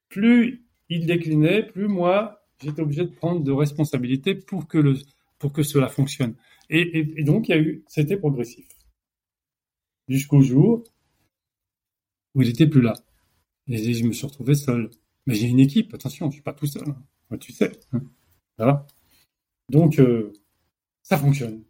Plus 0.08 0.65
il 0.88 1.06
déclinait, 1.06 1.62
plus 1.62 1.88
moi, 1.88 2.42
j'étais 2.62 2.82
obligé 2.82 3.04
de 3.04 3.10
prendre 3.10 3.42
de 3.42 3.52
responsabilités 3.52 4.34
pour 4.34 4.66
que, 4.66 4.94
pour 5.38 5.52
que 5.52 5.62
cela 5.62 5.88
fonctionne. 5.88 6.34
Et, 6.68 7.22
donc, 7.22 7.48
il 7.48 7.52
y 7.52 7.54
a 7.54 7.58
eu, 7.58 7.84
c'était 7.86 8.16
progressif. 8.16 8.66
Jusqu'au 10.08 10.40
jour 10.40 10.84
où 12.34 12.42
il 12.42 12.48
était 12.48 12.66
plus 12.66 12.82
là. 12.82 12.94
Et 13.68 13.94
je 13.94 14.04
me 14.04 14.12
suis 14.12 14.26
retrouvé 14.26 14.54
seul. 14.54 14.90
Mais 15.26 15.34
j'ai 15.34 15.48
une 15.48 15.60
équipe, 15.60 15.92
attention, 15.94 16.30
je 16.30 16.34
suis 16.34 16.42
pas 16.42 16.52
tout 16.52 16.66
seul. 16.66 16.84
Hein. 17.30 17.38
tu 17.38 17.52
sais. 17.52 17.72
Hein. 17.92 18.02
Voilà. 18.58 18.86
Donc, 19.70 19.98
euh, 19.98 20.32
ça 21.02 21.18
fonctionne. 21.18 21.62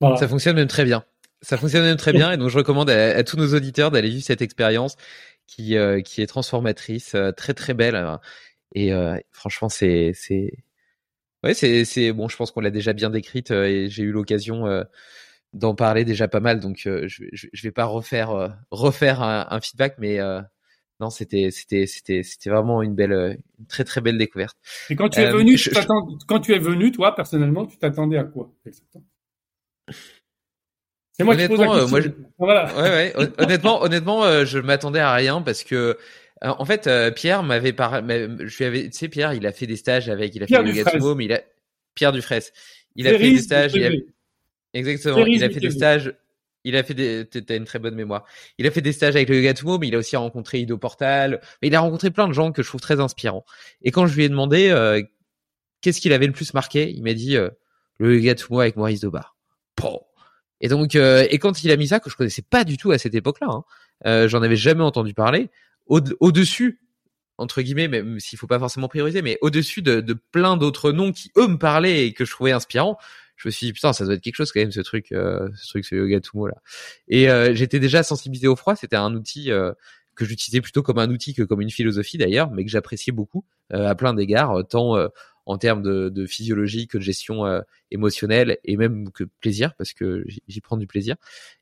Ça 0.00 0.28
fonctionne 0.28 0.56
même 0.56 0.68
très 0.68 0.84
bien. 0.84 1.04
Ça 1.42 1.56
fonctionne 1.56 1.84
même 1.84 1.96
très 1.96 2.12
bien. 2.12 2.32
Et 2.32 2.36
donc, 2.36 2.48
je 2.48 2.58
recommande 2.58 2.90
à 2.90 3.22
tous 3.24 3.36
nos 3.36 3.54
auditeurs 3.54 3.90
d'aller 3.90 4.08
vivre 4.08 4.24
cette 4.24 4.42
expérience 4.42 4.96
qui 5.46 5.76
euh, 5.76 6.00
qui 6.00 6.22
est 6.22 6.26
transformatrice, 6.26 7.14
euh, 7.14 7.32
très 7.32 7.54
très 7.54 7.74
belle. 7.74 7.96
Hein. 7.96 8.20
Et 8.74 8.92
euh, 8.92 9.18
franchement, 9.32 9.68
c'est 9.68 10.12
c'est 10.14 10.52
ouais, 11.44 11.54
c'est 11.54 11.84
c'est 11.84 12.12
bon. 12.12 12.28
Je 12.28 12.36
pense 12.36 12.50
qu'on 12.50 12.60
l'a 12.60 12.70
déjà 12.70 12.92
bien 12.92 13.10
décrite 13.10 13.50
et 13.50 13.88
j'ai 13.88 14.02
eu 14.04 14.12
l'occasion 14.12 14.64
d'en 15.52 15.74
parler 15.74 16.04
déjà 16.04 16.28
pas 16.28 16.40
mal. 16.40 16.60
Donc 16.60 16.78
je, 16.84 17.06
je, 17.08 17.62
vais 17.62 17.72
pas 17.72 17.84
refaire 17.86 18.56
refaire 18.70 19.22
un, 19.22 19.60
feedback, 19.60 19.96
mais 19.98 20.18
non, 21.00 21.10
c'était 21.10 21.50
c'était 21.50 21.86
c'était 21.86 22.22
c'était 22.22 22.50
vraiment 22.50 22.82
une 22.82 22.94
belle, 22.94 23.38
une 23.58 23.66
très 23.66 23.84
très 23.84 24.00
belle 24.00 24.18
découverte. 24.18 24.56
Et 24.90 24.96
quand 24.96 25.08
tu 25.08 25.20
es 25.20 25.30
venu, 25.30 25.56
quand 26.26 26.40
tu 26.40 26.54
es 26.54 26.58
venu, 26.58 26.92
toi 26.92 27.14
personnellement, 27.14 27.66
tu 27.66 27.78
t'attendais 27.78 28.18
à 28.18 28.24
quoi 28.24 28.52
exactement? 28.66 29.04
C'est 31.18 31.24
moi 31.24 31.36
qui 31.36 31.48
pose 31.48 31.60
la 31.60 31.66
question. 31.66 32.14
Moi, 32.38 32.70
ouais, 32.76 33.14
ouais. 33.16 33.28
honnêtement, 33.38 33.82
honnêtement, 33.82 34.24
euh, 34.24 34.44
je 34.44 34.58
m'attendais 34.58 35.00
à 35.00 35.14
rien 35.14 35.40
parce 35.40 35.64
que 35.64 35.96
euh, 36.44 36.48
en 36.58 36.64
fait, 36.66 36.86
euh, 36.86 37.10
Pierre 37.10 37.42
m'avait 37.42 37.72
parlé. 37.72 38.28
Je 38.44 38.56
lui 38.58 38.64
avais, 38.64 38.90
tu 38.90 38.98
sais, 38.98 39.08
Pierre, 39.08 39.32
il 39.32 39.46
a 39.46 39.52
fait 39.52 39.66
des 39.66 39.76
stages 39.76 40.10
avec, 40.10 40.34
il 40.34 40.42
a 40.42 40.46
fait 40.46 40.62
le 40.62 41.14
mais 41.14 41.24
il 41.24 41.32
a 41.32 41.40
Pierre 41.94 42.12
Dufresne. 42.12 42.42
Il 42.96 43.08
a 43.08 43.12
fait 43.12 43.30
des 43.30 43.38
stages. 43.38 43.72
Il 43.74 43.86
a... 43.86 43.90
Exactement. 44.74 45.24
il 45.24 45.42
a 45.42 45.48
fait 45.48 45.60
des 45.60 45.70
stages. 45.70 46.14
Il 46.64 46.76
a 46.76 46.82
fait 46.82 46.94
des. 46.94 47.24
T'as 47.26 47.56
une 47.56 47.64
très 47.64 47.78
bonne 47.78 47.94
mémoire. 47.94 48.24
Il 48.58 48.66
a 48.66 48.70
fait 48.70 48.82
des 48.82 48.92
stages 48.92 49.16
avec 49.16 49.30
le 49.30 49.40
Gatumo, 49.40 49.78
mais 49.78 49.88
il 49.88 49.94
a 49.94 49.98
aussi 49.98 50.16
rencontré 50.16 50.58
Ido 50.58 50.76
Portal. 50.76 51.40
Mais 51.62 51.68
il 51.68 51.74
a 51.74 51.80
rencontré 51.80 52.10
plein 52.10 52.28
de 52.28 52.32
gens 52.34 52.52
que 52.52 52.62
je 52.62 52.68
trouve 52.68 52.80
très 52.80 53.00
inspirants. 53.00 53.46
Et 53.82 53.90
quand 53.90 54.06
je 54.06 54.14
lui 54.16 54.24
ai 54.24 54.28
demandé 54.28 54.74
qu'est-ce 55.80 56.00
qu'il 56.00 56.12
avait 56.12 56.26
le 56.26 56.32
plus 56.32 56.52
marqué, 56.52 56.90
il 56.90 57.02
m'a 57.04 57.14
dit 57.14 57.36
le 57.98 58.18
Gatumo 58.18 58.60
avec 58.60 58.76
Maurice 58.76 59.00
Dobar. 59.00 59.36
Et 60.60 60.68
donc, 60.68 60.94
euh, 60.94 61.26
et 61.30 61.38
quand 61.38 61.62
il 61.62 61.70
a 61.70 61.76
mis 61.76 61.88
ça, 61.88 62.00
que 62.00 62.10
je 62.10 62.16
connaissais 62.16 62.42
pas 62.42 62.64
du 62.64 62.76
tout 62.76 62.90
à 62.92 62.98
cette 62.98 63.14
époque-là, 63.14 63.48
hein, 63.50 63.64
euh, 64.06 64.28
j'en 64.28 64.42
avais 64.42 64.56
jamais 64.56 64.82
entendu 64.82 65.14
parler. 65.14 65.50
Au-dessus, 65.86 66.80
entre 67.38 67.62
guillemets, 67.62 67.88
même 67.88 68.18
s'il 68.18 68.38
faut 68.38 68.48
pas 68.48 68.58
forcément 68.58 68.88
prioriser, 68.88 69.22
mais 69.22 69.38
au-dessus 69.40 69.82
de, 69.82 70.00
de, 70.00 70.14
plein 70.14 70.56
d'autres 70.56 70.90
noms 70.90 71.12
qui 71.12 71.30
eux 71.36 71.46
me 71.46 71.58
parlaient 71.58 72.06
et 72.06 72.12
que 72.12 72.24
je 72.24 72.30
trouvais 72.32 72.50
inspirants, 72.50 72.98
je 73.36 73.48
me 73.48 73.50
suis 73.50 73.66
dit 73.66 73.72
putain, 73.72 73.92
ça 73.92 74.04
doit 74.04 74.14
être 74.14 74.22
quelque 74.22 74.36
chose 74.36 74.50
quand 74.50 74.60
même 74.60 74.72
ce 74.72 74.80
truc, 74.80 75.12
euh, 75.12 75.48
ce 75.56 75.68
truc, 75.68 75.84
ce 75.84 75.94
yoga 75.94 76.20
tumo 76.20 76.46
là. 76.48 76.56
Et 77.08 77.30
euh, 77.30 77.54
j'étais 77.54 77.78
déjà 77.78 78.02
sensibilisé 78.02 78.48
au 78.48 78.56
froid. 78.56 78.74
C'était 78.76 78.96
un 78.96 79.14
outil 79.14 79.50
euh, 79.50 79.72
que 80.14 80.24
j'utilisais 80.24 80.60
plutôt 80.60 80.82
comme 80.82 80.98
un 80.98 81.10
outil 81.10 81.34
que 81.34 81.42
comme 81.42 81.60
une 81.60 81.70
philosophie 81.70 82.18
d'ailleurs, 82.18 82.50
mais 82.50 82.64
que 82.64 82.70
j'appréciais 82.70 83.12
beaucoup 83.12 83.44
à 83.70 83.94
plein 83.96 84.14
d'égards, 84.14 84.62
tant 84.68 84.96
en 85.46 85.58
termes 85.58 85.82
de, 85.82 86.26
physiologie 86.26 86.88
que 86.88 86.98
de 86.98 87.02
gestion 87.02 87.46
euh, 87.46 87.60
émotionnelle 87.90 88.58
et 88.64 88.76
même 88.76 89.10
que 89.12 89.24
plaisir 89.40 89.74
parce 89.76 89.92
que 89.92 90.24
j'y 90.48 90.60
prends 90.60 90.76
du 90.76 90.86
plaisir. 90.86 91.16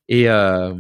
Et 0.09 0.29
euh, 0.29 0.75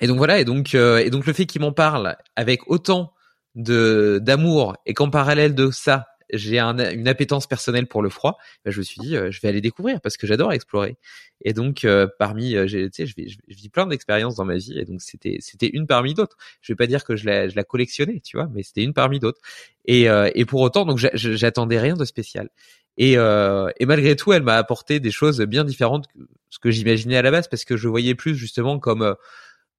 et 0.00 0.06
donc 0.06 0.18
voilà, 0.18 0.38
et 0.38 0.44
donc 0.44 0.74
et 0.74 1.10
donc 1.10 1.26
le 1.26 1.32
fait 1.32 1.46
qu'il 1.46 1.60
m'en 1.60 1.72
parle 1.72 2.16
avec 2.36 2.70
autant 2.70 3.12
de 3.54 4.18
d'amour 4.22 4.76
et 4.86 4.94
qu'en 4.94 5.10
parallèle 5.10 5.54
de 5.54 5.70
ça, 5.70 6.06
j'ai 6.32 6.58
une 6.58 7.08
appétence 7.08 7.46
personnelle 7.46 7.86
pour 7.86 8.02
le 8.02 8.08
froid, 8.08 8.38
ben, 8.64 8.70
je 8.70 8.78
me 8.78 8.82
suis 8.82 9.00
dit, 9.00 9.16
euh, 9.16 9.30
je 9.30 9.40
vais 9.40 9.48
aller 9.48 9.60
découvrir 9.60 10.00
parce 10.00 10.16
que 10.16 10.26
j'adore 10.26 10.52
explorer. 10.52 10.96
Et 11.42 11.52
donc, 11.52 11.84
euh, 11.84 12.06
parmi, 12.18 12.54
euh, 12.54 12.66
tu 12.66 12.90
sais, 12.92 13.06
je, 13.06 13.14
vis 13.48 13.68
plein 13.68 13.86
d'expériences 13.86 14.36
dans 14.36 14.44
ma 14.44 14.56
vie, 14.56 14.78
et 14.78 14.84
donc 14.84 15.00
c'était, 15.00 15.38
c'était 15.40 15.70
une 15.72 15.86
parmi 15.86 16.14
d'autres. 16.14 16.36
Je 16.60 16.72
vais 16.72 16.76
pas 16.76 16.86
dire 16.86 17.04
que 17.04 17.16
je 17.16 17.26
la, 17.26 17.48
je 17.48 17.56
la 17.56 17.64
collectionnais, 17.64 18.20
tu 18.20 18.36
vois, 18.36 18.48
mais 18.52 18.62
c'était 18.62 18.82
une 18.82 18.92
parmi 18.92 19.18
d'autres. 19.18 19.40
Et, 19.86 20.06
et 20.34 20.44
pour 20.44 20.60
autant, 20.60 20.84
donc, 20.84 20.98
j'attendais 21.14 21.80
rien 21.80 21.94
de 21.94 22.04
spécial. 22.04 22.50
Et, 22.98 23.14
et 23.14 23.86
malgré 23.86 24.14
tout, 24.14 24.32
elle 24.32 24.42
m'a 24.42 24.56
apporté 24.56 25.00
des 25.00 25.10
choses 25.10 25.40
bien 25.40 25.64
différentes 25.64 26.06
que 26.06 26.20
ce 26.50 26.58
que 26.58 26.70
j'imaginais 26.70 27.16
à 27.16 27.22
la 27.22 27.30
base, 27.30 27.48
parce 27.48 27.64
que 27.64 27.76
je 27.76 27.88
voyais 27.88 28.14
plus 28.14 28.36
justement 28.36 28.78
comme 28.78 29.16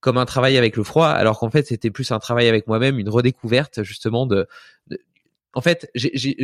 comme 0.01 0.17
un 0.17 0.25
travail 0.25 0.57
avec 0.57 0.75
le 0.75 0.83
froid, 0.83 1.07
alors 1.07 1.39
qu'en 1.39 1.51
fait 1.51 1.67
c'était 1.67 1.91
plus 1.91 2.11
un 2.11 2.19
travail 2.19 2.49
avec 2.49 2.67
moi-même, 2.67 2.97
une 2.97 3.07
redécouverte 3.07 3.83
justement 3.83 4.25
de, 4.25 4.47
en 5.53 5.61
fait, 5.61 5.89
j'ai 5.95 6.35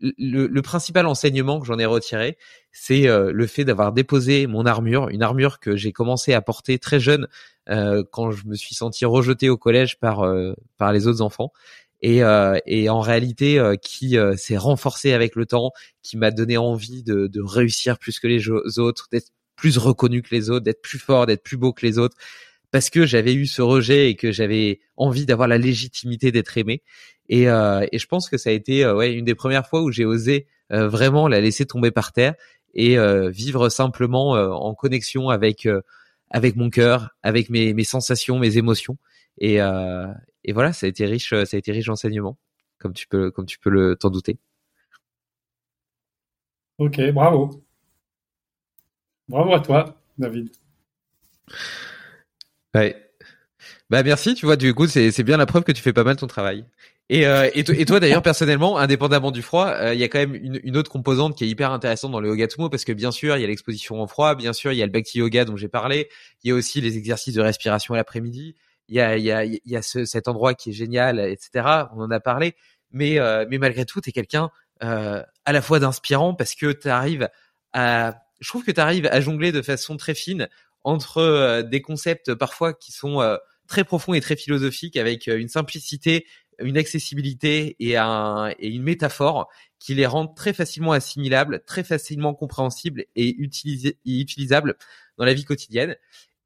le, 0.00 0.60
principal 0.60 1.06
enseignement 1.06 1.60
que 1.60 1.66
j'en 1.66 1.78
ai 1.78 1.86
retiré, 1.86 2.38
c'est 2.72 3.08
euh, 3.08 3.32
le 3.32 3.46
fait 3.46 3.64
d'avoir 3.64 3.92
déposé 3.92 4.46
mon 4.46 4.66
armure, 4.66 5.08
une 5.08 5.22
armure 5.22 5.58
que 5.60 5.76
j'ai 5.76 5.92
commencé 5.92 6.34
à 6.34 6.40
porter 6.40 6.78
très 6.78 7.00
jeune 7.00 7.26
euh, 7.68 8.04
quand 8.12 8.30
je 8.30 8.46
me 8.46 8.54
suis 8.54 8.74
senti 8.74 9.04
rejeté 9.04 9.48
au 9.48 9.56
collège 9.56 9.98
par 9.98 10.20
euh, 10.22 10.54
par 10.76 10.92
les 10.92 11.06
autres 11.06 11.20
enfants. 11.20 11.52
Et, 12.00 12.20
et 12.66 12.88
en 12.88 13.00
réalité 13.00 13.60
qui 13.82 14.16
s'est 14.36 14.56
renforcé 14.56 15.14
avec 15.14 15.34
le 15.34 15.46
temps, 15.46 15.72
qui 16.04 16.16
m'a 16.16 16.30
donné 16.30 16.56
envie 16.56 17.02
de 17.02 17.42
réussir 17.42 17.98
plus 17.98 18.20
que 18.20 18.28
les 18.28 18.48
autres, 18.78 19.08
d'être 19.10 19.32
plus 19.56 19.78
reconnu 19.78 20.22
que 20.22 20.32
les 20.32 20.48
autres, 20.48 20.62
d'être 20.62 20.80
plus 20.80 21.00
fort, 21.00 21.26
d'être 21.26 21.42
plus 21.42 21.56
beau 21.56 21.72
que 21.72 21.84
les 21.84 21.98
autres, 21.98 22.16
parce 22.70 22.90
que 22.90 23.06
j'avais 23.06 23.34
eu 23.34 23.46
ce 23.46 23.62
rejet 23.62 24.10
et 24.10 24.14
que 24.14 24.32
j'avais 24.32 24.80
envie 24.96 25.26
d'avoir 25.26 25.48
la 25.48 25.58
légitimité 25.58 26.32
d'être 26.32 26.58
aimé. 26.58 26.82
Et, 27.28 27.48
euh, 27.48 27.86
je 27.92 28.06
pense 28.06 28.28
que 28.28 28.36
ça 28.36 28.50
a 28.50 28.52
été 28.52 28.84
euh, 28.84 29.00
une 29.00 29.24
des 29.24 29.34
premières 29.34 29.66
fois 29.66 29.82
où 29.82 29.90
j'ai 29.90 30.04
osé 30.04 30.46
euh, 30.72 30.88
vraiment 30.88 31.28
la 31.28 31.40
laisser 31.40 31.66
tomber 31.66 31.90
par 31.90 32.12
terre 32.12 32.34
et 32.74 32.96
vivre 33.30 33.70
simplement 33.70 34.32
en 34.32 34.74
connexion 34.74 35.30
avec 35.30 35.66
avec 36.30 36.54
mon 36.54 36.70
cœur, 36.70 37.10
avec 37.22 37.50
mes, 37.50 37.72
mes 37.74 37.82
sensations, 37.82 38.38
mes 38.38 38.56
émotions. 38.56 38.98
Et, 39.38 39.56
et 39.56 40.52
voilà, 40.52 40.72
ça 40.72 40.86
a 40.86 40.88
été 40.88 41.06
riche, 41.06 41.30
ça 41.30 41.56
a 41.56 41.58
été 41.58 41.72
riche 41.72 41.86
d'enseignements, 41.86 42.38
comme 42.78 42.92
tu 42.92 43.08
peux 43.08 43.30
comme 43.32 43.46
tu 43.46 43.58
peux 43.58 43.70
le 43.70 43.96
t'en 43.96 44.10
douter. 44.10 44.38
Ok, 46.76 47.00
bravo. 47.12 47.64
Bravo 49.28 49.54
à 49.54 49.60
toi, 49.60 50.00
David. 50.18 50.50
Ouais. 52.74 52.96
Bah 53.90 54.02
merci, 54.02 54.34
tu 54.34 54.46
vois, 54.46 54.56
du 54.56 54.74
coup, 54.74 54.86
c'est 54.86 55.22
bien 55.22 55.36
la 55.36 55.46
preuve 55.46 55.64
que 55.64 55.72
tu 55.72 55.82
fais 55.82 55.92
pas 55.92 56.04
mal 56.04 56.16
ton 56.16 56.26
travail. 56.26 56.64
Et, 57.10 57.26
euh, 57.26 57.48
et, 57.54 57.64
toi 57.86 58.00
d'ailleurs 58.00 58.22
personnellement, 58.22 58.76
indépendamment 58.76 59.30
du 59.30 59.40
froid, 59.40 59.68
euh, 59.68 59.94
il 59.94 60.00
y 60.00 60.04
a 60.04 60.08
quand 60.08 60.18
même 60.18 60.34
une, 60.34 60.76
autre 60.76 60.90
composante 60.90 61.34
qui 61.34 61.44
est 61.44 61.48
hyper 61.48 61.72
intéressante 61.72 62.12
dans 62.12 62.20
le 62.20 62.28
yoga 62.28 62.46
Tumo 62.48 62.68
parce 62.68 62.84
que 62.84 62.92
bien 62.92 63.10
sûr 63.12 63.34
il 63.38 63.40
y 63.40 63.44
a 63.44 63.46
l'exposition 63.46 64.02
en 64.02 64.06
froid, 64.06 64.34
bien 64.34 64.52
sûr 64.52 64.72
il 64.72 64.76
y 64.76 64.82
a 64.82 64.86
le 64.86 64.92
Bhakti 64.92 65.18
Yoga 65.18 65.46
dont 65.46 65.56
j'ai 65.56 65.68
parlé, 65.68 66.10
il 66.44 66.50
y 66.50 66.52
a 66.52 66.54
aussi 66.54 66.82
les 66.82 66.98
exercices 66.98 67.32
de 67.34 67.40
respiration 67.40 67.94
à 67.94 67.96
l'après-midi, 67.96 68.56
il 68.88 68.94
y 68.94 69.00
a, 69.00 69.16
y 69.16 69.32
a, 69.32 69.42
y 69.46 69.76
a 69.76 69.80
ce, 69.80 70.04
cet 70.04 70.28
endroit 70.28 70.52
qui 70.52 70.68
est 70.68 70.72
génial, 70.74 71.18
etc. 71.18 71.88
On 71.96 72.02
en 72.02 72.10
a 72.10 72.20
parlé, 72.20 72.54
mais 72.90 73.18
euh, 73.18 73.46
mais 73.48 73.56
malgré 73.56 73.86
tout 73.86 74.02
t'es 74.02 74.12
quelqu'un 74.12 74.50
à 74.80 75.24
la 75.46 75.62
fois 75.62 75.80
d'inspirant 75.80 76.34
parce 76.34 76.54
que 76.54 76.72
tu 76.72 76.88
arrives 76.88 77.30
à, 77.72 78.18
je 78.40 78.48
trouve 78.48 78.64
que 78.64 78.70
tu 78.70 78.80
arrives 78.80 79.06
à 79.06 79.20
jongler 79.22 79.50
de 79.50 79.62
façon 79.62 79.96
très 79.96 80.14
fine 80.14 80.48
entre 80.84 81.18
euh, 81.18 81.62
des 81.62 81.82
concepts 81.82 82.34
parfois 82.34 82.72
qui 82.72 82.92
sont 82.92 83.20
très 83.66 83.84
profonds 83.84 84.14
et 84.14 84.20
très 84.20 84.36
philosophiques 84.36 84.96
avec 84.96 85.26
une 85.26 85.48
simplicité 85.48 86.26
une 86.60 86.76
accessibilité 86.76 87.76
et, 87.78 87.96
un, 87.96 88.52
et 88.58 88.68
une 88.68 88.82
métaphore 88.82 89.48
qui 89.78 89.94
les 89.94 90.06
rendent 90.06 90.34
très 90.34 90.52
facilement 90.52 90.92
assimilables, 90.92 91.62
très 91.66 91.84
facilement 91.84 92.34
compréhensibles 92.34 93.04
et, 93.14 93.36
utilisables 94.04 94.76
dans 95.18 95.24
la 95.24 95.34
vie 95.34 95.44
quotidienne, 95.44 95.96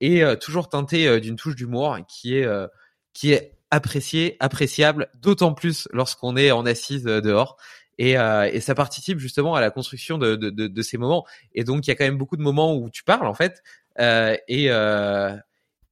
et 0.00 0.22
euh, 0.22 0.36
toujours 0.36 0.68
teinté 0.68 1.06
euh, 1.06 1.20
d'une 1.20 1.36
touche 1.36 1.56
d'humour 1.56 1.98
qui 2.08 2.36
est 2.36 2.44
euh, 2.44 2.66
qui 3.14 3.32
est 3.32 3.56
apprécié, 3.70 4.36
appréciable, 4.40 5.08
d'autant 5.14 5.54
plus 5.54 5.88
lorsqu'on 5.92 6.36
est 6.36 6.50
en 6.50 6.66
assise 6.66 7.04
dehors. 7.04 7.56
Et, 7.98 8.12
et, 8.12 8.60
ça 8.60 8.74
participe 8.74 9.18
justement 9.18 9.54
à 9.54 9.60
la 9.60 9.70
construction 9.70 10.18
de, 10.18 10.34
de, 10.34 10.50
de, 10.50 10.66
de, 10.66 10.82
ces 10.82 10.98
moments. 10.98 11.26
Et 11.54 11.62
donc 11.62 11.86
il 11.86 11.90
y 11.90 11.92
a 11.92 11.94
quand 11.94 12.04
même 12.04 12.16
beaucoup 12.16 12.36
de 12.36 12.42
moments 12.42 12.74
où 12.74 12.90
tu 12.90 13.04
parles 13.04 13.26
en 13.26 13.34
fait, 13.34 13.62
et 13.98 14.70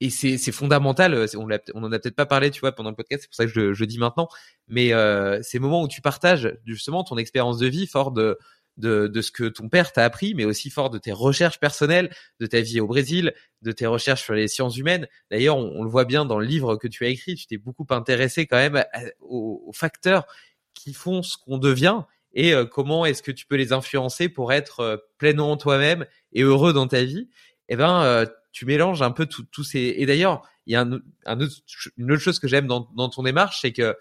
et 0.00 0.08
c'est 0.08 0.52
fondamental. 0.52 1.14
Euh, 1.14 1.26
on, 1.36 1.46
on 1.74 1.84
en 1.84 1.92
a 1.92 1.98
peut-être 1.98 2.16
pas 2.16 2.26
parlé, 2.26 2.50
tu 2.50 2.60
vois, 2.60 2.72
pendant 2.72 2.90
le 2.90 2.96
podcast. 2.96 3.22
C'est 3.22 3.28
pour 3.28 3.36
ça 3.36 3.44
que 3.44 3.52
je, 3.52 3.74
je 3.74 3.84
dis 3.84 3.98
maintenant. 3.98 4.28
Mais 4.66 4.92
euh, 4.92 5.40
ces 5.42 5.58
moments 5.58 5.82
où 5.82 5.88
tu 5.88 6.00
partages 6.00 6.56
justement 6.64 7.04
ton 7.04 7.18
expérience 7.18 7.58
de 7.58 7.66
vie, 7.66 7.86
fort 7.86 8.10
de 8.12 8.38
de, 8.76 9.08
de 9.08 9.20
ce 9.20 9.30
que 9.30 9.44
ton 9.44 9.68
père 9.68 9.92
t'a 9.92 10.04
appris, 10.04 10.32
mais 10.34 10.46
aussi 10.46 10.70
fort 10.70 10.88
de 10.88 10.96
tes 10.96 11.12
recherches 11.12 11.60
personnelles, 11.60 12.08
de 12.38 12.46
ta 12.46 12.62
vie 12.62 12.80
au 12.80 12.86
Brésil, 12.86 13.34
de 13.60 13.72
tes 13.72 13.84
recherches 13.84 14.22
sur 14.22 14.32
les 14.32 14.48
sciences 14.48 14.78
humaines. 14.78 15.06
D'ailleurs, 15.30 15.58
on, 15.58 15.82
le 15.82 15.90
voit 15.90 16.06
bien 16.06 16.24
dans 16.24 16.38
le 16.38 16.46
livre 16.46 16.76
que 16.76 16.88
tu 16.88 17.04
as 17.04 17.08
écrit. 17.08 17.34
Tu 17.34 17.46
t'es 17.46 17.58
beaucoup 17.58 17.86
intéressé 17.90 18.46
quand 18.46 18.56
même 18.56 18.82
aux, 19.20 19.70
facteurs 19.74 20.24
qui 20.72 20.94
font 20.94 21.22
ce 21.22 21.36
qu'on 21.36 21.58
devient 21.58 22.04
et 22.32 22.54
euh, 22.54 22.64
comment 22.64 23.04
est-ce 23.04 23.22
que 23.22 23.32
tu 23.32 23.44
peux 23.44 23.56
les 23.56 23.72
influencer 23.72 24.28
pour 24.28 24.52
être 24.52 24.80
euh, 24.80 24.96
pleinement 25.18 25.56
toi-même 25.56 26.06
et 26.32 26.42
heureux 26.42 26.72
dans 26.72 26.86
ta 26.86 27.02
vie. 27.04 27.28
Eh 27.70 27.76
ben, 27.76 28.02
euh, 28.02 28.26
tu 28.52 28.66
mélanges 28.66 29.00
un 29.00 29.10
peu 29.10 29.26
tous 29.26 29.64
ces. 29.64 29.94
Et 29.96 30.04
d'ailleurs, 30.04 30.42
il 30.66 30.74
y 30.74 30.76
a 30.76 30.82
un, 30.82 31.40
autre, 31.40 31.54
une 31.96 32.12
autre 32.12 32.20
chose 32.20 32.38
que 32.38 32.48
j'aime 32.48 32.66
dans, 32.66 32.88
dans, 32.94 33.08
ton 33.08 33.22
démarche, 33.22 33.60
c'est 33.62 33.72
que 33.72 33.96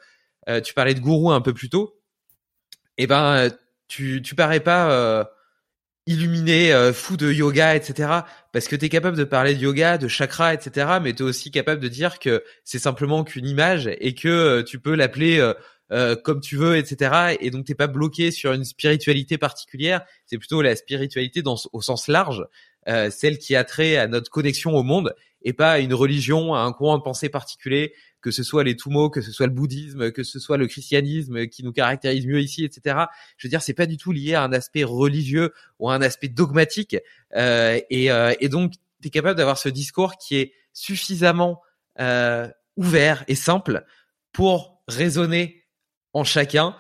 euh, 0.50 0.60
tu 0.60 0.74
parlais 0.74 0.94
de 0.94 1.00
gourou 1.00 1.32
un 1.32 1.42
peu 1.42 1.54
plus 1.54 1.70
tôt. 1.70 2.02
Et 2.98 3.04
eh 3.04 3.08
ben, 3.08 3.50
tu 3.88 4.22
tu 4.22 4.36
parais 4.36 4.60
pas 4.60 4.92
euh, 4.92 5.24
illuminé, 6.10 6.74
euh, 6.74 6.92
fou 6.92 7.18
de 7.18 7.32
yoga, 7.32 7.76
etc. 7.76 8.10
Parce 8.52 8.68
que 8.68 8.76
tu 8.76 8.86
es 8.86 8.90
capable 8.90 9.16
de 9.16 9.24
parler 9.24 9.54
de 9.54 9.60
yoga, 9.60 10.00
de 10.00 10.08
chakra, 10.08 10.56
etc. 10.56 11.00
Mais 11.02 11.14
tu 11.14 11.24
es 11.24 11.26
aussi 11.26 11.52
capable 11.52 11.82
de 11.82 11.88
dire 11.88 12.18
que 12.20 12.44
c'est 12.64 12.80
simplement 12.80 13.24
qu'une 13.24 13.46
image 13.46 13.88
et 14.00 14.16
que 14.16 14.28
euh, 14.28 14.64
tu 14.64 14.80
peux 14.80 14.96
l'appeler 14.96 15.40
euh, 15.92 16.16
comme 16.16 16.42
tu 16.42 16.56
veux, 16.56 16.78
etc. 16.78 17.38
Et 17.40 17.52
donc 17.52 17.66
t'es 17.66 17.76
pas 17.76 17.88
bloqué 17.88 18.32
sur 18.32 18.54
une 18.54 18.66
spiritualité 18.66 19.38
particulière. 19.38 20.02
C'est 20.26 20.40
plutôt 20.40 20.62
la 20.64 20.76
spiritualité 20.76 21.44
dans, 21.44 21.58
au 21.74 21.82
sens 21.82 22.08
large, 22.08 22.44
euh, 22.90 23.10
celle 23.10 23.38
qui 23.38 23.56
a 23.56 23.64
trait 23.64 23.98
à 23.98 24.08
notre 24.08 24.30
connexion 24.30 24.76
au 24.76 24.84
monde 24.84 25.16
et 25.42 25.54
pas 25.54 25.74
à 25.74 25.80
une 25.80 25.94
religion, 25.94 26.54
à 26.54 26.60
un 26.60 26.74
courant 26.74 26.98
de 26.98 27.04
pensée 27.04 27.30
particulier, 27.30 27.94
que 28.22 28.32
ce 28.32 28.44
soit 28.44 28.66
les 28.66 28.76
Tumo, 28.76 29.10
que 29.10 29.22
ce 29.22 29.32
soit 29.32 29.48
le 29.48 29.54
bouddhisme, 29.54 30.12
que 30.12 30.24
ce 30.24 30.40
soit 30.40 30.58
le 30.58 30.68
christianisme 30.68 31.48
qui 31.48 31.64
nous 31.64 31.72
caractérise 31.72 32.26
mieux 32.26 32.42
ici, 32.42 32.66
etc. 32.66 33.06
Je 33.38 33.48
veux 33.48 33.50
dire, 33.50 33.62
c'est 33.62 33.74
pas 33.74 33.86
du 33.86 33.96
tout 33.96 34.12
lié 34.12 34.34
à 34.34 34.44
un 34.44 34.52
aspect 34.52 34.84
religieux 34.84 35.54
ou 35.80 35.90
à 35.90 35.94
un 35.94 36.02
aspect 36.02 36.28
dogmatique. 36.28 36.98
Euh, 37.36 37.80
et, 37.90 38.12
euh, 38.12 38.34
et, 38.42 38.50
donc, 38.50 38.74
tu 39.02 39.08
es 39.08 39.12
capable 39.12 39.38
d'avoir 39.38 39.58
ce 39.58 39.70
discours 39.70 40.18
qui 40.18 40.36
est 40.36 40.54
suffisamment 40.74 41.62
euh, 42.00 42.50
ouvert 42.76 43.24
et 43.28 43.36
simple 43.36 43.86
pour 44.34 44.82
raisonner 44.88 45.66
en 46.14 46.24
chacun 46.24 46.76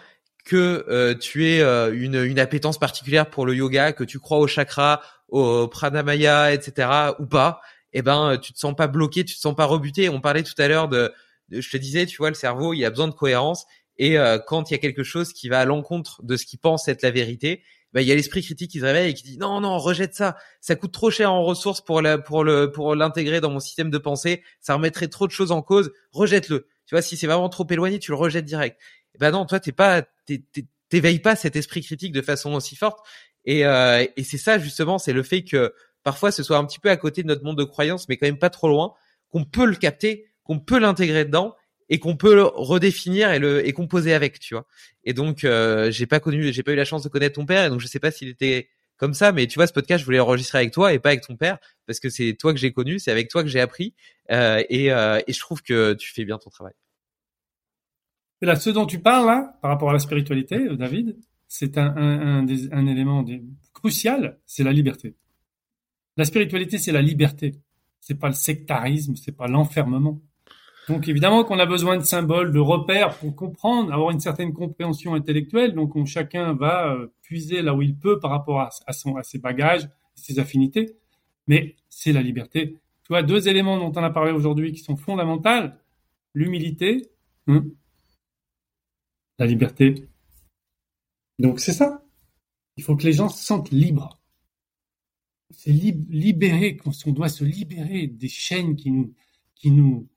que 0.45 0.85
euh, 0.89 1.13
tu 1.13 1.43
euh, 1.61 1.93
une, 1.93 2.15
une 2.15 2.39
appétence 2.39 2.79
particulière 2.79 3.29
pour 3.29 3.45
le 3.45 3.53
yoga, 3.53 3.93
que 3.93 4.03
tu 4.03 4.19
crois 4.19 4.39
au 4.39 4.47
chakra, 4.47 5.01
au 5.29 5.67
pranamaya, 5.67 6.53
etc. 6.53 6.89
ou 7.19 7.25
pas, 7.25 7.61
eh 7.93 8.01
ben 8.01 8.37
tu 8.37 8.53
te 8.53 8.59
sens 8.59 8.75
pas 8.75 8.87
bloqué, 8.87 9.25
tu 9.25 9.35
te 9.35 9.39
sens 9.39 9.55
pas 9.55 9.65
rebuté. 9.65 10.09
On 10.09 10.21
parlait 10.21 10.43
tout 10.43 10.59
à 10.59 10.67
l'heure 10.67 10.89
de, 10.89 11.11
je 11.49 11.69
te 11.69 11.77
disais, 11.77 12.05
tu 12.05 12.17
vois, 12.17 12.29
le 12.29 12.35
cerveau, 12.35 12.73
il 12.73 12.83
a 12.85 12.89
besoin 12.89 13.07
de 13.07 13.13
cohérence. 13.13 13.65
Et 13.97 14.17
euh, 14.17 14.39
quand 14.39 14.69
il 14.69 14.73
y 14.73 14.75
a 14.75 14.79
quelque 14.79 15.03
chose 15.03 15.33
qui 15.33 15.49
va 15.49 15.59
à 15.59 15.65
l'encontre 15.65 16.23
de 16.23 16.37
ce 16.37 16.45
qu'il 16.45 16.59
pense 16.59 16.87
être 16.87 17.01
la 17.01 17.11
vérité, 17.11 17.63
ben, 17.93 18.01
il 18.01 18.07
y 18.07 18.11
a 18.11 18.15
l'esprit 18.15 18.43
critique 18.43 18.71
qui 18.71 18.79
se 18.79 18.85
réveille 18.85 19.11
et 19.11 19.13
qui 19.13 19.23
dit 19.23 19.37
non 19.37 19.61
non 19.61 19.77
rejette 19.79 20.13
ça, 20.13 20.37
ça 20.61 20.75
coûte 20.75 20.91
trop 20.91 21.09
cher 21.09 21.33
en 21.33 21.43
ressources 21.43 21.81
pour 21.81 22.01
la, 22.01 22.19
pour 22.19 22.43
le 22.43 22.71
pour 22.71 22.95
l'intégrer 22.95 23.41
dans 23.41 23.49
mon 23.49 23.59
système 23.59 23.89
de 23.89 23.97
pensée, 23.97 24.43
ça 24.61 24.75
remettrait 24.75 25.07
trop 25.07 25.25
de 25.25 25.31
choses 25.31 25.51
en 25.51 25.61
cause, 25.63 25.91
rejette-le. 26.11 26.67
Tu 26.85 26.95
vois 26.95 27.01
si 27.01 27.17
c'est 27.17 27.27
vraiment 27.27 27.49
trop 27.49 27.65
éloigné, 27.69 27.97
tu 27.99 28.11
le 28.11 28.17
rejettes 28.17 28.45
direct. 28.45 28.79
Ben 29.19 29.31
non, 29.31 29.45
toi 29.45 29.59
t'es 29.59 29.71
pas 29.71 30.03
t'éveilles 30.89 31.19
pas 31.19 31.35
cet 31.35 31.55
esprit 31.55 31.81
critique 31.81 32.11
de 32.11 32.21
façon 32.21 32.53
aussi 32.53 32.75
forte. 32.75 32.99
Et, 33.45 33.65
euh, 33.65 34.05
et 34.15 34.23
c'est 34.23 34.37
ça 34.37 34.59
justement, 34.59 34.97
c'est 34.97 35.13
le 35.13 35.23
fait 35.23 35.43
que 35.43 35.73
parfois 36.03 36.31
ce 36.31 36.43
soit 36.43 36.57
un 36.57 36.65
petit 36.65 36.79
peu 36.79 36.89
à 36.89 36.97
côté 36.97 37.23
de 37.23 37.27
notre 37.27 37.43
monde 37.43 37.57
de 37.57 37.63
croyance, 37.63 38.07
mais 38.09 38.17
quand 38.17 38.27
même 38.27 38.39
pas 38.39 38.49
trop 38.49 38.67
loin, 38.67 38.93
qu'on 39.29 39.45
peut 39.45 39.65
le 39.65 39.75
capter, 39.75 40.25
qu'on 40.43 40.59
peut 40.59 40.79
l'intégrer 40.79 41.25
dedans 41.25 41.55
et 41.89 41.99
qu'on 41.99 42.15
peut 42.15 42.35
le 42.35 42.43
redéfinir 42.43 43.31
et 43.31 43.39
le 43.39 43.67
et 43.67 43.73
composer 43.73 44.13
avec, 44.13 44.39
tu 44.39 44.53
vois. 44.53 44.65
Et 45.03 45.13
donc 45.13 45.43
euh, 45.43 45.91
j'ai 45.91 46.05
pas 46.05 46.19
connu, 46.19 46.51
j'ai 46.53 46.63
pas 46.63 46.73
eu 46.73 46.75
la 46.75 46.85
chance 46.85 47.03
de 47.03 47.09
connaître 47.09 47.35
ton 47.35 47.45
père, 47.45 47.65
et 47.65 47.69
donc 47.69 47.79
je 47.79 47.87
sais 47.87 47.99
pas 47.99 48.11
s'il 48.11 48.29
était 48.29 48.69
comme 48.99 49.13
ça, 49.13 49.31
mais 49.31 49.47
tu 49.47 49.57
vois, 49.57 49.65
ce 49.65 49.73
podcast, 49.73 50.01
je 50.01 50.05
voulais 50.05 50.17
l'enregistrer 50.17 50.59
avec 50.59 50.73
toi 50.73 50.93
et 50.93 50.99
pas 50.99 51.09
avec 51.09 51.25
ton 51.25 51.37
père, 51.37 51.57
parce 51.87 51.99
que 51.99 52.09
c'est 52.09 52.35
toi 52.37 52.53
que 52.53 52.59
j'ai 52.59 52.73
connu, 52.73 52.99
c'est 52.99 53.11
avec 53.11 53.29
toi 53.29 53.41
que 53.41 53.49
j'ai 53.49 53.61
appris, 53.61 53.95
euh, 54.29 54.61
et, 54.69 54.91
euh, 54.91 55.21
et 55.25 55.33
je 55.33 55.39
trouve 55.39 55.63
que 55.63 55.93
tu 55.93 56.11
fais 56.11 56.25
bien 56.25 56.37
ton 56.37 56.49
travail. 56.49 56.73
Et 58.41 58.45
là, 58.45 58.57
ce 58.57 58.69
dont 58.69 58.85
tu 58.85 58.99
parles 58.99 59.25
là, 59.25 59.57
par 59.61 59.71
rapport 59.71 59.89
à 59.89 59.93
la 59.93 59.99
spiritualité, 59.99 60.55
euh, 60.57 60.75
David, 60.75 61.17
c'est 61.49 61.77
un, 61.77 62.47
élément 62.47 63.25
crucial, 63.73 64.37
c'est 64.45 64.63
la 64.63 64.71
liberté. 64.71 65.15
La 66.15 66.23
spiritualité, 66.23 66.77
c'est 66.77 66.91
la 66.91 67.01
liberté. 67.01 67.55
c'est 67.99 68.15
pas 68.15 68.27
le 68.27 68.35
sectarisme, 68.35 69.15
c'est 69.15 69.35
pas 69.35 69.47
l'enfermement. 69.47 70.21
Donc 70.87 71.07
évidemment 71.07 71.43
qu'on 71.43 71.59
a 71.59 71.65
besoin 71.65 71.97
de 71.97 72.03
symboles, 72.03 72.51
de 72.51 72.59
repères 72.59 73.17
pour 73.17 73.35
comprendre, 73.35 73.91
avoir 73.91 74.11
une 74.11 74.19
certaine 74.19 74.53
compréhension 74.53 75.15
intellectuelle. 75.15 75.73
Donc 75.73 75.95
on, 75.95 76.05
chacun 76.05 76.53
va 76.53 76.93
euh, 76.93 77.07
puiser 77.21 77.61
là 77.61 77.73
où 77.73 77.81
il 77.81 77.95
peut 77.95 78.19
par 78.19 78.31
rapport 78.31 78.61
à, 78.61 78.93
son, 78.93 79.15
à 79.15 79.23
ses 79.23 79.39
bagages, 79.39 79.89
ses 80.15 80.39
affinités. 80.39 80.97
Mais 81.47 81.75
c'est 81.89 82.11
la 82.11 82.21
liberté. 82.21 82.77
Tu 83.03 83.07
vois, 83.09 83.23
deux 83.23 83.47
éléments 83.47 83.77
dont 83.77 83.91
on 83.99 84.03
a 84.03 84.09
parlé 84.11 84.31
aujourd'hui 84.31 84.71
qui 84.71 84.79
sont 84.79 84.95
fondamentaux 84.95 85.71
l'humilité, 86.35 87.09
hein, 87.47 87.65
la 89.39 89.47
liberté. 89.47 90.07
Donc 91.39 91.59
c'est 91.59 91.73
ça. 91.73 92.05
Il 92.77 92.83
faut 92.83 92.95
que 92.95 93.03
les 93.03 93.13
gens 93.13 93.29
se 93.29 93.43
sentent 93.43 93.71
libres. 93.71 94.21
C'est 95.51 95.71
libérer, 95.71 96.77
on 97.05 97.11
doit 97.11 97.29
se 97.29 97.43
libérer 97.43 98.05
des 98.07 98.27
chaînes 98.27 98.75
qui 98.75 98.91
nous, 98.91 99.15
qui 99.55 99.71
nous, 99.71 100.07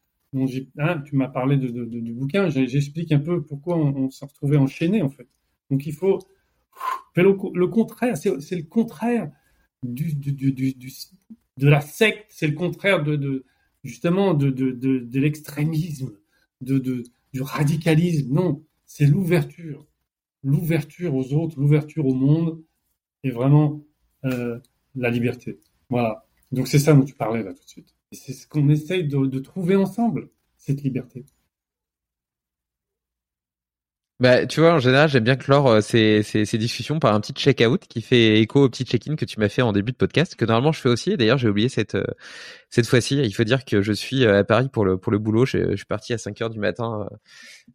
hein, 0.78 1.01
tu 1.01 1.17
m'as 1.17 1.28
parlé 1.28 1.57
de, 1.57 1.68
du 1.84 2.12
bouquin, 2.12 2.51
j'explique 2.51 3.12
un 3.12 3.18
peu 3.18 3.42
pourquoi 3.42 3.78
on, 3.78 4.10
s'est 4.10 4.26
retrouvé 4.26 4.59
enchaîné 4.59 5.01
en 5.01 5.09
fait. 5.09 5.26
Donc 5.70 5.86
il 5.86 5.94
faut 5.94 6.18
le, 7.17 7.67
contraire, 7.67 8.17
c'est 8.17 8.57
le 8.57 8.62
contraire 8.62 9.31
de 9.83 11.68
la 11.68 11.81
secte, 11.81 12.26
c'est 12.28 12.47
le 12.47 12.55
contraire 12.55 13.02
de, 13.02 13.44
justement 13.84 14.34
de, 14.34 14.51
de, 14.51 15.18
l'extrémisme, 15.18 16.12
de, 16.60 16.78
du 17.33 17.42
radicalisme. 17.42 18.34
Non, 18.34 18.65
c'est 18.84 19.07
l'ouverture, 19.07 19.86
l'ouverture 20.43 21.15
aux 21.15 21.33
autres, 21.33 21.59
l'ouverture 21.59 22.07
au 22.07 22.15
monde, 22.15 22.62
et 23.25 23.31
vraiment 23.31 23.85
euh, 24.25 24.59
la 24.95 25.11
liberté. 25.11 25.61
Voilà. 25.89 26.27
Donc 26.51 26.69
c'est 26.69 26.79
ça 26.79 26.93
dont 26.93 27.05
tu 27.05 27.15
parlais 27.15 27.43
là 27.43 27.53
tout 27.55 27.65
de 27.65 27.69
suite. 27.69 27.95
c'est 28.12 28.33
ce 28.33 28.47
qu'on 28.47 28.69
essaye 28.69 29.07
de 29.09 29.39
trouver 29.39 29.77
ensemble, 29.77 30.31
cette 30.57 30.83
liberté. 30.83 31.25
Bah, 34.23 34.47
tu 34.47 34.60
vois, 34.60 34.75
en 34.75 34.78
général, 34.78 35.09
j'aime 35.09 35.25
bien 35.25 35.34
clore 35.34 35.67
euh, 35.67 35.81
ces, 35.81 36.23
ces, 36.23 36.44
ces, 36.44 36.57
discussions 36.57 37.01
par 37.01 37.12
un 37.12 37.20
petit 37.20 37.33
check-out 37.33 37.89
qui 37.89 38.01
fait 38.02 38.39
écho 38.41 38.62
au 38.62 38.68
petit 38.68 38.84
check-in 38.84 39.17
que 39.17 39.25
tu 39.25 39.41
m'as 39.41 39.49
fait 39.49 39.62
en 39.62 39.73
début 39.73 39.91
de 39.91 39.97
podcast, 39.97 40.36
que 40.36 40.44
normalement 40.44 40.70
je 40.70 40.81
fais 40.81 40.89
aussi. 40.89 41.17
D'ailleurs, 41.17 41.39
j'ai 41.39 41.49
oublié 41.49 41.68
cette 41.68 41.97
euh, 41.97 42.05
cette 42.70 42.86
fois-ci. 42.86 43.17
Il 43.17 43.33
faut 43.34 43.42
dire 43.42 43.65
que 43.65 43.83
je 43.83 43.92
suis 43.92 44.25
euh, 44.25 44.39
à 44.39 44.44
Paris 44.44 44.68
pour 44.73 44.84
le 44.84 44.97
pour 44.97 45.10
le 45.10 45.18
boulot. 45.18 45.44
Je, 45.44 45.75
suis 45.75 45.86
parti 45.86 46.12
à 46.12 46.18
5 46.18 46.41
heures 46.41 46.51
du 46.51 46.60
matin 46.60 47.09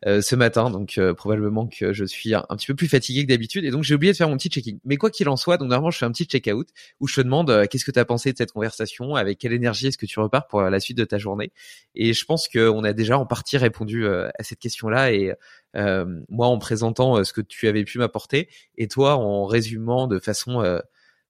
euh, 0.06 0.22
ce 0.22 0.38
matin, 0.38 0.70
donc 0.70 0.98
probablement 1.18 1.68
que 1.68 1.92
je 1.92 2.06
suis 2.06 2.34
un, 2.34 2.46
petit 2.52 2.68
peu 2.68 2.76
plus 2.76 2.88
fatigué 2.88 3.24
que 3.24 3.28
d'habitude, 3.30 3.66
et 3.66 3.70
donc 3.72 3.84
j'ai 3.84 3.96
oublié 3.96 4.14
de 4.14 4.18
faire 4.18 4.30
mon 4.30 4.38
petit 4.38 4.48
check-in. 4.48 4.78
Mais 4.86 4.96
quoi 4.96 5.10
qu'il 5.10 5.28
en 5.28 5.36
soit, 5.36 5.58
donc 5.58 5.68
normalement 5.68 5.92
je 5.92 5.98
fais 5.98 6.06
un 6.06 6.12
petit 6.12 6.26
check-out 6.26 6.70
où 7.02 7.08
je 7.10 7.16
te 7.16 7.22
demande 7.22 7.68
qu'est-ce 7.70 7.84
que 7.84 7.92
tu 7.92 8.00
as 8.00 8.06
pensé 8.06 8.32
de 8.32 8.38
cette 8.38 8.54
conversation, 8.54 9.16
avec 9.16 9.38
quelle 9.38 9.54
énergie 9.54 9.88
est-ce 9.88 9.98
que 9.98 10.06
tu 10.06 10.18
repars 10.22 10.48
pour 10.48 10.62
la 10.62 10.80
suite 10.80 10.98
de 10.98 11.04
ta 11.04 11.18
journée? 11.18 11.52
Et 11.94 12.14
je 12.14 12.24
pense 12.24 12.48
qu'on 12.48 12.86
a 12.86 12.94
déjà 12.94 13.18
en 13.18 13.26
partie 13.26 13.58
répondu 13.58 14.08
à 14.08 14.44
cette 14.44 14.60
question-là 14.60 15.12
et 15.12 15.34
moi 15.74 16.48
en 16.48 16.58
présentant 16.58 17.18
euh, 17.18 17.24
ce 17.24 17.34
que 17.34 17.42
tu 17.42 17.68
avais 17.68 17.84
pu 17.84 17.98
m'apporter 18.00 18.50
et 18.78 18.88
toi 18.88 19.16
en 19.16 19.46
résumant 19.46 20.08
de 20.08 20.20
façon 20.20 20.62
euh, 20.62 20.80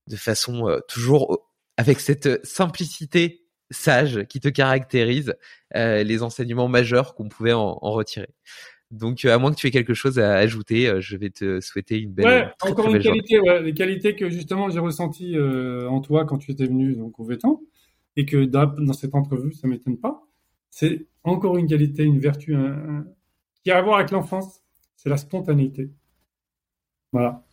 de 0.07 0.15
façon 0.15 0.79
toujours 0.87 1.49
avec 1.75 1.99
cette 1.99 2.45
simplicité 2.45 3.43
sage 3.71 4.23
qui 4.29 4.39
te 4.39 4.47
caractérise 4.47 5.35
les 5.75 6.23
enseignements 6.23 6.69
majeurs 6.69 7.13
qu'on 7.13 7.27
pouvait 7.27 7.51
en, 7.51 7.77
en, 7.81 7.91
retirer. 7.91 8.29
Donc, 8.89 9.25
à 9.25 9.37
moins 9.37 9.51
que 9.51 9.57
tu 9.57 9.67
aies 9.67 9.71
quelque 9.71 9.93
chose 9.93 10.17
à 10.17 10.35
ajouter, 10.35 11.01
je 11.01 11.17
vais 11.17 11.29
te 11.29 11.59
souhaiter 11.59 11.99
une 11.99 12.13
belle. 12.13 12.25
Ouais, 12.25 12.47
encore 12.61 12.93
une 12.93 13.01
qualité, 13.01 13.37
ouais, 13.39 13.61
les 13.61 13.73
qualités 13.73 14.15
que 14.15 14.29
justement 14.29 14.69
j'ai 14.69 14.79
ressenties 14.79 15.35
euh, 15.35 15.89
en 15.89 15.99
toi 15.99 16.25
quand 16.25 16.37
tu 16.37 16.51
étais 16.51 16.65
venu 16.65 16.95
donc 16.95 17.19
au 17.19 17.25
Vétan, 17.25 17.61
et 18.15 18.25
que 18.25 18.45
dans 18.45 18.93
cette 18.93 19.13
entrevue, 19.13 19.51
ça 19.51 19.67
m'étonne 19.67 19.97
pas. 19.97 20.25
C'est 20.71 21.05
encore 21.23 21.57
une 21.57 21.67
qualité, 21.67 22.03
une 22.03 22.19
vertu, 22.19 22.55
un, 22.55 23.05
qui 23.67 23.71
a 23.71 23.79
à 23.79 23.81
voir 23.81 23.97
avec 23.97 24.11
l'enfance, 24.11 24.61
c'est 24.95 25.09
la 25.09 25.17
spontanéité. 25.17 25.91
Voilà. 27.11 27.45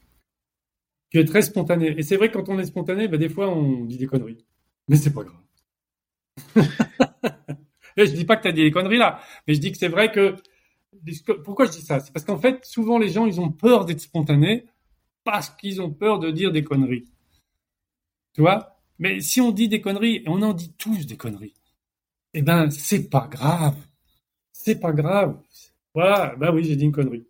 Tu 1.10 1.18
es 1.18 1.24
très 1.24 1.42
spontané. 1.42 1.88
Et 1.98 2.04
c'est 2.04 2.16
vrai 2.16 2.30
que 2.30 2.34
quand 2.38 2.48
on 2.48 2.56
est 2.60 2.66
spontané, 2.66 3.08
ben, 3.08 3.18
des 3.18 3.28
fois, 3.28 3.48
on 3.48 3.84
dit 3.84 3.98
des 3.98 4.06
conneries. 4.06 4.46
Mais 4.86 4.94
c'est 4.94 5.12
pas 5.12 5.24
grave. 5.24 5.42
Et 7.96 8.06
je 8.06 8.12
dis 8.12 8.24
pas 8.24 8.36
que 8.36 8.42
tu 8.42 8.48
as 8.48 8.52
dit 8.52 8.62
des 8.62 8.70
conneries 8.70 8.98
là, 8.98 9.20
mais 9.46 9.54
je 9.54 9.60
dis 9.60 9.72
que 9.72 9.78
c'est 9.78 9.88
vrai 9.88 10.12
que 10.12 10.36
pourquoi 11.44 11.66
je 11.66 11.72
dis 11.72 11.82
ça? 11.82 11.98
C'est 11.98 12.12
parce 12.12 12.24
qu'en 12.24 12.38
fait, 12.38 12.64
souvent 12.64 12.98
les 12.98 13.08
gens, 13.08 13.26
ils 13.26 13.40
ont 13.40 13.50
peur 13.50 13.84
d'être 13.84 14.00
spontanés 14.00 14.66
parce 15.24 15.50
qu'ils 15.50 15.82
ont 15.82 15.90
peur 15.90 16.20
de 16.20 16.30
dire 16.30 16.52
des 16.52 16.62
conneries. 16.62 17.08
Tu 18.34 18.40
vois? 18.40 18.78
Mais 19.00 19.20
si 19.20 19.40
on 19.40 19.50
dit 19.50 19.68
des 19.68 19.80
conneries, 19.80 20.16
et 20.18 20.28
on 20.28 20.42
en 20.42 20.52
dit 20.52 20.74
tous 20.78 21.06
des 21.06 21.16
conneries, 21.16 21.54
eh 22.34 22.42
ben, 22.42 22.70
c'est 22.70 23.10
pas 23.10 23.26
grave. 23.28 23.76
C'est 24.52 24.78
pas 24.78 24.92
grave. 24.92 25.40
Voilà, 25.94 26.34
bah 26.36 26.50
oui, 26.52 26.64
j'ai 26.64 26.76
dit 26.76 26.84
une 26.84 26.92
connerie. 26.92 27.26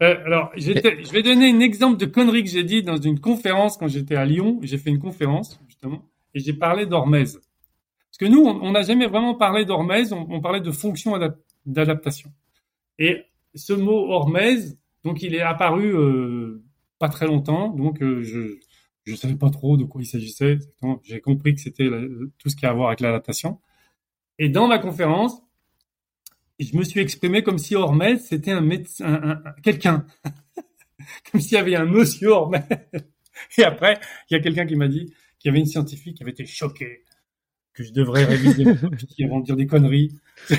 Euh, 0.00 0.24
alors, 0.24 0.52
je 0.56 1.12
vais 1.12 1.22
donner 1.22 1.50
un 1.50 1.60
exemple 1.60 1.98
de 1.98 2.06
connerie 2.06 2.44
que 2.44 2.50
j'ai 2.50 2.62
dit 2.62 2.82
dans 2.82 2.98
une 2.98 3.18
conférence 3.18 3.76
quand 3.76 3.88
j'étais 3.88 4.14
à 4.14 4.24
Lyon. 4.24 4.60
J'ai 4.62 4.78
fait 4.78 4.90
une 4.90 5.00
conférence, 5.00 5.60
justement, 5.66 6.08
et 6.34 6.40
j'ai 6.40 6.52
parlé 6.52 6.86
d'hormèse. 6.86 7.40
Parce 8.10 8.18
que 8.18 8.26
nous, 8.26 8.44
on 8.44 8.70
n'a 8.70 8.82
jamais 8.82 9.06
vraiment 9.06 9.34
parlé 9.34 9.64
d'hormèse, 9.64 10.12
on, 10.12 10.40
parlait 10.40 10.60
de 10.60 10.70
fonction 10.70 11.18
d'adaptation. 11.66 12.30
Et 12.98 13.24
ce 13.54 13.72
mot 13.72 14.10
hormèse, 14.10 14.78
donc 15.04 15.22
il 15.22 15.34
est 15.34 15.40
apparu 15.40 15.94
euh, 15.94 16.62
pas 16.98 17.08
très 17.08 17.26
longtemps, 17.26 17.68
donc 17.70 18.02
euh, 18.02 18.22
je 18.22 18.58
je 19.04 19.14
savais 19.14 19.36
pas 19.36 19.48
trop 19.48 19.78
de 19.78 19.84
quoi 19.84 20.02
il 20.02 20.06
s'agissait. 20.06 20.58
J'ai 21.02 21.20
compris 21.20 21.54
que 21.54 21.62
c'était 21.62 21.88
tout 22.38 22.50
ce 22.50 22.56
qui 22.56 22.66
a 22.66 22.70
à 22.70 22.72
voir 22.74 22.88
avec 22.88 23.00
l'adaptation. 23.00 23.58
Et 24.38 24.48
dans 24.48 24.68
ma 24.68 24.78
conférence, 24.78 25.42
je 26.58 26.76
me 26.76 26.82
suis 26.82 27.00
exprimé 27.00 27.42
comme 27.42 27.58
si 27.58 27.74
Hormel, 27.74 28.18
c'était 28.20 28.52
un 28.52 28.60
médecin, 28.60 29.42
quelqu'un. 29.62 30.06
comme 31.30 31.40
s'il 31.40 31.54
y 31.54 31.56
avait 31.56 31.76
un 31.76 31.84
monsieur 31.84 32.28
Hormel. 32.28 32.64
Et 33.56 33.64
après, 33.64 33.98
il 34.30 34.34
y 34.34 34.36
a 34.36 34.40
quelqu'un 34.40 34.66
qui 34.66 34.76
m'a 34.76 34.88
dit 34.88 35.12
qu'il 35.38 35.48
y 35.48 35.50
avait 35.50 35.60
une 35.60 35.66
scientifique 35.66 36.16
qui 36.16 36.22
avait 36.22 36.32
été 36.32 36.46
choquée 36.46 37.04
que 37.72 37.84
je 37.84 37.92
devrais 37.92 38.24
réviser 38.24 38.64
avant 39.24 39.38
de 39.40 39.44
dire 39.44 39.56
des 39.56 39.66
conneries. 39.66 40.10
Donc 40.50 40.58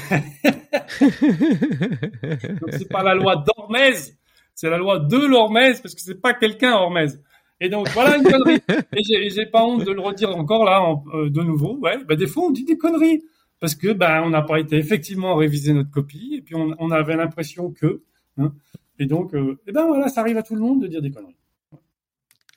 c'est 2.72 2.90
pas 2.90 3.04
la 3.04 3.14
loi 3.14 3.44
d'Hormèse, 3.46 4.18
c'est 4.56 4.70
la 4.70 4.78
loi 4.78 5.00
de 5.00 5.18
l'Hormèse 5.18 5.82
parce 5.82 5.96
que 5.96 6.02
c'est 6.02 6.22
pas 6.22 6.34
quelqu'un 6.34 6.72
Hormèse. 6.74 7.22
Et 7.60 7.68
donc 7.68 7.90
voilà 7.90 8.16
une 8.16 8.24
connerie. 8.24 8.62
Et 8.94 9.30
j'ai 9.30 9.46
pas 9.46 9.66
honte 9.66 9.84
de 9.84 9.92
le 9.92 10.00
redire 10.00 10.34
encore 10.34 10.64
là 10.64 10.82
euh, 11.14 11.30
de 11.30 11.42
nouveau. 11.42 11.78
Ouais, 11.80 12.02
bah 12.06 12.16
des 12.16 12.28
fois 12.28 12.44
on 12.44 12.52
dit 12.52 12.64
des 12.64 12.78
conneries 12.78 13.22
parce 13.60 13.76
que 13.76 13.92
ben 13.92 14.22
on 14.24 14.30
n'a 14.30 14.42
pas 14.42 14.60
été 14.60 14.78
effectivement 14.78 15.36
réviser 15.36 15.74
notre 15.74 15.92
copie 15.92 16.36
et 16.38 16.42
puis 16.42 16.56
on, 16.56 16.76
on 16.80 16.92
avait 16.92 17.16
l'impression 17.16 17.72
que 17.72 18.04
hein, 18.38 18.54
et 18.98 19.06
donc 19.06 19.34
euh, 19.34 19.60
et 19.68 19.72
ben 19.72 19.86
voilà 19.88 20.10
ça 20.10 20.22
arrive 20.22 20.38
à 20.38 20.44
tout 20.44 20.56
le 20.56 20.62
monde 20.62 20.82
de 20.82 20.88
dire 20.88 21.02
des 21.02 21.12
conneries. 21.12 21.36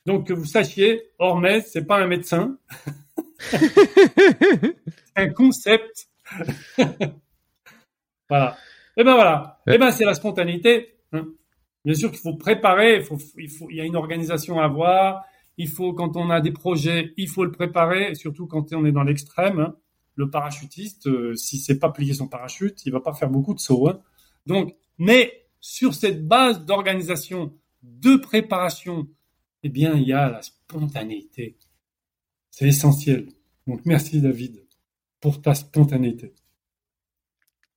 Donc 0.05 0.26
que 0.26 0.32
vous 0.32 0.44
sachiez, 0.44 1.02
Hormez 1.18 1.62
c'est 1.62 1.84
pas 1.84 1.98
un 1.98 2.06
médecin, 2.06 2.56
c'est 3.39 4.76
un 5.16 5.28
concept. 5.31 6.08
voilà. 8.28 8.56
Et 8.97 9.05
ben 9.05 9.14
voilà. 9.14 9.60
Et 9.66 9.78
ben 9.78 9.90
c'est 9.90 10.05
la 10.05 10.14
spontanéité. 10.14 10.94
Hein. 11.12 11.26
Bien 11.84 11.94
sûr 11.94 12.10
qu'il 12.10 12.20
faut 12.20 12.34
préparer, 12.34 12.97
il 12.97 13.02
faut, 13.02 13.18
il 13.39 13.50
faut, 13.50 13.68
il 13.70 13.76
y 13.76 13.81
a 13.81 13.84
une 13.84 13.97
organisation 13.97 14.60
à 14.60 14.64
avoir. 14.64 15.24
Il 15.58 15.68
faut, 15.68 15.92
quand 15.92 16.16
on 16.16 16.31
a 16.31 16.40
des 16.40 16.52
projets, 16.52 17.12
il 17.16 17.28
faut 17.28 17.44
le 17.44 17.52
préparer, 17.52 18.14
surtout 18.14 18.47
quand 18.47 18.72
on 18.72 18.86
est 18.86 18.92
dans 18.92 19.02
l'extrême. 19.02 19.60
Hein 19.60 19.76
le 20.15 20.31
parachutiste, 20.31 21.07
euh, 21.07 21.34
si 21.34 21.58
c'est 21.58 21.78
pas 21.78 21.91
plier 21.91 22.15
son 22.15 22.28
parachute, 22.28 22.84
il 22.84 22.92
va 22.92 23.00
pas 23.00 23.15
faire 23.15 23.31
beaucoup 23.31 23.55
de 23.55 23.60
sauts. 23.60 23.89
Hein. 23.89 24.00
Donc, 24.47 24.74
mais 24.99 25.47
sur 25.60 25.94
cette 25.94 26.26
base 26.26 26.65
d'organisation, 26.65 27.55
de 27.82 28.16
préparation, 28.16 29.08
eh 29.62 29.68
bien, 29.68 29.94
il 29.94 30.07
y 30.07 30.12
a 30.12 30.28
la 30.28 30.42
spontanéité. 30.42 31.57
C'est 32.50 32.68
essentiel. 32.68 33.28
Donc, 33.66 33.82
merci 33.86 34.20
David 34.20 34.66
pour 35.20 35.41
ta 35.41 35.55
spontanéité. 35.55 36.34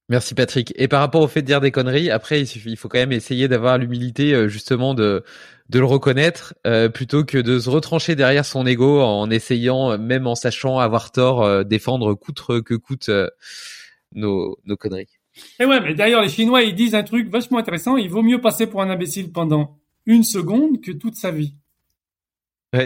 Merci 0.08 0.36
Patrick. 0.36 0.72
Et 0.76 0.88
par 0.88 1.00
rapport 1.00 1.22
au 1.22 1.28
fait 1.28 1.42
de 1.42 1.48
dire 1.48 1.62
des 1.62 1.72
conneries, 1.72 2.12
après 2.12 2.42
il, 2.42 2.78
faut 2.78 2.88
quand 2.88 3.00
même 3.00 3.12
essayer 3.12 3.48
d'avoir 3.48 3.80
l'humilité 3.80 4.34
euh, 4.34 4.48
justement 4.48 4.94
de 4.94 5.24
de 5.70 5.80
le 5.80 5.86
reconnaître 5.86 6.54
euh, 6.68 6.90
plutôt 6.90 7.24
que 7.24 7.40
de 7.40 7.58
se 7.58 7.72
retrancher 7.72 8.14
derrière 8.16 8.46
son 8.46 8.68
ego 8.68 9.02
en 9.02 9.32
essayant, 9.32 9.94
euh, 9.94 9.98
même 9.98 10.28
en 10.28 10.36
sachant 10.36 10.78
avoir 10.78 11.12
tort, 11.12 11.66
défendre 11.66 12.14
coûte 12.14 12.62
que 12.64 12.76
coûte 12.76 13.10
nos 14.14 14.58
nos 14.66 14.78
conneries. 14.78 15.10
Et 15.60 15.66
ouais, 15.66 15.82
mais 15.82 15.96
d'ailleurs 15.96 16.22
les 16.22 16.30
Chinois 16.30 16.62
ils 16.62 16.76
disent 16.76 16.94
un 16.94 17.04
truc 17.04 17.28
vachement 17.30 17.58
intéressant. 17.58 17.98
Il 17.98 18.10
vaut 18.10 18.22
mieux 18.22 18.40
passer 18.40 18.68
pour 18.68 18.84
un 18.84 18.92
imbécile 18.92 19.32
pendant 19.32 19.80
une 20.06 20.24
seconde 20.24 20.82
que 20.82 20.92
toute 20.92 21.16
sa 21.16 21.32
vie. 21.32 21.56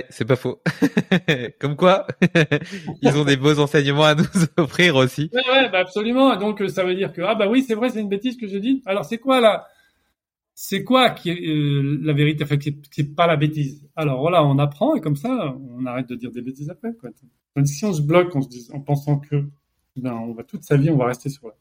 C'est 0.09 0.25
pas 0.25 0.35
faux. 0.35 0.61
Comme 1.59 1.75
quoi, 1.75 2.07
ils 3.01 3.17
ont 3.17 3.25
des 3.25 3.37
beaux 3.37 3.59
enseignements 3.59 4.03
à 4.03 4.15
nous 4.15 4.25
offrir 4.57 4.95
aussi. 4.95 5.29
Bah 5.33 5.79
absolument. 5.79 6.35
Donc 6.35 6.63
ça 6.69 6.83
veut 6.83 6.95
dire 6.95 7.13
que 7.13 7.21
ah 7.21 7.35
bah 7.35 7.47
oui, 7.49 7.63
c'est 7.67 7.75
vrai, 7.75 7.89
c'est 7.89 8.01
une 8.01 8.09
bêtise 8.09 8.37
que 8.37 8.47
je 8.47 8.57
dis. 8.57 8.81
Alors 8.85 9.05
c'est 9.05 9.17
quoi 9.17 9.39
là? 9.39 9.67
C'est 10.53 10.83
quoi 10.83 11.11
qui 11.11 11.31
euh, 11.31 11.99
la 12.01 12.13
vérité? 12.13 12.43
Enfin, 12.43 12.57
c'est 12.91 13.15
pas 13.15 13.27
la 13.27 13.37
bêtise. 13.37 13.87
Alors 13.95 14.19
voilà, 14.19 14.43
on 14.43 14.59
apprend 14.59 14.95
et 14.95 15.01
comme 15.01 15.15
ça, 15.15 15.55
on 15.77 15.85
arrête 15.85 16.07
de 16.07 16.15
dire 16.15 16.31
des 16.31 16.41
bêtises 16.41 16.69
après. 16.69 16.89
Si 17.65 17.85
on 17.85 17.93
se 17.93 18.01
bloque 18.01 18.35
en, 18.35 18.41
se 18.41 18.49
dit, 18.49 18.67
en 18.73 18.81
pensant 18.81 19.19
que, 19.19 19.45
ben, 19.95 20.13
on 20.13 20.33
va 20.33 20.43
toute 20.43 20.63
sa 20.63 20.77
vie, 20.77 20.89
on 20.89 20.97
va 20.97 21.05
rester 21.05 21.29
sur 21.29 21.47
là. 21.47 21.53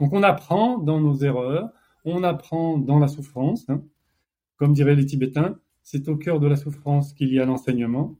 Donc 0.00 0.12
on 0.12 0.22
apprend 0.22 0.78
dans 0.78 1.00
nos 1.00 1.16
erreurs, 1.16 1.70
on 2.04 2.22
apprend 2.22 2.78
dans 2.78 2.98
la 2.98 3.08
souffrance. 3.08 3.68
Hein. 3.68 3.82
Comme 4.56 4.72
diraient 4.72 4.96
les 4.96 5.06
Tibétains, 5.06 5.58
c'est 5.90 6.06
au 6.08 6.16
cœur 6.16 6.38
de 6.38 6.46
la 6.46 6.56
souffrance 6.56 7.14
qu'il 7.14 7.32
y 7.32 7.40
a 7.40 7.46
l'enseignement. 7.46 8.14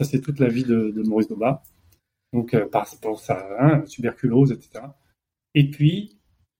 Ça, 0.00 0.06
c'est 0.06 0.22
toute 0.22 0.40
la 0.40 0.48
vie 0.48 0.64
de, 0.64 1.02
Maurice 1.06 1.28
Doba. 1.28 1.62
Donc, 2.32 2.54
euh, 2.54 2.66
par 2.66 2.88
rapport 2.88 3.18
à 3.18 3.22
ça, 3.22 3.46
hein, 3.60 3.80
tuberculose, 3.82 4.50
etc. 4.50 4.86
Et 5.54 5.70
puis, 5.70 6.18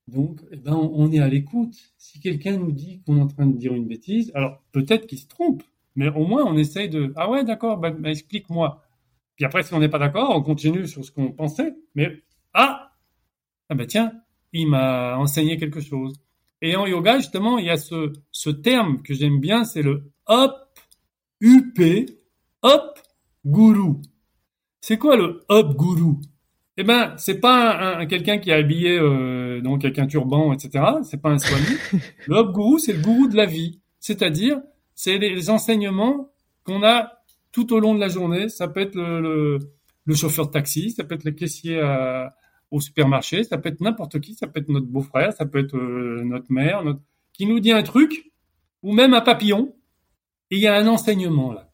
donc, 0.09 0.43
eh 0.51 0.57
ben, 0.57 0.75
on 0.75 1.11
est 1.11 1.21
à 1.21 1.29
l'écoute. 1.29 1.75
Si 1.97 2.21
quelqu'un 2.21 2.59
nous 2.59 2.71
dit 2.71 3.01
qu'on 3.01 3.17
est 3.17 3.23
en 3.23 3.29
train 3.29 3.47
de 3.47 3.57
dire 3.57 3.73
une 3.73 3.87
bêtise, 3.87 4.31
alors 4.35 4.63
peut-être 4.73 5.07
qu'il 5.07 5.19
se 5.19 5.27
trompe, 5.27 5.63
mais 5.97 6.09
au 6.09 6.27
moins 6.27 6.45
on 6.45 6.57
essaye 6.57 6.91
de 6.91 7.13
ah 7.17 7.31
ouais 7.31 7.45
d'accord, 7.45 7.79
bah, 7.79 7.91
bah, 7.91 8.11
explique-moi. 8.11 8.83
Puis 9.37 9.45
après, 9.47 9.63
si 9.63 9.73
on 9.73 9.79
n'est 9.79 9.89
pas 9.89 9.99
d'accord, 9.99 10.37
on 10.37 10.43
continue 10.43 10.87
sur 10.87 11.05
ce 11.05 11.13
qu'on 11.13 11.33
pensait. 11.33 11.75
Mais 11.95 12.23
ah 12.53 12.93
ah 13.71 13.75
ben 13.75 13.87
tiens, 13.87 14.13
il 14.53 14.69
m'a 14.69 15.17
enseigné 15.17 15.57
quelque 15.57 15.81
chose. 15.81 16.21
Et 16.63 16.77
en 16.77 16.87
yoga 16.87 17.19
justement, 17.19 17.59
il 17.59 17.67
y 17.67 17.71
a 17.71 17.77
ce 17.77 18.13
ce 18.33 18.51
terme 18.51 19.03
que 19.03 19.15
j'aime 19.15 19.41
bien, 19.41 19.65
c'est 19.65 19.83
le 19.83 20.13
hop 20.27 20.55
up 21.43 21.81
hop 22.63 22.99
guru. 23.47 23.95
C'est 24.81 24.99
quoi 24.99 25.17
le 25.17 25.41
hop 25.49 25.77
guru? 25.77 26.15
Eh 26.77 26.83
ben, 26.83 27.15
c'est 27.19 27.41
pas 27.41 27.99
un, 27.99 28.07
quelqu'un 28.07 28.39
qui 28.39 28.51
est 28.51 28.55
habillé 28.55 28.99
euh, 28.99 29.61
donc 29.61 29.85
avec 29.85 29.99
un 29.99 30.07
turban, 30.07 30.53
etc. 30.53 30.83
C'est 31.03 31.21
pas 31.21 31.31
un 31.31 31.39
soigné. 31.39 31.77
le 32.27 32.37
hop 32.37 32.53
gourou, 32.53 32.79
c'est 32.79 32.95
le 32.95 33.01
gourou 33.03 33.29
de 33.29 33.37
la 33.37 33.45
vie. 33.45 33.81
C'est-à-dire, 33.99 34.61
c'est 34.95 35.19
les, 35.19 35.51
enseignements 35.51 36.31
qu'on 36.65 36.83
a 36.83 37.13
tout 37.53 37.75
au 37.75 37.81
long 37.81 37.95
de 37.95 38.01
la 38.01 38.09
journée. 38.09 38.49
Ça 38.49 38.67
peut 38.69 38.81
être 38.81 38.95
le, 38.95 39.59
le, 40.07 40.15
chauffeur 40.15 40.47
de 40.47 40.53
taxi, 40.53 40.91
ça 40.93 41.05
peut 41.05 41.17
être 41.17 41.25
le 41.25 41.33
caissier 41.33 41.79
au 42.71 42.81
supermarché, 42.81 43.45
ça 43.45 43.59
peut 43.59 43.69
être 43.69 43.81
n'importe 43.81 44.21
qui, 44.21 44.35
ça 44.35 44.47
peut 44.47 44.61
être 44.61 44.69
notre 44.69 44.87
beau-frère, 44.87 45.33
ça 45.33 45.47
peut 45.47 45.59
être 45.59 45.77
euh, 45.77 46.23
notre 46.25 46.53
mère, 46.53 46.83
qui 47.33 47.47
nous 47.47 47.61
dit 47.61 47.73
un 47.73 47.83
truc, 47.83 48.33
ou 48.83 48.93
même 48.93 49.15
un 49.15 49.21
papillon, 49.21 49.75
il 50.51 50.59
y 50.59 50.67
a 50.67 50.77
un 50.77 50.87
enseignement 50.87 51.53
là. 51.53 51.73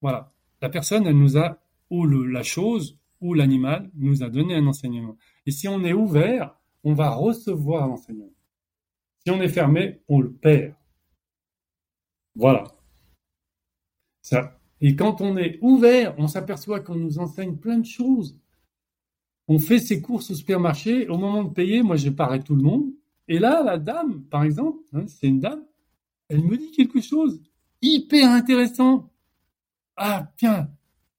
Voilà. 0.00 0.32
La 0.60 0.68
personne, 0.68 1.06
elle 1.06 1.18
nous 1.18 1.38
a, 1.38 1.58
ou 1.90 2.06
la 2.06 2.42
chose, 2.42 2.98
où 3.20 3.34
l'animal 3.34 3.90
nous 3.94 4.22
a 4.22 4.28
donné 4.28 4.54
un 4.54 4.66
enseignement. 4.66 5.16
Et 5.46 5.50
si 5.50 5.68
on 5.68 5.82
est 5.84 5.92
ouvert, 5.92 6.54
on 6.82 6.92
va 6.92 7.10
recevoir 7.10 7.88
l'enseignement. 7.88 8.32
Si 9.24 9.30
on 9.30 9.40
est 9.40 9.48
fermé, 9.48 10.02
on 10.08 10.20
le 10.20 10.32
perd. 10.32 10.74
Voilà. 12.34 12.64
Ça. 14.20 14.58
Et 14.80 14.96
quand 14.96 15.20
on 15.20 15.36
est 15.36 15.58
ouvert, 15.62 16.14
on 16.18 16.26
s'aperçoit 16.26 16.80
qu'on 16.80 16.96
nous 16.96 17.18
enseigne 17.18 17.56
plein 17.56 17.78
de 17.78 17.86
choses. 17.86 18.38
On 19.48 19.58
fait 19.58 19.78
ses 19.78 20.00
courses 20.00 20.30
au 20.30 20.34
supermarché, 20.34 21.08
au 21.08 21.18
moment 21.18 21.44
de 21.44 21.52
payer, 21.52 21.82
moi 21.82 21.96
je 21.96 22.10
parais 22.10 22.42
tout 22.42 22.54
le 22.54 22.62
monde. 22.62 22.86
Et 23.28 23.38
là, 23.38 23.62
la 23.62 23.78
dame, 23.78 24.22
par 24.24 24.42
exemple, 24.44 24.78
hein, 24.92 25.04
c'est 25.06 25.26
une 25.26 25.40
dame, 25.40 25.64
elle 26.28 26.42
me 26.42 26.56
dit 26.56 26.70
quelque 26.70 27.00
chose 27.00 27.40
hyper 27.82 28.30
intéressant. 28.30 29.10
Ah, 29.96 30.32
tiens, 30.36 30.70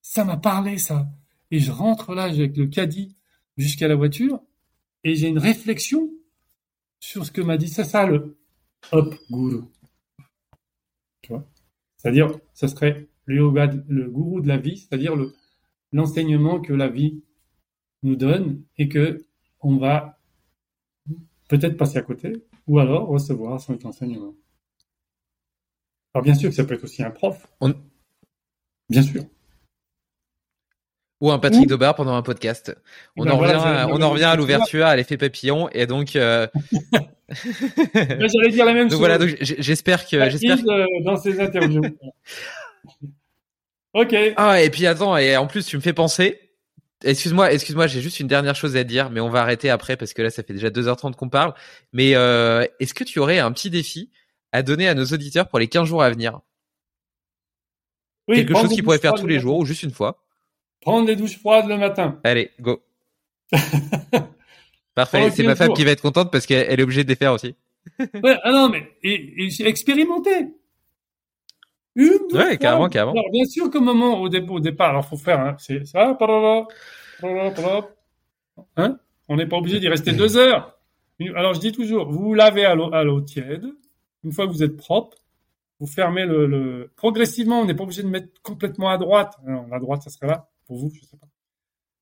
ça 0.02 0.24
m'a 0.26 0.38
parlé, 0.38 0.78
ça 0.78 1.08
et 1.52 1.60
je 1.60 1.72
rentre 1.72 2.14
là 2.14 2.24
avec 2.24 2.58
le 2.58 2.68
caddie 2.68 3.16
jusqu'à 3.58 3.88
la 3.88 3.96
voiture 3.96 4.42
et 5.04 5.16
j'ai 5.16 5.28
une 5.28 5.40
réflexion 5.40 6.12
sur 7.00 7.26
ce 7.26 7.32
que 7.32 7.42
m'a 7.42 7.58
dit 7.58 7.70
ça, 7.70 7.84
ça 7.84 8.06
le 8.06 8.38
hop 8.92 9.16
gourou. 9.30 9.72
Tu 11.22 11.32
vois? 11.32 11.48
C'est-à-dire, 11.98 12.30
ce 12.54 12.68
serait 12.68 13.08
le 13.26 13.50
le 13.88 14.10
gourou 14.10 14.42
de 14.42 14.48
la 14.48 14.58
vie, 14.58 14.78
c'est-à-dire 14.78 15.16
le, 15.16 15.34
l'enseignement 15.92 16.60
que 16.60 16.74
la 16.74 16.90
vie 16.90 17.24
nous 18.06 18.16
donne 18.16 18.62
et 18.78 18.88
que 18.88 19.26
on 19.62 19.78
va 19.78 20.20
peut-être 21.48 21.78
passer 21.78 21.98
à 21.98 22.02
côté 22.02 22.34
ou 22.68 22.80
alors 22.80 23.08
recevoir 23.08 23.60
son 23.60 23.78
enseignement. 23.86 24.34
Alors 26.14 26.24
bien 26.24 26.36
sûr 26.36 26.50
que 26.50 26.56
ça 26.56 26.64
peut 26.64 26.76
être 26.76 26.84
aussi 26.84 27.04
un 27.04 27.12
prof. 27.12 27.46
Bien 28.90 29.02
sûr. 29.02 29.24
Ou 31.22 31.32
un 31.32 31.40
Patrick 31.40 31.68
Dobar 31.68 31.96
pendant 31.96 32.14
un 32.14 32.22
podcast. 32.22 32.76
On 33.16 33.26
ben 33.26 33.32
en 33.32 33.38
revient, 33.38 33.88
on 33.90 34.02
en 34.02 34.10
revient 34.10 34.26
à 34.26 34.36
l'ouverture, 34.36 34.86
à 34.86 34.96
l'effet 34.96 35.18
papillon, 35.18 35.70
et 35.70 35.88
donc. 35.88 36.16
Euh... 36.16 36.48
J'allais 37.30 38.52
dire 38.52 38.66
la 38.66 38.74
même 38.74 38.90
chose. 38.90 39.00
Voilà, 39.00 39.18
donc 39.18 39.36
j'espère 39.40 40.08
que, 40.08 40.30
j'espère 40.30 40.60
euh, 40.68 40.86
dans 41.04 41.18
ces 41.18 41.40
interviews. 41.40 41.82
ok. 43.94 44.16
Ah 44.36 44.62
et 44.62 44.70
puis 44.70 44.86
attends, 44.86 45.18
et 45.18 45.36
en 45.38 45.48
plus 45.48 45.66
tu 45.66 45.78
me 45.78 45.82
fais 45.82 45.94
penser. 45.94 46.45
Excuse-moi, 47.06 47.54
excuse-moi, 47.54 47.86
j'ai 47.88 48.02
juste 48.02 48.20
une 48.20 48.28
dernière 48.28 48.56
chose 48.56 48.76
à 48.76 48.84
dire, 48.84 49.12
mais 49.12 49.20
on 49.20 49.30
va 49.30 49.42
arrêter 49.42 49.70
après 49.70 49.96
parce 49.96 50.14
que 50.14 50.22
là 50.22 50.32
ça 50.32 50.42
fait 50.44 50.54
déjà 50.54 50.70
2h30 50.70 51.14
qu'on 51.14 51.30
parle. 51.30 51.54
Mais 51.94 52.16
euh, 52.16 52.66
est-ce 52.80 52.94
que 52.94 53.04
tu 53.04 53.20
aurais 53.20 53.40
un 53.40 53.52
petit 53.52 53.70
défi 53.70 54.10
à 54.52 54.64
donner 54.64 54.88
à 54.88 54.96
nos 54.96 55.06
auditeurs 55.06 55.48
pour 55.48 55.60
les 55.60 55.68
15 55.68 55.88
jours 55.88 56.02
à 56.02 56.10
venir? 56.10 56.40
Oui, 58.28 58.38
Quelque 58.38 58.60
chose 58.60 58.70
qu'ils 58.74 58.84
pourraient 58.84 58.98
faire 58.98 59.14
tous 59.14 59.28
les 59.28 59.40
jours 59.40 59.60
ou 59.60 59.66
juste 59.66 59.84
une 59.84 59.92
fois 59.92 60.24
Prendre 60.82 61.06
des 61.06 61.16
douches 61.16 61.38
froides 61.38 61.68
le 61.68 61.78
matin. 61.78 62.20
Allez, 62.24 62.52
go. 62.60 62.84
Parfait. 64.96 65.30
C'est 65.32 65.44
ma 65.44 65.56
femme 65.56 65.74
qui 65.74 65.84
va 65.84 65.92
être 65.92 66.02
contente 66.02 66.32
parce 66.32 66.46
qu'elle 66.46 66.80
est 66.80 66.84
obligée 66.84 67.04
de 67.04 67.10
les 67.10 67.16
faire 67.16 67.34
aussi. 67.34 67.56
ouais, 68.00 68.38
ah 68.44 68.52
non, 68.52 68.70
mais 68.70 68.92
et, 69.04 69.50
expérimenter. 69.62 70.48
Une, 71.96 72.28
deux, 72.30 72.38
ouais, 72.38 72.58
carrément, 72.58 72.90
carrément. 72.90 73.14
Alors, 73.14 73.32
bien 73.32 73.46
sûr 73.46 73.72
qu'au 73.72 73.80
moment, 73.80 74.20
au, 74.22 74.28
au 74.28 74.60
départ, 74.60 74.90
alors 74.90 75.06
faut 75.06 75.18
faire, 75.18 75.40
hein, 75.40 75.56
c'est 75.58 75.86
ça, 75.86 76.18
hein? 78.78 78.98
On 79.28 79.38
n'est 79.38 79.48
pas 79.48 79.58
obligé 79.58 79.80
d'y 79.80 79.88
rester 79.88 80.12
deux 80.12 80.38
heures. 80.38 80.78
Alors, 81.36 81.54
je 81.54 81.62
dis 81.62 81.72
toujours, 81.72 82.12
vous, 82.12 82.34
lavez 82.34 82.66
à 82.66 82.76
l'eau 82.76 83.22
tiède. 83.22 83.66
Une 84.24 84.34
fois 84.34 84.46
que 84.46 84.52
vous 84.52 84.64
êtes 84.64 84.76
propre, 84.76 85.18
vous 85.80 85.88
fermez 85.88 86.26
le, 86.26 86.46
le... 86.46 86.92
progressivement. 86.96 87.62
On 87.62 87.66
n'est 87.66 87.74
pas 87.74 87.84
obligé 87.84 88.04
de 88.04 88.10
mettre 88.10 88.42
complètement 88.44 88.90
à 88.90 88.98
droite. 88.98 89.36
Alors, 89.48 89.66
la 89.68 89.80
droite, 89.80 90.02
ça 90.02 90.10
serait 90.10 90.28
là 90.28 90.50
pour 90.68 90.78
vous, 90.78 90.92
je 90.94 91.02
sais 91.06 91.18
pas. 91.18 91.28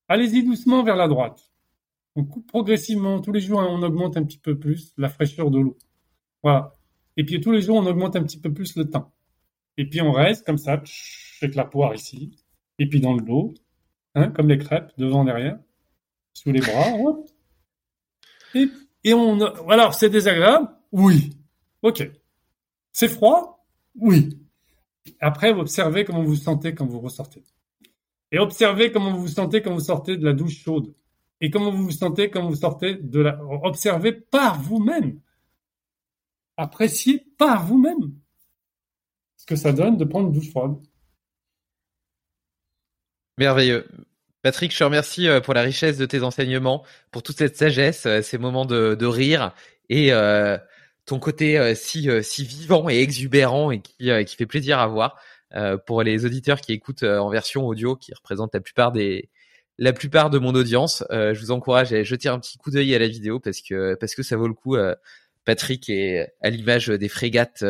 Allez-y 0.08 0.42
doucement 0.42 0.82
vers 0.82 0.96
la 0.96 1.06
droite. 1.06 1.50
On 2.16 2.24
coupe 2.24 2.46
progressivement. 2.48 3.20
Tous 3.20 3.32
les 3.32 3.40
jours, 3.40 3.60
on 3.60 3.82
augmente 3.82 4.16
un 4.16 4.24
petit 4.24 4.38
peu 4.38 4.58
plus 4.58 4.92
la 4.98 5.08
fraîcheur 5.08 5.50
de 5.50 5.60
l'eau. 5.60 5.78
Voilà. 6.42 6.72
Et 7.16 7.24
puis 7.24 7.40
tous 7.40 7.52
les 7.52 7.62
jours, 7.62 7.76
on 7.76 7.86
augmente 7.86 8.16
un 8.16 8.22
petit 8.22 8.40
peu 8.40 8.52
plus 8.52 8.76
le 8.76 8.90
temps. 8.90 9.13
Et 9.76 9.88
puis 9.88 10.00
on 10.00 10.12
reste 10.12 10.46
comme 10.46 10.58
ça, 10.58 10.82
avec 11.42 11.54
la 11.54 11.64
poire 11.64 11.94
ici. 11.94 12.36
Et 12.78 12.88
puis 12.88 13.00
dans 13.00 13.14
le 13.14 13.22
dos, 13.22 13.54
hein, 14.14 14.30
comme 14.30 14.48
les 14.48 14.58
crêpes, 14.58 14.92
devant, 14.98 15.24
derrière, 15.24 15.58
sous 16.32 16.52
les 16.52 16.60
bras. 16.60 16.86
Et, 18.54 18.68
et 19.04 19.14
on. 19.14 19.40
Alors, 19.68 19.94
c'est 19.94 20.10
désagréable? 20.10 20.68
Oui. 20.92 21.36
Ok. 21.82 22.10
C'est 22.92 23.08
froid? 23.08 23.66
Oui. 23.96 24.38
Après, 25.20 25.50
observez 25.50 26.04
comment 26.04 26.22
vous 26.22 26.30
vous 26.30 26.36
sentez 26.36 26.74
quand 26.74 26.86
vous 26.86 27.00
ressortez. 27.00 27.44
Et 28.32 28.38
observez 28.38 28.90
comment 28.90 29.12
vous 29.12 29.22
vous 29.22 29.28
sentez 29.28 29.62
quand 29.62 29.74
vous 29.74 29.80
sortez 29.80 30.16
de 30.16 30.24
la 30.24 30.32
douche 30.32 30.58
chaude. 30.58 30.94
Et 31.40 31.50
comment 31.50 31.70
vous 31.70 31.84
vous 31.84 31.90
sentez 31.90 32.30
quand 32.30 32.48
vous 32.48 32.56
sortez 32.56 32.94
de 32.94 33.20
la... 33.20 33.38
Observez 33.44 34.12
par 34.12 34.60
vous-même. 34.60 35.20
Appréciez 36.56 37.26
par 37.36 37.66
vous-même 37.66 38.14
ce 39.44 39.46
que 39.46 39.56
ça 39.56 39.72
donne 39.72 39.98
de 39.98 40.04
prendre 40.04 40.28
une 40.28 40.32
douche 40.32 40.48
froide. 40.48 40.74
Merveilleux. 43.36 43.86
Patrick, 44.40 44.72
je 44.72 44.78
te 44.78 44.84
remercie 44.84 45.28
euh, 45.28 45.40
pour 45.40 45.52
la 45.52 45.60
richesse 45.60 45.98
de 45.98 46.06
tes 46.06 46.22
enseignements, 46.22 46.82
pour 47.10 47.22
toute 47.22 47.36
cette 47.36 47.54
sagesse, 47.56 48.06
euh, 48.06 48.22
ces 48.22 48.38
moments 48.38 48.64
de, 48.64 49.04
rire 49.04 49.54
et 49.90 50.14
euh, 50.14 50.56
ton 51.04 51.18
côté 51.18 51.74
si, 51.74 52.08
vivant 52.44 52.88
et 52.88 53.00
exubérant 53.00 53.70
et 53.70 53.80
qui, 53.80 54.36
fait 54.36 54.46
plaisir 54.46 54.78
à 54.78 54.86
voir. 54.86 55.20
Pour 55.86 56.02
les 56.02 56.24
auditeurs 56.24 56.60
qui 56.60 56.72
écoutent 56.72 57.04
en 57.04 57.28
version 57.28 57.66
audio, 57.66 57.94
qui 57.94 58.12
représentent 58.12 58.54
la 58.54 58.60
plupart 58.60 58.92
la 59.78 59.92
plupart 59.92 60.30
de 60.30 60.38
mon 60.38 60.54
audience, 60.54 61.04
je 61.10 61.38
vous 61.38 61.52
encourage 61.52 61.92
à 61.92 62.02
jeter 62.02 62.28
un 62.28 62.40
petit 62.40 62.58
coup 62.58 62.72
d'œil 62.72 62.92
à 62.94 62.98
la 62.98 63.06
vidéo 63.06 63.38
parce 63.38 63.60
que 63.60 63.94
parce 63.94 64.14
que 64.16 64.22
ça 64.24 64.36
vaut 64.36 64.48
le 64.48 64.54
coup. 64.54 64.76
Patrick 65.44 65.90
est 65.90 66.32
à 66.40 66.50
l'image 66.50 66.88
des 66.88 67.08
frégates 67.08 67.62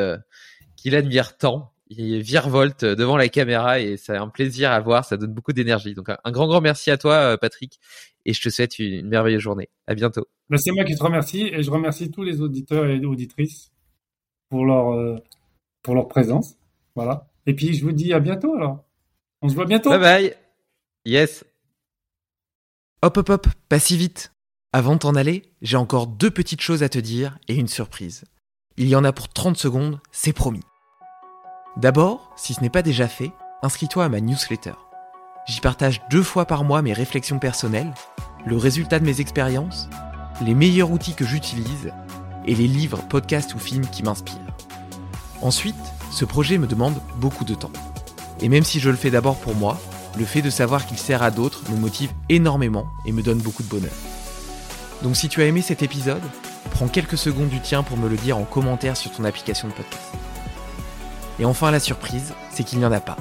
qu'il 0.85 0.95
admire 0.95 1.39
tant. 1.39 1.73
Il 1.89 2.21
virevolte 2.21 2.85
devant 2.85 3.17
la 3.17 3.29
caméra 3.29 3.81
et 3.81 3.97
c'est 3.97 4.17
un 4.17 4.29
plaisir 4.29 4.71
à 4.71 4.81
voir. 4.81 5.07
Ça 5.07 5.17
donne 5.17 5.33
beaucoup 5.33 5.55
d'énergie. 5.55 5.95
Donc 5.95 6.11
un 6.11 6.31
grand 6.31 6.47
grand 6.47 6.61
merci 6.61 6.91
à 6.91 6.99
toi, 6.99 7.39
Patrick, 7.39 7.81
et 8.27 8.35
je 8.35 8.43
te 8.43 8.51
souhaite 8.51 8.79
une, 8.79 9.09
merveilleuse 9.09 9.41
journée. 9.41 9.71
À 9.87 9.95
bientôt. 9.95 10.27
Ben, 10.51 10.59
c'est 10.59 10.73
moi 10.73 10.85
qui 10.85 10.95
te 10.95 11.03
remercie 11.03 11.47
et 11.47 11.63
je 11.63 11.71
remercie 11.71 12.11
tous 12.11 12.23
les 12.23 12.43
auditeurs 12.43 12.87
et 12.87 13.03
auditrices 13.05 13.73
pour 14.51 14.67
leur 14.67 15.21
pour 15.83 15.95
leur 15.95 16.07
présence. 16.09 16.57
Voilà. 16.95 17.31
Et 17.47 17.55
puis, 17.55 17.75
je 17.75 17.85
vous 17.85 17.93
dis 17.93 18.13
à 18.13 18.21
bientôt 18.21 18.55
alors. 18.55 18.85
On 19.43 19.49
se 19.49 19.55
voit 19.55 19.67
bientôt. 19.67 19.91
Bye 19.91 20.01
bye. 20.01 20.35
Yes. 21.05 21.45
Hop, 23.03 23.17
hop, 23.17 23.29
hop, 23.29 23.47
pas 23.69 23.79
si 23.79 23.97
vite. 23.97 24.33
Avant 24.73 24.95
de 24.95 25.01
t'en 25.01 25.15
aller, 25.15 25.43
j'ai 25.63 25.77
encore 25.77 26.07
deux 26.07 26.31
petites 26.31 26.61
choses 26.61 26.83
à 26.83 26.89
te 26.89 26.99
dire 26.99 27.39
et 27.49 27.55
une 27.55 27.69
surprise. 27.69 28.25
Il 28.77 28.89
y 28.89 28.97
en 28.97 29.05
a 29.05 29.13
pour 29.13 29.29
30 29.29 29.57
secondes, 29.57 30.01
c'est 30.11 30.33
promis. 30.33 30.63
D'abord, 31.77 32.31
si 32.36 32.55
ce 32.55 32.61
n'est 32.61 32.70
pas 32.70 32.83
déjà 32.83 33.09
fait, 33.09 33.33
inscris-toi 33.62 34.05
à 34.05 34.09
ma 34.09 34.20
newsletter. 34.20 34.75
J'y 35.47 35.61
partage 35.61 36.03
deux 36.09 36.23
fois 36.23 36.44
par 36.44 36.62
mois 36.62 36.83
mes 36.83 36.93
réflexions 36.93 37.41
personnelles, 37.41 37.93
le 38.47 38.57
résultat 38.57 39.01
de 39.01 39.05
mes 39.05 39.20
expériences, 39.20 39.89
les 40.41 40.55
meilleurs 40.55 40.93
outils 40.93 41.15
que 41.15 41.27
j'utilise 41.27 41.93
et 42.47 42.55
les 42.55 42.69
livres, 42.69 43.03
podcasts 43.09 43.57
ou 43.57 43.59
films 43.59 43.89
qui 43.89 44.05
m'inspirent. 44.05 44.39
Ensuite, 45.43 45.75
ce 46.12 46.25
projet 46.25 46.59
me 46.59 46.69
demande 46.69 47.01
beaucoup 47.17 47.44
de 47.44 47.55
temps. 47.55 47.73
Et 48.41 48.49
même 48.49 48.65
si 48.65 48.78
je 48.78 48.91
le 48.91 48.97
fais 48.97 49.11
d'abord 49.11 49.36
pour 49.36 49.57
moi, 49.57 49.81
le 50.17 50.25
fait 50.25 50.43
de 50.43 50.51
savoir 50.51 50.86
qu'il 50.86 50.99
sert 50.99 51.25
à 51.25 51.33
d'autres 51.33 51.69
me 51.73 51.77
motive 51.77 52.12
énormément 52.28 52.86
et 53.05 53.11
me 53.11 53.23
donne 53.23 53.39
beaucoup 53.39 53.65
de 53.65 53.69
bonheur. 53.69 53.93
Donc 55.03 55.17
si 55.17 55.28
tu 55.28 55.43
as 55.43 55.47
aimé 55.47 55.61
cet 55.61 55.83
épisode, 55.83 56.23
prends 56.70 56.86
quelques 56.86 57.19
secondes 57.19 57.49
du 57.49 57.61
tien 57.61 57.83
pour 57.83 57.97
me 57.97 58.09
le 58.09 58.17
dire 58.17 58.39
en 58.39 58.44
commentaire 58.44 58.97
sur 58.97 59.11
ton 59.11 59.25
application 59.25 59.67
de 59.67 59.73
podcast. 59.73 60.24
Et 61.39 61.45
enfin 61.45 61.71
la 61.71 61.81
surprise, 61.81 62.35
c'est 62.51 62.65
qu'il 62.65 62.79
n'y 62.79 62.87
en 62.87 62.93
a 62.93 63.01
pas. 63.01 63.17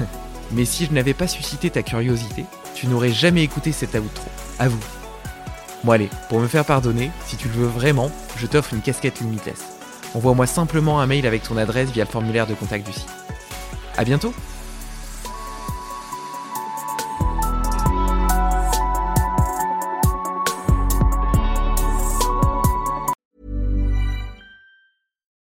Mais 0.52 0.64
si 0.64 0.86
je 0.86 0.92
n'avais 0.92 1.14
pas 1.14 1.26
suscité 1.26 1.70
ta 1.70 1.82
curiosité, 1.82 2.44
tu 2.74 2.86
n'aurais 2.86 3.12
jamais 3.12 3.42
écouté 3.42 3.72
cet 3.72 3.94
outro. 3.94 4.28
À 4.58 4.68
vous. 4.68 4.82
Bon 5.82 5.92
allez, 5.92 6.10
pour 6.28 6.40
me 6.40 6.46
faire 6.46 6.64
pardonner, 6.64 7.10
si 7.26 7.36
tu 7.36 7.48
le 7.48 7.54
veux 7.54 7.66
vraiment, 7.66 8.10
je 8.36 8.46
t'offre 8.46 8.74
une 8.74 8.80
casquette 8.80 9.20
Limitless. 9.20 9.64
Envoie-moi 10.14 10.46
simplement 10.46 11.00
un 11.00 11.06
mail 11.06 11.26
avec 11.26 11.42
ton 11.42 11.56
adresse 11.56 11.90
via 11.90 12.04
le 12.04 12.10
formulaire 12.10 12.46
de 12.46 12.54
contact 12.54 12.86
du 12.86 12.92
site. 12.92 13.08
À 13.96 14.04
bientôt 14.04 14.32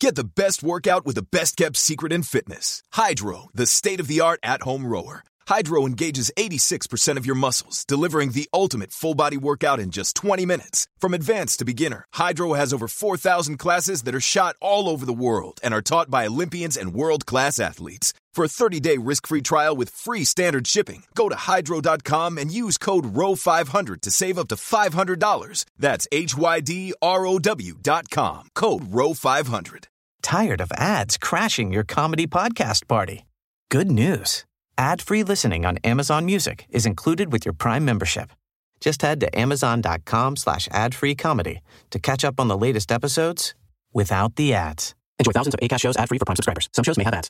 Get 0.00 0.14
the 0.14 0.24
best 0.24 0.62
workout 0.62 1.04
with 1.04 1.16
the 1.16 1.26
best 1.32 1.56
kept 1.56 1.76
secret 1.76 2.12
in 2.12 2.22
fitness. 2.22 2.84
Hydro, 2.92 3.48
the 3.52 3.66
state 3.66 3.98
of 3.98 4.06
the 4.06 4.20
art 4.20 4.38
at 4.44 4.62
home 4.62 4.86
rower. 4.86 5.24
Hydro 5.48 5.86
engages 5.86 6.30
86% 6.36 7.16
of 7.16 7.24
your 7.24 7.34
muscles, 7.34 7.86
delivering 7.86 8.32
the 8.32 8.50
ultimate 8.52 8.92
full 8.92 9.14
body 9.14 9.38
workout 9.38 9.80
in 9.80 9.90
just 9.90 10.14
20 10.16 10.44
minutes. 10.44 10.86
From 10.98 11.14
advanced 11.14 11.58
to 11.60 11.64
beginner, 11.64 12.04
Hydro 12.12 12.52
has 12.52 12.74
over 12.74 12.86
4,000 12.86 13.56
classes 13.56 14.02
that 14.02 14.14
are 14.14 14.20
shot 14.20 14.56
all 14.60 14.90
over 14.90 15.06
the 15.06 15.14
world 15.14 15.58
and 15.62 15.72
are 15.72 15.80
taught 15.80 16.10
by 16.10 16.26
Olympians 16.26 16.76
and 16.76 16.92
world 16.92 17.24
class 17.24 17.58
athletes. 17.58 18.12
For 18.34 18.44
a 18.44 18.48
30 18.48 18.80
day 18.80 18.98
risk 18.98 19.26
free 19.26 19.40
trial 19.40 19.74
with 19.74 19.88
free 19.88 20.24
standard 20.24 20.66
shipping, 20.66 21.04
go 21.14 21.30
to 21.30 21.34
hydro.com 21.34 22.36
and 22.36 22.52
use 22.52 22.76
code 22.76 23.14
ROW500 23.14 24.02
to 24.02 24.10
save 24.10 24.38
up 24.38 24.48
to 24.48 24.54
$500. 24.54 25.64
That's 25.78 26.06
H 26.12 26.36
Y 26.36 26.60
D 26.60 26.92
R 27.00 27.26
O 27.26 27.38
W.com. 27.38 28.48
Code 28.54 28.82
ROW500. 28.82 29.86
Tired 30.22 30.60
of 30.60 30.70
ads 30.72 31.16
crashing 31.16 31.72
your 31.72 31.84
comedy 31.84 32.26
podcast 32.26 32.86
party? 32.86 33.24
Good 33.70 33.90
news. 33.90 34.44
Ad-free 34.78 35.24
listening 35.24 35.66
on 35.66 35.78
Amazon 35.78 36.24
Music 36.24 36.66
is 36.70 36.86
included 36.86 37.32
with 37.32 37.44
your 37.44 37.52
Prime 37.52 37.84
membership. 37.84 38.30
Just 38.78 39.02
head 39.02 39.18
to 39.18 39.38
amazon.com 39.38 40.36
slash 40.36 40.68
ad-free 40.70 41.16
comedy 41.16 41.60
to 41.90 41.98
catch 41.98 42.24
up 42.24 42.38
on 42.38 42.46
the 42.46 42.56
latest 42.56 42.92
episodes 42.92 43.54
without 43.92 44.36
the 44.36 44.54
ads. 44.54 44.94
Enjoy 45.18 45.32
thousands 45.32 45.54
of 45.54 45.60
ACAST 45.60 45.80
shows 45.80 45.96
ad-free 45.96 46.18
for 46.18 46.24
Prime 46.24 46.36
subscribers. 46.36 46.68
Some 46.72 46.84
shows 46.84 46.96
may 46.96 47.02
have 47.02 47.14
ads. 47.14 47.28